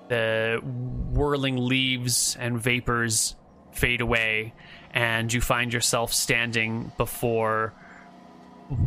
The 0.09 0.59
whirling 0.63 1.57
leaves 1.57 2.37
and 2.39 2.61
vapors 2.61 3.35
fade 3.71 4.01
away, 4.01 4.53
and 4.95 5.31
you 5.31 5.41
find 5.41 5.73
yourself 5.73 6.13
standing 6.13 6.91
before 6.97 7.73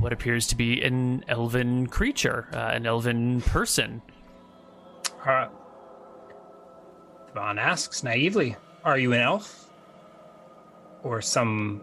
what 0.01 0.13
appears 0.13 0.47
to 0.49 0.57
be 0.57 0.83
an 0.83 1.25
elven 1.29 1.87
creature, 1.87 2.49
uh, 2.53 2.71
an 2.73 2.87
elven 2.87 3.43
person. 3.43 4.03
Uh, 5.25 5.49
Divan 7.29 7.59
asks 7.59 8.03
naively, 8.03 8.57
Are 8.85 8.99
you 8.99 9.13
an 9.13 9.21
elf? 9.21 9.71
Or 11.05 11.21
some 11.21 11.83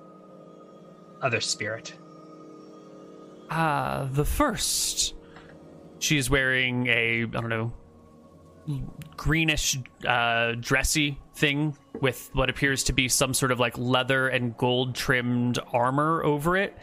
other 1.22 1.40
spirit? 1.40 1.94
Ah, 3.50 4.10
the 4.12 4.26
first. 4.26 5.14
She 6.00 6.18
is 6.18 6.30
wearing 6.30 6.88
a, 6.88 7.22
I 7.22 7.26
don't 7.26 7.50
know, 7.50 7.74
greenish, 9.16 9.78
uh, 10.06 10.54
dressy 10.60 11.20
thing 11.36 11.78
with 12.02 12.30
what 12.34 12.50
appears 12.50 12.86
to 12.86 12.94
be 12.94 13.08
some 13.10 13.34
sort 13.34 13.52
of 13.52 13.60
like 13.60 13.78
leather 13.78 14.28
and 14.28 14.58
gold 14.58 14.96
trimmed 14.96 15.60
armor 15.74 16.24
over 16.24 16.58
it, 16.58 16.78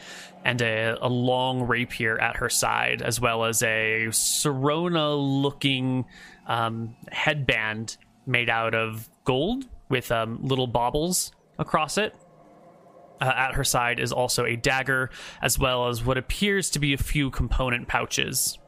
and 0.45 0.61
a, 0.61 0.97
a 1.01 1.09
long 1.09 1.63
rapier 1.67 2.21
at 2.21 2.37
her 2.37 2.49
side, 2.49 3.03
as 3.03 3.21
well 3.21 3.45
as 3.45 3.63
a 3.63 4.07
Sorona 4.11 5.17
looking 5.43 6.05
um, 6.47 6.95
headband 7.11 7.97
made 8.27 8.51
out 8.51 8.75
of 8.75 9.09
gold 9.25 9.65
with 9.89 10.13
um, 10.13 10.39
little 10.43 10.67
baubles 10.67 11.33
across 11.59 11.99
it. 11.99 12.15
Uh, 13.21 13.33
at 13.37 13.55
her 13.55 13.65
side 13.65 14.01
is 14.01 14.13
also 14.13 14.45
a 14.45 14.57
dagger, 14.57 15.09
as 15.41 15.59
well 15.59 15.89
as 15.89 16.05
what 16.05 16.19
appears 16.19 16.71
to 16.71 16.81
be 16.81 16.93
a 16.93 16.99
few 16.99 17.31
component 17.31 17.87
pouches. 17.87 18.59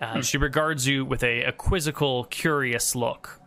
Uh, 0.00 0.20
She 0.20 0.36
regards 0.36 0.86
you 0.86 1.04
with 1.04 1.22
a, 1.22 1.44
a 1.44 1.52
quizzical, 1.52 2.24
curious 2.24 2.96
look. 2.96 3.40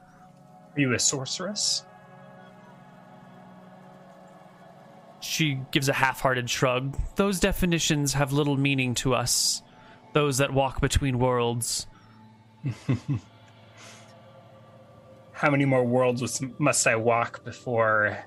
Are 0.75 0.79
you 0.79 0.93
a 0.93 0.99
sorceress? 0.99 1.83
She 5.19 5.59
gives 5.71 5.89
a 5.89 5.93
half 5.93 6.21
hearted 6.21 6.49
shrug. 6.49 6.97
Those 7.15 7.39
definitions 7.39 8.13
have 8.13 8.33
little 8.33 8.57
meaning 8.57 8.95
to 8.95 9.13
us, 9.13 9.61
those 10.13 10.39
that 10.39 10.53
walk 10.53 10.81
between 10.81 11.19
worlds. 11.19 11.87
How 15.31 15.49
many 15.49 15.65
more 15.65 15.83
worlds 15.83 16.41
must 16.59 16.85
I 16.87 16.95
walk 16.95 17.43
before 17.43 18.17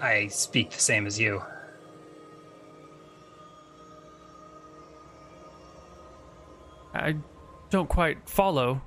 I 0.00 0.26
speak 0.28 0.70
the 0.70 0.80
same 0.80 1.06
as 1.06 1.18
you? 1.20 1.42
I 6.94 7.16
don't 7.70 7.88
quite 7.88 8.28
follow. 8.28 8.82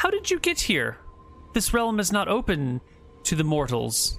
How 0.00 0.08
did 0.08 0.30
you 0.30 0.38
get 0.40 0.58
here? 0.58 0.96
This 1.52 1.74
realm 1.74 2.00
is 2.00 2.10
not 2.10 2.26
open 2.26 2.80
to 3.24 3.36
the 3.36 3.44
mortals. 3.44 4.18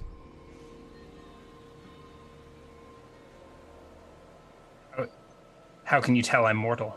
How 5.82 6.00
can 6.00 6.14
you 6.14 6.22
tell 6.22 6.46
I'm 6.46 6.56
mortal? 6.56 6.96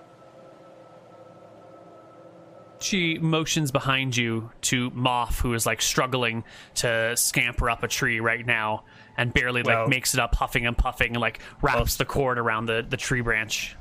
She 2.77 3.17
motions 3.17 3.71
behind 3.71 4.15
you 4.15 4.51
to 4.61 4.91
Moth, 4.91 5.39
who 5.39 5.55
is 5.55 5.65
like 5.65 5.81
struggling 5.81 6.43
to 6.75 7.17
scamper 7.17 7.71
up 7.71 7.81
a 7.81 7.87
tree 7.87 8.19
right 8.19 8.45
now 8.45 8.83
and 9.17 9.33
barely 9.33 9.63
like 9.63 9.77
Well- 9.77 9.87
makes 9.87 10.13
it 10.13 10.19
up, 10.19 10.35
huffing 10.35 10.67
and 10.67 10.77
puffing, 10.77 11.13
and 11.13 11.21
like 11.21 11.39
wraps 11.59 11.75
Well- 11.75 11.85
the 11.97 12.05
cord 12.05 12.37
around 12.37 12.67
the, 12.67 12.85
the 12.87 12.97
tree 12.97 13.21
branch. 13.21 13.75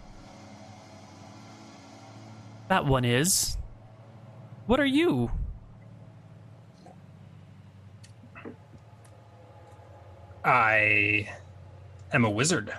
That 2.69 2.87
one 2.87 3.05
is. 3.05 3.59
What 4.67 4.81
are 4.81 4.87
you? 4.87 5.31
I 10.45 11.29
am 12.13 12.25
a 12.25 12.31
wizard, 12.31 12.73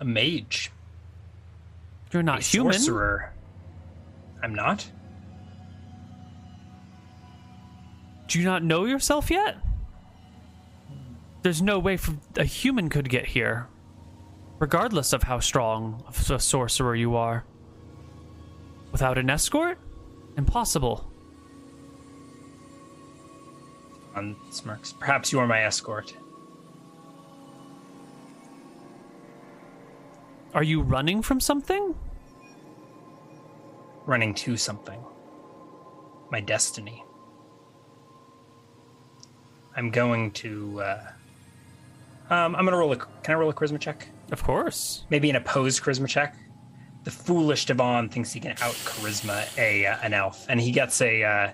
a 0.00 0.04
mage, 0.04 0.70
You're 2.12 2.22
not 2.22 2.40
a 2.40 2.42
human. 2.42 2.72
sorcerer. 2.72 3.32
I'm 4.42 4.54
not. 4.54 4.90
Do 8.26 8.38
you 8.38 8.44
not 8.44 8.62
know 8.64 8.84
yourself 8.84 9.30
yet? 9.30 9.56
There's 11.42 11.62
no 11.62 11.78
way 11.78 11.96
for 11.96 12.14
a 12.36 12.44
human 12.44 12.88
could 12.88 13.08
get 13.08 13.26
here, 13.26 13.66
regardless 14.58 15.12
of 15.12 15.22
how 15.24 15.38
strong 15.40 16.02
of 16.06 16.30
a 16.30 16.38
sorcerer 16.38 16.94
you 16.94 17.16
are. 17.16 17.44
Without 18.92 19.16
an 19.18 19.30
escort? 19.30 19.78
Impossible. 20.36 21.10
On 24.14 24.36
smirks. 24.50 24.92
Perhaps 24.92 25.32
you 25.32 25.38
are 25.38 25.46
my 25.46 25.62
escort. 25.62 26.14
Are 30.52 30.64
you 30.64 30.82
running 30.82 31.22
from 31.22 31.40
something? 31.40 31.94
running 34.10 34.34
to 34.34 34.56
something. 34.56 35.00
My 36.30 36.40
destiny. 36.40 37.04
I'm 39.76 39.90
going 39.90 40.32
to. 40.32 40.80
Uh, 40.80 41.12
um, 42.28 42.56
I'm 42.56 42.64
gonna 42.64 42.76
roll 42.76 42.92
a. 42.92 42.96
Can 42.96 43.34
I 43.34 43.34
roll 43.34 43.50
a 43.50 43.54
charisma 43.54 43.80
check? 43.80 44.08
Of 44.32 44.42
course. 44.42 45.04
Maybe 45.10 45.30
an 45.30 45.36
opposed 45.36 45.82
charisma 45.82 46.08
check. 46.08 46.36
The 47.04 47.10
foolish 47.10 47.66
Divan 47.66 48.08
thinks 48.10 48.32
he 48.32 48.40
can 48.40 48.52
out 48.60 48.74
charisma 48.74 49.46
a 49.58 49.86
uh, 49.86 49.96
an 50.02 50.12
elf, 50.12 50.46
and 50.48 50.60
he 50.60 50.70
gets 50.70 51.00
a 51.00 51.22
uh, 51.24 51.52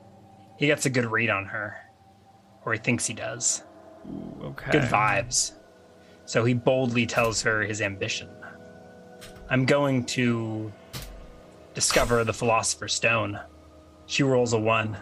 he 0.58 0.66
gets 0.66 0.86
a 0.86 0.91
good 0.91 1.05
read 1.07 1.31
on 1.31 1.44
her, 1.47 1.76
or 2.65 2.73
he 2.73 2.78
thinks 2.78 3.07
he 3.07 3.15
does. 3.15 3.62
Okay. 4.42 4.73
Good 4.73 4.83
vibes. 4.83 5.52
So 6.25 6.44
he 6.44 6.55
boldly 6.55 7.07
tells 7.07 7.42
her 7.42 7.62
his 7.62 7.81
ambition. 7.81 8.28
I'm 9.49 9.65
going 9.65 10.05
to 10.07 10.73
discover 11.75 12.25
the 12.25 12.33
Philosopher's 12.33 12.94
Stone. 12.94 13.39
She 14.07 14.23
rolls 14.25 14.52
a 14.52 14.58
one. 14.58 14.97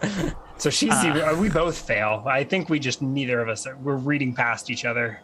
so 0.56 0.70
she's 0.70 0.92
Ah. 0.92 1.34
we 1.38 1.50
both 1.50 1.76
fail. 1.86 2.22
I 2.26 2.44
think 2.44 2.68
we 2.70 2.78
just 2.78 3.02
neither 3.02 3.40
of 3.40 3.48
us 3.50 3.66
are, 3.66 3.76
we're 3.76 3.96
reading 3.96 4.34
past 4.34 4.70
each 4.70 4.84
other. 4.86 5.20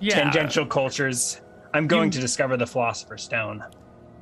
Yeah. 0.00 0.14
Tangential 0.14 0.64
cultures. 0.64 1.40
I'm 1.74 1.86
going 1.86 2.06
You- 2.06 2.12
to 2.12 2.20
discover 2.20 2.56
the 2.56 2.66
Philosopher's 2.66 3.22
Stone. 3.22 3.62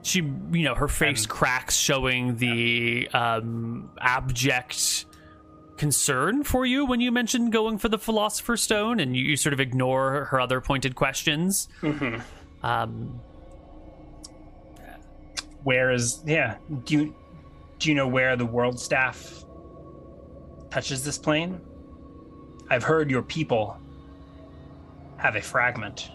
She, 0.06 0.20
you 0.20 0.62
know, 0.62 0.76
her 0.76 0.86
face 0.86 1.24
Um, 1.24 1.30
cracks, 1.30 1.74
showing 1.76 2.36
the 2.36 3.08
um, 3.12 3.90
abject 4.00 5.04
concern 5.76 6.44
for 6.44 6.64
you 6.64 6.86
when 6.86 7.00
you 7.00 7.10
mentioned 7.10 7.52
going 7.52 7.76
for 7.78 7.88
the 7.88 7.98
Philosopher's 7.98 8.62
Stone, 8.62 9.00
and 9.00 9.16
you, 9.16 9.24
you 9.24 9.36
sort 9.36 9.52
of 9.52 9.58
ignore 9.58 10.26
her 10.26 10.40
other 10.40 10.60
pointed 10.60 10.94
questions. 10.94 11.68
Um, 12.62 13.20
Where 15.64 15.90
is 15.90 16.22
yeah? 16.24 16.58
Do 16.84 16.94
you 16.94 17.14
do 17.80 17.88
you 17.88 17.96
know 17.96 18.06
where 18.06 18.36
the 18.36 18.46
world 18.46 18.78
staff 18.78 19.44
touches 20.70 21.04
this 21.04 21.18
plane? 21.18 21.60
I've 22.70 22.84
heard 22.84 23.10
your 23.10 23.22
people 23.22 23.76
have 25.16 25.34
a 25.34 25.42
fragment. 25.42 26.10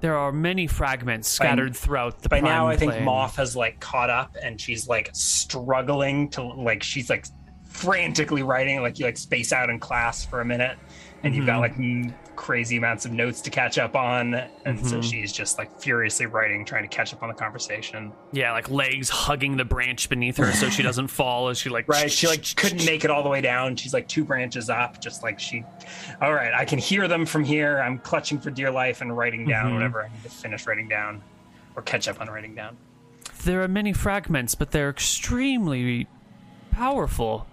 There 0.00 0.16
are 0.16 0.30
many 0.32 0.66
fragments 0.66 1.28
scattered 1.28 1.74
throughout 1.76 2.20
the 2.22 2.28
By 2.28 2.40
now, 2.40 2.68
I 2.68 2.76
think. 2.76 3.00
Moth 3.02 3.36
has 3.36 3.56
like 3.56 3.80
caught 3.80 4.10
up 4.10 4.36
and 4.42 4.60
she's 4.60 4.88
like 4.88 5.10
struggling 5.14 6.28
to 6.30 6.42
like 6.42 6.82
she's 6.82 7.08
like 7.10 7.26
frantically 7.64 8.42
writing, 8.42 8.80
like 8.82 8.98
you 8.98 9.04
like 9.06 9.16
space 9.18 9.52
out 9.52 9.70
in 9.70 9.78
class 9.78 10.24
for 10.24 10.40
a 10.40 10.44
minute, 10.44 10.78
and 11.22 11.34
you've 11.34 11.46
got 11.46 11.58
Mhm. 11.58 11.60
like 11.60 12.14
crazy 12.36 12.76
amounts 12.76 13.04
of 13.04 13.12
notes 13.12 13.40
to 13.40 13.50
catch 13.50 13.78
up 13.78 13.96
on, 13.96 14.34
and 14.64 14.86
so 14.86 14.98
Mhm. 14.98 15.10
she's 15.10 15.32
just 15.32 15.58
like 15.58 15.80
furiously 15.80 16.26
writing, 16.26 16.64
trying 16.64 16.82
to 16.82 16.88
catch 16.88 17.12
up 17.12 17.22
on 17.22 17.28
the 17.28 17.34
conversation. 17.34 18.12
Yeah, 18.32 18.52
like 18.52 18.70
legs 18.70 19.08
hugging 19.08 19.56
the 19.56 19.64
branch 19.64 20.08
beneath 20.08 20.36
her 20.36 20.52
so 20.52 20.68
she 20.70 20.82
doesn't 20.84 21.08
fall 21.08 21.48
as 21.48 21.58
she 21.58 21.68
like 21.70 21.88
Right? 21.88 22.10
She 22.10 22.26
like 22.28 22.44
couldn't 22.56 22.84
make 22.86 23.04
it 23.04 23.10
all 23.10 23.22
the 23.22 23.28
way 23.28 23.40
down. 23.40 23.74
She's 23.76 23.92
like 23.94 24.06
two 24.08 24.24
branches 24.24 24.70
up, 24.70 25.00
just 25.00 25.22
like 25.22 25.40
she. 25.40 25.64
All 26.20 26.32
right, 26.34 26.52
I 26.54 26.64
can 26.64 26.78
hear 26.78 27.08
them 27.08 27.26
from 27.26 27.44
here. 27.44 27.78
I'm 27.78 27.98
clutching 27.98 28.38
for 28.38 28.50
dear 28.50 28.70
life 28.70 29.00
and 29.00 29.16
writing 29.16 29.46
down 29.46 29.70
Mhm. 29.70 29.74
whatever 29.74 30.04
I 30.04 30.08
need 30.08 30.22
to 30.22 30.28
finish 30.30 30.66
writing 30.66 30.88
down, 30.88 31.22
or 31.74 31.82
catch 31.82 32.06
up 32.08 32.20
on 32.20 32.28
writing 32.28 32.54
down. 32.54 32.76
There 33.44 33.62
are 33.62 33.68
many 33.68 33.92
fragments, 33.92 34.54
but 34.54 34.70
they're 34.72 34.90
extremely 34.90 36.06
powerful. 36.70 37.46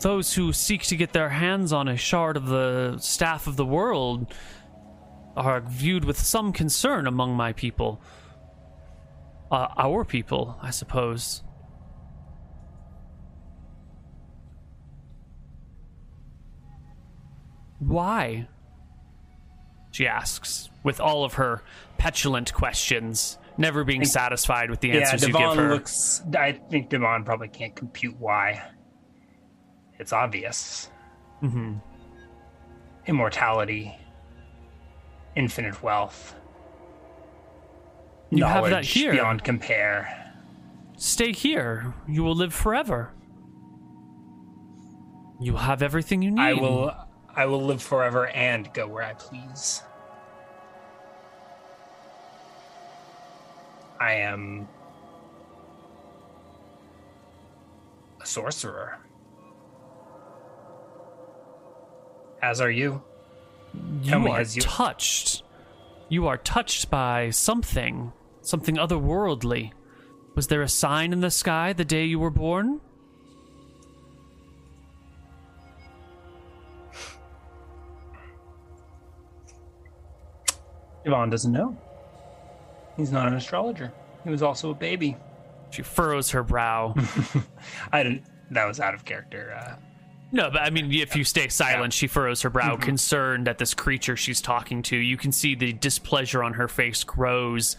Those 0.00 0.34
who 0.34 0.52
seek 0.52 0.82
to 0.84 0.96
get 0.96 1.12
their 1.12 1.28
hands 1.30 1.72
on 1.72 1.88
a 1.88 1.96
shard 1.96 2.36
of 2.36 2.46
the 2.46 2.98
staff 2.98 3.46
of 3.46 3.56
the 3.56 3.64
world 3.64 4.32
are 5.36 5.60
viewed 5.60 6.04
with 6.04 6.18
some 6.18 6.52
concern 6.52 7.06
among 7.06 7.34
my 7.34 7.52
people. 7.52 8.00
Uh, 9.50 9.68
our 9.76 10.04
people, 10.04 10.58
I 10.60 10.70
suppose. 10.70 11.42
Why? 17.78 18.48
She 19.92 20.06
asks, 20.06 20.68
with 20.82 21.00
all 21.00 21.24
of 21.24 21.34
her 21.34 21.62
petulant 21.98 22.52
questions, 22.52 23.38
never 23.56 23.84
being 23.84 24.04
satisfied 24.04 24.70
with 24.70 24.80
the 24.80 24.88
Yeah, 24.88 24.96
answers 24.96 25.22
you 25.22 25.28
give 25.28 25.36
Divan 25.36 25.56
her. 25.58 25.70
looks. 25.74 26.22
I 26.38 26.52
think 26.52 26.90
Divan 26.90 27.24
probably 27.24 27.48
can't 27.48 27.74
compute 27.74 28.16
why. 28.18 28.62
It's 29.98 30.12
obvious. 30.12 30.90
Mhm. 31.42 31.80
Immortality, 33.06 33.96
infinite 35.34 35.82
wealth, 35.82 36.34
You 38.30 38.44
have 38.44 38.68
that 38.70 38.84
here. 38.84 39.12
beyond 39.12 39.44
compare. 39.44 40.32
Stay 40.96 41.32
here. 41.32 41.94
You 42.08 42.24
will 42.24 42.34
live 42.34 42.52
forever. 42.54 43.12
You 45.38 45.52
will 45.52 45.60
have 45.60 45.82
everything 45.82 46.22
you 46.22 46.30
need. 46.30 46.40
I 46.40 46.54
will. 46.54 46.92
I 47.34 47.44
will 47.46 47.62
live 47.62 47.82
forever 47.82 48.26
and 48.28 48.72
go 48.72 48.86
where 48.88 49.04
I 49.04 49.12
please. 49.12 49.82
I 54.00 54.12
am 54.14 54.66
a 58.20 58.26
sorcerer. 58.26 58.98
As 62.46 62.60
are 62.60 62.70
you. 62.70 63.02
tell 64.04 64.20
You 64.20 64.28
are 64.28 64.42
you- 64.42 64.60
touched. 64.62 65.42
You 66.08 66.28
are 66.28 66.36
touched 66.36 66.88
by 66.90 67.30
something, 67.30 68.12
something 68.40 68.76
otherworldly. 68.76 69.72
Was 70.36 70.46
there 70.46 70.62
a 70.62 70.68
sign 70.68 71.12
in 71.12 71.22
the 71.22 71.30
sky 71.32 71.72
the 71.72 71.84
day 71.84 72.04
you 72.04 72.20
were 72.20 72.30
born? 72.30 72.80
Divan 81.04 81.30
doesn't 81.30 81.52
know. 81.52 81.76
He's 82.96 83.12
not 83.12 83.28
an 83.28 83.34
astrologer. 83.34 83.92
He 84.24 84.30
was 84.30 84.42
also 84.42 84.70
a 84.70 84.74
baby. 84.74 85.16
She 85.70 85.82
furrows 85.82 86.30
her 86.30 86.42
brow. 86.42 86.94
I 87.92 88.02
didn't. 88.02 88.24
That 88.50 88.64
was 88.66 88.80
out 88.80 88.94
of 88.94 89.04
character. 89.04 89.54
Uh, 89.56 89.76
No, 90.32 90.50
but 90.50 90.62
I 90.62 90.70
mean, 90.70 90.92
if 90.92 91.14
you 91.14 91.24
stay 91.24 91.48
silent, 91.48 91.94
Yeah. 91.94 91.98
she 91.98 92.06
furrows 92.08 92.42
her 92.42 92.50
brow, 92.50 92.74
Mm-hmm. 92.74 92.82
concerned 92.82 93.48
at 93.48 93.58
this 93.58 93.74
creature 93.74 94.16
she's 94.16 94.40
talking 94.40 94.82
to. 94.82 94.96
You 94.96 95.16
can 95.16 95.30
see 95.32 95.54
the 95.54 95.72
displeasure 95.72 96.42
on 96.42 96.54
her 96.54 96.68
face 96.68 97.04
grows 97.04 97.76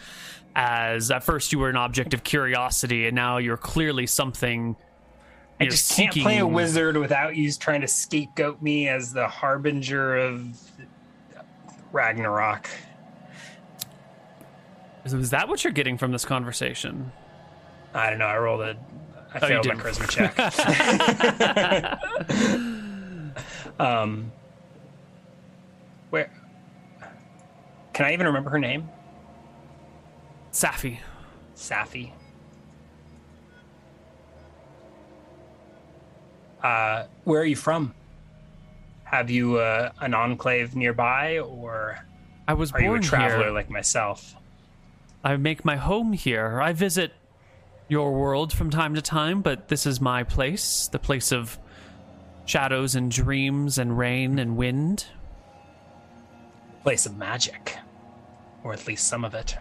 as 0.56 1.12
at 1.12 1.24
first 1.24 1.52
you 1.52 1.60
were 1.60 1.70
an 1.70 1.76
object 1.76 2.14
of 2.14 2.24
curiosity, 2.24 3.06
and 3.06 3.16
now 3.16 3.38
you're 3.38 3.58
clearly 3.58 4.08
something. 4.08 4.76
I 5.60 5.66
just 5.66 5.92
can't 5.96 6.14
play 6.16 6.38
a 6.40 6.48
wizard 6.48 6.98
without 6.98 7.36
you 7.36 7.52
trying 7.52 7.82
to 7.82 7.88
scapegoat 7.88 8.62
me 8.62 8.88
as 8.88 9.12
the 9.14 9.28
harbinger 9.28 10.16
of 10.18 10.58
Ragnarok. 11.92 12.70
Is, 15.06 15.14
is 15.14 15.30
that 15.32 15.48
what 15.48 15.64
you're 15.64 15.74
getting 15.74 15.98
from 15.98 16.12
this 16.12 16.26
conversation? 16.26 17.12
I 17.94 18.10
don't 18.10 18.20
know. 18.20 18.26
I 18.26 18.38
rolled 18.38 18.62
a. 18.62 18.78
I 19.34 19.40
Oh, 19.42 19.48
failed 19.48 19.68
my 19.68 19.76
charisma 19.76 20.10
check. 20.10 20.38
um, 23.80 24.32
where? 26.10 26.32
Can 27.94 28.06
I 28.06 28.14
even 28.14 28.26
remember 28.28 28.50
her 28.50 28.60
name? 28.60 28.90
Safi. 30.52 31.00
Safi. 31.56 32.12
Uh, 36.64 37.06
where 37.24 37.42
are 37.42 37.46
you 37.46 37.56
from? 37.56 37.94
Have 39.04 39.30
you 39.30 39.58
uh, 39.58 39.92
an 40.02 40.14
enclave 40.14 40.76
nearby, 40.76 41.40
or 41.40 41.98
I 42.48 42.54
was 42.54 42.72
are 42.74 42.82
you 42.82 42.94
a 42.96 43.00
traveler 43.00 43.46
here. 43.46 43.54
like 43.54 43.70
myself? 43.70 44.36
I 45.24 45.38
make 45.38 45.64
my 45.64 45.76
home 45.76 46.14
here. 46.14 46.60
I 46.62 46.74
visit 46.74 47.14
your 47.90 48.12
world 48.14 48.52
from 48.52 48.70
time 48.70 48.96
to 48.96 49.02
time, 49.02 49.42
but 49.42 49.68
this 49.68 49.86
is 49.86 50.02
my 50.02 50.24
place, 50.24 50.88
the 50.88 51.00
place 51.00 51.32
of 51.32 51.58
shadows 52.46 52.96
and 52.96 53.12
dreams 53.12 53.78
and 53.78 53.98
rain 53.98 54.40
and 54.40 54.58
wind. 54.58 55.06
Place 56.84 57.06
of 57.06 57.18
magic, 57.18 57.78
or 58.64 58.74
at 58.74 58.88
least 58.88 59.08
some 59.08 59.24
of 59.24 59.34
it. 59.34 59.58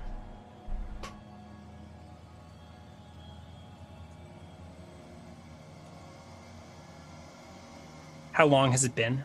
How 8.32 8.46
long 8.46 8.72
has 8.72 8.84
it 8.84 8.94
been? 8.94 9.24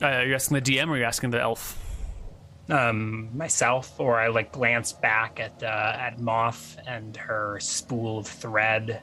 Uh, 0.00 0.06
are 0.06 0.26
you 0.26 0.34
asking 0.34 0.54
the 0.54 0.62
DM 0.62 0.88
or 0.88 0.92
are 0.92 0.98
you 0.98 1.04
asking 1.04 1.30
the 1.30 1.40
elf? 1.40 1.85
Um, 2.68 3.36
myself, 3.36 3.98
or 3.98 4.18
I 4.18 4.28
like 4.28 4.52
glance 4.52 4.92
back 4.92 5.40
at 5.40 5.62
uh, 5.62 5.96
at 5.98 6.18
Moth 6.18 6.78
and 6.86 7.16
her 7.16 7.58
spool 7.60 8.18
of 8.18 8.26
thread, 8.26 9.00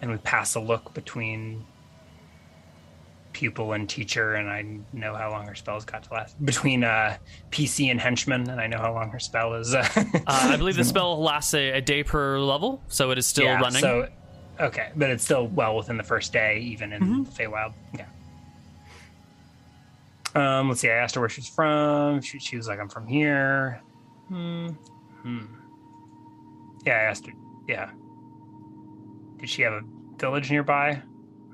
and 0.00 0.10
we 0.10 0.16
pass 0.18 0.54
a 0.54 0.60
look 0.60 0.94
between 0.94 1.64
pupil 3.32 3.74
and 3.74 3.86
teacher, 3.86 4.34
and 4.34 4.48
I 4.48 4.64
know 4.94 5.14
how 5.14 5.30
long 5.30 5.46
her 5.46 5.54
spell's 5.54 5.84
got 5.84 6.04
to 6.04 6.14
last. 6.14 6.42
Between 6.42 6.82
uh, 6.84 7.18
PC 7.50 7.90
and 7.90 8.00
henchman, 8.00 8.48
and 8.48 8.58
I 8.58 8.66
know 8.66 8.78
how 8.78 8.94
long 8.94 9.10
her 9.10 9.18
spell 9.20 9.54
is. 9.54 9.74
Uh, 9.74 9.86
Uh, 10.26 10.48
I 10.52 10.56
believe 10.56 10.76
the 10.76 10.84
spell 10.84 11.20
lasts 11.22 11.52
a, 11.54 11.72
a 11.72 11.80
day 11.80 12.02
per 12.02 12.38
level, 12.38 12.82
so 12.88 13.10
it 13.10 13.18
is 13.18 13.26
still 13.26 13.44
yeah, 13.44 13.60
running. 13.60 13.80
So, 13.82 14.08
okay, 14.58 14.90
but 14.96 15.10
it's 15.10 15.22
still 15.22 15.48
well 15.48 15.76
within 15.76 15.96
the 15.98 16.02
first 16.02 16.32
day, 16.32 16.60
even 16.60 16.92
in 16.94 17.02
Mm-hmm. 17.02 17.22
Feywild. 17.24 17.74
Yeah. 17.96 18.06
Um, 20.36 20.68
let's 20.68 20.80
see. 20.80 20.88
I 20.90 20.94
asked 20.94 21.14
her 21.14 21.20
where 21.20 21.28
she's 21.30 21.48
from. 21.48 22.20
She, 22.20 22.38
she 22.38 22.56
was 22.56 22.68
like, 22.68 22.78
"I'm 22.78 22.88
from 22.88 23.06
here." 23.06 23.80
Hmm. 24.28 24.68
Hmm. 25.22 25.44
Yeah, 26.84 26.94
I 26.94 27.02
asked 27.04 27.26
her. 27.26 27.32
Yeah. 27.68 27.90
Did 29.38 29.48
she 29.50 29.62
have 29.62 29.72
a 29.72 29.80
village 30.18 30.50
nearby? 30.50 31.02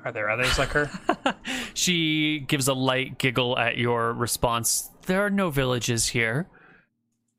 Are 0.05 0.12
there 0.12 0.28
others 0.31 0.59
like 0.59 0.70
her? 0.70 0.91
She 1.75 2.41
gives 2.41 2.69
a 2.69 2.75
light 2.75 3.17
giggle 3.19 3.59
at 3.59 3.78
your 3.78 4.12
response. 4.12 4.91
There 5.07 5.25
are 5.25 5.31
no 5.31 5.49
villages 5.49 6.09
here. 6.09 6.49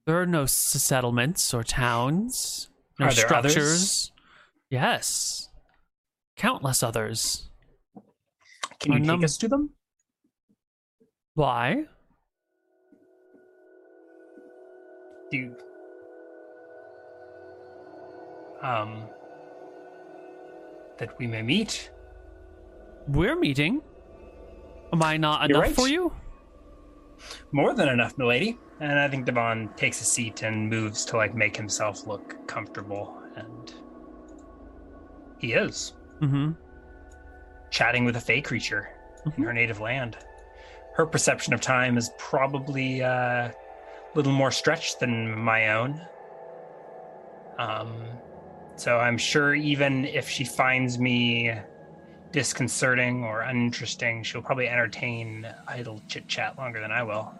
There 0.07 0.19
are 0.19 0.25
no 0.25 0.43
s- 0.43 0.53
settlements 0.55 1.53
or 1.53 1.63
towns. 1.63 2.69
No 2.99 3.05
Are 3.07 3.13
there 3.13 3.31
others? 3.33 3.51
structures. 3.51 4.11
Yes. 4.71 5.49
Countless 6.35 6.81
others. 6.81 7.47
Can 8.79 8.93
you 8.93 8.99
take 8.99 9.05
num- 9.07 9.23
us 9.23 9.37
to 9.37 9.47
them? 9.47 9.69
Why? 11.35 11.85
Do 15.31 15.37
you... 15.37 15.55
um 18.61 19.07
that 20.99 21.17
we 21.17 21.25
may 21.27 21.41
meet? 21.41 21.91
We're 23.07 23.35
meeting. 23.35 23.81
Am 24.93 25.01
I 25.01 25.17
not 25.17 25.49
You're 25.49 25.57
enough 25.57 25.69
right. 25.69 25.75
for 25.75 25.87
you? 25.87 26.13
More 27.51 27.73
than 27.73 27.89
enough, 27.89 28.15
milady. 28.17 28.59
And 28.79 28.99
I 28.99 29.07
think 29.07 29.25
Divan 29.25 29.69
takes 29.75 29.99
a 30.01 30.03
seat 30.05 30.43
and 30.43 30.69
moves 30.69 31.03
to 31.05 31.17
like 31.17 31.33
make 31.35 31.57
himself 31.57 32.05
look 32.05 32.47
comfortable, 32.47 33.17
and 33.35 33.73
he 35.39 35.53
is 35.53 35.93
Mm-hmm. 36.21 36.51
chatting 37.69 38.05
with 38.05 38.15
a 38.15 38.21
fey 38.21 38.39
creature 38.39 38.89
in 39.35 39.43
her 39.43 39.51
native 39.51 39.79
land. 39.81 40.15
Her 40.95 41.05
perception 41.05 41.53
of 41.53 41.61
time 41.61 41.97
is 41.97 42.11
probably 42.17 43.03
uh, 43.03 43.09
a 43.49 43.53
little 44.15 44.31
more 44.31 44.51
stretched 44.51 44.99
than 44.99 45.37
my 45.37 45.69
own. 45.75 46.01
Um, 47.57 47.93
So 48.75 48.97
I'm 48.97 49.17
sure 49.17 49.53
even 49.53 50.05
if 50.05 50.27
she 50.29 50.43
finds 50.43 50.97
me 50.99 51.53
disconcerting 52.31 53.23
or 53.23 53.41
uninteresting, 53.41 54.23
she'll 54.23 54.41
probably 54.41 54.67
entertain 54.67 55.47
idle 55.67 56.01
chit 56.07 56.27
chat 56.27 56.57
longer 56.57 56.79
than 56.81 56.91
I 56.91 57.03
will. 57.03 57.31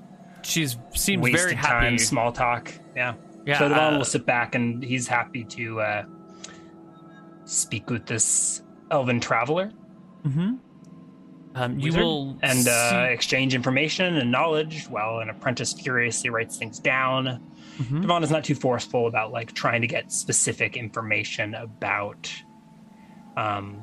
She's 0.43 0.77
seems 0.93 1.23
Wasted 1.23 1.41
very 1.41 1.55
happy. 1.55 1.85
time, 1.87 1.97
small 1.97 2.31
talk. 2.31 2.71
Yeah. 2.95 3.15
Yeah, 3.45 3.59
So 3.59 3.69
Divan 3.69 3.95
uh, 3.95 3.97
will 3.97 4.05
sit 4.05 4.25
back 4.25 4.55
and 4.55 4.81
he's 4.83 5.07
happy 5.07 5.43
to 5.45 5.81
uh, 5.81 6.05
speak 7.45 7.89
with 7.89 8.05
this 8.05 8.61
elven 8.91 9.19
traveler 9.19 9.71
mhm. 10.25 10.59
Um, 11.55 11.79
you 11.79 11.93
will 11.93 12.37
and 12.41 12.67
uh, 12.67 13.07
exchange 13.09 13.53
information 13.53 14.17
and 14.17 14.31
knowledge 14.31 14.85
while 14.89 15.19
an 15.19 15.29
apprentice 15.29 15.73
furiously 15.73 16.29
writes 16.29 16.57
things 16.57 16.79
down. 16.79 17.39
Mhm. 17.77 18.01
Divan 18.01 18.23
is 18.23 18.31
not 18.31 18.43
too 18.43 18.55
forceful 18.55 19.07
about 19.07 19.31
like 19.31 19.53
trying 19.53 19.81
to 19.81 19.87
get 19.87 20.11
specific 20.11 20.75
information 20.77 21.53
about 21.55 22.31
um 23.37 23.81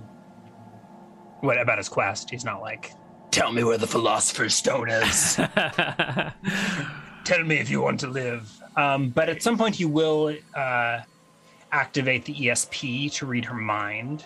what 1.40 1.60
about 1.60 1.78
his 1.78 1.89
quest. 1.89 2.31
He's 2.31 2.44
not 2.44 2.60
like, 2.60 2.92
tell 3.31 3.52
me 3.52 3.65
where 3.65 3.78
the 3.78 3.86
philosopher's 3.86 4.55
stone 4.55 4.90
is. 4.90 5.36
tell 7.24 7.44
me 7.44 7.57
if 7.57 7.70
you 7.70 7.81
want 7.81 8.00
to 8.00 8.08
live. 8.08 8.52
Um, 8.76 9.08
but 9.10 9.28
at 9.28 9.42
some 9.42 9.57
point 9.57 9.81
you 9.81 9.89
will 9.89 10.36
uh, 10.55 11.00
activate 11.73 12.24
the 12.24 12.34
ESP 12.34 13.12
to 13.15 13.26
read 13.26 13.44
her 13.47 13.55
mind. 13.55 14.24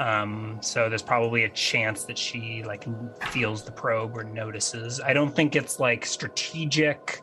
Um, 0.00 0.56
so 0.62 0.88
there's 0.88 1.02
probably 1.02 1.44
a 1.44 1.48
chance 1.50 2.04
that 2.04 2.16
she 2.16 2.62
like 2.64 2.86
feels 3.28 3.62
the 3.62 3.70
probe 3.70 4.16
or 4.16 4.24
notices. 4.24 4.98
I 4.98 5.12
don't 5.12 5.36
think 5.36 5.54
it's 5.54 5.78
like 5.78 6.06
strategic. 6.06 7.20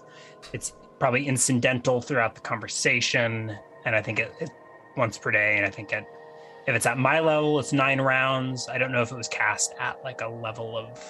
It's 0.53 0.73
probably 0.99 1.27
incidental 1.27 2.01
throughout 2.01 2.35
the 2.35 2.41
conversation, 2.41 3.57
and 3.85 3.95
I 3.95 4.01
think 4.03 4.19
it, 4.19 4.31
it 4.39 4.51
once 4.95 5.17
per 5.17 5.31
day. 5.31 5.57
And 5.57 5.65
I 5.65 5.71
think 5.71 5.91
it, 5.91 6.05
if 6.67 6.75
it's 6.75 6.85
at 6.85 6.99
my 6.99 7.19
level, 7.19 7.59
it's 7.59 7.73
nine 7.73 7.99
rounds. 7.99 8.69
I 8.69 8.77
don't 8.77 8.91
know 8.91 9.01
if 9.01 9.11
it 9.11 9.17
was 9.17 9.27
cast 9.27 9.73
at 9.79 10.03
like 10.03 10.21
a 10.21 10.27
level 10.27 10.77
of 10.77 11.03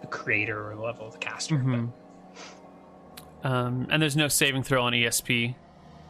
the 0.00 0.08
creator 0.08 0.72
or 0.72 0.74
level 0.74 1.06
of 1.06 1.12
the 1.12 1.18
caster. 1.18 1.56
Mhm. 1.56 1.92
Um, 3.44 3.86
and 3.88 4.02
there's 4.02 4.16
no 4.16 4.26
saving 4.26 4.64
throw 4.64 4.82
on 4.82 4.92
ESP 4.94 5.54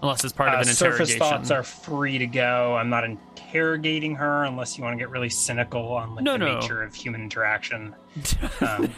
unless 0.02 0.24
it's 0.24 0.32
part 0.32 0.50
Uh, 0.50 0.54
of 0.54 0.58
an 0.60 0.64
surface 0.66 0.80
interrogation. 1.10 1.18
Surface 1.18 1.30
thoughts 1.30 1.50
are 1.50 1.62
free 1.62 2.18
to 2.18 2.26
go. 2.26 2.76
I'm 2.76 2.88
not 2.90 3.04
interrogating 3.04 4.14
her 4.16 4.44
unless 4.44 4.76
you 4.78 4.84
want 4.84 4.94
to 4.94 4.98
get 4.98 5.10
really 5.10 5.28
cynical 5.28 5.92
on 5.92 6.14
like 6.14 6.24
No, 6.24 6.32
the 6.32 6.38
no. 6.38 6.60
nature 6.60 6.82
of 6.82 6.94
human 6.94 7.22
interaction. 7.22 7.94
Um, 8.60 8.92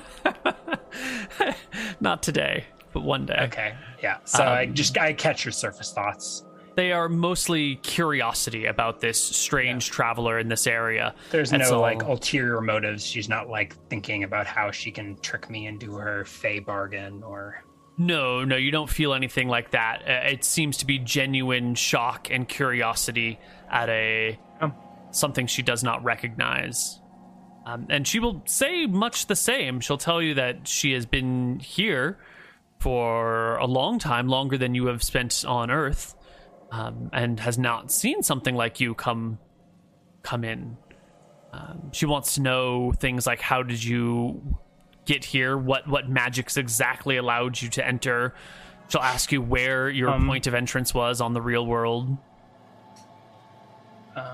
Not 2.01 2.23
today, 2.23 2.65
but 2.93 3.03
one 3.03 3.27
day. 3.27 3.39
okay, 3.43 3.75
yeah. 4.03 4.19
So 4.25 4.43
I 4.43 4.65
Um, 4.65 4.75
just 4.75 4.99
I 4.99 5.13
catch 5.13 5.45
your 5.45 5.53
surface 5.53 5.93
thoughts. 5.93 6.45
They 6.77 6.93
are 6.93 7.09
mostly 7.09 7.77
curiosity 7.77 8.67
about 8.67 9.01
this 9.01 9.23
strange 9.23 9.91
traveler 9.91 10.39
in 10.39 10.49
this 10.49 10.67
area. 10.67 11.15
There's 11.31 11.51
That's 11.51 11.69
no 11.71 11.77
all. 11.77 11.83
like 11.83 12.03
ulterior 12.03 12.61
motives. 12.61 13.05
She's 13.05 13.29
not 13.29 13.49
like 13.49 13.75
thinking 13.89 14.25
about 14.25 14.47
how 14.47 14.71
she 14.71 14.91
can 14.91 15.17
trick 15.21 15.51
me 15.51 15.67
into 15.67 15.95
her 15.97 16.25
fey 16.25 16.59
bargain 16.59 17.23
or 17.23 17.63
No, 17.99 18.45
no, 18.45 18.57
you 18.57 18.71
don't 18.71 18.89
feel 18.89 19.13
anything 19.13 19.49
like 19.49 19.73
that. 19.73 20.03
Uh, 20.07 20.29
It 20.29 20.45
seems 20.45 20.79
to 20.79 20.87
be 20.87 20.99
genuine 20.99 21.75
shock 21.75 22.29
and 22.31 22.49
curiosity 22.49 23.39
at 23.71 23.89
a 23.89 24.39
Oh. 24.63 24.73
something 25.11 25.47
she 25.47 25.63
does 25.63 25.83
not 25.85 26.03
recognize. 26.05 27.01
Um, 27.67 27.87
and 27.91 28.07
she 28.07 28.19
will 28.21 28.43
say 28.47 28.87
much 28.87 29.27
the 29.27 29.37
same. 29.37 29.81
She'll 29.81 29.99
tell 29.99 30.23
you 30.23 30.35
that 30.35 30.67
she 30.67 30.93
has 30.93 31.05
been 31.05 31.59
here 31.61 32.19
for 32.79 33.57
a 33.57 33.67
long 33.67 33.99
time, 33.99 34.29
longer 34.29 34.57
than 34.57 34.75
you 34.75 34.87
have 34.87 35.03
spent 35.03 35.45
on 35.47 35.71
Earth, 35.71 36.15
um, 36.73 37.11
and 37.13 37.39
has 37.41 37.59
not 37.59 37.93
seen 37.93 38.23
something 38.23 38.55
like 38.55 38.81
you 38.81 38.95
come 38.95 39.39
come 40.23 40.45
in. 40.45 40.77
Um, 41.53 41.91
she 41.93 42.07
wants 42.07 42.35
to 42.37 42.43
know 42.43 42.93
things 42.93 43.27
like 43.27 43.41
how 43.41 43.63
did 43.63 43.83
you 43.83 44.57
get 45.07 45.25
here? 45.25 45.57
What 45.57 45.87
what 45.89 46.09
magics 46.09 46.57
exactly 46.57 47.17
allowed 47.17 47.61
you 47.61 47.69
to 47.71 47.87
enter? 47.87 48.35
She'll 48.89 49.01
ask 49.01 49.31
you 49.33 49.41
where 49.41 49.89
your 49.89 50.11
Um, 50.11 50.27
point 50.27 50.47
of 50.47 50.55
entrance 50.55 50.93
was 50.93 51.21
on 51.21 51.33
the 51.33 51.41
real 51.41 51.65
world. 51.65 52.17
um, 54.17 54.25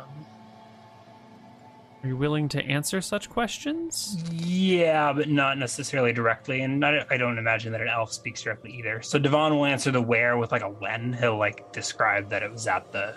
Are 2.03 2.09
you 2.09 2.17
willing 2.17 2.49
to 2.51 2.65
answer 2.65 3.01
such 3.01 3.29
questions? 3.29 4.23
Yeah, 4.33 5.13
but 5.13 5.29
not 5.29 5.59
necessarily 5.59 6.13
directly, 6.13 6.63
and 6.63 6.85
I, 6.85 7.05
I 7.11 7.17
don't 7.17 7.37
imagine 7.39 7.73
that 7.73 7.81
an 7.83 7.89
elf 7.89 8.13
speaks 8.13 8.43
directly 8.43 8.73
either. 8.79 9.03
So 9.03 9.19
Divan 9.19 9.55
will 9.55 9.67
answer 9.67 9.91
the 9.91 10.01
where 10.01 10.39
with 10.39 10.53
like 10.53 10.63
a 10.63 10.71
when. 10.71 11.13
He'll 11.13 11.37
like 11.37 11.73
describe 11.73 12.31
that 12.31 12.43
it 12.43 12.51
was 12.51 12.67
at 12.67 12.93
the 12.93 13.15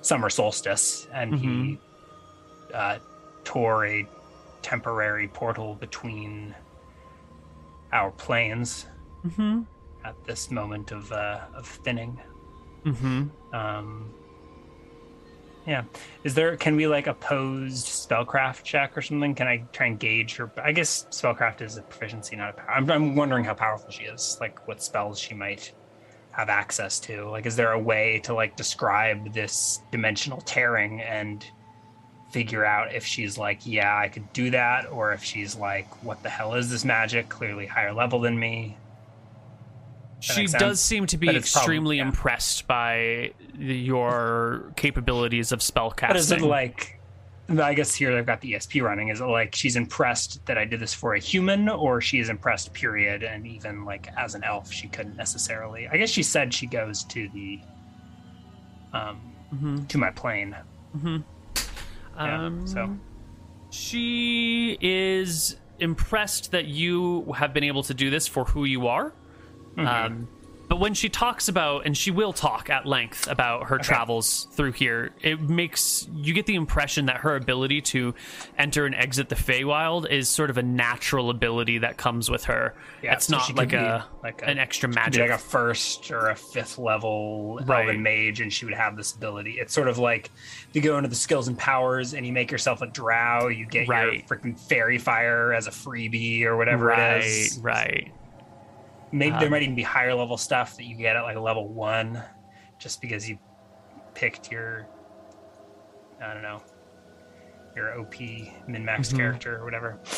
summer 0.00 0.30
solstice, 0.30 1.06
and 1.12 1.34
he 1.34 1.78
uh, 2.72 2.98
tore 3.44 3.84
a 3.86 4.06
temporary 4.62 5.28
portal 5.28 5.74
between 5.74 6.54
our 7.92 8.10
planes 8.10 8.86
Mm-hmm. 9.24 9.62
at 10.06 10.14
this 10.24 10.50
moment 10.50 10.92
of 10.92 11.12
uh, 11.12 11.40
of 11.54 11.66
thinning. 11.66 12.18
Mm-hmm. 12.86 13.54
Um, 13.54 14.14
yeah, 15.66 15.84
is 16.24 16.34
there? 16.34 16.56
Can 16.56 16.74
we 16.74 16.86
like 16.86 17.06
opposed 17.06 17.86
spellcraft 17.86 18.62
check 18.62 18.96
or 18.96 19.02
something? 19.02 19.34
Can 19.34 19.46
I 19.46 19.58
try 19.72 19.88
and 19.88 19.98
gauge 20.00 20.36
her? 20.36 20.50
I 20.56 20.72
guess 20.72 21.04
spellcraft 21.10 21.60
is 21.60 21.76
a 21.76 21.82
proficiency, 21.82 22.34
not 22.34 22.50
a 22.50 22.52
power. 22.54 22.70
I'm, 22.70 22.90
I'm 22.90 23.14
wondering 23.14 23.44
how 23.44 23.52
powerful 23.52 23.90
she 23.90 24.04
is. 24.04 24.38
Like 24.40 24.66
what 24.66 24.82
spells 24.82 25.18
she 25.18 25.34
might 25.34 25.70
have 26.30 26.48
access 26.48 26.98
to. 27.00 27.28
Like, 27.28 27.44
is 27.44 27.56
there 27.56 27.72
a 27.72 27.78
way 27.78 28.20
to 28.24 28.32
like 28.32 28.56
describe 28.56 29.34
this 29.34 29.80
dimensional 29.92 30.40
tearing 30.40 31.02
and 31.02 31.44
figure 32.30 32.64
out 32.64 32.94
if 32.94 33.04
she's 33.04 33.36
like, 33.38 33.66
yeah, 33.66 33.96
I 33.96 34.08
could 34.08 34.32
do 34.32 34.50
that, 34.50 34.86
or 34.90 35.12
if 35.12 35.22
she's 35.24 35.56
like, 35.56 36.02
what 36.04 36.22
the 36.22 36.28
hell 36.30 36.54
is 36.54 36.70
this 36.70 36.84
magic? 36.84 37.28
Clearly 37.28 37.66
higher 37.66 37.92
level 37.92 38.20
than 38.20 38.38
me. 38.38 38.76
She 40.20 40.46
does 40.46 40.80
seem 40.80 41.06
to 41.06 41.16
be 41.16 41.28
it's 41.28 41.50
probably- 41.52 41.62
extremely 41.64 41.96
yeah. 41.96 42.06
impressed 42.06 42.66
by 42.66 43.32
your 43.58 44.72
capabilities 44.76 45.50
of 45.52 45.62
spell 45.62 45.94
But 45.98 46.16
is 46.16 46.30
it 46.30 46.40
like? 46.42 46.96
I 47.48 47.74
guess 47.74 47.92
here 47.94 48.14
they've 48.14 48.24
got 48.24 48.40
the 48.42 48.52
ESP 48.52 48.80
running. 48.80 49.08
Is 49.08 49.20
it 49.20 49.24
like 49.24 49.56
she's 49.56 49.74
impressed 49.74 50.44
that 50.46 50.56
I 50.56 50.64
did 50.66 50.78
this 50.78 50.94
for 50.94 51.14
a 51.14 51.18
human, 51.18 51.68
or 51.68 52.00
she 52.00 52.20
is 52.20 52.28
impressed, 52.28 52.72
period? 52.74 53.24
And 53.24 53.44
even 53.46 53.84
like 53.84 54.08
as 54.16 54.36
an 54.36 54.44
elf, 54.44 54.70
she 54.70 54.86
couldn't 54.86 55.16
necessarily. 55.16 55.88
I 55.88 55.96
guess 55.96 56.10
she 56.10 56.22
said 56.22 56.54
she 56.54 56.66
goes 56.66 57.02
to 57.04 57.28
the, 57.30 57.58
um, 58.92 59.20
Mhm. 59.52 59.88
to 59.88 59.98
my 59.98 60.10
plane. 60.10 60.54
Yeah, 61.02 61.18
Um, 62.20 62.66
so 62.66 62.96
she 63.70 64.76
is 64.80 65.56
impressed 65.78 66.50
that 66.52 66.66
you 66.66 67.32
have 67.32 67.54
been 67.54 67.64
able 67.64 67.82
to 67.84 67.94
do 67.94 68.10
this 68.10 68.28
for 68.28 68.44
who 68.44 68.64
you 68.64 68.86
are. 68.86 69.14
Mm-hmm. 69.76 69.86
Um, 69.86 70.28
but 70.70 70.78
when 70.78 70.94
she 70.94 71.08
talks 71.08 71.48
about, 71.48 71.84
and 71.84 71.96
she 71.96 72.12
will 72.12 72.32
talk 72.32 72.70
at 72.70 72.86
length 72.86 73.26
about 73.28 73.66
her 73.70 73.76
travels 73.76 74.46
through 74.52 74.70
here, 74.70 75.10
it 75.20 75.40
makes 75.40 76.06
you 76.14 76.32
get 76.32 76.46
the 76.46 76.54
impression 76.54 77.06
that 77.06 77.16
her 77.18 77.34
ability 77.34 77.80
to 77.80 78.14
enter 78.56 78.86
and 78.86 78.94
exit 78.94 79.28
the 79.28 79.34
Feywild 79.34 80.08
is 80.08 80.28
sort 80.28 80.48
of 80.48 80.56
a 80.58 80.62
natural 80.62 81.28
ability 81.28 81.78
that 81.78 81.96
comes 81.96 82.30
with 82.30 82.44
her. 82.44 82.72
Yeah, 83.02 83.14
it's 83.14 83.26
so 83.26 83.36
not 83.38 83.54
like 83.56 83.72
a 83.72 84.06
like 84.22 84.42
a- 84.42 84.46
an 84.46 84.58
extra 84.60 84.88
magic. 84.88 85.22
like 85.22 85.30
a 85.30 85.38
first 85.42 86.12
or 86.12 86.28
a 86.28 86.36
fifth 86.36 86.78
level 86.78 87.58
Right. 87.64 87.80
elven 87.88 88.00
mage, 88.04 88.40
and 88.40 88.52
she 88.52 88.64
would 88.64 88.74
have 88.74 88.96
this 88.96 89.12
ability. 89.12 89.58
It's 89.58 89.74
sort 89.74 89.88
of 89.88 89.98
like 89.98 90.30
you 90.72 90.80
go 90.80 90.96
into 90.98 91.08
the 91.10 91.16
skills 91.16 91.48
and 91.48 91.58
powers, 91.58 92.14
and 92.14 92.24
you 92.24 92.32
make 92.32 92.52
yourself 92.52 92.80
a 92.80 92.86
drow. 92.86 93.48
You 93.48 93.66
get 93.66 93.88
Right. 93.88 94.12
your 94.28 94.38
freaking 94.38 94.56
fairy 94.56 94.98
fire 94.98 95.52
as 95.52 95.66
a 95.66 95.70
freebie 95.72 96.44
or 96.44 96.56
whatever 96.56 96.84
right, 96.86 97.16
it 97.16 97.24
is. 97.24 97.58
right. 97.60 98.12
Maybe 99.12 99.30
there 99.36 99.46
Um, 99.46 99.50
might 99.50 99.62
even 99.62 99.74
be 99.74 99.82
higher 99.82 100.14
level 100.14 100.36
stuff 100.36 100.76
that 100.76 100.84
you 100.84 100.96
get 100.96 101.16
at 101.16 101.22
like 101.22 101.36
level 101.36 101.68
one, 101.68 102.22
just 102.78 103.00
because 103.00 103.28
you 103.28 103.38
picked 104.14 104.50
your, 104.52 104.86
I 106.22 106.32
don't 106.32 106.42
know, 106.42 106.62
your 107.76 107.98
OP 108.00 108.52
min 108.66 108.84
max 108.84 109.12
Mhm. 109.12 109.16
character 109.16 109.56
or 109.56 109.64
whatever. 109.64 109.98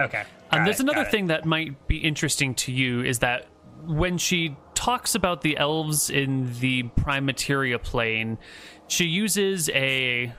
Okay. 0.00 0.22
Um, 0.52 0.64
there's 0.64 0.78
it, 0.78 0.84
another 0.84 1.02
it. 1.02 1.10
thing 1.10 1.26
that 1.26 1.44
might 1.44 1.88
be 1.88 1.96
interesting 1.98 2.54
to 2.54 2.70
you 2.72 3.02
is 3.02 3.18
that 3.18 3.46
when 3.84 4.18
she 4.18 4.56
talks 4.74 5.16
about 5.16 5.40
the 5.40 5.56
elves 5.58 6.10
in 6.10 6.52
the 6.60 6.84
prime 6.84 7.26
materia 7.26 7.78
plane, 7.78 8.38
she 8.86 9.04
uses 9.04 9.68
a 9.70 10.32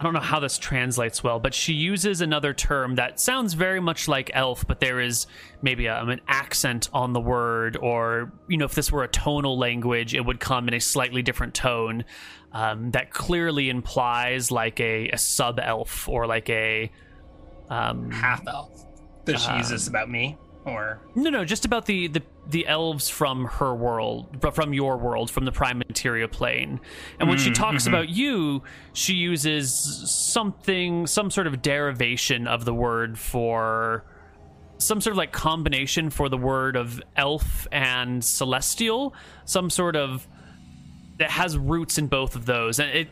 I 0.00 0.04
don't 0.04 0.12
know 0.14 0.20
how 0.20 0.38
this 0.38 0.58
translates 0.58 1.24
well, 1.24 1.40
but 1.40 1.52
she 1.54 1.72
uses 1.72 2.20
another 2.20 2.54
term 2.54 2.94
that 2.94 3.18
sounds 3.18 3.54
very 3.54 3.80
much 3.80 4.06
like 4.06 4.30
elf, 4.32 4.64
but 4.66 4.78
there 4.78 5.00
is 5.00 5.26
maybe 5.60 5.86
a, 5.86 6.00
an 6.00 6.20
accent 6.28 6.88
on 6.92 7.12
the 7.12 7.20
word, 7.20 7.76
or 7.76 8.32
you 8.46 8.56
know, 8.58 8.64
if 8.64 8.74
this 8.76 8.92
were 8.92 9.02
a 9.02 9.08
tonal 9.08 9.58
language, 9.58 10.14
it 10.14 10.20
would 10.24 10.38
come 10.38 10.68
in 10.68 10.74
a 10.74 10.80
slightly 10.80 11.20
different 11.22 11.52
tone 11.54 12.04
um, 12.52 12.92
that 12.92 13.10
clearly 13.10 13.70
implies 13.70 14.52
like 14.52 14.78
a, 14.78 15.08
a 15.10 15.18
sub 15.18 15.58
elf 15.58 16.08
or 16.08 16.26
like 16.28 16.48
a 16.48 16.90
um, 17.68 18.10
half 18.12 18.46
elf. 18.46 18.84
Does 19.24 19.42
she 19.42 19.52
use 19.54 19.66
Um, 19.66 19.72
this 19.72 19.88
about 19.88 20.08
me 20.08 20.38
or? 20.64 21.00
no, 21.16 21.28
no, 21.28 21.44
just 21.44 21.64
about 21.64 21.86
the 21.86 22.06
the 22.06 22.22
the 22.48 22.66
elves 22.66 23.10
from 23.10 23.44
her 23.44 23.74
world, 23.74 24.42
from 24.54 24.72
your 24.72 24.96
world, 24.96 25.30
from 25.30 25.44
the 25.44 25.52
prime 25.52 25.78
materia 25.78 26.26
plane. 26.26 26.80
And 27.20 27.28
when 27.28 27.38
she 27.38 27.50
mm, 27.50 27.54
talks 27.54 27.84
mm-hmm. 27.84 27.94
about 27.94 28.08
you, 28.08 28.62
she 28.94 29.12
uses 29.14 29.72
something, 29.72 31.06
some 31.06 31.30
sort 31.30 31.46
of 31.46 31.60
derivation 31.60 32.46
of 32.46 32.64
the 32.64 32.72
word 32.72 33.18
for 33.18 34.04
some 34.78 35.00
sort 35.00 35.12
of 35.12 35.18
like 35.18 35.32
combination 35.32 36.08
for 36.08 36.28
the 36.28 36.38
word 36.38 36.76
of 36.76 37.02
elf 37.16 37.66
and 37.70 38.24
celestial, 38.24 39.12
some 39.44 39.68
sort 39.68 39.96
of 39.96 40.26
that 41.18 41.30
has 41.30 41.58
roots 41.58 41.98
in 41.98 42.06
both 42.06 42.34
of 42.36 42.46
those, 42.46 42.78
and 42.78 42.90
it 42.90 43.08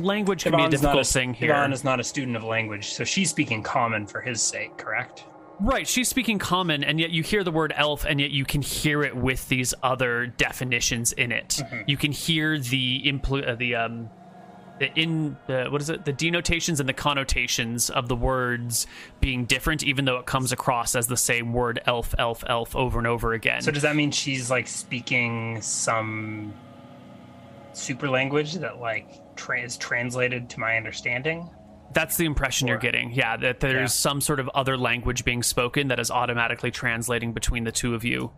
language 0.00 0.42
can 0.42 0.54
be 0.54 0.62
a 0.62 0.68
difficult 0.68 1.06
thing 1.06 1.32
here. 1.32 1.48
Divan 1.48 1.72
is 1.72 1.84
not 1.84 2.00
a 2.00 2.04
student 2.04 2.36
of 2.36 2.44
language, 2.44 2.90
so 2.90 3.04
she's 3.04 3.30
speaking 3.30 3.62
common 3.62 4.06
for 4.06 4.20
his 4.20 4.42
sake, 4.42 4.76
correct? 4.76 5.24
Right, 5.58 5.88
she's 5.88 6.08
speaking 6.08 6.38
common, 6.38 6.84
and 6.84 7.00
yet 7.00 7.10
you 7.10 7.22
hear 7.22 7.42
the 7.42 7.50
word 7.50 7.72
elf, 7.76 8.04
and 8.04 8.20
yet 8.20 8.30
you 8.30 8.44
can 8.44 8.60
hear 8.60 9.02
it 9.02 9.16
with 9.16 9.48
these 9.48 9.72
other 9.82 10.26
definitions 10.26 11.12
in 11.12 11.32
it. 11.32 11.62
You 11.86 11.96
can 11.96 12.12
hear 12.12 12.58
the 12.58 13.02
impl- 13.06 13.48
uh, 13.48 13.54
the 13.54 13.74
um, 13.74 14.10
the 14.78 14.92
in 14.94 15.36
uh, 15.48 15.66
what 15.66 15.80
is 15.80 15.88
it? 15.88 16.04
The 16.04 16.12
denotations 16.12 16.78
and 16.78 16.88
the 16.88 16.92
connotations 16.92 17.88
of 17.88 18.08
the 18.08 18.16
words 18.16 18.86
being 19.20 19.46
different, 19.46 19.82
even 19.82 20.04
though 20.04 20.18
it 20.18 20.26
comes 20.26 20.52
across 20.52 20.94
as 20.94 21.06
the 21.06 21.16
same 21.16 21.54
word 21.54 21.80
elf, 21.86 22.14
elf, 22.18 22.44
elf 22.46 22.76
over 22.76 22.98
and 22.98 23.06
over 23.06 23.32
again. 23.32 23.62
So 23.62 23.70
does 23.70 23.82
that 23.82 23.96
mean 23.96 24.10
she's 24.10 24.50
like 24.50 24.68
speaking 24.68 25.62
some 25.62 26.52
super 27.72 28.08
language 28.10 28.54
that 28.54 28.78
like 28.78 29.36
tra- 29.36 29.62
is 29.62 29.78
translated 29.78 30.50
to 30.50 30.60
my 30.60 30.76
understanding? 30.76 31.48
That's 31.96 32.18
the 32.18 32.26
impression 32.26 32.68
you're 32.68 32.76
getting. 32.76 33.10
Yeah, 33.12 33.38
that 33.38 33.60
there's 33.60 33.74
Yeah. 33.74 33.86
some 33.86 34.20
sort 34.20 34.38
of 34.38 34.50
other 34.50 34.76
language 34.76 35.24
being 35.24 35.42
spoken 35.42 35.88
that 35.88 35.98
is 35.98 36.10
automatically 36.10 36.70
translating 36.70 37.32
between 37.32 37.64
the 37.64 37.72
two 37.72 37.94
of 37.94 38.04
you. 38.04 38.32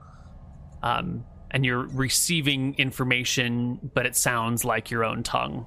Um, 0.82 1.24
and 1.50 1.66
you're 1.66 1.88
receiving 1.88 2.74
information, 2.76 3.90
but 3.94 4.06
it 4.06 4.14
sounds 4.14 4.64
like 4.64 4.92
your 4.92 5.04
own 5.04 5.24
tongue. 5.24 5.66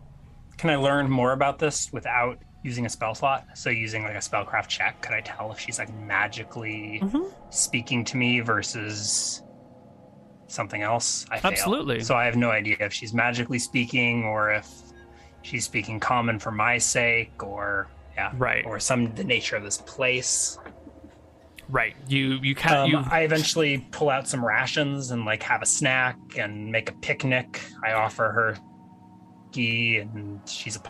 Can 0.57 0.69
I 0.69 0.77
learn 0.77 1.09
more 1.09 1.33
about 1.33 1.59
this 1.59 1.91
without 1.91 2.37
using 2.63 2.85
a 2.85 2.89
spell 2.89 3.13
slot? 3.13 3.45
So 3.55 3.69
using 3.69 4.03
like 4.03 4.13
a 4.15 4.19
spellcraft 4.19 4.67
check, 4.69 5.01
could 5.01 5.13
I 5.13 5.19
tell 5.19 5.51
if 5.51 5.59
she's 5.59 5.77
like 5.77 5.93
magically 5.93 6.99
Mm-hmm. 7.03 7.23
speaking 7.49 8.05
to 8.05 8.15
me 8.15 8.39
versus 8.39 9.43
something 10.47 10.81
else? 10.81 11.25
I 11.29 11.39
fail. 11.39 11.51
Absolutely. 11.51 11.99
So 12.03 12.15
I 12.15 12.23
have 12.23 12.37
no 12.37 12.51
idea 12.51 12.77
if 12.79 12.93
she's 12.93 13.13
magically 13.13 13.59
speaking 13.59 14.23
or 14.23 14.51
if 14.51 14.65
she's 15.41 15.65
speaking 15.65 15.99
common 15.99 16.39
for 16.39 16.51
my 16.51 16.77
sake 16.77 17.43
or 17.43 17.87
yeah, 18.15 18.31
Right. 18.37 18.65
or 18.65 18.79
some 18.79 19.13
the 19.15 19.23
nature 19.23 19.55
of 19.55 19.63
this 19.63 19.77
place. 19.79 20.57
Right. 21.69 21.95
You 22.07 22.39
you 22.41 22.53
can 22.55 22.75
Um, 22.77 22.89
you 22.91 22.97
I 23.09 23.21
eventually 23.21 23.87
pull 23.91 24.09
out 24.09 24.27
some 24.27 24.43
rations 24.45 25.11
and 25.11 25.23
like 25.25 25.41
have 25.43 25.61
a 25.61 25.65
snack 25.65 26.17
and 26.37 26.71
make 26.71 26.89
a 26.89 26.93
picnic. 26.93 27.61
I 27.85 27.93
offer 27.93 28.29
her 28.29 28.57
ghee 29.51 29.97
and 29.97 30.41
she's 30.47 30.75
a 30.77 30.81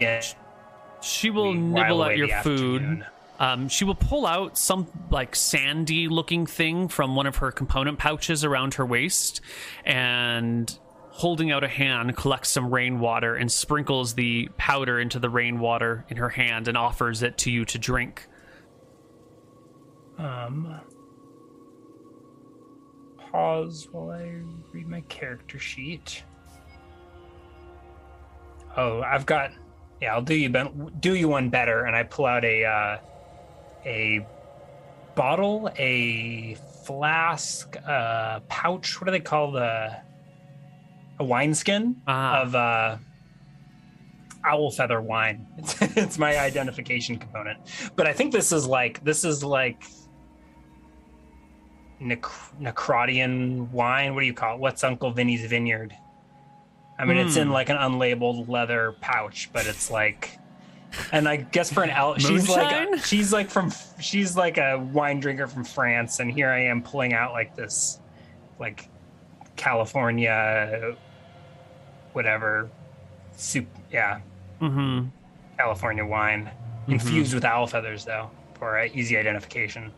yeah, 0.00 0.22
she 1.00 1.30
will 1.30 1.52
nibble 1.52 2.02
at 2.04 2.16
your 2.16 2.28
food. 2.42 2.82
afternoon. 2.82 3.04
Um, 3.38 3.68
she 3.68 3.84
will 3.84 3.94
pull 3.96 4.24
out 4.26 4.56
some 4.56 4.86
like 5.10 5.34
sandy 5.34 6.06
looking 6.06 6.46
thing 6.46 6.86
from 6.86 7.16
one 7.16 7.26
of 7.26 7.36
her 7.36 7.50
component 7.50 7.98
pouches 7.98 8.44
around 8.44 8.74
her 8.74 8.86
waist 8.86 9.40
and 9.84 10.76
holding 11.12 11.50
out 11.50 11.62
a 11.62 11.68
hand 11.68 12.16
collects 12.16 12.48
some 12.48 12.72
rainwater 12.72 13.34
and 13.34 13.52
sprinkles 13.52 14.14
the 14.14 14.48
powder 14.56 14.98
into 14.98 15.18
the 15.18 15.28
rainwater 15.28 16.06
in 16.08 16.16
her 16.16 16.30
hand 16.30 16.68
and 16.68 16.76
offers 16.76 17.22
it 17.22 17.36
to 17.36 17.50
you 17.50 17.66
to 17.66 17.78
drink. 17.78 18.26
Um, 20.16 20.80
pause 23.18 23.88
while 23.92 24.10
I 24.10 24.40
read 24.72 24.88
my 24.88 25.02
character 25.02 25.58
sheet. 25.58 26.24
Oh, 28.76 29.02
I've 29.02 29.26
got. 29.26 29.52
Yeah, 30.00 30.14
I'll 30.14 30.22
do 30.22 30.34
you 30.34 30.48
do 30.98 31.14
you 31.14 31.28
one 31.28 31.50
better, 31.50 31.84
and 31.84 31.94
I 31.94 32.04
pull 32.04 32.24
out 32.24 32.44
a 32.44 32.64
uh, 32.64 32.98
a 33.84 34.26
bottle, 35.14 35.70
a 35.76 36.56
flask, 36.84 37.76
a 37.76 38.42
pouch. 38.48 38.98
What 38.98 39.04
do 39.04 39.10
they 39.10 39.20
call 39.20 39.52
the 39.52 39.94
a 41.22 41.24
wineskin 41.24 42.02
Ah. 42.06 42.42
of 42.42 42.54
uh, 42.54 42.96
owl 44.44 44.70
feather 44.70 45.00
wine? 45.00 45.46
It's, 45.58 45.76
it's 45.96 46.18
my 46.18 46.38
identification 46.38 47.16
component. 47.18 47.58
But 47.96 48.06
I 48.06 48.12
think 48.12 48.32
this 48.32 48.52
is 48.52 48.66
like 48.66 49.02
this 49.04 49.24
is 49.24 49.42
like 49.44 49.84
Nec- 52.00 52.22
Necrotian 52.60 53.70
wine. 53.70 54.14
What 54.14 54.20
do 54.22 54.26
you 54.26 54.34
call 54.34 54.56
it? 54.56 54.60
What's 54.60 54.82
Uncle 54.84 55.10
Vinny's 55.12 55.44
vineyard? 55.46 55.94
I 56.98 57.04
mean, 57.04 57.16
it's 57.16 57.36
in 57.36 57.48
Hmm. 57.48 57.52
like 57.54 57.68
an 57.68 57.76
unlabeled 57.76 58.48
leather 58.48 58.94
pouch, 59.00 59.50
but 59.52 59.66
it's 59.66 59.90
like, 59.90 60.38
and 61.10 61.28
I 61.28 61.36
guess 61.36 61.72
for 61.72 61.82
an 61.82 61.90
elf, 61.90 62.20
she's 62.20 62.48
like, 62.48 62.98
she's 63.04 63.32
like 63.32 63.50
from, 63.50 63.72
she's 63.98 64.36
like 64.36 64.58
a 64.58 64.78
wine 64.92 65.18
drinker 65.18 65.46
from 65.48 65.64
France, 65.64 66.20
and 66.20 66.30
here 66.30 66.50
I 66.50 66.60
am 66.64 66.82
pulling 66.82 67.12
out 67.12 67.32
like 67.32 67.56
this, 67.56 67.98
like, 68.60 68.88
California, 69.56 70.94
whatever, 72.12 72.70
soup, 73.36 73.66
yeah, 73.90 74.20
Mm-hmm. 74.60 75.08
California 75.58 76.04
wine 76.04 76.50
infused 76.88 77.34
with 77.34 77.44
owl 77.44 77.66
feathers 77.66 78.04
though 78.04 78.30
for 78.54 78.78
uh, 78.78 78.86
easy 78.94 79.16
identification. 79.16 79.90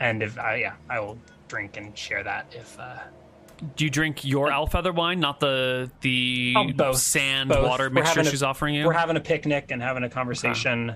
And 0.00 0.22
if 0.22 0.38
I 0.38 0.56
yeah, 0.56 0.74
I 0.88 1.00
will 1.00 1.18
drink 1.48 1.76
and 1.76 1.96
share 1.96 2.22
that 2.22 2.46
if 2.52 2.78
uh 2.78 2.96
Do 3.76 3.84
you 3.84 3.90
drink 3.90 4.24
your 4.24 4.50
owl 4.50 4.66
feather 4.66 4.92
wine, 4.92 5.20
not 5.20 5.40
the 5.40 5.90
the 6.00 6.54
Oh, 6.56 6.72
both. 6.74 6.96
sand 6.98 7.50
Both. 7.50 7.66
water 7.66 7.90
mixture 7.90 8.20
a- 8.20 8.24
she's 8.24 8.42
offering 8.42 8.74
you? 8.74 8.86
we're 8.86 8.92
having 8.94 9.16
a 9.16 9.20
picnic 9.20 9.66
and 9.70 9.82
having 9.82 10.02
a 10.04 10.10
conversation. 10.10 10.94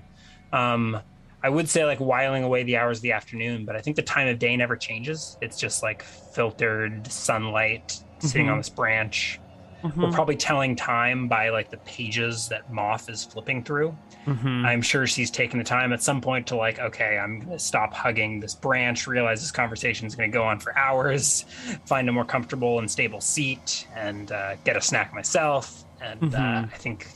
Um 0.51 0.99
I 1.43 1.49
would 1.49 1.67
say 1.69 1.83
like 1.85 1.99
whiling 1.99 2.43
away 2.43 2.63
the 2.63 2.77
hours 2.77 2.99
of 2.99 3.01
the 3.03 3.11
afternoon, 3.11 3.65
but 3.65 3.75
I 3.75 3.81
think 3.81 3.97
the 3.97 4.01
time 4.01 4.27
of 4.29 4.39
day 4.39 4.55
never 4.55 4.77
changes. 4.77 5.37
It's 5.41 5.57
just 5.59 5.83
like 5.83 6.01
filtered 6.01 7.05
sunlight 7.11 7.99
sitting 8.19 8.49
on 8.49 8.57
this 8.57 8.69
branch. 8.69 9.39
We're 9.83 9.89
Mhm. 9.89 10.13
probably 10.13 10.37
telling 10.37 10.75
time 10.77 11.27
by 11.27 11.49
like 11.49 11.69
the 11.69 11.77
pages 11.77 12.47
that 12.47 12.71
Moth 12.71 13.09
is 13.09 13.25
flipping 13.25 13.63
through. 13.63 13.93
Mhm. 14.25 14.65
I'm 14.65 14.81
sure 14.81 15.05
she's 15.05 15.29
taking 15.29 15.57
the 15.57 15.65
time 15.65 15.91
at 15.91 16.01
some 16.01 16.21
point 16.21 16.47
to 16.47 16.55
like, 16.55 16.79
okay, 16.79 17.17
I'm 17.17 17.41
gonna 17.41 17.59
stop 17.59 17.93
hugging 17.93 18.39
this 18.39 18.55
branch, 18.55 19.07
realize 19.07 19.41
this 19.41 19.51
conversation 19.51 20.07
is 20.07 20.15
gonna 20.15 20.29
go 20.29 20.43
on 20.43 20.59
for 20.59 20.77
hours, 20.77 21.43
find 21.85 22.07
a 22.07 22.13
more 22.13 22.23
comfortable 22.23 22.79
and 22.79 22.89
stable 22.89 23.19
seat, 23.19 23.85
and 23.93 24.31
uh, 24.31 24.55
get 24.63 24.77
a 24.77 24.81
snack 24.81 25.13
myself. 25.13 25.83
And 26.01 26.33
uh, 26.33 26.37
Mhm. 26.37 26.73
I 26.73 26.77
think 26.77 27.07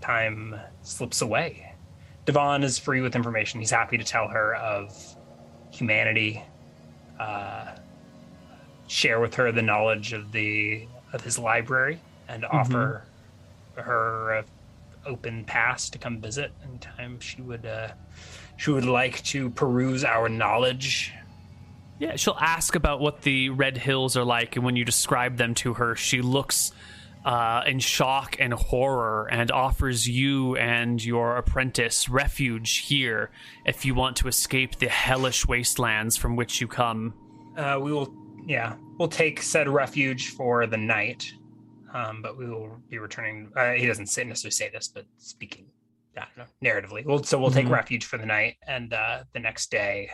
time 0.00 0.58
slips 0.82 1.22
away. 1.22 1.72
Divan 2.24 2.62
is 2.64 2.78
free 2.78 3.00
with 3.00 3.14
information. 3.14 3.60
He's 3.60 3.70
happy 3.70 3.98
to 3.98 4.04
tell 4.04 4.26
her 4.28 4.54
of 4.56 4.92
humanity, 5.70 6.42
uh, 7.20 7.66
share 8.88 9.20
with 9.20 9.34
her 9.36 9.52
the 9.52 9.62
knowledge 9.62 10.12
of 10.12 10.32
the 10.32 10.86
of 11.12 11.22
his 11.22 11.38
library, 11.38 12.00
and 12.28 12.44
offer 12.44 13.04
her 13.76 14.38
a 14.38 14.44
open 15.06 15.44
pass 15.44 15.90
to 15.90 15.98
come 15.98 16.20
visit 16.20 16.52
anytime 16.64 17.18
she 17.20 17.42
would 17.42 17.66
uh, 17.66 17.88
she 18.56 18.70
would 18.70 18.84
like 18.84 19.22
to 19.24 19.50
peruse 19.50 20.04
our 20.04 20.28
knowledge. 20.28 21.12
Yeah, 21.98 22.16
she'll 22.16 22.38
ask 22.40 22.74
about 22.74 23.00
what 23.00 23.22
the 23.22 23.50
Red 23.50 23.76
Hills 23.76 24.16
are 24.16 24.24
like, 24.24 24.56
and 24.56 24.64
when 24.64 24.76
you 24.76 24.84
describe 24.84 25.36
them 25.36 25.54
to 25.56 25.74
her, 25.74 25.94
she 25.94 26.20
looks 26.20 26.72
uh, 27.24 27.62
in 27.66 27.78
shock 27.78 28.36
and 28.40 28.52
horror 28.52 29.28
and 29.30 29.50
offers 29.52 30.08
you 30.08 30.56
and 30.56 31.04
your 31.04 31.36
apprentice 31.36 32.08
refuge 32.08 32.78
here 32.78 33.30
if 33.64 33.84
you 33.84 33.94
want 33.94 34.16
to 34.16 34.28
escape 34.28 34.76
the 34.76 34.88
hellish 34.88 35.46
wastelands 35.46 36.16
from 36.16 36.34
which 36.34 36.60
you 36.60 36.66
come. 36.66 37.14
Uh, 37.56 37.78
we 37.80 37.92
will, 37.92 38.12
yeah, 38.46 38.74
we'll 39.02 39.08
take 39.08 39.42
said 39.42 39.68
refuge 39.68 40.30
for 40.30 40.64
the 40.68 40.76
night, 40.76 41.28
um, 41.92 42.22
but 42.22 42.38
we 42.38 42.48
will 42.48 42.78
be 42.88 42.98
returning. 42.98 43.50
Uh, 43.56 43.72
he 43.72 43.84
doesn't 43.84 44.06
say, 44.06 44.22
necessarily 44.22 44.52
say 44.52 44.70
this, 44.72 44.86
but 44.86 45.04
speaking, 45.18 45.66
I 46.16 46.20
don't 46.36 46.38
know, 46.38 46.44
narratively. 46.70 47.04
We'll, 47.04 47.24
so 47.24 47.36
we'll 47.40 47.50
take 47.50 47.66
Mhm. 47.66 47.70
refuge 47.72 48.04
for 48.04 48.16
the 48.16 48.26
night, 48.26 48.58
and 48.64 48.94
uh, 48.94 49.24
the 49.32 49.40
next 49.40 49.72
day, 49.72 50.08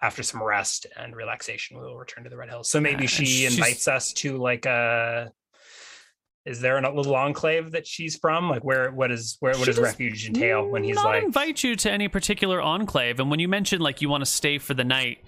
after 0.00 0.22
some 0.22 0.40
rest 0.40 0.86
and 0.96 1.16
relaxation, 1.16 1.78
we 1.78 1.82
will 1.84 1.96
return 1.96 2.22
to 2.22 2.30
the 2.30 2.36
Red 2.36 2.48
Hills. 2.50 2.70
So 2.70 2.80
maybe 2.80 3.08
she 3.08 3.24
she's- 3.26 3.54
invites 3.54 3.88
us 3.88 4.12
to 4.14 4.36
like 4.38 4.66
a. 4.66 5.32
Is 6.44 6.60
there 6.60 6.76
a 6.76 6.94
little 6.94 7.14
enclave 7.14 7.70
that 7.72 7.86
she's 7.86 8.16
from? 8.16 8.48
Like 8.50 8.62
where? 8.64 8.90
What 8.92 9.10
is 9.12 9.36
where? 9.40 9.52
What 9.56 9.66
does 9.66 9.76
does 9.76 9.82
refuge 9.84 10.26
entail 10.28 10.66
when 10.68 10.82
he's 10.84 10.96
not 10.96 11.04
like? 11.06 11.22
invite 11.24 11.62
you 11.64 11.74
to 11.76 11.90
any 11.90 12.06
particular 12.08 12.60
enclave. 12.60 13.20
And 13.20 13.30
when 13.30 13.38
you 13.40 13.46
mention 13.48 13.80
like 13.80 14.00
you 14.02 14.08
want 14.08 14.22
to 14.22 14.30
stay 14.30 14.58
for 14.58 14.74
the 14.74 14.82
night, 14.84 15.18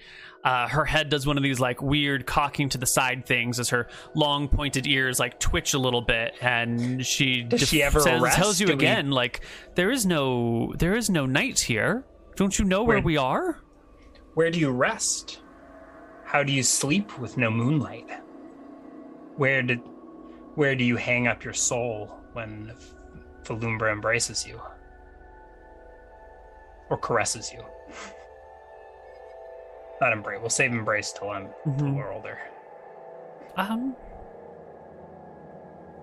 uh, 0.45 0.69
her 0.69 0.85
head 0.85 1.09
does 1.09 1.27
one 1.27 1.37
of 1.39 1.43
these 1.43 1.59
like 1.59 1.81
weird 1.81 2.27
cocking 2.27 2.69
to 2.69 2.79
the 2.79 2.87
side 2.87 3.25
things 3.27 3.59
as 3.59 3.71
her 3.71 3.89
long 4.15 4.47
pointed 4.49 4.87
ears 4.87 5.19
like 5.19 5.41
twitch 5.41 5.73
a 5.75 5.79
little 5.79 6.03
bit, 6.03 6.35
and 6.43 7.05
she 7.05 7.43
Does 7.43 7.67
she 7.69 7.83
ever 7.83 7.99
says, 8.01 8.23
tells 8.35 8.61
you 8.61 8.67
Do 8.67 8.73
we- 8.73 8.79
again 8.85 9.11
like 9.11 9.41
there 9.75 9.91
is 9.91 10.05
no 10.05 10.73
there 10.77 10.95
is 10.95 11.09
no 11.09 11.25
night 11.27 11.61
here. 11.61 12.05
Don't 12.37 12.59
you 12.59 12.65
know 12.65 12.83
where 12.85 12.97
Where- 12.99 13.05
we 13.05 13.17
are? 13.17 13.61
Where 14.35 14.51
do 14.51 14.59
you 14.59 14.71
rest? 14.71 15.41
how 16.27 16.43
do 16.43 16.53
you 16.53 16.63
sleep 16.65 17.17
with 17.21 17.37
no 17.37 17.49
moonlight? 17.51 18.09
Where 19.37 19.63
did 19.63 19.81
where 20.57 20.75
do 20.75 20.83
you 20.85 20.97
hang 20.97 21.27
up 21.29 21.45
your 21.45 21.53
soul 21.55 22.19
when 22.33 22.73
Falumbra 23.45 23.93
embraces 23.93 24.45
you? 24.47 24.61
Or 26.91 26.99
caresses 26.99 27.53
you? 27.53 27.63
Not 30.01 30.13
embrace. 30.13 30.39
We'll 30.41 30.51
save 30.51 30.73
embrace 30.73 31.13
till 31.13 31.31
I'm 31.31 31.49
till 31.65 31.73
Mhm. 31.89 31.97
we're 31.97 32.13
older. 32.13 32.39
Um, 33.57 33.97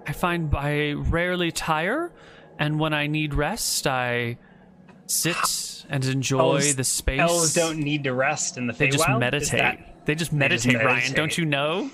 I 0.08 0.14
find 0.14 0.54
I 0.56 0.94
rarely 0.94 1.52
tire, 1.52 2.12
and 2.58 2.80
when 2.80 2.94
I 2.94 3.08
need 3.08 3.34
rest, 3.34 3.86
I 3.86 4.38
sit 5.08 5.86
and 5.90 6.04
enjoy 6.06 6.40
Elves- 6.40 6.76
the 6.76 6.84
space. 6.84 7.20
Elves 7.20 7.54
don't 7.54 7.80
need 7.80 8.04
to 8.06 8.14
rest 8.14 8.58
in 8.58 8.68
the 8.68 8.74
They 8.74 8.88
just 8.88 9.04
Feywild? 9.06 9.16
Is 9.16 9.20
meditate. 9.20 9.60
that- 9.60 9.91
They 10.06 10.16
just 10.16 10.32
They 10.32 10.38
meditate, 10.38 10.84
Ryan. 10.84 11.14
Don't 11.14 11.38
you 11.38 11.46
know? 11.46 11.90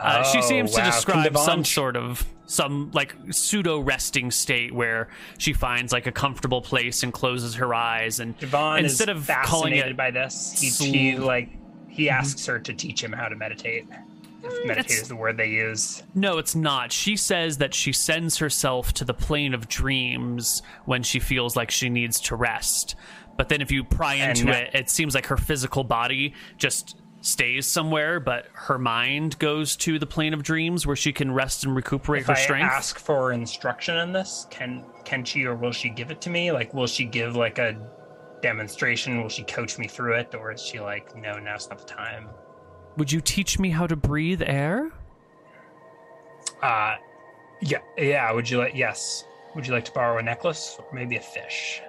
Uh, 0.00 0.22
she 0.24 0.38
Oh, 0.38 0.40
seems 0.42 0.72
to 0.72 0.78
wow. 0.78 0.84
Can 0.84 0.92
describe 0.92 1.36
some 1.38 1.64
sort 1.64 1.96
of 1.96 2.26
some 2.46 2.90
like 2.92 3.14
pseudo 3.30 3.78
resting 3.80 4.30
state 4.30 4.72
where 4.72 5.08
she 5.38 5.52
finds 5.52 5.92
like 5.92 6.06
a 6.06 6.12
comfortable 6.12 6.60
place 6.60 7.02
and 7.02 7.12
closes 7.12 7.54
her 7.56 7.74
eyes 7.74 8.20
and 8.20 8.36
Divan 8.38 8.84
instead 8.84 9.08
is 9.08 9.16
of 9.16 9.26
calling 9.44 9.72
fascinated 9.72 9.90
it 9.92 9.96
by 9.96 10.10
this. 10.10 10.60
He, 10.60 10.68
sl- 10.70 10.84
he 10.84 11.16
like 11.16 11.48
he 11.88 12.08
asks 12.10 12.46
her 12.46 12.58
to 12.60 12.74
teach 12.74 13.02
him 13.02 13.12
how 13.12 13.28
to 13.28 13.36
meditate. 13.36 13.86
If 14.44 14.64
meditate 14.66 14.84
it's- 14.86 15.02
is 15.02 15.08
the 15.08 15.16
word 15.16 15.36
they 15.38 15.48
use. 15.48 16.02
No, 16.14 16.38
it's 16.38 16.54
not. 16.54 16.92
She 16.92 17.16
says 17.16 17.58
that 17.58 17.74
she 17.74 17.92
sends 17.92 18.36
herself 18.38 18.92
to 18.94 19.04
the 19.04 19.14
plane 19.14 19.54
of 19.54 19.66
dreams 19.66 20.62
when 20.84 21.02
she 21.02 21.18
feels 21.20 21.56
like 21.56 21.70
she 21.70 21.88
needs 21.88 22.20
to 22.22 22.36
rest. 22.36 22.94
But 23.36 23.48
then 23.48 23.60
if 23.60 23.70
you 23.72 23.82
pry 23.82 24.14
into 24.14 24.44
no- 24.44 24.52
it, 24.52 24.70
it 24.74 24.90
seems 24.90 25.14
like 25.14 25.26
her 25.26 25.36
physical 25.36 25.82
body 25.84 26.34
just 26.58 26.96
stays 27.26 27.66
somewhere, 27.66 28.20
but 28.20 28.46
her 28.52 28.78
mind 28.78 29.38
goes 29.38 29.76
to 29.76 29.98
the 29.98 30.06
plane 30.06 30.32
of 30.32 30.42
dreams 30.42 30.86
where 30.86 30.96
she 30.96 31.12
can 31.12 31.32
rest 31.32 31.64
and 31.64 31.74
recuperate 31.74 32.22
If 32.22 32.26
her 32.28 32.34
I 32.34 32.40
strength. 32.40 32.72
ask 32.72 32.98
for 32.98 33.32
instruction 33.32 33.96
in 33.98 34.12
this, 34.12 34.46
can 34.50 34.84
can 35.04 35.24
she 35.24 35.44
or 35.44 35.54
will 35.54 35.72
she 35.72 35.88
give 35.88 36.10
it 36.10 36.20
to 36.22 36.30
me? 36.30 36.52
Like, 36.52 36.72
will 36.72 36.86
she 36.86 37.04
give 37.04 37.34
like 37.36 37.58
a 37.58 37.76
demonstration? 38.42 39.20
Will 39.22 39.28
she 39.28 39.42
coach 39.42 39.78
me 39.78 39.88
through 39.88 40.14
it, 40.14 40.34
or 40.34 40.52
is 40.52 40.62
she 40.62 40.80
like, 40.80 41.16
no, 41.16 41.38
now's 41.38 41.68
not 41.68 41.78
the 41.78 41.84
time? 41.84 42.28
Would 42.96 43.10
you 43.10 43.20
teach 43.20 43.58
me 43.58 43.70
how 43.70 43.86
to 43.86 43.96
breathe 43.96 44.42
air? 44.42 44.90
Uh, 46.62 46.94
yeah, 47.60 47.78
yeah. 47.98 48.32
Would 48.32 48.48
you 48.48 48.58
like? 48.58 48.74
Yes. 48.74 49.24
Would 49.54 49.66
you 49.66 49.72
like 49.72 49.84
to 49.86 49.92
borrow 49.92 50.18
a 50.18 50.22
necklace 50.22 50.76
or 50.78 50.86
maybe 50.92 51.16
a 51.16 51.20
fish? 51.20 51.80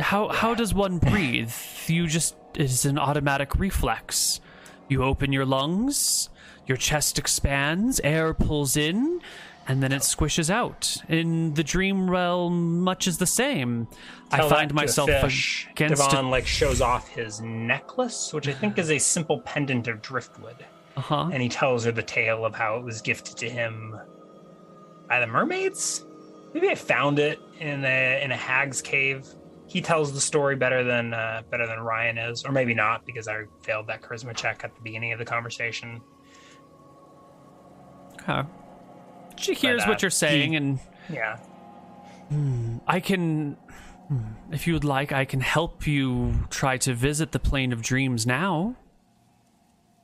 How 0.00 0.28
how 0.28 0.54
does 0.54 0.74
one 0.74 0.98
breathe? 0.98 1.52
You 1.86 2.06
just 2.06 2.36
it's 2.54 2.84
an 2.84 2.98
automatic 2.98 3.56
reflex. 3.56 4.40
You 4.88 5.02
open 5.02 5.32
your 5.32 5.44
lungs, 5.44 6.30
your 6.66 6.76
chest 6.76 7.18
expands, 7.18 8.00
air 8.02 8.32
pulls 8.34 8.76
in, 8.76 9.20
and 9.66 9.82
then 9.82 9.92
it 9.92 10.00
squishes 10.00 10.48
out. 10.48 10.96
In 11.08 11.54
the 11.54 11.62
dream 11.62 12.10
realm, 12.10 12.80
much 12.80 13.06
is 13.06 13.18
the 13.18 13.26
same. 13.26 13.86
I 14.32 14.48
find 14.48 14.70
a 14.70 14.74
myself 14.74 15.10
fish. 15.10 15.68
against. 15.70 16.10
Divan 16.10 16.30
like 16.30 16.46
shows 16.46 16.80
off 16.80 17.08
his 17.08 17.40
necklace, 17.42 18.32
which 18.32 18.48
I 18.48 18.54
think 18.54 18.78
is 18.78 18.90
a 18.90 18.98
simple 18.98 19.40
pendant 19.40 19.86
of 19.88 20.00
driftwood. 20.00 20.64
Uh 20.96 21.00
huh. 21.00 21.30
and 21.32 21.40
he 21.40 21.48
tells 21.48 21.84
her 21.84 21.92
the 21.92 22.02
tale 22.02 22.44
of 22.44 22.56
how 22.56 22.76
it 22.76 22.82
was 22.82 23.00
gifted 23.02 23.36
to 23.36 23.48
him 23.48 23.96
by 25.08 25.20
the 25.20 25.28
mermaids. 25.28 26.04
Maybe 26.52 26.68
I 26.68 26.74
found 26.74 27.20
it 27.20 27.38
in 27.60 27.84
a 27.84 28.20
in 28.22 28.32
a 28.32 28.36
hag's 28.36 28.82
cave. 28.82 29.28
He 29.68 29.80
tells 29.82 30.12
the 30.14 30.20
story 30.20 30.56
better 30.56 30.82
than 30.82 31.12
uh, 31.12 31.42
better 31.50 31.66
than 31.66 31.78
Ryan 31.80 32.16
is, 32.18 32.44
or 32.44 32.52
maybe 32.52 32.72
not 32.74 33.04
because 33.04 33.28
I 33.28 33.44
failed 33.62 33.86
that 33.88 34.00
charisma 34.02 34.34
check 34.34 34.62
at 34.64 34.74
the 34.74 34.80
beginning 34.80 35.12
of 35.12 35.18
the 35.18 35.24
conversation. 35.26 36.00
Okay. 38.28 38.48
She 39.36 39.54
hears 39.54 39.82
uh, 39.82 39.86
what 39.86 40.02
you're 40.02 40.10
saying, 40.10 40.52
he- 40.52 40.56
and 40.56 40.80
Yeah, 41.10 41.38
I 42.86 43.00
can. 43.00 43.52
hmm, 44.08 44.20
If 44.52 44.66
you 44.66 44.72
would 44.72 44.84
like, 44.84 45.12
I 45.12 45.24
can 45.24 45.40
help 45.40 45.86
you 45.86 46.46
try 46.50 46.76
to 46.78 46.94
visit 46.94 47.32
the 47.32 47.38
plane 47.38 47.72
of 47.72 47.82
dreams 47.82 48.26
now. 48.26 48.74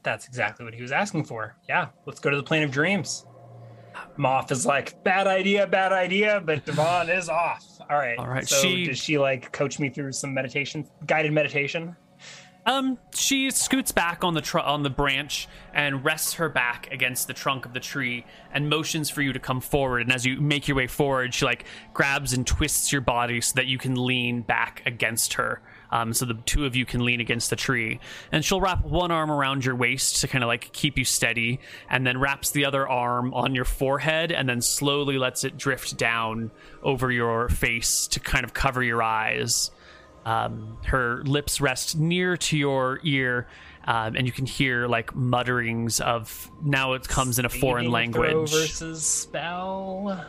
that's 0.02 0.26
exactly 0.28 0.64
what 0.66 0.74
he 0.74 0.82
was 0.82 0.92
asking 0.92 1.24
for. 1.24 1.56
Yeah, 1.68 1.88
let's 2.06 2.20
go 2.20 2.28
to 2.28 2.36
the 2.36 2.42
plane 2.42 2.62
of 2.62 2.70
dreams. 2.70 3.24
Moth 4.16 4.52
is 4.52 4.64
like, 4.66 5.02
bad 5.04 5.26
idea, 5.26 5.66
bad 5.66 5.92
idea, 5.92 6.40
but 6.44 6.64
Divan 6.64 7.08
is 7.08 7.28
off. 7.28 7.64
All 7.90 7.96
right. 7.98 8.18
All 8.18 8.28
right, 8.28 8.46
So 8.48 8.62
she- 8.62 8.86
does 8.86 8.98
she 8.98 9.18
like 9.18 9.52
coach 9.52 9.78
me 9.78 9.88
through 9.90 10.12
some 10.12 10.32
meditation, 10.32 10.86
guided 11.06 11.32
meditation? 11.32 11.96
Um, 12.66 12.96
she 13.14 13.50
scoots 13.50 13.92
back 13.92 14.24
on 14.24 14.32
the 14.32 14.40
tr- 14.40 14.58
on 14.60 14.82
the 14.84 14.88
branch 14.88 15.48
and 15.74 16.02
rests 16.02 16.32
her 16.34 16.48
back 16.48 16.88
against 16.90 17.26
the 17.26 17.34
trunk 17.34 17.66
of 17.66 17.74
the 17.74 17.80
tree 17.80 18.24
and 18.54 18.70
motions 18.70 19.10
for 19.10 19.20
you 19.20 19.34
to 19.34 19.38
come 19.38 19.60
forward. 19.60 20.00
And 20.00 20.10
as 20.12 20.24
you 20.24 20.40
make 20.40 20.66
your 20.66 20.76
way 20.78 20.86
forward, 20.86 21.34
she 21.34 21.44
like 21.44 21.66
grabs 21.92 22.32
and 22.32 22.46
twists 22.46 22.90
your 22.90 23.02
body 23.02 23.42
so 23.42 23.52
that 23.56 23.66
you 23.66 23.76
can 23.76 24.02
lean 24.02 24.40
back 24.40 24.82
against 24.86 25.34
her. 25.34 25.60
Um, 25.94 26.12
so 26.12 26.24
the 26.24 26.34
two 26.34 26.66
of 26.66 26.74
you 26.74 26.84
can 26.84 27.04
lean 27.04 27.20
against 27.20 27.50
the 27.50 27.56
tree, 27.56 28.00
and 28.32 28.44
she'll 28.44 28.60
wrap 28.60 28.84
one 28.84 29.12
arm 29.12 29.30
around 29.30 29.64
your 29.64 29.76
waist 29.76 30.20
to 30.22 30.28
kind 30.28 30.42
of 30.42 30.48
like 30.48 30.72
keep 30.72 30.98
you 30.98 31.04
steady, 31.04 31.60
and 31.88 32.04
then 32.04 32.18
wraps 32.18 32.50
the 32.50 32.64
other 32.64 32.88
arm 32.88 33.32
on 33.32 33.54
your 33.54 33.64
forehead, 33.64 34.32
and 34.32 34.48
then 34.48 34.60
slowly 34.60 35.18
lets 35.18 35.44
it 35.44 35.56
drift 35.56 35.96
down 35.96 36.50
over 36.82 37.12
your 37.12 37.48
face 37.48 38.08
to 38.08 38.18
kind 38.18 38.44
of 38.44 38.52
cover 38.52 38.82
your 38.82 39.04
eyes. 39.04 39.70
Um, 40.26 40.78
her 40.86 41.22
lips 41.22 41.60
rest 41.60 41.96
near 41.96 42.36
to 42.38 42.58
your 42.58 42.98
ear, 43.04 43.46
um, 43.84 44.16
and 44.16 44.26
you 44.26 44.32
can 44.32 44.46
hear 44.46 44.88
like 44.88 45.14
mutterings 45.14 46.00
of. 46.00 46.50
Now 46.60 46.94
it 46.94 47.06
comes 47.06 47.38
in 47.38 47.44
a 47.44 47.48
foreign 47.48 47.88
language. 47.92 48.50
versus 48.50 49.06
spell. 49.06 50.26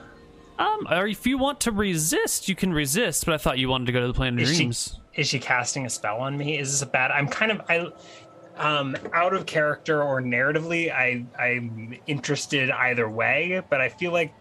Um, 0.59 0.87
or 0.91 1.07
if 1.07 1.25
you 1.25 1.39
want 1.39 1.61
to 1.61 1.71
resist, 1.71 2.47
you 2.47 2.55
can 2.55 2.71
resist. 2.71 3.25
But 3.25 3.33
I 3.33 3.37
thought 3.39 3.57
you 3.57 3.67
wanted 3.67 3.87
to 3.87 3.91
go 3.93 4.01
to 4.01 4.07
the 4.07 4.13
plane 4.13 4.35
of 4.35 4.41
Is 4.41 4.55
dreams. 4.55 4.99
Is 5.15 5.27
she 5.27 5.39
casting 5.39 5.85
a 5.85 5.89
spell 5.89 6.17
on 6.17 6.37
me? 6.37 6.59
Is 6.59 6.71
this 6.71 6.81
a 6.81 6.85
bad? 6.85 7.11
I'm 7.11 7.27
kind 7.27 7.51
of 7.51 7.61
I, 7.69 7.87
um, 8.57 8.97
out 9.13 9.33
of 9.33 9.45
character 9.45 10.03
or 10.03 10.21
narratively. 10.21 10.91
I 10.91 11.25
I'm 11.41 11.97
interested 12.07 12.69
either 12.69 13.09
way, 13.09 13.61
but 13.69 13.79
I 13.81 13.89
feel 13.89 14.11
like 14.11 14.33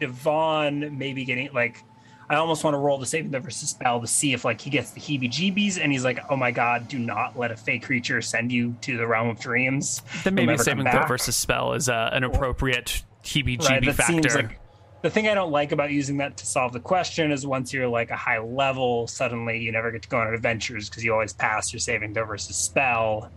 Divan 0.00 0.96
maybe 0.98 1.24
getting 1.24 1.52
like. 1.52 1.84
I 2.30 2.34
almost 2.36 2.62
want 2.62 2.74
to 2.74 2.78
roll 2.78 2.98
the 2.98 3.06
saving 3.06 3.30
throw 3.30 3.40
versus 3.40 3.70
spell 3.70 4.02
to 4.02 4.06
see 4.06 4.34
if 4.34 4.44
like 4.44 4.60
he 4.60 4.68
gets 4.68 4.90
the 4.90 5.00
heebie-jeebies 5.00 5.82
and 5.82 5.90
he's 5.90 6.04
like, 6.04 6.20
"Oh 6.28 6.36
my 6.36 6.50
god, 6.50 6.86
do 6.86 6.98
not 6.98 7.38
let 7.38 7.50
a 7.50 7.56
fey 7.56 7.78
creature 7.78 8.20
send 8.20 8.52
you 8.52 8.76
to 8.82 8.98
the 8.98 9.06
realm 9.06 9.28
of 9.30 9.40
dreams." 9.40 10.02
Then 10.24 10.34
maybe 10.34 10.58
saving 10.58 10.90
throw 10.90 11.06
versus 11.06 11.36
spell 11.36 11.72
is 11.72 11.88
uh, 11.88 12.10
an 12.12 12.24
appropriate 12.24 13.02
heebie-jeebie 13.24 13.86
Right, 13.86 13.94
factor. 13.94 14.42
like 14.42 14.60
the 15.02 15.10
thing 15.10 15.28
I 15.28 15.34
don't 15.34 15.52
like 15.52 15.72
about 15.72 15.90
using 15.90 16.16
that 16.16 16.36
to 16.38 16.46
solve 16.46 16.72
the 16.72 16.80
question 16.80 17.30
is 17.30 17.46
once 17.46 17.72
you're 17.72 17.86
like 17.88 18.10
a 18.10 18.16
high 18.16 18.38
level, 18.38 19.06
suddenly 19.06 19.58
you 19.58 19.70
never 19.70 19.92
get 19.92 20.02
to 20.02 20.08
go 20.08 20.18
on 20.18 20.32
adventures 20.34 20.88
because 20.88 21.04
you 21.04 21.12
always 21.12 21.32
pass 21.32 21.72
your 21.72 21.80
saving 21.80 22.14
throw 22.14 22.24
versus 22.24 22.56
spell, 22.56 23.30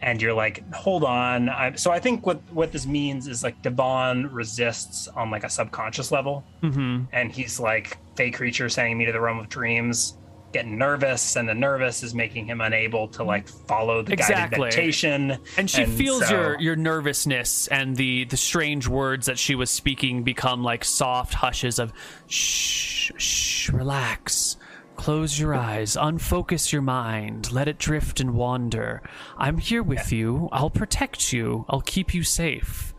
and 0.00 0.22
you're 0.22 0.34
like, 0.34 0.62
hold 0.72 1.02
on. 1.02 1.48
I, 1.48 1.74
so 1.74 1.90
I 1.90 1.98
think 1.98 2.24
what 2.24 2.40
what 2.52 2.70
this 2.70 2.86
means 2.86 3.26
is 3.26 3.42
like 3.42 3.60
Divan 3.62 4.30
resists 4.30 5.08
on 5.08 5.30
like 5.30 5.44
a 5.44 5.50
subconscious 5.50 6.12
level, 6.12 6.44
hmm 6.60 7.04
and 7.12 7.32
he's 7.32 7.58
like 7.58 7.98
fake 8.14 8.36
creature 8.36 8.68
sending 8.68 8.98
me 8.98 9.06
to 9.06 9.12
the 9.12 9.20
realm 9.20 9.38
of 9.38 9.48
dreams. 9.48 10.17
Getting 10.52 10.78
nervous, 10.78 11.36
and 11.36 11.46
the 11.46 11.54
nervous 11.54 12.02
is 12.02 12.14
making 12.14 12.46
him 12.46 12.62
unable 12.62 13.08
to 13.08 13.22
like 13.22 13.48
follow 13.48 14.02
the 14.02 14.16
guided 14.16 14.58
meditation. 14.58 15.36
And 15.58 15.68
she 15.68 15.84
feels 15.84 16.26
so- 16.26 16.34
your 16.34 16.60
your 16.60 16.76
nervousness 16.76 17.66
and 17.66 17.94
the 17.96 18.24
the 18.24 18.38
strange 18.38 18.88
words 18.88 19.26
that 19.26 19.38
she 19.38 19.54
was 19.54 19.70
speaking 19.70 20.22
become 20.22 20.62
like 20.62 20.84
soft 20.86 21.34
hushes 21.34 21.78
of 21.78 21.92
shh 22.28 23.12
shh 23.18 23.68
relax. 23.70 24.56
Close 24.96 25.38
your 25.38 25.54
eyes, 25.54 25.96
unfocus 25.96 26.72
your 26.72 26.82
mind, 26.82 27.52
let 27.52 27.68
it 27.68 27.78
drift 27.78 28.18
and 28.18 28.34
wander. 28.34 29.00
I'm 29.36 29.58
here 29.58 29.82
with 29.82 30.10
you. 30.10 30.48
I'll 30.50 30.70
protect 30.70 31.32
you. 31.32 31.66
I'll 31.68 31.82
keep 31.82 32.14
you 32.14 32.22
safe. 32.24 32.94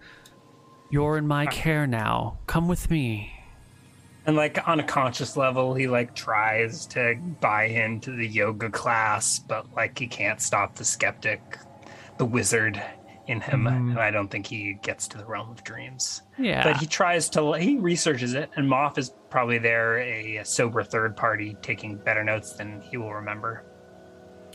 You're 0.92 1.18
in 1.18 1.28
my 1.28 1.46
care 1.48 1.86
now. 1.88 2.40
Come 2.48 2.68
with 2.68 2.90
me. 2.90 3.34
And 4.30 4.38
like 4.38 4.68
on 4.68 4.80
a 4.80 4.84
conscious 4.84 5.36
level, 5.36 5.74
he 5.74 5.88
like 5.88 6.14
tries 6.14 6.86
to 6.88 7.16
buy 7.42 7.64
into 7.64 8.12
the 8.12 8.28
yoga 8.28 8.70
class, 8.70 9.40
but 9.40 9.66
like 9.76 9.98
he 9.98 10.06
can't 10.06 10.40
stop 10.40 10.76
the 10.76 10.86
skeptic, 10.86 11.42
the 12.20 12.26
wizard 12.26 12.80
in 13.26 13.42
him. 13.42 13.64
Mhm. 13.64 13.90
And 13.90 14.00
I 14.00 14.12
don't 14.12 14.28
think 14.28 14.46
he 14.46 14.74
gets 14.84 15.08
to 15.08 15.18
the 15.18 15.26
realm 15.26 15.50
of 15.50 15.64
dreams. 15.64 16.22
Yeah. 16.38 16.64
But 16.64 16.78
he 16.78 16.86
tries 16.86 17.28
to, 17.32 17.54
he 17.54 17.80
researches 17.80 18.36
it, 18.36 18.52
and 18.56 18.70
Moth 18.70 19.00
is 19.00 19.16
probably 19.32 19.58
there, 19.58 19.98
a 19.98 20.42
sober 20.44 20.84
third 20.84 21.18
party, 21.18 21.58
taking 21.64 21.98
better 21.98 22.24
notes 22.24 22.54
than 22.54 22.82
he 22.82 22.98
will 22.98 23.16
remember. 23.16 23.66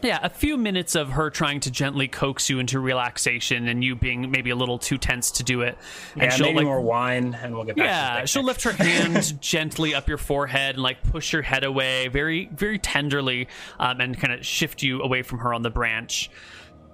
Yeah, 0.04 0.18
a 0.22 0.28
few 0.28 0.56
minutes 0.56 0.94
of 0.94 1.10
her 1.10 1.30
trying 1.30 1.60
to 1.60 1.70
gently 1.70 2.08
coax 2.08 2.50
you 2.50 2.58
into 2.58 2.78
relaxation 2.78 3.68
and 3.68 3.82
you 3.82 3.96
being 3.96 4.30
maybe 4.30 4.50
a 4.50 4.56
little 4.56 4.78
too 4.78 4.98
tense 4.98 5.30
to 5.32 5.42
do 5.42 5.62
it. 5.62 5.78
And 6.14 6.22
Yeah, 6.24 6.28
she'll 6.30 6.46
maybe 6.46 6.58
like 6.58 6.66
more 6.66 6.80
wine, 6.80 7.34
and 7.42 7.54
we'll 7.54 7.64
get 7.64 7.76
back 7.76 7.84
to 7.86 7.90
Yeah, 7.90 8.20
the 8.20 8.26
she'll 8.26 8.42
lift 8.44 8.62
her 8.64 8.72
hand 8.72 9.36
gently 9.40 9.94
up 9.94 10.06
your 10.08 10.18
forehead 10.18 10.74
and 10.74 10.82
like 10.82 11.02
push 11.02 11.32
your 11.32 11.42
head 11.42 11.64
away 11.64 12.08
very, 12.08 12.50
very 12.52 12.78
tenderly, 12.78 13.48
um, 13.80 14.00
and 14.00 14.18
kind 14.18 14.32
of 14.32 14.44
shift 14.44 14.82
you 14.82 15.00
away 15.02 15.22
from 15.22 15.38
her 15.38 15.54
on 15.54 15.62
the 15.62 15.70
branch. 15.70 16.30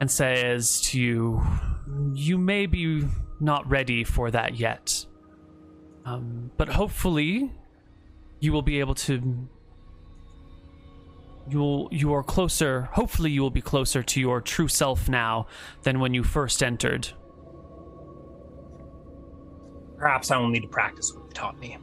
and 0.01 0.11
says 0.11 0.81
to 0.81 1.01
you, 1.01 1.43
You 2.15 2.39
may 2.39 2.67
be 2.67 3.07
not 3.41 3.69
ready 3.69 4.05
for 4.05 4.31
that 4.31 4.55
yet. 4.55 5.05
Um, 6.05 6.51
but 6.57 6.69
hopefully, 6.69 7.53
you 8.39 8.53
will 8.53 8.63
be 8.63 8.81
able 8.81 8.95
to. 8.95 9.49
You'll 11.49 11.89
you 11.91 12.13
are 12.15 12.23
closer. 12.23 12.83
Hopefully, 12.93 13.31
you 13.31 13.43
will 13.43 13.51
be 13.51 13.63
closer 13.63 14.03
to 14.03 14.21
your 14.21 14.41
true 14.41 14.69
self 14.69 15.09
now 15.09 15.47
than 15.83 16.01
when 16.01 16.15
you 16.15 16.23
first 16.23 16.63
entered. 16.63 17.09
Perhaps 19.97 20.31
I 20.31 20.39
will 20.39 20.49
need 20.49 20.63
to 20.63 20.69
practice 20.69 21.13
what 21.15 21.25
you 21.27 21.33
taught 21.33 21.59
me. 21.59 21.77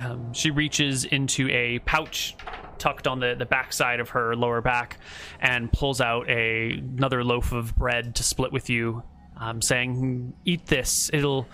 Um, 0.00 0.32
she 0.32 0.50
reaches 0.50 1.04
into 1.04 1.48
a 1.50 1.80
pouch 1.80 2.36
tucked 2.78 3.06
on 3.06 3.20
the, 3.20 3.34
the 3.38 3.44
backside 3.44 4.00
of 4.00 4.10
her 4.10 4.34
lower 4.34 4.60
back 4.60 4.98
and 5.40 5.70
pulls 5.72 6.00
out 6.00 6.28
a 6.28 6.72
another 6.72 7.22
loaf 7.22 7.52
of 7.52 7.76
bread 7.76 8.14
to 8.16 8.22
split 8.22 8.52
with 8.52 8.70
you, 8.70 9.02
um, 9.36 9.60
saying, 9.60 10.32
"Eat 10.44 10.66
this. 10.66 11.10
It'll 11.12 11.46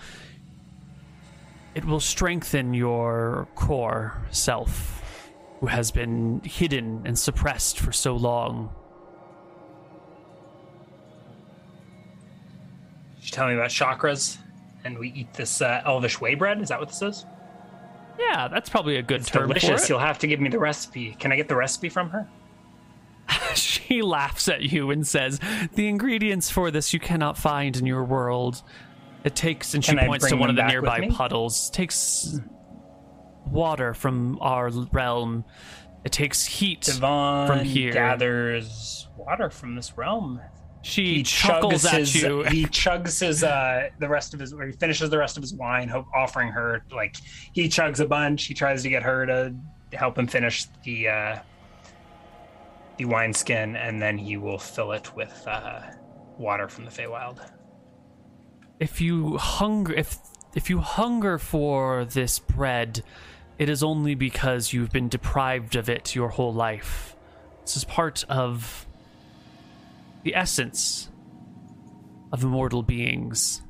it 1.75 1.85
will 1.85 1.99
strengthen 1.99 2.73
your 2.73 3.47
core 3.55 4.25
self, 4.31 4.96
who 5.59 5.67
has 5.67 5.91
been 5.91 6.41
hidden 6.43 7.01
and 7.05 7.17
suppressed 7.17 7.79
for 7.79 7.91
so 7.91 8.15
long." 8.15 8.73
She 13.19 13.31
tell 13.31 13.47
me 13.47 13.55
about 13.55 13.69
chakras, 13.69 14.37
and 14.85 14.97
we 14.97 15.09
eat 15.09 15.33
this 15.33 15.61
uh, 15.61 15.81
elvish 15.85 16.21
way 16.21 16.35
bread. 16.35 16.61
Is 16.61 16.69
that 16.69 16.79
what 16.79 16.89
this 16.89 17.01
is? 17.01 17.25
Yeah, 18.17 18.47
that's 18.47 18.69
probably 18.69 18.97
a 18.97 19.01
good 19.01 19.21
It's 19.21 19.29
term 19.29 19.47
delicious. 19.47 19.69
for 19.69 19.75
it. 19.75 19.89
You'll 19.89 19.99
have 19.99 20.17
to 20.19 20.27
give 20.27 20.39
me 20.39 20.49
the 20.49 20.59
recipe. 20.59 21.15
Can 21.19 21.31
I 21.31 21.35
get 21.35 21.47
the 21.47 21.55
recipe 21.55 21.89
from 21.89 22.09
her? 22.11 22.27
she 23.55 24.01
laughs 24.01 24.47
at 24.47 24.63
you 24.63 24.91
and 24.91 25.05
says, 25.05 25.39
"The 25.73 25.87
ingredients 25.87 26.49
for 26.49 26.71
this 26.71 26.93
you 26.93 26.99
cannot 26.99 27.37
find 27.37 27.75
in 27.75 27.85
your 27.85 28.03
world. 28.03 28.63
It 29.23 29.35
takes," 29.35 29.73
and 29.73 29.83
she 29.83 29.95
Can 29.95 30.05
points 30.07 30.27
to 30.29 30.37
one 30.37 30.49
of 30.49 30.55
the 30.55 30.65
nearby 30.65 31.09
puddles. 31.09 31.69
Takes 31.69 32.39
water 33.51 33.93
from 33.93 34.37
our 34.41 34.69
realm. 34.91 35.45
It 36.05 36.11
takes 36.11 36.45
heat 36.45 36.81
Divan 36.81 37.47
from 37.47 37.59
here. 37.65 37.91
gathers 37.91 39.07
water 39.17 39.49
from 39.49 39.75
this 39.75 39.97
realm. 39.97 40.39
She 40.83 41.15
He 41.15 41.23
chuckles 41.23 41.85
at 41.85 41.99
his. 41.99 42.15
you. 42.21 42.43
He 42.43 42.65
chugs 42.65 43.19
his. 43.19 43.43
Uh, 43.43 43.89
the 43.99 44.07
rest 44.07 44.33
of 44.33 44.39
his. 44.39 44.53
Or 44.53 44.65
he 44.65 44.71
finishes 44.71 45.09
the 45.09 45.17
rest 45.17 45.35
of 45.35 45.43
his 45.43 45.53
wine, 45.53 45.89
hope, 45.89 46.05
offering 46.15 46.49
her 46.49 46.83
like 46.91 47.17
he 47.51 47.67
chugs 47.67 47.99
a 47.99 48.05
bunch. 48.05 48.45
He 48.45 48.53
tries 48.53 48.83
to 48.83 48.89
get 48.89 49.03
her 49.03 49.25
to 49.25 49.53
help 49.93 50.17
him 50.17 50.27
finish 50.27 50.65
the 50.83 51.09
uh, 51.09 51.39
the 52.97 53.05
wine 53.05 53.33
skin, 53.33 53.75
and 53.75 54.01
then 54.01 54.17
he 54.17 54.37
will 54.37 54.59
fill 54.59 54.93
it 54.93 55.13
with 55.15 55.43
uh, 55.47 55.81
water 56.37 56.69
from 56.69 56.85
the 56.85 56.91
Feywild. 56.91 57.39
if 58.79 59.01
you 59.01 59.37
hunger, 59.37 59.93
if 59.93 60.17
if 60.55 60.69
you 60.69 60.79
hunger 60.79 61.37
for 61.37 62.05
this 62.05 62.39
bread, 62.39 63.03
it 63.57 63.69
is 63.69 63.81
only 63.83 64.15
because 64.15 64.73
you've 64.73 64.91
been 64.91 65.09
deprived 65.09 65.75
of 65.75 65.89
it 65.89 66.15
your 66.15 66.29
whole 66.29 66.53
life. 66.53 67.15
This 67.61 67.77
is 67.77 67.83
part 67.83 68.23
of 68.29 68.85
the 70.23 70.35
essence 70.35 71.09
of 72.31 72.43
immortal 72.43 72.83
beings. 72.83 73.61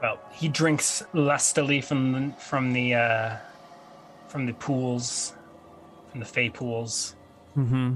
Well, 0.00 0.18
he 0.32 0.48
drinks 0.48 1.02
lustily 1.12 1.80
from 1.80 2.12
the, 2.12 2.34
from 2.38 2.72
the 2.72 2.94
uh, 2.94 3.36
from 4.28 4.46
the 4.46 4.54
pools, 4.54 5.34
from 6.10 6.20
the 6.20 6.26
Fey 6.26 6.48
pools. 6.48 7.14
Mm-hmm. 7.56 7.94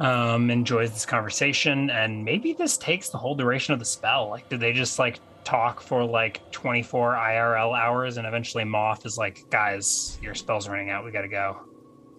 Um, 0.00 0.50
enjoys 0.50 0.92
this 0.92 1.04
conversation, 1.04 1.90
and 1.90 2.24
maybe 2.24 2.52
this 2.52 2.76
takes 2.76 3.08
the 3.08 3.18
whole 3.18 3.34
duration 3.34 3.72
of 3.72 3.80
the 3.80 3.84
spell. 3.84 4.28
Like, 4.28 4.48
did 4.48 4.60
they 4.60 4.72
just 4.72 4.98
like 4.98 5.18
talk 5.44 5.80
for 5.80 6.04
like 6.04 6.48
twenty 6.52 6.82
four 6.82 7.14
IRL 7.14 7.76
hours, 7.76 8.16
and 8.16 8.26
eventually 8.26 8.64
Moth 8.64 9.06
is 9.06 9.18
like, 9.18 9.44
"Guys, 9.50 10.18
your 10.22 10.34
spell's 10.34 10.68
running 10.68 10.90
out. 10.90 11.04
We 11.04 11.10
gotta 11.10 11.28
go." 11.28 11.60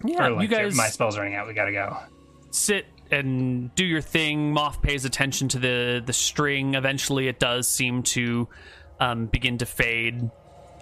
Yeah, 0.04 0.26
or 0.26 0.30
like, 0.32 0.42
you 0.42 0.48
guys 0.48 0.74
my 0.74 0.88
spell's 0.88 1.16
running 1.16 1.34
out. 1.34 1.46
We 1.46 1.54
gotta 1.54 1.72
go. 1.72 1.96
sit 2.50 2.86
and 3.10 3.74
do 3.74 3.84
your 3.84 4.00
thing. 4.00 4.52
Moth 4.52 4.82
pays 4.82 5.04
attention 5.04 5.48
to 5.48 5.58
the 5.58 6.02
the 6.04 6.12
string. 6.12 6.74
Eventually, 6.74 7.28
it 7.28 7.38
does 7.38 7.66
seem 7.68 8.02
to 8.02 8.48
um, 8.98 9.26
begin 9.26 9.58
to 9.58 9.66
fade. 9.66 10.30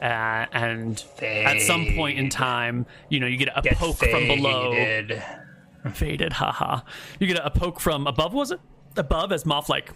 Uh, 0.00 0.46
and 0.52 1.04
at 1.20 1.60
some 1.60 1.86
point 1.96 2.18
in 2.18 2.28
time, 2.28 2.86
you 3.08 3.18
know, 3.18 3.26
you 3.26 3.36
get 3.36 3.48
a 3.54 3.62
Get 3.62 3.76
poke 3.76 3.96
from 3.96 4.28
below. 4.28 4.72
Faded. 5.92 6.32
Haha. 6.32 6.80
You 7.18 7.26
get 7.26 7.40
a 7.44 7.50
poke 7.50 7.80
from 7.80 8.06
above, 8.06 8.34
was 8.34 8.50
it? 8.50 8.60
Above, 8.96 9.32
as 9.32 9.46
Moth 9.46 9.68
like 9.68 9.92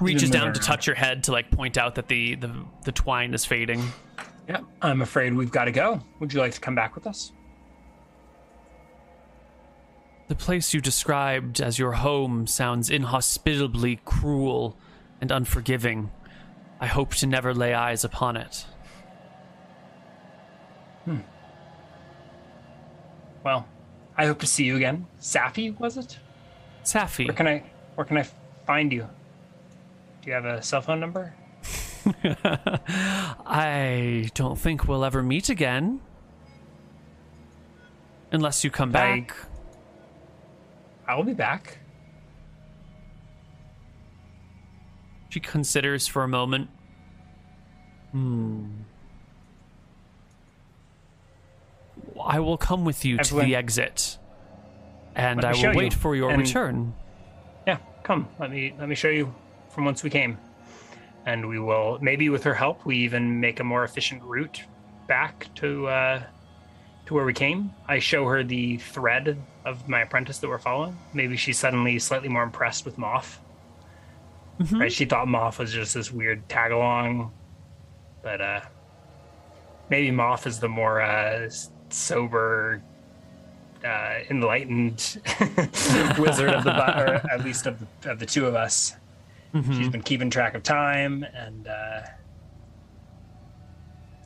reaches 0.00 0.30
down 0.30 0.52
to 0.52 0.60
touch 0.60 0.86
your 0.86 0.96
head 0.96 1.24
to 1.24 1.32
like 1.32 1.50
point 1.50 1.78
out 1.78 1.94
that 1.94 2.08
the 2.08 2.34
the, 2.34 2.52
the 2.84 2.92
twine 2.92 3.32
is 3.34 3.44
fading. 3.44 3.82
Yep, 4.48 4.64
I'm 4.82 5.02
afraid 5.02 5.34
we've 5.34 5.50
got 5.50 5.64
to 5.64 5.72
go. 5.72 6.00
Would 6.20 6.32
you 6.32 6.40
like 6.40 6.52
to 6.52 6.60
come 6.60 6.74
back 6.74 6.94
with 6.94 7.06
us? 7.06 7.32
The 10.28 10.34
place 10.34 10.74
you 10.74 10.80
described 10.80 11.60
as 11.60 11.78
your 11.78 11.92
home 11.92 12.46
sounds 12.46 12.90
inhospitably 12.90 14.00
cruel 14.04 14.76
and 15.20 15.30
unforgiving. 15.30 16.10
I 16.80 16.86
hope 16.86 17.14
to 17.14 17.26
never 17.26 17.54
lay 17.54 17.74
eyes 17.74 18.04
upon 18.04 18.36
it. 18.36 18.66
Hmm. 21.04 21.18
Well, 23.44 23.66
I 24.16 24.26
hope 24.26 24.38
to 24.40 24.46
see 24.46 24.64
you 24.64 24.76
again. 24.76 25.06
Safi, 25.20 25.78
was 25.78 25.96
it? 25.96 26.18
Safi, 26.84 27.26
Where 27.26 27.34
can 27.34 27.46
I 27.46 27.62
where 27.96 28.04
can 28.04 28.16
I 28.18 28.26
find 28.66 28.92
you? 28.92 29.08
Do 30.22 30.28
you 30.28 30.32
have 30.34 30.44
a 30.44 30.62
cell 30.62 30.80
phone 30.80 31.00
number? 31.00 31.34
I 33.46 34.30
don't 34.34 34.58
think 34.58 34.86
we'll 34.88 35.04
ever 35.04 35.22
meet 35.22 35.48
again. 35.48 36.00
Unless 38.32 38.64
you 38.64 38.70
come 38.70 38.90
I- 38.90 38.92
back. 38.92 39.36
I 41.08 41.14
will 41.14 41.22
be 41.24 41.34
back. 41.34 41.78
She 45.28 45.38
considers 45.40 46.06
for 46.08 46.22
a 46.24 46.28
moment. 46.28 46.68
Hmm. 48.12 48.66
I 52.20 52.40
will 52.40 52.56
come 52.56 52.84
with 52.84 53.04
you 53.04 53.18
to 53.18 53.40
the 53.40 53.54
exit. 53.56 54.18
And 55.14 55.44
I 55.44 55.52
will 55.52 55.74
wait 55.74 55.92
you. 55.94 55.98
for 55.98 56.14
your 56.14 56.30
And- 56.30 56.42
return. 56.42 56.94
Yeah, 57.66 57.78
come. 58.02 58.28
Let 58.38 58.50
me 58.50 58.74
let 58.78 58.88
me 58.88 58.94
show 58.94 59.08
you 59.08 59.34
from 59.70 59.84
whence 59.86 60.02
we 60.02 60.10
came. 60.10 60.38
And 61.24 61.48
we 61.48 61.58
will 61.58 61.98
maybe 62.00 62.28
with 62.28 62.44
her 62.44 62.54
help 62.54 62.84
we 62.86 62.96
even 62.98 63.40
make 63.40 63.58
a 63.60 63.64
more 63.64 63.82
efficient 63.84 64.22
route 64.22 64.62
back 65.08 65.48
to 65.56 65.86
uh 65.88 66.22
to 67.06 67.14
where 67.14 67.24
we 67.24 67.32
came. 67.32 67.72
I 67.88 67.98
show 67.98 68.26
her 68.26 68.44
the 68.44 68.76
thread 68.78 69.36
of 69.64 69.88
my 69.88 70.02
apprentice 70.02 70.38
that 70.38 70.48
we're 70.48 70.58
following. 70.58 70.96
Maybe 71.14 71.36
she's 71.36 71.58
suddenly 71.58 71.98
slightly 71.98 72.28
more 72.28 72.42
impressed 72.42 72.84
with 72.84 72.98
Moth. 72.98 73.40
Mhm. 74.60 74.80
Right? 74.80 74.92
She 74.92 75.04
thought 75.04 75.28
Moth 75.28 75.58
was 75.58 75.72
just 75.72 75.94
this 75.94 76.12
weird 76.12 76.48
tag 76.48 76.72
along. 76.72 77.32
But 78.22 78.40
uh 78.40 78.60
maybe 79.88 80.10
Moth 80.10 80.46
is 80.46 80.60
the 80.60 80.68
more 80.68 81.00
uh 81.00 81.48
sober 81.90 82.82
uh, 83.84 84.14
enlightened 84.30 85.20
wizard 86.18 86.50
of 86.50 86.64
the 86.64 86.94
or 86.98 87.14
at 87.30 87.44
least 87.44 87.66
of 87.66 87.78
the, 88.02 88.10
of 88.10 88.18
the 88.18 88.26
two 88.26 88.46
of 88.46 88.54
us. 88.54 88.94
Mhm. 89.54 89.76
She's 89.76 89.88
been 89.88 90.02
keeping 90.02 90.28
track 90.30 90.54
of 90.54 90.62
time 90.62 91.24
and 91.34 91.66
uh, 91.66 92.00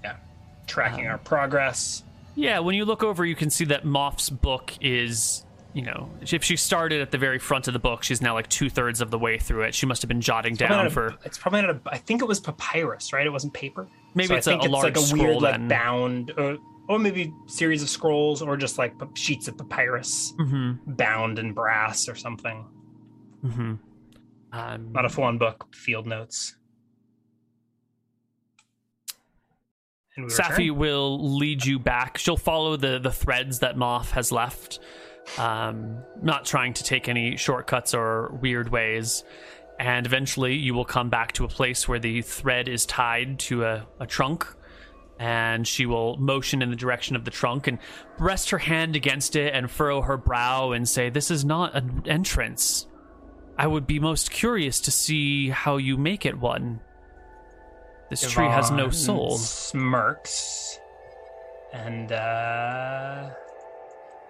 yeah, 0.02 0.16
tracking 0.66 1.06
Um, 1.06 1.12
our 1.12 1.18
progress. 1.18 2.02
Yeah, 2.34 2.60
when 2.60 2.74
you 2.74 2.84
look 2.84 3.02
over, 3.02 3.24
you 3.24 3.34
can 3.34 3.50
see 3.50 3.64
that 3.66 3.84
Moth's 3.84 4.30
book 4.30 4.72
is, 4.80 5.44
you 5.74 5.82
know, 5.82 6.08
if 6.22 6.42
she 6.42 6.56
started 6.56 7.00
at 7.02 7.10
the 7.10 7.18
very 7.18 7.39
front 7.39 7.66
of 7.68 7.74
the 7.74 7.78
book, 7.78 8.02
she's 8.02 8.22
now 8.22 8.34
like 8.34 8.48
two 8.48 8.70
thirds 8.70 9.00
of 9.00 9.10
the 9.10 9.18
way 9.18 9.36
through 9.39 9.62
it. 9.62 9.74
She 9.74 9.84
must 9.84 10.00
have 10.02 10.08
been 10.08 10.20
jotting 10.20 10.56
Probably 10.56 10.76
down 10.76 10.86
a- 10.86 10.90
for 10.90 11.14
it's 11.24 11.36
probably 11.39 11.62
not 11.62 11.70
a. 11.70 11.80
I 11.86 11.98
think 11.98 12.22
it 12.22 12.28
was 12.28 12.40
papyrus, 12.40 13.12
right? 13.12 13.26
It 13.26 13.30
wasn't 13.30 13.52
paper. 13.52 13.86
maybe 14.14 14.28
So 14.28 14.34
it's 14.36 14.47
a, 14.47 14.52
a 14.52 14.58
it's 14.58 14.68
large 14.68 14.84
like 14.84 14.97
a 14.97 15.00
scroll 15.00 15.40
weird, 15.40 15.55
then. 15.55 15.60
like 15.62 15.68
bound, 15.68 16.32
or, 16.39 16.56
or 16.89 16.99
maybe 16.99 17.33
series 17.47 17.83
of 17.83 17.89
scrolls, 17.89 18.42
or 18.42 18.57
just 18.57 18.78
like 18.78 18.94
sheets 19.15 19.47
of 19.49 19.57
papyrus 19.57 20.33
hmm 20.36 20.73
bound 20.86 21.39
in 21.39 21.52
brass 21.52 22.09
or 22.09 22.15
something. 22.15 22.67
hmm 23.42 23.75
Um, 24.52 24.92
Not 24.92 25.05
a 25.05 25.09
full-on 25.09 25.39
book. 25.39 25.75
Field 25.75 26.07
notes. 26.07 26.57
And 30.17 30.26
we 30.26 30.31
Safi 30.33 30.59
return. 30.59 30.76
will 30.78 31.36
lead 31.39 31.65
you 31.65 31.78
back. 31.78 32.18
She'll 32.18 32.36
follow 32.36 32.76
the 32.76 32.99
the 32.99 33.12
threads 33.12 33.60
that 33.60 33.76
Moth 33.76 34.10
has 34.12 34.33
left, 34.33 34.81
um, 35.39 36.02
not 36.23 36.44
trying 36.44 36.75
to 36.75 36.84
take 36.84 37.09
any 37.09 37.36
shortcuts 37.36 37.94
or 37.94 38.36
weird 38.42 38.70
ways. 38.70 39.23
And 39.78 40.05
eventually, 40.05 40.57
you 40.57 40.75
will 40.75 40.84
come 40.84 41.09
back 41.09 41.33
to 41.34 41.44
a 41.44 41.49
place 41.49 41.89
where 41.89 41.99
the 41.99 42.20
thread 42.23 42.68
is 42.68 42.84
tied 42.84 43.39
to 43.41 43.65
a, 43.65 43.86
a 43.99 44.07
trunk, 44.07 44.47
and 45.20 45.68
she 45.68 45.84
will 45.84 46.16
motion 46.16 46.62
in 46.62 46.70
the 46.70 46.76
direction 46.76 47.15
of 47.15 47.26
the 47.26 47.31
trunk 47.31 47.66
and 47.66 47.78
rest 48.18 48.50
her 48.50 48.58
hand 48.58 48.97
against 48.97 49.36
it 49.36 49.55
and 49.55 49.70
furrow 49.70 50.00
her 50.00 50.16
brow 50.16 50.73
and 50.73 50.89
say, 50.89 51.10
This 51.10 51.31
is 51.31 51.44
not 51.44 51.76
an 51.76 52.02
entrance. 52.07 52.86
I 53.58 53.66
would 53.66 53.86
be 53.86 54.00
most 54.00 54.31
curious 54.31 54.81
to 54.81 54.90
see 54.90 55.50
how 55.50 55.76
you 55.76 55.99
make 55.99 56.24
it 56.24 56.39
one. 56.39 56.81
This 58.08 58.28
tree 58.28 58.47
has 58.47 58.70
no 58.70 58.89
soul. 58.89 59.36
Smirks 59.36 60.81
and 61.74 62.10
uh, 62.10 63.31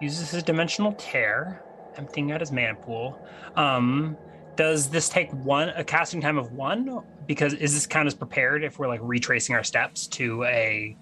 uses 0.01 0.29
his 0.31 0.43
dimensional 0.43 0.91
tear, 0.93 1.63
emptying 1.95 2.33
out 2.33 2.41
his 2.41 2.51
mana 2.51 2.75
pool. 2.75 3.17
Um, 3.55 4.17
does 4.55 4.89
this 4.89 5.09
take 5.09 5.31
one 5.31 5.69
a 5.69 5.83
casting 5.83 6.21
time 6.21 6.37
of 6.37 6.51
one? 6.51 7.01
Because 7.27 7.53
is 7.53 7.73
this 7.73 7.87
count 7.87 8.07
as 8.07 8.13
prepared 8.13 8.63
if 8.63 8.79
we're 8.79 8.87
like 8.87 8.99
retracing 9.03 9.55
our 9.55 9.63
steps 9.63 10.07
to 10.07 10.43
a 10.43 10.97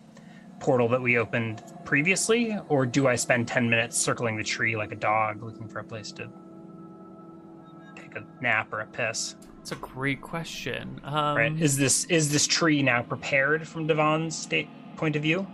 portal 0.59 0.87
that 0.89 1.01
we 1.01 1.17
opened 1.17 1.63
previously, 1.85 2.57
or 2.67 2.85
do 2.85 3.07
I 3.07 3.15
spend 3.15 3.47
ten 3.47 3.69
minutes 3.69 3.97
circling 3.97 4.37
the 4.37 4.43
tree 4.43 4.75
like 4.75 4.91
a 4.91 4.95
dog 4.95 5.41
looking 5.41 5.67
for 5.67 5.79
a 5.79 5.83
place 5.83 6.11
to 6.13 6.29
take 7.95 8.15
a 8.15 8.25
nap 8.41 8.71
or 8.73 8.81
a 8.81 8.87
piss? 8.87 9.35
It's 9.61 9.71
a 9.71 9.75
great 9.75 10.21
question. 10.21 10.99
Um, 11.03 11.37
Right? 11.37 11.61
Is 11.61 11.77
this 11.77 12.05
is 12.05 12.31
this 12.31 12.47
tree 12.47 12.81
now 12.81 13.01
prepared 13.01 13.67
from 13.67 13.87
Divan's 13.87 14.37
state 14.37 14.69
point 14.95 15.15
of 15.15 15.21
view? 15.21 15.47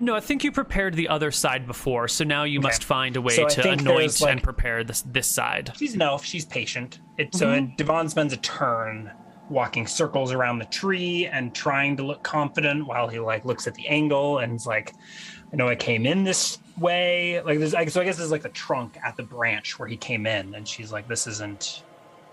No, 0.00 0.14
I 0.14 0.20
think 0.20 0.44
you 0.44 0.52
prepared 0.52 0.94
the 0.94 1.08
other 1.08 1.30
side 1.30 1.66
before, 1.66 2.08
so 2.08 2.24
now 2.24 2.44
you 2.44 2.60
must 2.60 2.84
find 2.84 3.16
a 3.16 3.20
way 3.20 3.34
So 3.34 3.48
to 3.48 3.70
anoint 3.70 4.20
like- 4.20 4.32
and 4.32 4.42
prepare 4.42 4.84
this 4.84 5.02
this 5.02 5.26
side. 5.26 5.72
She's 5.76 5.94
an 5.94 6.02
elf. 6.02 6.24
She's 6.24 6.44
patient. 6.44 7.00
It, 7.16 7.34
So 7.34 7.60
Divan 7.76 8.08
spends 8.08 8.32
a 8.32 8.36
turn 8.36 9.10
walking 9.50 9.86
circles 9.86 10.30
around 10.32 10.58
the 10.58 10.66
tree 10.66 11.26
and 11.26 11.54
trying 11.54 11.96
to 11.96 12.02
look 12.04 12.22
confident 12.22 12.86
while 12.86 13.08
he 13.08 13.18
like 13.18 13.44
looks 13.44 13.66
at 13.66 13.74
the 13.74 13.88
angle 13.88 14.38
and 14.38 14.54
is 14.54 14.66
like, 14.66 14.92
I 15.52 15.56
know 15.56 15.68
I 15.68 15.74
came 15.74 16.04
in 16.06 16.22
this 16.22 16.58
way. 16.76 17.40
Like 17.40 17.58
this, 17.58 17.72
I, 17.74 17.86
so 17.86 18.00
I 18.00 18.04
guess 18.04 18.18
there's 18.18 18.30
like 18.30 18.42
the 18.42 18.50
trunk 18.50 18.98
at 19.02 19.16
the 19.16 19.22
branch 19.22 19.78
where 19.78 19.88
he 19.88 19.96
came 19.96 20.26
in, 20.26 20.54
and 20.54 20.68
she's 20.68 20.92
like, 20.92 21.08
this 21.08 21.26
isn't. 21.26 21.82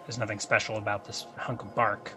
There's 0.05 0.19
nothing 0.19 0.39
special 0.39 0.77
about 0.77 1.03
this 1.05 1.25
hunk 1.37 1.63
of 1.63 1.73
bark. 1.73 2.11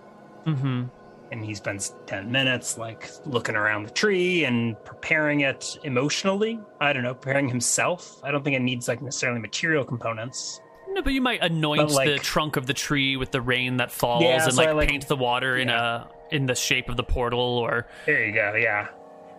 Mm-hmm. 0.47 0.85
And 1.31 1.45
he 1.45 1.55
spends 1.55 1.95
ten 2.07 2.31
minutes 2.33 2.79
like 2.79 3.11
looking 3.27 3.55
around 3.55 3.85
the 3.85 3.91
tree 3.91 4.45
and 4.45 4.83
preparing 4.85 5.41
it 5.41 5.79
emotionally. 5.85 6.59
I 6.81 6.93
don't 6.93 7.03
know, 7.03 7.15
preparing 7.15 7.49
himself. 7.49 8.23
I 8.25 8.31
don't 8.31 8.43
think 8.43 8.57
it 8.57 8.63
needs 8.63 8.89
like 8.89 9.03
necessarily 9.03 9.39
material 9.41 9.85
components. 9.85 10.61
No, 10.89 11.03
but 11.03 11.13
you 11.13 11.21
might 11.21 11.43
anoint 11.43 11.91
like- 11.91 12.09
the 12.09 12.19
trunk 12.19 12.57
of 12.57 12.67
the 12.67 12.73
tree 12.73 13.17
with 13.17 13.31
the 13.31 13.43
rain 13.43 13.77
that 13.77 13.93
falls 13.93 14.23
Yeah, 14.25 14.43
and 14.43 14.53
so 14.53 14.59
like, 14.59 14.69
I, 14.69 14.73
like- 14.73 14.89
paint 14.89 15.07
the 15.07 15.17
water 15.17 15.57
in 15.59 15.69
a 15.69 16.09
in 16.31 16.47
the 16.47 16.55
shape 16.55 16.89
of 16.89 16.97
the 16.97 17.05
portal 17.05 17.41
or 17.41 17.87
There 18.07 18.25
you 18.25 18.33
go, 18.33 18.55
yeah. 18.55 18.89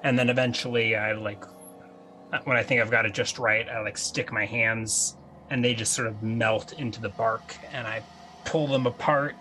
And 0.04 0.18
then 0.18 0.30
eventually 0.30 0.96
I 0.96 1.14
like 1.14 1.44
when 2.44 2.56
I 2.56 2.62
think 2.64 2.82
I've 2.82 2.92
got 2.92 3.06
it 3.08 3.14
just 3.14 3.40
right, 3.40 3.68
I 3.68 3.82
like 3.82 3.98
stick 3.98 4.32
my 4.32 4.46
hands 4.46 5.18
and 5.50 5.66
they 5.66 5.74
just 5.74 5.94
sort 5.94 6.08
of 6.08 6.22
melt 6.22 6.74
into 6.74 7.02
the 7.02 7.10
bark 7.10 7.56
and 7.74 7.88
I 7.88 8.04
pull 8.46 8.68
them 8.68 8.86
apart 8.86 9.36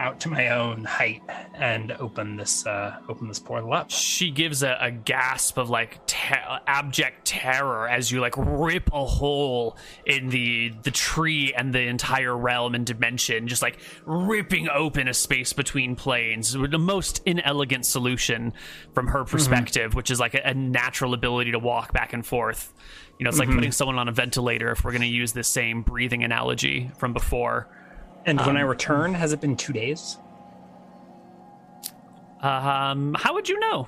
out 0.00 0.18
to 0.20 0.28
my 0.28 0.48
own 0.48 0.82
height 0.84 1.22
and 1.54 1.92
open 1.92 2.36
this 2.36 2.66
uh 2.66 2.98
open 3.08 3.28
this 3.28 3.38
portal 3.38 3.72
up. 3.72 3.90
she 3.90 4.30
gives 4.30 4.62
a, 4.62 4.76
a 4.80 4.90
gasp 4.90 5.58
of 5.58 5.68
like 5.68 6.04
te- 6.06 6.34
abject 6.66 7.26
terror 7.26 7.88
as 7.88 8.10
you 8.10 8.20
like 8.20 8.34
rip 8.36 8.90
a 8.92 9.04
hole 9.04 9.76
in 10.06 10.30
the 10.30 10.72
the 10.82 10.90
tree 10.90 11.52
and 11.56 11.72
the 11.72 11.82
entire 11.82 12.36
realm 12.36 12.74
and 12.74 12.86
dimension 12.86 13.46
just 13.46 13.62
like 13.62 13.78
ripping 14.06 14.68
open 14.70 15.06
a 15.06 15.14
space 15.14 15.52
between 15.52 15.94
planes 15.94 16.52
the 16.52 16.78
most 16.78 17.20
inelegant 17.26 17.84
solution 17.84 18.52
from 18.94 19.06
her 19.06 19.24
perspective 19.24 19.94
which 19.94 20.10
is 20.10 20.18
like 20.18 20.34
a, 20.34 20.40
a 20.48 20.54
natural 20.54 21.12
ability 21.14 21.52
to 21.52 21.58
walk 21.58 21.92
back 21.92 22.12
and 22.12 22.26
forth. 22.26 22.72
You 23.18 23.24
know 23.24 23.28
it's 23.28 23.38
like 23.38 23.50
putting 23.50 23.70
someone 23.72 23.98
on 23.98 24.08
a 24.08 24.12
ventilator 24.12 24.70
if 24.70 24.82
we're 24.82 24.92
going 24.92 25.02
to 25.02 25.06
use 25.06 25.32
the 25.32 25.44
same 25.44 25.82
breathing 25.82 26.24
analogy 26.24 26.90
from 26.96 27.12
before 27.12 27.68
And 28.26 28.38
when 28.40 28.56
I 28.56 28.60
return, 28.62 29.14
has 29.14 29.32
it 29.32 29.40
been 29.40 29.56
two 29.56 29.72
days? 29.72 30.16
um 32.42 33.14
how 33.18 33.34
would 33.34 33.48
you 33.50 33.58
know 33.60 33.86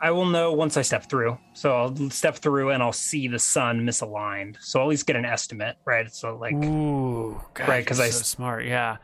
I 0.00 0.10
will 0.10 0.26
know 0.26 0.52
once 0.52 0.76
I 0.76 0.82
step 0.82 1.04
through. 1.08 1.38
So 1.52 1.76
I'll 1.76 2.10
step 2.10 2.34
through 2.34 2.70
and 2.70 2.82
I'll 2.82 2.92
see 2.92 3.28
the 3.28 3.38
sun 3.38 3.82
misaligned. 3.86 4.56
So 4.60 4.80
I'll 4.80 4.86
at 4.86 4.90
least 4.90 5.06
get 5.06 5.14
an 5.14 5.24
estimate, 5.24 5.76
right? 5.86 6.12
So 6.12 6.36
like 6.36 6.54
Ooh, 6.54 7.40
God, 7.54 7.68
Right, 7.68 7.86
'cause 7.86 7.98
you're 7.98 8.06
I 8.08 8.10
so 8.10 8.18
s- 8.18 8.26
smart. 8.26 8.64
Yeah, 8.64 8.96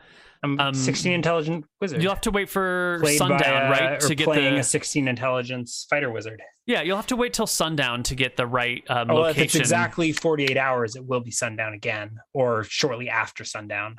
I'm 0.43 0.59
um, 0.59 0.73
16 0.73 1.13
intelligent 1.13 1.63
wizard. 1.79 2.03
you'll 2.03 2.11
have 2.11 2.19
to 2.21 2.31
wait 2.31 2.49
for 2.49 2.97
played 2.99 3.17
sundown, 3.17 3.39
by, 3.69 3.77
uh, 3.77 3.89
right, 3.91 3.99
to 4.01 4.13
get 4.13 4.25
playing 4.25 4.55
the 4.55 4.59
a 4.59 4.63
16 4.63 5.07
intelligence 5.07 5.87
fighter 5.89 6.11
wizard. 6.11 6.41
yeah. 6.65 6.81
You'll 6.81 6.97
have 6.97 7.07
to 7.07 7.15
wait 7.15 7.31
till 7.31 7.47
sundown 7.47 8.03
to 8.03 8.13
get 8.15 8.35
the 8.35 8.45
right 8.45 8.83
um, 8.89 9.09
Oh, 9.09 9.15
well, 9.21 9.25
if 9.27 9.37
it's 9.37 9.55
exactly 9.55 10.11
48 10.11 10.57
hours, 10.57 10.97
it 10.97 11.05
will 11.05 11.21
be 11.21 11.31
sundown 11.31 11.73
again, 11.73 12.17
or 12.33 12.65
shortly 12.65 13.09
after 13.09 13.45
sundown. 13.45 13.95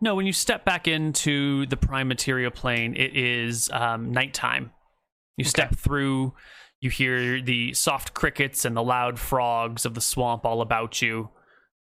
No, 0.00 0.14
when 0.14 0.26
you 0.26 0.32
step 0.32 0.64
back 0.64 0.86
into 0.86 1.66
the 1.66 1.76
prime 1.76 2.08
materia 2.08 2.50
plane, 2.50 2.94
it 2.96 3.16
is 3.16 3.70
um, 3.72 4.12
nighttime. 4.12 4.70
You 5.36 5.44
step 5.44 5.74
through, 5.74 6.34
you 6.80 6.90
hear 6.90 7.40
the 7.40 7.72
soft 7.74 8.14
crickets 8.14 8.64
and 8.64 8.76
the 8.76 8.82
loud 8.82 9.18
frogs 9.18 9.84
of 9.86 9.94
the 9.94 10.00
swamp 10.00 10.44
all 10.44 10.60
about 10.60 11.00
you, 11.02 11.30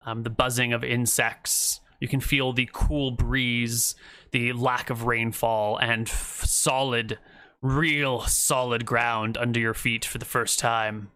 um, 0.05 0.23
the 0.23 0.29
buzzing 0.29 0.71
of 0.73 0.83
insects. 0.83 1.79
You 1.99 2.07
can 2.07 2.19
feel 2.19 2.53
the 2.53 2.69
cool 2.73 3.11
breeze, 3.11 3.95
the 4.31 4.53
lack 4.53 4.89
of 4.89 5.03
rainfall, 5.05 5.77
and 5.77 6.07
f- 6.07 6.43
solid, 6.45 7.17
real 7.61 8.21
solid 8.21 8.85
ground 8.85 9.37
under 9.37 9.59
your 9.59 9.73
feet 9.73 10.03
for 10.05 10.17
the 10.17 10.25
first 10.25 10.59
time. 10.59 11.11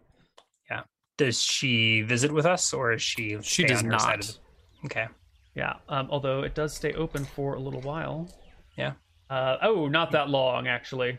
Yeah. 0.70 0.82
Does 1.18 1.40
she 1.42 2.00
visit 2.02 2.32
with 2.32 2.46
us, 2.46 2.72
or 2.72 2.92
is 2.92 3.02
she? 3.02 3.38
She 3.42 3.64
does 3.64 3.82
not. 3.82 4.20
the- 4.22 4.36
Okay. 4.86 5.06
Yeah, 5.54 5.74
um, 5.88 6.08
although 6.10 6.42
it 6.42 6.54
does 6.54 6.72
stay 6.74 6.92
open 6.94 7.24
for 7.24 7.54
a 7.54 7.60
little 7.60 7.80
while. 7.80 8.28
Yeah. 8.76 8.92
Uh, 9.28 9.56
oh, 9.62 9.88
not 9.88 10.12
that 10.12 10.28
long, 10.30 10.66
actually. 10.68 11.18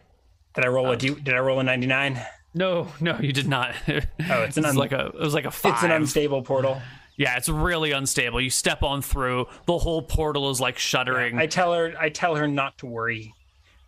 Did 0.55 0.65
I 0.65 0.67
roll 0.67 0.87
Um, 0.87 0.93
a 0.93 0.97
D, 0.97 1.09
Did 1.15 1.33
I 1.33 1.39
roll 1.39 1.59
a 1.59 1.63
99? 1.63 2.19
No, 2.53 2.87
no, 2.99 3.17
you 3.19 3.31
did 3.33 3.47
not. 3.47 3.73
Oh, 3.87 4.43
it's 4.43 4.57
an 4.57 4.63
It's 4.65 4.69
un- 4.71 4.75
like 4.75 4.91
a 4.91 5.07
it 5.07 5.19
was 5.19 5.33
like 5.33 5.45
a 5.45 5.51
five. 5.51 5.73
It's 5.75 5.83
an 5.83 5.91
unstable 5.91 6.41
portal. 6.43 6.81
yeah, 7.17 7.37
it's 7.37 7.47
really 7.49 7.91
unstable. 7.91 8.41
You 8.41 8.49
step 8.49 8.83
on 8.83 9.01
through, 9.01 9.47
the 9.67 9.77
whole 9.77 10.01
portal 10.01 10.49
is 10.49 10.59
like 10.59 10.77
shuddering. 10.77 11.37
I 11.37 11.47
tell 11.47 11.73
her. 11.73 11.93
I 11.99 12.09
tell 12.09 12.35
her 12.35 12.47
not 12.47 12.77
to 12.79 12.85
worry. 12.85 13.33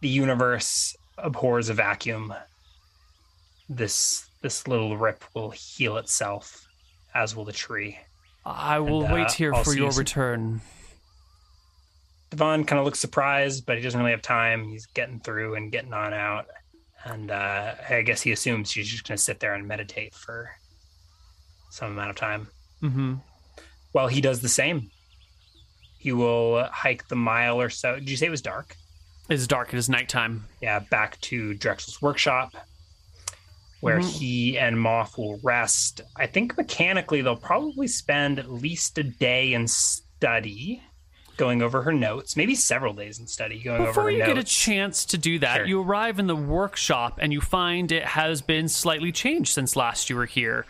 The 0.01 0.07
universe 0.09 0.95
abhors 1.17 1.69
a 1.69 1.73
vacuum. 1.73 2.33
This 3.69 4.30
this 4.41 4.67
little 4.67 4.97
rip 4.97 5.23
will 5.33 5.51
heal 5.51 5.97
itself, 5.97 6.65
as 7.15 7.35
will 7.35 7.45
the 7.45 7.53
tree. 7.53 7.97
I 8.45 8.80
will 8.80 9.03
and, 9.03 9.11
uh, 9.11 9.15
wait 9.15 9.31
here 9.31 9.53
I'll 9.53 9.63
for 9.63 9.73
your 9.73 9.91
you 9.91 9.97
return. 9.97 10.61
Divan 12.30 12.65
kind 12.65 12.80
of 12.80 12.85
looks 12.85 12.99
surprised, 12.99 13.65
but 13.65 13.77
he 13.77 13.83
doesn't 13.83 13.99
really 13.99 14.11
have 14.11 14.22
time. 14.22 14.65
He's 14.65 14.85
getting 14.88 15.19
through 15.19 15.55
and 15.55 15.72
getting 15.72 15.93
on 15.93 16.13
out. 16.13 16.47
And 17.05 17.31
uh, 17.31 17.75
I 17.89 18.01
guess 18.01 18.22
he 18.22 18.31
assumes 18.31 18.72
she's 18.72 18.88
just 18.88 19.07
going 19.07 19.17
to 19.17 19.23
sit 19.23 19.39
there 19.39 19.53
and 19.53 19.67
meditate 19.67 20.13
for 20.13 20.51
some 21.69 21.91
amount 21.91 22.09
of 22.09 22.15
time. 22.15 22.47
Mm-hmm. 22.81 23.15
Well, 23.93 24.07
he 24.07 24.22
does 24.22 24.41
the 24.41 24.49
same. 24.49 24.89
He 25.99 26.11
will 26.11 26.63
hike 26.65 27.07
the 27.07 27.15
mile 27.15 27.61
or 27.61 27.69
so. 27.69 27.95
Did 27.95 28.09
you 28.09 28.17
say 28.17 28.25
it 28.25 28.31
was 28.31 28.41
dark? 28.41 28.75
It's 29.30 29.47
dark. 29.47 29.73
It 29.73 29.77
is 29.77 29.89
nighttime. 29.89 30.45
Yeah, 30.61 30.80
back 30.80 31.19
to 31.22 31.53
Drexel's 31.53 32.01
workshop, 32.01 32.53
where 33.83 33.99
Mhm. 33.99 34.11
he 34.19 34.57
and 34.57 34.79
Moth 34.79 35.17
will 35.17 35.39
rest. 35.43 35.99
I 36.15 36.25
think 36.25 36.55
mechanically 36.57 37.21
they'll 37.21 37.35
probably 37.35 37.87
spend 37.87 38.39
at 38.39 38.49
least 38.49 38.97
a 38.97 39.03
day 39.03 39.53
in 39.53 39.67
study, 39.67 40.81
going 41.35 41.61
over 41.61 41.81
her 41.81 41.91
notes. 41.91 42.37
Maybe 42.37 42.55
several 42.55 42.93
days 42.93 43.19
in 43.19 43.27
study, 43.27 43.61
going 43.61 43.81
over 43.81 43.89
Before 43.89 44.03
her 44.03 44.11
you 44.11 44.19
notes. 44.19 44.27
get 44.29 44.37
a 44.37 44.43
chance 44.43 45.03
to 45.05 45.17
do 45.17 45.37
that, 45.39 45.57
Sure. 45.57 45.65
you 45.65 45.81
arrive 45.81 46.17
in 46.17 46.27
the 46.27 46.35
workshop 46.35 47.19
and 47.21 47.33
you 47.33 47.41
find 47.41 47.91
it 47.91 48.05
has 48.05 48.41
been 48.41 48.69
slightly 48.69 49.11
changed 49.11 49.51
since 49.51 49.75
last 49.75 50.09
you 50.09 50.15
were 50.15 50.27
here. 50.27 50.65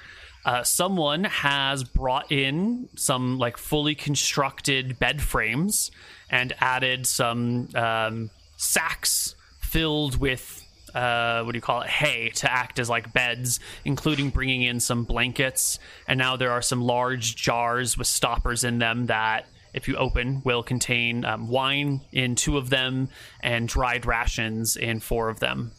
Uh, 0.46 0.64
someone 0.64 1.24
has 1.26 1.84
brought 1.84 2.32
in 2.32 2.90
some 2.96 3.38
like 3.38 3.58
fully 3.58 3.94
constructed 3.94 4.98
bed 5.00 5.22
frames 5.22 5.92
and 6.32 6.54
added 6.60 7.06
some 7.06 7.70
um, 7.76 8.30
sacks 8.58 9.36
filled 9.62 10.20
with 10.20 10.63
uh, 10.94 11.42
what 11.44 11.52
do 11.54 11.58
you 11.58 11.62
call 11.62 11.82
it 11.82 11.90
hay 11.90 12.30
to 12.30 12.52
act 12.52 12.80
as 12.80 12.90
like 12.90 13.12
beds 13.14 13.60
including 13.86 14.30
bringing 14.30 14.62
in 14.62 14.80
some 14.80 15.04
blankets 15.04 15.80
and 16.08 16.18
now 16.18 16.36
there 16.36 16.52
are 16.52 16.62
some 16.62 16.82
large 16.82 17.36
jars 17.36 17.98
with 17.98 18.08
stoppers 18.08 18.64
in 18.64 18.80
them 18.80 19.08
that 19.08 19.46
if 19.74 19.88
you 19.88 19.96
open 19.96 20.42
will 20.46 20.62
contain 20.62 21.26
um, 21.26 21.48
wine 21.48 22.00
in 22.12 22.36
two 22.36 22.58
of 22.58 22.70
them 22.70 23.10
and 23.42 23.68
dried 23.68 24.06
rations 24.06 24.76
in 24.76 25.00
four 25.00 25.30
of 25.30 25.40
them 25.40 25.72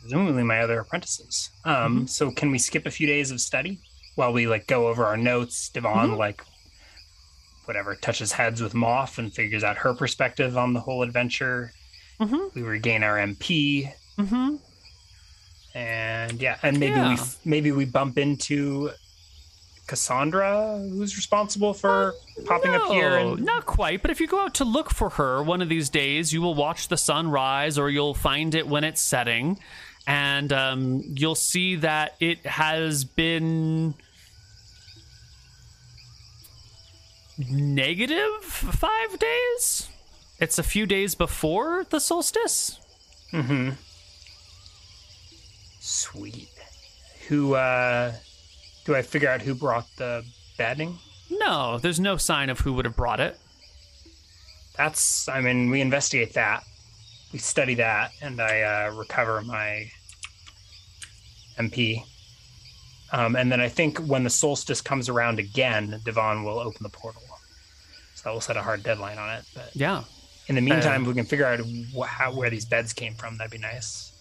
presumably 0.00 0.42
my 0.44 0.60
other 0.60 0.80
apprentices. 0.80 1.50
Um, 1.64 1.74
Mm-hmm. 1.74 2.06
So 2.06 2.30
can 2.30 2.50
we 2.50 2.58
skip 2.58 2.86
a 2.86 2.90
few 2.90 3.06
days 3.06 3.30
of 3.30 3.40
study 3.40 3.78
while 4.14 4.32
we 4.32 4.46
like 4.46 4.66
go 4.66 4.86
over 4.88 5.04
our 5.04 5.16
notes? 5.18 5.68
Divan 5.68 6.10
Mm-hmm. 6.10 6.14
like 6.16 6.40
whatever 7.66 7.94
touches 7.94 8.32
heads 8.32 8.62
with 8.62 8.72
Moth 8.74 9.18
and 9.18 9.34
figures 9.34 9.62
out 9.64 9.76
her 9.78 9.92
perspective 9.94 10.56
on 10.56 10.72
the 10.72 10.80
whole 10.80 11.02
adventure. 11.02 11.72
Mhm. 12.20 12.54
We 12.54 12.62
regain 12.62 13.02
our 13.02 13.18
MP. 13.18 13.92
Mm-hmm. 14.18 14.56
and 15.74 16.42
yeah, 16.42 16.58
and 16.62 16.78
maybe 16.78 16.94
Yeah. 16.94 17.14
we 17.14 17.20
maybe 17.44 17.72
we 17.72 17.84
bump 17.84 18.18
into 18.18 18.90
Cassandra, 19.86 20.78
who's 20.90 21.16
responsible 21.16 21.72
for 21.72 22.14
popping 22.44 22.74
up 22.74 22.88
here. 22.88 23.16
And 23.16 23.44
not 23.44 23.64
quite. 23.64 24.02
But 24.02 24.10
if 24.10 24.20
you 24.20 24.26
go 24.26 24.40
out 24.40 24.54
to 24.54 24.64
look 24.64 24.90
for 24.90 25.10
her 25.10 25.42
one 25.42 25.62
of 25.62 25.68
these 25.68 25.88
days, 25.88 26.32
you 26.32 26.42
will 26.42 26.54
watch 26.54 26.88
the 26.88 26.96
sun 26.98 27.30
rise, 27.30 27.78
or 27.78 27.88
you'll 27.88 28.14
find 28.14 28.54
it 28.54 28.68
when 28.68 28.84
it's 28.84 29.00
setting, 29.00 29.58
and 30.06 30.52
um, 30.52 31.02
you'll 31.06 31.34
see 31.34 31.76
that 31.76 32.16
it 32.20 32.44
has 32.44 33.04
been 33.04 33.94
negative 37.50 38.42
five 38.42 39.18
days. 39.18 39.88
It's 40.40 40.58
a 40.58 40.62
few 40.62 40.86
days 40.86 41.14
before 41.14 41.84
the 41.88 41.98
solstice. 41.98 42.78
Sweet. 45.88 46.50
Who 47.28 47.54
uh 47.54 48.12
do 48.84 48.94
I 48.94 49.00
figure 49.02 49.28
out 49.30 49.40
who 49.42 49.54
brought 49.54 49.86
the 49.96 50.22
bedding? 50.58 50.98
No, 51.30 51.78
there's 51.78 51.98
no 51.98 52.16
sign 52.18 52.50
of 52.50 52.60
who 52.60 52.72
would 52.74 52.84
have 52.84 52.94
brought 52.96 53.20
it. 53.20 53.38
That's 54.76 55.28
I 55.28 55.40
mean, 55.40 55.70
we 55.70 55.80
investigate 55.80 56.34
that. 56.34 56.62
We 57.32 57.38
study 57.38 57.74
that 57.76 58.12
and 58.20 58.38
I 58.40 58.60
uh 58.62 58.94
recover 58.94 59.40
my 59.40 59.90
MP. 61.58 62.02
Um, 63.10 63.34
and 63.36 63.50
then 63.50 63.60
I 63.60 63.68
think 63.70 63.98
when 64.00 64.24
the 64.24 64.30
solstice 64.30 64.82
comes 64.82 65.08
around 65.08 65.38
again, 65.38 65.98
Divan 66.04 66.44
will 66.44 66.58
open 66.58 66.82
the 66.82 66.90
portal. 66.90 67.22
So 68.14 68.22
that 68.24 68.32
will 68.34 68.42
set 68.42 68.58
a 68.58 68.62
hard 68.62 68.82
deadline 68.82 69.16
on 69.16 69.30
it. 69.38 69.44
But 69.54 69.70
Yeah. 69.74 70.04
in 70.48 70.54
the 70.54 70.60
meantime, 70.60 71.02
if 71.02 71.08
we 71.08 71.14
can 71.14 71.24
figure 71.24 71.46
out 71.46 71.60
wh- 71.96 72.06
how, 72.06 72.34
where 72.34 72.50
these 72.50 72.66
beds 72.66 72.92
came 72.92 73.14
from. 73.14 73.38
That'd 73.38 73.50
be 73.52 73.58
nice. 73.58 74.12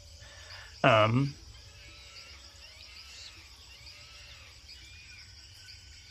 Um, 0.83 1.33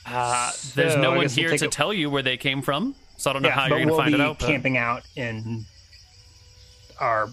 Uh, 0.06 0.50
there's 0.74 0.92
So, 0.94 1.00
no 1.00 1.12
I 1.12 1.16
one 1.16 1.24
guess 1.26 1.36
we'll 1.36 1.48
here 1.48 1.58
to 1.58 1.66
a- 1.66 1.68
tell 1.68 1.92
you 1.92 2.08
where 2.10 2.22
they 2.22 2.36
came 2.36 2.62
from, 2.62 2.94
so 3.16 3.30
I 3.30 3.32
don't 3.32 3.42
know 3.42 3.48
yeah, 3.48 3.54
how 3.54 3.66
you're 3.66 3.78
going 3.78 3.88
to 3.88 3.92
we'll 3.94 4.00
find 4.00 4.12
be 4.14 4.20
it 4.20 4.24
out. 4.24 4.38
but- 4.38 4.46
camping 4.46 4.76
out 4.76 5.02
in 5.16 5.64
our 7.00 7.28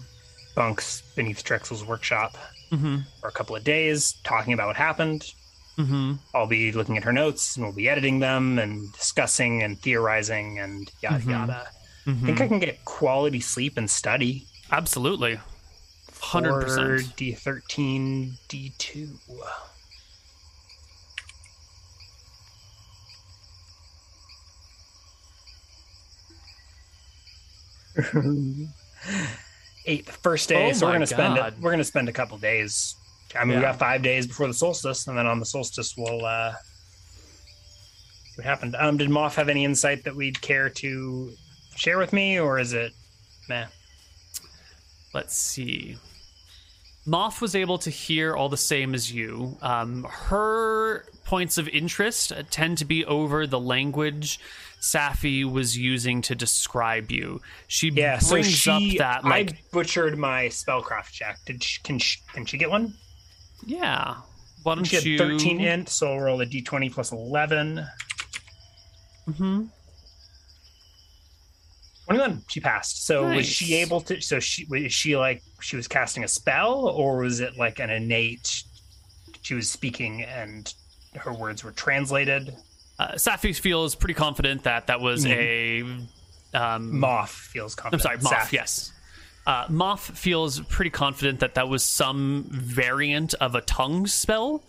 bunks 0.56 1.02
beneath 1.16 1.42
Drexel's 1.44 1.84
workshop 1.84 2.36
Mhm. 2.72 3.04
for 3.20 3.28
a 3.28 3.32
couple 3.32 3.54
of 3.56 3.64
days, 3.64 4.14
talking 4.24 4.52
about 4.52 4.66
what 4.68 4.76
happened. 4.76 5.32
Mhm. 5.78 6.18
I'll 6.34 6.46
be 6.46 6.70
looking 6.72 6.96
at 6.96 7.04
her 7.04 7.12
notes 7.12 7.56
and 7.56 7.64
we'll 7.64 7.74
be 7.74 7.88
editing 7.88 8.20
them 8.20 8.58
and 8.58 8.92
discussing 8.92 9.62
and 9.62 9.80
theorizing 9.80 10.58
and 10.60 10.90
yada 11.02 11.18
Mhm. 11.18 11.30
yada. 11.30 11.68
I 12.06 12.12
think. 12.12 12.40
I 12.40 12.48
can 12.48 12.58
get 12.58 12.84
quality 12.84 13.40
sleep 13.40 13.76
and 13.76 13.90
study. 13.90 14.46
Absolutely. 14.70 15.40
100%. 16.20 17.16
D13, 17.16 18.36
D2. 18.48 19.18
Eight, 19.28 19.38
the 29.86 30.02
first 30.22 30.48
day. 30.48 30.70
Oh 30.70 30.72
so 30.72 30.86
we're 30.86 30.92
gonna 30.92 31.06
spend 31.06 31.36
it. 31.38 31.54
We're 31.60 31.70
gonna 31.70 31.84
spend 31.84 32.08
a 32.08 32.12
couple 32.12 32.36
days. 32.38 32.96
I 33.36 33.40
mean, 33.44 33.50
we 33.50 33.54
Yeah. 33.62 33.72
got 33.72 33.78
five 33.78 34.02
days 34.02 34.26
before 34.26 34.46
the 34.46 34.54
solstice, 34.54 35.06
and 35.06 35.16
then 35.18 35.26
on 35.26 35.38
the 35.40 35.46
solstice 35.46 35.94
we'll 35.96 36.24
uh, 36.24 36.54
what 38.36 38.44
happened. 38.44 38.76
Um, 38.78 38.96
did 38.96 39.10
Moth 39.10 39.36
have 39.36 39.48
any 39.48 39.64
insight 39.64 40.04
that 40.04 40.14
we'd 40.14 40.40
care 40.40 40.68
to 40.70 41.32
share 41.76 41.98
with 41.98 42.12
me, 42.12 42.38
or 42.38 42.58
is 42.58 42.72
it 42.72 42.92
meh? 43.48 43.66
Let's 45.12 45.36
see. 45.36 45.96
Moth 47.06 47.40
was 47.42 47.54
able 47.54 47.76
to 47.78 47.90
hear 47.90 48.34
all 48.34 48.48
the 48.48 48.56
same 48.56 48.94
as 48.94 49.12
you. 49.12 49.58
Um, 49.60 50.04
her 50.08 51.04
points 51.24 51.58
of 51.58 51.68
interest 51.68 52.32
tend 52.50 52.78
to 52.78 52.84
be 52.84 53.04
over 53.04 53.46
the 53.46 53.60
language 53.60 54.40
Safi 54.84 55.50
was 55.50 55.76
using 55.78 56.20
to 56.22 56.34
describe 56.34 57.10
you. 57.10 57.40
She 57.68 57.88
Yeah, 57.90 58.18
so 58.18 58.32
brings 58.34 58.48
she. 58.48 58.70
up 58.70 59.22
that 59.22 59.24
like 59.24 59.52
I 59.52 59.58
butchered 59.72 60.18
my 60.18 60.44
spellcraft 60.46 61.10
check. 61.12 61.38
Did 61.46 61.62
she, 61.62 61.80
can 61.82 61.98
she, 61.98 62.18
can 62.32 62.44
she 62.44 62.58
get 62.58 62.70
one? 62.70 62.94
yeah. 63.66 64.16
Why 64.62 64.74
don't 64.76 64.84
She 64.84 64.96
had 64.96 65.04
you? 65.04 65.18
13 65.18 65.60
int, 65.60 65.88
so 65.90 66.12
I'll 66.12 66.20
roll 66.20 66.40
a 66.40 66.46
d20 66.46 66.90
plus 66.92 67.12
11. 67.12 67.84
Mm-hmm. 69.28 69.64
21. 72.06 72.42
She 72.48 72.60
passed. 72.60 73.06
So 73.06 73.26
was 73.28 73.46
she 73.46 73.74
able 73.76 74.00
to? 74.02 74.20
So 74.20 74.40
she 74.40 74.64
was 74.66 74.92
she 74.92 75.16
like 75.16 75.42
she 75.60 75.76
was 75.76 75.86
casting 75.88 76.24
a 76.24 76.28
spell, 76.28 76.88
or 76.88 77.18
was 77.18 77.40
it 77.40 77.56
like 77.58 77.78
an 77.78 77.90
innate? 77.90 78.62
She 79.42 79.54
was 79.54 79.68
speaking 79.68 80.22
and 80.22 80.72
her 81.16 81.32
words 81.32 81.62
were 81.64 81.72
translated. 81.72 82.54
Uh, 82.98 83.12
Safi 83.14 83.58
feels 83.58 83.94
pretty 83.94 84.14
confident 84.14 84.62
that 84.64 84.86
that 84.86 85.00
was 85.00 85.26
a. 85.26 85.82
Um, 86.52 87.00
Moth 87.00 87.30
feels 87.30 87.74
confident. 87.74 88.06
I'm 88.06 88.20
sorry, 88.20 88.22
Moth. 88.36 88.46
Saf- 88.48 88.52
Yes, 88.52 88.92
uh, 89.46 89.66
Moth 89.68 90.16
feels 90.16 90.60
pretty 90.60 90.90
confident 90.90 91.40
that 91.40 91.54
that 91.56 91.68
was 91.68 91.82
some 91.82 92.46
variant 92.50 93.34
of 93.34 93.54
a 93.56 93.60
tongue 93.62 94.06
spell 94.06 94.62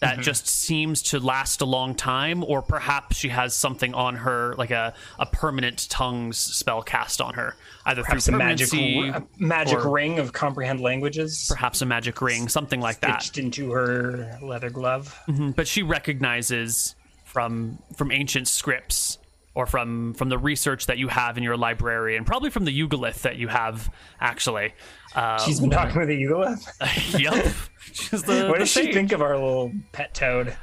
that 0.00 0.14
Mm-hmm. 0.14 0.22
just 0.22 0.46
seems 0.46 1.02
to 1.02 1.18
last 1.18 1.60
a 1.60 1.64
long 1.64 1.92
time, 1.94 2.44
or 2.44 2.62
perhaps 2.62 3.16
she 3.16 3.28
has 3.30 3.52
something 3.52 3.94
on 3.94 4.14
her, 4.16 4.54
like 4.56 4.70
a, 4.70 4.94
a 5.18 5.26
permanent 5.26 5.88
tongues 5.90 6.36
spell 6.38 6.82
cast 6.82 7.20
on 7.20 7.34
her, 7.34 7.56
either 7.86 8.02
Perhaps 8.04 8.26
through 8.26 8.36
a 8.36 8.38
magic 8.38 8.72
a 8.72 9.22
magic 9.38 9.84
ring 9.84 10.20
of 10.20 10.32
comprehend 10.32 10.80
languages 10.80 11.46
perhaps 11.48 11.82
a 11.82 11.86
magic 11.86 12.20
ring, 12.22 12.48
something 12.48 12.80
like 12.80 13.00
that. 13.00 13.22
stitched 13.22 13.38
into 13.38 13.72
her 13.72 14.38
leather 14.40 14.70
glove. 14.70 15.16
Mhm, 15.28 15.56
But 15.56 15.66
she 15.66 15.82
recognizes 15.82 16.94
from 17.38 17.78
from 17.94 18.10
ancient 18.10 18.48
scripts 18.48 19.16
or 19.54 19.64
from 19.64 20.12
from 20.14 20.28
the 20.28 20.36
research 20.36 20.86
that 20.86 20.98
you 20.98 21.06
have 21.06 21.38
in 21.38 21.44
your 21.44 21.56
library, 21.56 22.16
and 22.16 22.26
probably 22.26 22.50
from 22.50 22.64
the 22.64 22.76
Euglith 22.76 23.22
that 23.22 23.36
you 23.36 23.46
have 23.46 23.88
actually. 24.20 24.74
Uh, 25.14 25.38
She's 25.38 25.60
been 25.60 25.70
talking 25.70 26.00
with 26.00 26.08
the 26.08 26.20
Eugolith. 26.20 27.16
yep. 27.20 27.54
She's 27.92 28.24
the, 28.24 28.48
What 28.48 28.54
the 28.54 28.58
does 28.58 28.70
she 28.70 28.92
think 28.92 29.12
of 29.12 29.22
our 29.22 29.34
little 29.38 29.72
pet 29.92 30.14
toad? 30.14 30.56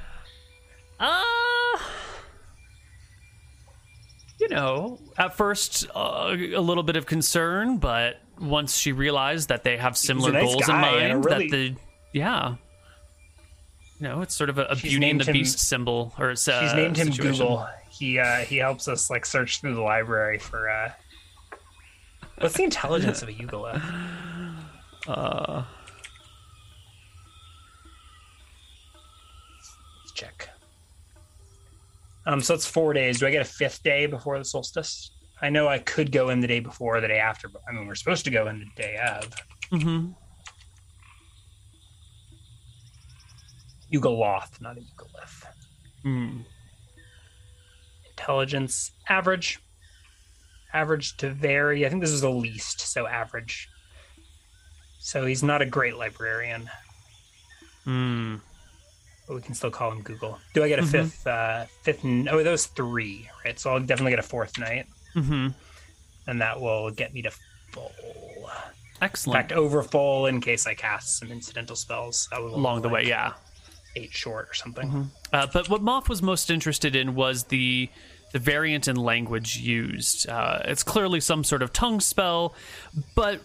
Uh, 1.00 1.24
you 4.42 4.50
know, 4.50 5.00
at 5.18 5.38
first 5.38 5.88
uh, 5.96 6.36
a 6.36 6.60
little 6.60 6.84
bit 6.84 6.98
of 6.98 7.06
concern, 7.06 7.78
but 7.78 8.20
once 8.38 8.76
she 8.76 8.92
realized 8.92 9.48
that 9.48 9.64
they 9.64 9.78
have 9.78 9.96
similar 9.96 10.34
nice 10.34 10.44
goals 10.44 10.68
in 10.68 10.76
guy 10.76 10.98
and 10.98 11.12
a 11.12 11.16
mind, 11.16 11.26
really- 11.26 11.48
that 11.48 11.56
the 11.56 11.76
yeah, 12.12 12.56
you 14.00 14.08
know, 14.08 14.22
it's 14.22 14.36
sort 14.36 14.50
of 14.50 14.58
a, 14.58 14.66
a 14.66 14.76
Beauty 14.76 15.10
and 15.10 15.22
the 15.22 15.26
him- 15.26 15.34
Beast 15.34 15.60
symbol, 15.60 16.14
or 16.20 16.32
it's, 16.32 16.48
uh, 16.48 16.62
She's 16.62 16.74
named 16.74 16.98
him 16.98 17.12
situation. 17.12 17.32
Google. 17.34 17.68
He 17.90 18.20
uh, 18.20 18.40
he 18.40 18.58
helps 18.58 18.88
us 18.88 19.10
like 19.10 19.26
search 19.26 19.62
through 19.62 19.76
the 19.76 19.82
library 19.82 20.38
for 20.38 20.70
uh 20.70 20.92
what's 22.40 22.56
the 22.56 22.64
intelligence 22.64 23.22
of 23.22 23.30
a 23.30 23.34
Eugolith? 23.34 23.82
Uh, 25.08 25.64
Let's 30.02 30.12
check. 30.14 30.50
Um, 32.26 32.42
so 32.42 32.56
it's 32.56 32.66
four 32.66 32.92
days. 32.94 33.20
Do 33.20 33.28
I 33.28 33.32
get 33.32 33.42
a 33.44 33.46
fifth 33.46 33.84
day 33.84 34.08
before 34.08 34.40
the 34.40 34.46
solstice? 34.46 35.12
I 35.44 35.50
know 35.52 35.68
I 35.68 35.78
could 35.78 36.12
go 36.12 36.30
in 36.30 36.40
the 36.40 36.48
day 36.48 36.60
before, 36.60 36.98
or 36.98 37.02
the 37.02 37.08
day 37.08 37.20
after, 37.20 37.48
but 37.48 37.62
I 37.70 37.72
mean 37.72 37.86
we're 37.88 37.94
supposed 37.96 38.26
to 38.26 38.32
go 38.32 38.48
in 38.48 38.60
the 38.60 38.66
day 38.82 38.98
of. 38.98 39.32
hmm 39.70 40.08
Eugoloth, 43.92 44.60
not 44.62 44.78
a 44.78 44.82
Eugolith. 44.82 45.44
Mm. 46.04 46.46
Intelligence 48.12 48.92
average. 49.10 49.60
Average 50.74 51.18
to 51.18 51.30
vary. 51.30 51.86
I 51.86 51.90
think 51.90 52.02
this 52.02 52.12
is 52.12 52.22
the 52.22 52.30
least, 52.30 52.82
so 52.82 53.08
average. 53.08 53.70
So 55.00 55.26
he's 55.26 55.44
not 55.44 55.62
a 55.62 55.66
great 55.66 55.96
librarian, 55.98 56.70
Mm. 57.86 58.42
but 59.28 59.36
we 59.36 59.42
can 59.42 59.54
still 59.54 59.70
call 59.70 59.92
him 59.92 60.02
Google. 60.02 60.40
Do 60.54 60.64
I 60.64 60.68
get 60.68 60.80
a 60.80 60.82
Mhm. 60.82 60.90
fifth? 60.92 61.28
Uh, 61.28 61.66
fifth? 61.84 62.04
Oh, 62.04 62.44
those 62.44 62.66
three, 62.66 63.30
right? 63.46 63.60
So 63.60 63.72
I'll 63.72 63.80
definitely 63.80 64.12
get 64.14 64.20
a 64.20 64.24
fourth 64.24 64.58
night, 64.58 64.88
hmm 65.14 65.50
and 66.28 66.42
that 66.42 66.60
will 66.60 66.90
get 66.90 67.14
me 67.14 67.22
to 67.22 67.32
full. 67.72 67.94
Excellent. 69.02 69.36
In 69.36 69.42
fact, 69.50 69.52
over 69.52 69.84
full 69.84 70.26
in 70.26 70.42
case 70.42 70.66
I 70.66 70.74
cast 70.74 71.20
some 71.20 71.32
incidental 71.32 71.76
spells. 71.76 72.28
Along 72.32 72.82
the 72.82 72.90
way, 72.90 73.04
yeah. 73.06 73.34
Eight 73.96 74.14
short 74.14 74.50
or 74.50 74.54
something. 74.54 74.90
Uh, 75.32 75.48
but 75.52 75.70
what 75.70 75.82
Moth 75.82 76.10
was 76.10 76.22
most 76.22 76.50
interested 76.50 76.96
in 76.96 77.16
was 77.16 77.46
the 77.46 77.90
the 78.32 78.40
variant 78.40 78.88
in 78.88 78.98
language 78.98 79.58
used. 79.58 80.28
Uh, 80.28 80.60
it's 80.66 80.84
clearly 80.84 81.22
some 81.22 81.44
sort 81.44 81.62
of 81.62 81.72
tongue 81.72 82.00
spell, 82.02 82.54
but 83.16 83.40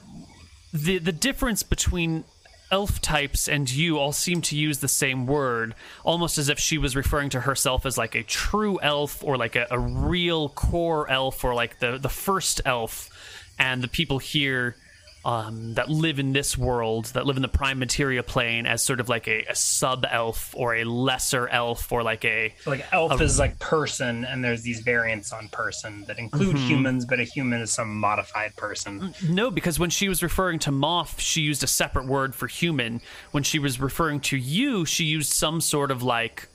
the 0.72 0.98
the 0.98 1.12
difference 1.12 1.62
between 1.62 2.24
elf 2.72 3.00
types 3.00 3.48
and 3.48 3.70
you 3.70 3.98
all 3.98 4.12
seem 4.12 4.40
to 4.40 4.56
use 4.56 4.78
the 4.78 4.88
same 4.88 5.26
word, 5.26 5.74
almost 6.04 6.38
as 6.38 6.48
if 6.48 6.58
she 6.58 6.78
was 6.78 6.94
referring 6.94 7.28
to 7.30 7.40
herself 7.40 7.84
as 7.84 7.98
like 7.98 8.14
a 8.14 8.22
true 8.22 8.78
elf 8.80 9.24
or 9.24 9.36
like 9.36 9.56
a, 9.56 9.66
a 9.70 9.78
real 9.78 10.48
core 10.48 11.10
elf 11.10 11.44
or 11.44 11.54
like 11.54 11.78
the 11.80 11.98
the 11.98 12.08
first 12.08 12.60
elf, 12.64 13.10
and 13.58 13.82
the 13.82 13.88
people 13.88 14.18
here 14.18 14.76
um, 15.24 15.74
that 15.74 15.90
live 15.90 16.18
in 16.18 16.32
this 16.32 16.56
world, 16.56 17.06
that 17.06 17.26
live 17.26 17.36
in 17.36 17.42
the 17.42 17.48
prime 17.48 17.78
material 17.78 18.22
plane, 18.22 18.64
as 18.66 18.82
sort 18.82 19.00
of 19.00 19.08
like 19.08 19.28
a, 19.28 19.44
a 19.50 19.54
sub 19.54 20.06
elf 20.10 20.54
or 20.56 20.76
a 20.76 20.84
lesser 20.84 21.46
elf 21.48 21.92
or 21.92 22.02
like 22.02 22.24
a 22.24 22.54
Like 22.64 22.86
elf 22.92 23.20
is 23.20 23.38
like 23.38 23.58
person, 23.58 24.24
and 24.24 24.42
there's 24.42 24.62
these 24.62 24.80
variants 24.80 25.32
on 25.32 25.48
person 25.48 26.04
that 26.06 26.18
include 26.18 26.56
Mm-hmm. 26.56 26.66
humans, 26.68 27.04
but 27.04 27.20
a 27.20 27.24
human 27.24 27.60
is 27.60 27.72
some 27.72 27.94
modified 27.98 28.56
person. 28.56 29.14
No, 29.28 29.50
because 29.50 29.78
when 29.78 29.90
she 29.90 30.08
was 30.08 30.22
referring 30.22 30.58
to 30.60 30.70
Moth, 30.70 31.20
she 31.20 31.42
used 31.42 31.62
a 31.62 31.66
separate 31.66 32.06
word 32.06 32.34
for 32.34 32.46
human. 32.46 33.00
When 33.32 33.42
she 33.42 33.58
was 33.58 33.78
referring 33.78 34.20
to 34.20 34.36
you, 34.38 34.84
she 34.86 35.04
used 35.04 35.32
some 35.32 35.60
sort 35.60 35.90
of 35.90 36.02
like 36.02 36.48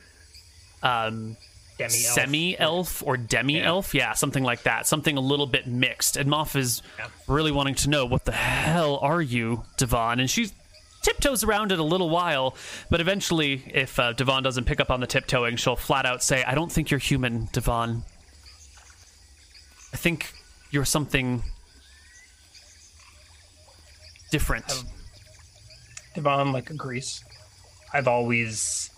um, 0.83 1.37
semi 1.87 2.57
elf 2.57 3.03
or 3.05 3.17
demi 3.17 3.61
elf. 3.61 3.93
Yeah. 3.93 4.13
something 4.13 4.43
like 4.43 4.63
that. 4.63 4.87
Something 4.87 5.17
a 5.17 5.21
little 5.21 5.45
bit 5.47 5.67
mixed. 5.67 6.17
And 6.17 6.29
Moth 6.29 6.55
is 6.55 6.81
Yeah. 6.97 7.07
really 7.27 7.51
wanting 7.51 7.75
to 7.75 7.89
know 7.89 8.05
what 8.05 8.25
the 8.25 8.31
hell 8.31 8.97
are 9.01 9.21
you, 9.21 9.63
Divan? 9.77 10.19
And 10.19 10.29
she 10.29 10.51
tiptoes 11.01 11.43
around 11.43 11.71
it 11.71 11.77
a 11.79 11.83
little 11.83 12.09
while, 12.09 12.55
but 12.89 12.99
eventually, 12.99 13.63
if 13.67 13.99
uh, 13.99 14.13
Divan 14.13 14.41
doesn't 14.41 14.63
pick 14.65 14.79
up 14.79 14.89
on 14.89 15.01
the 15.01 15.07
tiptoeing, 15.07 15.55
she'll 15.55 15.75
flat 15.75 16.05
out 16.05 16.23
say, 16.23 16.43
I 16.43 16.55
don't 16.55 16.71
think 16.71 16.89
you're 16.89 16.99
human, 16.99 17.47
Divan. 17.51 18.03
I 19.93 19.97
think 19.97 20.33
you're 20.71 20.83
something 20.85 21.43
different. 24.31 24.65
Divan 26.15 26.51
like 26.51 26.69
a 26.69 26.73
agrees. 26.73 27.23
I've 27.93 28.07
always 28.07 28.89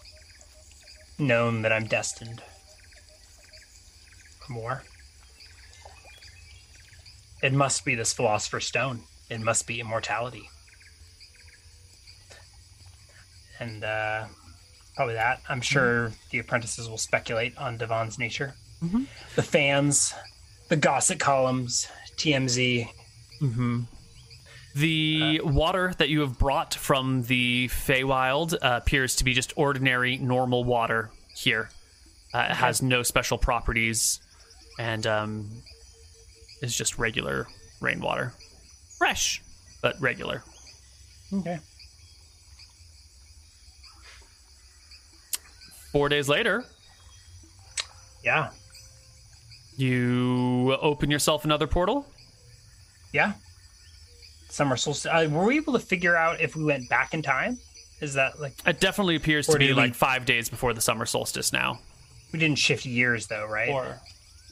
known 1.19 1.61
that 1.63 1.71
I'm 1.73 1.85
destined 1.85 2.41
more. 4.49 4.83
It 7.43 7.53
must 7.53 7.85
be 7.85 7.95
this 7.95 8.13
philosopher's 8.13 8.65
stone. 8.65 9.01
It 9.29 9.41
must 9.41 9.67
be 9.67 9.79
immortality. 9.79 10.49
And 13.59 13.83
uh, 13.83 14.25
probably 14.95 15.15
that. 15.15 15.41
I'm 15.49 15.61
sure 15.61 16.11
the 16.31 16.39
apprentices 16.39 16.89
will 16.89 16.97
speculate 16.97 17.57
on 17.57 17.77
Divan's 17.77 18.17
nature. 18.19 18.53
The 19.35 19.43
fans, 19.43 20.13
the 20.69 20.75
gossip 20.75 21.19
columns, 21.19 21.87
TMZ. 22.17 22.87
The 24.75 25.41
water 25.43 25.93
that 25.97 26.09
you 26.09 26.21
have 26.21 26.37
brought 26.37 26.75
from 26.75 27.23
the 27.23 27.67
Feywild 27.69 28.53
uh, 28.53 28.57
appears 28.83 29.15
to 29.15 29.23
be 29.23 29.33
just 29.33 29.51
ordinary, 29.55 30.17
normal 30.17 30.63
water 30.63 31.09
here. 31.35 31.69
Uh, 32.33 32.47
It 32.51 32.55
has 32.55 32.81
no 32.83 33.01
special 33.01 33.39
properties 33.39 34.19
and 34.79 35.05
um, 35.07 35.49
is 36.61 36.75
just 36.75 36.97
regular 36.97 37.47
rainwater. 37.81 38.33
Fresh, 38.97 39.41
but 39.81 39.99
regular. 40.01 40.43
Okay. 41.33 41.59
Four 45.91 46.09
days 46.09 46.27
later, 46.29 46.63
Yeah. 48.23 48.49
you 49.77 50.75
open 50.81 51.09
yourself 51.09 51.45
another 51.45 51.67
portal. 51.67 52.05
Yeah. 53.13 53.33
Summer 54.49 54.75
solstice. 54.77 55.05
Uh, 55.11 55.27
were 55.31 55.45
we 55.45 55.57
able 55.57 55.73
to 55.73 55.79
figure 55.79 56.15
out 56.15 56.41
if 56.41 56.55
we 56.55 56.63
went 56.63 56.89
back 56.89 57.13
in 57.13 57.21
time? 57.21 57.57
Is 58.01 58.13
that 58.15 58.39
like 58.39 58.53
It 58.65 58.79
definitely 58.79 59.15
appears 59.15 59.47
to 59.47 59.57
be 59.57 59.67
did 59.67 59.75
we- 59.75 59.81
like 59.83 59.95
five 59.95 60.25
days 60.25 60.49
before 60.49 60.73
the 60.73 60.81
summer 60.81 61.05
solstice 61.05 61.51
now. 61.53 61.79
we 62.33 62.39
didn't 62.39 62.59
shift 62.59 62.85
years 62.85 63.27
though, 63.27 63.45
right? 63.47 63.69
Or 63.69 63.99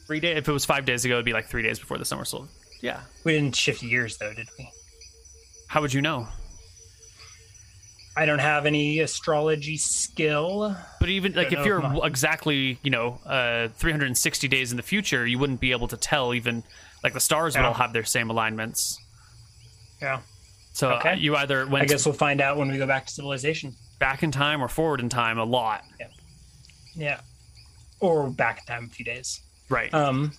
three 0.06 0.20
days. 0.20 0.36
If 0.38 0.48
it 0.48 0.52
was 0.52 0.64
five 0.64 0.84
days 0.84 1.04
ago, 1.04 1.14
it'd 1.14 1.24
be 1.24 1.32
like 1.32 1.46
three 1.46 1.62
days 1.62 1.78
before 1.78 1.98
the 1.98 2.04
summer 2.04 2.24
solstice. 2.24 2.54
Yeah. 2.82 3.00
we 3.24 3.32
didn't 3.32 3.56
shift 3.56 3.82
years 3.82 4.18
though, 4.18 4.32
did 4.34 4.48
we? 4.58 4.68
How 5.68 5.80
would 5.80 5.92
you 5.92 6.02
know? 6.02 6.28
I 8.18 8.24
don't 8.24 8.38
have 8.38 8.64
any 8.64 9.00
astrology 9.00 9.76
skill. 9.76 10.74
But 11.00 11.08
even 11.10 11.32
like 11.34 11.52
if 11.52 11.66
you're 11.66 11.80
my- 11.82 12.06
exactly, 12.06 12.78
you 12.82 12.90
know, 12.90 13.20
uh, 13.26 13.68
360 13.76 14.48
days 14.48 14.70
in 14.70 14.76
the 14.78 14.82
future, 14.82 15.26
you 15.26 15.38
wouldn't 15.38 15.60
be 15.60 15.72
able 15.72 15.88
to 15.88 15.96
tell. 15.98 16.32
Even 16.32 16.62
like 17.04 17.12
the 17.12 17.20
stars 17.20 17.56
would 17.56 17.64
all 17.64 17.74
have 17.74 17.92
their 17.92 18.04
same 18.04 18.30
alignments. 18.30 18.98
Yeah. 20.00 20.20
So 20.72 20.92
Okay. 20.94 21.10
uh, 21.10 21.14
you 21.16 21.36
either 21.36 21.66
went 21.66 21.82
I 21.82 21.86
guess 21.86 22.06
we'll 22.06 22.14
find 22.14 22.40
out 22.40 22.56
when 22.56 22.70
we 22.70 22.78
go 22.78 22.86
back 22.86 23.06
to 23.06 23.12
civilization. 23.12 23.74
back 23.98 24.22
in 24.22 24.30
time 24.30 24.62
or 24.62 24.68
forward 24.68 25.00
in 25.00 25.08
time 25.08 25.38
a 25.38 25.44
lot. 25.44 25.82
Yeah. 26.00 26.06
Yeah. 26.94 27.20
Or 28.00 28.28
back 28.30 28.60
in 28.60 28.64
time 28.66 28.84
a 28.84 28.88
few 28.94 29.04
days. 29.04 29.40
Right. 29.68 29.92
Um 29.92 30.32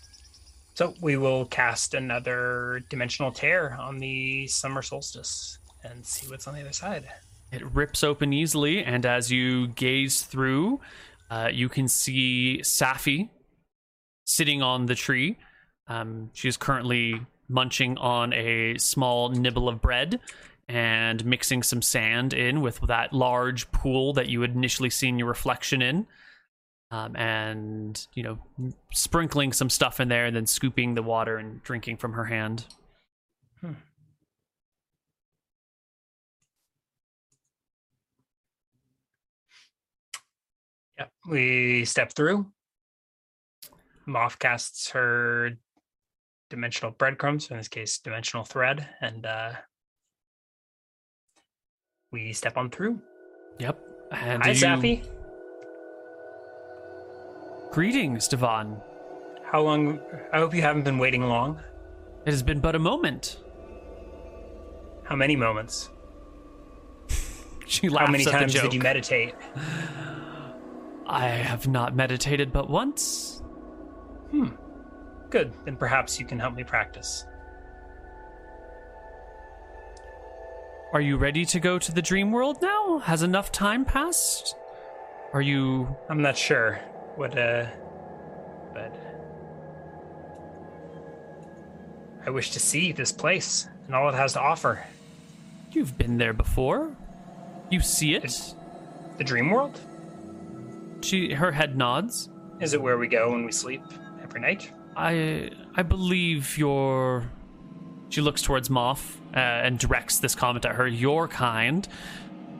so 0.74 0.94
we 1.02 1.18
will 1.18 1.46
cast 1.46 1.96
another 1.96 2.84
dimensional 2.90 3.32
tear 3.32 3.76
on 3.80 3.98
the 3.98 4.46
summer 4.46 4.84
solstice 4.84 5.58
and 5.84 6.06
see 6.06 6.28
what's 6.30 6.48
on 6.48 6.54
the 6.54 6.62
other 6.62 6.72
side. 6.72 7.08
It 7.52 7.66
rips 7.74 8.04
open 8.04 8.32
easily, 8.32 8.84
and 8.84 9.04
as 9.06 9.32
you 9.32 9.70
gaze 9.70 10.22
through, 10.22 10.80
uh, 11.32 11.50
you 11.52 11.68
can 11.68 11.88
see 11.88 12.60
Safi 12.62 13.30
sitting 14.26 14.62
on 14.62 14.86
the 14.86 14.96
tree. 14.96 15.38
Um, 15.88 16.30
she 16.34 16.48
is 16.48 16.58
currently 16.58 17.22
munching 17.48 17.98
on 17.98 18.34
a 18.34 18.78
small 18.78 19.30
nibble 19.30 19.70
of 19.70 19.82
bread 19.82 20.20
and 20.68 21.26
mixing 21.26 21.64
some 21.64 21.82
sand 21.82 22.34
in 22.34 22.62
with 22.62 22.82
that 22.82 23.14
large 23.14 23.72
pool 23.72 24.14
that 24.14 24.28
you 24.28 24.42
had 24.42 24.52
initially 24.52 24.90
seen 24.90 25.18
your 25.18 25.30
reflection 25.30 25.82
in. 25.82 26.06
Um, 26.90 27.18
and, 27.18 28.08
you 28.14 28.24
know, 28.24 28.40
sprinkling 28.94 29.52
some 29.52 29.70
stuff 29.70 30.00
in 30.00 30.08
there 30.08 30.26
and 30.26 30.34
then 30.34 30.46
scooping 30.46 30.96
the 30.96 31.04
water 31.04 31.36
and 31.38 31.62
drinking 31.64 31.98
from 31.98 32.14
her 32.14 32.24
hand. 32.24 32.66
Yep. 40.98 41.12
We 41.30 41.86
step 41.86 42.14
through. 42.14 42.48
Moth 44.06 44.40
casts 44.40 44.90
her 44.92 45.52
dimensional 46.50 46.92
breadcrumbs, 46.92 47.52
in 47.52 47.58
this 47.58 47.68
case, 47.68 48.00
dimensional 48.00 48.46
thread, 48.46 48.88
and 49.02 49.26
uh, 49.26 49.52
we 52.12 52.32
step 52.32 52.58
on 52.58 52.70
through. 52.70 53.02
Yep. 53.60 53.80
And 54.12 54.44
Hi, 54.44 54.50
you- 54.52 54.56
Safi. 54.56 55.17
Greetings, 57.72 58.28
Divan. 58.28 58.82
How 59.44 59.62
long? 59.62 60.00
I 60.34 60.40
hope 60.40 60.54
you 60.54 60.62
haven't 60.62 60.84
been 60.84 60.98
waiting 60.98 61.24
long. 61.24 61.60
It 62.26 62.32
has 62.32 62.44
been 62.44 62.60
but 62.60 62.76
a 62.76 62.80
moment. 62.80 63.42
How 65.04 65.16
many 65.16 65.36
moments? 65.36 65.90
She 67.70 67.90
laughs 67.90 68.06
How 68.06 68.12
many 68.14 68.24
times 68.24 68.54
did 68.54 68.74
you 68.74 68.80
meditate? 68.80 69.36
I 71.06 71.28
have 71.28 71.68
not 71.68 71.94
meditated 71.94 72.54
but 72.54 72.70
once. 72.70 73.42
Hmm. 74.32 74.52
Good. 75.30 75.52
Then 75.66 75.76
perhaps 75.76 76.18
you 76.18 76.26
can 76.26 76.40
help 76.40 76.56
me 76.56 76.64
practice. 76.64 77.26
Are 80.94 81.02
you 81.02 81.18
ready 81.18 81.44
to 81.44 81.60
go 81.60 81.78
to 81.78 81.92
the 81.92 82.02
dream 82.02 82.32
world 82.32 82.62
now? 82.62 83.00
Has 83.00 83.22
enough 83.22 83.52
time 83.52 83.84
passed? 83.84 84.56
Are 85.34 85.42
you 85.42 85.94
I'm 86.10 86.22
not 86.22 86.38
sure 86.38 86.80
what, 87.18 87.38
uh, 87.38 87.66
but 88.74 88.96
I 92.26 92.30
wish 92.30 92.52
to 92.52 92.60
see 92.60 92.92
this 92.92 93.12
place 93.12 93.68
and 93.88 93.96
all 93.96 94.10
it 94.10 94.16
has 94.16 94.34
to 94.34 94.42
offer. 94.42 94.86
you've 95.72 95.98
been 95.98 96.18
there 96.18 96.34
before? 96.34 96.96
You 97.70 97.80
see 97.80 98.16
it? 98.16 98.54
The 99.18 99.24
dream 99.24 99.50
world? 99.50 99.80
She 101.02 101.34
her 101.34 101.52
head 101.52 101.78
nods. 101.78 102.30
Is 102.60 102.74
it 102.74 102.82
where 102.82 102.98
we 102.98 103.08
go 103.08 103.32
when 103.32 103.46
we 103.46 103.52
sleep 103.52 103.82
every 104.24 104.40
night? 104.40 104.72
I 104.96 105.52
I 105.76 105.84
believe 105.84 106.58
your 106.58 107.30
she 108.10 108.22
looks 108.22 108.42
towards 108.42 108.70
Moth 108.70 109.20
uh, 109.34 109.40
and 109.40 109.78
directs 109.78 110.20
this 110.20 110.36
comment 110.36 110.66
at 110.66 110.76
her. 110.76 110.88
Your 110.88 111.28
kind 111.28 111.88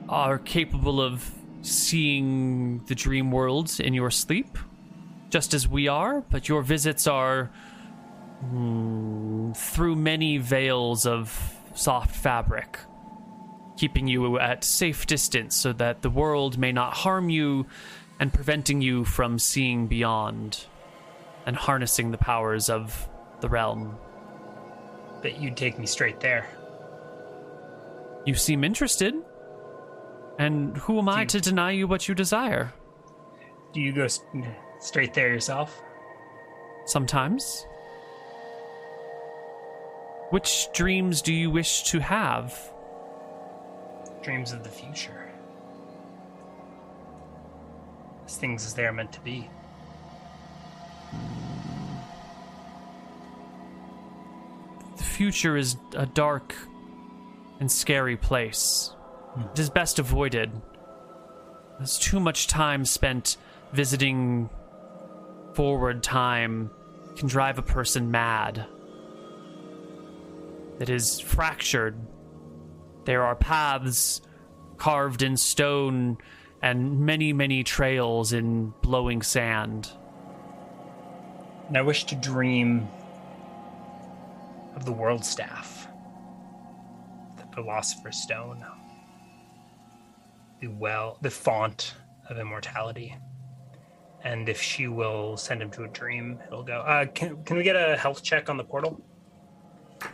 are 0.08 0.38
capable 0.38 1.00
of 1.00 1.30
seeing 1.62 2.84
the 2.86 2.94
dream 2.94 3.30
worlds 3.30 3.80
in 3.80 3.94
your 3.94 4.10
sleep, 4.10 4.58
just 5.30 5.54
as 5.54 5.68
we 5.68 5.88
are. 5.88 6.22
But 6.30 6.48
your 6.48 6.62
visits 6.62 7.06
are 7.06 7.50
hmm, 8.40 9.52
through 9.52 9.96
many 9.96 10.38
veils 10.38 11.06
of 11.06 11.54
soft 11.74 12.14
fabric, 12.14 12.78
keeping 13.76 14.08
you 14.08 14.38
at 14.38 14.64
safe 14.64 15.06
distance 15.06 15.56
so 15.56 15.72
that 15.74 16.02
the 16.02 16.10
world 16.10 16.58
may 16.58 16.72
not 16.72 16.94
harm 16.94 17.30
you, 17.30 17.66
and 18.20 18.32
preventing 18.32 18.80
you 18.80 19.04
from 19.04 19.38
seeing 19.38 19.86
beyond 19.86 20.66
and 21.46 21.56
harnessing 21.56 22.10
the 22.10 22.18
powers 22.18 22.68
of 22.68 23.08
the 23.40 23.48
realm. 23.48 23.96
That 25.22 25.40
you'd 25.40 25.56
take 25.56 25.78
me 25.78 25.86
straight 25.86 26.20
there. 26.20 26.46
You 28.24 28.34
seem 28.34 28.64
interested. 28.64 29.14
And 30.38 30.76
who 30.76 30.98
am 30.98 31.08
I 31.08 31.24
to 31.26 31.40
deny 31.40 31.72
you 31.72 31.88
what 31.88 32.08
you 32.08 32.14
desire? 32.14 32.72
Do 33.72 33.80
you 33.80 33.92
go 33.92 34.04
s- 34.04 34.20
straight 34.80 35.12
there 35.14 35.28
yourself? 35.28 35.82
Sometimes. 36.86 37.66
Which 40.30 40.68
dreams 40.72 41.22
do 41.22 41.32
you 41.32 41.50
wish 41.50 41.82
to 41.84 41.98
have? 42.00 42.56
Dreams 44.22 44.52
of 44.52 44.62
the 44.62 44.68
future. 44.70 45.28
As 48.26 48.36
things 48.36 48.64
as 48.64 48.74
they 48.74 48.84
are 48.86 48.92
meant 48.92 49.12
to 49.12 49.20
be. 49.20 49.48
The 54.96 55.04
future 55.04 55.56
is 55.56 55.76
a 55.94 56.06
dark 56.06 56.54
and 57.60 57.70
scary 57.70 58.16
place. 58.16 58.92
It 59.52 59.58
is 59.58 59.70
best 59.70 59.98
avoided. 59.98 60.50
There's 61.78 61.98
too 61.98 62.18
much 62.18 62.46
time 62.46 62.84
spent 62.84 63.36
visiting 63.72 64.50
forward 65.54 66.02
time 66.02 66.70
can 67.16 67.28
drive 67.28 67.58
a 67.58 67.62
person 67.62 68.10
mad. 68.10 68.66
It 70.78 70.88
is 70.88 71.18
fractured. 71.18 71.96
There 73.04 73.24
are 73.24 73.34
paths 73.34 74.20
carved 74.76 75.22
in 75.22 75.36
stone 75.36 76.18
and 76.62 77.00
many, 77.00 77.32
many 77.32 77.64
trails 77.64 78.32
in 78.32 78.72
blowing 78.82 79.22
sand. 79.22 79.90
And 81.66 81.76
I 81.76 81.82
wish 81.82 82.04
to 82.04 82.14
dream 82.14 82.88
of 84.76 84.84
the 84.84 84.92
world 84.92 85.24
staff, 85.24 85.88
the 87.36 87.46
philosopher's 87.54 88.16
stone, 88.16 88.64
the 90.60 90.68
well, 90.68 91.18
the 91.22 91.30
font 91.30 91.94
of 92.28 92.38
immortality. 92.38 93.16
And 94.24 94.48
if 94.48 94.60
she 94.60 94.88
will 94.88 95.36
send 95.36 95.62
him 95.62 95.70
to 95.70 95.84
a 95.84 95.88
dream, 95.88 96.40
it'll 96.46 96.64
go. 96.64 96.80
Uh, 96.80 97.06
can 97.06 97.42
can 97.44 97.56
we 97.56 97.62
get 97.62 97.76
a 97.76 97.96
health 97.96 98.22
check 98.22 98.50
on 98.50 98.56
the 98.56 98.64
portal? 98.64 99.00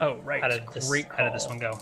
Oh, 0.00 0.16
right. 0.18 0.42
How 0.42 0.48
did 0.48 0.62
this 0.72 0.88
Great 0.88 1.06
How 1.06 1.24
did 1.24 1.34
this 1.34 1.46
one 1.46 1.58
go? 1.58 1.78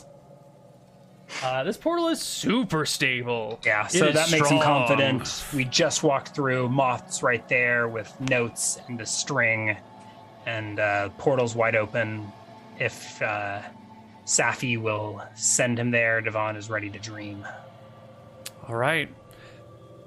Uh, 1.43 1.65
this 1.65 1.77
portal 1.77 2.09
is 2.09 2.21
super 2.21 2.85
stable. 2.85 3.59
Yeah, 3.65 3.87
so 3.87 4.13
that 4.13 4.31
makes 4.31 4.51
him 4.51 4.61
confident. 4.61 5.45
We 5.55 5.65
just 5.65 6.03
walked 6.03 6.35
through 6.35 6.69
moths 6.69 7.23
right 7.23 7.47
there 7.49 7.89
with 7.89 8.13
notes 8.21 8.79
and 8.89 9.01
a 9.01 9.07
string, 9.07 9.77
and 10.47 10.79
uh, 10.79 11.09
portal's 11.19 11.55
wide 11.55 11.75
open. 11.75 12.31
If 12.79 13.21
uh, 13.23 13.63
Safi 14.27 14.81
will 14.81 15.23
send 15.35 15.79
him 15.79 15.91
there, 15.91 16.21
Divan 16.21 16.57
is 16.57 16.69
ready 16.69 16.91
to 16.91 16.99
dream. 16.99 17.47
All 18.69 18.75
right. 18.77 19.09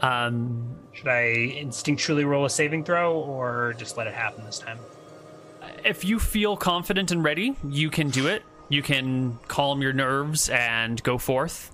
Um, 0.01 0.75
Should 0.93 1.08
I 1.08 1.53
instinctually 1.58 2.25
roll 2.25 2.45
a 2.45 2.50
saving 2.50 2.84
throw 2.84 3.14
or 3.16 3.74
just 3.77 3.98
let 3.98 4.08
it 4.08 4.14
happen 4.14 4.45
this 4.45 4.59
time? 4.59 4.80
if 5.84 6.03
you 6.03 6.19
feel 6.19 6.58
confident 6.58 7.11
and 7.11 7.24
ready, 7.24 7.56
you 7.69 7.90
can 7.92 8.09
do 8.09 8.25
it. 8.27 8.42
You 8.69 8.82
can 8.82 9.38
calm 9.48 9.82
your 9.84 9.93
nerves 9.93 10.50
and 10.50 11.01
go 11.03 11.17
forth. 11.19 11.72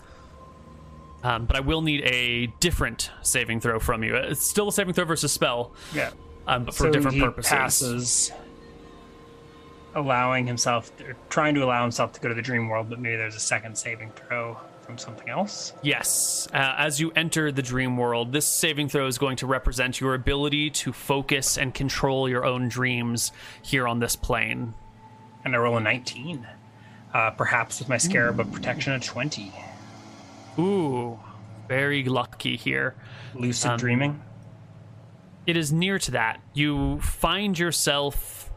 Um, 1.24 1.46
but 1.46 1.56
I 1.56 1.60
will 1.62 1.82
need 1.82 2.02
a 2.04 2.48
different 2.60 3.10
saving 3.22 3.62
throw 3.62 3.80
from 3.80 4.04
you. 4.04 4.16
It's 4.16 4.46
still 4.46 4.68
a 4.68 4.72
saving 4.72 4.96
throw 4.96 5.06
versus 5.06 5.32
spell, 5.32 5.72
Yeah. 5.94 6.10
um, 6.48 6.66
but 6.66 6.74
for 6.74 6.86
so 6.86 6.92
different 6.92 7.16
he 7.16 7.22
purposes. 7.22 7.52
passes, 7.52 8.32
allowing 9.96 10.48
himself, 10.48 10.92
trying 11.30 11.56
to 11.56 11.64
allow 11.64 11.82
himself 11.84 12.12
to 12.14 12.20
go 12.22 12.28
to 12.30 12.36
the 12.36 12.42
dream 12.42 12.68
world, 12.70 12.90
but 12.90 13.00
maybe 13.00 13.16
there's 13.18 13.36
a 13.36 13.40
second 13.40 13.78
saving 13.78 14.12
throw 14.12 14.58
from 14.92 14.98
something 14.98 15.30
else. 15.30 15.72
Yes. 15.82 16.50
Uh, 16.54 16.76
as 16.78 17.00
you 17.00 17.12
enter 17.16 17.50
the 17.52 17.62
dream 17.62 17.96
world, 17.96 18.34
this 18.34 18.46
saving 18.46 18.90
throw 18.90 19.08
is 19.08 19.18
going 19.18 19.38
to 19.38 19.48
represent 19.48 20.02
your 20.02 20.16
ability 20.16 20.70
to 20.72 20.92
focus 20.92 21.58
and 21.58 21.74
control 21.74 22.28
your 22.28 22.44
own 22.44 22.68
dreams 22.68 23.32
here 23.62 23.88
on 23.88 24.00
this 24.00 24.18
plane. 24.18 24.74
And 25.46 25.56
I 25.56 25.60
roll 25.60 25.78
a 25.78 25.80
19. 25.80 26.46
Uh, 27.14 27.30
perhaps 27.32 27.80
with 27.80 27.88
my 27.88 27.98
scarab 27.98 28.40
of 28.42 28.52
protection, 28.52 28.92
a 28.94 29.00
20. 29.00 29.54
Ooh, 30.60 31.18
very 31.70 32.04
lucky 32.04 32.58
here. 32.58 32.96
Lucid 33.34 33.72
Um, 33.72 33.78
dreaming. 33.80 34.22
it 35.48 35.56
is 35.56 35.72
near 35.72 36.00
to 36.00 36.12
that. 36.12 36.42
You 36.54 37.00
find 37.00 37.58
yourself 37.58 38.52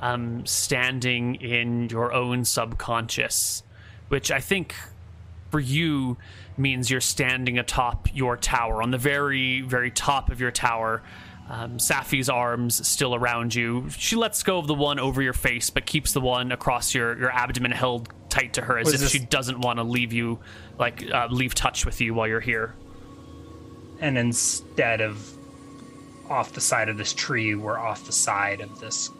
um, 0.00 0.46
standing 0.46 1.34
in 1.36 1.88
your 1.88 2.12
own 2.12 2.44
subconscious, 2.44 3.64
which 4.08 4.30
I 4.30 4.38
think 4.40 4.74
for 5.50 5.60
you 5.60 6.16
means 6.56 6.90
you're 6.90 7.00
standing 7.00 7.58
atop 7.58 8.08
your 8.14 8.36
tower, 8.36 8.82
on 8.82 8.90
the 8.90 8.98
very, 8.98 9.60
very 9.60 9.90
top 9.90 10.30
of 10.30 10.40
your 10.40 10.50
tower. 10.50 11.02
Um, 11.48 11.78
Safi's 11.78 12.28
arms 12.28 12.86
still 12.86 13.14
around 13.14 13.54
you. 13.54 13.88
She 13.90 14.16
lets 14.16 14.42
go 14.42 14.58
of 14.58 14.66
the 14.66 14.74
one 14.74 14.98
over 14.98 15.22
your 15.22 15.32
face, 15.32 15.70
but 15.70 15.86
keeps 15.86 16.12
the 16.12 16.20
one 16.20 16.50
across 16.50 16.92
your, 16.92 17.16
your 17.16 17.30
abdomen 17.30 17.70
held 17.70 18.12
tight 18.28 18.54
to 18.54 18.62
her, 18.62 18.78
as 18.78 19.00
if 19.00 19.10
she 19.10 19.20
doesn't 19.20 19.60
want 19.60 19.78
to 19.78 19.84
leave 19.84 20.12
you, 20.12 20.40
like 20.78 21.08
uh, 21.10 21.28
leave 21.30 21.54
touch 21.54 21.86
with 21.86 22.00
you 22.00 22.14
while 22.14 22.26
you're 22.26 22.40
here. 22.40 22.74
And 24.00 24.18
instead 24.18 25.00
of 25.00 25.32
off 26.28 26.52
the 26.52 26.60
side 26.60 26.88
of 26.88 26.96
this 26.96 27.12
tree, 27.12 27.54
we're 27.54 27.78
off 27.78 28.04
the 28.06 28.12
side 28.12 28.60
of 28.60 28.80
this 28.80 29.10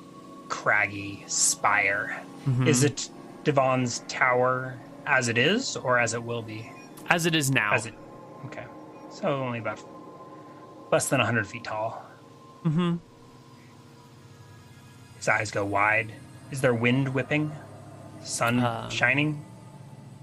craggy 0.48 1.22
spire. 1.28 2.20
Mm-hmm. 2.46 2.66
Is 2.66 2.82
it 2.82 3.08
Divan's 3.44 4.00
tower 4.08 4.76
as 5.06 5.28
it 5.28 5.38
is, 5.38 5.76
or 5.76 5.98
as 5.98 6.14
it 6.14 6.22
will 6.22 6.42
be? 6.42 6.70
As 7.08 7.26
it 7.26 7.34
is 7.34 7.50
now. 7.50 7.72
As 7.74 7.86
it. 7.86 7.94
Okay. 8.46 8.64
So 9.10 9.28
only 9.42 9.58
about 9.60 9.80
less 10.90 11.08
than 11.08 11.18
100 11.20 11.46
feet 11.46 11.64
tall. 11.64 12.04
mm-hmm. 12.64 12.96
His 15.16 15.28
eyes 15.28 15.50
go 15.50 15.64
wide. 15.64 16.12
Is 16.50 16.60
there 16.60 16.74
wind 16.74 17.08
whipping? 17.14 17.52
Sun 18.22 18.60
Um, 18.64 18.90
shining? 18.90 19.42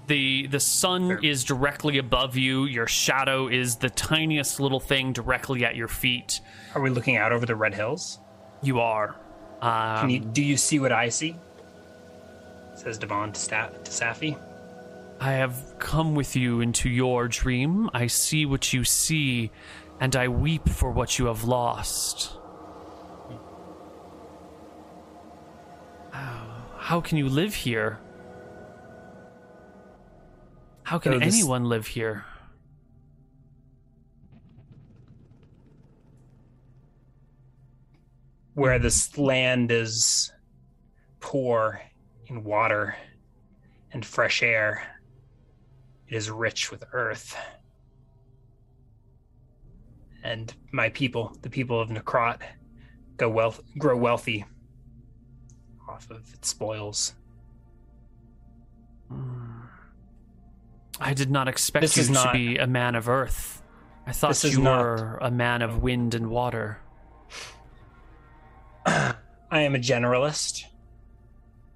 the 0.06 0.46
the 0.48 0.60
sun 0.60 1.08
Sure. 1.08 1.24
is 1.24 1.44
directly 1.44 1.96
above 1.96 2.36
you 2.36 2.66
your 2.66 2.86
shadow 2.86 3.48
is 3.48 3.76
the 3.76 3.88
tiniest 3.88 4.60
little 4.60 4.78
thing 4.78 5.14
directly 5.14 5.64
at 5.64 5.76
your 5.76 5.88
feet 5.88 6.42
Are 6.74 6.82
we 6.82 6.90
looking 6.90 7.16
out 7.16 7.32
over 7.32 7.46
the 7.46 7.56
red 7.56 7.72
hills? 7.72 8.18
you 8.62 8.80
are 8.80 9.16
um, 9.62 10.00
Can 10.00 10.10
you, 10.10 10.20
do 10.20 10.42
you 10.42 10.58
see 10.58 10.78
what 10.78 10.92
I 10.92 11.08
see? 11.08 11.34
Says 12.76 12.98
Divan 12.98 13.32
to, 13.32 13.40
Sta- 13.40 13.68
to 13.68 13.90
Safi. 13.90 14.38
I 15.20 15.32
have 15.32 15.76
come 15.78 16.14
with 16.14 16.36
you 16.36 16.60
into 16.60 16.88
your 16.88 17.28
dream. 17.28 17.88
I 17.94 18.06
see 18.08 18.46
what 18.46 18.72
you 18.72 18.84
see 18.84 19.50
and 20.00 20.14
i 20.16 20.28
weep 20.28 20.68
for 20.68 20.90
what 20.90 21.18
you 21.18 21.26
have 21.26 21.44
lost. 21.44 22.32
How, 26.76 27.00
can 27.00 27.16
you 27.16 27.30
live 27.30 27.54
here? 27.54 27.98
How 30.82 30.98
can 30.98 31.12
So 31.12 31.18
this- 31.18 31.34
anyone 31.34 31.64
live 31.64 31.86
here? 31.86 32.26
Where 38.54 38.78
this 38.78 39.16
land 39.18 39.72
is 39.72 40.32
poor 41.20 41.80
in 42.26 42.44
water 42.44 42.96
and 43.92 44.04
fresh 44.04 44.42
air, 44.42 44.93
it 46.14 46.18
is 46.18 46.30
rich 46.30 46.70
with 46.70 46.84
earth. 46.92 47.36
And 50.22 50.54
my 50.70 50.88
people, 50.90 51.36
the 51.42 51.50
people 51.50 51.80
of 51.80 51.88
Necrot, 51.88 52.38
go 53.16 53.28
wealth, 53.28 53.60
grow 53.76 53.96
wealthy 53.96 54.44
off 55.88 56.08
of 56.12 56.32
its 56.32 56.48
spoils. 56.48 57.14
I 61.00 61.14
did 61.14 61.32
not 61.32 61.48
expect 61.48 61.82
This 61.82 61.96
you 61.96 62.04
to 62.04 62.12
not- 62.12 62.32
be 62.32 62.58
a 62.58 62.66
man 62.68 62.94
of 62.94 63.08
earth. 63.08 63.60
I 64.06 64.12
thought 64.12 64.44
you 64.44 64.62
not- 64.62 64.82
were 64.82 65.18
a 65.20 65.32
man 65.32 65.62
of 65.62 65.82
wind 65.82 66.14
and 66.14 66.30
water. 66.30 66.78
I 68.86 69.16
am 69.50 69.74
a 69.74 69.78
generalist. 69.78 70.62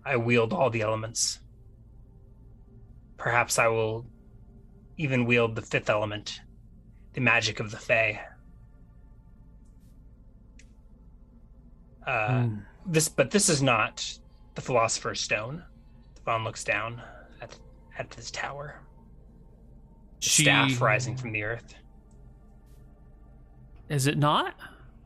I 0.05 0.17
wield 0.17 0.53
all 0.53 0.71
the 0.71 0.83
elements. 0.83 1.41
Perhaps 3.17 3.59
I 3.59 3.67
will 3.67 4.07
even 4.99 5.25
wield 5.25 5.55
the 5.55 5.63
fifth 5.63 5.89
element, 5.89 6.41
the 7.15 7.21
magic 7.21 7.61
of 7.61 7.71
the 7.71 7.77
Fae. 7.79 8.21
Uh, 12.07 12.43
Hmm. 12.43 12.59
This, 12.87 13.09
but 13.09 13.31
this 13.31 13.49
is 13.51 13.63
not 13.63 14.19
the 14.55 14.63
Philosopher's 14.63 15.21
Stone. 15.21 15.63
Divan 16.15 16.43
looks 16.43 16.65
down 16.65 17.03
at 17.43 17.57
at 17.99 18.15
his 18.15 18.31
tower, 18.31 18.81
She 20.21 20.43
staff 20.43 20.81
rising 20.81 21.17
from 21.17 21.33
the 21.33 21.43
earth. 21.43 21.75
Is 23.91 24.07
it 24.07 24.17
not? 24.17 24.55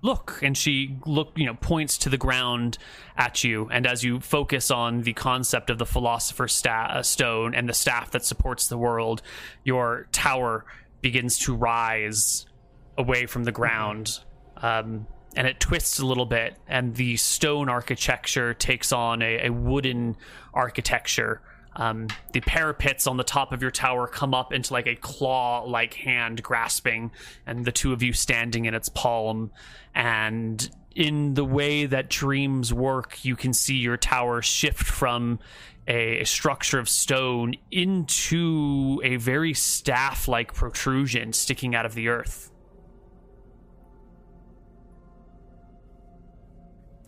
Look, 0.04 0.40
and 0.42 0.58
she 0.58 0.96
look, 1.06 1.32
you 1.36 1.46
know, 1.46 1.54
points 1.54 1.96
to 1.98 2.08
the 2.08 2.18
ground 2.18 2.76
at 3.16 3.44
you, 3.44 3.68
and 3.70 3.86
as 3.86 4.02
you 4.02 4.18
focus 4.18 4.70
on 4.70 5.02
the 5.02 5.12
concept 5.12 5.70
of 5.70 5.78
the 5.78 5.86
philosopher's 5.86 6.52
sta- 6.52 6.88
uh, 6.90 7.02
stone 7.02 7.54
and 7.54 7.68
the 7.68 7.72
staff 7.72 8.10
that 8.10 8.24
supports 8.24 8.66
the 8.66 8.76
world, 8.76 9.22
your 9.62 10.08
tower 10.10 10.64
begins 11.02 11.38
to 11.38 11.54
rise 11.54 12.46
away 12.98 13.26
from 13.26 13.44
the 13.44 13.52
ground. 13.52 14.18
Um, 14.56 15.06
and 15.34 15.46
it 15.46 15.60
twists 15.60 15.98
a 15.98 16.06
little 16.06 16.26
bit, 16.26 16.56
and 16.66 16.94
the 16.96 17.16
stone 17.16 17.68
architecture 17.68 18.54
takes 18.54 18.92
on 18.92 19.22
a, 19.22 19.46
a 19.46 19.50
wooden 19.50 20.16
architecture. 20.52 21.40
Um, 21.74 22.08
the 22.32 22.40
parapets 22.40 23.06
on 23.06 23.16
the 23.16 23.24
top 23.24 23.52
of 23.52 23.62
your 23.62 23.70
tower 23.70 24.06
come 24.06 24.34
up 24.34 24.52
into 24.52 24.72
like 24.72 24.86
a 24.86 24.96
claw 24.96 25.64
like 25.64 25.94
hand 25.94 26.42
grasping, 26.42 27.10
and 27.46 27.64
the 27.64 27.72
two 27.72 27.92
of 27.92 28.02
you 28.02 28.12
standing 28.12 28.66
in 28.66 28.74
its 28.74 28.88
palm. 28.88 29.50
And 29.94 30.68
in 30.94 31.34
the 31.34 31.44
way 31.44 31.86
that 31.86 32.10
dreams 32.10 32.72
work, 32.72 33.24
you 33.24 33.36
can 33.36 33.52
see 33.52 33.76
your 33.76 33.96
tower 33.96 34.42
shift 34.42 34.84
from 34.84 35.38
a, 35.88 36.20
a 36.20 36.26
structure 36.26 36.78
of 36.78 36.88
stone 36.88 37.54
into 37.70 39.00
a 39.02 39.16
very 39.16 39.54
staff 39.54 40.28
like 40.28 40.54
protrusion 40.54 41.32
sticking 41.32 41.74
out 41.74 41.86
of 41.86 41.94
the 41.94 42.08
earth. 42.08 42.50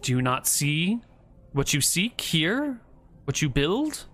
Do 0.01 0.13
you 0.13 0.21
not 0.21 0.47
see 0.47 1.01
what 1.53 1.73
you 1.73 1.81
seek 1.81 2.21
here? 2.21 2.81
What 3.25 3.41
you 3.41 3.49
build? 3.49 4.05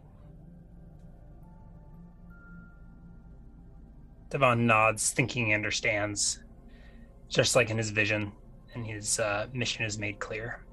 Divan 4.31 4.67
nods, 4.67 5.11
thinking 5.11 5.47
he 5.47 5.55
understands, 5.55 6.41
just 7.29 7.57
like 7.57 7.71
in 7.71 7.79
his 7.79 7.91
vision, 7.91 8.33
and 8.75 8.87
his 8.87 9.19
uh, 9.19 9.47
mission 9.53 9.85
is 9.85 9.99
made 9.99 10.19
clear. 10.19 10.65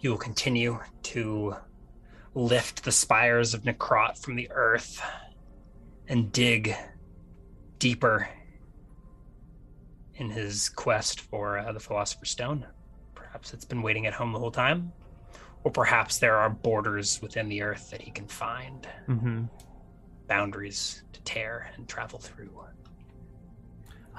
You 0.00 0.10
will 0.10 0.18
continue 0.18 0.80
to 1.04 1.56
lift 2.34 2.84
the 2.84 2.92
spires 2.92 3.52
of 3.54 3.62
Necrot 3.62 4.18
from 4.18 4.36
the 4.36 4.50
earth 4.50 5.02
and 6.08 6.32
dig 6.32 6.74
deeper 7.78 8.28
in 10.14 10.30
his 10.30 10.68
quest 10.70 11.20
for 11.20 11.58
uh, 11.58 11.72
the 11.72 11.80
Philosopher's 11.80 12.30
Stone. 12.30 12.66
Perhaps 13.14 13.52
it's 13.52 13.64
been 13.64 13.82
waiting 13.82 14.06
at 14.06 14.14
home 14.14 14.32
the 14.32 14.38
whole 14.38 14.50
time, 14.50 14.92
or 15.64 15.70
perhaps 15.70 16.18
there 16.18 16.36
are 16.36 16.50
borders 16.50 17.20
within 17.22 17.48
the 17.48 17.62
earth 17.62 17.90
that 17.90 18.00
he 18.00 18.10
can 18.10 18.26
find, 18.26 18.88
Mm-hmm. 19.08 19.44
Boundaries 20.32 21.02
to 21.12 21.20
tear 21.22 21.70
and 21.76 21.88
travel 21.88 22.18
through. 22.18 22.50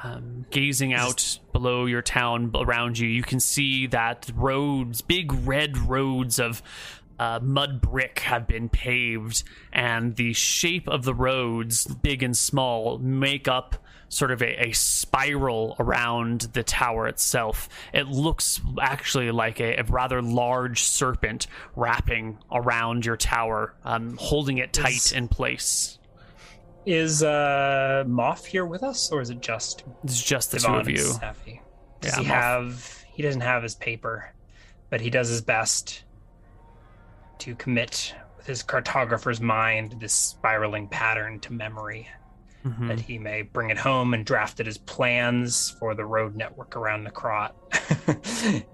um, 0.04 0.46
gazing 0.50 0.94
out 0.94 1.40
below 1.54 1.86
your 1.86 2.02
town 2.02 2.52
around 2.56 3.00
you, 3.00 3.08
you 3.08 3.24
can 3.24 3.40
see 3.40 3.88
that 3.88 4.30
roads, 4.36 5.02
big 5.02 5.32
red 5.48 5.78
roads 5.78 6.40
of 6.40 6.62
uh, 7.20 7.40
mud 7.42 7.80
brick, 7.80 8.20
have 8.20 8.48
been 8.48 8.68
paved, 8.70 9.44
and 9.72 10.16
the 10.16 10.34
shape 10.34 10.88
of 10.88 11.04
the 11.04 11.14
roads, 11.14 11.86
big 11.86 12.22
and 12.24 12.36
small, 12.36 12.98
make 12.98 13.48
up 13.48 13.76
sort 14.10 14.32
of 14.32 14.42
a, 14.42 14.68
a 14.68 14.72
spiral 14.74 15.76
around 15.80 16.42
the 16.54 16.64
tower 16.64 17.08
itself. 17.08 17.70
It 17.94 18.08
looks 18.08 18.60
actually 18.82 19.32
like 19.32 19.60
a, 19.60 19.78
a 19.80 19.84
rather 19.84 20.22
large 20.22 20.82
serpent 20.84 21.48
wrapping 21.76 22.40
around 22.52 23.06
your 23.06 23.18
tower, 23.18 23.74
um, 23.84 24.18
holding 24.20 24.58
it 24.58 24.74
tight 24.74 24.96
Is- 24.96 25.12
in 25.14 25.28
place. 25.30 25.98
Is 26.86 27.24
uh, 27.24 28.04
Moth 28.08 28.46
here 28.46 28.66
with 28.66 28.84
us, 28.84 29.12
or 29.12 29.22
is 29.22 29.30
it 29.30 29.40
just 29.42 29.84
It's 30.04 30.22
just 30.22 30.52
the 30.52 30.60
Divan 30.60 30.74
two 30.76 30.80
of 30.82 30.90
you. 30.90 30.98
Safi? 30.98 31.60
Does 32.02 32.12
Yeah, 32.18 32.22
he 32.24 32.28
Moth. 32.28 32.36
have? 32.38 33.04
He 33.14 33.24
doesn't 33.24 33.42
have 33.42 33.64
his 33.64 33.76
paper, 33.76 34.34
but 34.90 35.00
he 35.00 35.10
does 35.10 35.30
his 35.30 35.42
best 35.42 36.04
to 37.40 37.56
commit 37.56 38.14
with 38.38 38.46
his 38.48 38.64
cartographer's 38.64 39.40
mind 39.40 39.96
this 40.00 40.14
spiraling 40.14 40.88
pattern 40.90 41.40
to 41.42 41.54
memory, 41.54 42.08
Mhm. 42.66 42.88
that 42.90 43.00
he 43.00 43.18
may 43.18 43.42
bring 43.44 43.70
it 43.70 43.78
home 43.78 44.14
and 44.14 44.26
draft 44.26 44.60
it 44.60 44.68
as 44.68 44.78
plans 44.78 45.70
for 45.80 45.96
the 45.96 46.04
road 46.06 46.36
network 46.36 46.76
around 46.76 47.08
Necrot. 47.08 47.52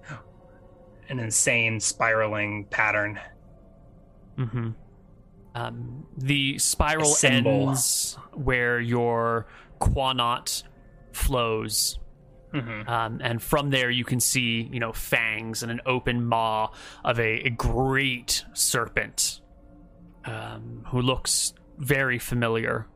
An 1.10 1.20
insane 1.20 1.80
spiraling 1.80 2.66
pattern. 2.66 3.20
hmm 4.36 4.70
Um, 5.60 6.06
the 6.18 6.58
spiral 6.60 7.14
ends 7.24 8.18
where 8.34 8.80
your 8.80 9.48
qanat 9.82 10.64
flows, 11.12 12.00
Mhm. 12.54 12.88
um, 12.88 13.20
and 13.22 13.42
from 13.42 13.70
there 13.70 13.90
you 13.90 14.06
can 14.06 14.20
see, 14.20 14.70
you 14.72 14.80
know, 14.80 14.94
fangs 14.94 15.62
and 15.64 15.72
an 15.72 15.82
open 15.86 16.26
maw 16.26 16.70
of 17.04 17.20
a, 17.20 17.42
a 17.46 17.50
great 17.50 18.46
serpent, 18.54 19.42
um, 20.26 20.84
who 20.88 21.02
looks 21.02 21.54
very 21.78 22.20
familiar. 22.20 22.88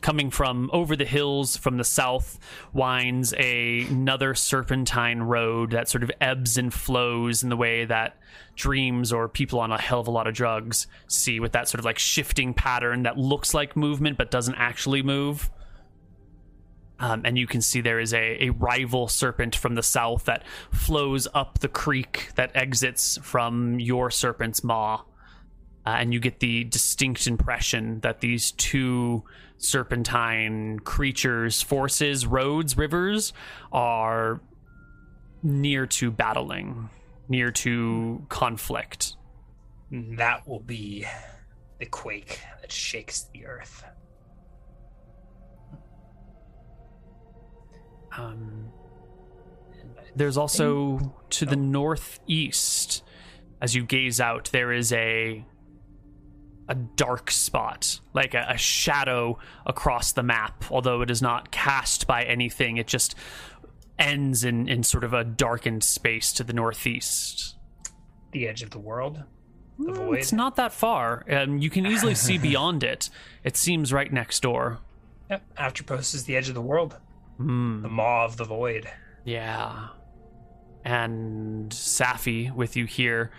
Coming 0.00 0.30
from 0.30 0.70
over 0.72 0.94
the 0.94 1.04
hills 1.04 1.56
from 1.56 1.76
the 1.76 1.84
south 1.84 2.38
winds 2.72 3.34
a, 3.36 3.80
another 3.90 4.34
serpentine 4.34 5.22
road 5.22 5.72
that 5.72 5.88
sort 5.88 6.04
of 6.04 6.10
ebbs 6.20 6.56
and 6.56 6.72
flows 6.72 7.42
in 7.42 7.48
the 7.48 7.56
way 7.56 7.84
that 7.84 8.16
dreams 8.54 9.12
or 9.12 9.28
people 9.28 9.58
on 9.58 9.72
a 9.72 9.80
hell 9.80 10.00
of 10.00 10.06
a 10.06 10.10
lot 10.10 10.28
of 10.28 10.34
drugs 10.34 10.86
see 11.08 11.40
with 11.40 11.52
that 11.52 11.68
sort 11.68 11.80
of 11.80 11.84
like 11.84 11.98
shifting 11.98 12.54
pattern 12.54 13.02
that 13.02 13.18
looks 13.18 13.54
like 13.54 13.76
movement 13.76 14.16
but 14.16 14.30
doesn't 14.30 14.54
actually 14.54 15.02
move. 15.02 15.50
Um, 17.00 17.22
and 17.24 17.38
you 17.38 17.46
can 17.46 17.60
see 17.60 17.80
there 17.80 18.00
is 18.00 18.12
a, 18.12 18.44
a 18.46 18.50
rival 18.50 19.08
serpent 19.08 19.54
from 19.54 19.74
the 19.74 19.82
south 19.82 20.24
that 20.24 20.44
flows 20.72 21.28
up 21.32 21.60
the 21.60 21.68
creek 21.68 22.30
that 22.34 22.50
exits 22.54 23.18
from 23.22 23.78
your 23.78 24.10
serpent's 24.10 24.64
maw. 24.64 25.02
Uh, 25.86 25.90
and 25.90 26.12
you 26.12 26.20
get 26.20 26.40
the 26.40 26.64
distinct 26.64 27.26
impression 27.26 28.00
that 28.00 28.20
these 28.20 28.50
two 28.52 29.24
serpentine 29.58 30.78
creatures, 30.80 31.60
forces, 31.62 32.26
roads, 32.26 32.76
rivers 32.76 33.32
are 33.72 34.40
near 35.42 35.86
to 35.86 36.10
battling, 36.10 36.88
near 37.28 37.50
to 37.50 38.24
conflict. 38.28 39.16
That 39.90 40.46
will 40.48 40.60
be 40.60 41.06
the 41.78 41.86
quake 41.86 42.40
that 42.60 42.72
shakes 42.72 43.28
the 43.32 43.46
earth. 43.46 43.84
Um, 48.16 48.70
there's 50.16 50.36
also 50.36 51.14
to 51.30 51.46
the 51.46 51.56
northeast, 51.56 53.04
as 53.60 53.74
you 53.74 53.84
gaze 53.84 54.20
out, 54.20 54.50
there 54.52 54.72
is 54.72 54.92
a 54.92 55.44
a 56.68 56.74
dark 56.74 57.30
spot, 57.30 58.00
like 58.14 58.34
a, 58.34 58.46
a 58.50 58.56
shadow 58.58 59.38
across 59.66 60.12
the 60.12 60.22
map. 60.22 60.64
Although 60.70 61.00
it 61.02 61.10
is 61.10 61.22
not 61.22 61.50
cast 61.50 62.06
by 62.06 62.22
anything, 62.24 62.76
it 62.76 62.86
just 62.86 63.14
ends 63.98 64.44
in, 64.44 64.68
in 64.68 64.82
sort 64.82 65.02
of 65.04 65.12
a 65.12 65.24
darkened 65.24 65.82
space 65.82 66.32
to 66.34 66.44
the 66.44 66.52
northeast. 66.52 67.56
The 68.32 68.46
edge 68.46 68.62
of 68.62 68.70
the 68.70 68.78
world. 68.78 69.22
The 69.78 69.92
Mm, 69.92 69.96
void. 69.96 70.18
It's 70.18 70.32
not 70.32 70.56
that 70.56 70.72
far. 70.72 71.24
Um, 71.30 71.58
you 71.58 71.70
can 71.70 71.86
easily 71.86 72.14
see 72.16 72.36
beyond 72.50 72.82
it. 72.82 73.10
It 73.44 73.56
seems 73.56 73.92
right 73.92 74.12
next 74.12 74.40
door. 74.42 74.78
Yep. 75.30 75.42
Atropos 75.56 76.14
is 76.14 76.24
the 76.24 76.36
edge 76.36 76.48
of 76.48 76.54
the 76.54 76.60
world. 76.60 76.96
Hmm. 77.36 77.82
The 77.82 77.88
maw 77.88 78.24
of 78.24 78.36
the 78.36 78.44
void. 78.44 78.90
Yeah. 79.24 79.88
And 80.84 81.70
Safi 81.70 82.52
with 82.54 82.76
you 82.76 82.86
here. 82.86 83.30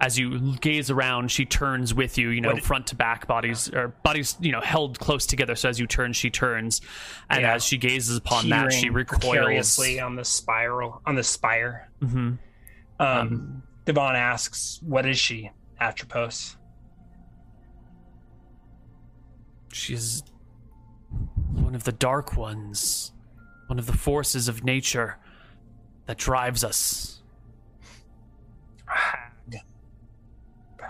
As 0.00 0.18
you 0.18 0.56
gaze 0.56 0.90
around, 0.90 1.30
she 1.30 1.44
turns 1.44 1.92
with 1.92 2.16
you, 2.16 2.30
you 2.30 2.40
know, 2.40 2.54
What- 2.54 2.62
front 2.64 2.86
to 2.86 2.94
back, 2.96 3.26
bodies 3.26 3.68
or 3.68 3.88
bodies, 3.88 4.34
you 4.40 4.50
know, 4.50 4.62
held 4.62 4.98
close 4.98 5.26
together. 5.26 5.54
So 5.54 5.68
as 5.68 5.78
you 5.78 5.86
turn, 5.86 6.14
she 6.14 6.30
turns, 6.30 6.80
and 7.28 7.42
Yeah. 7.42 7.54
as 7.54 7.62
she 7.64 7.76
gazes 7.76 8.16
upon 8.16 8.48
that, 8.48 8.72
she 8.72 8.88
recoils. 8.88 9.78
on 10.00 10.16
the 10.16 10.24
spiral 10.24 11.02
on 11.04 11.16
the 11.16 11.22
spire. 11.22 11.90
Mhm. 12.00 12.38
Um, 12.98 13.62
Divan 13.84 14.16
asks, 14.16 14.80
"What 14.82 15.04
is 15.04 15.18
she?" 15.18 15.50
Atropos. 15.78 16.56
She's 19.72 20.22
one 21.52 21.74
of 21.74 21.84
the 21.84 21.92
dark 21.92 22.36
ones, 22.36 23.12
one 23.66 23.78
of 23.78 23.86
the 23.86 23.92
forces 23.96 24.48
of 24.48 24.64
nature 24.64 25.18
that 26.06 26.16
drives 26.18 26.64
us. 26.64 27.20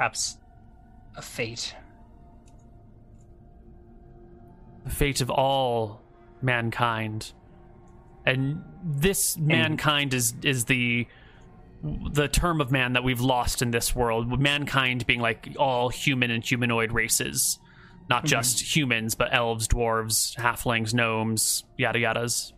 Perhaps 0.01 0.39
a 1.15 1.21
fate. 1.21 1.77
the 4.85 4.91
fate 4.91 5.21
of 5.21 5.29
all 5.29 6.01
mankind. 6.41 7.35
And 8.25 8.65
this 8.83 9.37
mankind 9.37 10.15
is 10.15 10.33
is 10.43 10.65
the 10.65 11.07
the 11.83 12.29
term 12.29 12.63
of 12.63 12.73
man 12.73 12.95
that 12.95 13.05
we've 13.05 13.21
lost 13.21 13.61
in 13.61 13.73
this 13.73 13.95
world. 13.95 14.41
Mankind 14.41 15.07
being 15.07 15.21
like 15.21 15.55
all 15.59 15.91
human 15.91 16.31
and 16.31 16.43
humanoid 16.43 16.93
races. 16.93 17.59
Not 18.09 18.21
mm-hmm. 18.21 18.29
just 18.29 18.75
humans 18.75 19.15
but 19.15 19.35
elves 19.35 19.69
dwarves 19.69 20.35
halflings 20.37 20.95
gnomes 20.95 21.65
yada 21.77 21.99
yadas. 21.99 22.55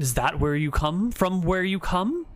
Is 0.00 0.14
that 0.14 0.40
where 0.40 0.56
you 0.56 0.72
come? 0.72 1.12
From 1.12 1.42
where 1.42 1.62
you 1.62 1.78
come 1.78 2.26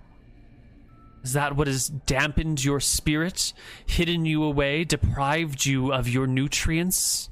is 1.22 1.34
that 1.34 1.56
what 1.56 1.66
has 1.66 1.88
dampened 1.88 2.64
your 2.64 2.80
spirit, 2.80 3.52
hidden 3.86 4.24
you 4.24 4.42
away, 4.42 4.84
deprived 4.84 5.64
you 5.64 5.92
of 5.92 6.08
your 6.08 6.26
nutrients, 6.26 7.30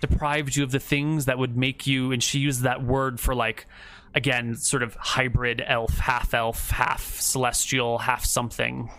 deprived 0.00 0.56
you 0.56 0.64
of 0.64 0.70
the 0.70 0.80
things 0.80 1.26
that 1.26 1.38
would 1.38 1.56
make 1.56 1.86
you? 1.86 2.12
And 2.12 2.22
she 2.22 2.38
used 2.38 2.62
that 2.62 2.82
word 2.84 3.18
for 3.18 3.34
like 3.34 3.66
again, 4.14 4.56
sort 4.56 4.82
of 4.82 4.94
hybrid 4.96 5.62
elf, 5.66 5.98
half 5.98 6.34
elf, 6.34 6.70
half 6.70 7.20
celestial, 7.20 7.98
half 7.98 8.24
something 8.24 8.90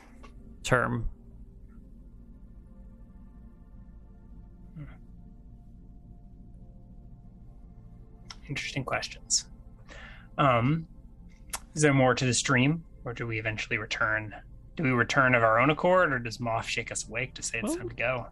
term. 0.63 1.09
Interesting 8.49 8.83
questions. 8.83 9.45
Um, 10.37 10.87
is 11.75 11.81
there 11.81 11.93
more 11.93 12.13
to 12.13 12.25
this 12.25 12.41
dream, 12.41 12.83
or 13.05 13.13
do 13.13 13.27
we 13.27 13.39
eventually 13.39 13.77
return? 13.77 14.33
Do 14.75 14.83
we 14.83 14.91
return 14.91 15.35
of 15.35 15.43
our 15.43 15.59
own 15.59 15.69
accord, 15.69 16.11
or 16.13 16.19
does 16.19 16.39
Moth 16.39 16.65
shake 16.67 16.91
us 16.91 17.07
awake 17.07 17.33
to 17.35 17.43
say 17.43 17.59
it's 17.59 17.69
Well, 17.69 17.77
time 17.77 17.89
to 17.89 17.95
go? 17.95 18.27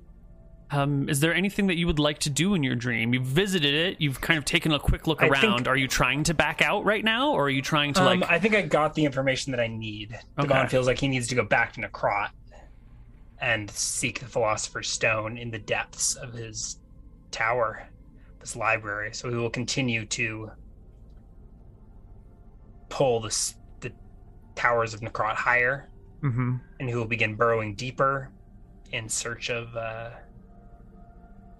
Um, 0.74 1.09
is 1.09 1.19
there 1.19 1.33
anything 1.33 1.67
that 1.67 1.75
you 1.75 1.85
would 1.85 2.00
like 2.00 2.19
to 2.19 2.30
do 2.30 2.53
in 2.56 2.64
your 2.64 2.75
dream? 2.75 3.14
You've 3.14 3.25
visited 3.25 3.74
it. 3.74 4.00
You've 4.00 4.22
kind 4.22 4.38
of 4.38 4.45
taken 4.45 4.72
a 4.72 4.80
quick 4.80 5.06
look 5.06 5.22
I 5.22 5.27
around. 5.27 5.41
think- 5.58 5.67
are 5.67 5.75
you 5.75 5.88
trying 5.88 6.24
to 6.24 6.33
back 6.33 6.61
out 6.61 6.85
right 6.85 7.03
now, 7.03 7.32
or 7.32 7.43
are 7.45 7.50
you 7.50 7.61
trying 7.61 7.93
to 7.95 8.00
Um, 8.00 8.06
like? 8.22 8.32
I 8.32 8.40
think 8.40 8.56
I 8.56 8.61
got 8.61 8.93
the 8.95 9.03
information 9.03 9.51
that 9.51 9.59
I 9.59 9.67
need. 9.67 10.17
Divan 10.40 10.58
Okay. 10.59 10.67
feels 10.69 10.88
like 10.88 10.98
he 10.98 11.09
needs 11.09 11.27
to 11.27 11.35
go 11.35 11.43
back 11.43 11.74
to 11.74 11.82
Necrot 11.82 12.30
and 13.41 13.69
seek 13.69 14.19
the 14.22 14.25
Philosopher's 14.27 14.88
Stone 14.88 15.38
in 15.38 15.51
the 15.51 15.59
depths 15.59 16.16
of 16.16 16.32
his 16.33 16.80
tower, 17.32 17.83
this 18.40 18.56
library. 18.56 19.09
So 19.14 19.30
he 19.30 19.35
will 19.35 19.50
continue 19.50 20.06
to 20.06 20.51
pull 22.90 23.19
this, 23.19 23.51
the 23.51 23.60
towers 24.61 24.93
of 24.93 25.01
Necrot 25.01 25.35
higher, 25.35 25.90
hmm 26.22 26.56
and 26.80 26.90
who 26.90 26.98
will 26.98 27.06
begin 27.07 27.35
burrowing 27.35 27.75
deeper 27.75 28.30
in 28.91 29.09
search 29.09 29.49
of 29.49 29.75
uh, 29.75 30.11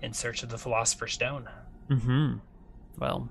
in 0.01 0.13
search 0.13 0.43
of 0.43 0.49
the 0.49 0.57
Philosopher's 0.57 1.13
Stone. 1.13 1.47
hmm 1.89 2.33
Well, 2.99 3.30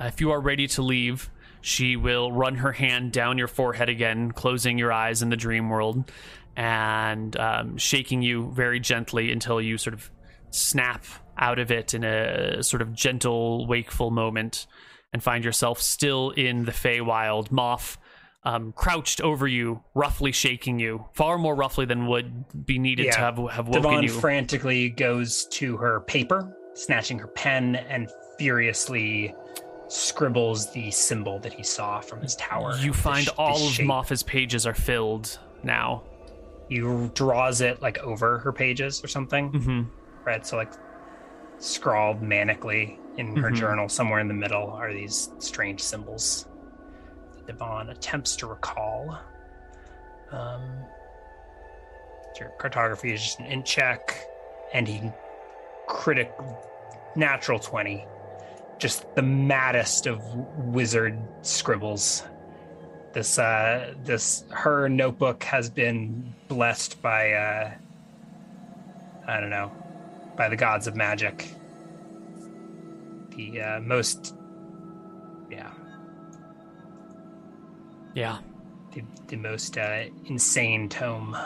if 0.00 0.20
you 0.20 0.30
are 0.32 0.40
ready 0.40 0.66
to 0.68 0.82
leave, 0.82 1.30
she 1.60 1.96
will 1.96 2.30
run 2.32 2.56
her 2.56 2.72
hand 2.72 3.12
down 3.12 3.38
your 3.38 3.48
forehead 3.48 3.88
again, 3.88 4.32
closing 4.32 4.78
your 4.78 4.92
eyes 4.92 5.22
in 5.22 5.30
the 5.30 5.36
dream 5.36 5.68
world, 5.68 6.10
and 6.56 7.36
um, 7.36 7.76
shaking 7.76 8.22
you 8.22 8.50
very 8.52 8.80
gently 8.80 9.32
until 9.32 9.60
you 9.60 9.78
sort 9.78 9.94
of 9.94 10.10
snap 10.50 11.04
out 11.38 11.58
of 11.58 11.70
it 11.70 11.92
in 11.94 12.04
a 12.04 12.62
sort 12.62 12.82
of 12.82 12.94
gentle, 12.94 13.66
wakeful 13.66 14.10
moment, 14.10 14.66
and 15.12 15.22
find 15.22 15.44
yourself 15.44 15.80
still 15.80 16.30
in 16.30 16.64
the 16.64 16.72
Feywild. 16.72 17.50
Moth. 17.50 17.98
Um, 18.46 18.72
crouched 18.76 19.20
over 19.20 19.48
you, 19.48 19.82
roughly 19.94 20.30
shaking 20.30 20.78
you, 20.78 21.04
far 21.14 21.36
more 21.36 21.56
roughly 21.56 21.84
than 21.84 22.06
would 22.06 22.64
be 22.64 22.78
needed 22.78 23.10
to 23.10 23.18
have 23.18 23.38
have 23.50 23.66
woken 23.66 23.82
Divan 23.82 24.02
you. 24.04 24.08
frantically 24.10 24.88
goes 24.90 25.46
to 25.46 25.76
her 25.78 26.00
paper, 26.02 26.56
snatching 26.74 27.18
her 27.18 27.26
pen, 27.26 27.74
and 27.74 28.08
furiously 28.38 29.34
scribbles 29.88 30.72
the 30.72 30.92
symbol 30.92 31.40
that 31.40 31.52
he 31.52 31.64
saw 31.64 32.00
from 32.00 32.20
his 32.20 32.36
tower. 32.36 32.76
you 32.78 32.92
find 32.92 33.26
sh- 33.26 33.30
all 33.36 33.56
of 33.56 33.72
shape. 33.72 33.86
Moth's 33.86 34.22
pages 34.22 34.64
are 34.64 34.74
filled 34.74 35.38
now. 35.64 36.04
He 36.68 36.78
draws 37.14 37.60
it 37.60 37.82
like 37.82 37.98
over 37.98 38.38
her 38.38 38.52
pages 38.52 39.02
or 39.02 39.08
something, 39.08 39.48
hmm 39.50 39.82
right? 40.24 40.46
So 40.46 40.56
like 40.56 40.72
scrawled 41.58 42.20
manically 42.22 42.98
in 43.16 43.34
her 43.36 43.50
Mhm. 43.50 43.56
journal, 43.56 43.88
somewhere 43.88 44.20
in 44.20 44.28
the 44.28 44.34
middle, 44.34 44.70
are 44.70 44.92
these 44.92 45.30
strange 45.38 45.80
symbols. 45.80 46.46
Divan 47.46 47.90
attempts 47.90 48.36
to 48.36 48.46
recall. 48.46 49.18
Um, 50.30 50.62
your 52.38 52.50
cartography 52.58 53.12
is 53.12 53.22
just 53.22 53.38
an 53.38 53.46
in 53.46 53.62
check, 53.62 54.26
and 54.74 54.86
he 54.86 55.10
critic 55.86 56.32
natural 57.14 57.58
twenty, 57.58 58.04
just 58.78 59.14
the 59.14 59.22
maddest 59.22 60.06
of 60.06 60.22
wizard 60.56 61.18
scribbles. 61.42 62.24
This 63.12 63.38
uh, 63.38 63.94
this 64.04 64.44
her 64.50 64.88
notebook 64.88 65.42
has 65.44 65.70
been 65.70 66.34
blessed 66.48 67.00
by 67.00 67.32
uh, 67.32 67.70
I 69.26 69.40
don't 69.40 69.50
know, 69.50 69.72
by 70.36 70.48
the 70.48 70.56
gods 70.56 70.86
of 70.86 70.94
magic. 70.94 71.48
The 73.30 73.60
uh, 73.60 73.80
most, 73.80 74.34
Yeah. 78.16 78.38
the, 78.94 79.02
the 79.28 79.36
most 79.36 79.76
uh, 79.76 80.04
insane 80.24 80.88
tome. 80.88 81.36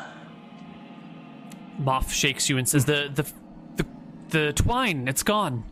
Moth 1.79 2.13
shakes 2.13 2.49
you 2.49 2.59
and 2.59 2.69
says, 2.69 2.85
"The 2.85 3.11
the 3.13 3.33
the 3.77 3.87
the 4.29 4.53
twine, 4.53 5.09
it's 5.09 5.25
gone. 5.25 5.65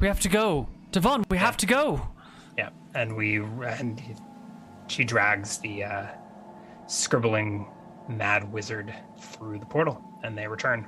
We 0.00 0.08
have 0.08 0.20
to 0.20 0.28
go. 0.28 0.68
Divan, 0.90 1.24
we 1.30 1.38
have 1.38 1.56
to 1.58 1.66
go." 1.66 2.08
Yeah, 2.58 2.70
and 2.94 3.14
we 3.14 3.36
and 3.36 4.02
she 4.88 5.04
drags 5.04 5.58
the 5.58 5.84
uh, 5.84 6.06
scribbling 6.88 7.68
mad 8.08 8.50
wizard 8.52 8.92
through 9.18 9.60
the 9.60 9.66
portal, 9.66 10.02
and 10.24 10.36
they 10.36 10.48
return. 10.48 10.86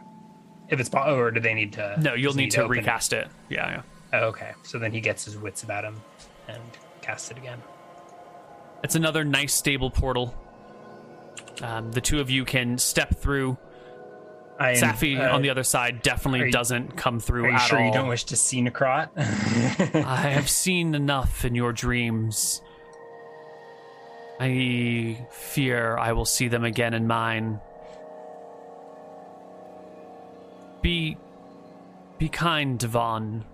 If 0.68 0.80
it's 0.80 0.92
or 0.92 1.30
do 1.30 1.38
they 1.38 1.54
need 1.54 1.72
to? 1.74 1.96
No, 2.00 2.14
you'll 2.14 2.32
it 2.32 2.36
need 2.36 2.50
to 2.52 2.62
open? 2.62 2.78
recast 2.78 3.12
it. 3.12 3.28
Yeah, 3.48 3.68
yeah. 3.68 3.82
Oh, 4.12 4.26
okay, 4.28 4.54
so 4.64 4.80
then 4.80 4.90
he 4.90 5.00
gets 5.00 5.24
his 5.24 5.36
wits 5.36 5.62
about 5.62 5.84
him 5.84 6.00
and 6.48 6.62
casts 7.00 7.30
it 7.30 7.38
again. 7.38 7.62
It's 8.86 8.94
another 8.94 9.24
nice 9.24 9.52
stable 9.52 9.90
portal. 9.90 10.32
Um, 11.60 11.90
the 11.90 12.00
two 12.00 12.20
of 12.20 12.30
you 12.30 12.44
can 12.44 12.78
step 12.78 13.16
through. 13.16 13.58
I 14.60 14.70
am- 14.70 14.76
Safi 14.76 15.18
uh, 15.18 15.34
on 15.34 15.42
the 15.42 15.50
other 15.50 15.64
side 15.64 16.02
definitely 16.02 16.46
you- 16.46 16.52
doesn't 16.52 16.96
come 16.96 17.18
through 17.18 17.46
Are 17.46 17.50
you 17.50 17.58
sure 17.58 17.80
all. 17.80 17.86
you 17.86 17.92
don't 17.92 18.06
wish 18.06 18.22
to 18.26 18.36
see 18.36 18.62
Necrot? 18.62 19.08
I 20.06 20.28
have 20.28 20.48
seen 20.48 20.94
enough 20.94 21.44
in 21.44 21.56
your 21.56 21.72
dreams. 21.72 22.62
I 24.38 25.26
fear 25.32 25.96
I 25.96 26.12
will 26.12 26.24
see 26.24 26.46
them 26.46 26.62
again 26.64 26.94
in 26.94 27.08
mine. 27.08 27.58
Be 30.80 31.16
be 32.18 32.28
kind, 32.28 32.78
Divan. 32.78 33.44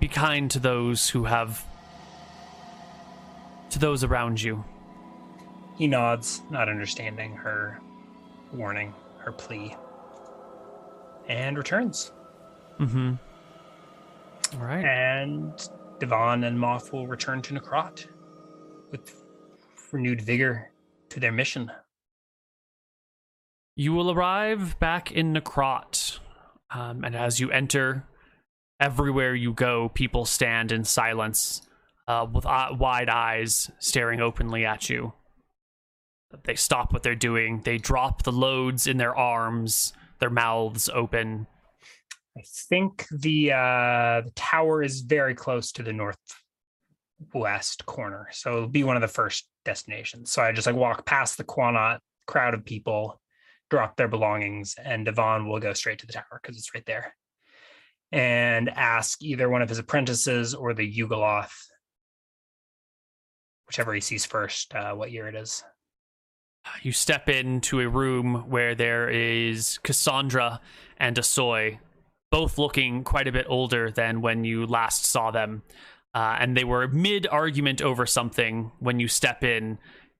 Be 0.00 0.08
kind 0.08 0.50
to 0.50 0.58
those 0.58 1.08
who 1.08 1.24
have 1.24 1.64
to 3.70 3.78
those 3.78 4.04
around 4.04 4.42
you. 4.42 4.64
he 5.76 5.86
nods, 5.86 6.42
not 6.50 6.68
understanding 6.68 7.34
her 7.36 7.80
warning, 8.52 8.92
her 9.18 9.32
plea, 9.32 9.74
and 11.28 11.56
returns. 11.56 12.12
Mm-hmm. 12.78 13.14
All 14.54 14.66
right. 14.66 14.84
And 14.84 15.52
Divan 16.00 16.44
and 16.44 16.58
Moth 16.58 16.92
will 16.92 17.06
return 17.06 17.40
to 17.42 17.54
Necrot 17.54 18.06
with 18.90 19.22
renewed 19.92 20.20
vigor 20.20 20.70
to 21.10 21.20
their 21.20 21.32
mission. 21.32 21.70
You 23.76 23.92
will 23.92 24.10
arrive 24.10 24.78
back 24.78 25.12
in 25.12 25.32
Necrot, 25.32 26.18
um, 26.70 27.04
and 27.04 27.14
as 27.16 27.40
you 27.40 27.50
enter, 27.50 28.04
everywhere 28.78 29.34
you 29.34 29.52
go, 29.52 29.88
people 29.90 30.24
stand 30.24 30.72
in 30.72 30.84
silence, 30.84 31.62
uh, 32.10 32.26
with 32.26 32.44
uh, 32.44 32.70
wide 32.72 33.08
eyes 33.08 33.70
staring 33.78 34.20
openly 34.20 34.64
at 34.64 34.90
you. 34.90 35.12
They 36.44 36.56
stop 36.56 36.92
what 36.92 37.04
they're 37.04 37.14
doing. 37.14 37.62
They 37.64 37.78
drop 37.78 38.24
the 38.24 38.32
loads 38.32 38.86
in 38.88 38.96
their 38.96 39.16
arms, 39.16 39.92
their 40.18 40.30
mouths 40.30 40.88
open. 40.88 41.46
I 42.36 42.42
think 42.68 43.06
the 43.10 43.52
uh, 43.52 44.22
the 44.24 44.32
tower 44.34 44.82
is 44.82 45.02
very 45.02 45.34
close 45.34 45.72
to 45.72 45.82
the 45.82 45.92
northwest 45.92 47.86
corner, 47.86 48.28
so 48.32 48.56
it'll 48.56 48.68
be 48.68 48.84
one 48.84 48.96
of 48.96 49.02
the 49.02 49.08
first 49.08 49.48
destinations. 49.64 50.30
So 50.30 50.42
I 50.42 50.52
just 50.52 50.66
like 50.66 50.76
walk 50.76 51.06
past 51.06 51.36
the 51.36 51.44
Quanot 51.44 51.98
crowd 52.26 52.54
of 52.54 52.64
people, 52.64 53.20
drop 53.68 53.96
their 53.96 54.08
belongings, 54.08 54.74
and 54.82 55.04
Divan 55.04 55.48
will 55.48 55.60
go 55.60 55.72
straight 55.74 56.00
to 56.00 56.06
the 56.06 56.12
tower 56.12 56.40
because 56.40 56.56
it's 56.56 56.74
right 56.74 56.86
there, 56.86 57.14
and 58.10 58.68
ask 58.68 59.22
either 59.22 59.48
one 59.48 59.62
of 59.62 59.68
his 59.68 59.78
apprentices 59.78 60.54
or 60.54 60.74
the 60.74 60.88
Yugoloth, 60.98 61.69
whichever 63.70 63.94
he 63.94 64.00
sees 64.00 64.26
first, 64.26 64.74
uh, 64.74 64.92
what 64.92 65.12
year 65.12 65.28
it 65.28 65.36
is. 65.36 65.62
You 66.82 66.90
step 66.90 67.28
into 67.28 67.78
a 67.78 67.88
room 67.88 68.50
where 68.50 68.74
there 68.74 69.08
is 69.08 69.78
Cassandra 69.84 70.60
and 70.96 71.16
Asoy, 71.16 71.78
both 72.32 72.58
looking 72.58 73.04
quite 73.04 73.28
a 73.28 73.32
bit 73.32 73.46
older 73.48 73.92
than 73.92 74.22
when 74.22 74.42
you 74.42 74.66
last 74.66 75.06
saw 75.06 75.30
them. 75.30 75.62
Uh, 76.12 76.36
and 76.40 76.56
they 76.56 76.64
were 76.64 76.88
mid 76.88 77.28
argument 77.28 77.80
over 77.80 78.06
something 78.06 78.72
when 78.80 78.98
you 78.98 79.06
step 79.06 79.44
in, 79.44 79.78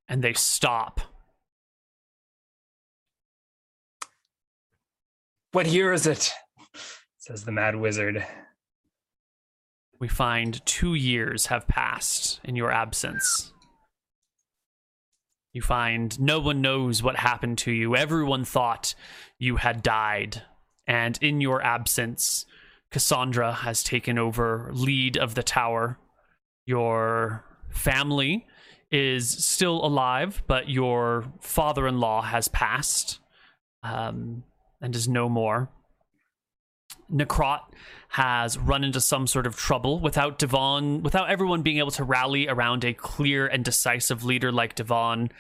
and 0.09 0.23
they 0.23 0.33
stop. 0.35 1.01
What 5.51 5.67
year 5.67 5.93
is 5.93 6.07
it? 6.07 6.33
Says 7.19 7.45
the 7.45 7.51
Mad 7.51 7.75
Wizard. 7.75 8.25
We 10.01 10.09
find 10.09 10.65
two 10.65 10.95
years 10.95 11.47
have 11.47 11.69
passed 11.69 12.41
in 12.43 12.57
your 12.57 12.73
absence. 12.73 13.53
You 15.53 15.61
find 15.61 16.19
no 16.19 16.41
one 16.41 16.63
knows 16.63 17.03
what 17.03 17.17
happened 17.17 17.59
to 17.59 17.73
you. 17.73 17.95
Everyone 17.95 18.45
thought 18.45 18.95
you 19.39 19.57
had 19.57 19.83
died. 19.83 20.43
And 20.87 21.19
in 21.21 21.41
your 21.41 21.63
absence, 21.63 22.47
Cassandra 22.91 23.53
has 23.53 23.83
taken 23.83 24.17
over 24.17 24.71
lead 24.73 25.19
of 25.19 25.35
the 25.35 25.43
tower. 25.43 25.99
Your 26.65 27.45
family 27.69 28.47
is 28.91 29.29
still 29.45 29.85
alive, 29.85 30.43
but 30.47 30.69
your 30.69 31.33
father 31.41 31.87
in 31.87 32.01
law 32.01 32.23
has 32.23 32.49
passed 32.49 33.19
um, 33.83 34.45
and 34.81 34.97
is 34.97 35.09
no 35.09 35.29
more. 35.29 35.71
Necrot 37.13 37.61
has 38.09 38.59
run 38.59 38.85
into 38.85 39.01
some 39.01 39.27
sort 39.27 39.47
of 39.47 39.57
trouble 39.57 40.01
without 40.01 40.39
Divan, 40.39 41.03
without 41.03 41.31
everyone 41.31 41.63
being 41.63 41.79
able 41.79 41.91
to 41.93 42.05
rally 42.05 42.49
around 42.49 42.85
a 42.85 42.93
clear 42.93 43.47
and 43.47 43.65
decisive 43.65 44.25
leader 44.25 44.51
like 44.51 44.75
Divan. 44.75 45.31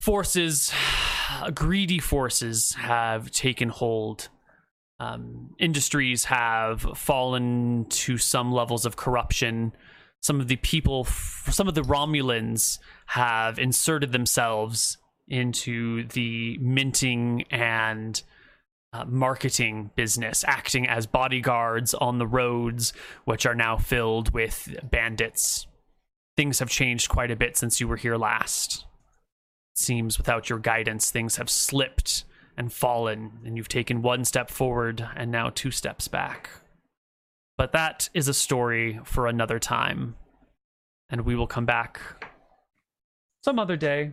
Forces, 0.00 0.72
greedy 1.54 1.98
forces, 1.98 2.74
have 2.74 3.30
taken 3.30 3.68
hold. 3.68 4.28
Um, 4.98 5.54
industries 5.58 6.26
have 6.26 6.82
fallen 6.96 7.86
to 7.86 8.18
some 8.18 8.52
levels 8.52 8.84
of 8.84 8.96
corruption. 8.96 9.72
Some 10.20 10.40
of 10.40 10.48
the 10.48 10.56
people, 10.56 11.04
some 11.04 11.68
of 11.68 11.74
the 11.74 11.82
Romulans 11.82 12.78
have 13.06 13.58
inserted 13.58 14.12
themselves 14.12 14.98
into 15.28 16.06
the 16.08 16.58
minting 16.58 17.44
and 17.50 18.22
uh, 18.92 19.04
marketing 19.06 19.90
business, 19.96 20.44
acting 20.46 20.86
as 20.88 21.06
bodyguards 21.06 21.94
on 21.94 22.18
the 22.18 22.26
roads, 22.26 22.92
which 23.24 23.46
are 23.46 23.54
now 23.54 23.76
filled 23.76 24.32
with 24.32 24.74
bandits. 24.82 25.66
Things 26.36 26.58
have 26.58 26.68
changed 26.68 27.08
quite 27.08 27.30
a 27.30 27.36
bit 27.36 27.56
since 27.56 27.80
you 27.80 27.88
were 27.88 27.96
here 27.96 28.16
last. 28.16 28.84
Seems 29.74 30.18
without 30.18 30.50
your 30.50 30.58
guidance, 30.58 31.10
things 31.10 31.36
have 31.36 31.48
slipped 31.48 32.24
and 32.56 32.72
fallen, 32.72 33.40
and 33.44 33.56
you've 33.56 33.68
taken 33.68 34.02
one 34.02 34.24
step 34.24 34.50
forward 34.50 35.08
and 35.16 35.30
now 35.30 35.48
two 35.48 35.70
steps 35.70 36.08
back. 36.08 36.50
But 37.56 37.72
that 37.72 38.10
is 38.12 38.28
a 38.28 38.34
story 38.34 39.00
for 39.04 39.26
another 39.26 39.58
time, 39.58 40.16
and 41.08 41.22
we 41.22 41.34
will 41.34 41.46
come 41.46 41.64
back 41.64 42.00
some 43.42 43.58
other 43.58 43.76
day 43.76 44.12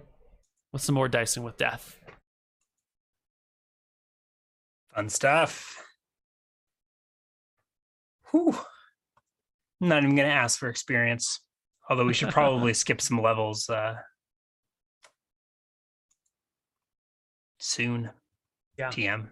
with 0.71 0.81
some 0.81 0.95
more 0.95 1.07
dicing 1.07 1.43
with 1.43 1.57
death. 1.57 1.98
Fun 4.95 5.09
stuff. 5.09 5.83
Whew. 8.31 8.55
I'm 9.81 9.87
not 9.87 10.03
even 10.03 10.15
going 10.15 10.27
to 10.27 10.33
ask 10.33 10.59
for 10.59 10.69
experience, 10.69 11.39
although 11.89 12.05
we 12.05 12.13
should 12.13 12.29
probably 12.29 12.73
skip 12.75 12.99
some 13.01 13.21
levels 13.21 13.69
uh, 13.69 13.95
soon. 17.59 18.09
Yeah. 18.77 18.89
TM. 18.89 19.27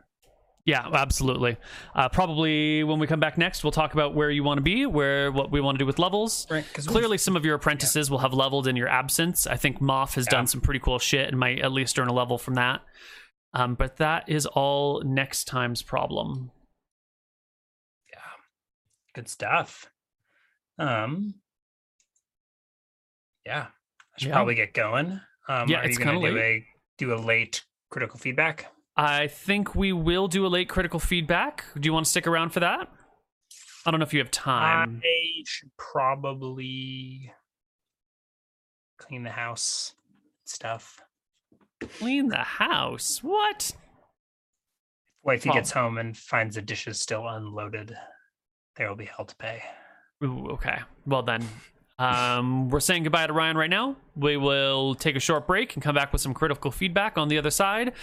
Yeah, 0.66 0.86
absolutely. 0.92 1.56
Uh, 1.96 2.10
probably 2.10 2.84
when 2.84 3.00
we 3.00 3.08
come 3.08 3.22
back 3.22 3.38
next, 3.38 3.64
we'll 3.64 3.72
talk 3.72 3.94
about 3.94 4.14
where 4.14 4.30
you 4.30 4.44
want 4.44 4.58
to 4.58 4.62
be, 4.62 4.86
where 4.86 5.32
what 5.32 5.50
we 5.50 5.62
want 5.62 5.76
to 5.76 5.80
do 5.80 5.86
with 5.86 5.98
levels. 5.98 6.46
Right. 6.50 6.66
Clearly, 6.74 7.18
some 7.18 7.38
of 7.38 7.46
your 7.46 7.56
apprentices 7.56 8.12
will 8.12 8.18
have 8.18 8.34
leveled 8.34 8.68
in 8.68 8.76
your 8.76 8.90
absence. 8.90 9.48
I 9.48 9.56
think 9.56 9.80
Moth 9.80 10.16
has 10.16 10.26
Yeah. 10.28 10.32
done 10.40 10.48
some 10.48 10.60
pretty 10.60 10.82
cool 10.82 11.00
shit 11.00 11.30
and 11.30 11.40
might 11.40 11.60
at 11.60 11.72
least 11.72 11.98
earn 11.98 12.10
a 12.10 12.14
level 12.14 12.38
from 12.38 12.56
that. 12.56 12.82
Um, 13.54 13.76
but 13.76 13.98
that 13.98 14.28
is 14.30 14.46
all 14.46 15.02
next 15.04 15.46
time's 15.46 15.82
problem. 15.82 16.52
Yeah. 18.12 18.20
Good 19.14 19.30
stuff. 19.30 19.90
Um. 20.78 21.36
Yeah. 23.46 23.68
I 24.16 24.20
should 24.20 24.30
Yeah. 24.30 24.36
probably 24.36 24.56
get 24.56 24.74
going. 24.74 25.20
Um, 25.48 25.70
Yeah, 25.70 25.80
are 25.80 25.86
it's 25.86 25.98
you 25.98 26.06
going 26.06 26.22
to 26.22 26.30
do 26.32 26.38
a 26.38 26.66
do 26.98 27.14
a 27.14 27.16
late 27.16 27.64
critical 27.90 28.20
feedback? 28.20 28.72
I 28.96 29.28
think 29.28 29.76
we 29.76 29.94
will 29.94 30.28
do 30.28 30.46
a 30.46 30.50
late 30.50 30.68
critical 30.70 31.00
feedback. 31.00 31.64
Do 31.80 31.86
you 31.88 31.94
want 31.94 32.06
to 32.06 32.10
stick 32.10 32.28
around 32.28 32.50
for 32.50 32.60
that? 32.60 32.92
I 33.86 33.92
don't 33.92 34.00
know 34.00 34.06
if 34.06 34.14
you 34.14 34.20
have 34.20 34.32
time. 34.32 35.02
I 35.04 35.44
should 35.46 35.70
probably 35.78 37.32
clean 38.98 39.24
the 39.24 39.30
house 39.32 39.94
stuff. 40.46 41.00
Clean 41.80 42.28
the 42.30 42.38
house. 42.38 43.24
What? 43.24 43.72
If 43.72 43.76
Wifey 45.24 45.50
Oh. 45.50 45.54
gets 45.54 45.72
home 45.72 45.98
and 45.98 46.16
finds 46.18 46.56
the 46.56 46.62
dishes 46.62 47.00
still 47.00 47.28
unloaded. 47.28 47.96
There 48.78 48.88
will 48.90 48.96
be 48.96 49.06
hell 49.06 49.26
to 49.26 49.36
pay. 49.36 49.62
Ooh, 50.24 50.48
okay. 50.52 50.80
Well 51.06 51.24
then, 51.24 51.48
um, 52.00 52.70
we're 52.70 52.80
saying 52.80 53.04
goodbye 53.04 53.28
to 53.28 53.34
Ryan 53.34 53.58
right 53.58 53.70
now. 53.70 53.96
We 54.16 54.38
will 54.38 54.96
take 54.96 55.16
a 55.16 55.20
short 55.20 55.46
break 55.48 55.74
and 55.76 55.84
come 55.84 55.96
back 55.96 56.12
with 56.12 56.22
some 56.22 56.34
critical 56.34 56.72
feedback 56.72 57.18
on 57.18 57.28
the 57.28 57.38
other 57.38 57.52
side. 57.52 57.94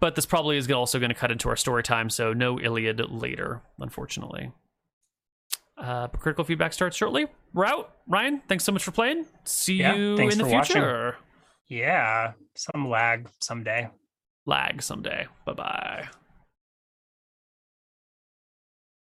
But 0.00 0.14
this 0.14 0.26
probably 0.26 0.56
is 0.56 0.70
also 0.70 0.98
going 0.98 1.08
to 1.10 1.14
cut 1.14 1.30
into 1.32 1.48
our 1.48 1.56
story 1.56 1.82
time, 1.82 2.10
so 2.10 2.32
no 2.32 2.60
Iliad 2.60 3.00
later, 3.10 3.62
unfortunately. 3.78 4.52
Uh, 5.76 6.06
but 6.06 6.20
critical 6.20 6.44
feedback 6.44 6.72
starts 6.72 6.96
shortly. 6.96 7.26
We're 7.52 7.66
out. 7.66 7.96
Ryan, 8.06 8.42
thanks 8.48 8.62
so 8.64 8.70
much 8.72 8.84
for 8.84 8.92
playing. 8.92 9.26
See 9.44 9.74
Yeah, 9.76 9.94
you 9.94 10.16
in 10.16 10.38
the 10.38 10.44
future. 10.44 10.50
watching. 10.52 11.23
Yeah, 11.74 12.34
some 12.54 12.88
lag 12.88 13.28
someday. 13.40 13.88
Lag 14.46 14.80
someday. 14.80 15.26
Bye 15.44 15.52
bye. 15.54 16.08